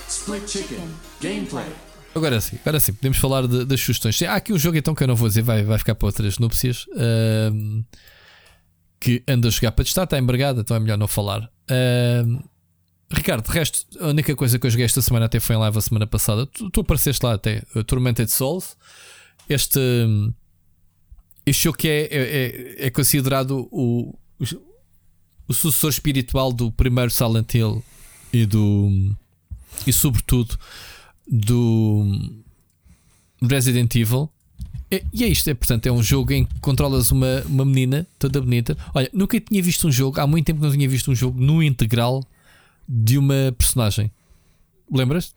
Split 0.08 0.49
Chicken 0.49 0.89
Gameplay. 1.23 1.68
Agora 2.16 2.40
sim, 2.40 2.58
agora 2.60 2.81
sim, 2.81 2.92
podemos 2.92 3.18
falar 3.18 3.47
de, 3.47 3.65
das 3.65 3.81
sugestões. 3.81 4.20
Há 4.23 4.34
aqui 4.34 4.52
um 4.52 4.58
jogo 4.58 4.76
então 4.76 4.92
que 4.92 5.05
eu 5.05 5.07
não 5.07 5.15
vou 5.15 5.28
dizer, 5.28 5.42
vai, 5.42 5.62
vai 5.62 5.78
ficar 5.78 5.94
para 5.94 6.07
outras 6.07 6.40
núpcias. 6.40 6.84
Uh, 6.89 7.84
que 8.99 9.23
anda 9.28 9.47
a 9.47 9.50
jogar 9.52 9.70
para 9.70 9.84
testar, 9.84 10.02
está 10.02 10.18
embargada, 10.18 10.62
então 10.62 10.76
é 10.76 10.81
melhor 10.81 10.99
não 10.99 11.07
falar. 11.07 11.49
Uh, 11.70 12.42
Ricardo, 13.12 13.44
de 13.44 13.52
resto, 13.52 13.86
a 13.98 14.08
única 14.08 14.36
coisa 14.36 14.58
que 14.58 14.66
eu 14.66 14.70
joguei 14.70 14.86
esta 14.86 15.02
semana 15.02 15.26
até 15.26 15.40
foi 15.40 15.56
em 15.56 15.58
live 15.58 15.76
a 15.76 15.80
semana 15.80 16.06
passada. 16.06 16.47
Tu, 16.47 16.70
tu 16.70 16.80
apareceste 16.80 17.24
lá 17.24 17.34
até, 17.34 17.62
Tormented 17.86 18.30
Souls. 18.30 18.76
Este, 19.48 19.80
este 21.44 21.64
jogo 21.64 21.76
que 21.76 21.89
é, 21.89 22.02
é, 22.02 22.06
é, 22.12 22.86
é 22.86 22.90
considerado 22.90 23.68
o, 23.72 24.16
o, 24.39 24.44
o, 25.48 25.52
sucessor 25.52 25.90
espiritual 25.90 26.52
do 26.52 26.70
primeiro 26.70 27.10
Silent 27.10 27.52
Hill 27.52 27.82
e 28.32 28.47
do. 28.47 29.16
e 29.84 29.92
sobretudo 29.92 30.56
do 31.26 32.06
Resident 33.42 33.92
Evil. 33.97 34.30
É, 34.89 35.05
e 35.12 35.24
é 35.24 35.28
isto, 35.28 35.50
é, 35.50 35.55
portanto, 35.55 35.86
é 35.86 35.92
um 35.92 36.02
jogo 36.02 36.32
em 36.32 36.44
que 36.44 36.60
controlas 36.60 37.10
uma, 37.10 37.42
uma 37.47 37.64
menina 37.64 38.06
toda 38.20 38.40
bonita. 38.40 38.76
Olha, 38.94 39.10
nunca 39.12 39.40
tinha 39.40 39.62
visto 39.62 39.89
um 39.89 39.92
jogo, 39.92 40.20
há 40.20 40.26
muito 40.28 40.47
tempo 40.47 40.60
que 40.60 40.66
não 40.66 40.72
tinha 40.72 40.89
visto 40.89 41.10
um 41.10 41.14
jogo 41.14 41.40
no 41.40 41.60
integral 41.60 42.24
de 42.92 43.16
uma 43.16 43.54
personagem. 43.56 44.10
Lembras? 44.92 45.32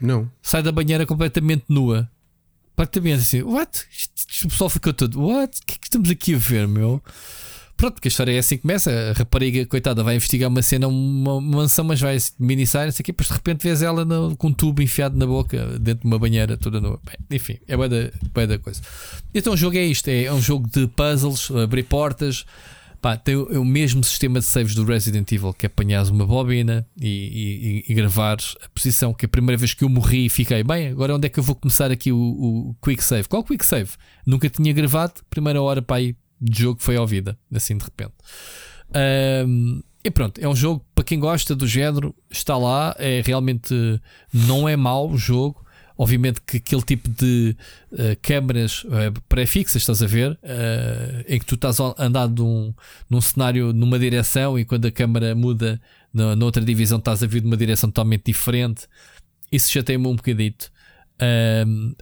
Não. 0.00 0.30
Sai 0.40 0.62
da 0.62 0.72
banheira 0.72 1.04
completamente 1.04 1.64
nua. 1.68 2.10
Completamente 2.70 3.20
assim, 3.20 3.42
what? 3.42 3.84
O 4.44 4.48
pessoal 4.48 4.70
ficou 4.70 4.94
todo, 4.94 5.20
what? 5.20 5.60
O 5.60 5.66
que 5.66 5.74
é 5.74 5.78
que 5.78 5.86
estamos 5.86 6.10
aqui 6.10 6.34
a 6.34 6.38
ver, 6.38 6.66
meu? 6.66 7.02
Pronto, 7.76 7.94
porque 7.94 8.08
a 8.08 8.10
história 8.10 8.32
é 8.32 8.38
assim 8.38 8.56
que 8.56 8.62
começa. 8.62 8.90
A 8.90 9.12
rapariga, 9.12 9.66
coitada, 9.66 10.02
vai 10.02 10.16
investigar 10.16 10.48
uma 10.48 10.62
cena, 10.62 10.88
uma 10.88 11.40
mansão, 11.42 11.84
mas 11.84 12.00
vai 12.00 12.16
minissar, 12.38 12.86
não 12.86 12.92
sei 12.92 13.02
o 13.02 13.04
quê, 13.04 13.12
depois 13.12 13.28
de 13.28 13.34
repente 13.34 13.62
vês 13.62 13.82
ela 13.82 14.02
no, 14.02 14.34
com 14.34 14.48
um 14.48 14.52
tubo 14.52 14.80
enfiado 14.80 15.16
na 15.16 15.26
boca, 15.26 15.78
dentro 15.78 16.02
de 16.02 16.06
uma 16.06 16.18
banheira 16.18 16.56
toda 16.56 16.80
nua. 16.80 16.98
Bem, 17.04 17.36
enfim, 17.36 17.58
é 17.68 17.76
boa 17.76 17.86
da, 17.86 18.46
da 18.46 18.58
coisa. 18.58 18.80
Então 19.34 19.52
o 19.52 19.56
jogo 19.58 19.76
é 19.76 19.84
isto: 19.84 20.08
é, 20.08 20.24
é 20.24 20.32
um 20.32 20.40
jogo 20.40 20.66
de 20.68 20.86
puzzles, 20.86 21.50
abrir 21.50 21.82
portas. 21.82 22.46
Pá, 23.06 23.16
tem 23.16 23.36
o, 23.36 23.54
é 23.54 23.56
o, 23.56 23.64
mesmo 23.64 24.02
sistema 24.02 24.40
de 24.40 24.46
saves 24.46 24.74
do 24.74 24.84
Resident 24.84 25.30
Evil, 25.30 25.52
que 25.52 25.64
é 25.64 25.68
apanhares 25.68 26.08
uma 26.08 26.26
bobina 26.26 26.84
e, 27.00 27.84
e, 27.86 27.92
e 27.92 27.94
gravares 27.94 28.56
a 28.60 28.68
posição. 28.68 29.14
Que 29.14 29.26
a 29.26 29.28
primeira 29.28 29.56
vez 29.56 29.72
que 29.72 29.84
eu 29.84 29.88
morri 29.88 30.28
fiquei, 30.28 30.64
bem, 30.64 30.88
agora 30.88 31.14
onde 31.14 31.24
é 31.24 31.28
que 31.28 31.38
eu 31.38 31.42
vou 31.44 31.54
começar 31.54 31.92
aqui 31.92 32.10
o, 32.10 32.18
o 32.18 32.76
Quick 32.82 33.04
Save? 33.04 33.28
Qual 33.28 33.44
Quick 33.44 33.64
Save? 33.64 33.90
Nunca 34.26 34.50
tinha 34.50 34.72
gravado, 34.72 35.22
primeira 35.30 35.62
hora 35.62 35.80
para 35.80 36.00
ir 36.00 36.16
de 36.40 36.62
jogo 36.62 36.82
foi 36.82 36.96
ao 36.96 37.06
vida, 37.06 37.38
assim 37.54 37.78
de 37.78 37.84
repente. 37.84 38.14
Um, 39.46 39.84
e 40.02 40.10
pronto, 40.10 40.40
é 40.40 40.48
um 40.48 40.56
jogo 40.56 40.84
para 40.92 41.04
quem 41.04 41.20
gosta 41.20 41.54
do 41.54 41.64
género, 41.64 42.12
está 42.28 42.56
lá, 42.56 42.92
é 42.98 43.22
realmente 43.24 43.72
não 44.34 44.68
é 44.68 44.74
mau 44.74 45.08
o 45.08 45.16
jogo. 45.16 45.64
Obviamente 45.98 46.40
que 46.42 46.58
aquele 46.58 46.82
tipo 46.82 47.08
de 47.08 47.56
uh, 47.92 47.96
câmaras 48.20 48.84
uh, 48.84 49.20
pré-fixas, 49.28 49.80
estás 49.80 50.02
a 50.02 50.06
ver, 50.06 50.32
uh, 50.32 51.24
em 51.26 51.38
que 51.38 51.46
tu 51.46 51.54
estás 51.54 51.80
a 51.80 51.94
andar 51.98 52.28
num, 52.28 52.74
num 53.08 53.20
cenário 53.20 53.72
numa 53.72 53.98
direção 53.98 54.58
e 54.58 54.64
quando 54.64 54.86
a 54.86 54.90
câmera 54.90 55.34
muda 55.34 55.80
na, 56.12 56.36
noutra 56.36 56.62
divisão 56.62 56.98
estás 56.98 57.22
a 57.22 57.26
vir 57.26 57.40
de 57.40 57.46
uma 57.46 57.56
direção 57.56 57.90
totalmente 57.90 58.24
diferente. 58.26 58.86
Isso 59.50 59.72
já 59.72 59.82
tem-me 59.82 60.06
um 60.06 60.16
bocadito. 60.16 60.70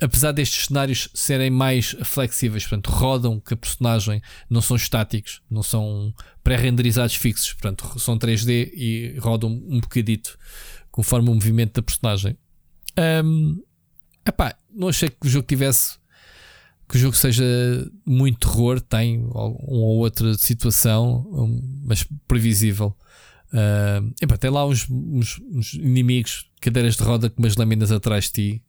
Apesar 0.01 0.33
destes 0.33 0.67
cenários 0.67 1.09
serem 1.15 1.49
mais 1.49 1.95
flexíveis, 2.03 2.65
portanto, 2.65 2.89
rodam 2.89 3.39
que 3.39 3.55
a 3.55 3.57
personagem 3.57 4.21
não 4.51 4.61
são 4.61 4.77
estáticos, 4.77 5.41
não 5.49 5.63
são 5.63 6.13
pré-renderizados 6.43 7.15
fixos, 7.15 7.53
portanto, 7.53 7.97
são 8.01 8.19
3D 8.19 8.73
e 8.75 9.17
rodam 9.21 9.51
um 9.51 9.79
bocadito 9.79 10.37
conforme 10.91 11.31
o 11.31 11.35
movimento 11.35 11.75
da 11.75 11.83
personagem. 11.83 12.37
Um, 13.25 13.63
epá, 14.27 14.55
não 14.73 14.89
achei 14.89 15.09
que 15.09 15.27
o 15.27 15.29
jogo 15.29 15.47
tivesse 15.47 15.99
que 16.89 16.97
o 16.97 16.99
jogo 16.99 17.17
seja 17.17 17.45
muito 18.05 18.47
terror, 18.47 18.81
tem 18.81 19.19
uma 19.19 19.59
ou 19.69 19.99
outra 19.99 20.35
situação, 20.35 21.27
mas 21.83 22.07
previsível. 22.29 22.95
Uh, 23.53 24.13
epá, 24.21 24.37
tem 24.37 24.51
lá 24.51 24.67
uns, 24.67 24.87
uns, 24.91 25.41
uns, 25.51 25.75
inimigos, 25.75 26.47
cadeiras 26.61 26.97
de 26.97 27.03
roda 27.03 27.31
com 27.31 27.43
umas 27.43 27.57
lâminas 27.57 27.91
atrás 27.91 28.25
de 28.25 28.33
ti 28.33 28.63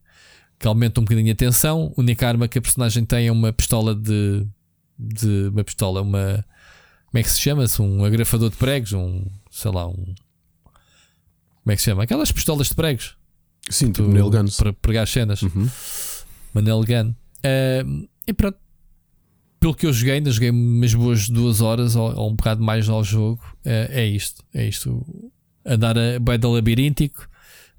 que 0.60 0.68
aumenta 0.68 1.00
um 1.00 1.04
bocadinho 1.04 1.32
a 1.32 1.36
tensão. 1.36 1.94
A 1.98 2.02
única 2.02 2.28
arma 2.28 2.48
que 2.48 2.58
a 2.58 2.62
personagem 2.62 3.06
tem 3.06 3.28
é 3.28 3.32
uma 3.32 3.52
pistola 3.52 3.94
de. 3.94 4.46
de 4.98 5.50
uma 5.50 5.64
pistola, 5.64 6.02
uma. 6.02 6.46
Como 7.08 7.20
é 7.20 7.24
que 7.24 7.32
se 7.32 7.42
chama-se? 7.42 7.82
Um 7.82 8.04
agrafador 8.04 8.50
de 8.50 8.58
pregos, 8.58 8.94
um. 8.94 9.26
sei 9.52 9.72
lá, 9.72 9.88
um. 9.88 10.16
Como 11.64 11.72
é 11.72 11.76
que 11.76 11.82
se 11.82 11.86
chama? 11.86 12.04
Aquelas 12.04 12.32
pistolas 12.32 12.68
de 12.68 12.76
pregos. 12.76 13.18
Sim, 13.70 13.92
tipo 13.92 14.08
nail 14.08 14.30
guns. 14.30 14.58
Para 14.58 14.74
pregar 14.74 15.04
as 15.04 15.10
cenas. 15.10 15.42
Uhum. 15.42 15.70
Uma 16.54 16.62
nail 16.62 16.84
gun. 16.84 17.10
Uh, 17.10 18.08
e 18.28 18.34
pronto. 18.34 18.58
Pelo 19.60 19.74
que 19.74 19.88
eu 19.88 19.94
joguei, 19.94 20.16
ainda 20.16 20.30
joguei 20.30 20.52
umas 20.52 20.94
boas 20.94 21.28
duas 21.28 21.62
horas 21.62 21.96
ou, 21.96 22.16
ou 22.16 22.30
um 22.30 22.36
bocado 22.36 22.64
mais 22.64 22.88
ao 22.88 23.04
jogo. 23.04 23.42
Uh, 23.66 23.90
é 23.90 24.06
isto. 24.06 24.44
É 24.54 24.68
isto. 24.68 25.06
Andar 25.66 25.98
a 25.98 26.20
boeda 26.20 26.48
labiríntico 26.48 27.28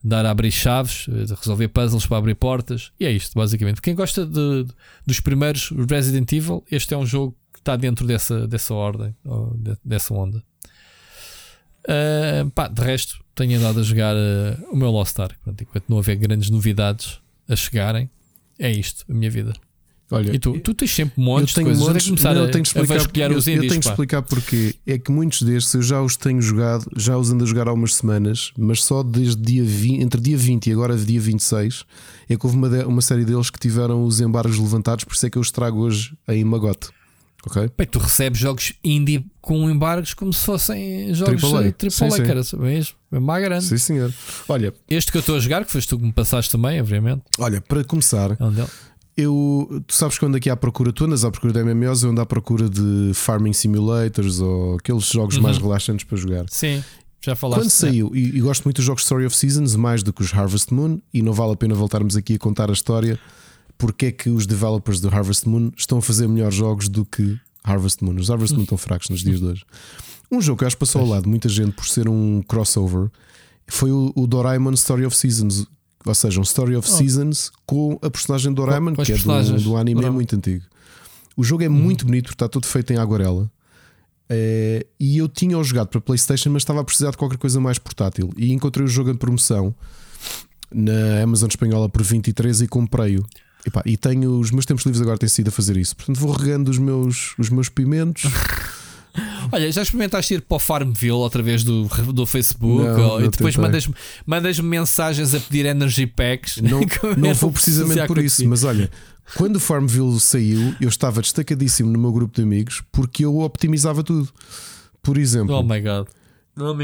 dar 0.07 0.25
a 0.25 0.31
abrir 0.31 0.53
chaves, 0.53 1.07
resolver 1.07 1.67
puzzles 1.69 2.07
para 2.07 2.19
abrir 2.19 2.37
portas. 2.37 2.93
E 2.99 3.05
é 3.05 3.11
isto, 3.11 3.35
basicamente. 3.35 3.83
Quem 3.83 3.95
gosta 3.95 4.25
de, 4.25 4.65
de, 4.65 4.73
dos 5.05 5.19
primeiros 5.19 5.71
Resident 5.91 6.31
Evil, 6.33 6.65
este 6.71 6.95
é 6.95 6.97
um 6.97 7.05
jogo 7.05 7.37
que 7.53 7.59
está 7.59 7.75
dentro 7.75 8.07
dessa, 8.07 8.47
dessa 8.47 8.73
ordem, 8.73 9.17
de, 9.57 9.77
dessa 9.85 10.15
onda. 10.15 10.43
Uh, 11.89 12.49
pá, 12.51 12.69
de 12.69 12.81
resto, 12.83 13.19
tenho 13.37 13.59
andado 13.59 13.79
a 13.79 13.83
jogar 13.83 14.17
uh, 14.17 14.73
o 14.73 14.77
meu 14.77 14.91
Lost 14.91 15.19
Ark. 15.21 15.37
Enquanto 15.47 15.85
não 15.89 15.99
houver 15.99 16.17
grandes 16.17 16.51
novidades 16.51 17.21
a 17.49 17.55
chegarem, 17.55 18.11
é 18.59 18.71
isto, 18.71 19.05
a 19.09 19.15
minha 19.15 19.31
vida. 19.31 19.53
Olha, 20.11 20.35
e 20.35 20.39
tu, 20.39 20.59
tu 20.61 20.73
tens 20.73 20.95
sempre 20.95 21.21
montes 21.21 21.53
de 21.53 21.63
coisas. 21.63 21.83
Montes, 21.83 22.07
começar 22.07 22.33
não, 22.33 22.45
a, 22.45 22.49
tenho 22.49 22.63
explicar, 22.63 23.29
a 23.29 23.33
eu, 23.33 23.39
os 23.39 23.49
indies, 23.49 23.65
eu 23.65 23.69
tenho 23.69 23.81
que 23.81 23.89
explicar 23.89 24.23
porque 24.23 24.77
é 24.87 24.99
que 24.99 25.11
muitos 25.11 25.43
destes 25.43 25.75
eu 25.75 25.83
já 25.83 26.01
os 26.01 26.17
tenho 26.17 26.41
jogado, 26.41 26.87
já 26.97 27.19
os 27.19 27.31
ando 27.31 27.43
a 27.43 27.47
jogar 27.47 27.67
há 27.67 27.73
umas 27.73 27.97
semanas, 27.97 28.53
mas 28.57 28.85
só 28.85 29.03
desde 29.03 29.43
dia 29.43 29.65
20, 29.65 30.01
entre 30.01 30.21
dia 30.21 30.39
20 30.39 30.69
e 30.69 30.73
agora 30.73 30.97
dia 30.97 31.21
26 31.21 31.85
é 32.29 32.37
que 32.37 32.47
houve 32.47 32.57
uma, 32.57 32.69
uma 32.87 33.03
série 33.03 33.25
deles 33.25 33.51
que 33.51 33.59
tiveram 33.59 34.05
os 34.05 34.21
embargos 34.21 34.59
levantados, 34.59 35.05
por 35.05 35.15
isso 35.15 35.27
é 35.27 35.31
que 35.31 35.39
eu 35.39 35.43
os 35.43 35.51
trago 35.51 35.81
hoje 35.81 36.17
em 36.29 36.45
Magote. 36.45 36.89
Ok? 37.45 37.71
Bem, 37.77 37.87
tu 37.87 37.99
recebes 37.99 38.39
jogos 38.39 38.75
indie 38.83 39.25
com 39.41 39.69
embargos 39.71 40.15
como 40.15 40.33
se 40.33 40.45
fossem 40.45 41.15
jogos 41.15 41.43
AAA, 41.43 41.63
AAA 41.63 42.27
cara, 42.27 42.43
mesmo, 42.59 42.95
mais 43.21 43.43
grande. 43.43 43.65
Sim, 43.65 43.79
senhor. 43.79 44.13
Olha, 44.49 44.75
este 44.89 45.11
que 45.11 45.19
eu 45.19 45.21
estou 45.21 45.37
a 45.37 45.39
jogar, 45.41 45.65
que 45.65 45.73
foste 45.73 45.89
tu 45.89 45.99
que 45.99 46.05
me 46.05 46.13
passaste 46.13 46.51
também, 46.51 46.81
obviamente. 46.81 47.23
Olha, 47.39 47.61
para 47.61 47.85
começar, 47.85 48.33
é 48.33 48.37
eu, 49.17 49.83
tu 49.87 49.95
sabes 49.95 50.19
quando 50.19 50.37
aqui 50.37 50.51
à 50.51 50.57
procura, 50.57 50.93
tu 50.93 51.05
andas 51.05 51.25
à 51.25 51.31
procura 51.31 51.53
de 51.53 51.63
MMOs, 51.63 52.03
eu 52.03 52.11
ando 52.11 52.21
à 52.21 52.27
procura 52.27 52.69
de 52.69 53.13
Farming 53.15 53.55
Simulators 53.55 54.41
ou 54.41 54.77
aqueles 54.77 55.07
jogos 55.07 55.37
uhum. 55.37 55.43
mais 55.43 55.57
relaxantes 55.57 56.05
para 56.05 56.19
jogar. 56.19 56.45
Sim, 56.51 56.85
já 57.25 57.35
falaste. 57.35 57.63
Quando 57.63 57.71
saiu, 57.71 58.13
é. 58.15 58.19
e, 58.19 58.37
e, 58.37 58.41
gosto 58.41 58.65
muito 58.65 58.77
dos 58.77 58.85
jogos 58.85 59.03
Story 59.03 59.25
of 59.25 59.35
Seasons, 59.35 59.75
mais 59.75 60.03
do 60.03 60.13
que 60.13 60.23
os 60.23 60.35
Harvest 60.35 60.73
Moon, 60.73 61.01
e 61.15 61.23
não 61.23 61.33
vale 61.33 61.53
a 61.53 61.57
pena 61.57 61.75
voltarmos 61.75 62.15
aqui 62.15 62.35
a 62.35 62.39
contar 62.39 62.69
a 62.69 62.73
história 62.75 63.19
porque 63.79 64.07
é 64.07 64.13
que 64.13 64.31
os 64.31 64.47
developers 64.47 65.01
do 65.01 65.09
Harvest 65.09 65.49
Moon 65.49 65.71
estão 65.77 65.99
a 65.99 66.03
fazer 66.03 66.27
melhores 66.29 66.55
jogos 66.55 66.89
do 66.89 67.05
que 67.05 67.39
Harvest 67.63 68.03
Moon. 68.03 68.17
Os 68.17 68.31
Harvest 68.31 68.55
Moon 68.55 68.63
estão 68.63 68.79
fracos 68.79 69.09
nos 69.09 69.23
dias 69.23 69.41
de 69.41 69.47
hoje. 69.47 69.65
Um 70.31 70.41
jogo 70.41 70.59
que 70.59 70.65
eu 70.65 70.67
acho 70.67 70.77
que 70.77 70.81
passou 70.81 71.01
ao 71.01 71.07
lado 71.07 71.29
muita 71.29 71.49
gente 71.49 71.73
por 71.73 71.87
ser 71.87 72.09
um 72.09 72.43
crossover 72.43 73.09
foi 73.67 73.91
o, 73.91 74.13
o 74.15 74.27
Doraemon 74.27 74.73
Story 74.73 75.05
of 75.05 75.17
Seasons, 75.17 75.67
ou 76.05 76.15
seja, 76.15 76.39
um 76.41 76.43
Story 76.43 76.77
of 76.77 76.89
oh. 76.89 76.97
Seasons 76.97 77.51
com 77.65 77.99
a 78.03 78.11
personagem 78.11 78.53
Doraemon, 78.53 78.95
que 78.95 79.13
é 79.13 79.17
do, 79.17 79.61
do 79.61 79.77
anime 79.77 80.05
é 80.05 80.11
muito 80.11 80.37
antigo. 80.37 80.65
O 81.37 81.45
jogo 81.45 81.63
é 81.63 81.69
muito 81.69 82.07
bonito 82.07 82.25
porque 82.25 82.35
está 82.35 82.49
todo 82.49 82.67
feito 82.67 82.93
em 82.93 82.97
aguarela. 82.97 83.51
É, 84.29 84.87
e 84.99 85.19
eu 85.19 85.29
tinha-o 85.29 85.63
jogado 85.63 85.89
para 85.89 86.01
PlayStation, 86.01 86.51
mas 86.51 86.63
estava 86.63 86.81
a 86.81 86.85
precisar 86.85 87.11
de 87.11 87.17
qualquer 87.17 87.39
coisa 87.39 87.61
mais 87.61 87.79
portátil. 87.79 88.33
E 88.37 88.53
encontrei 88.53 88.85
o 88.85 88.89
jogo 88.89 89.11
em 89.11 89.15
promoção 89.15 89.75
na 90.73 91.23
Amazon 91.23 91.49
Espanhola 91.49 91.89
por 91.89 92.03
23 92.03 92.63
e 92.63 92.69
comprei-o. 92.69 93.25
E, 93.85 93.93
e 93.93 93.97
tenho 93.97 94.39
os 94.39 94.51
meus 94.51 94.65
tempos 94.65 94.85
livres 94.85 95.03
agora 95.03 95.19
têm 95.19 95.29
sido 95.29 95.49
a 95.49 95.53
fazer 95.53 95.77
isso. 95.77 95.95
Portanto, 95.95 96.19
vou 96.19 96.33
regando 96.33 96.71
os 96.71 96.79
meus, 96.79 97.35
os 97.39 97.51
meus 97.51 97.69
pimentos. 97.69 98.25
Olha, 99.53 99.71
já 99.71 99.83
experimentaste 99.83 100.35
ir 100.35 100.43
para 100.43 100.57
o 100.57 100.59
Farmville 100.59 101.13
outra 101.13 101.43
vez 101.43 101.65
do, 101.65 101.85
do 102.13 102.27
Facebook 102.27 102.85
não, 102.85 103.11
ou, 103.11 103.21
não 103.21 103.27
e 103.27 103.29
depois 103.29 103.57
mandas-me 103.57 103.95
mandas 104.25 104.59
mensagens 104.61 105.35
a 105.35 105.41
pedir 105.41 105.67
energy 105.67 106.07
packs? 106.07 106.59
Não, 106.59 106.81
não 107.17 107.35
vou 107.35 107.53
precisamente 107.53 108.07
por 108.07 108.19
isso, 108.19 108.47
mas 108.49 108.65
olha, 108.65 108.91
quando 109.37 109.57
o 109.57 109.61
Farmville 109.61 110.21
saiu, 110.21 110.75
eu 110.81 110.89
estava 110.89 111.21
destacadíssimo 111.21 111.91
no 111.91 111.99
meu 111.99 112.13
grupo 112.13 112.35
de 112.35 112.43
amigos 112.43 112.83
porque 112.93 113.25
eu 113.25 113.39
optimizava 113.39 114.03
tudo. 114.03 114.29
Por 115.03 115.19
exemplo, 115.19 115.55
oh 115.55 115.63
my 115.63 115.81
god. 115.81 116.07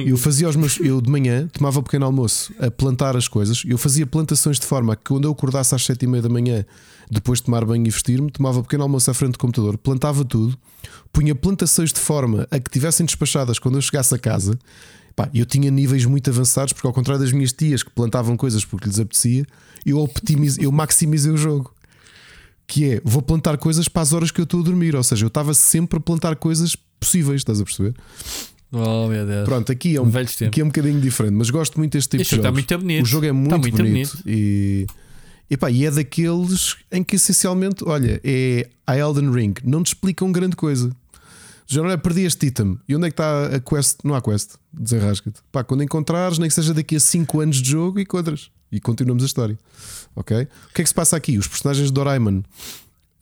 Eu 0.06 0.18
fazia 0.18 0.46
os 0.46 0.54
meus. 0.54 0.78
Eu 0.80 1.00
de 1.00 1.10
manhã 1.10 1.48
tomava 1.50 1.80
um 1.80 1.82
pequeno 1.82 2.04
almoço 2.04 2.52
a 2.58 2.70
plantar 2.70 3.16
as 3.16 3.26
coisas. 3.26 3.62
Eu 3.66 3.78
fazia 3.78 4.06
plantações 4.06 4.60
de 4.60 4.66
forma 4.66 4.94
que 4.94 5.04
quando 5.04 5.24
eu 5.24 5.32
acordasse 5.32 5.74
às 5.74 5.82
sete 5.82 6.02
e 6.02 6.06
meia 6.06 6.22
da 6.22 6.28
manhã, 6.28 6.62
depois 7.10 7.38
de 7.38 7.46
tomar 7.46 7.64
banho 7.64 7.86
e 7.86 7.90
vestir-me, 7.90 8.30
tomava 8.30 8.58
um 8.58 8.62
pequeno 8.62 8.82
almoço 8.82 9.10
à 9.10 9.14
frente 9.14 9.32
do 9.32 9.38
computador, 9.38 9.78
plantava 9.78 10.26
tudo, 10.26 10.58
punha 11.12 11.34
plantações 11.34 11.92
de 11.92 12.00
forma 12.00 12.46
a 12.50 12.58
que 12.58 12.70
tivessem 12.70 13.04
despachadas 13.04 13.58
quando 13.58 13.76
eu 13.76 13.82
chegasse 13.82 14.14
a 14.14 14.18
casa. 14.18 14.58
Pá, 15.14 15.28
eu 15.34 15.44
tinha 15.44 15.70
níveis 15.70 16.06
muito 16.06 16.30
avançados, 16.30 16.72
porque 16.72 16.86
ao 16.86 16.92
contrário 16.92 17.22
das 17.22 17.32
minhas 17.32 17.52
tias 17.52 17.82
que 17.82 17.90
plantavam 17.90 18.36
coisas 18.36 18.64
porque 18.64 18.88
lhes 18.88 18.98
apetecia, 18.98 19.44
eu, 19.84 19.98
optimizei, 19.98 20.64
eu 20.64 20.72
maximizei 20.72 21.30
o 21.30 21.36
jogo. 21.36 21.74
Que 22.66 22.92
é, 22.92 23.02
vou 23.04 23.20
plantar 23.20 23.58
coisas 23.58 23.88
para 23.88 24.00
as 24.00 24.14
horas 24.14 24.30
que 24.30 24.40
eu 24.40 24.44
estou 24.44 24.60
a 24.60 24.62
dormir. 24.62 24.96
Ou 24.96 25.02
seja, 25.02 25.24
eu 25.24 25.28
estava 25.28 25.52
sempre 25.52 25.98
a 25.98 26.00
plantar 26.00 26.36
coisas 26.36 26.74
possíveis, 26.98 27.40
estás 27.40 27.60
a 27.60 27.64
perceber? 27.64 27.94
Oh, 28.72 29.06
meu 29.06 29.26
Deus. 29.26 29.44
Pronto, 29.44 29.70
aqui 29.70 29.96
é 29.96 30.00
um, 30.00 30.10
aqui 30.46 30.60
é 30.62 30.64
um 30.64 30.68
bocadinho 30.68 30.98
diferente, 30.98 31.34
mas 31.34 31.50
gosto 31.50 31.78
muito 31.78 31.92
deste 31.92 32.08
tipo 32.08 32.22
este 32.22 32.36
de 32.36 32.42
jogos. 32.42 32.60
Está 32.60 32.76
muito 32.76 32.86
bonito. 32.86 33.02
O 33.02 33.06
jogo 33.06 33.26
é 33.26 33.32
muito, 33.32 33.58
muito 33.58 33.76
bonito, 33.76 34.16
bonito. 34.16 34.22
E, 34.24 34.86
e, 35.50 35.72
e 35.72 35.84
é 35.84 35.90
daqueles 35.90 36.76
em 36.90 37.04
que 37.04 37.16
essencialmente, 37.16 37.84
olha, 37.84 38.18
é 38.24 38.66
a 38.86 38.96
Elden 38.96 39.30
Ring, 39.30 39.54
não 39.62 39.82
te 39.82 39.88
explicam 39.88 40.32
grande 40.32 40.56
coisa. 40.56 40.90
Já 41.66 41.82
não 41.82 41.90
é 41.90 41.96
perdi 41.96 42.22
este 42.22 42.46
item. 42.46 42.78
E 42.88 42.96
onde 42.96 43.06
é 43.06 43.10
que 43.10 43.14
está 43.14 43.46
a 43.46 43.60
quest? 43.60 44.00
Não 44.04 44.14
há 44.14 44.20
quest. 44.20 44.56
Desenrasca-te. 44.72 45.40
Pá, 45.50 45.64
quando 45.64 45.82
encontrares, 45.82 46.38
nem 46.38 46.48
que 46.48 46.54
seja 46.54 46.74
daqui 46.74 46.96
a 46.96 47.00
5 47.00 47.40
anos 47.40 47.62
de 47.62 47.70
jogo, 47.70 48.00
encontras. 48.00 48.50
E 48.70 48.80
continuamos 48.80 49.22
a 49.22 49.26
história. 49.26 49.58
Ok? 50.16 50.36
O 50.36 50.74
que 50.74 50.80
é 50.80 50.84
que 50.84 50.88
se 50.88 50.94
passa 50.94 51.16
aqui? 51.16 51.38
Os 51.38 51.46
personagens 51.46 51.88
de 51.88 51.92
Doraemon 51.92 52.42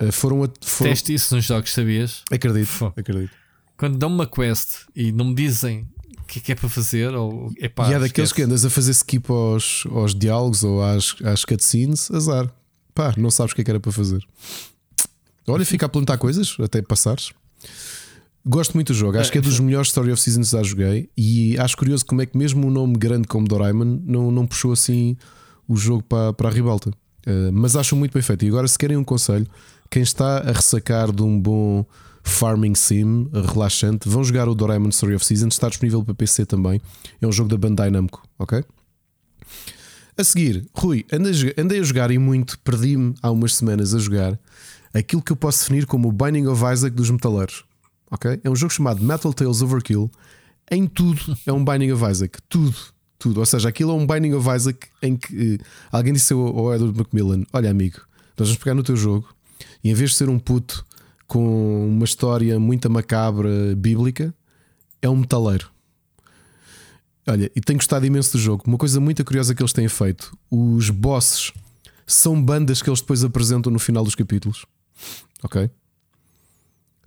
Uh, 0.00 0.10
foram, 0.10 0.42
a, 0.42 0.48
foram... 0.62 0.90
Teste 0.90 1.12
isso 1.12 1.36
nos 1.36 1.44
jogos, 1.44 1.72
sabias? 1.72 2.22
Acredito, 2.30 2.66
Fô. 2.66 2.86
acredito. 2.96 3.32
Quando 3.76 3.98
dão 3.98 4.08
uma 4.08 4.26
quest 4.26 4.86
e 4.96 5.12
não 5.12 5.26
me 5.26 5.34
dizem 5.34 5.86
o 6.18 6.24
que 6.24 6.38
é 6.38 6.42
que 6.42 6.52
é 6.52 6.54
para 6.54 6.68
fazer, 6.70 7.14
ou 7.14 7.52
epá, 7.58 7.90
e 7.90 7.94
é 7.94 7.98
daqueles 7.98 8.30
esquece. 8.30 8.34
que 8.34 8.42
andas 8.42 8.64
a 8.64 8.70
fazer 8.70 8.92
skip 8.92 9.30
aos, 9.30 9.84
aos 9.90 10.14
diálogos 10.14 10.64
ou 10.64 10.82
às, 10.82 11.16
às 11.22 11.44
cutscenes, 11.44 12.10
azar. 12.10 12.50
Pá, 12.94 13.12
não 13.16 13.30
sabes 13.30 13.52
o 13.52 13.54
que 13.54 13.60
é 13.60 13.64
que 13.64 13.70
era 13.70 13.80
para 13.80 13.92
fazer. 13.92 14.26
Olha, 15.46 15.66
fica 15.66 15.84
a 15.86 15.88
plantar 15.88 16.16
coisas 16.16 16.56
até 16.60 16.80
passares. 16.80 17.32
Gosto 18.44 18.72
muito 18.74 18.92
do 18.92 18.98
jogo, 18.98 19.18
acho 19.18 19.30
que 19.30 19.36
é 19.36 19.40
dos 19.40 19.60
melhores 19.60 19.88
Story 19.88 20.12
of 20.12 20.20
Seasons 20.20 20.50
que 20.50 20.56
já 20.56 20.62
joguei 20.62 21.10
e 21.16 21.58
acho 21.58 21.76
curioso 21.76 22.06
como 22.06 22.22
é 22.22 22.26
que 22.26 22.38
mesmo 22.38 22.66
um 22.66 22.70
nome 22.70 22.96
grande 22.96 23.28
como 23.28 23.46
Doraemon 23.46 24.00
não, 24.02 24.30
não 24.30 24.46
puxou 24.46 24.72
assim 24.72 25.16
o 25.68 25.76
jogo 25.76 26.02
para, 26.02 26.32
para 26.32 26.48
a 26.48 26.52
ribalta. 26.52 26.90
Uh, 27.26 27.52
mas 27.52 27.76
acho 27.76 27.94
muito 27.94 28.12
bem 28.12 28.22
feito. 28.22 28.44
E 28.44 28.48
agora, 28.48 28.66
se 28.66 28.78
querem 28.78 28.96
um 28.96 29.04
conselho, 29.04 29.46
quem 29.90 30.02
está 30.02 30.38
a 30.38 30.52
ressacar 30.52 31.12
de 31.12 31.22
um 31.22 31.38
bom 31.38 31.84
farming 32.22 32.74
sim 32.74 33.28
relaxante, 33.52 34.08
vão 34.08 34.24
jogar 34.24 34.48
o 34.48 34.54
Doraemon 34.54 34.88
Story 34.88 35.14
of 35.14 35.24
Seasons, 35.24 35.54
está 35.54 35.68
disponível 35.68 36.02
para 36.02 36.14
PC 36.14 36.46
também. 36.46 36.80
É 37.20 37.26
um 37.26 37.32
jogo 37.32 37.48
da 37.50 37.56
Bandai 37.56 37.90
Namco, 37.90 38.22
ok? 38.38 38.64
A 40.16 40.24
seguir, 40.24 40.66
Rui, 40.74 41.04
andei, 41.12 41.54
andei 41.58 41.80
a 41.80 41.82
jogar 41.82 42.10
e 42.10 42.18
muito, 42.18 42.58
perdi-me 42.60 43.14
há 43.22 43.30
umas 43.30 43.54
semanas 43.54 43.94
a 43.94 43.98
jogar 43.98 44.38
aquilo 44.92 45.22
que 45.22 45.32
eu 45.32 45.36
posso 45.36 45.60
definir 45.60 45.86
como 45.86 46.08
o 46.08 46.12
Binding 46.12 46.46
of 46.46 46.62
Isaac 46.64 46.94
dos 46.94 47.10
metaleiros. 47.10 47.64
Ok? 48.10 48.40
É 48.42 48.50
um 48.50 48.56
jogo 48.56 48.72
chamado 48.72 49.02
Metal 49.02 49.32
Tales 49.32 49.62
Overkill. 49.62 50.10
Em 50.70 50.86
tudo 50.86 51.20
é 51.46 51.52
um 51.52 51.64
Binding 51.64 51.92
of 51.92 52.04
Isaac. 52.04 52.38
Tudo, 52.48 52.76
tudo. 53.18 53.40
Ou 53.40 53.46
seja, 53.46 53.68
aquilo 53.68 53.92
é 53.92 53.94
um 53.94 54.06
Binding 54.06 54.34
of 54.34 54.48
Isaac 54.48 54.88
em 55.02 55.16
que 55.16 55.54
uh, 55.54 55.58
alguém 55.92 56.12
disse 56.12 56.32
ao, 56.32 56.40
ao 56.40 56.74
Edward 56.74 56.96
Macmillan: 56.98 57.44
Olha, 57.52 57.70
amigo, 57.70 58.00
nós 58.36 58.48
vamos 58.48 58.62
pegar 58.62 58.74
no 58.74 58.82
teu 58.82 58.96
jogo 58.96 59.28
e 59.84 59.90
em 59.90 59.94
vez 59.94 60.10
de 60.10 60.16
ser 60.16 60.28
um 60.28 60.38
puto 60.38 60.84
com 61.26 61.88
uma 61.88 62.04
história 62.04 62.58
muito 62.58 62.90
macabra 62.90 63.74
bíblica, 63.76 64.34
é 65.00 65.08
um 65.08 65.16
metaleiro. 65.16 65.70
Olha, 67.26 67.50
e 67.54 67.60
tenho 67.60 67.78
gostado 67.78 68.04
imenso 68.04 68.32
do 68.32 68.38
jogo. 68.38 68.64
Uma 68.66 68.76
coisa 68.76 68.98
muito 68.98 69.24
curiosa 69.24 69.54
que 69.54 69.62
eles 69.62 69.72
têm 69.72 69.88
feito: 69.88 70.36
os 70.50 70.90
bosses 70.90 71.52
são 72.06 72.42
bandas 72.42 72.82
que 72.82 72.90
eles 72.90 73.00
depois 73.00 73.22
apresentam 73.22 73.72
no 73.72 73.78
final 73.78 74.02
dos 74.02 74.14
capítulos. 74.14 74.66
Ok? 75.42 75.70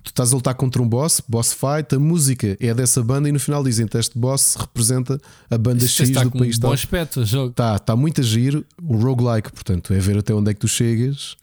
Tu 0.03 0.09
estás 0.09 0.33
a 0.33 0.35
lutar 0.35 0.53
contra 0.55 0.81
um 0.81 0.87
boss, 0.87 1.21
boss 1.27 1.53
fight, 1.53 1.95
a 1.95 1.99
música 1.99 2.57
é 2.59 2.73
dessa 2.73 3.01
banda 3.01 3.29
e 3.29 3.31
no 3.31 3.39
final 3.39 3.63
dizem 3.63 3.87
que 3.87 3.97
este 3.97 4.17
boss 4.19 4.55
representa 4.59 5.17
a 5.49 5.57
banda 5.57 5.87
X 5.87 6.09
está 6.09 6.23
do 6.23 6.31
com 6.31 6.39
país. 6.39 6.57
Um 6.57 6.61
bom 6.61 6.73
aspecto 6.73 7.21
o 7.21 7.25
jogo. 7.25 7.51
Está, 7.51 7.77
está 7.77 7.95
muito 7.95 8.19
a 8.19 8.23
giro. 8.23 8.65
O 8.81 8.97
roguelike, 8.97 9.51
portanto, 9.51 9.93
é 9.93 9.99
ver 9.99 10.17
até 10.17 10.33
onde 10.33 10.51
é 10.51 10.53
que 10.53 10.59
tu 10.59 10.67
chegas. 10.67 11.37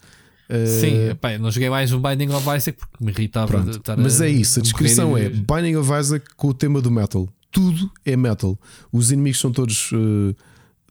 Sim, 0.80 1.10
uh... 1.10 1.38
não 1.40 1.50
joguei 1.50 1.70
mais 1.70 1.92
um 1.92 2.00
Binding 2.02 2.30
of 2.32 2.44
Isaac 2.56 2.76
porque 2.76 3.04
me 3.04 3.12
irritava 3.12 3.70
estar 3.70 3.96
Mas 3.96 4.20
a, 4.20 4.26
é 4.26 4.30
isso, 4.30 4.58
a 4.58 4.62
descrição 4.62 5.16
é 5.16 5.28
Binding 5.28 5.76
of 5.76 5.90
Isaac 5.92 6.26
com 6.36 6.48
o 6.48 6.54
tema 6.54 6.82
do 6.82 6.90
metal. 6.90 7.28
Tudo 7.52 7.90
é 8.04 8.16
metal. 8.16 8.58
Os 8.92 9.10
inimigos 9.10 9.40
são 9.40 9.52
todos. 9.52 9.90
Uh, 9.92 10.34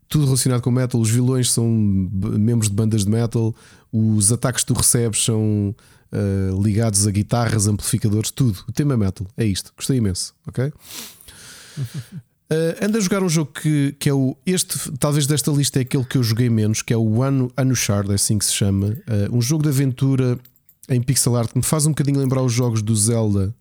tudo 0.07 0.25
relacionado 0.25 0.61
com 0.61 0.71
metal. 0.71 0.99
Os 0.99 1.09
vilões 1.09 1.51
são 1.51 1.67
membros 1.67 2.67
de 2.67 2.75
bandas 2.75 3.05
de 3.05 3.11
metal. 3.11 3.53
Os 3.91 4.31
ataques 4.31 4.63
que 4.63 4.73
tu 4.73 4.77
recebes 4.77 5.23
são 5.23 5.75
uh, 6.11 6.61
ligados 6.61 7.07
a 7.07 7.11
guitarras, 7.11 7.67
amplificadores, 7.67 8.31
tudo. 8.31 8.63
O 8.67 8.71
tema 8.71 8.93
é 8.93 8.97
metal. 8.97 9.27
É 9.37 9.45
isto. 9.45 9.73
Gostei 9.75 9.97
imenso. 9.97 10.33
Ok? 10.47 10.71
Uh, 12.51 12.83
anda 12.83 12.97
a 12.97 13.01
jogar 13.01 13.21
um 13.21 13.29
jogo 13.29 13.51
que, 13.51 13.95
que 13.99 14.09
é 14.09 14.13
o. 14.13 14.35
Este, 14.45 14.91
talvez 14.93 15.27
desta 15.27 15.51
lista, 15.51 15.79
é 15.79 15.83
aquele 15.83 16.03
que 16.03 16.17
eu 16.17 16.23
joguei 16.23 16.49
menos, 16.49 16.81
que 16.81 16.91
é 16.91 16.97
o 16.97 17.21
Anu, 17.21 17.51
Anushard, 17.55 18.11
é 18.11 18.15
assim 18.15 18.39
que 18.39 18.45
se 18.45 18.53
chama. 18.53 18.87
Uh, 18.87 19.37
um 19.37 19.41
jogo 19.41 19.63
de 19.63 19.69
aventura 19.69 20.39
em 20.89 20.99
pixel 20.99 21.35
art 21.35 21.51
que 21.51 21.57
me 21.57 21.63
faz 21.63 21.85
um 21.85 21.89
bocadinho 21.89 22.19
lembrar 22.19 22.41
os 22.41 22.51
jogos 22.51 22.81
do 22.81 22.95
Zelda. 22.95 23.53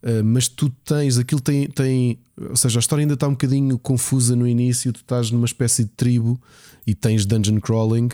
Uh, 0.00 0.22
mas 0.24 0.46
tu 0.46 0.70
tens, 0.84 1.18
aquilo 1.18 1.40
tem, 1.40 1.68
tem, 1.68 2.20
ou 2.38 2.56
seja, 2.56 2.78
a 2.78 2.80
história 2.80 3.02
ainda 3.02 3.14
está 3.14 3.26
um 3.26 3.32
bocadinho 3.32 3.76
confusa 3.78 4.36
no 4.36 4.46
início. 4.46 4.92
Tu 4.92 5.00
estás 5.00 5.32
numa 5.32 5.46
espécie 5.46 5.82
de 5.84 5.90
tribo 5.90 6.40
e 6.86 6.94
tens 6.94 7.26
dungeon 7.26 7.58
crawling, 7.60 8.10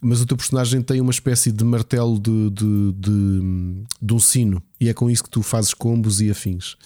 mas 0.00 0.20
o 0.20 0.26
teu 0.26 0.36
personagem 0.36 0.82
tem 0.82 1.00
uma 1.00 1.10
espécie 1.10 1.52
de 1.52 1.64
martelo 1.64 2.18
de, 2.18 2.50
de, 2.50 2.92
de, 2.92 3.84
de 4.00 4.14
um 4.14 4.18
sino, 4.18 4.62
e 4.80 4.88
é 4.88 4.94
com 4.94 5.10
isso 5.10 5.24
que 5.24 5.30
tu 5.30 5.42
fazes 5.42 5.74
combos 5.74 6.20
e 6.20 6.30
afins. 6.30 6.76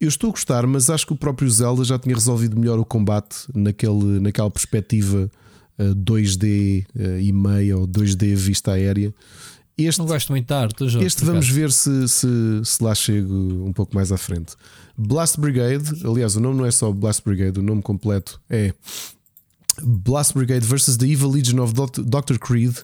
Eu 0.00 0.08
estou 0.08 0.28
a 0.28 0.32
gostar, 0.32 0.66
mas 0.66 0.90
acho 0.90 1.06
que 1.06 1.12
o 1.12 1.16
próprio 1.16 1.50
Zelda 1.50 1.82
já 1.82 1.98
tinha 1.98 2.14
resolvido 2.14 2.58
melhor 2.58 2.78
o 2.78 2.84
combate 2.84 3.36
naquele, 3.54 4.20
naquela 4.20 4.50
perspectiva 4.50 5.30
uh, 5.78 5.94
2D 5.94 6.84
uh, 6.94 7.20
e 7.20 7.32
meia 7.32 7.78
ou 7.78 7.86
2D 7.88 8.34
vista 8.34 8.72
aérea. 8.72 9.14
Este, 9.78 9.98
não 9.98 10.06
gosto 10.06 10.32
muito 10.32 10.46
de 10.46 10.54
arte. 10.54 10.84
Este 11.04 11.24
vamos 11.24 11.48
ver 11.48 11.70
se, 11.70 12.08
se, 12.08 12.26
se 12.64 12.82
lá 12.82 12.94
chego 12.94 13.34
um 13.66 13.72
pouco 13.72 13.94
mais 13.94 14.10
à 14.10 14.16
frente. 14.16 14.54
Blast 14.96 15.38
Brigade, 15.38 15.84
aliás, 16.04 16.36
o 16.36 16.40
nome 16.40 16.56
não 16.56 16.64
é 16.64 16.70
só 16.70 16.90
Blast 16.90 17.22
Brigade, 17.22 17.60
o 17.60 17.62
nome 17.62 17.82
completo 17.82 18.40
é 18.48 18.72
Blast 19.82 20.34
Brigade 20.34 20.66
vs. 20.66 20.96
The 20.96 21.06
Evil 21.06 21.30
Legion 21.30 21.62
of 21.62 21.72
Dr. 21.72 22.38
Creed 22.38 22.76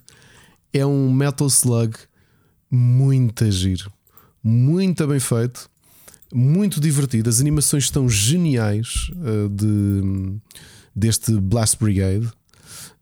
é 0.73 0.85
um 0.87 1.13
Metal 1.13 1.47
Slug 1.49 1.97
muito 2.71 3.51
giro, 3.51 3.93
muito 4.43 5.07
bem 5.07 5.21
feito, 5.21 5.69
muito 6.33 6.81
divertido. 6.81 7.29
As 7.29 7.41
animações 7.41 7.85
estão 7.85 8.09
geniais 8.09 9.11
uh, 9.17 9.49
de, 9.49 10.41
deste 10.97 11.33
Blast 11.39 11.77
Brigade. 11.79 12.27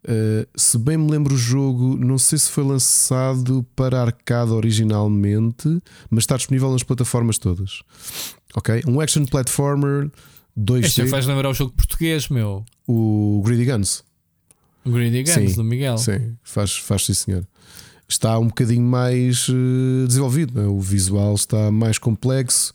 Uh, 0.03 0.49
se 0.57 0.79
bem 0.79 0.97
me 0.97 1.11
lembro, 1.11 1.35
o 1.35 1.39
jogo 1.39 1.97
não 1.97 2.19
sei 2.19 2.39
se 2.39 2.51
foi 2.51 2.65
lançado 2.65 3.65
para 3.77 4.01
arcade 4.01 4.51
originalmente, 4.51 5.81
mas 6.11 6.25
está 6.25 6.37
disponível 6.37 6.73
nas 6.73 6.83
plataformas 6.83 7.39
todas. 7.39 7.83
Ok? 8.55 8.83
Um 8.89 9.01
action 9.01 9.25
platformer 9.27 10.11
2D. 10.59 10.85
Este 10.85 11.07
faz 11.07 11.27
lembrar 11.27 11.51
o 11.51 11.55
jogo 11.55 11.73
português, 11.73 12.29
meu. 12.29 12.65
O 12.93 13.41
Greedy 13.45 13.65
Guns. 13.65 14.03
O 14.85 14.91
Greedy 14.91 15.23
Guns, 15.23 15.53
sim, 15.53 15.55
do 15.55 15.63
Miguel. 15.63 15.97
Sim, 15.97 16.37
faz, 16.43 16.77
faz 16.77 17.07
sim, 17.07 17.15
senhor. 17.15 17.47
Está 18.09 18.37
um 18.37 18.49
bocadinho 18.49 18.83
mais 18.83 19.49
uh, 19.49 20.09
desenvolvido, 20.09 20.61
né? 20.61 20.67
o 20.67 20.81
visual 20.81 21.33
está 21.37 21.71
mais 21.71 21.99
complexo, 21.99 22.75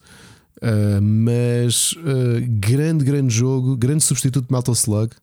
uh, 0.62 1.02
mas 1.02 1.92
uh, 1.94 2.40
grande, 2.48 3.04
grande 3.04 3.36
jogo, 3.36 3.76
grande 3.76 4.06
substituto 4.06 4.48
de 4.48 4.54
Metal 4.54 4.74
Slug, 4.74 5.14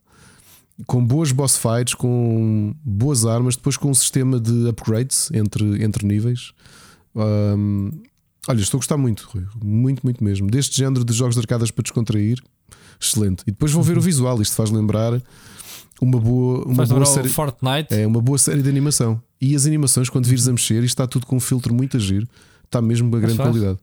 com 0.86 1.02
boas 1.02 1.32
boss 1.32 1.56
fights, 1.56 1.94
com 1.94 2.74
boas 2.84 3.24
armas, 3.24 3.56
depois 3.56 3.78
com 3.78 3.88
um 3.88 3.94
sistema 3.94 4.38
de 4.38 4.68
upgrades 4.68 5.30
entre, 5.32 5.82
entre 5.82 6.06
níveis. 6.06 6.52
Um, 7.16 7.90
olha, 8.46 8.60
estou 8.60 8.76
a 8.76 8.80
gostar 8.80 8.98
muito, 8.98 9.26
Rui. 9.32 9.46
muito, 9.64 10.02
muito 10.02 10.22
mesmo. 10.22 10.50
Deste 10.50 10.76
género 10.76 11.02
de 11.02 11.14
jogos 11.14 11.34
de 11.34 11.40
arcadas 11.40 11.70
para 11.70 11.82
descontrair, 11.82 12.42
excelente. 13.04 13.42
E 13.46 13.50
depois 13.50 13.72
vão 13.72 13.82
ver 13.82 13.98
o 13.98 14.00
visual, 14.00 14.40
isto 14.40 14.54
faz 14.54 14.70
lembrar 14.70 15.20
uma 16.00 16.18
boa, 16.18 16.64
uma 16.66 16.86
boa 16.86 17.06
série. 17.06 17.28
Fortnite. 17.28 17.94
É 17.94 18.06
uma 18.06 18.20
boa 18.20 18.38
série 18.38 18.62
de 18.62 18.68
animação. 18.68 19.20
E 19.40 19.54
as 19.54 19.66
animações, 19.66 20.08
quando 20.08 20.26
vires 20.26 20.48
a 20.48 20.52
mexer, 20.52 20.78
isto 20.78 20.94
está 20.94 21.06
tudo 21.06 21.26
com 21.26 21.36
um 21.36 21.40
filtro 21.40 21.74
muito 21.74 21.96
a 21.96 22.00
giro, 22.00 22.28
está 22.64 22.80
mesmo 22.80 23.08
uma 23.08 23.20
grande 23.20 23.36
qualidade. 23.36 23.78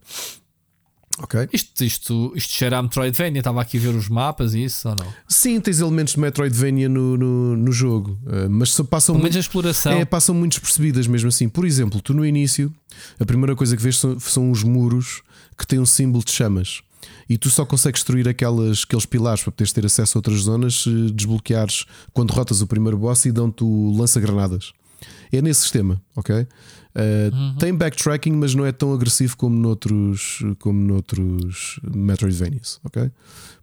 Ok. 1.21 1.49
Isto, 1.51 1.83
isto, 1.83 2.33
isto 2.35 2.53
cheira 2.53 2.77
a 2.77 2.81
Metroidvania. 2.81 3.39
Estava 3.39 3.61
aqui 3.61 3.77
a 3.77 3.81
ver 3.81 3.95
os 3.95 4.07
mapas 4.07 4.53
e 4.53 4.63
isso 4.63 4.87
ou 4.87 4.95
não? 4.97 5.05
Sim, 5.27 5.59
tens 5.59 5.79
elementos 5.79 6.13
de 6.13 6.19
Metroidvania 6.19 6.87
no, 6.87 7.17
no, 7.17 7.57
no 7.57 7.71
jogo, 7.71 8.17
uh, 8.25 8.49
mas 8.49 8.79
passam 8.81 9.17
menos 9.17 9.35
a 9.35 9.39
exploração. 9.39 9.91
É, 9.91 10.05
passam 10.05 10.33
muito 10.33 10.53
despercebidas 10.53 11.07
mesmo 11.07 11.27
assim. 11.27 11.49
Por 11.49 11.65
exemplo, 11.65 12.01
tu 12.01 12.13
no 12.13 12.25
início, 12.25 12.73
a 13.19 13.25
primeira 13.25 13.55
coisa 13.55 13.75
que 13.75 13.83
vês 13.83 13.97
são, 13.97 14.19
são 14.19 14.51
os 14.51 14.63
muros 14.63 15.21
que 15.57 15.67
têm 15.67 15.79
um 15.79 15.85
símbolo 15.85 16.23
de 16.23 16.31
chamas. 16.31 16.81
E 17.29 17.37
tu 17.37 17.49
só 17.49 17.63
consegues 17.63 17.99
destruir 17.99 18.27
aquelas, 18.27 18.83
aqueles 18.83 19.05
pilares 19.05 19.43
para 19.43 19.51
poderes 19.51 19.71
ter 19.71 19.85
acesso 19.85 20.17
a 20.17 20.19
outras 20.19 20.41
zonas 20.41 20.83
se 20.83 21.11
desbloqueares 21.11 21.85
quando 22.11 22.29
derrotas 22.29 22.61
o 22.61 22.67
primeiro 22.67 22.97
boss 22.97 23.25
e 23.25 23.31
dão-te 23.31 23.63
o 23.63 23.95
lança-granadas. 23.95 24.73
É 25.31 25.41
nesse 25.41 25.61
sistema, 25.61 26.01
ok? 26.15 26.35
Uh, 26.35 26.47
uhum. 27.31 27.55
Tem 27.57 27.73
backtracking, 27.73 28.31
mas 28.31 28.55
não 28.55 28.65
é 28.65 28.71
tão 28.71 28.91
agressivo 28.93 29.37
como 29.37 29.55
noutros, 29.55 30.43
como 30.57 30.81
noutros 30.81 31.79
Metroidvanias, 31.83 32.79
ok? 32.83 33.11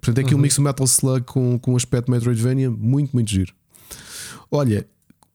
Portanto, 0.00 0.18
é 0.18 0.20
aqui 0.20 0.32
uhum. 0.32 0.38
um 0.38 0.42
mix 0.42 0.58
Metal 0.58 0.86
Slug 0.86 1.22
com, 1.22 1.58
com 1.58 1.72
um 1.72 1.76
aspecto 1.76 2.10
Metroidvania 2.10 2.70
muito, 2.70 3.12
muito 3.12 3.28
giro. 3.28 3.52
Olha, 4.48 4.86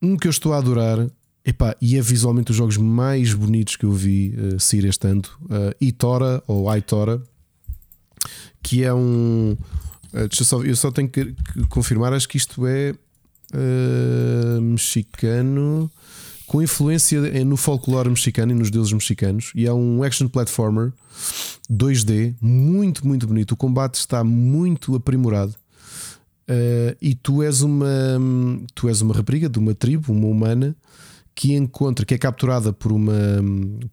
um 0.02 0.16
que 0.16 0.28
eu 0.28 0.32
estou 0.32 0.54
a 0.54 0.58
adorar 0.58 1.06
Epá, 1.44 1.76
e 1.82 1.98
é 1.98 2.02
visualmente 2.02 2.52
os 2.52 2.58
jogos 2.58 2.78
mais 2.78 3.34
bonitos 3.34 3.76
que 3.76 3.84
eu 3.84 3.92
vi 3.92 4.36
uh, 4.38 4.60
sair 4.60 4.86
este 4.86 5.08
ano. 5.08 5.24
Uh, 5.44 5.76
Itora 5.82 6.44
ou 6.48 6.70
Aitora, 6.70 7.22
que 8.62 8.84
é 8.84 8.94
um. 8.94 9.58
Deixa 10.12 10.42
eu, 10.42 10.46
só, 10.46 10.64
eu 10.64 10.76
só 10.76 10.92
tenho 10.92 11.08
que, 11.08 11.34
confirmar, 11.70 12.14
acho 12.14 12.28
que 12.28 12.38
isto 12.38 12.68
é 12.68 12.94
uh, 13.54 14.62
mexicano, 14.62 15.90
com 16.46 16.62
influência 16.62 17.22
no 17.46 17.56
folclore 17.56 18.10
mexicano 18.10 18.52
e 18.52 18.56
nos 18.56 18.70
deuses 18.70 18.92
mexicanos. 18.92 19.52
E 19.56 19.66
é 19.66 19.74
um 19.74 20.04
action 20.04 20.28
platformer 20.28 20.92
2D, 21.72 22.36
muito, 22.42 23.08
muito 23.08 23.26
bonito. 23.26 23.54
O 23.54 23.58
combate 23.58 23.96
está 23.96 24.24
muito 24.24 24.96
aprimorado. 24.96 25.56
Uh, 26.50 26.98
e 27.02 27.16
tu 27.16 27.42
és 27.42 27.62
uma 27.62 27.88
tu 28.76 28.90
és 28.90 29.00
uma 29.02 29.14
rapariga 29.14 29.48
de 29.48 29.58
uma 29.58 29.74
tribo, 29.74 30.12
uma 30.12 30.28
humana 30.28 30.76
que 31.34 31.54
encontra, 31.54 32.06
que 32.06 32.14
é 32.14 32.18
capturada 32.18 32.74
por 32.74 32.92
uma, 32.92 33.14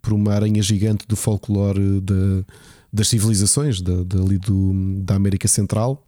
por 0.03 0.13
uma 0.13 0.35
aranha 0.35 0.61
gigante 0.61 1.07
do 1.07 1.15
folclore 1.15 2.01
de, 2.01 2.45
das 2.93 3.09
civilizações 3.09 3.81
da, 3.81 4.03
dali 4.03 4.39
do, 4.39 4.73
da 5.03 5.15
América 5.15 5.47
Central. 5.49 6.07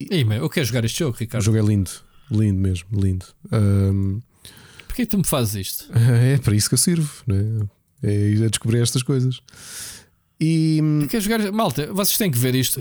E, 0.00 0.20
eu 0.20 0.50
quero 0.50 0.66
jogar 0.66 0.84
este 0.84 0.98
jogo, 0.98 1.16
Ricardo. 1.18 1.42
O 1.42 1.44
jogo 1.44 1.58
é 1.58 1.62
lindo, 1.62 1.90
lindo 2.30 2.60
mesmo, 2.60 2.88
lindo. 2.92 3.26
Um, 3.52 4.20
Porquê 4.86 5.04
que 5.04 5.10
tu 5.10 5.18
me 5.18 5.24
fazes 5.24 5.54
isto? 5.54 5.90
É 5.94 6.38
para 6.38 6.54
isso 6.54 6.68
que 6.68 6.74
eu 6.74 6.78
sirvo, 6.78 7.22
né? 7.26 7.66
é 8.02 8.44
a 8.44 8.48
descobrir 8.48 8.80
estas 8.80 9.02
coisas. 9.02 9.40
E 10.40 10.80
quer 11.08 11.20
jogar, 11.20 11.50
malta, 11.50 11.92
vocês 11.92 12.16
têm 12.18 12.30
que 12.30 12.38
ver 12.38 12.54
isto. 12.54 12.78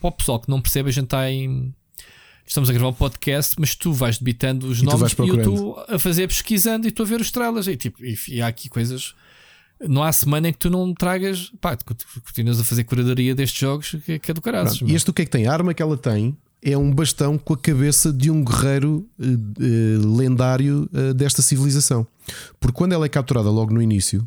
Para 0.00 0.08
o 0.08 0.12
pessoal 0.12 0.40
que 0.40 0.50
não 0.50 0.60
percebe, 0.60 0.88
a 0.88 0.92
gente 0.92 1.04
está 1.04 1.30
em. 1.30 1.72
Estamos 2.46 2.68
a 2.68 2.72
gravar 2.72 2.88
um 2.88 2.92
podcast, 2.92 3.54
mas 3.58 3.74
tu 3.74 3.92
vais 3.92 4.18
debitando 4.18 4.66
os 4.66 4.80
e 4.80 4.84
nomes 4.84 5.12
e 5.12 5.28
eu 5.28 5.36
estou 5.36 5.84
a 5.88 5.98
fazer 5.98 6.28
pesquisando 6.28 6.86
e 6.86 6.90
estou 6.90 7.06
a 7.06 7.08
ver 7.08 7.20
os 7.20 7.30
trailers. 7.30 7.68
E, 7.68 7.76
tipo, 7.76 8.04
e, 8.04 8.18
e 8.28 8.42
há 8.42 8.48
aqui 8.48 8.68
coisas 8.68 9.14
não 9.80 10.02
há 10.02 10.12
semana 10.12 10.48
em 10.48 10.52
que 10.52 10.58
tu 10.58 10.70
não 10.70 10.92
tragas, 10.94 11.52
pá, 11.60 11.76
continuas 12.24 12.60
a 12.60 12.64
fazer 12.64 12.84
curadoria 12.84 13.34
destes 13.34 13.60
jogos 13.60 13.96
que, 14.04 14.18
que 14.18 14.30
é 14.30 14.34
do 14.34 14.40
caralho. 14.40 14.70
E 14.86 14.94
este 14.94 15.10
o 15.10 15.12
que 15.12 15.22
é 15.22 15.24
que 15.24 15.30
tem? 15.30 15.46
A 15.46 15.52
arma 15.52 15.74
que 15.74 15.82
ela 15.82 15.96
tem 15.96 16.36
é 16.62 16.78
um 16.78 16.90
bastão 16.90 17.36
com 17.36 17.52
a 17.52 17.58
cabeça 17.58 18.10
de 18.10 18.30
um 18.30 18.42
guerreiro 18.42 19.06
uh, 19.18 19.24
uh, 19.24 20.16
lendário 20.16 20.88
uh, 20.92 21.12
desta 21.12 21.42
civilização. 21.42 22.06
Porque 22.58 22.74
quando 22.74 22.92
ela 22.92 23.04
é 23.04 23.08
capturada 23.08 23.50
logo 23.50 23.74
no 23.74 23.82
início, 23.82 24.26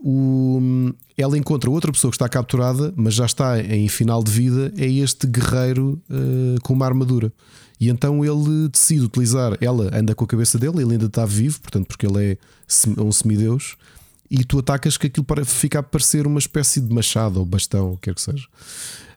o, 0.00 0.92
ela 1.16 1.38
encontra 1.38 1.70
outra 1.70 1.92
pessoa 1.92 2.10
que 2.10 2.16
está 2.16 2.28
capturada, 2.28 2.92
mas 2.96 3.14
já 3.14 3.24
está 3.24 3.60
em 3.60 3.86
final 3.88 4.24
de 4.24 4.30
vida, 4.32 4.72
é 4.76 4.86
este 4.86 5.26
guerreiro 5.26 6.02
com 6.62 6.74
uma 6.74 6.84
armadura. 6.84 7.32
E 7.80 7.88
então 7.88 8.24
ele 8.24 8.68
decide 8.68 9.04
utilizar, 9.04 9.56
ela 9.60 9.88
anda 9.92 10.14
com 10.14 10.24
a 10.24 10.28
cabeça 10.28 10.58
dele, 10.58 10.82
ele 10.82 10.92
ainda 10.92 11.06
está 11.06 11.24
vivo, 11.24 11.60
portanto, 11.60 11.86
porque 11.86 12.06
ele 12.06 12.32
é 12.32 12.38
um 12.98 13.12
semideus 13.12 13.76
e 14.30 14.44
tu 14.44 14.58
atacas 14.58 14.96
que 14.96 15.06
aquilo 15.06 15.24
para, 15.24 15.44
fica 15.44 15.78
a 15.78 15.82
parecer 15.82 16.26
uma 16.26 16.38
espécie 16.38 16.80
de 16.80 16.92
machado 16.92 17.38
ou 17.38 17.46
bastão, 17.46 17.92
o 17.92 17.96
que 17.96 18.02
quer 18.02 18.14
que 18.14 18.22
seja. 18.22 18.46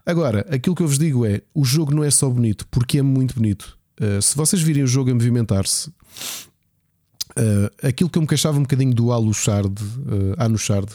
Agora, 0.05 0.45
aquilo 0.49 0.75
que 0.75 0.81
eu 0.81 0.87
vos 0.87 0.97
digo 0.97 1.25
é: 1.25 1.41
o 1.53 1.63
jogo 1.63 1.93
não 1.93 2.03
é 2.03 2.11
só 2.11 2.29
bonito, 2.29 2.67
porque 2.71 2.99
é 2.99 3.01
muito 3.01 3.35
bonito. 3.35 3.77
Uh, 3.99 4.21
se 4.21 4.35
vocês 4.35 4.61
virem 4.61 4.83
o 4.83 4.87
jogo 4.87 5.11
a 5.11 5.13
movimentar-se, 5.13 5.89
uh, 5.89 7.87
aquilo 7.87 8.09
que 8.09 8.17
eu 8.17 8.21
me 8.21 8.27
queixava 8.27 8.57
um 8.57 8.61
bocadinho 8.61 8.93
do 8.93 9.11
Alushard, 9.11 9.81
uh, 9.83 10.35
Anushard, 10.37 10.91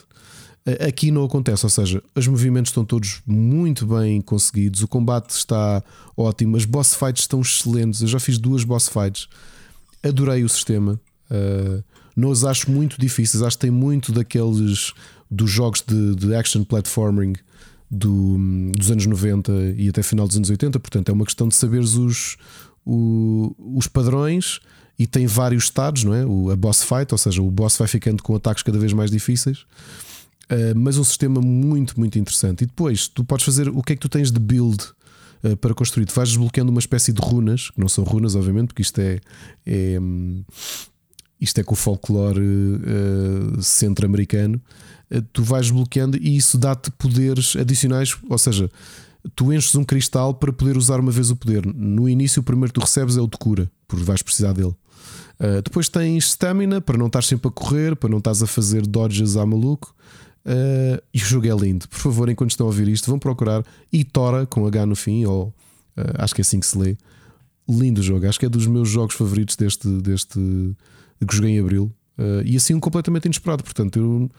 uh, 0.66 0.88
aqui 0.88 1.10
não 1.10 1.24
acontece. 1.24 1.64
Ou 1.64 1.70
seja, 1.70 2.02
os 2.14 2.26
movimentos 2.26 2.70
estão 2.70 2.84
todos 2.84 3.20
muito 3.26 3.86
bem 3.86 4.20
conseguidos, 4.20 4.82
o 4.82 4.88
combate 4.88 5.30
está 5.30 5.82
ótimo, 6.16 6.56
as 6.56 6.64
boss 6.64 6.94
fights 6.94 7.22
estão 7.22 7.40
excelentes. 7.40 8.00
Eu 8.00 8.08
já 8.08 8.18
fiz 8.18 8.38
duas 8.38 8.64
boss 8.64 8.88
fights, 8.88 9.28
adorei 10.02 10.42
o 10.44 10.48
sistema. 10.48 11.00
Uh, 11.30 11.84
não 12.16 12.30
os 12.30 12.44
acho 12.44 12.70
muito 12.70 13.00
difíceis, 13.00 13.42
acho 13.42 13.56
que 13.56 13.62
tem 13.62 13.70
muito 13.70 14.12
daqueles 14.12 14.92
dos 15.30 15.50
jogos 15.50 15.82
de, 15.86 16.14
de 16.14 16.34
action 16.34 16.64
platforming 16.64 17.34
do, 17.90 18.36
dos 18.76 18.90
anos 18.90 19.06
90 19.06 19.52
e 19.76 19.88
até 19.88 20.02
final 20.02 20.26
dos 20.26 20.36
anos 20.36 20.50
80. 20.50 20.78
Portanto, 20.78 21.08
é 21.08 21.12
uma 21.12 21.24
questão 21.24 21.48
de 21.48 21.54
saberes 21.54 21.94
os, 21.94 22.36
o, 22.84 23.54
os 23.76 23.86
padrões 23.88 24.60
e 24.98 25.06
tem 25.06 25.26
vários 25.26 25.64
estados, 25.64 26.04
não 26.04 26.14
é? 26.14 26.24
O, 26.24 26.50
a 26.50 26.56
boss 26.56 26.82
fight, 26.82 27.12
ou 27.12 27.18
seja, 27.18 27.42
o 27.42 27.50
boss 27.50 27.76
vai 27.76 27.88
ficando 27.88 28.22
com 28.22 28.34
ataques 28.34 28.62
cada 28.62 28.78
vez 28.78 28.92
mais 28.92 29.10
difíceis. 29.10 29.60
Uh, 30.44 30.76
mas 30.76 30.98
um 30.98 31.04
sistema 31.04 31.40
muito, 31.40 31.98
muito 31.98 32.18
interessante. 32.18 32.64
E 32.64 32.66
depois 32.66 33.08
tu 33.08 33.24
podes 33.24 33.44
fazer 33.44 33.68
o 33.68 33.82
que 33.82 33.94
é 33.94 33.96
que 33.96 34.02
tu 34.02 34.08
tens 34.08 34.30
de 34.30 34.38
build 34.38 34.84
uh, 35.42 35.56
para 35.56 35.74
construir. 35.74 36.04
Tu 36.06 36.14
vais 36.14 36.28
desbloqueando 36.28 36.70
uma 36.70 36.80
espécie 36.80 37.12
de 37.12 37.20
runas, 37.20 37.70
que 37.70 37.80
não 37.80 37.88
são 37.88 38.04
runas, 38.04 38.36
obviamente, 38.36 38.68
porque 38.68 38.82
isto 38.82 38.98
é, 39.00 39.20
é, 39.66 39.98
hum, 39.98 40.44
isto 41.40 41.60
é 41.60 41.64
com 41.64 41.74
o 41.74 41.76
folclore 41.76 42.40
uh, 42.40 43.62
centro-americano, 43.62 44.60
uh, 45.10 45.22
tu 45.32 45.42
vais 45.42 45.70
bloqueando 45.70 46.16
e 46.16 46.36
isso 46.36 46.56
dá-te 46.58 46.90
poderes 46.90 47.56
adicionais, 47.56 48.16
ou 48.28 48.38
seja, 48.38 48.70
tu 49.34 49.52
enches 49.52 49.74
um 49.74 49.84
cristal 49.84 50.34
para 50.34 50.52
poder 50.52 50.76
usar 50.76 51.00
uma 51.00 51.12
vez 51.12 51.30
o 51.30 51.36
poder. 51.36 51.66
No 51.66 52.08
início, 52.08 52.40
o 52.40 52.44
primeiro 52.44 52.72
que 52.72 52.80
tu 52.80 52.84
recebes 52.84 53.16
é 53.16 53.20
o 53.20 53.26
de 53.26 53.36
cura, 53.36 53.70
porque 53.86 54.04
vais 54.04 54.22
precisar 54.22 54.52
dele. 54.52 54.74
Uh, 55.40 55.60
depois 55.62 55.88
tens 55.88 56.26
stamina 56.28 56.80
para 56.80 56.96
não 56.96 57.06
estar 57.06 57.22
sempre 57.22 57.48
a 57.48 57.50
correr, 57.50 57.96
para 57.96 58.08
não 58.08 58.18
estás 58.18 58.42
a 58.42 58.46
fazer 58.46 58.86
dodges 58.86 59.36
à 59.36 59.44
maluco. 59.44 59.94
Uh, 60.46 61.00
e 61.12 61.22
o 61.22 61.24
jogo 61.24 61.46
é 61.46 61.56
lindo. 61.56 61.88
Por 61.88 61.98
favor, 61.98 62.28
enquanto 62.28 62.50
estão 62.50 62.66
a 62.66 62.68
ouvir 62.68 62.86
isto, 62.88 63.10
vão 63.10 63.18
procurar 63.18 63.64
Itora 63.92 64.46
com 64.46 64.66
H 64.66 64.86
no 64.86 64.94
fim, 64.94 65.24
ou 65.24 65.48
uh, 65.96 66.02
acho 66.18 66.34
que 66.34 66.40
é 66.40 66.42
assim 66.42 66.60
que 66.60 66.66
se 66.66 66.76
lê. 66.76 66.96
Lindo 67.66 68.02
jogo, 68.02 68.28
acho 68.28 68.38
que 68.38 68.44
é 68.44 68.48
dos 68.48 68.66
meus 68.66 68.90
jogos 68.90 69.14
favoritos 69.14 69.56
deste, 69.56 69.88
deste, 69.88 70.38
que 71.26 71.34
joguei 71.34 71.52
em 71.52 71.60
abril. 71.60 71.92
Uh, 72.18 72.42
e 72.44 72.56
assim 72.56 72.74
um 72.74 72.80
completamente 72.80 73.26
inesperado. 73.26 73.62
Portanto, 73.62 73.98
eu 73.98 74.30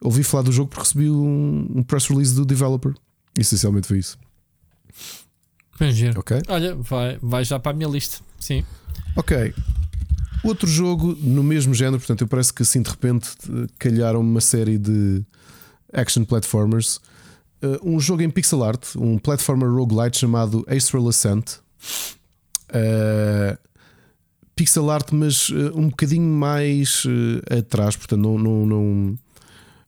ouvi 0.00 0.22
falar 0.22 0.42
do 0.42 0.52
jogo 0.52 0.68
porque 0.68 0.82
recebi 0.82 1.10
um, 1.10 1.66
um 1.76 1.82
press 1.82 2.06
release 2.06 2.34
do 2.34 2.44
developer. 2.44 2.94
Essencialmente 3.38 3.88
foi 3.88 3.98
isso. 3.98 4.18
Bem 5.78 5.92
okay. 6.16 6.40
Olha, 6.48 6.74
vai, 6.76 7.18
vai 7.20 7.44
já 7.44 7.58
para 7.58 7.72
a 7.72 7.74
minha 7.74 7.88
lista. 7.88 8.18
Sim. 8.38 8.64
Ok. 9.16 9.52
Outro 10.44 10.68
jogo 10.68 11.16
no 11.20 11.42
mesmo 11.42 11.74
género, 11.74 11.98
portanto, 11.98 12.20
eu 12.20 12.28
parece 12.28 12.52
que 12.52 12.62
assim 12.62 12.82
de 12.82 12.90
repente 12.90 13.30
calharam 13.78 14.20
uma 14.20 14.40
série 14.40 14.78
de 14.78 15.24
action 15.92 16.24
platformers. 16.24 17.00
Uh, 17.62 17.78
um 17.82 17.98
jogo 17.98 18.22
em 18.22 18.30
pixel 18.30 18.62
art, 18.62 18.94
um 18.94 19.18
platformer 19.18 19.70
roguelite 19.70 20.18
chamado 20.18 20.64
Astral 20.68 21.08
Ascent. 21.08 21.56
Uh, 22.68 23.58
pixel 24.54 24.90
art, 24.90 25.10
mas 25.12 25.48
uh, 25.50 25.72
um 25.74 25.88
bocadinho 25.88 26.28
mais 26.28 27.04
uh, 27.04 27.58
atrás, 27.58 27.96
portanto, 27.96 28.20
não. 28.20 28.38
não, 28.38 28.66
não 28.66 29.18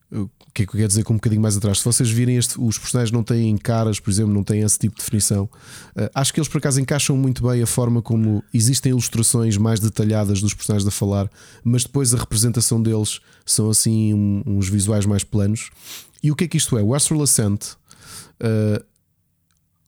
o 0.09 0.29
que 0.57 0.63
é 0.63 0.65
que 0.65 0.71
eu 0.71 0.77
quero 0.77 0.87
dizer 0.87 1.03
com 1.03 1.13
um 1.13 1.17
bocadinho 1.17 1.41
mais 1.41 1.57
atrás? 1.57 1.79
Se 1.79 1.85
vocês 1.85 2.09
virem 2.09 2.37
este, 2.37 2.59
os 2.59 2.79
personagens 2.79 3.11
não 3.11 3.23
têm 3.23 3.55
caras, 3.57 3.99
por 3.99 4.09
exemplo, 4.09 4.33
não 4.33 4.43
têm 4.43 4.61
esse 4.61 4.79
tipo 4.79 4.95
de 4.95 5.03
definição. 5.03 5.47
Acho 6.15 6.33
que 6.33 6.39
eles 6.39 6.47
por 6.47 6.57
acaso 6.57 6.79
encaixam 6.81 7.15
muito 7.15 7.45
bem 7.47 7.61
a 7.61 7.67
forma 7.67 8.01
como 8.01 8.43
existem 8.51 8.91
ilustrações 8.91 9.57
mais 9.57 9.79
detalhadas 9.81 10.41
dos 10.41 10.55
personagens 10.55 10.87
a 10.87 10.91
falar, 10.91 11.29
mas 11.63 11.83
depois 11.83 12.11
a 12.13 12.17
representação 12.17 12.81
deles 12.81 13.19
são 13.45 13.69
assim 13.69 14.13
um, 14.13 14.41
uns 14.47 14.67
visuais 14.67 15.05
mais 15.05 15.23
planos. 15.23 15.69
E 16.23 16.31
o 16.31 16.35
que 16.35 16.45
é 16.45 16.47
que 16.47 16.57
isto 16.57 16.75
é? 16.77 16.81
O 16.81 16.95
Astral 16.95 17.21
Ascent. 17.21 17.75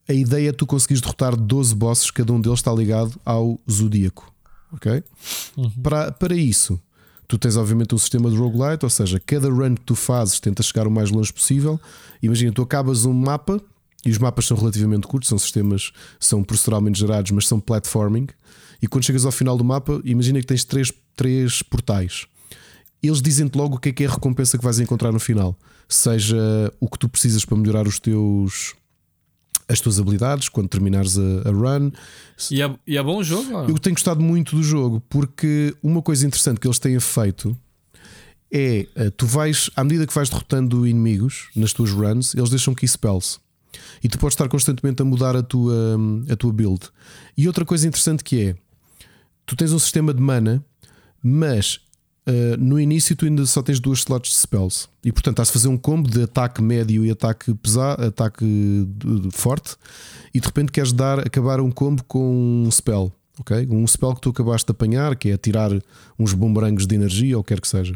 A 0.08 0.14
ideia 0.14 0.50
é 0.50 0.52
tu 0.52 0.68
conseguires 0.68 1.02
derrotar 1.02 1.36
12 1.36 1.74
bosses, 1.74 2.12
cada 2.12 2.32
um 2.34 2.42
deles 2.42 2.60
está 2.60 2.74
ligado 2.74 3.20
ao 3.26 3.60
zodíaco 3.72 4.32
ok? 4.72 5.04
Uhum. 5.58 5.70
Para, 5.82 6.12
para 6.12 6.36
isso, 6.36 6.80
tu 7.28 7.38
tens 7.38 7.56
obviamente 7.56 7.94
um 7.94 7.98
sistema 7.98 8.30
de 8.30 8.38
roguelite, 8.38 8.86
ou 8.86 8.90
seja, 8.90 9.20
cada 9.20 9.50
run 9.50 9.76
que 9.76 9.82
tu 9.82 9.96
fazes 9.96 10.40
tenta 10.40 10.64
chegar 10.64 10.88
o 10.88 10.92
mais 10.92 11.12
longe 11.12 11.32
possível. 11.32 11.80
Imagina, 12.22 12.52
tu 12.52 12.62
acabas 12.62 13.06
um 13.06 13.14
mapa 13.14 13.62
e 14.06 14.10
os 14.10 14.18
mapas 14.18 14.46
são 14.46 14.58
relativamente 14.58 15.08
curtos, 15.08 15.30
são 15.30 15.38
sistemas, 15.38 15.92
são 16.20 16.44
proceduralmente 16.44 17.00
gerados, 17.00 17.32
mas 17.32 17.48
são 17.48 17.60
platforming. 17.60 18.28
E 18.82 18.88
quando 18.88 19.06
chegas 19.06 19.26
ao 19.26 19.32
final 19.32 19.58
do 19.58 19.64
mapa, 19.64 20.02
imagina 20.04 20.40
que 20.40 20.48
tens 20.48 20.64
três, 20.64 20.92
três 21.16 21.62
portais. 21.62 22.26
Eles 23.04 23.22
dizem-te 23.22 23.58
logo 23.58 23.76
o 23.76 23.80
que 23.80 23.90
é 23.90 23.92
que 23.92 24.04
é 24.04 24.08
a 24.08 24.12
recompensa 24.12 24.58
que 24.58 24.64
vais 24.64 24.80
encontrar 24.80 25.12
no 25.12 25.20
final. 25.20 25.56
Seja 25.88 26.38
o 26.80 26.90
que 26.90 26.98
tu 26.98 27.08
precisas 27.08 27.46
para 27.46 27.58
melhorar 27.58 27.88
os 27.88 28.00
teus 28.00 28.76
as 29.70 29.80
tuas 29.80 30.00
habilidades 30.00 30.50
quando 30.50 30.68
terminares 30.68 31.18
a, 31.18 31.50
a 31.50 31.52
run. 31.52 31.92
E 32.50 32.62
é, 32.62 32.76
e 32.88 32.98
é 32.98 33.04
bom 33.04 33.18
o 33.18 33.24
jogo? 33.24 33.70
Eu 33.70 33.78
tenho 33.78 33.96
gostado 33.96 34.20
muito 34.20 34.56
do 34.56 34.64
jogo 34.64 35.02
porque 35.08 35.76
uma 35.84 36.02
coisa 36.02 36.26
interessante 36.26 36.60
que 36.60 36.68
eles 36.68 36.80
têm 36.80 37.00
feito 37.00 37.56
é 38.52 38.88
eh, 38.96 39.10
tu 39.12 39.28
vais, 39.28 39.70
à 39.76 39.84
medida 39.84 40.08
que 40.08 40.14
vais 40.14 40.28
derrotando 40.28 40.88
inimigos 40.88 41.50
nas 41.56 41.72
tuas 41.72 41.92
runs, 41.92 42.34
eles 42.34 42.50
deixam 42.50 42.74
key 42.74 42.88
spells. 42.88 43.40
E 44.04 44.10
tu 44.10 44.18
podes 44.18 44.34
estar 44.34 44.50
constantemente 44.50 45.02
a 45.02 45.06
mudar 45.06 45.36
a 45.36 45.44
tua, 45.44 45.98
a 46.30 46.36
tua 46.36 46.52
build. 46.52 46.90
E 47.38 47.48
outra 47.48 47.64
coisa 47.64 47.88
interessante 47.88 48.24
que 48.24 48.42
é 48.42 48.56
tu 49.46 49.56
tens 49.56 49.72
um 49.72 49.80
sistema 49.80 50.14
de 50.14 50.22
mana, 50.22 50.64
mas 51.22 51.80
Uh, 52.30 52.56
no 52.60 52.80
início 52.80 53.16
tu 53.16 53.26
ainda 53.26 53.44
só 53.48 53.64
tens 53.64 53.80
duas 53.80 54.00
slots 54.00 54.30
de 54.30 54.38
spells 54.38 54.88
e 55.04 55.12
portanto 55.12 55.36
estás 55.36 55.50
a 55.50 55.54
fazer 55.54 55.68
um 55.68 55.78
combo 55.78 56.08
de 56.08 56.22
ataque 56.22 56.62
médio 56.62 57.04
e 57.04 57.10
ataque 57.10 57.56
pesado, 57.56 58.06
ataque 58.06 58.46
forte 59.32 59.76
e 60.32 60.40
de 60.40 60.46
repente 60.46 60.72
queres 60.72 60.94
dar 60.94 61.26
acabar 61.26 61.60
um 61.60 61.72
combo 61.72 62.04
com 62.04 62.64
um 62.68 62.70
spell, 62.70 63.12
ok? 63.40 63.68
Um 63.72 63.88
spell 63.88 64.14
que 64.14 64.22
tu 64.22 64.30
acabaste 64.30 64.68
de 64.68 64.72
apanhar, 64.72 65.16
que 65.16 65.30
é 65.30 65.38
tirar 65.38 65.72
uns 66.20 66.34
bumerangos 66.34 66.86
de 66.86 66.94
energia 66.94 67.36
ou 67.36 67.44
quer 67.44 67.60
que 67.60 67.68
seja. 67.68 67.96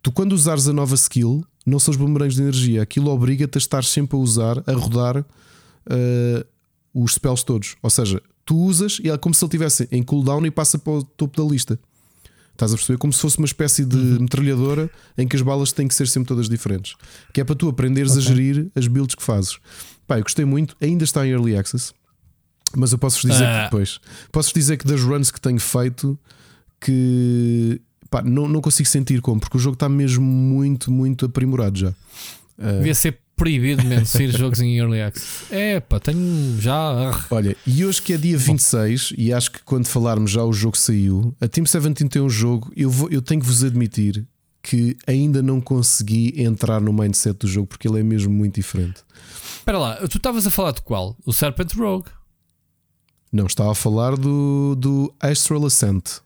Tu 0.00 0.10
quando 0.12 0.32
usares 0.32 0.66
a 0.66 0.72
nova 0.72 0.94
skill, 0.94 1.44
não 1.66 1.78
são 1.78 1.92
os 1.92 1.98
bumerangos 1.98 2.36
de 2.36 2.42
energia, 2.42 2.80
aquilo 2.80 3.10
obriga-te 3.10 3.58
a 3.58 3.60
estar 3.60 3.84
sempre 3.84 4.16
a 4.16 4.20
usar, 4.20 4.62
a 4.66 4.72
rodar 4.72 5.18
uh, 5.18 6.46
os 6.94 7.14
spells 7.14 7.44
todos. 7.44 7.76
Ou 7.82 7.90
seja, 7.90 8.22
tu 8.46 8.56
usas 8.56 8.98
e 9.04 9.10
é 9.10 9.18
como 9.18 9.34
se 9.34 9.44
ele 9.44 9.48
estivesse 9.48 9.88
em 9.92 10.02
cooldown 10.02 10.46
e 10.46 10.50
passa 10.50 10.78
para 10.78 10.92
o 10.94 11.02
topo 11.02 11.42
da 11.42 11.46
lista. 11.46 11.78
Estás 12.58 12.72
a 12.72 12.76
perceber? 12.76 12.98
Como 12.98 13.12
se 13.12 13.20
fosse 13.20 13.38
uma 13.38 13.46
espécie 13.46 13.84
de 13.84 13.96
uhum. 13.96 14.22
metralhadora 14.22 14.90
em 15.16 15.28
que 15.28 15.36
as 15.36 15.42
balas 15.42 15.70
têm 15.70 15.86
que 15.86 15.94
ser 15.94 16.08
sempre 16.08 16.26
todas 16.26 16.48
diferentes. 16.48 16.96
Que 17.32 17.40
é 17.40 17.44
para 17.44 17.54
tu 17.54 17.68
aprenderes 17.68 18.16
okay. 18.16 18.24
a 18.24 18.26
gerir 18.26 18.68
as 18.74 18.88
builds 18.88 19.14
que 19.14 19.22
fazes. 19.22 19.58
Pá, 20.08 20.18
eu 20.18 20.24
gostei 20.24 20.44
muito, 20.44 20.76
ainda 20.80 21.04
está 21.04 21.24
em 21.24 21.30
early 21.30 21.56
access, 21.56 21.92
mas 22.76 22.90
eu 22.90 22.98
posso-vos 22.98 23.30
dizer 23.30 23.44
ah. 23.44 23.58
que 23.58 23.64
depois 23.66 24.00
posso 24.32 24.52
dizer 24.52 24.76
que 24.76 24.88
das 24.88 25.00
runs 25.00 25.30
que 25.30 25.40
tenho 25.40 25.60
feito, 25.60 26.18
que 26.80 27.80
pá, 28.10 28.22
não, 28.22 28.48
não 28.48 28.60
consigo 28.60 28.88
sentir 28.88 29.20
como, 29.20 29.38
porque 29.38 29.56
o 29.56 29.60
jogo 29.60 29.74
está 29.74 29.88
mesmo 29.88 30.24
muito, 30.24 30.90
muito 30.90 31.26
aprimorado 31.26 31.78
já. 31.78 31.94
Devia 32.58 32.94
ser 32.94 33.20
proibido 33.38 33.82
sair 34.04 34.36
jogos 34.36 34.60
em 34.60 34.76
Early 34.76 35.00
Access. 35.00 35.46
É 35.50 35.80
pá, 35.80 35.98
tenho 36.00 36.60
já. 36.60 37.24
Olha, 37.30 37.56
e 37.66 37.84
hoje 37.84 38.02
que 38.02 38.12
é 38.12 38.16
dia 38.18 38.36
26, 38.36 39.14
e 39.16 39.32
acho 39.32 39.52
que 39.52 39.62
quando 39.62 39.86
falarmos 39.86 40.30
já 40.30 40.44
o 40.44 40.52
jogo 40.52 40.76
saiu, 40.76 41.34
a 41.40 41.48
Team 41.48 41.64
17 41.64 42.08
tem 42.08 42.20
um 42.20 42.28
jogo, 42.28 42.70
eu, 42.76 42.90
vou, 42.90 43.08
eu 43.08 43.22
tenho 43.22 43.40
que 43.40 43.46
vos 43.46 43.64
admitir 43.64 44.26
que 44.60 44.96
ainda 45.06 45.40
não 45.40 45.60
consegui 45.60 46.34
entrar 46.42 46.80
no 46.80 46.92
mindset 46.92 47.38
do 47.38 47.46
jogo 47.46 47.68
porque 47.68 47.88
ele 47.88 48.00
é 48.00 48.02
mesmo 48.02 48.32
muito 48.32 48.56
diferente. 48.56 49.02
Espera 49.56 49.78
lá, 49.78 49.96
tu 50.08 50.16
estavas 50.16 50.46
a 50.46 50.50
falar 50.50 50.72
de 50.72 50.82
qual? 50.82 51.16
O 51.24 51.32
Serpent 51.32 51.72
Rogue? 51.74 52.10
Não, 53.32 53.46
estava 53.46 53.72
a 53.72 53.74
falar 53.74 54.16
do, 54.16 54.74
do 54.74 55.14
Astral 55.20 55.64
Ascent. 55.64 56.20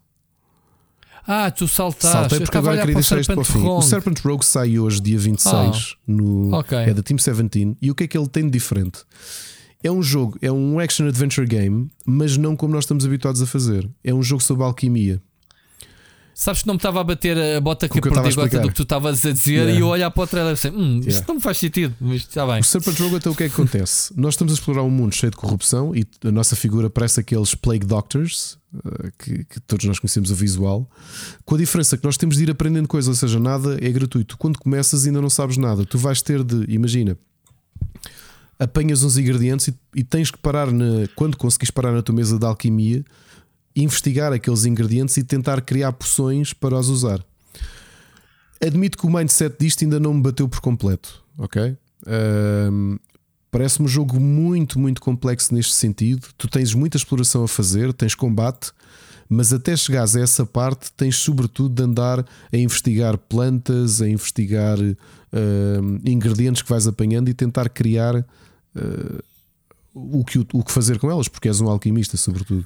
Ah, 1.26 1.50
tu 1.50 1.68
saltaste. 1.68 2.16
Saltei 2.18 2.40
porque 2.40 2.58
agora 2.58 2.78
queria 2.78 2.94
deixar 2.94 3.20
isto 3.20 3.32
para 3.32 3.40
o 3.40 3.44
fim. 3.44 3.60
Rogue. 3.60 3.78
O 3.78 3.82
Serpent 3.82 4.18
Rogue 4.20 4.44
sai 4.44 4.78
hoje, 4.78 5.00
dia 5.00 5.18
26, 5.18 5.52
Ah, 5.54 5.80
no, 6.06 6.54
ok. 6.54 6.76
é 6.78 6.92
da 6.92 7.02
Team 7.02 7.16
17. 7.16 7.76
E 7.80 7.90
o 7.90 7.94
que 7.94 8.04
é 8.04 8.06
que 8.08 8.18
ele 8.18 8.28
tem 8.28 8.44
de 8.44 8.50
diferente? 8.50 9.00
É 9.84 9.90
um 9.90 10.02
jogo, 10.02 10.38
é 10.40 10.50
um 10.50 10.78
action 10.78 11.06
adventure 11.06 11.46
game, 11.46 11.90
mas 12.06 12.36
não 12.36 12.54
como 12.56 12.72
nós 12.74 12.84
estamos 12.84 13.04
habituados 13.04 13.42
a 13.42 13.46
fazer. 13.46 13.88
É 14.04 14.12
um 14.14 14.22
jogo 14.22 14.42
sobre 14.42 14.64
alquimia. 14.64 15.20
Sabes 16.34 16.62
que 16.62 16.66
não 16.66 16.74
me 16.74 16.78
estava 16.78 17.00
a 17.00 17.04
bater 17.04 17.36
a 17.38 17.60
bota 17.60 17.88
que 17.88 17.98
a 17.98 18.02
perdigota 18.02 18.28
explicar. 18.28 18.62
do 18.62 18.68
que 18.68 18.74
tu 18.74 18.82
estavas 18.84 19.24
a 19.26 19.32
dizer 19.32 19.52
Yeah. 19.52 19.72
e 19.72 19.80
eu 19.80 19.86
olhar 19.88 20.10
para 20.10 20.22
o 20.22 20.26
trailer 20.26 20.52
e 20.52 20.56
pensei, 20.56 20.70
hum, 20.70 20.98
isto 21.00 21.08
Yeah. 21.08 21.24
não 21.28 21.34
me 21.36 21.40
faz 21.40 21.58
sentido, 21.58 21.94
mas 22.00 22.16
está 22.22 22.46
bem. 22.46 22.60
O 22.60 22.64
Serpent 22.64 22.98
Rogue, 22.98 23.16
então, 23.16 23.32
o 23.32 23.36
que 23.36 23.44
é 23.44 23.48
que 23.48 23.54
acontece? 23.54 24.12
Nós 24.16 24.34
estamos 24.34 24.52
a 24.52 24.54
explorar 24.54 24.82
um 24.82 24.90
mundo 24.90 25.14
cheio 25.14 25.30
de 25.30 25.36
corrupção 25.36 25.94
e 25.94 26.06
a 26.24 26.30
nossa 26.32 26.56
figura 26.56 26.88
parece 26.88 27.20
aqueles 27.20 27.54
Plague 27.54 27.84
Doctors, 27.86 28.58
eh, 28.74 29.10
que, 29.18 29.44
que 29.44 29.60
todos 29.60 29.84
nós 29.84 29.98
conhecemos 29.98 30.30
o 30.30 30.34
visual, 30.34 30.88
com 31.44 31.54
a 31.54 31.58
diferença 31.58 31.96
que 31.98 32.04
nós 32.04 32.16
temos 32.16 32.36
de 32.36 32.44
ir 32.44 32.50
aprendendo 32.50 32.88
coisas, 32.88 33.08
ou 33.08 33.14
seja, 33.14 33.38
nada 33.38 33.76
é 33.80 33.90
gratuito. 33.90 34.38
Quando 34.38 34.58
começas, 34.58 35.06
ainda 35.06 35.20
não 35.20 35.30
sabes 35.30 35.56
nada. 35.58 35.84
Tu 35.84 35.98
vais 35.98 36.22
ter 36.22 36.42
de, 36.42 36.64
imagina, 36.72 37.16
apanhas 38.58 39.02
uns 39.02 39.16
ingredientes 39.16 39.68
e, 39.68 39.74
e 39.96 40.04
tens 40.04 40.30
que 40.30 40.38
parar, 40.38 40.70
na, 40.70 41.06
quando 41.16 41.36
conseguires 41.36 41.70
parar 41.70 41.92
na 41.92 42.02
tua 42.02 42.14
mesa 42.14 42.38
de 42.38 42.46
alquimia, 42.46 43.04
investigar 43.74 44.32
aqueles 44.32 44.64
ingredientes 44.64 45.16
e 45.16 45.24
tentar 45.24 45.60
criar 45.62 45.92
poções 45.92 46.52
para 46.52 46.78
os 46.78 46.88
usar. 46.88 47.24
Admito 48.64 48.96
que 48.96 49.06
o 49.06 49.10
mindset 49.10 49.56
disto 49.58 49.82
ainda 49.82 49.98
não 49.98 50.14
me 50.14 50.22
bateu 50.22 50.48
por 50.48 50.60
completo, 50.60 51.22
ok? 51.38 51.76
Ahm, 52.06 52.98
Parece-me 53.52 53.84
um 53.84 53.88
jogo 53.88 54.18
muito, 54.18 54.78
muito 54.78 54.98
complexo 54.98 55.54
neste 55.54 55.74
sentido. 55.74 56.26
Tu 56.38 56.48
tens 56.48 56.72
muita 56.72 56.96
exploração 56.96 57.44
a 57.44 57.48
fazer, 57.48 57.92
tens 57.92 58.14
combate, 58.14 58.72
mas 59.28 59.52
até 59.52 59.76
chegares 59.76 60.16
a 60.16 60.22
essa 60.22 60.46
parte, 60.46 60.90
tens 60.92 61.16
sobretudo 61.16 61.74
de 61.74 61.82
andar 61.82 62.24
a 62.50 62.56
investigar 62.56 63.18
plantas, 63.18 64.00
a 64.00 64.08
investigar 64.08 64.78
ahm, 64.78 65.98
ingredientes 66.02 66.62
que 66.62 66.70
vais 66.70 66.86
apanhando 66.86 67.28
e 67.28 67.34
tentar 67.34 67.68
criar 67.68 68.24
ah, 68.74 69.22
o, 69.92 70.24
que, 70.24 70.38
o 70.38 70.64
que 70.64 70.72
fazer 70.72 70.98
com 70.98 71.10
elas, 71.10 71.28
porque 71.28 71.48
és 71.48 71.60
um 71.60 71.68
alquimista, 71.68 72.16
sobretudo. 72.16 72.64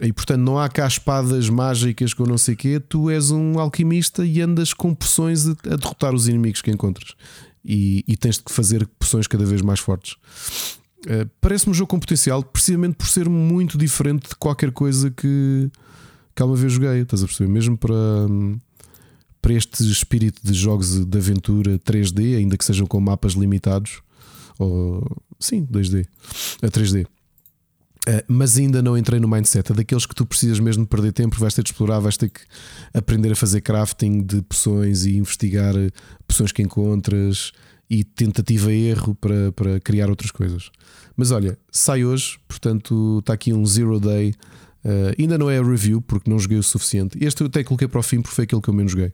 E 0.00 0.12
portanto 0.12 0.40
não 0.40 0.58
há 0.58 0.68
cá 0.68 0.86
espadas 0.86 1.48
mágicas 1.48 2.14
com 2.14 2.24
não 2.24 2.38
sei 2.38 2.54
quê, 2.54 2.80
tu 2.80 3.10
és 3.10 3.30
um 3.30 3.58
alquimista 3.58 4.24
e 4.24 4.40
andas 4.40 4.72
com 4.72 4.94
poções 4.94 5.46
a, 5.46 5.52
a 5.72 5.76
derrotar 5.76 6.14
os 6.14 6.28
inimigos 6.28 6.62
que 6.62 6.70
encontras. 6.70 7.14
E, 7.64 8.04
e 8.06 8.16
tens 8.16 8.36
de 8.36 8.44
fazer 8.52 8.86
poções 8.98 9.26
cada 9.26 9.44
vez 9.44 9.60
mais 9.60 9.80
fortes. 9.80 10.16
Uh, 11.04 11.28
Parece-me 11.40 11.72
um 11.72 11.74
jogo 11.74 11.88
com 11.88 11.98
potencial, 11.98 12.42
precisamente 12.42 12.94
por 12.94 13.08
ser 13.08 13.28
muito 13.28 13.76
diferente 13.76 14.30
de 14.30 14.36
qualquer 14.36 14.70
coisa 14.70 15.10
que, 15.10 15.70
que 16.34 16.42
alguma 16.42 16.58
vez 16.58 16.72
joguei. 16.72 17.00
Estás 17.00 17.22
a 17.22 17.26
perceber? 17.26 17.50
Mesmo 17.50 17.76
para, 17.76 17.94
para 19.42 19.52
este 19.52 19.82
espírito 19.90 20.40
de 20.42 20.54
jogos 20.54 21.04
de 21.04 21.18
aventura 21.18 21.78
3D, 21.80 22.36
ainda 22.36 22.56
que 22.56 22.64
sejam 22.64 22.86
com 22.86 23.00
mapas 23.00 23.32
limitados, 23.32 24.00
ou 24.58 25.04
sim, 25.38 25.66
2D, 25.66 26.06
a 26.62 26.68
3D. 26.68 27.06
Uh, 28.06 28.22
mas 28.26 28.56
ainda 28.56 28.80
não 28.80 28.96
entrei 28.96 29.20
no 29.20 29.28
mindset. 29.28 29.72
É 29.72 29.74
daqueles 29.74 30.06
que 30.06 30.14
tu 30.14 30.24
precisas 30.24 30.60
mesmo 30.60 30.84
de 30.84 30.88
perder 30.88 31.12
tempo, 31.12 31.38
vais 31.38 31.52
ter 31.54 31.62
de 31.62 31.70
explorar, 31.70 31.98
vais 32.00 32.16
ter 32.16 32.30
que 32.30 32.40
aprender 32.94 33.32
a 33.32 33.36
fazer 33.36 33.60
crafting 33.60 34.22
de 34.22 34.40
poções 34.42 35.04
e 35.04 35.16
investigar 35.16 35.74
uh, 35.74 35.90
poções 36.26 36.52
que 36.52 36.62
encontras 36.62 37.52
e 37.90 38.04
tentativa 38.04 38.72
erro 38.72 39.14
para, 39.14 39.52
para 39.52 39.80
criar 39.80 40.10
outras 40.10 40.30
coisas. 40.30 40.70
Mas 41.16 41.30
olha, 41.30 41.58
sai 41.70 42.04
hoje, 42.04 42.38
portanto 42.46 43.18
está 43.20 43.32
aqui 43.32 43.52
um 43.52 43.64
zero 43.66 43.98
day. 43.98 44.34
Uh, 44.84 45.12
ainda 45.18 45.36
não 45.36 45.50
é 45.50 45.58
a 45.58 45.62
review 45.62 46.00
porque 46.00 46.30
não 46.30 46.38
joguei 46.38 46.58
o 46.58 46.62
suficiente. 46.62 47.18
Este 47.22 47.42
eu 47.42 47.48
até 47.48 47.64
coloquei 47.64 47.88
para 47.88 47.98
o 47.98 48.02
fim 48.02 48.22
porque 48.22 48.34
foi 48.34 48.44
aquele 48.44 48.62
que 48.62 48.70
eu 48.70 48.74
menos 48.74 48.92
joguei. 48.92 49.12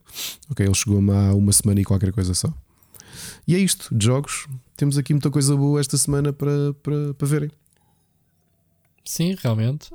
Ok, 0.50 0.64
ele 0.64 0.74
chegou-me 0.74 1.10
há 1.10 1.34
uma 1.34 1.52
semana 1.52 1.80
e 1.80 1.84
qualquer 1.84 2.12
coisa 2.12 2.34
só. 2.34 2.52
E 3.46 3.54
é 3.54 3.58
isto, 3.58 3.94
de 3.94 4.04
jogos. 4.04 4.46
Temos 4.76 4.98
aqui 4.98 5.14
muita 5.14 5.30
coisa 5.30 5.56
boa 5.56 5.80
esta 5.80 5.96
semana 5.96 6.32
para, 6.32 6.74
para, 6.82 7.14
para 7.14 7.26
verem. 7.26 7.50
Sim, 9.04 9.36
realmente. 9.42 9.90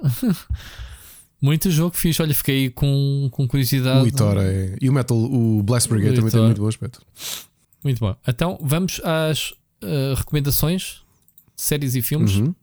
muito 1.42 1.72
jogo 1.72 1.96
fixe. 1.96 2.22
Olha, 2.22 2.34
fiquei 2.34 2.70
com, 2.70 3.30
com 3.32 3.48
curiosidade. 3.48 4.04
O 4.04 4.08
Itor 4.08 4.38
é. 4.38 4.76
E 4.80 4.90
o 4.90 4.94
Metal, 4.94 5.18
o 5.18 5.64
Blast 5.64 5.90
Brigade 5.90 6.14
O 6.14 6.16
também 6.18 6.32
tem 6.32 6.42
muito 6.42 6.62
bom 6.62 6.68
aspecto. 6.68 7.02
Muito 7.84 8.00
bom. 8.00 8.16
Então 8.28 8.58
vamos 8.62 9.02
às 9.04 9.52
uh, 9.84 10.14
recomendações, 10.16 11.02
séries 11.56 11.96
e 11.96 12.02
filmes. 12.02 12.36
Uhum. 12.36 12.54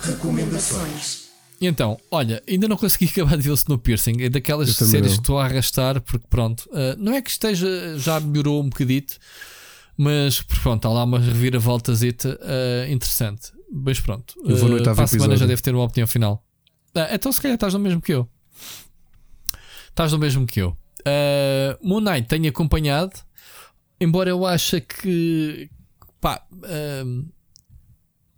Recomendações. 0.00 1.26
Então, 1.60 1.98
olha, 2.10 2.42
ainda 2.48 2.68
não 2.68 2.76
consegui 2.76 3.06
acabar 3.10 3.36
de 3.36 3.42
ver 3.42 3.50
o 3.50 3.54
Snowpiercing. 3.54 4.22
É 4.22 4.28
daquelas 4.28 4.70
séries 4.74 4.92
não. 4.92 5.16
que 5.16 5.22
estou 5.22 5.38
a 5.38 5.44
arrastar, 5.44 6.00
porque 6.00 6.26
pronto, 6.28 6.68
uh, 6.70 6.96
não 6.98 7.12
é 7.12 7.22
que 7.22 7.30
esteja, 7.30 7.98
já 7.98 8.20
melhorou 8.20 8.62
um 8.62 8.68
bocadito, 8.68 9.18
mas 9.96 10.42
pronto, 10.42 10.86
há 10.86 10.92
lá 10.92 11.04
uma 11.04 11.18
reviravoltazita 11.18 12.38
uh, 12.42 12.92
interessante. 12.92 13.55
Mas 13.70 14.00
pronto, 14.00 14.34
Eu 14.44 14.56
vou 14.56 14.68
no 14.68 14.76
uh, 14.76 14.82
para 14.82 15.04
a 15.04 15.06
semana 15.06 15.36
já 15.36 15.46
deve 15.46 15.60
ter 15.60 15.74
uma 15.74 15.84
opinião 15.84 16.06
final. 16.06 16.44
Ah, 16.94 17.08
então, 17.12 17.30
se 17.30 17.40
calhar 17.40 17.56
estás 17.56 17.74
no 17.74 17.80
mesmo 17.80 18.00
que 18.00 18.12
eu. 18.12 18.28
Estás 19.88 20.12
no 20.12 20.18
mesmo 20.18 20.46
que 20.46 20.60
eu. 20.60 20.76
Uh, 21.00 21.86
Moon 21.86 22.00
Knight 22.00 22.28
tenho 22.28 22.48
acompanhado, 22.48 23.12
embora 24.00 24.30
eu 24.30 24.46
ache 24.46 24.80
que 24.80 25.70
pá, 26.20 26.44
um, 27.04 27.28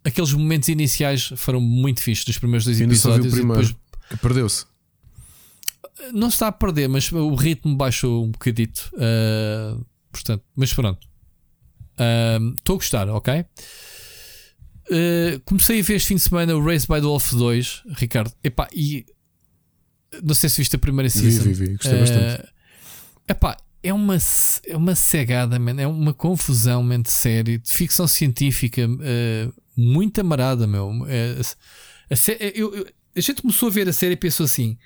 aqueles 0.05 0.33
momentos 0.33 0.69
iniciais 0.69 1.33
foram 1.37 1.61
muito 1.61 2.03
fixes 2.03 2.25
dos 2.25 2.39
primeiros 2.39 2.65
dois 2.65 2.81
Ainda 2.81 2.95
só 2.95 3.13
vi 3.19 3.29
o 3.29 3.31
primeiro. 3.31 3.67
Que 3.67 3.75
depois 4.11 4.21
Perdeu-se. 4.21 4.67
não 6.13 6.31
se 6.31 6.37
está 6.37 6.49
a 6.49 6.53
perder, 6.53 6.89
mas 6.89 7.11
o 7.13 7.35
ritmo 7.35 7.77
baixou 7.77 8.25
um 8.25 8.31
bocadito. 8.31 8.91
Uh, 8.95 9.85
portanto, 10.11 10.45
mas 10.57 10.73
pronto. 10.73 11.07
Estou 12.57 12.75
a 12.75 12.79
gostar, 12.79 13.09
ok? 13.09 13.45
Uh, 14.91 15.41
comecei 15.45 15.81
a 15.81 15.83
ver 15.83 15.95
este 15.97 16.09
fim 16.09 16.15
de 16.17 16.23
semana 16.23 16.57
o 16.57 16.65
Race 16.65 16.87
by 16.87 16.95
the 16.95 17.01
Wolf 17.03 17.33
2, 17.33 17.83
Ricardo. 17.97 18.33
Epá, 18.43 18.69
e 18.73 19.05
não 20.23 20.35
sei 20.35 20.49
se 20.49 20.57
viste 20.59 20.75
a 20.77 20.79
primeira 20.79 21.09
Vi, 21.09 21.19
season. 21.19 21.43
vi, 21.45 21.53
vi. 21.53 21.75
Gostei 21.77 21.95
Uh, 21.97 22.01
bastante. 22.01 22.49
Epá, 23.29 23.57
é 23.83 23.93
uma, 23.93 24.17
é 24.67 24.77
uma 24.77 24.95
cegada, 24.95 25.59
man. 25.59 25.79
é 25.81 25.87
uma 25.87 26.15
confusão 26.15 26.83
man, 26.83 27.03
de 27.03 27.11
série, 27.11 27.59
de 27.59 27.71
ficção 27.71 28.07
científica 28.09 28.89
uh, 28.89 29.55
muito 29.77 30.21
amarada, 30.21 30.67
meu. 30.67 30.91
É, 31.07 31.37
a, 32.11 32.17
sé- 32.17 32.39
eu- 32.55 32.75
eu- 32.75 32.87
a 33.15 33.21
gente 33.21 33.43
começou 33.43 33.69
a 33.69 33.73
ver 33.73 33.89
a 33.89 33.93
série 33.93 34.15
e 34.15 34.17
pensou 34.17 34.45
assim: 34.45 34.79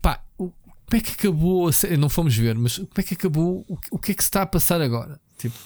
pá, 0.00 0.24
o- 0.38 0.50
como 0.50 0.94
é 0.94 1.00
que 1.00 1.12
acabou 1.12 1.66
a 1.68 1.72
série? 1.72 1.96
Não 1.96 2.08
fomos 2.08 2.36
ver, 2.36 2.54
mas 2.54 2.78
como 2.78 2.90
é 2.98 3.02
que 3.02 3.14
acabou? 3.14 3.64
O, 3.68 3.76
que- 3.76 3.88
o 3.90 3.98
que 3.98 4.12
é 4.12 4.14
que 4.14 4.22
se 4.22 4.28
está 4.28 4.42
a 4.42 4.46
passar 4.46 4.80
agora? 4.80 5.20
Tipo, 5.38 5.56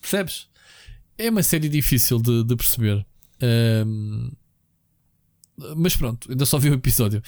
percebes? 0.00 0.48
É 1.24 1.30
uma 1.30 1.42
série 1.42 1.68
difícil 1.68 2.18
de, 2.18 2.44
de 2.44 2.56
perceber. 2.56 3.04
Um, 3.86 4.30
mas 5.76 5.94
pronto, 5.94 6.30
ainda 6.30 6.46
só 6.46 6.58
vi 6.58 6.70
o 6.70 6.74
episódio. 6.74 7.22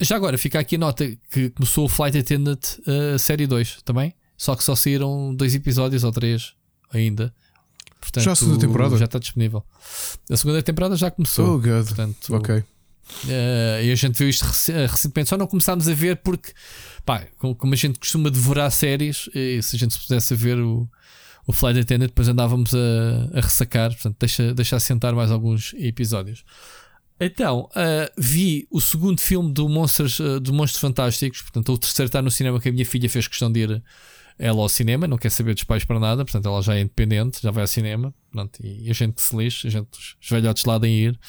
Já 0.00 0.16
agora, 0.16 0.38
fica 0.38 0.58
aqui 0.60 0.76
a 0.76 0.78
nota 0.78 1.04
que 1.30 1.50
começou 1.50 1.86
o 1.86 1.88
Flight 1.88 2.16
Attendant 2.16 2.78
uh, 2.86 3.18
série 3.18 3.46
2 3.46 3.82
também. 3.84 4.14
Só 4.36 4.54
que 4.56 4.64
só 4.64 4.74
saíram 4.74 5.34
dois 5.34 5.54
episódios 5.54 6.04
ou 6.04 6.10
três 6.12 6.54
ainda. 6.92 7.32
Portanto, 8.00 8.24
Já 8.24 8.32
a 8.32 8.36
segunda 8.36 8.58
temporada? 8.58 8.96
Já 8.96 9.04
está 9.04 9.18
disponível. 9.18 9.64
A 10.30 10.36
segunda 10.36 10.62
temporada 10.62 10.96
já 10.96 11.10
começou. 11.10 11.54
Oh, 11.54 11.58
God. 11.60 11.86
Portanto, 11.86 12.34
Ok. 12.34 12.64
eh, 13.28 13.80
e 13.84 13.92
a 13.92 13.94
gente 13.94 14.18
viu 14.18 14.28
isto 14.28 14.44
eh, 14.72 14.86
recentemente, 14.86 15.28
só 15.30 15.36
não 15.36 15.46
começámos 15.46 15.88
a 15.88 15.94
ver 15.94 16.16
porque, 16.16 16.52
pá, 17.04 17.24
como, 17.38 17.72
a 17.72 17.76
gente 17.76 17.98
costuma 18.00 18.30
devorar 18.30 18.70
séries, 18.72 19.28
e 19.34 19.62
se 19.62 19.76
a 19.76 19.78
gente 19.78 19.94
se 19.94 20.00
pudesse 20.00 20.34
ver 20.34 20.58
o, 20.58 20.88
o 21.46 21.52
Flight 21.52 21.80
Attendant, 21.80 22.08
depois 22.08 22.28
andávamos 22.28 22.72
a, 22.74 23.38
a 23.38 23.40
ressacar. 23.40 23.90
Portanto, 23.92 24.16
deixa, 24.18 24.54
deixa 24.54 24.76
assentar 24.76 25.14
mais 25.14 25.30
alguns 25.30 25.74
episódios. 25.74 26.44
Então, 27.20 27.68
eh, 27.76 28.10
vi 28.18 28.66
o 28.70 28.80
segundo 28.80 29.20
filme 29.20 29.52
do 29.52 29.68
Monstros, 29.68 30.18
eh, 30.18 30.40
do 30.40 30.52
Monstros 30.52 30.80
Fantásticos. 30.80 31.42
Portanto, 31.42 31.72
o 31.72 31.78
terceiro 31.78 32.08
está 32.08 32.20
no 32.20 32.30
cinema 32.30 32.60
que 32.60 32.68
a 32.68 32.72
minha 32.72 32.84
filha 32.84 33.08
fez 33.08 33.28
questão 33.28 33.50
de 33.50 33.60
ir 33.60 33.82
ela 34.38 34.60
ao 34.60 34.68
cinema, 34.68 35.06
não 35.06 35.16
quer 35.18 35.30
saber 35.30 35.54
dos 35.54 35.62
pais 35.62 35.84
para 35.84 36.00
nada, 36.00 36.24
portanto 36.24 36.46
ela 36.48 36.60
já 36.62 36.74
é 36.74 36.80
independente, 36.80 37.40
já 37.42 37.50
vai 37.50 37.62
ao 37.62 37.66
cinema, 37.66 38.12
pronto, 38.30 38.58
e 38.64 38.90
a 38.90 38.92
gente 38.92 39.14
que 39.14 39.22
se 39.22 39.36
lixe, 39.36 39.66
a 39.66 39.70
gente, 39.70 39.88
os 39.92 40.28
velhotes 40.28 40.64
lá 40.64 40.78
de 40.78 40.88
ir. 40.88 41.20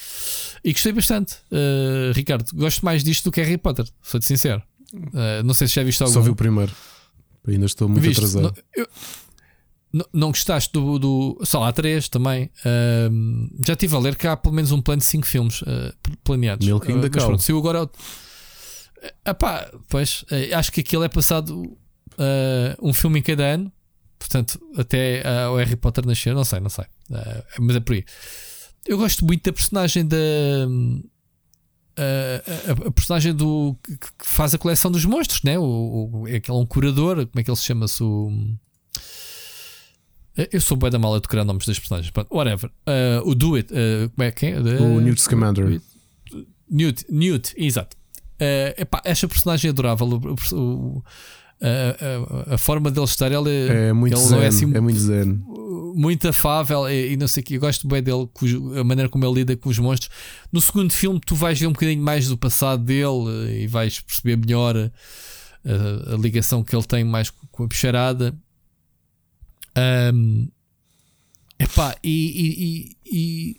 E 0.64 0.72
gostei 0.74 0.92
bastante. 0.94 1.36
Uh, 1.52 2.12
Ricardo, 2.14 2.50
gosto 2.56 2.84
mais 2.84 3.04
disto 3.04 3.26
do 3.26 3.32
que 3.32 3.42
Harry 3.42 3.58
Potter, 3.58 3.86
sou-te 4.02 4.26
sincero. 4.26 4.64
Uh, 4.94 5.44
não 5.44 5.54
sei 5.54 5.68
se 5.68 5.76
já 5.76 5.84
viste 5.84 6.02
algum. 6.02 6.14
Só 6.14 6.22
vi 6.22 6.30
o 6.30 6.36
primeiro. 6.36 6.72
Ainda 7.48 7.66
estou 7.66 7.90
muito 7.90 8.04
Viste? 8.04 8.20
atrasado. 8.20 8.58
Eu- 8.76 8.88
não- 10.14 10.30
gostaste 10.32 10.72
do, 10.74 10.98
do. 10.98 11.40
Só 11.44 11.64
há 11.64 11.72
três 11.72 12.10
também. 12.10 12.50
Ahm, 12.66 13.48
já 13.66 13.74
estive 13.74 13.96
a 13.96 14.00
ler 14.00 14.16
que 14.16 14.26
há 14.28 14.36
pelo 14.36 14.56
menos 14.56 14.72
um 14.72 14.82
plano 14.82 15.00
de 15.00 15.06
cinco 15.06 15.26
filmes 15.28 15.64
ah, 15.68 15.94
planeados. 16.24 16.66
Milking 16.66 16.94
Ah, 16.98 17.02
the 17.02 17.10
mas 17.10 17.18
Cow. 17.18 17.28
pronto, 17.28 17.44
saiu 17.44 17.58
agora. 17.60 17.90
Ah, 19.26 19.34
pá, 19.34 19.70
pois, 19.90 20.26
ah, 20.32 20.58
acho 20.60 20.72
que 20.72 20.82
aquilo 20.82 21.04
é 21.04 21.10
passado 21.10 21.78
ah, 22.18 22.76
um 22.82 22.94
filme 22.94 23.20
em 23.20 23.22
cada 23.22 23.44
ano. 23.44 23.72
Portanto, 24.18 24.60
até 24.78 25.22
ah, 25.28 25.52
o 25.52 25.58
Harry 25.58 25.76
Potter 25.76 26.06
nascer, 26.06 26.34
não 26.34 26.44
sei, 26.46 26.60
não 26.60 26.70
sei. 26.70 26.86
Ah, 27.12 27.44
mas 27.60 27.76
é 27.76 27.80
por 27.80 27.94
aí. 27.94 28.04
Eu 28.86 28.98
gosto 28.98 29.24
muito 29.26 29.44
da 29.44 29.54
personagem 29.54 30.06
da. 30.06 30.18
a, 31.98 32.72
a- 32.86 32.88
a 32.88 32.92
personagem 32.92 33.34
do 33.34 33.78
que, 33.84 33.98
que 33.98 34.08
faz 34.26 34.54
a 34.54 34.58
coleção 34.58 34.92
dos 34.92 35.06
monstros, 35.06 35.44
né? 35.44 35.58
O, 35.60 36.10
o, 36.24 36.28
é 36.28 36.36
aquele 36.38 36.58
um 36.58 36.66
curador, 36.66 37.16
como 37.28 37.40
é 37.40 37.44
que 37.44 37.50
ele 37.50 37.58
se 37.58 37.64
chama-se? 37.66 38.04
O, 38.04 38.32
eu 40.52 40.62
sou 40.62 40.76
bem 40.78 40.90
da 40.90 40.98
mala 41.00 41.18
de 41.18 41.24
decorar 41.24 41.44
nomes 41.46 41.66
das 41.66 41.78
personagens, 41.80 42.12
whatever. 42.32 42.70
Uh, 42.88 43.30
o 43.30 43.36
Do 43.36 43.56
It, 43.56 43.72
uh, 43.74 44.10
como 44.16 44.24
é 44.28 44.32
que 44.32 44.48
é? 44.48 44.60
O 44.60 45.00
Newt 45.00 45.22
Scamander. 45.22 45.80
Newt, 46.70 47.06
Newt, 47.10 47.54
exato. 47.58 47.96
Uh, 48.42 48.74
epá, 48.82 49.02
esta 49.06 49.28
personagem 49.28 49.70
é 49.70 49.72
adorável. 49.72 50.08
O, 50.08 50.56
o- 50.56 51.04
a, 51.62 52.50
a- 52.52 52.56
a 52.56 52.58
forma 52.58 52.92
dele 52.92 53.06
estar, 53.06 53.32
ele 53.32 53.50
É 53.70 53.94
muito 53.94 54.14
ele 54.18 54.22
zen. 54.22 54.32
não 54.32 54.42
é 54.44 54.48
assim 54.48 54.76
é 54.76 54.82
muito 54.82 55.00
zen. 55.00 55.42
muito 55.96 56.28
afável 56.28 56.90
e, 56.90 57.14
e 57.14 57.18
não 57.18 57.28
sei 57.28 57.42
o 57.42 57.46
que. 57.46 57.54
Eu 57.54 57.62
gosto 57.62 57.88
bem 57.88 58.04
dele, 58.04 58.28
cujo- 58.34 58.78
a 58.78 58.84
maneira 58.84 59.08
como 59.08 59.24
ele 59.26 59.36
lida 59.36 59.56
com 59.56 59.70
os 59.70 59.80
monstros. 59.80 60.10
No 60.52 60.60
segundo 60.60 60.92
filme, 60.92 61.22
tu 61.26 61.36
vais 61.36 61.58
ver 61.58 61.68
um 61.68 61.72
bocadinho 61.72 62.04
mais 62.04 62.28
do 62.28 62.38
passado 62.38 62.84
dele 62.84 63.48
eh, 63.48 63.62
e 63.62 63.68
vais 63.68 64.00
perceber 64.02 64.36
melhor 64.36 64.76
a, 64.76 64.92
a- 65.66 66.16
a 66.16 66.18
ligação 66.18 66.64
que 66.64 66.76
ele 66.76 66.84
tem 66.84 67.04
mais 67.06 67.30
com 67.30 67.64
a 67.64 67.68
bicharada. 67.68 68.36
Ahm, 69.76 70.48
epá, 71.60 71.96
e, 72.04 72.96
e, 73.06 73.12
e, 73.12 73.58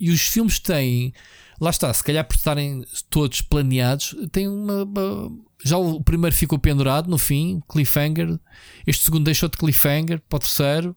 e, 0.00 0.10
os 0.10 0.20
filmes 0.22 0.58
têm, 0.58 1.12
lá 1.60 1.70
está, 1.70 1.92
se 1.92 2.02
calhar 2.02 2.24
por 2.26 2.36
estarem 2.36 2.84
todos 3.10 3.40
planeados, 3.40 4.14
tem 4.30 4.48
uma. 4.48 4.84
uma- 4.84 5.30
já 5.64 5.76
o 5.78 6.02
primeiro 6.02 6.34
ficou 6.34 6.58
pendurado 6.58 7.08
no 7.08 7.16
fim, 7.18 7.60
cliffhanger. 7.68 8.38
Este 8.86 9.04
segundo 9.04 9.24
deixou 9.24 9.48
de 9.48 9.56
cliffhanger 9.56 10.20
para 10.28 10.36
o 10.36 10.40
terceiro. 10.40 10.96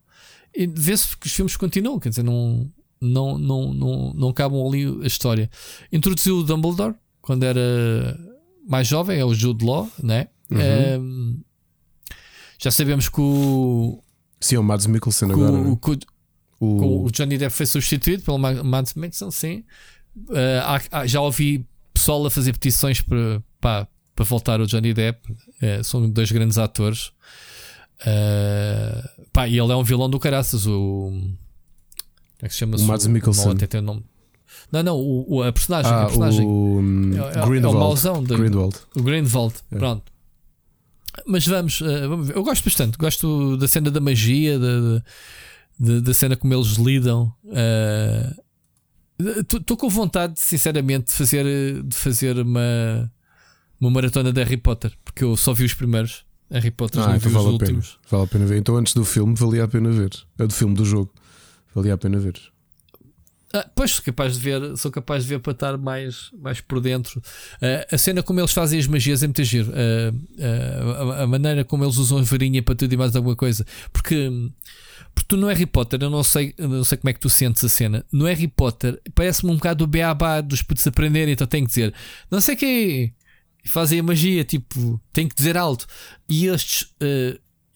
E 0.52 0.66
vê-se 0.66 1.16
que 1.16 1.26
os 1.26 1.32
filmes 1.32 1.56
continuam, 1.56 2.00
quer 2.00 2.08
dizer, 2.08 2.24
não, 2.24 2.68
não, 3.00 3.38
não, 3.38 3.74
não, 3.74 4.14
não 4.14 4.28
acabam 4.30 4.66
ali 4.66 4.86
a 5.04 5.06
história. 5.06 5.48
Introduziu 5.92 6.38
o 6.38 6.42
Dumbledore 6.42 6.94
quando 7.20 7.44
era 7.44 8.18
mais 8.66 8.88
jovem, 8.88 9.18
é 9.20 9.24
o 9.24 9.34
Jude 9.34 9.64
Law, 9.64 9.88
né? 10.02 10.28
Ehm, 10.50 11.36
já 12.58 12.70
sabemos 12.70 13.08
que 13.08 13.20
o, 13.20 14.02
Sim, 14.40 14.56
é 14.56 14.58
o 14.58 14.62
Mads 14.62 14.86
Mikkelsen 14.86 15.30
agora. 15.32 15.52
o, 15.52 15.76
que 15.76 15.90
o- 15.90 15.98
O, 16.58 17.04
o, 17.06 17.10
Johnny 17.10 17.36
Depp 17.38 17.54
foi 17.54 17.66
substituído 17.66 18.22
pelo 18.22 18.38
Ma- 18.38 18.62
Mads 18.62 18.94
Mikkelsen, 18.94 19.30
sim. 19.30 19.64
Eh, 20.30 20.60
há- 20.64 20.80
há- 21.00 21.06
já 21.06 21.20
ouvi 21.20 21.66
pessoal 21.92 22.24
a 22.24 22.30
fazer 22.30 22.52
petições 22.54 23.00
para, 23.02 23.42
para, 23.60 23.86
para 24.14 24.24
voltar 24.24 24.60
o 24.60 24.66
Johnny 24.66 24.94
Depp. 24.94 25.34
Eh, 25.60 25.82
são 25.82 26.08
dois 26.08 26.30
grandes 26.32 26.56
atores. 26.58 27.12
Eh, 28.04 29.08
pá, 29.32 29.48
e 29.48 29.58
ele 29.58 29.72
é 29.72 29.76
um 29.76 29.82
vilão 29.84 30.08
do 30.08 30.18
caraças. 30.18 30.66
O. 30.66 31.10
Como 31.10 31.36
é 32.42 32.48
que 32.48 32.52
se 32.54 32.58
chama? 32.60 32.76
O 32.76 32.82
Mads 32.82 33.06
Mikkelsen. 33.06 33.54
Não. 33.82 34.02
Não, 34.72 34.82
não, 34.82 34.96
o, 34.96 35.36
o- 35.36 35.42
a 35.42 35.52
personagem. 35.52 35.92
ah, 35.92 36.02
a 36.02 36.06
personagem 36.06 36.44
o 36.44 36.78
um, 36.80 37.12
É- 37.14 37.38
é- 37.38 37.38
é 37.40 37.68
o 37.68 37.72
mauzão 37.74 38.22
de- 38.22 38.34
Grindelwald. 38.36 38.76
o 38.96 39.02
Greenwald, 39.02 39.54
É. 39.72 39.76
pronto. 39.78 40.12
Mas 41.26 41.46
vamos, 41.46 41.80
eh, 41.82 42.06
vamos 42.08 42.26
ver. 42.28 42.36
Eu 42.36 42.42
gosto 42.42 42.64
bastante. 42.64 42.98
Gosto 42.98 43.56
da 43.56 43.66
cena 43.68 43.90
da 43.90 44.00
magia, 44.00 44.58
da, 44.58 45.02
da, 45.78 46.00
da 46.00 46.14
cena 46.14 46.36
como 46.36 46.52
eles 46.52 46.72
lidam. 46.76 47.32
Estou 49.18 49.76
com 49.76 49.88
vontade, 49.88 50.34
sinceramente, 50.38 51.06
de 51.06 51.12
fazer, 51.14 51.82
de 51.82 51.96
fazer 51.96 52.38
uma, 52.38 53.10
uma 53.80 53.90
maratona 53.90 54.30
de 54.30 54.42
Harry 54.42 54.58
Potter, 54.58 54.92
porque 55.02 55.24
eu 55.24 55.36
só 55.38 55.54
vi 55.54 55.64
os 55.64 55.72
primeiros 55.72 56.24
Harry 56.50 56.70
Potter, 56.70 57.00
Ah, 57.00 57.08
não 57.08 57.16
então 57.16 57.30
vi 57.30 57.36
os 57.36 57.42
vale 57.44 57.56
a 57.56 57.58
pena. 57.58 57.70
últimos. 57.70 57.98
Vale 58.10 58.24
a 58.24 58.26
pena 58.26 58.44
ver. 58.46 58.58
Então 58.58 58.76
antes 58.76 58.92
do 58.92 59.04
filme 59.06 59.34
valia 59.34 59.64
a 59.64 59.68
pena 59.68 59.90
ver. 59.90 60.10
É 60.38 60.46
do 60.46 60.52
filme 60.52 60.74
do 60.74 60.84
jogo. 60.84 61.12
Valia 61.74 61.94
a 61.94 61.98
pena 61.98 62.18
ver. 62.18 62.38
Ah, 63.56 63.70
pois 63.74 63.92
sou 63.92 64.04
capaz 64.04 64.34
de 64.34 64.40
ver, 64.40 64.76
sou 64.76 64.90
capaz 64.90 65.22
de 65.22 65.30
ver 65.30 65.40
para 65.40 65.52
estar 65.52 65.78
mais, 65.78 66.30
mais 66.38 66.60
por 66.60 66.80
dentro. 66.80 67.22
Ah, 67.62 67.86
a 67.94 67.98
cena 67.98 68.22
como 68.22 68.38
eles 68.38 68.52
fazem 68.52 68.78
as 68.78 68.86
magias 68.86 69.22
é 69.22 69.26
muito 69.26 69.42
giro. 69.44 69.72
Ah, 69.72 70.12
ah, 70.40 71.20
a, 71.20 71.22
a 71.22 71.26
maneira 71.26 71.64
como 71.64 71.82
eles 71.84 71.96
usam 71.96 72.18
a 72.18 72.22
varinha 72.22 72.62
para 72.62 72.74
tudo 72.74 72.92
e 72.92 72.96
mais 72.96 73.16
alguma 73.16 73.34
coisa. 73.34 73.64
Porque, 73.92 74.30
porque 75.14 75.28
tu 75.28 75.36
no 75.36 75.46
Harry 75.46 75.64
Potter, 75.64 76.02
eu 76.02 76.10
não 76.10 76.22
sei, 76.22 76.54
não 76.58 76.84
sei 76.84 76.98
como 76.98 77.08
é 77.08 77.12
que 77.14 77.20
tu 77.20 77.30
sentes 77.30 77.64
a 77.64 77.68
cena. 77.68 78.04
No 78.12 78.26
Harry 78.26 78.48
Potter 78.48 79.00
parece-me 79.14 79.52
um 79.52 79.56
bocado 79.56 79.84
o 79.84 79.86
beabá 79.86 80.40
dos 80.42 80.62
putos 80.62 80.86
aprenderem, 80.86 81.32
então 81.32 81.46
tem 81.46 81.62
que 81.62 81.68
dizer 81.68 81.94
não 82.30 82.40
sei 82.40 82.54
o 82.54 82.58
que 82.58 83.12
fazem 83.64 83.98
a 83.98 84.02
magia, 84.02 84.44
tipo, 84.44 85.00
tem 85.12 85.26
que 85.26 85.34
dizer 85.34 85.56
alto. 85.56 85.86
E 86.28 86.46
estes. 86.46 86.88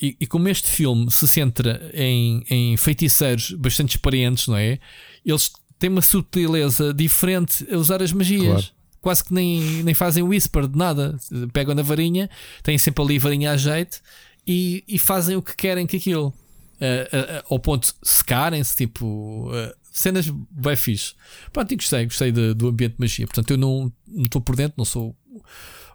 e, 0.01 0.17
e 0.21 0.27
como 0.27 0.49
este 0.49 0.69
filme 0.69 1.11
se 1.11 1.27
centra 1.27 1.91
em, 1.95 2.45
em 2.51 2.77
feiticeiros 2.77 3.53
bastante 3.53 3.97
experientes, 3.97 4.47
não 4.47 4.57
é? 4.57 4.79
Eles 5.25 5.51
têm 5.81 5.91
uma 5.91 6.03
subtileza 6.03 6.95
diferente 6.95 7.67
a 7.73 7.77
usar 7.77 8.01
as 8.03 8.13
magias. 8.13 8.47
Claro. 8.47 8.67
Quase 9.03 9.25
que 9.25 9.33
nem, 9.33 9.83
nem 9.83 9.95
fazem 9.95 10.23
whisper 10.23 10.69
de 10.69 10.77
nada. 10.77 11.17
Pegam 11.53 11.75
na 11.75 11.83
varinha, 11.83 12.29
têm 12.63 12.77
sempre 12.77 13.03
ali 13.03 13.17
a 13.17 13.21
varinha 13.21 13.51
a 13.53 13.57
jeito 13.57 14.01
e, 14.47 14.85
e 14.87 14.99
fazem 14.99 15.37
o 15.37 15.43
que 15.43 15.57
querem 15.57 15.87
com 15.87 15.97
aquilo. 15.97 16.35
Ah, 16.81 17.09
ah, 17.13 17.39
ah, 17.39 17.45
ao 17.51 17.59
ponto 17.59 17.87
de 17.89 17.95
secarem-se, 18.03 18.77
tipo. 18.77 19.51
cenas 19.91 20.29
bem 20.51 20.77
fixe. 20.77 21.15
Pronto, 21.53 21.73
e 21.73 21.77
gostei, 21.77 22.05
gostei 22.05 22.31
de- 22.31 22.55
do 22.55 22.69
ambiente 22.69 22.93
de 22.93 23.01
magia. 23.01 23.27
Portanto, 23.27 23.51
eu 23.51 23.57
não 23.57 23.93
não 24.07 24.25
estou 24.25 24.41
por 24.41 24.55
dentro, 24.55 24.75
não 24.77 24.85
sou 24.85 25.17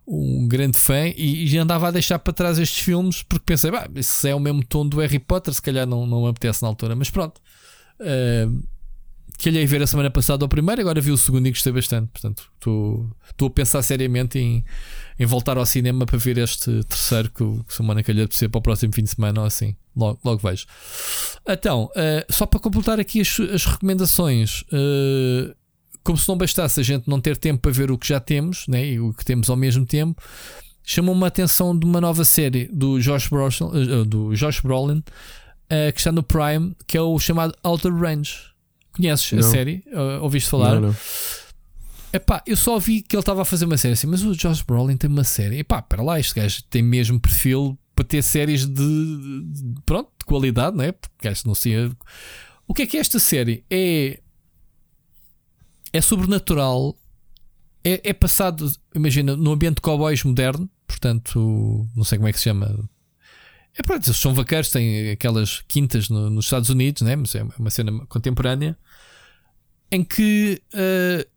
um 0.07 0.47
grande 0.47 0.77
fã 0.77 1.07
e, 1.07 1.43
e 1.43 1.47
já 1.47 1.61
andava 1.61 1.87
a 1.87 1.91
deixar 1.91 2.19
para 2.19 2.33
trás 2.33 2.59
estes 2.59 2.83
filmes 2.83 3.23
porque 3.23 3.45
pensei, 3.45 3.71
bah, 3.71 3.87
isso 3.95 4.27
é 4.27 4.35
o 4.35 4.39
mesmo 4.39 4.63
tom 4.63 4.87
do 4.87 4.99
Harry 4.99 5.19
Potter, 5.19 5.53
se 5.53 5.61
calhar 5.61 5.87
não, 5.87 6.05
não 6.05 6.23
me 6.23 6.29
apetece 6.29 6.61
na 6.61 6.67
altura, 6.67 6.95
mas 6.95 7.09
pronto. 7.09 7.39
Uh, 7.99 8.63
calhei 9.37 9.65
ver 9.65 9.81
a 9.81 9.87
semana 9.87 10.09
passada 10.09 10.45
o 10.45 10.49
primeiro, 10.49 10.81
agora 10.81 11.01
vi 11.01 11.11
o 11.11 11.17
segundo 11.17 11.47
e 11.47 11.51
gostei 11.51 11.71
bastante. 11.71 12.09
Portanto, 12.11 12.49
estou 12.57 13.47
a 13.47 13.49
pensar 13.49 13.81
seriamente 13.81 14.39
em, 14.39 14.63
em 15.19 15.25
voltar 15.25 15.57
ao 15.57 15.65
cinema 15.65 16.05
para 16.05 16.17
ver 16.17 16.37
este 16.37 16.83
terceiro 16.83 17.29
que, 17.29 17.63
que 17.67 17.73
semana 17.73 18.03
calhar 18.03 18.27
de 18.27 18.35
ser 18.35 18.49
para 18.49 18.59
o 18.59 18.61
próximo 18.61 18.93
fim 18.93 19.03
de 19.03 19.09
semana 19.09 19.41
ou 19.41 19.47
assim. 19.47 19.75
Logo, 19.95 20.19
logo 20.23 20.47
vejo. 20.47 20.65
Então, 21.47 21.85
uh, 21.85 22.25
só 22.33 22.45
para 22.45 22.59
completar 22.59 22.99
aqui 22.99 23.21
as, 23.21 23.39
as 23.39 23.65
recomendações. 23.65 24.61
uh, 24.63 25.55
como 26.03 26.17
se 26.17 26.29
não 26.29 26.37
bastasse 26.37 26.79
a 26.79 26.83
gente 26.83 27.09
não 27.09 27.19
ter 27.19 27.35
tempo 27.35 27.61
para 27.61 27.71
ver 27.71 27.89
o 27.89 27.97
que 27.97 28.07
já 28.07 28.19
temos 28.19 28.67
né, 28.67 28.85
e 28.85 28.99
o 28.99 29.11
que 29.11 29.25
temos 29.25 29.49
ao 29.49 29.55
mesmo 29.55 29.87
tempo, 29.87 30.21
chamou-me 30.83 31.23
a 31.23 31.27
atenção 31.27 31.77
de 31.77 31.83
uma 31.83 31.99
nova 31.99 32.23
série 32.23 32.67
do 32.71 32.99
Josh 32.99 33.27
Brolin, 33.27 33.55
eh, 33.73 34.05
do 34.05 34.31
Josh 34.35 34.59
Brolin 34.59 35.03
que 35.93 35.99
está 35.99 36.11
no 36.11 36.21
Prime, 36.21 36.75
que 36.85 36.95
é 36.95 37.01
o 37.01 37.17
chamado 37.17 37.55
Outer 37.63 37.91
Range. 37.91 38.54
Conheces 38.95 39.33
a 39.33 39.35
Não. 39.37 39.51
série? 39.51 39.83
Eh, 39.87 40.17
ouviste 40.21 40.49
falar? 40.49 40.75
Não, 40.75 40.89
não. 40.89 40.95
Epá, 42.13 42.41
eu 42.47 42.55
só 42.55 42.79
vi 42.79 43.01
que 43.01 43.15
ele 43.15 43.21
estava 43.21 43.41
a 43.41 43.45
fazer 43.45 43.65
uma 43.65 43.77
série 43.77 43.93
assim, 43.93 44.07
mas 44.07 44.23
o 44.23 44.33
Josh 44.35 44.61
Brolin 44.61 44.95
tem 44.95 45.09
uma 45.09 45.23
série. 45.25 45.59
Epá, 45.59 45.81
para 45.81 46.01
lá, 46.01 46.17
este 46.19 46.33
gajo 46.35 46.63
tem 46.69 46.81
mesmo 46.81 47.19
perfil 47.19 47.77
para 47.93 48.05
ter 48.05 48.21
séries 48.23 48.65
de, 48.65 48.73
de- 48.73 49.81
pronto, 49.85 50.09
de 50.19 50.25
qualidade, 50.25 50.77
não 50.77 50.83
é? 50.85 50.91
Porque 50.93 51.13
gajo 51.27 51.41
não 51.45 51.53
sei. 51.55 51.91
O 52.67 52.73
que 52.73 52.83
é 52.83 52.85
que 52.85 52.97
é 52.97 52.99
esta 53.01 53.19
série? 53.19 53.63
É 53.69 54.19
é 55.91 56.01
sobrenatural. 56.01 56.95
É, 57.83 58.09
é 58.09 58.13
passado, 58.13 58.71
imagina, 58.95 59.35
no 59.35 59.51
ambiente 59.51 59.75
de 59.75 59.81
cowboys 59.81 60.23
moderno, 60.23 60.69
portanto, 60.87 61.87
não 61.95 62.03
sei 62.03 62.17
como 62.17 62.27
é 62.27 62.31
que 62.31 62.37
se 62.39 62.45
chama. 62.45 62.89
É 63.77 63.83
pronto, 63.83 64.05
eles 64.07 64.17
são 64.17 64.33
vaqueiros, 64.33 64.69
têm 64.69 65.11
aquelas 65.11 65.61
quintas 65.67 66.07
no- 66.09 66.29
nos 66.29 66.45
Estados 66.45 66.69
Unidos, 66.69 67.01
né? 67.01 67.15
mas 67.15 67.35
é 67.35 67.43
uma 67.59 67.69
cena 67.69 67.91
contemporânea 68.07 68.77
em 69.91 70.03
que 70.03 70.61
eh, 70.73 71.27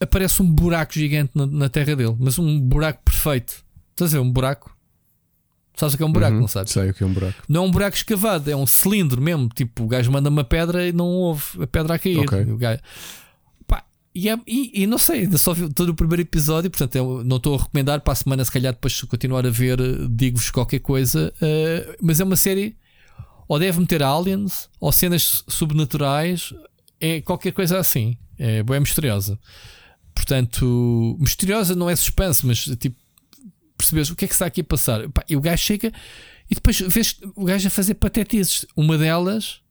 aparece 0.00 0.42
um 0.42 0.50
buraco 0.50 0.92
gigante 0.94 1.30
na, 1.34 1.46
na 1.46 1.68
terra 1.68 1.94
dele, 1.94 2.16
mas 2.18 2.38
um 2.38 2.60
buraco 2.60 3.02
perfeito. 3.04 3.64
Estás 3.92 4.12
a 4.14 4.18
ver? 4.18 4.22
Um 4.24 4.30
buraco. 4.30 4.76
Sabes 5.76 5.94
o 5.94 5.96
que 5.96 6.02
é 6.02 6.06
um 6.06 6.12
buraco, 6.12 6.34
Uhum, 6.34 6.40
não 6.42 6.48
sabes? 6.48 6.72
Sei 6.72 6.90
o 6.90 6.94
que 6.94 7.02
é 7.02 7.06
um 7.06 7.12
buraco. 7.12 7.42
Não 7.48 7.64
é 7.64 7.66
um 7.66 7.70
buraco 7.70 7.96
escavado, 7.96 8.50
é 8.50 8.54
um 8.56 8.66
cilindro 8.66 9.22
mesmo. 9.22 9.48
Tipo, 9.48 9.84
o 9.84 9.86
gajo 9.86 10.10
manda 10.12 10.28
uma 10.28 10.44
pedra 10.44 10.86
e 10.86 10.92
não 10.92 11.06
houve 11.06 11.62
a 11.62 11.66
pedra 11.66 11.94
a 11.94 11.98
cair. 11.98 12.18
Ok. 12.18 12.42
O 12.42 12.56
gajo- 12.58 12.80
e, 14.14 14.28
é, 14.28 14.38
e, 14.46 14.82
e, 14.82 14.86
não 14.86 14.98
sei, 14.98 15.20
ainda 15.20 15.38
só 15.38 15.54
vi 15.54 15.72
todo 15.72 15.90
o 15.90 15.94
primeiro 15.94 16.22
episódio, 16.22 16.70
portanto 16.70 17.24
não 17.24 17.38
estou 17.38 17.54
a 17.54 17.62
recomendar 17.62 18.00
para 18.00 18.12
a 18.12 18.16
semana, 18.16 18.44
se 18.44 18.52
calhar 18.52 18.72
depois 18.72 18.92
de 18.92 19.06
continuar 19.06 19.46
a 19.46 19.50
ver, 19.50 19.78
digo-vos 20.10 20.50
qualquer 20.50 20.80
coisa. 20.80 21.32
Uh, 21.36 21.96
mas 22.00 22.20
é 22.20 22.24
uma 22.24 22.36
série, 22.36 22.76
ou 23.48 23.58
deve 23.58 23.80
meter 23.80 24.02
aliens, 24.02 24.68
ou 24.78 24.92
cenas 24.92 25.42
sobrenaturais, 25.48 26.52
é 27.00 27.20
qualquer 27.20 27.52
coisa 27.52 27.78
assim. 27.78 28.16
É 28.38 28.62
bem 28.62 28.80
misteriosa. 28.80 29.38
Portanto, 30.14 31.16
misteriosa 31.18 31.74
não 31.74 31.88
é 31.88 31.96
suspense, 31.96 32.46
mas 32.46 32.64
tipo, 32.78 32.96
percebes 33.76 34.10
o 34.10 34.16
que 34.16 34.24
é 34.26 34.28
que 34.28 34.34
está 34.34 34.46
aqui 34.46 34.60
a 34.60 34.64
passar? 34.64 35.00
E 35.28 35.36
o 35.36 35.40
gajo 35.40 35.62
chega 35.62 35.92
e 36.50 36.54
depois 36.54 36.78
vês 36.80 37.16
o 37.34 37.44
gajo 37.44 37.66
a 37.66 37.70
fazer 37.70 37.94
patetices. 37.94 38.66
Uma 38.76 38.98
delas 38.98 39.61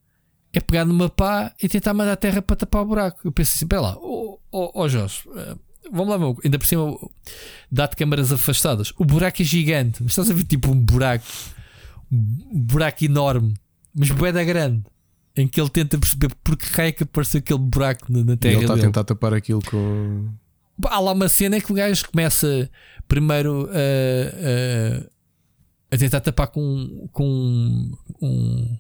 é 0.54 0.60
pegar 0.60 0.86
numa 0.86 1.10
pá 1.10 1.54
e 1.62 1.70
tentar 1.70 1.94
mandar 1.94 2.14
a 2.14 2.18
terra 2.18 2.42
para 2.42 2.56
tapar 2.56 2.82
o 2.82 2.86
buraco. 2.86 3.20
Eu 3.24 3.32
penso 3.32 3.56
assim: 3.56 3.68
pera 3.68 3.82
lá, 3.82 3.98
ó 3.98 4.38
oh, 4.52 4.72
oh, 4.74 4.90
Jorge, 4.90 5.22
uh, 5.28 5.58
vamos 5.92 6.10
lá, 6.10 6.18
meu, 6.18 6.38
ainda 6.44 6.60
por 6.60 6.68
cima 6.68 6.98
dá-te 7.72 7.96
câmaras 7.96 8.32
afastadas. 8.32 8.94
O 8.98 9.06
buraco 9.06 9.42
é 9.42 9.46
gigante, 9.46 10.04
mas 10.04 10.12
estás 10.12 10.30
a 10.30 10.34
ver 10.34 10.44
tipo 10.44 10.72
um 10.72 10.80
buraco, 10.80 11.26
um 12.12 12.62
buraco 12.62 13.06
enorme, 13.06 13.54
mas 13.96 14.12
boeda 14.12 14.44
grande. 14.44 14.84
Em 15.34 15.48
que 15.48 15.62
ele 15.62 15.70
tenta 15.70 15.98
perceber 15.98 16.30
porque 16.44 16.66
raio 16.74 16.90
é 16.90 16.92
que 16.92 17.04
apareceu 17.04 17.40
aquele 17.40 17.60
buraco 17.60 18.12
na, 18.12 18.22
na 18.22 18.36
terra. 18.36 18.54
E 18.54 18.58
ele 18.58 18.66
está 18.66 18.74
a 18.74 18.78
tentar 18.78 19.04
tapar 19.06 19.34
aquilo 19.34 19.62
com. 19.62 20.28
Há 20.86 21.00
lá 21.00 21.14
uma 21.14 21.30
cena 21.30 21.62
que 21.62 21.72
o 21.72 21.76
gajo 21.76 22.10
começa 22.10 22.70
primeiro 23.08 23.70
a, 23.72 25.06
a, 25.94 25.96
a 25.96 25.98
tentar 25.98 26.20
tapar 26.20 26.48
com, 26.48 27.08
com 27.14 27.92
um 28.22 28.78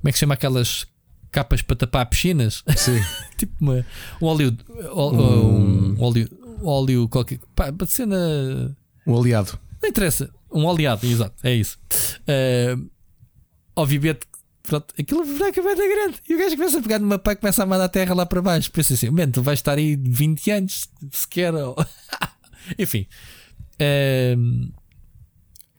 como 0.00 0.08
é 0.08 0.12
que 0.12 0.18
se 0.18 0.20
chama 0.20 0.34
aquelas 0.34 0.86
capas 1.30 1.62
para 1.62 1.76
tapar 1.76 2.06
piscinas? 2.06 2.64
Sim. 2.76 3.00
tipo 3.36 3.52
uma, 3.60 3.84
um 4.20 4.26
óleo. 4.26 4.56
Um, 4.94 5.94
um 5.94 6.02
óleo. 6.02 6.28
óleo 6.62 7.08
qualquer. 7.08 7.38
Pá, 7.54 7.72
pode 7.72 7.92
ser 7.92 8.06
na. 8.06 8.16
Um 9.06 9.12
oleado. 9.12 9.58
Não 9.82 9.88
interessa. 9.88 10.30
Um 10.50 10.64
oleado, 10.64 11.06
exato. 11.06 11.34
É 11.42 11.54
isso. 11.54 11.78
Uh, 12.22 12.90
obviamente, 13.76 14.20
pronto, 14.62 14.94
aquilo 14.98 15.24
vai 15.38 15.50
acabar 15.50 15.76
da 15.76 15.86
grande. 15.86 16.16
E 16.28 16.34
o 16.34 16.38
gajo 16.38 16.56
começa 16.56 16.78
a 16.78 16.82
pegar 16.82 16.98
numa 16.98 17.18
pá 17.18 17.32
e 17.32 17.36
começa 17.36 17.62
a 17.62 17.66
mandar 17.66 17.84
a 17.84 17.88
terra 17.88 18.14
lá 18.14 18.24
para 18.24 18.42
baixo. 18.42 18.70
Pensa 18.72 18.94
assim, 18.94 19.10
man, 19.10 19.30
tu 19.30 19.42
vais 19.42 19.58
estar 19.58 19.76
aí 19.76 19.96
20 19.96 20.50
anos 20.50 20.88
sequer. 21.12 21.52
Enfim. 22.78 23.06
Uh, 23.74 24.72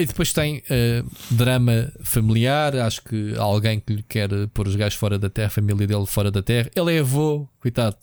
e 0.01 0.05
depois 0.05 0.33
tem 0.33 0.57
uh, 0.59 1.09
drama 1.31 1.91
familiar. 2.03 2.75
Acho 2.75 3.03
que 3.03 3.33
há 3.38 3.41
alguém 3.41 3.80
que 3.80 3.93
lhe 3.93 4.03
quer 4.03 4.30
pôr 4.53 4.67
os 4.67 4.75
gajos 4.75 4.97
fora 4.97 5.17
da 5.17 5.30
terra, 5.30 5.47
a 5.47 5.51
família 5.51 5.88
dele 5.88 6.05
fora 6.05 6.31
da 6.31 6.41
terra. 6.41 6.69
Ele 6.75 6.95
é 6.95 6.99
avô, 6.99 7.47
coitado. 7.59 7.95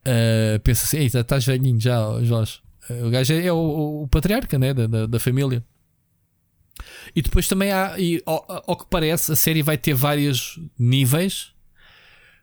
Uh, 0.00 0.58
pensa 0.60 0.84
assim: 0.84 0.98
Eita, 0.98 1.20
estás 1.20 1.44
velhinho 1.44 1.80
já, 1.80 1.98
Jorge. 2.22 2.60
Uh, 2.88 3.06
o 3.06 3.10
gajo 3.10 3.32
é, 3.32 3.46
é 3.46 3.52
o, 3.52 4.02
o, 4.02 4.08
patriarca 4.08 4.58
né, 4.58 4.72
da, 4.72 4.86
da, 4.86 5.06
da, 5.06 5.20
família. 5.20 5.62
E 7.14 7.20
depois 7.20 7.48
também 7.48 7.72
há, 7.72 7.98
e, 7.98 8.22
ao, 8.24 8.44
ao, 8.66 8.76
que 8.76 8.86
parece, 8.88 9.32
a 9.32 9.36
série 9.36 9.62
vai 9.62 9.76
ter 9.76 9.94
vários 9.94 10.58
níveis. 10.78 11.52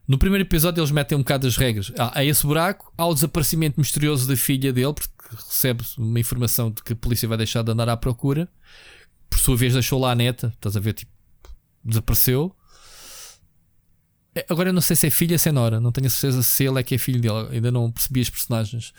No 0.07 0.17
primeiro 0.17 0.43
episódio, 0.43 0.81
eles 0.81 0.91
metem 0.91 1.17
um 1.17 1.21
bocado 1.21 1.47
as 1.47 1.57
regras. 1.57 1.91
Há, 1.97 2.23
esse 2.23 2.45
buraco, 2.45 2.93
há 2.97 3.05
o 3.07 3.13
desaparecimento 3.13 3.79
misterioso 3.79 4.27
da 4.27 4.35
filha 4.35 4.71
dele, 4.71 4.93
porque 4.93 5.09
recebe 5.31 5.83
uma 5.97 6.19
informação 6.19 6.69
de 6.69 6.83
que 6.83 6.93
a 6.93 6.95
polícia 6.95 7.27
vai 7.27 7.37
deixar 7.37 7.63
de 7.63 7.71
andar 7.71 7.89
à 7.89 7.97
procura. 7.97 8.47
Por 9.29 9.39
sua 9.39 9.57
vez, 9.57 9.73
deixou 9.73 9.99
lá 9.99 10.11
a 10.11 10.15
neta. 10.15 10.53
Estás 10.55 10.77
a 10.77 10.79
ver? 10.79 10.93
Tipo, 10.93 11.11
desapareceu. 11.83 12.55
É, 14.35 14.45
agora 14.49 14.69
eu 14.69 14.73
não 14.73 14.81
sei 14.81 14.95
se 14.95 15.07
é 15.07 15.09
filha 15.09 15.33
ou 15.33 15.39
se 15.39 15.49
é 15.49 15.51
Nora. 15.51 15.79
Não 15.79 15.91
tenho 15.91 16.07
a 16.07 16.09
certeza 16.09 16.43
se 16.43 16.63
ele 16.63 16.79
é 16.79 16.83
que 16.83 16.93
é 16.93 16.97
filho 16.97 17.19
dele. 17.19 17.55
Ainda 17.55 17.71
não 17.71 17.91
percebi 17.91 18.21
as 18.21 18.29
personagens. 18.29 18.93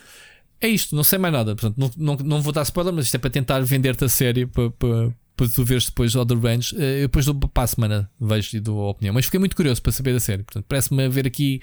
É 0.61 0.67
isto, 0.67 0.97
não 0.97 1.05
sei 1.05 1.19
mais 1.19 1.33
nada. 1.33 1.55
Portanto, 1.55 1.77
não, 1.79 2.17
não, 2.17 2.27
não 2.27 2.43
vou 2.43 2.53
dar 2.53 2.63
spoiler, 2.63 2.93
mas 2.93 3.05
isto 3.05 3.15
é 3.15 3.19
para 3.19 3.31
tentar 3.31 3.61
vender-te 3.61 4.05
a 4.05 4.09
série 4.09 4.47
para, 4.47 4.71
para, 4.71 5.15
para 5.37 5.49
tu 5.49 5.65
veres 5.65 5.87
depois 5.87 6.15
o 6.15 6.25
The 6.25 6.35
Range. 6.35 6.75
Eh, 6.77 6.99
eu 6.99 7.03
depois 7.03 7.27
dou 7.27 7.35
para 7.35 7.63
a 7.63 7.67
semana 7.67 8.11
vejo 8.21 8.57
e 8.57 8.61
dou 8.61 8.81
a 8.81 8.91
opinião. 8.91 9.15
Mas 9.15 9.27
fiquei 9.27 9.39
muito 9.39 9.55
curioso 9.55 9.83
para 9.83 9.93
saber 9.93 10.13
da 10.15 10.21
série. 10.21 10.43
Portanto, 10.43 10.65
parece-me 10.67 11.05
haver 11.05 11.27
aqui 11.27 11.61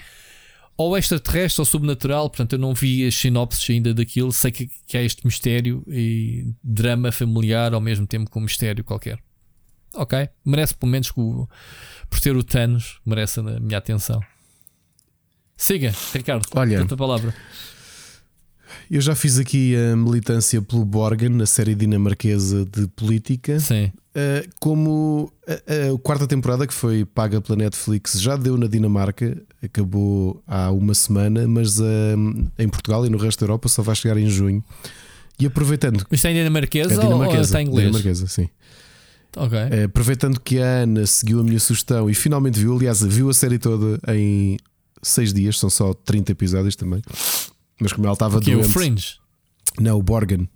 ou 0.77 0.97
extraterrestre 0.97 1.61
ou 1.61 1.65
subnatural, 1.65 2.29
portanto 2.29 2.53
eu 2.53 2.59
não 2.59 2.73
vi 2.73 3.05
as 3.05 3.13
sinopses 3.15 3.69
ainda 3.69 3.93
daquilo, 3.93 4.31
sei 4.31 4.51
que, 4.51 4.69
que 4.87 4.97
há 4.97 5.03
este 5.03 5.25
mistério 5.25 5.83
e 5.87 6.51
drama 6.63 7.11
familiar 7.11 7.73
ao 7.73 7.81
mesmo 7.81 8.07
tempo 8.07 8.29
com 8.29 8.39
um 8.39 8.43
mistério 8.43 8.83
qualquer. 8.83 9.19
Ok, 9.95 10.27
merece 10.43 10.73
pelo 10.73 10.91
menos 10.91 11.11
o, 11.15 11.47
por 12.09 12.19
ter 12.19 12.35
o 12.35 12.43
Thanos, 12.43 12.99
merece 13.05 13.39
a 13.39 13.43
minha 13.43 13.77
atenção. 13.77 14.19
Siga, 15.55 15.93
Ricardo, 16.11 16.47
Olha, 16.55 16.81
a 16.81 16.97
palavra. 16.97 17.33
Eu 18.89 19.01
já 19.01 19.15
fiz 19.15 19.39
aqui 19.39 19.75
a 19.75 19.95
militância 19.95 20.61
pelo 20.61 20.85
Borgen, 20.85 21.29
na 21.29 21.45
série 21.45 21.75
dinamarquesa 21.75 22.65
de 22.65 22.87
política. 22.87 23.59
Sim. 23.59 23.91
Uh, 24.15 24.47
como 24.59 25.33
a, 25.47 25.53
a, 25.93 25.97
quarta 25.97 26.27
temporada 26.27 26.67
que 26.67 26.73
foi 26.73 27.03
paga 27.03 27.41
pela 27.41 27.57
Netflix 27.57 28.21
já 28.21 28.35
deu 28.35 28.55
na 28.57 28.67
Dinamarca, 28.67 29.41
acabou 29.63 30.39
há 30.45 30.69
uma 30.71 30.93
semana, 30.93 31.47
mas 31.47 31.79
uh, 31.79 31.83
em 32.59 32.69
Portugal 32.69 33.05
e 33.07 33.09
no 33.09 33.17
resto 33.17 33.39
da 33.39 33.45
Europa 33.45 33.67
só 33.69 33.81
vai 33.81 33.95
chegar 33.95 34.15
em 34.17 34.29
junho. 34.29 34.63
E 35.39 35.47
aproveitando. 35.47 36.05
Mas 36.11 36.19
está 36.19 36.29
em 36.29 36.35
dinamarquesa, 36.35 36.93
é 36.93 36.97
dinamarquesa 36.97 37.37
ou 37.37 37.43
está 37.43 37.61
em 37.61 37.65
inglês? 37.65 37.87
Dinamarquesa, 37.87 38.27
sim. 38.27 38.47
Ok. 39.35 39.57
Uh, 39.57 39.85
aproveitando 39.85 40.39
que 40.39 40.59
a 40.59 40.83
Ana 40.83 41.07
seguiu 41.07 41.39
a 41.39 41.43
minha 41.43 41.59
sugestão 41.59 42.07
e 42.07 42.13
finalmente 42.13 42.59
viu, 42.59 42.75
aliás, 42.75 43.01
viu 43.01 43.29
a 43.31 43.33
série 43.33 43.57
toda 43.57 43.99
em 44.13 44.57
seis 45.01 45.33
dias, 45.33 45.59
são 45.59 45.69
só 45.69 45.93
30 45.93 46.31
episódios 46.31 46.75
também. 46.75 47.01
Mas 47.79 47.93
como 47.93 48.05
ela 48.05 48.13
estava 48.13 48.39
doente. 48.39 48.67
o 48.67 48.69
Fringe? 48.69 49.23
Não, 49.79 49.97
o 49.97 50.03
Borgen. 50.03 50.47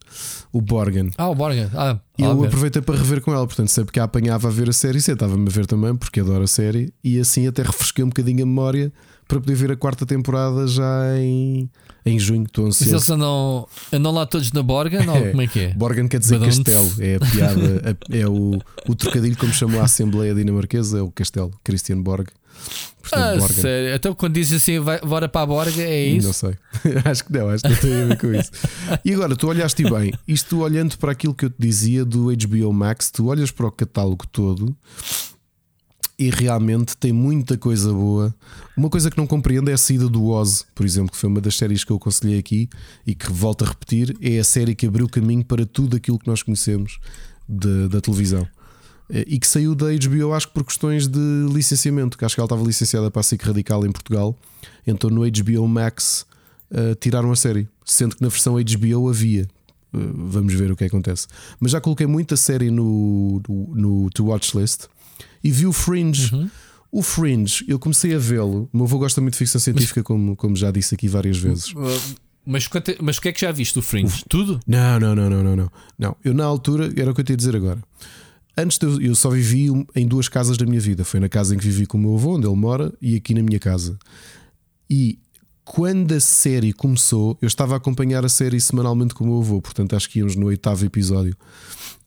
O 0.53 0.61
Borgen. 0.61 1.11
Ah, 1.17 1.29
o 1.29 1.35
Borgen. 1.35 1.67
Ah, 1.73 1.99
e 2.17 2.23
eu 2.23 2.43
aproveitei 2.43 2.81
para 2.81 2.95
rever 2.95 3.21
com 3.21 3.33
ela, 3.33 3.45
portanto, 3.47 3.69
sempre 3.69 3.91
que 3.91 3.99
a 3.99 4.03
apanhava 4.03 4.47
a 4.47 4.51
ver 4.51 4.69
a 4.69 4.73
série, 4.73 5.01
sentava-me 5.01 5.47
a 5.47 5.51
ver 5.51 5.65
também, 5.65 5.95
porque 5.95 6.19
adoro 6.19 6.43
a 6.43 6.47
série, 6.47 6.93
e 7.03 7.19
assim 7.19 7.47
até 7.47 7.63
refresquei 7.63 8.03
um 8.03 8.09
bocadinho 8.09 8.43
a 8.43 8.45
memória 8.45 8.93
para 9.27 9.39
poder 9.39 9.55
ver 9.55 9.71
a 9.71 9.75
quarta 9.75 10.05
temporada 10.05 10.67
já 10.67 11.17
em, 11.17 11.69
em 12.05 12.19
junho. 12.19 12.43
Estou 12.43 12.67
ansioso. 12.67 12.93
Eles 12.93 13.09
andam, 13.09 13.67
andam 13.91 14.11
lá 14.11 14.25
todos 14.25 14.51
na 14.51 14.61
Borgen? 14.61 14.99
É, 14.99 15.11
ou 15.11 15.29
como 15.31 15.41
é 15.41 15.47
que 15.47 15.59
é? 15.61 15.73
Borgen 15.73 16.07
quer 16.07 16.19
dizer 16.19 16.39
castelo, 16.39 16.91
é 16.99 17.15
a 17.15 17.19
piada, 17.19 17.97
é 18.11 18.27
o, 18.27 18.59
o 18.87 18.95
trocadilho 18.95 19.35
como 19.35 19.51
chamou 19.51 19.81
a 19.81 19.85
Assembleia 19.85 20.33
Dinamarquesa, 20.35 20.99
é 20.99 21.01
o 21.01 21.11
castelo, 21.11 21.51
Christian 21.63 22.01
Borg. 22.01 22.27
Portanto, 23.01 23.43
ah, 23.43 23.47
sério? 23.47 23.95
Então 23.95 24.13
quando 24.13 24.33
dizes 24.33 24.61
assim, 24.61 24.79
vai, 24.79 24.99
bora 24.99 25.29
para 25.29 25.41
a 25.41 25.45
Borga, 25.45 25.81
é 25.81 26.07
isso? 26.07 26.27
Não 26.27 26.33
sei. 26.33 26.55
acho 27.05 27.23
que 27.23 27.33
não, 27.33 27.49
acho 27.49 27.63
que 27.63 27.69
não 27.69 27.77
tem 27.77 28.01
a 28.01 28.05
ver 28.05 28.17
com 28.17 28.33
isso. 28.33 28.51
E 29.05 29.13
agora, 29.13 29.35
tu 29.35 29.47
olhaste 29.47 29.83
bem, 29.89 30.13
isto 30.27 30.59
olhando 30.59 30.97
para 30.97 31.11
aquilo 31.13 31.33
que 31.33 31.45
eu 31.45 31.49
te 31.49 31.55
dizia 31.59 32.03
do 32.03 32.25
HBO 32.25 32.73
Max, 32.73 33.09
tu 33.09 33.27
olhas 33.27 33.51
para 33.51 33.65
o 33.65 33.71
catálogo 33.71 34.27
todo 34.27 34.75
e 36.19 36.29
realmente 36.29 36.97
tem 36.97 37.13
muita 37.13 37.57
coisa 37.57 37.93
boa. 37.93 38.33
Uma 38.75 38.89
coisa 38.89 39.11
que 39.11 39.17
não 39.17 39.27
compreendo 39.27 39.69
é 39.69 39.73
a 39.73 39.77
saída 39.77 40.09
do 40.09 40.25
Oz, 40.25 40.65
por 40.73 40.85
exemplo, 40.85 41.11
que 41.11 41.17
foi 41.17 41.29
uma 41.29 41.39
das 41.39 41.55
séries 41.55 41.83
que 41.83 41.91
eu 41.91 41.97
aconselhei 41.97 42.39
aqui 42.39 42.67
e 43.05 43.13
que 43.13 43.31
volto 43.31 43.63
a 43.63 43.67
repetir, 43.67 44.17
é 44.21 44.39
a 44.39 44.43
série 44.43 44.73
que 44.73 44.87
abriu 44.87 45.05
o 45.05 45.09
caminho 45.09 45.45
para 45.45 45.65
tudo 45.65 45.95
aquilo 45.95 46.17
que 46.17 46.27
nós 46.27 46.41
conhecemos 46.41 46.99
de, 47.47 47.87
da 47.87 48.01
televisão. 48.01 48.47
Eh, 49.09 49.25
e 49.27 49.39
que 49.39 49.47
saiu 49.47 49.73
da 49.73 49.87
HBO, 49.87 50.33
acho 50.33 50.47
que 50.47 50.53
por 50.53 50.63
questões 50.63 51.07
de 51.07 51.19
licenciamento, 51.51 52.17
que 52.17 52.25
acho 52.25 52.35
que 52.35 52.41
ela 52.41 52.45
estava 52.45 52.63
licenciada 52.63 53.09
para 53.09 53.19
a 53.19 53.23
SIC 53.23 53.41
Radical 53.43 53.85
em 53.85 53.91
Portugal. 53.91 54.37
Então 54.85 55.09
no 55.09 55.21
HBO 55.21 55.67
Max 55.67 56.25
uh, 56.71 56.95
tiraram 56.99 57.31
a 57.31 57.35
série, 57.35 57.67
sendo 57.85 58.15
que 58.15 58.21
na 58.21 58.29
versão 58.29 58.55
HBO 58.55 59.09
havia. 59.09 59.47
Uh, 59.93 60.27
vamos 60.29 60.53
ver 60.53 60.71
o 60.71 60.75
que 60.75 60.85
acontece. 60.85 61.27
Mas 61.59 61.71
já 61.71 61.81
coloquei 61.81 62.07
muita 62.07 62.35
série 62.35 62.69
no, 62.69 63.41
no, 63.47 63.75
no 63.75 64.09
To 64.11 64.25
Watch 64.25 64.57
List 64.57 64.85
e 65.43 65.51
vi 65.51 65.65
o 65.65 65.73
Fringe. 65.73 66.33
Uhum. 66.33 66.49
O 66.89 67.01
Fringe, 67.01 67.65
eu 67.67 67.77
comecei 67.77 68.15
a 68.15 68.17
vê-lo. 68.17 68.69
O 68.73 68.77
meu 68.77 68.85
avô 68.85 68.97
gosta 68.97 69.19
muito 69.19 69.33
de 69.33 69.39
ficção 69.39 69.59
científica, 69.59 69.99
mas, 69.99 70.07
como, 70.07 70.35
como 70.35 70.55
já 70.55 70.71
disse 70.71 70.95
aqui 70.95 71.07
várias 71.07 71.37
vezes. 71.37 71.73
Mas, 72.45 72.69
mas 73.01 73.17
o 73.17 73.21
que 73.21 73.27
é 73.27 73.33
que 73.33 73.41
já 73.41 73.51
viste 73.51 73.77
o 73.77 73.81
Fringe? 73.81 74.23
O, 74.25 74.29
Tudo? 74.29 74.59
Não, 74.65 74.99
não, 74.99 75.13
não, 75.13 75.29
não, 75.29 75.43
não, 75.43 75.55
não. 75.55 75.71
Não, 75.99 76.15
eu 76.23 76.33
na 76.33 76.45
altura, 76.45 76.89
era 76.95 77.11
o 77.11 77.13
que 77.13 77.19
eu 77.19 77.25
tinha 77.25 77.33
a 77.33 77.37
dizer 77.37 77.55
agora. 77.57 77.79
Antes 78.57 78.79
de, 78.79 79.05
eu 79.05 79.13
só 79.13 79.29
vivi 79.29 79.67
em 79.95 80.07
duas 80.07 80.27
casas 80.27 80.57
da 80.57 80.65
minha 80.65 80.81
vida. 80.81 81.05
Foi 81.05 81.19
na 81.19 81.29
casa 81.29 81.53
em 81.53 81.57
que 81.57 81.63
vivi 81.63 81.85
com 81.85 81.97
o 81.97 82.01
meu 82.01 82.15
avô, 82.15 82.35
onde 82.35 82.47
ele 82.47 82.55
mora, 82.55 82.91
e 82.99 83.15
aqui 83.15 83.33
na 83.33 83.43
minha 83.43 83.59
casa. 83.59 83.97
E 84.89 85.19
quando 85.63 86.13
a 86.13 86.19
série 86.19 86.73
começou, 86.73 87.37
eu 87.41 87.47
estava 87.47 87.75
a 87.75 87.77
acompanhar 87.77 88.25
a 88.25 88.29
série 88.29 88.59
semanalmente 88.59 89.13
com 89.13 89.25
o 89.25 89.27
meu 89.27 89.39
avô, 89.39 89.61
portanto 89.61 89.95
acho 89.95 90.09
que 90.09 90.19
íamos 90.19 90.35
no 90.35 90.47
oitavo 90.47 90.85
episódio. 90.85 91.35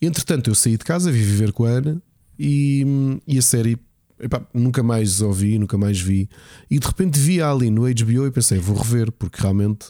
Entretanto, 0.01 0.51
eu 0.51 0.55
saí 0.55 0.77
de 0.77 0.85
casa, 0.85 1.13
vim 1.13 1.19
viver 1.21 1.53
com 1.53 1.65
a 1.65 1.69
Ana 1.69 2.03
e, 2.39 2.85
e 3.27 3.39
a 3.39 3.43
série 3.43 3.79
epá, 4.19 4.43
nunca 4.55 4.83
mais 4.83 5.21
ouvi, 5.21 5.59
nunca 5.59 5.77
mais 5.77 6.01
vi. 6.01 6.29
E 6.71 6.79
de 6.79 6.87
repente 6.87 7.21
vi 7.21 7.43
ali 7.43 7.71
no 7.71 7.83
HBO 7.83 8.27
e 8.27 8.31
pensei, 8.31 8.59
vou 8.59 8.77
rever, 8.77 9.13
porque 9.13 9.41
realmente 9.41 9.89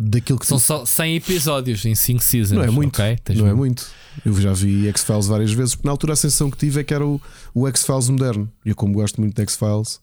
daquilo 0.00 0.38
que 0.38 0.46
São 0.46 0.58
tu- 0.58 0.62
só 0.62 0.84
100 0.84 1.16
episódios 1.16 1.84
em 1.84 1.94
5 1.94 2.22
seasons. 2.22 2.56
Não 2.58 2.64
é 2.64 2.70
muito. 2.70 3.00
ok? 3.00 3.16
Tens 3.24 3.38
não 3.38 3.46
é 3.46 3.54
muito. 3.54 3.86
Eu 4.24 4.38
já 4.40 4.52
vi 4.52 4.86
X-Files 4.88 5.26
várias 5.26 5.52
vezes, 5.52 5.74
porque 5.74 5.86
na 5.88 5.92
altura 5.92 6.12
a 6.12 6.16
sensação 6.16 6.50
que 6.50 6.56
tive 6.58 6.80
é 6.80 6.84
que 6.84 6.92
era 6.92 7.06
o, 7.06 7.20
o 7.54 7.66
X-Files 7.68 8.08
moderno. 8.10 8.50
E 8.64 8.70
eu, 8.70 8.74
como 8.76 8.92
gosto 8.94 9.20
muito 9.20 9.34
de 9.34 9.42
X-Files, 9.42 10.00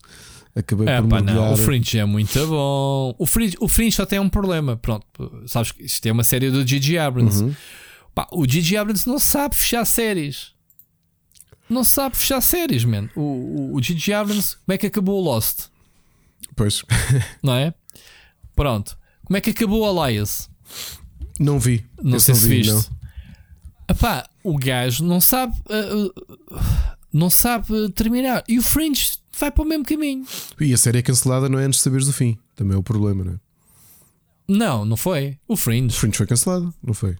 acabei 0.54 0.88
É, 0.88 1.00
por 1.00 1.08
pá, 1.08 1.20
não, 1.20 1.26
mergulhar. 1.26 1.52
o 1.52 1.56
Fringe 1.56 1.98
é 1.98 2.04
muito 2.04 2.46
bom. 2.46 3.14
O 3.18 3.26
Fringe, 3.26 3.56
o 3.60 3.68
Fringe 3.68 3.94
só 3.96 4.04
tem 4.06 4.18
um 4.18 4.28
problema. 4.28 4.76
Pronto, 4.76 5.06
sabes 5.46 5.72
que 5.72 5.84
isto 5.84 6.04
é 6.06 6.12
uma 6.12 6.24
série 6.24 6.50
do 6.50 6.66
Gigi 6.66 6.98
Abrams. 6.98 7.42
Uhum. 7.42 7.54
Pá, 8.14 8.26
o 8.32 8.44
Gigi 8.48 8.76
Abrams 8.76 9.06
não 9.08 9.18
sabe 9.18 9.54
fechar 9.56 9.84
séries. 9.84 10.52
Não 11.68 11.84
sabe 11.84 12.16
fechar 12.16 12.40
séries, 12.40 12.84
man. 12.84 13.08
O, 13.14 13.20
o, 13.20 13.76
o 13.76 13.82
Gigi 13.82 14.12
Abrams, 14.12 14.56
como 14.66 14.74
é 14.74 14.78
que 14.78 14.88
acabou 14.88 15.20
o 15.20 15.24
Lost? 15.24 15.66
Pois, 16.56 16.82
Não 17.42 17.54
é? 17.54 17.72
Pronto. 18.56 18.98
Como 19.30 19.36
é 19.38 19.40
que 19.40 19.50
acabou 19.50 19.82
o 19.84 20.06
Elias? 20.08 20.50
não 21.38 21.60
vi. 21.60 21.86
Não 22.02 22.16
Esse 22.16 22.26
sei 22.26 22.34
se 22.34 22.48
vi, 22.48 22.56
viste. 22.56 22.72
não. 22.72 22.84
Epá, 23.88 24.28
o 24.42 24.58
gajo 24.58 25.04
não 25.04 25.20
sabe. 25.20 25.54
uh, 25.70 26.06
uh, 26.06 26.60
não 27.12 27.30
sabe 27.30 27.88
terminar. 27.92 28.42
E 28.48 28.58
o 28.58 28.62
Fringe 28.62 29.18
vai 29.38 29.52
para 29.52 29.62
o 29.62 29.64
mesmo 29.68 29.84
caminho. 29.84 30.26
E 30.60 30.74
a 30.74 30.76
série 30.76 30.98
é 30.98 31.02
cancelada 31.02 31.48
não 31.48 31.60
é 31.60 31.64
antes 31.64 31.78
de 31.78 31.84
saberes 31.84 32.06
do 32.06 32.12
fim. 32.12 32.36
Também 32.56 32.74
é 32.74 32.76
o 32.76 32.82
problema, 32.82 33.22
não 33.22 33.32
é? 33.34 33.36
Não, 34.48 34.84
não 34.84 34.96
foi. 34.96 35.38
O 35.46 35.52
O 35.54 35.56
Fringe. 35.56 35.96
Fringe 35.96 36.16
foi 36.16 36.26
cancelado, 36.26 36.74
não 36.82 36.92
foi? 36.92 37.16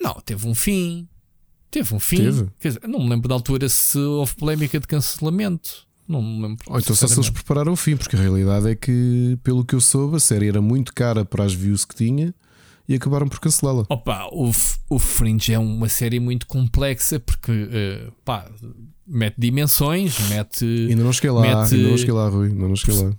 Não, 0.00 0.14
teve 0.24 0.44
um 0.48 0.56
fim. 0.56 1.08
Teve 1.70 1.94
um 1.94 2.00
fim. 2.00 2.16
Teve? 2.16 2.48
Dizer, 2.60 2.80
não 2.88 2.98
me 2.98 3.10
lembro 3.10 3.28
da 3.28 3.36
altura 3.36 3.68
se 3.68 3.96
houve 3.96 4.34
polémica 4.34 4.80
de 4.80 4.88
cancelamento. 4.88 5.86
Não 6.12 6.22
me 6.22 6.42
lembro. 6.42 6.64
Ou 6.68 6.78
então 6.78 6.94
só 6.94 7.06
se 7.08 7.14
eles 7.14 7.30
prepararam 7.30 7.72
o 7.72 7.76
fim, 7.76 7.96
porque 7.96 8.14
a 8.16 8.18
realidade 8.20 8.68
é 8.68 8.74
que, 8.74 9.38
pelo 9.42 9.64
que 9.64 9.74
eu 9.74 9.80
soube, 9.80 10.16
a 10.16 10.20
série 10.20 10.48
era 10.48 10.60
muito 10.60 10.92
cara 10.94 11.24
para 11.24 11.44
as 11.44 11.52
views 11.54 11.84
que 11.84 11.94
tinha 11.94 12.34
e 12.88 12.94
acabaram 12.94 13.26
por 13.28 13.40
cancelá-la. 13.40 13.84
Opa, 13.88 14.28
o, 14.32 14.50
o 14.90 14.98
Fringe 14.98 15.52
é 15.54 15.58
uma 15.58 15.88
série 15.88 16.20
muito 16.20 16.46
complexa 16.46 17.18
porque 17.18 17.50
eh, 17.70 18.08
pá, 18.24 18.46
mete 19.06 19.36
dimensões, 19.38 20.18
mete. 20.28 20.64
Ainda 20.90 21.02
não 21.02 21.12
cheguei 21.12 21.30
lá, 21.30 21.40
Mete- 21.42 21.74
ainda 21.76 21.88
não 21.90 21.96
cheguei 21.98 22.14
lá, 22.14 22.28
Rui, 22.28 22.48
ainda 22.48 22.68
não 22.68 22.76
cheguei 22.76 23.02
lá. 23.02 23.12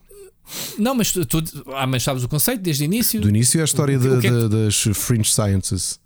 Não, 0.78 0.94
mas 0.94 1.12
tu, 1.14 1.26
tu- 1.26 1.42
ah, 1.74 1.88
mas 1.88 2.04
sabes 2.04 2.22
o 2.24 2.28
conceito 2.28 2.62
desde 2.62 2.84
o 2.84 2.86
início? 2.86 3.22
Do 3.22 3.30
início 3.30 3.60
é 3.60 3.62
a 3.62 3.66
história 3.66 3.98
O 3.98 4.02
da- 4.02 4.18
o 4.18 4.22
que 4.22 4.28
é 4.28 4.30
que- 4.30 4.36
da- 4.36 4.48
das 4.50 4.76
Fringe 4.94 5.32
Sciences, 5.32 6.00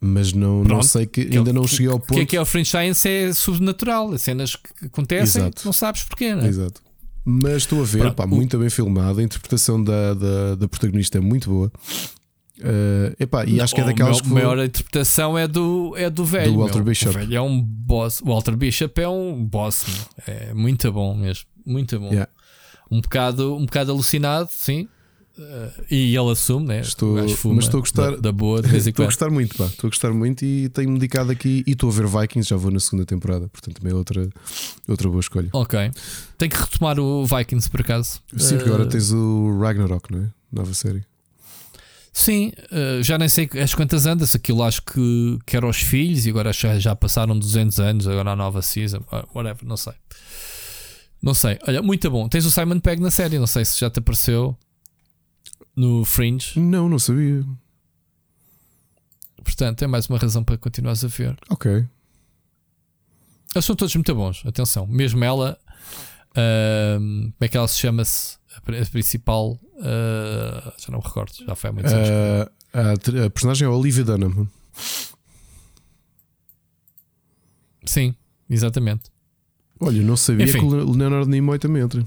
mas 0.00 0.32
não, 0.32 0.62
não 0.64 0.82
sei 0.82 1.06
que 1.06 1.24
Que 1.24 1.34
é 1.34 1.38
ainda 1.38 1.52
não 1.52 1.62
que- 1.62 1.68
cheguei 1.68 1.88
ao 1.88 1.96
O 1.96 2.00
que 2.00 2.06
ponto. 2.08 2.20
é 2.20 2.26
que 2.26 2.36
é 2.36 2.40
o 2.40 2.44
Fringe 2.46 2.70
Science? 2.70 3.08
É 3.08 3.32
sobrenatural. 3.32 4.12
As 4.12 4.22
cenas 4.22 4.54
que 4.56 4.86
acontecem, 4.86 5.42
Exato. 5.42 5.62
não 5.64 5.72
sabes 5.72 6.02
porquê, 6.04 6.34
não 6.34 6.42
é? 6.44 6.48
Exato. 6.48 6.80
Mas 7.24 7.56
estou 7.58 7.82
a 7.82 7.84
ver, 7.84 7.98
Pronto, 7.98 8.14
pá, 8.14 8.24
o- 8.24 8.28
muito 8.28 8.58
bem 8.58 8.70
filmado. 8.70 9.20
A 9.20 9.22
interpretação 9.22 9.82
da, 9.82 10.14
da, 10.14 10.54
da 10.54 10.68
protagonista 10.68 11.18
é 11.18 11.20
muito 11.20 11.50
boa. 11.50 11.70
Eh, 12.60 13.14
epá, 13.20 13.44
e 13.44 13.60
acho 13.60 13.72
que 13.74 13.80
é 13.80 13.84
daquelas 13.84 14.20
que 14.20 14.28
vou- 14.28 14.36
maior 14.36 14.58
interpretação 14.64 15.38
é 15.38 15.46
do, 15.46 15.94
é 15.96 16.10
do 16.10 16.24
velho. 16.24 16.52
Do 16.52 16.58
Walter 16.58 16.74
meu. 16.76 16.84
Bishop. 16.86 17.10
O 17.10 17.18
velho 17.18 17.36
é 17.36 17.40
um 17.40 17.60
boss. 17.62 18.20
O 18.20 18.26
Walter 18.26 18.56
Bishop 18.56 19.00
é 19.00 19.08
um 19.08 19.44
boss. 19.44 19.84
meu. 19.86 20.34
É 20.36 20.54
muito 20.54 20.90
bom 20.90 21.14
mesmo. 21.14 21.44
Muito 21.64 22.00
bom. 22.00 22.08
Yeah. 22.08 22.28
Um, 22.90 23.00
bocado, 23.00 23.54
um 23.56 23.64
bocado 23.66 23.92
alucinado, 23.92 24.48
sim. 24.50 24.88
Eh, 25.40 25.70
e 25.90 26.16
ele 26.16 26.30
assume, 26.30 26.66
né? 26.66 26.80
Estou- 26.80 27.14
mas 27.16 27.30
estou 27.64 27.78
a 27.78 27.80
gostar- 27.80 28.10
Da, 28.12 28.16
da 28.16 28.32
boa, 28.32 28.60
de 28.60 28.68
vez 28.68 28.86
em 28.86 28.90
Estou 28.90 29.04
a 29.04 29.06
gostar 29.06 29.30
muito, 29.30 29.56
pá. 29.56 29.66
Estou 29.66 29.86
a 29.88 29.90
gostar 29.90 30.12
muito 30.12 30.44
e 30.44 30.68
tenho-me 30.70 30.98
dedicado 30.98 31.30
aqui. 31.30 31.62
E 31.66 31.72
estou 31.72 31.90
a 31.90 31.92
ver 31.92 32.06
Vikings, 32.06 32.48
já 32.50 32.56
vou 32.56 32.70
na 32.70 32.80
segunda 32.80 33.06
temporada, 33.06 33.48
portanto 33.48 33.76
também 33.80 33.92
é 33.92 33.96
outra, 33.96 34.28
outra 34.88 35.08
boa 35.08 35.20
escolha. 35.20 35.48
Ok. 35.52 35.78
Tem 36.36 36.48
que 36.48 36.56
retomar 36.56 36.98
o 36.98 37.24
Vikings 37.24 37.70
por 37.70 37.80
acaso. 37.80 38.20
Sim, 38.36 38.56
porque 38.56 38.68
agora 38.68 38.84
Eh, 38.84 38.88
tens 38.88 39.12
o 39.12 39.58
Ragnarok, 39.60 40.10
não 40.12 40.24
é? 40.24 40.26
Nova 40.52 40.74
série. 40.74 41.04
Sim, 42.12 42.52
eh, 42.72 43.00
já 43.02 43.16
nem 43.16 43.28
sei 43.28 43.48
as 43.62 43.74
quantas 43.74 44.04
andas. 44.06 44.34
Aquilo 44.34 44.62
acho 44.64 44.82
que, 44.82 45.38
que 45.46 45.56
era 45.56 45.66
os 45.68 45.76
filhos 45.76 46.26
e 46.26 46.30
agora 46.30 46.52
já, 46.52 46.76
já 46.78 46.96
passaram 46.96 47.38
200 47.38 47.78
anos. 47.78 48.08
Agora 48.08 48.32
a 48.32 48.36
nova 48.36 48.60
season, 48.60 49.04
whatever, 49.34 49.64
não 49.64 49.76
sei. 49.76 49.92
Não 51.22 51.34
sei. 51.34 51.58
Olha, 51.66 51.80
muito 51.82 52.10
bom. 52.10 52.28
Tens 52.28 52.44
o 52.44 52.50
Simon 52.50 52.80
Pegg 52.80 53.00
na 53.00 53.10
série, 53.10 53.38
não 53.38 53.46
sei 53.46 53.64
se 53.64 53.78
já 53.78 53.88
te 53.90 53.98
apareceu 54.00 54.56
no 55.78 56.04
Fringe. 56.04 56.58
Não, 56.58 56.88
não 56.88 56.98
sabia. 56.98 57.44
Portanto, 59.42 59.82
é 59.82 59.86
mais 59.86 60.06
uma 60.08 60.18
razão 60.18 60.42
para 60.44 60.58
continuares 60.58 61.04
a 61.04 61.08
ver. 61.08 61.36
Ok. 61.48 61.86
Eles 63.54 63.64
são 63.64 63.74
todos 63.76 63.94
muito 63.94 64.14
bons, 64.14 64.42
atenção. 64.44 64.86
Mesmo 64.86 65.24
ela, 65.24 65.58
ahm, 66.36 67.30
como 67.30 67.34
é 67.40 67.48
que 67.48 67.56
ela 67.56 67.66
se 67.68 67.78
chama-se? 67.78 68.36
A, 68.56 68.60
pri- 68.60 68.80
a 68.80 68.86
principal, 68.86 69.58
ah, 69.80 70.74
já 70.78 70.90
não 70.90 70.98
me 70.98 71.04
recordo, 71.04 71.32
já 71.46 71.54
foi 71.54 71.70
há 71.70 71.72
muitos 71.72 71.92
anos. 71.92 72.08
Eh, 72.08 72.50
a, 72.74 73.24
a 73.26 73.30
personagem 73.30 73.66
é 73.66 73.70
a 73.70 73.74
Olivia 73.74 74.04
Dunham. 74.04 74.48
Sim, 77.86 78.14
exatamente. 78.50 79.10
Olha, 79.80 80.02
não 80.02 80.16
sabia 80.16 80.44
Enfim. 80.44 80.58
que 80.58 80.64
o 80.64 80.92
Leonardo 80.92 81.30
Nimoy 81.30 81.58
também 81.58 81.82
entra. 81.82 82.04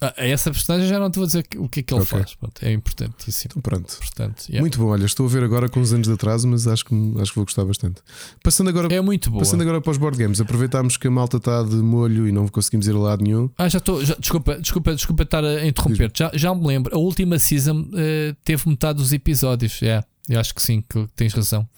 Ah, 0.00 0.14
essa 0.16 0.50
personagem 0.50 0.88
já 0.88 0.98
não 0.98 1.10
te 1.10 1.16
vou 1.18 1.26
dizer 1.26 1.44
o 1.56 1.68
que 1.68 1.80
é 1.80 1.82
que 1.82 1.92
ele 1.94 2.02
Ok. 2.02 2.18
faz. 2.18 2.34
Pronto, 2.34 2.62
é 2.64 2.72
importantíssimo. 2.72 3.50
Então 3.50 3.62
pronto. 3.62 3.96
Portanto, 3.98 4.44
yeah. 4.48 4.60
Muito 4.60 4.78
bom, 4.78 4.86
olha, 4.86 5.04
estou 5.04 5.26
a 5.26 5.28
ver 5.28 5.42
agora 5.42 5.68
com 5.68 5.80
uns 5.80 5.92
anos 5.92 6.06
de 6.06 6.12
atraso, 6.14 6.46
mas 6.46 6.66
acho 6.68 6.84
que, 6.84 6.94
acho 7.20 7.30
que 7.32 7.36
vou 7.36 7.44
gostar 7.44 7.64
bastante. 7.64 8.00
Passando 8.42 8.68
agora, 8.70 8.94
é 8.94 9.00
muito 9.00 9.30
boa. 9.30 9.40
passando 9.42 9.62
agora 9.62 9.80
para 9.80 9.90
os 9.90 9.98
board 9.98 10.16
games, 10.16 10.40
aproveitámos 10.40 10.96
que 10.96 11.08
a 11.08 11.10
malta 11.10 11.38
está 11.38 11.62
de 11.62 11.74
molho 11.76 12.28
e 12.28 12.32
não 12.32 12.46
conseguimos 12.48 12.86
ir 12.86 12.94
a 12.94 12.98
lado 12.98 13.24
nenhum. 13.24 13.50
Ah, 13.58 13.68
já 13.68 13.78
estou. 13.78 14.04
já- 14.04 14.14
Desculpa, 14.18 14.58
desculpa, 14.60 14.94
desculpa 14.94 15.22
estar 15.24 15.44
a 15.44 15.66
interromper. 15.66 16.10
Já, 16.14 16.30
já 16.34 16.54
me 16.54 16.66
lembro. 16.66 16.94
A 16.94 16.98
última 16.98 17.38
season 17.38 17.88
eh, 17.94 18.34
teve 18.44 18.68
metade 18.68 18.98
dos 18.98 19.12
episódios. 19.12 19.82
É, 19.82 20.02
eu 20.28 20.38
acho 20.38 20.54
que 20.54 20.62
sim, 20.62 20.82
que 20.88 21.06
tens 21.16 21.32
razão. 21.34 21.68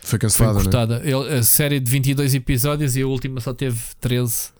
Foi 0.00 0.12
Foi 0.12 0.18
cancelada, 0.20 0.54
não 0.54 0.60
é? 0.60 0.64
cortada. 0.64 1.02
Ele- 1.04 1.38
A 1.38 1.42
série 1.42 1.78
de 1.78 1.90
22 1.90 2.34
episódios 2.34 2.96
e 2.96 3.02
a 3.02 3.06
última 3.06 3.40
só 3.40 3.52
teve 3.52 3.78
13. 4.00 4.50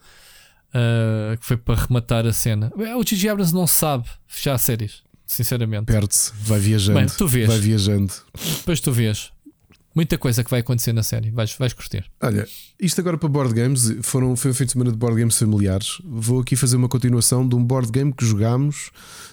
Ah, 0.74 1.36
que 1.36 1.44
foi 1.44 1.56
para 1.56 1.82
rematar 1.82 2.26
a 2.26 2.32
cena. 2.32 2.72
O 2.96 3.06
Gigi 3.06 3.28
Abrams 3.28 3.54
não 3.54 3.66
sabe 3.66 4.08
fechar 4.26 4.58
séries, 4.58 5.02
sinceramente. 5.26 5.86
Perde-se, 5.86 6.32
vai 6.40 6.58
viajando. 6.58 6.98
Bem, 6.98 7.08
tu 7.08 7.26
vês. 7.26 7.48
Vai 7.48 7.58
viajando. 7.58 8.12
Depois 8.58 8.80
tu 8.80 8.92
vês 8.92 9.32
muita 9.98 10.16
coisa 10.16 10.44
que 10.44 10.50
vai 10.50 10.60
acontecer 10.60 10.92
na 10.92 11.02
série. 11.02 11.30
Vais, 11.30 11.52
vais 11.54 11.72
curtir. 11.72 12.04
Olha, 12.22 12.46
isto 12.78 13.00
agora 13.00 13.18
para 13.18 13.28
board 13.28 13.52
games, 13.52 13.96
foram, 14.02 14.36
foi 14.36 14.52
um 14.52 14.54
fim 14.54 14.64
de 14.64 14.72
semana 14.72 14.92
de 14.92 14.96
board 14.96 15.18
games 15.18 15.36
familiares. 15.36 16.00
Vou 16.04 16.40
aqui 16.40 16.54
fazer 16.54 16.76
uma 16.76 16.88
continuação 16.88 17.46
de 17.46 17.56
um 17.56 17.64
board 17.64 17.90
game 17.90 18.12
que 18.12 18.24
jogámos 18.24 18.92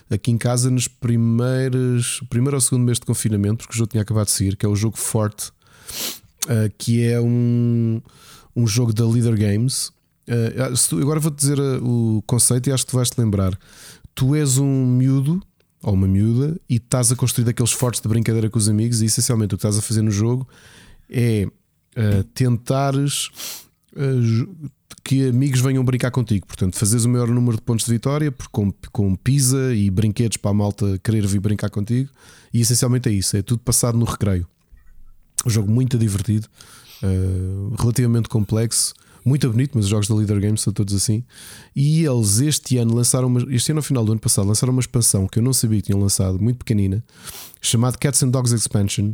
aqui 0.10 0.32
em 0.32 0.38
casa 0.38 0.72
nos 0.72 0.88
primeiros, 0.88 2.20
primeiro 2.32 2.58
ou 2.58 2.62
segundo 2.62 2.84
mês 2.84 3.00
de 3.00 3.06
confinamento, 3.06 3.58
porque 3.58 3.74
o 3.74 3.78
jogo 3.78 3.92
tinha 3.92 4.02
acabado 4.02 4.26
de 4.26 4.32
sair, 4.32 4.56
que 4.56 4.66
é 4.66 4.70
o 4.70 4.76
jogo 4.76 4.98
Forte, 4.98 5.50
uh, 6.46 6.72
que 6.80 7.04
é 7.04 7.22
um, 7.22 8.02
um 8.56 8.66
jogo 8.66 8.92
da 8.92 9.06
Leader 9.06 9.38
Games. 9.38 9.92
Uh, 10.28 11.02
agora 11.02 11.20
vou-te 11.20 11.38
dizer 11.38 11.60
uh, 11.60 11.84
o 11.84 12.22
conceito 12.24 12.70
e 12.70 12.72
acho 12.72 12.86
que 12.86 12.92
tu 12.92 12.98
vais 12.98 13.10
te 13.10 13.20
lembrar. 13.20 13.58
Tu 14.14 14.36
és 14.36 14.58
um 14.58 14.86
miúdo 14.86 15.42
ou 15.84 15.94
uma 15.94 16.08
miúda 16.08 16.60
e 16.68 16.78
estás 16.78 17.12
a 17.12 17.16
construir 17.16 17.48
aqueles 17.48 17.72
fortes 17.72 18.02
de 18.02 18.08
brincadeira 18.08 18.50
com 18.50 18.58
os 18.58 18.68
amigos, 18.68 19.02
e 19.02 19.06
essencialmente 19.06 19.54
o 19.54 19.58
que 19.58 19.62
estás 19.62 19.78
a 19.78 19.82
fazer 19.82 20.02
no 20.02 20.12
jogo 20.12 20.48
é 21.10 21.46
uh, 21.46 22.24
tentares 22.34 23.28
uh, 23.96 24.70
que 25.04 25.28
amigos 25.28 25.62
venham 25.62 25.86
brincar 25.86 26.10
contigo. 26.10 26.48
Portanto, 26.48 26.76
fazes 26.76 27.06
o 27.06 27.10
maior 27.10 27.28
número 27.28 27.58
de 27.58 27.62
pontos 27.62 27.86
de 27.86 27.92
vitória 27.92 28.34
com, 28.52 28.74
com 28.92 29.16
pizza 29.16 29.74
e 29.76 29.92
brinquedos 29.92 30.38
para 30.38 30.50
a 30.50 30.54
malta 30.54 31.00
querer 31.04 31.28
vir 31.28 31.40
brincar 31.40 31.70
contigo. 31.70 32.10
E 32.52 32.62
essencialmente 32.62 33.08
é 33.08 33.12
isso: 33.12 33.38
é 33.38 33.44
tudo 33.44 33.60
passado 33.60 33.98
no 33.98 34.06
recreio. 34.06 34.48
Um 35.46 35.50
jogo 35.50 35.72
muito 35.72 35.96
divertido, 36.00 36.48
uh, 37.04 37.76
relativamente 37.78 38.28
complexo, 38.28 38.96
muito 39.26 39.50
bonito, 39.50 39.72
mas 39.74 39.86
os 39.86 39.90
jogos 39.90 40.08
da 40.08 40.14
Leader 40.16 40.40
Games 40.40 40.62
são 40.62 40.72
todos 40.72 40.94
assim. 40.94 41.24
E 41.76 42.06
eles 42.06 42.40
este 42.40 42.78
ano 42.78 42.94
lançaram, 42.94 43.28
uma, 43.28 43.42
este 43.54 43.72
ano, 43.72 43.80
ao 43.80 43.84
final 43.84 44.06
do 44.06 44.12
ano 44.12 44.22
passado, 44.22 44.48
lançaram 44.48 44.72
uma 44.72 44.80
expansão 44.80 45.28
que 45.28 45.40
eu 45.40 45.44
não 45.44 45.52
sabia 45.52 45.80
que 45.82 45.88
tinham 45.88 46.00
lançado, 46.00 46.40
muito 46.42 46.58
pequenina, 46.60 47.04
chamada 47.60 47.98
Cats 47.98 48.22
and 48.24 48.30
Dogs 48.30 48.54
Expansion. 48.54 49.14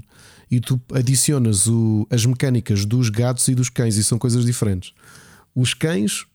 E 0.52 0.60
tu 0.60 0.80
adicionas 0.94 1.66
o- 1.68 2.06
as 2.10 2.26
mecânicas 2.26 2.84
dos 2.86 3.10
gatos 3.10 3.48
e 3.48 3.56
dos 3.56 3.70
cães, 3.70 3.96
e 3.96 4.04
são 4.04 4.20
coisas 4.20 4.46
diferentes. 4.46 4.92
Os 5.56 5.74
cães, 5.74 6.26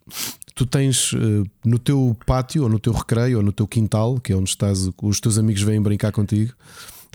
tu 0.54 0.64
tens 0.64 1.12
eh, 1.14 1.42
no 1.64 1.78
teu 1.78 2.16
pátio, 2.24 2.62
ou 2.62 2.68
no 2.70 2.78
teu 2.78 2.94
recreio, 2.94 3.36
ou 3.38 3.42
no 3.42 3.52
teu 3.52 3.66
quintal, 3.66 4.18
que 4.18 4.32
é 4.32 4.36
onde 4.36 4.48
estás, 4.48 4.88
os 5.02 5.20
teus 5.20 5.36
amigos 5.36 5.60
vêm 5.60 5.82
brincar 5.82 6.12
contigo, 6.12 6.54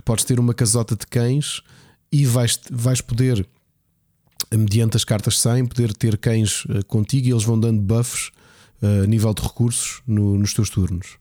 podes 0.06 0.26
ter 0.26 0.40
uma 0.40 0.54
casota 0.54 0.96
de 0.96 1.08
cães 1.08 1.62
e 2.12 2.24
vais, 2.26 2.60
vais 2.72 3.02
poder, 3.02 3.48
mediante 4.58 4.98
as 4.98 5.04
cartas 5.04 5.40
100, 5.40 5.66
poder 5.68 5.94
ter 5.94 6.18
cães 6.18 6.64
eh, 6.70 6.82
contigo 6.84 7.28
e 7.28 7.32
eles 7.32 7.44
vão 7.44 7.60
dando 7.60 7.82
buffs 7.82 8.32
eh, 8.82 9.02
a 9.04 9.08
nível 9.08 9.34
de 9.34 9.42
recursos 9.42 10.02
no- 10.06 10.38
nos 10.38 10.54
teus 10.54 10.70
turnos. 10.70 11.18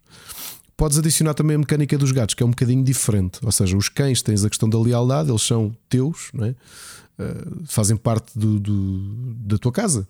Podes 0.76 0.98
adicionar 0.98 1.34
também 1.34 1.56
a 1.56 1.58
mecânica 1.58 1.96
dos 1.98 2.10
gatos, 2.10 2.34
que 2.34 2.42
é 2.42 2.46
um 2.46 2.50
bocadinho 2.50 2.82
diferente. 2.82 3.38
Ou 3.42 3.52
seja, 3.52 3.76
os 3.76 3.88
cães 3.88 4.22
tens 4.22 4.44
a 4.44 4.48
questão 4.48 4.68
da 4.68 4.80
lealdade, 4.80 5.28
eles 5.30 5.42
são 5.42 5.76
teus, 5.88 6.30
é? 6.40 6.54
Eh, 7.18 7.44
fazem 7.66 7.96
parte 7.96 8.38
do- 8.38 8.58
do- 8.58 9.34
da 9.44 9.58
tua 9.58 9.70
casa. 9.72 10.08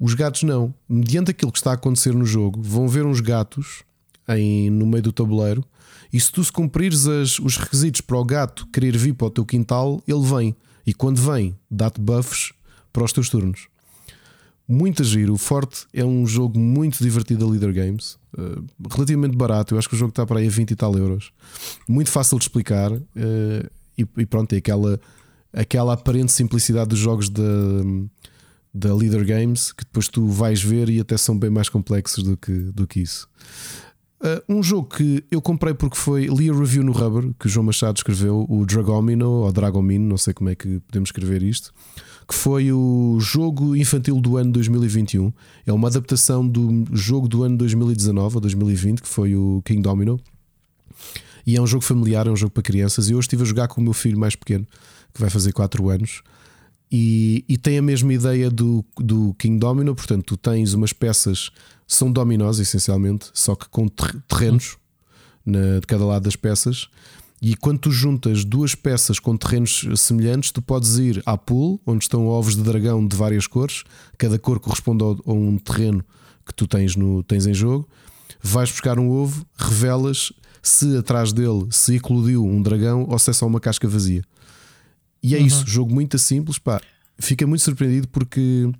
Os 0.00 0.14
gatos 0.14 0.42
não. 0.42 0.74
Mediante 0.88 1.30
aquilo 1.30 1.52
que 1.52 1.58
está 1.58 1.70
a 1.70 1.74
acontecer 1.74 2.14
no 2.14 2.24
jogo, 2.24 2.60
vão 2.62 2.88
ver 2.88 3.04
uns 3.04 3.20
gatos 3.20 3.82
em, 4.28 4.70
no 4.70 4.86
meio 4.86 5.02
do 5.02 5.12
tabuleiro. 5.12 5.62
E 6.12 6.18
se 6.20 6.32
tu 6.32 6.42
se 6.42 6.50
cumprires 6.52 7.06
as, 7.06 7.38
os 7.38 7.56
requisitos 7.56 8.00
para 8.00 8.16
o 8.16 8.24
gato 8.24 8.66
querer 8.72 8.96
vir 8.96 9.12
para 9.14 9.26
o 9.26 9.30
teu 9.30 9.44
quintal, 9.44 10.02
ele 10.08 10.22
vem. 10.22 10.56
E 10.86 10.94
quando 10.94 11.20
vem, 11.20 11.54
dá-te 11.70 12.00
buffs 12.00 12.52
para 12.96 13.04
os 13.04 13.12
teus 13.12 13.28
turnos. 13.28 13.68
Muito 14.66 15.04
giro. 15.04 15.34
O 15.34 15.36
Forte 15.36 15.86
é 15.92 16.02
um 16.02 16.26
jogo 16.26 16.58
muito 16.58 16.98
divertido 17.04 17.44
da 17.44 17.52
Leader 17.52 17.74
Games. 17.74 18.14
Uh, 18.32 18.64
relativamente 18.90 19.36
barato. 19.36 19.74
Eu 19.74 19.78
acho 19.78 19.86
que 19.86 19.94
o 19.94 19.98
jogo 19.98 20.08
está 20.08 20.24
para 20.24 20.40
aí 20.40 20.46
a 20.46 20.50
20 20.50 20.70
e 20.70 20.76
tal 20.76 20.96
euros. 20.96 21.30
Muito 21.86 22.10
fácil 22.10 22.38
de 22.38 22.44
explicar. 22.44 22.90
Uh, 22.90 23.70
e, 23.98 24.06
e, 24.16 24.24
pronto, 24.24 24.54
é 24.54 24.56
aquela, 24.56 24.98
aquela 25.52 25.92
aparente 25.92 26.32
simplicidade 26.32 26.88
dos 26.88 26.98
jogos 26.98 27.28
da, 27.28 27.42
da 28.72 28.94
Leader 28.94 29.26
Games 29.26 29.72
que 29.72 29.84
depois 29.84 30.08
tu 30.08 30.26
vais 30.26 30.62
ver 30.62 30.88
e 30.88 30.98
até 30.98 31.18
são 31.18 31.38
bem 31.38 31.50
mais 31.50 31.68
complexos 31.68 32.24
do 32.24 32.34
que, 32.34 32.52
do 32.52 32.86
que 32.86 33.00
isso. 33.00 33.28
Uh, 34.22 34.40
um 34.48 34.62
jogo 34.62 34.88
que 34.88 35.22
eu 35.30 35.42
comprei 35.42 35.74
porque 35.74 35.98
foi 35.98 36.28
li 36.28 36.48
a 36.48 36.54
review 36.54 36.82
no 36.82 36.92
Rubber 36.92 37.34
que 37.38 37.46
o 37.46 37.48
João 37.50 37.66
Machado 37.66 37.98
escreveu, 37.98 38.46
o 38.48 38.64
Dragomino 38.64 39.28
ou 39.28 39.52
Dragomino, 39.52 40.08
não 40.08 40.16
sei 40.16 40.32
como 40.32 40.48
é 40.48 40.54
que 40.54 40.80
podemos 40.80 41.08
escrever 41.08 41.42
isto, 41.42 41.74
que 42.28 42.34
foi 42.34 42.72
o 42.72 43.18
jogo 43.20 43.76
infantil 43.76 44.20
do 44.20 44.36
ano 44.36 44.52
2021. 44.52 45.32
É 45.64 45.72
uma 45.72 45.88
adaptação 45.88 46.46
do 46.46 46.84
jogo 46.92 47.28
do 47.28 47.44
ano 47.44 47.56
2019 47.56 48.34
ou 48.34 48.40
2020, 48.40 49.02
que 49.02 49.08
foi 49.08 49.36
o 49.36 49.62
King 49.64 49.80
Domino. 49.80 50.18
E 51.46 51.56
é 51.56 51.62
um 51.62 51.66
jogo 51.66 51.84
familiar, 51.84 52.26
é 52.26 52.30
um 52.30 52.36
jogo 52.36 52.52
para 52.52 52.62
crianças. 52.62 53.08
E 53.08 53.14
hoje 53.14 53.26
estive 53.26 53.42
a 53.42 53.46
jogar 53.46 53.68
com 53.68 53.80
o 53.80 53.84
meu 53.84 53.92
filho 53.92 54.18
mais 54.18 54.34
pequeno, 54.34 54.66
que 55.14 55.20
vai 55.20 55.30
fazer 55.30 55.52
4 55.52 55.88
anos. 55.88 56.22
E, 56.90 57.44
e, 57.48 57.56
tem 57.56 57.78
a 57.78 57.82
mesma 57.82 58.12
ideia 58.12 58.48
do, 58.48 58.84
do 58.96 59.34
King 59.34 59.58
Domino, 59.58 59.94
portanto, 59.94 60.24
tu 60.24 60.36
tens 60.36 60.72
umas 60.72 60.92
peças 60.92 61.50
são 61.86 62.10
dominós 62.10 62.58
essencialmente, 62.58 63.30
só 63.32 63.54
que 63.54 63.68
com 63.68 63.86
terrenos 63.88 64.76
na, 65.44 65.78
de 65.80 65.86
cada 65.86 66.04
lado 66.04 66.24
das 66.24 66.34
peças. 66.34 66.88
E 67.40 67.54
quando 67.54 67.78
tu 67.78 67.90
juntas 67.90 68.44
duas 68.44 68.74
peças 68.74 69.18
com 69.18 69.36
terrenos 69.36 69.86
semelhantes, 69.96 70.50
tu 70.50 70.62
podes 70.62 70.96
ir 70.96 71.22
à 71.26 71.36
pool, 71.36 71.80
onde 71.86 72.04
estão 72.04 72.26
ovos 72.26 72.56
de 72.56 72.62
dragão 72.62 73.06
de 73.06 73.14
várias 73.14 73.46
cores, 73.46 73.84
cada 74.16 74.38
cor 74.38 74.58
corresponde 74.58 75.04
a 75.04 75.32
um 75.32 75.58
terreno 75.58 76.04
que 76.46 76.54
tu 76.54 76.66
tens, 76.66 76.96
no, 76.96 77.22
tens 77.22 77.46
em 77.46 77.52
jogo. 77.52 77.88
Vais 78.42 78.70
buscar 78.70 78.98
um 78.98 79.10
ovo, 79.10 79.44
revelas 79.56 80.32
se 80.62 80.96
atrás 80.96 81.32
dele 81.32 81.66
se 81.70 81.96
eclodiu 81.96 82.44
um 82.44 82.62
dragão 82.62 83.06
ou 83.08 83.18
se 83.18 83.30
é 83.30 83.32
só 83.32 83.46
uma 83.46 83.60
casca 83.60 83.86
vazia. 83.86 84.22
E 85.22 85.34
é 85.34 85.38
uhum. 85.38 85.46
isso, 85.46 85.66
jogo 85.66 85.94
muito 85.94 86.18
simples. 86.18 86.58
Pá, 86.58 86.80
fica 87.18 87.46
muito 87.46 87.62
surpreendido 87.62 88.08
porque 88.08 88.70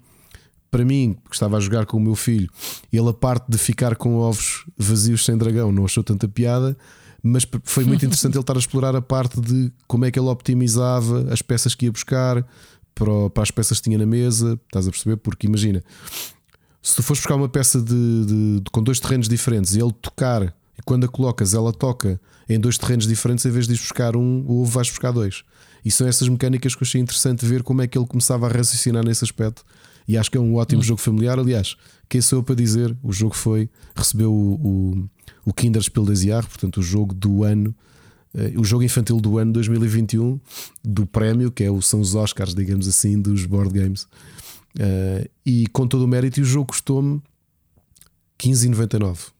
para 0.70 0.85
mim, 0.85 1.17
que 1.28 1.35
estava 1.35 1.57
a 1.57 1.60
jogar 1.60 1.86
com 1.86 1.97
o 1.97 2.01
meu 2.01 2.15
filho, 2.15 2.51
ele 2.93 3.09
a 3.09 3.12
parte 3.12 3.47
de 3.49 3.57
ficar 3.57 3.97
com 3.97 4.17
ovos 4.17 4.67
vazios 4.76 5.25
sem 5.25 5.36
dragão 5.36 5.73
não 5.73 5.85
achou 5.85 6.05
tanta 6.05 6.28
piada, 6.28 6.76
mas 7.27 7.47
foi 7.65 7.85
muito 7.85 8.05
interessante 8.07 8.35
ele 8.35 8.41
estar 8.41 8.55
a 8.55 8.59
explorar 8.59 8.95
a 8.97 9.03
parte 9.03 9.41
de 9.41 9.73
como 9.87 10.05
é 10.05 10.11
que 10.11 10.19
ele 10.19 10.29
optimizava 10.29 11.33
as 11.33 11.43
peças 11.43 11.75
que 11.75 11.87
ia 11.87 11.93
buscar 11.93 12.47
para, 12.95 13.31
para 13.31 13.43
as 13.43 13.51
peças 13.51 13.79
que 13.79 13.85
tinha 13.85 13.99
na 13.99 14.07
mesa. 14.07 14.59
Estás 14.67 14.87
a 14.87 14.91
perceber? 14.91 15.17
Porque 15.17 15.47
imagina, 15.47 15.83
se 16.83 16.95
tu 16.95 17.03
fores 17.03 17.21
buscar 17.21 17.35
uma 17.35 17.49
peça 17.49 17.81
de, 17.81 18.25
de, 18.27 18.61
de, 18.61 18.71
com 18.71 18.83
dois 18.83 19.01
terrenos 19.01 19.29
diferentes 19.29 19.75
e 19.75 19.81
ele 19.81 19.93
tocar, 19.93 20.43
e 20.43 20.83
quando 20.85 21.05
a 21.05 21.09
colocas, 21.09 21.55
ela 21.55 21.73
toca 21.73 22.21
em 22.49 22.59
dois 22.61 22.79
terrenos 22.79 23.07
diferentes, 23.07 23.45
em 23.45 23.51
vez 23.51 23.67
de 23.67 23.75
ir 23.75 23.79
buscar 23.79 24.17
um, 24.17 24.45
o 24.47 24.63
ovo 24.63 24.71
vais 24.71 24.89
buscar 24.89 25.11
dois. 25.11 25.43
E 25.85 25.91
são 25.91 26.07
essas 26.07 26.29
mecânicas 26.29 26.75
que 26.75 26.83
eu 26.83 26.87
achei 26.87 27.01
interessante 27.01 27.45
ver 27.45 27.63
como 27.63 27.83
é 27.83 27.87
que 27.87 27.97
ele 27.97 28.07
começava 28.07 28.47
a 28.47 28.51
raciocinar 28.51 29.05
nesse 29.05 29.25
aspecto 29.25 29.65
e 30.09 30.17
acho 30.17 30.31
que 30.31 30.39
é 30.39 30.41
um 30.41 30.55
ótimo 30.55 30.81
hum. 30.81 30.85
jogo 30.85 31.01
familiar. 31.01 31.39
Aliás, 31.39 31.77
quem 32.09 32.21
sou 32.21 32.39
eu 32.39 32.43
para 32.43 32.55
dizer? 32.55 32.97
O 33.03 33.13
jogo 33.13 33.35
foi, 33.35 33.69
recebeu 33.95 34.33
o, 34.33 34.55
o, 34.55 35.09
o 35.47 35.55
Kinderspiel 35.55 36.05
des 36.05 36.23
Jahres, 36.23 36.49
portanto, 36.49 36.78
o 36.78 36.83
jogo 36.83 37.15
do 37.15 37.44
ano, 37.44 37.75
uh, 38.34 38.60
o 38.60 38.65
jogo 38.65 38.83
infantil 38.83 39.20
do 39.20 39.39
ano 39.39 39.52
2021, 39.52 40.39
do 40.84 41.07
prémio, 41.07 41.50
que 41.50 41.65
é 41.65 41.70
o, 41.70 41.81
são 41.81 42.00
os 42.00 42.15
Oscars, 42.15 42.55
digamos 42.55 42.89
assim, 42.89 43.18
dos 43.18 43.47
board 43.47 43.73
games. 43.73 44.02
Uh, 44.75 45.26
e 45.47 45.66
com 45.68 45.86
todo 45.86 46.05
o 46.05 46.08
mérito, 46.08 46.41
o 46.41 46.44
jogo 46.44 46.66
custou-me 46.66 47.23
15,99. 48.39 49.31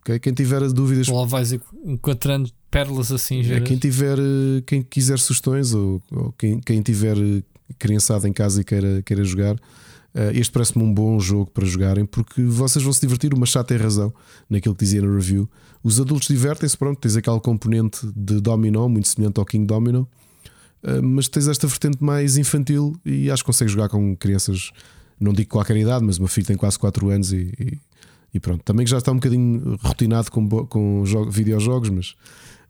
Okay? 0.00 0.18
Quem 0.18 0.32
tiver 0.32 0.60
dúvidas. 0.72 1.08
Lá 1.08 1.24
vais 1.24 1.52
encontrando 1.84 2.50
pérolas 2.70 3.12
assim, 3.12 3.40
é, 3.50 3.60
quem 3.60 3.76
tiver, 3.76 4.18
eh, 4.18 4.62
quem 4.64 4.80
quiser 4.80 5.18
sugestões 5.18 5.74
ou, 5.74 6.00
ou 6.12 6.32
quem, 6.38 6.60
quem 6.60 6.80
tiver 6.80 7.16
criançada 7.78 8.28
em 8.28 8.32
casa 8.32 8.60
e 8.60 8.64
queira, 8.64 9.02
queira 9.02 9.24
jogar, 9.24 9.56
este 10.34 10.52
parece-me 10.52 10.82
um 10.84 10.92
bom 10.92 11.18
jogo 11.20 11.50
para 11.50 11.64
jogarem 11.64 12.04
porque 12.04 12.42
vocês 12.42 12.82
vão 12.82 12.92
se 12.92 13.00
divertir. 13.00 13.32
O 13.32 13.38
Machado 13.38 13.66
tem 13.66 13.76
razão 13.76 14.12
naquilo 14.48 14.74
que 14.74 14.84
dizia 14.84 15.00
no 15.00 15.14
review. 15.14 15.48
Os 15.82 16.00
adultos 16.00 16.28
divertem-se, 16.28 16.76
pronto, 16.76 16.98
tens 16.98 17.16
aquele 17.16 17.40
componente 17.40 18.06
de 18.14 18.40
dominó, 18.40 18.88
muito 18.88 19.08
semelhante 19.08 19.38
ao 19.38 19.46
King 19.46 19.66
Domino, 19.66 20.06
uh, 20.82 21.02
mas 21.02 21.26
tens 21.28 21.48
esta 21.48 21.66
vertente 21.66 22.02
mais 22.02 22.36
infantil 22.36 22.94
e 23.04 23.30
acho 23.30 23.42
que 23.42 23.46
consegues 23.46 23.72
jogar 23.72 23.88
com 23.88 24.14
crianças, 24.16 24.72
não 25.18 25.32
digo 25.32 25.48
qualquer 25.48 25.76
idade, 25.76 26.04
mas 26.04 26.18
o 26.18 26.20
meu 26.20 26.28
filho 26.28 26.46
tem 26.46 26.56
quase 26.56 26.78
4 26.78 27.08
anos 27.08 27.32
e, 27.32 27.52
e, 27.58 27.78
e 28.34 28.40
pronto. 28.40 28.62
Também 28.62 28.86
já 28.86 28.98
está 28.98 29.10
um 29.10 29.16
bocadinho 29.16 29.78
rotinado 29.80 30.30
com, 30.30 30.46
com 30.66 31.02
videojogos, 31.30 31.88
mas, 31.88 32.10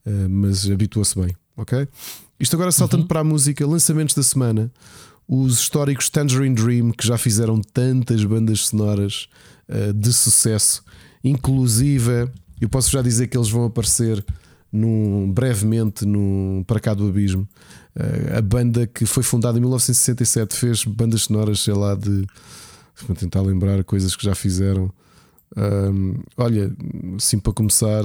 uh, 0.07 0.29
mas 0.29 0.71
habitua-se 0.71 1.19
bem, 1.19 1.35
ok? 1.57 1.89
Isto 2.39 2.55
agora 2.55 2.71
saltando 2.71 3.03
uhum. 3.03 3.09
para 3.09 3.21
a 3.21 3.25
música, 3.25 3.67
lançamentos 3.67 4.15
da 4.15 4.23
semana. 4.23 4.73
Os 5.33 5.61
históricos 5.61 6.11
Tangerine 6.11 6.57
Dream, 6.57 6.91
que 6.91 7.07
já 7.07 7.17
fizeram 7.17 7.61
tantas 7.61 8.25
bandas 8.25 8.67
sonoras 8.67 9.29
uh, 9.69 9.93
de 9.93 10.13
sucesso, 10.13 10.83
inclusive 11.23 12.29
eu 12.61 12.69
posso 12.69 12.91
já 12.91 13.01
dizer 13.01 13.29
que 13.29 13.39
eles 13.39 13.49
vão 13.49 13.65
aparecer 13.67 14.27
num, 14.73 15.31
brevemente 15.33 16.05
no 16.05 16.65
Para 16.67 16.81
Cá 16.81 16.95
do 16.95 17.07
Abismo. 17.07 17.49
Uh, 17.95 18.39
a 18.39 18.43
banda 18.43 18.89
que 18.89 19.07
foi 19.07 19.23
fundada 19.23 19.57
em 19.57 19.61
1967 19.61 20.57
fez 20.57 20.85
bandas 20.85 21.23
sonoras, 21.23 21.61
sei 21.61 21.75
lá, 21.75 21.95
de. 21.95 22.27
Vou 23.07 23.15
tentar 23.15 23.41
lembrar 23.41 23.85
coisas 23.85 24.17
que 24.17 24.25
já 24.25 24.35
fizeram. 24.35 24.93
Olha, 26.37 26.71
assim 27.17 27.39
para 27.39 27.53
começar. 27.53 28.03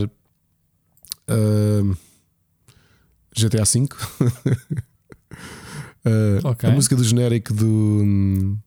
GTA 3.35 3.63
V. 3.65 3.89
uh, 6.05 6.47
okay. 6.49 6.69
A 6.69 6.73
música 6.73 6.95
do 6.95 7.03
genérico 7.03 7.53
do. 7.53 8.57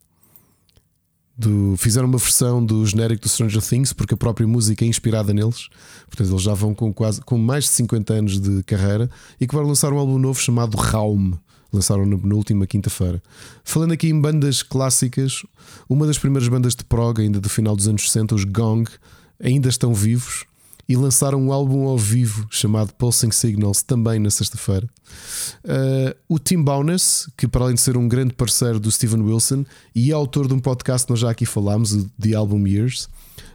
Do, 1.37 1.77
fizeram 1.77 2.09
uma 2.09 2.19
versão 2.19 2.65
do 2.65 2.85
genérico 2.85 3.23
do 3.23 3.29
Stranger 3.29 3.63
Things 3.63 3.93
porque 3.93 4.13
a 4.13 4.17
própria 4.17 4.45
música 4.45 4.85
é 4.85 4.89
inspirada 4.89 5.33
neles. 5.33 5.69
Portanto, 6.07 6.31
eles 6.31 6.43
já 6.43 6.53
vão 6.53 6.75
com 6.75 6.93
quase 6.93 7.21
com 7.21 7.39
mais 7.39 7.65
de 7.65 7.71
50 7.71 8.13
anos 8.13 8.41
de 8.41 8.61
carreira 8.65 9.09
e 9.41 9.47
que 9.47 9.55
vão 9.55 9.65
lançar 9.65 9.93
um 9.93 9.99
álbum 9.99 10.19
novo 10.19 10.41
chamado 10.41 10.77
Raum. 10.77 11.35
Lançaram 11.73 12.05
na, 12.05 12.17
na 12.17 12.35
última 12.35 12.67
quinta-feira. 12.67 13.23
Falando 13.63 13.93
aqui 13.93 14.09
em 14.09 14.21
bandas 14.21 14.65
clássicas, 14.65 15.45
uma 15.89 16.09
das 16.09 16.19
primeiras 16.19 16.49
bandas 16.49 16.75
de 16.75 16.83
prog, 16.83 17.21
ainda 17.21 17.41
do 17.41 17.49
final 17.49 17.77
dos 17.77 17.87
anos 17.87 18.11
60, 18.11 18.35
os 18.35 18.45
Gong, 18.45 18.91
ainda 19.41 19.69
estão 19.69 19.95
vivos 19.95 20.45
e 20.89 20.97
lançaram 20.97 21.41
um 21.41 21.53
álbum 21.53 21.87
ao 21.87 21.99
vivo 21.99 22.47
chamado 22.51 22.95
Pulsing 22.95 23.31
Signals 23.31 23.83
também 23.83 24.19
na 24.19 24.31
sexta-feira. 24.31 24.89
Uh, 25.65 26.17
o 26.29 26.39
Tim 26.39 26.63
Bowness, 26.63 27.31
que 27.37 27.47
para 27.47 27.65
além 27.65 27.75
de 27.75 27.81
ser 27.81 27.97
um 27.97 28.09
grande 28.09 28.33
parceiro 28.33 28.81
do 28.81 28.91
Steven 28.91 29.21
Wilson 29.21 29.65
e 29.95 30.13
autor 30.13 30.49
de 30.49 30.55
um 30.55 30.59
podcast 30.59 31.07
que 31.07 31.13
nós 31.13 31.21
já 31.21 31.31
aqui 31.31 31.45
falámos, 31.45 31.93
o 31.93 32.11
The 32.19 32.35
Album 32.35 32.67
Years, 32.67 33.09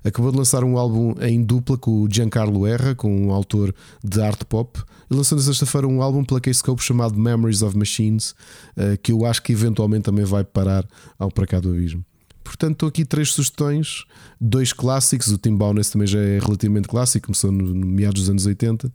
acabou 0.04 0.32
de 0.32 0.38
lançar 0.38 0.64
um 0.64 0.78
álbum 0.78 1.16
em 1.22 1.42
dupla 1.42 1.76
com 1.76 2.04
o 2.04 2.08
Giancarlo 2.10 2.68
Erra, 2.68 2.94
com 2.94 3.28
um 3.28 3.32
autor 3.32 3.74
de 4.04 4.22
art 4.22 4.44
pop. 4.44 4.80
E 5.10 5.16
lançou 5.16 5.38
na 5.38 5.44
sexta-feira 5.44 5.88
um 5.88 6.02
álbum 6.04 6.24
pela 6.24 6.40
K-Scope 6.40 6.84
chamado 6.84 7.18
Memories 7.18 7.64
of 7.64 7.76
Machines, 7.76 8.32
uh, 8.78 8.98
que 9.02 9.12
eu 9.12 9.26
acho 9.26 9.42
que 9.42 9.54
eventualmente 9.54 10.04
também 10.04 10.26
vai 10.26 10.44
parar 10.44 10.86
ao 11.18 11.32
Para 11.32 11.48
Cá 11.48 11.60
do 11.60 11.70
Abismo. 11.70 12.06
Portanto, 12.54 12.74
estou 12.74 12.90
aqui 12.90 13.04
três 13.04 13.32
sugestões, 13.32 14.06
dois 14.40 14.72
clássicos. 14.72 15.30
O 15.30 15.40
Tim 15.40 15.56
Bowness 15.56 15.90
também 15.90 16.08
já 16.08 16.20
é 16.20 16.38
relativamente 16.38 16.88
clássico, 16.88 17.26
começou 17.26 17.52
no, 17.52 17.74
no 17.74 17.88
meados 17.88 18.22
dos 18.22 18.30
anos 18.30 18.46
80 18.46 18.94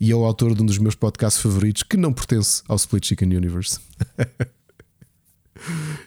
e 0.00 0.12
é 0.12 0.14
o 0.14 0.24
autor 0.24 0.54
de 0.54 0.62
um 0.62 0.66
dos 0.66 0.78
meus 0.78 0.94
podcasts 0.94 1.42
favoritos 1.42 1.82
que 1.82 1.96
não 1.96 2.12
pertence 2.12 2.62
ao 2.68 2.76
Split 2.76 3.04
Chicken 3.04 3.36
Universe. 3.36 3.80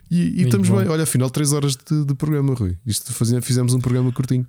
e, 0.09 0.39
e 0.39 0.43
estamos 0.43 0.69
bom. 0.69 0.77
bem, 0.77 0.87
olha, 0.87 1.03
afinal, 1.03 1.29
três 1.29 1.51
horas 1.51 1.75
de, 1.75 2.05
de 2.05 2.15
programa, 2.15 2.53
Rui. 2.53 2.77
Isto 2.85 3.11
fazia, 3.11 3.41
fizemos 3.41 3.73
um 3.73 3.81
programa 3.81 4.09
curtinho. 4.13 4.47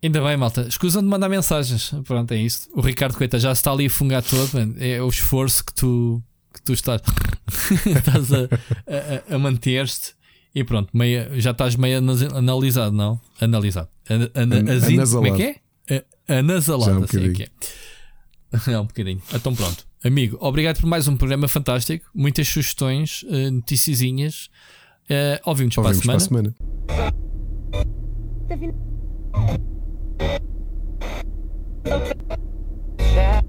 Ainda 0.00 0.22
bem, 0.22 0.36
malta. 0.36 0.64
Escusam 0.68 1.02
de 1.02 1.08
mandar 1.08 1.28
mensagens. 1.28 1.92
Pronto, 2.04 2.30
é 2.30 2.36
isso. 2.36 2.68
O 2.72 2.80
Ricardo 2.80 3.16
Coita 3.16 3.40
já 3.40 3.50
está 3.50 3.72
ali 3.72 3.86
a 3.86 3.90
fungar 3.90 4.22
todo. 4.22 4.76
É 4.78 5.02
o 5.02 5.08
esforço 5.08 5.64
que 5.64 5.74
tu, 5.74 6.22
que 6.52 6.62
tu 6.62 6.72
estás, 6.72 7.02
estás 7.84 8.32
a, 8.32 9.32
a, 9.32 9.34
a 9.34 9.38
manter-te. 9.40 10.14
E 10.54 10.62
pronto, 10.62 10.96
meia, 10.96 11.28
já 11.34 11.50
estás 11.50 11.74
meio 11.74 11.98
analisado, 11.98 12.94
não? 12.94 13.20
Analisado. 13.40 13.88
An, 14.08 14.30
an, 14.34 14.54
an 14.54 14.76
assim, 14.76 14.96
como 15.12 15.26
é 15.26 15.30
que 15.32 15.42
é? 15.42 16.04
é? 16.28 16.38
Anasalado, 16.38 17.00
um 17.00 17.04
assim 17.04 17.30
é 17.30 17.32
que 17.32 17.42
é. 17.42 17.48
Um 18.78 18.86
bocadinho. 18.86 19.20
Então 19.34 19.52
pronto. 19.52 19.84
Amigo, 20.04 20.36
obrigado 20.40 20.80
por 20.80 20.86
mais 20.86 21.08
um 21.08 21.16
programa 21.16 21.48
fantástico. 21.48 22.08
Muitas 22.14 22.46
sugestões, 22.46 23.24
eh, 23.28 23.50
noticizinhas. 23.50 24.46
Uh, 25.04 25.10
eh, 25.10 25.40
ouvimos, 25.44 25.76
ouvimos 25.76 26.06
para 26.06 26.14
a. 26.14 26.16
Para 26.16 26.16
a 26.16 26.20
semana. 26.20 26.54
Tá 31.82 33.43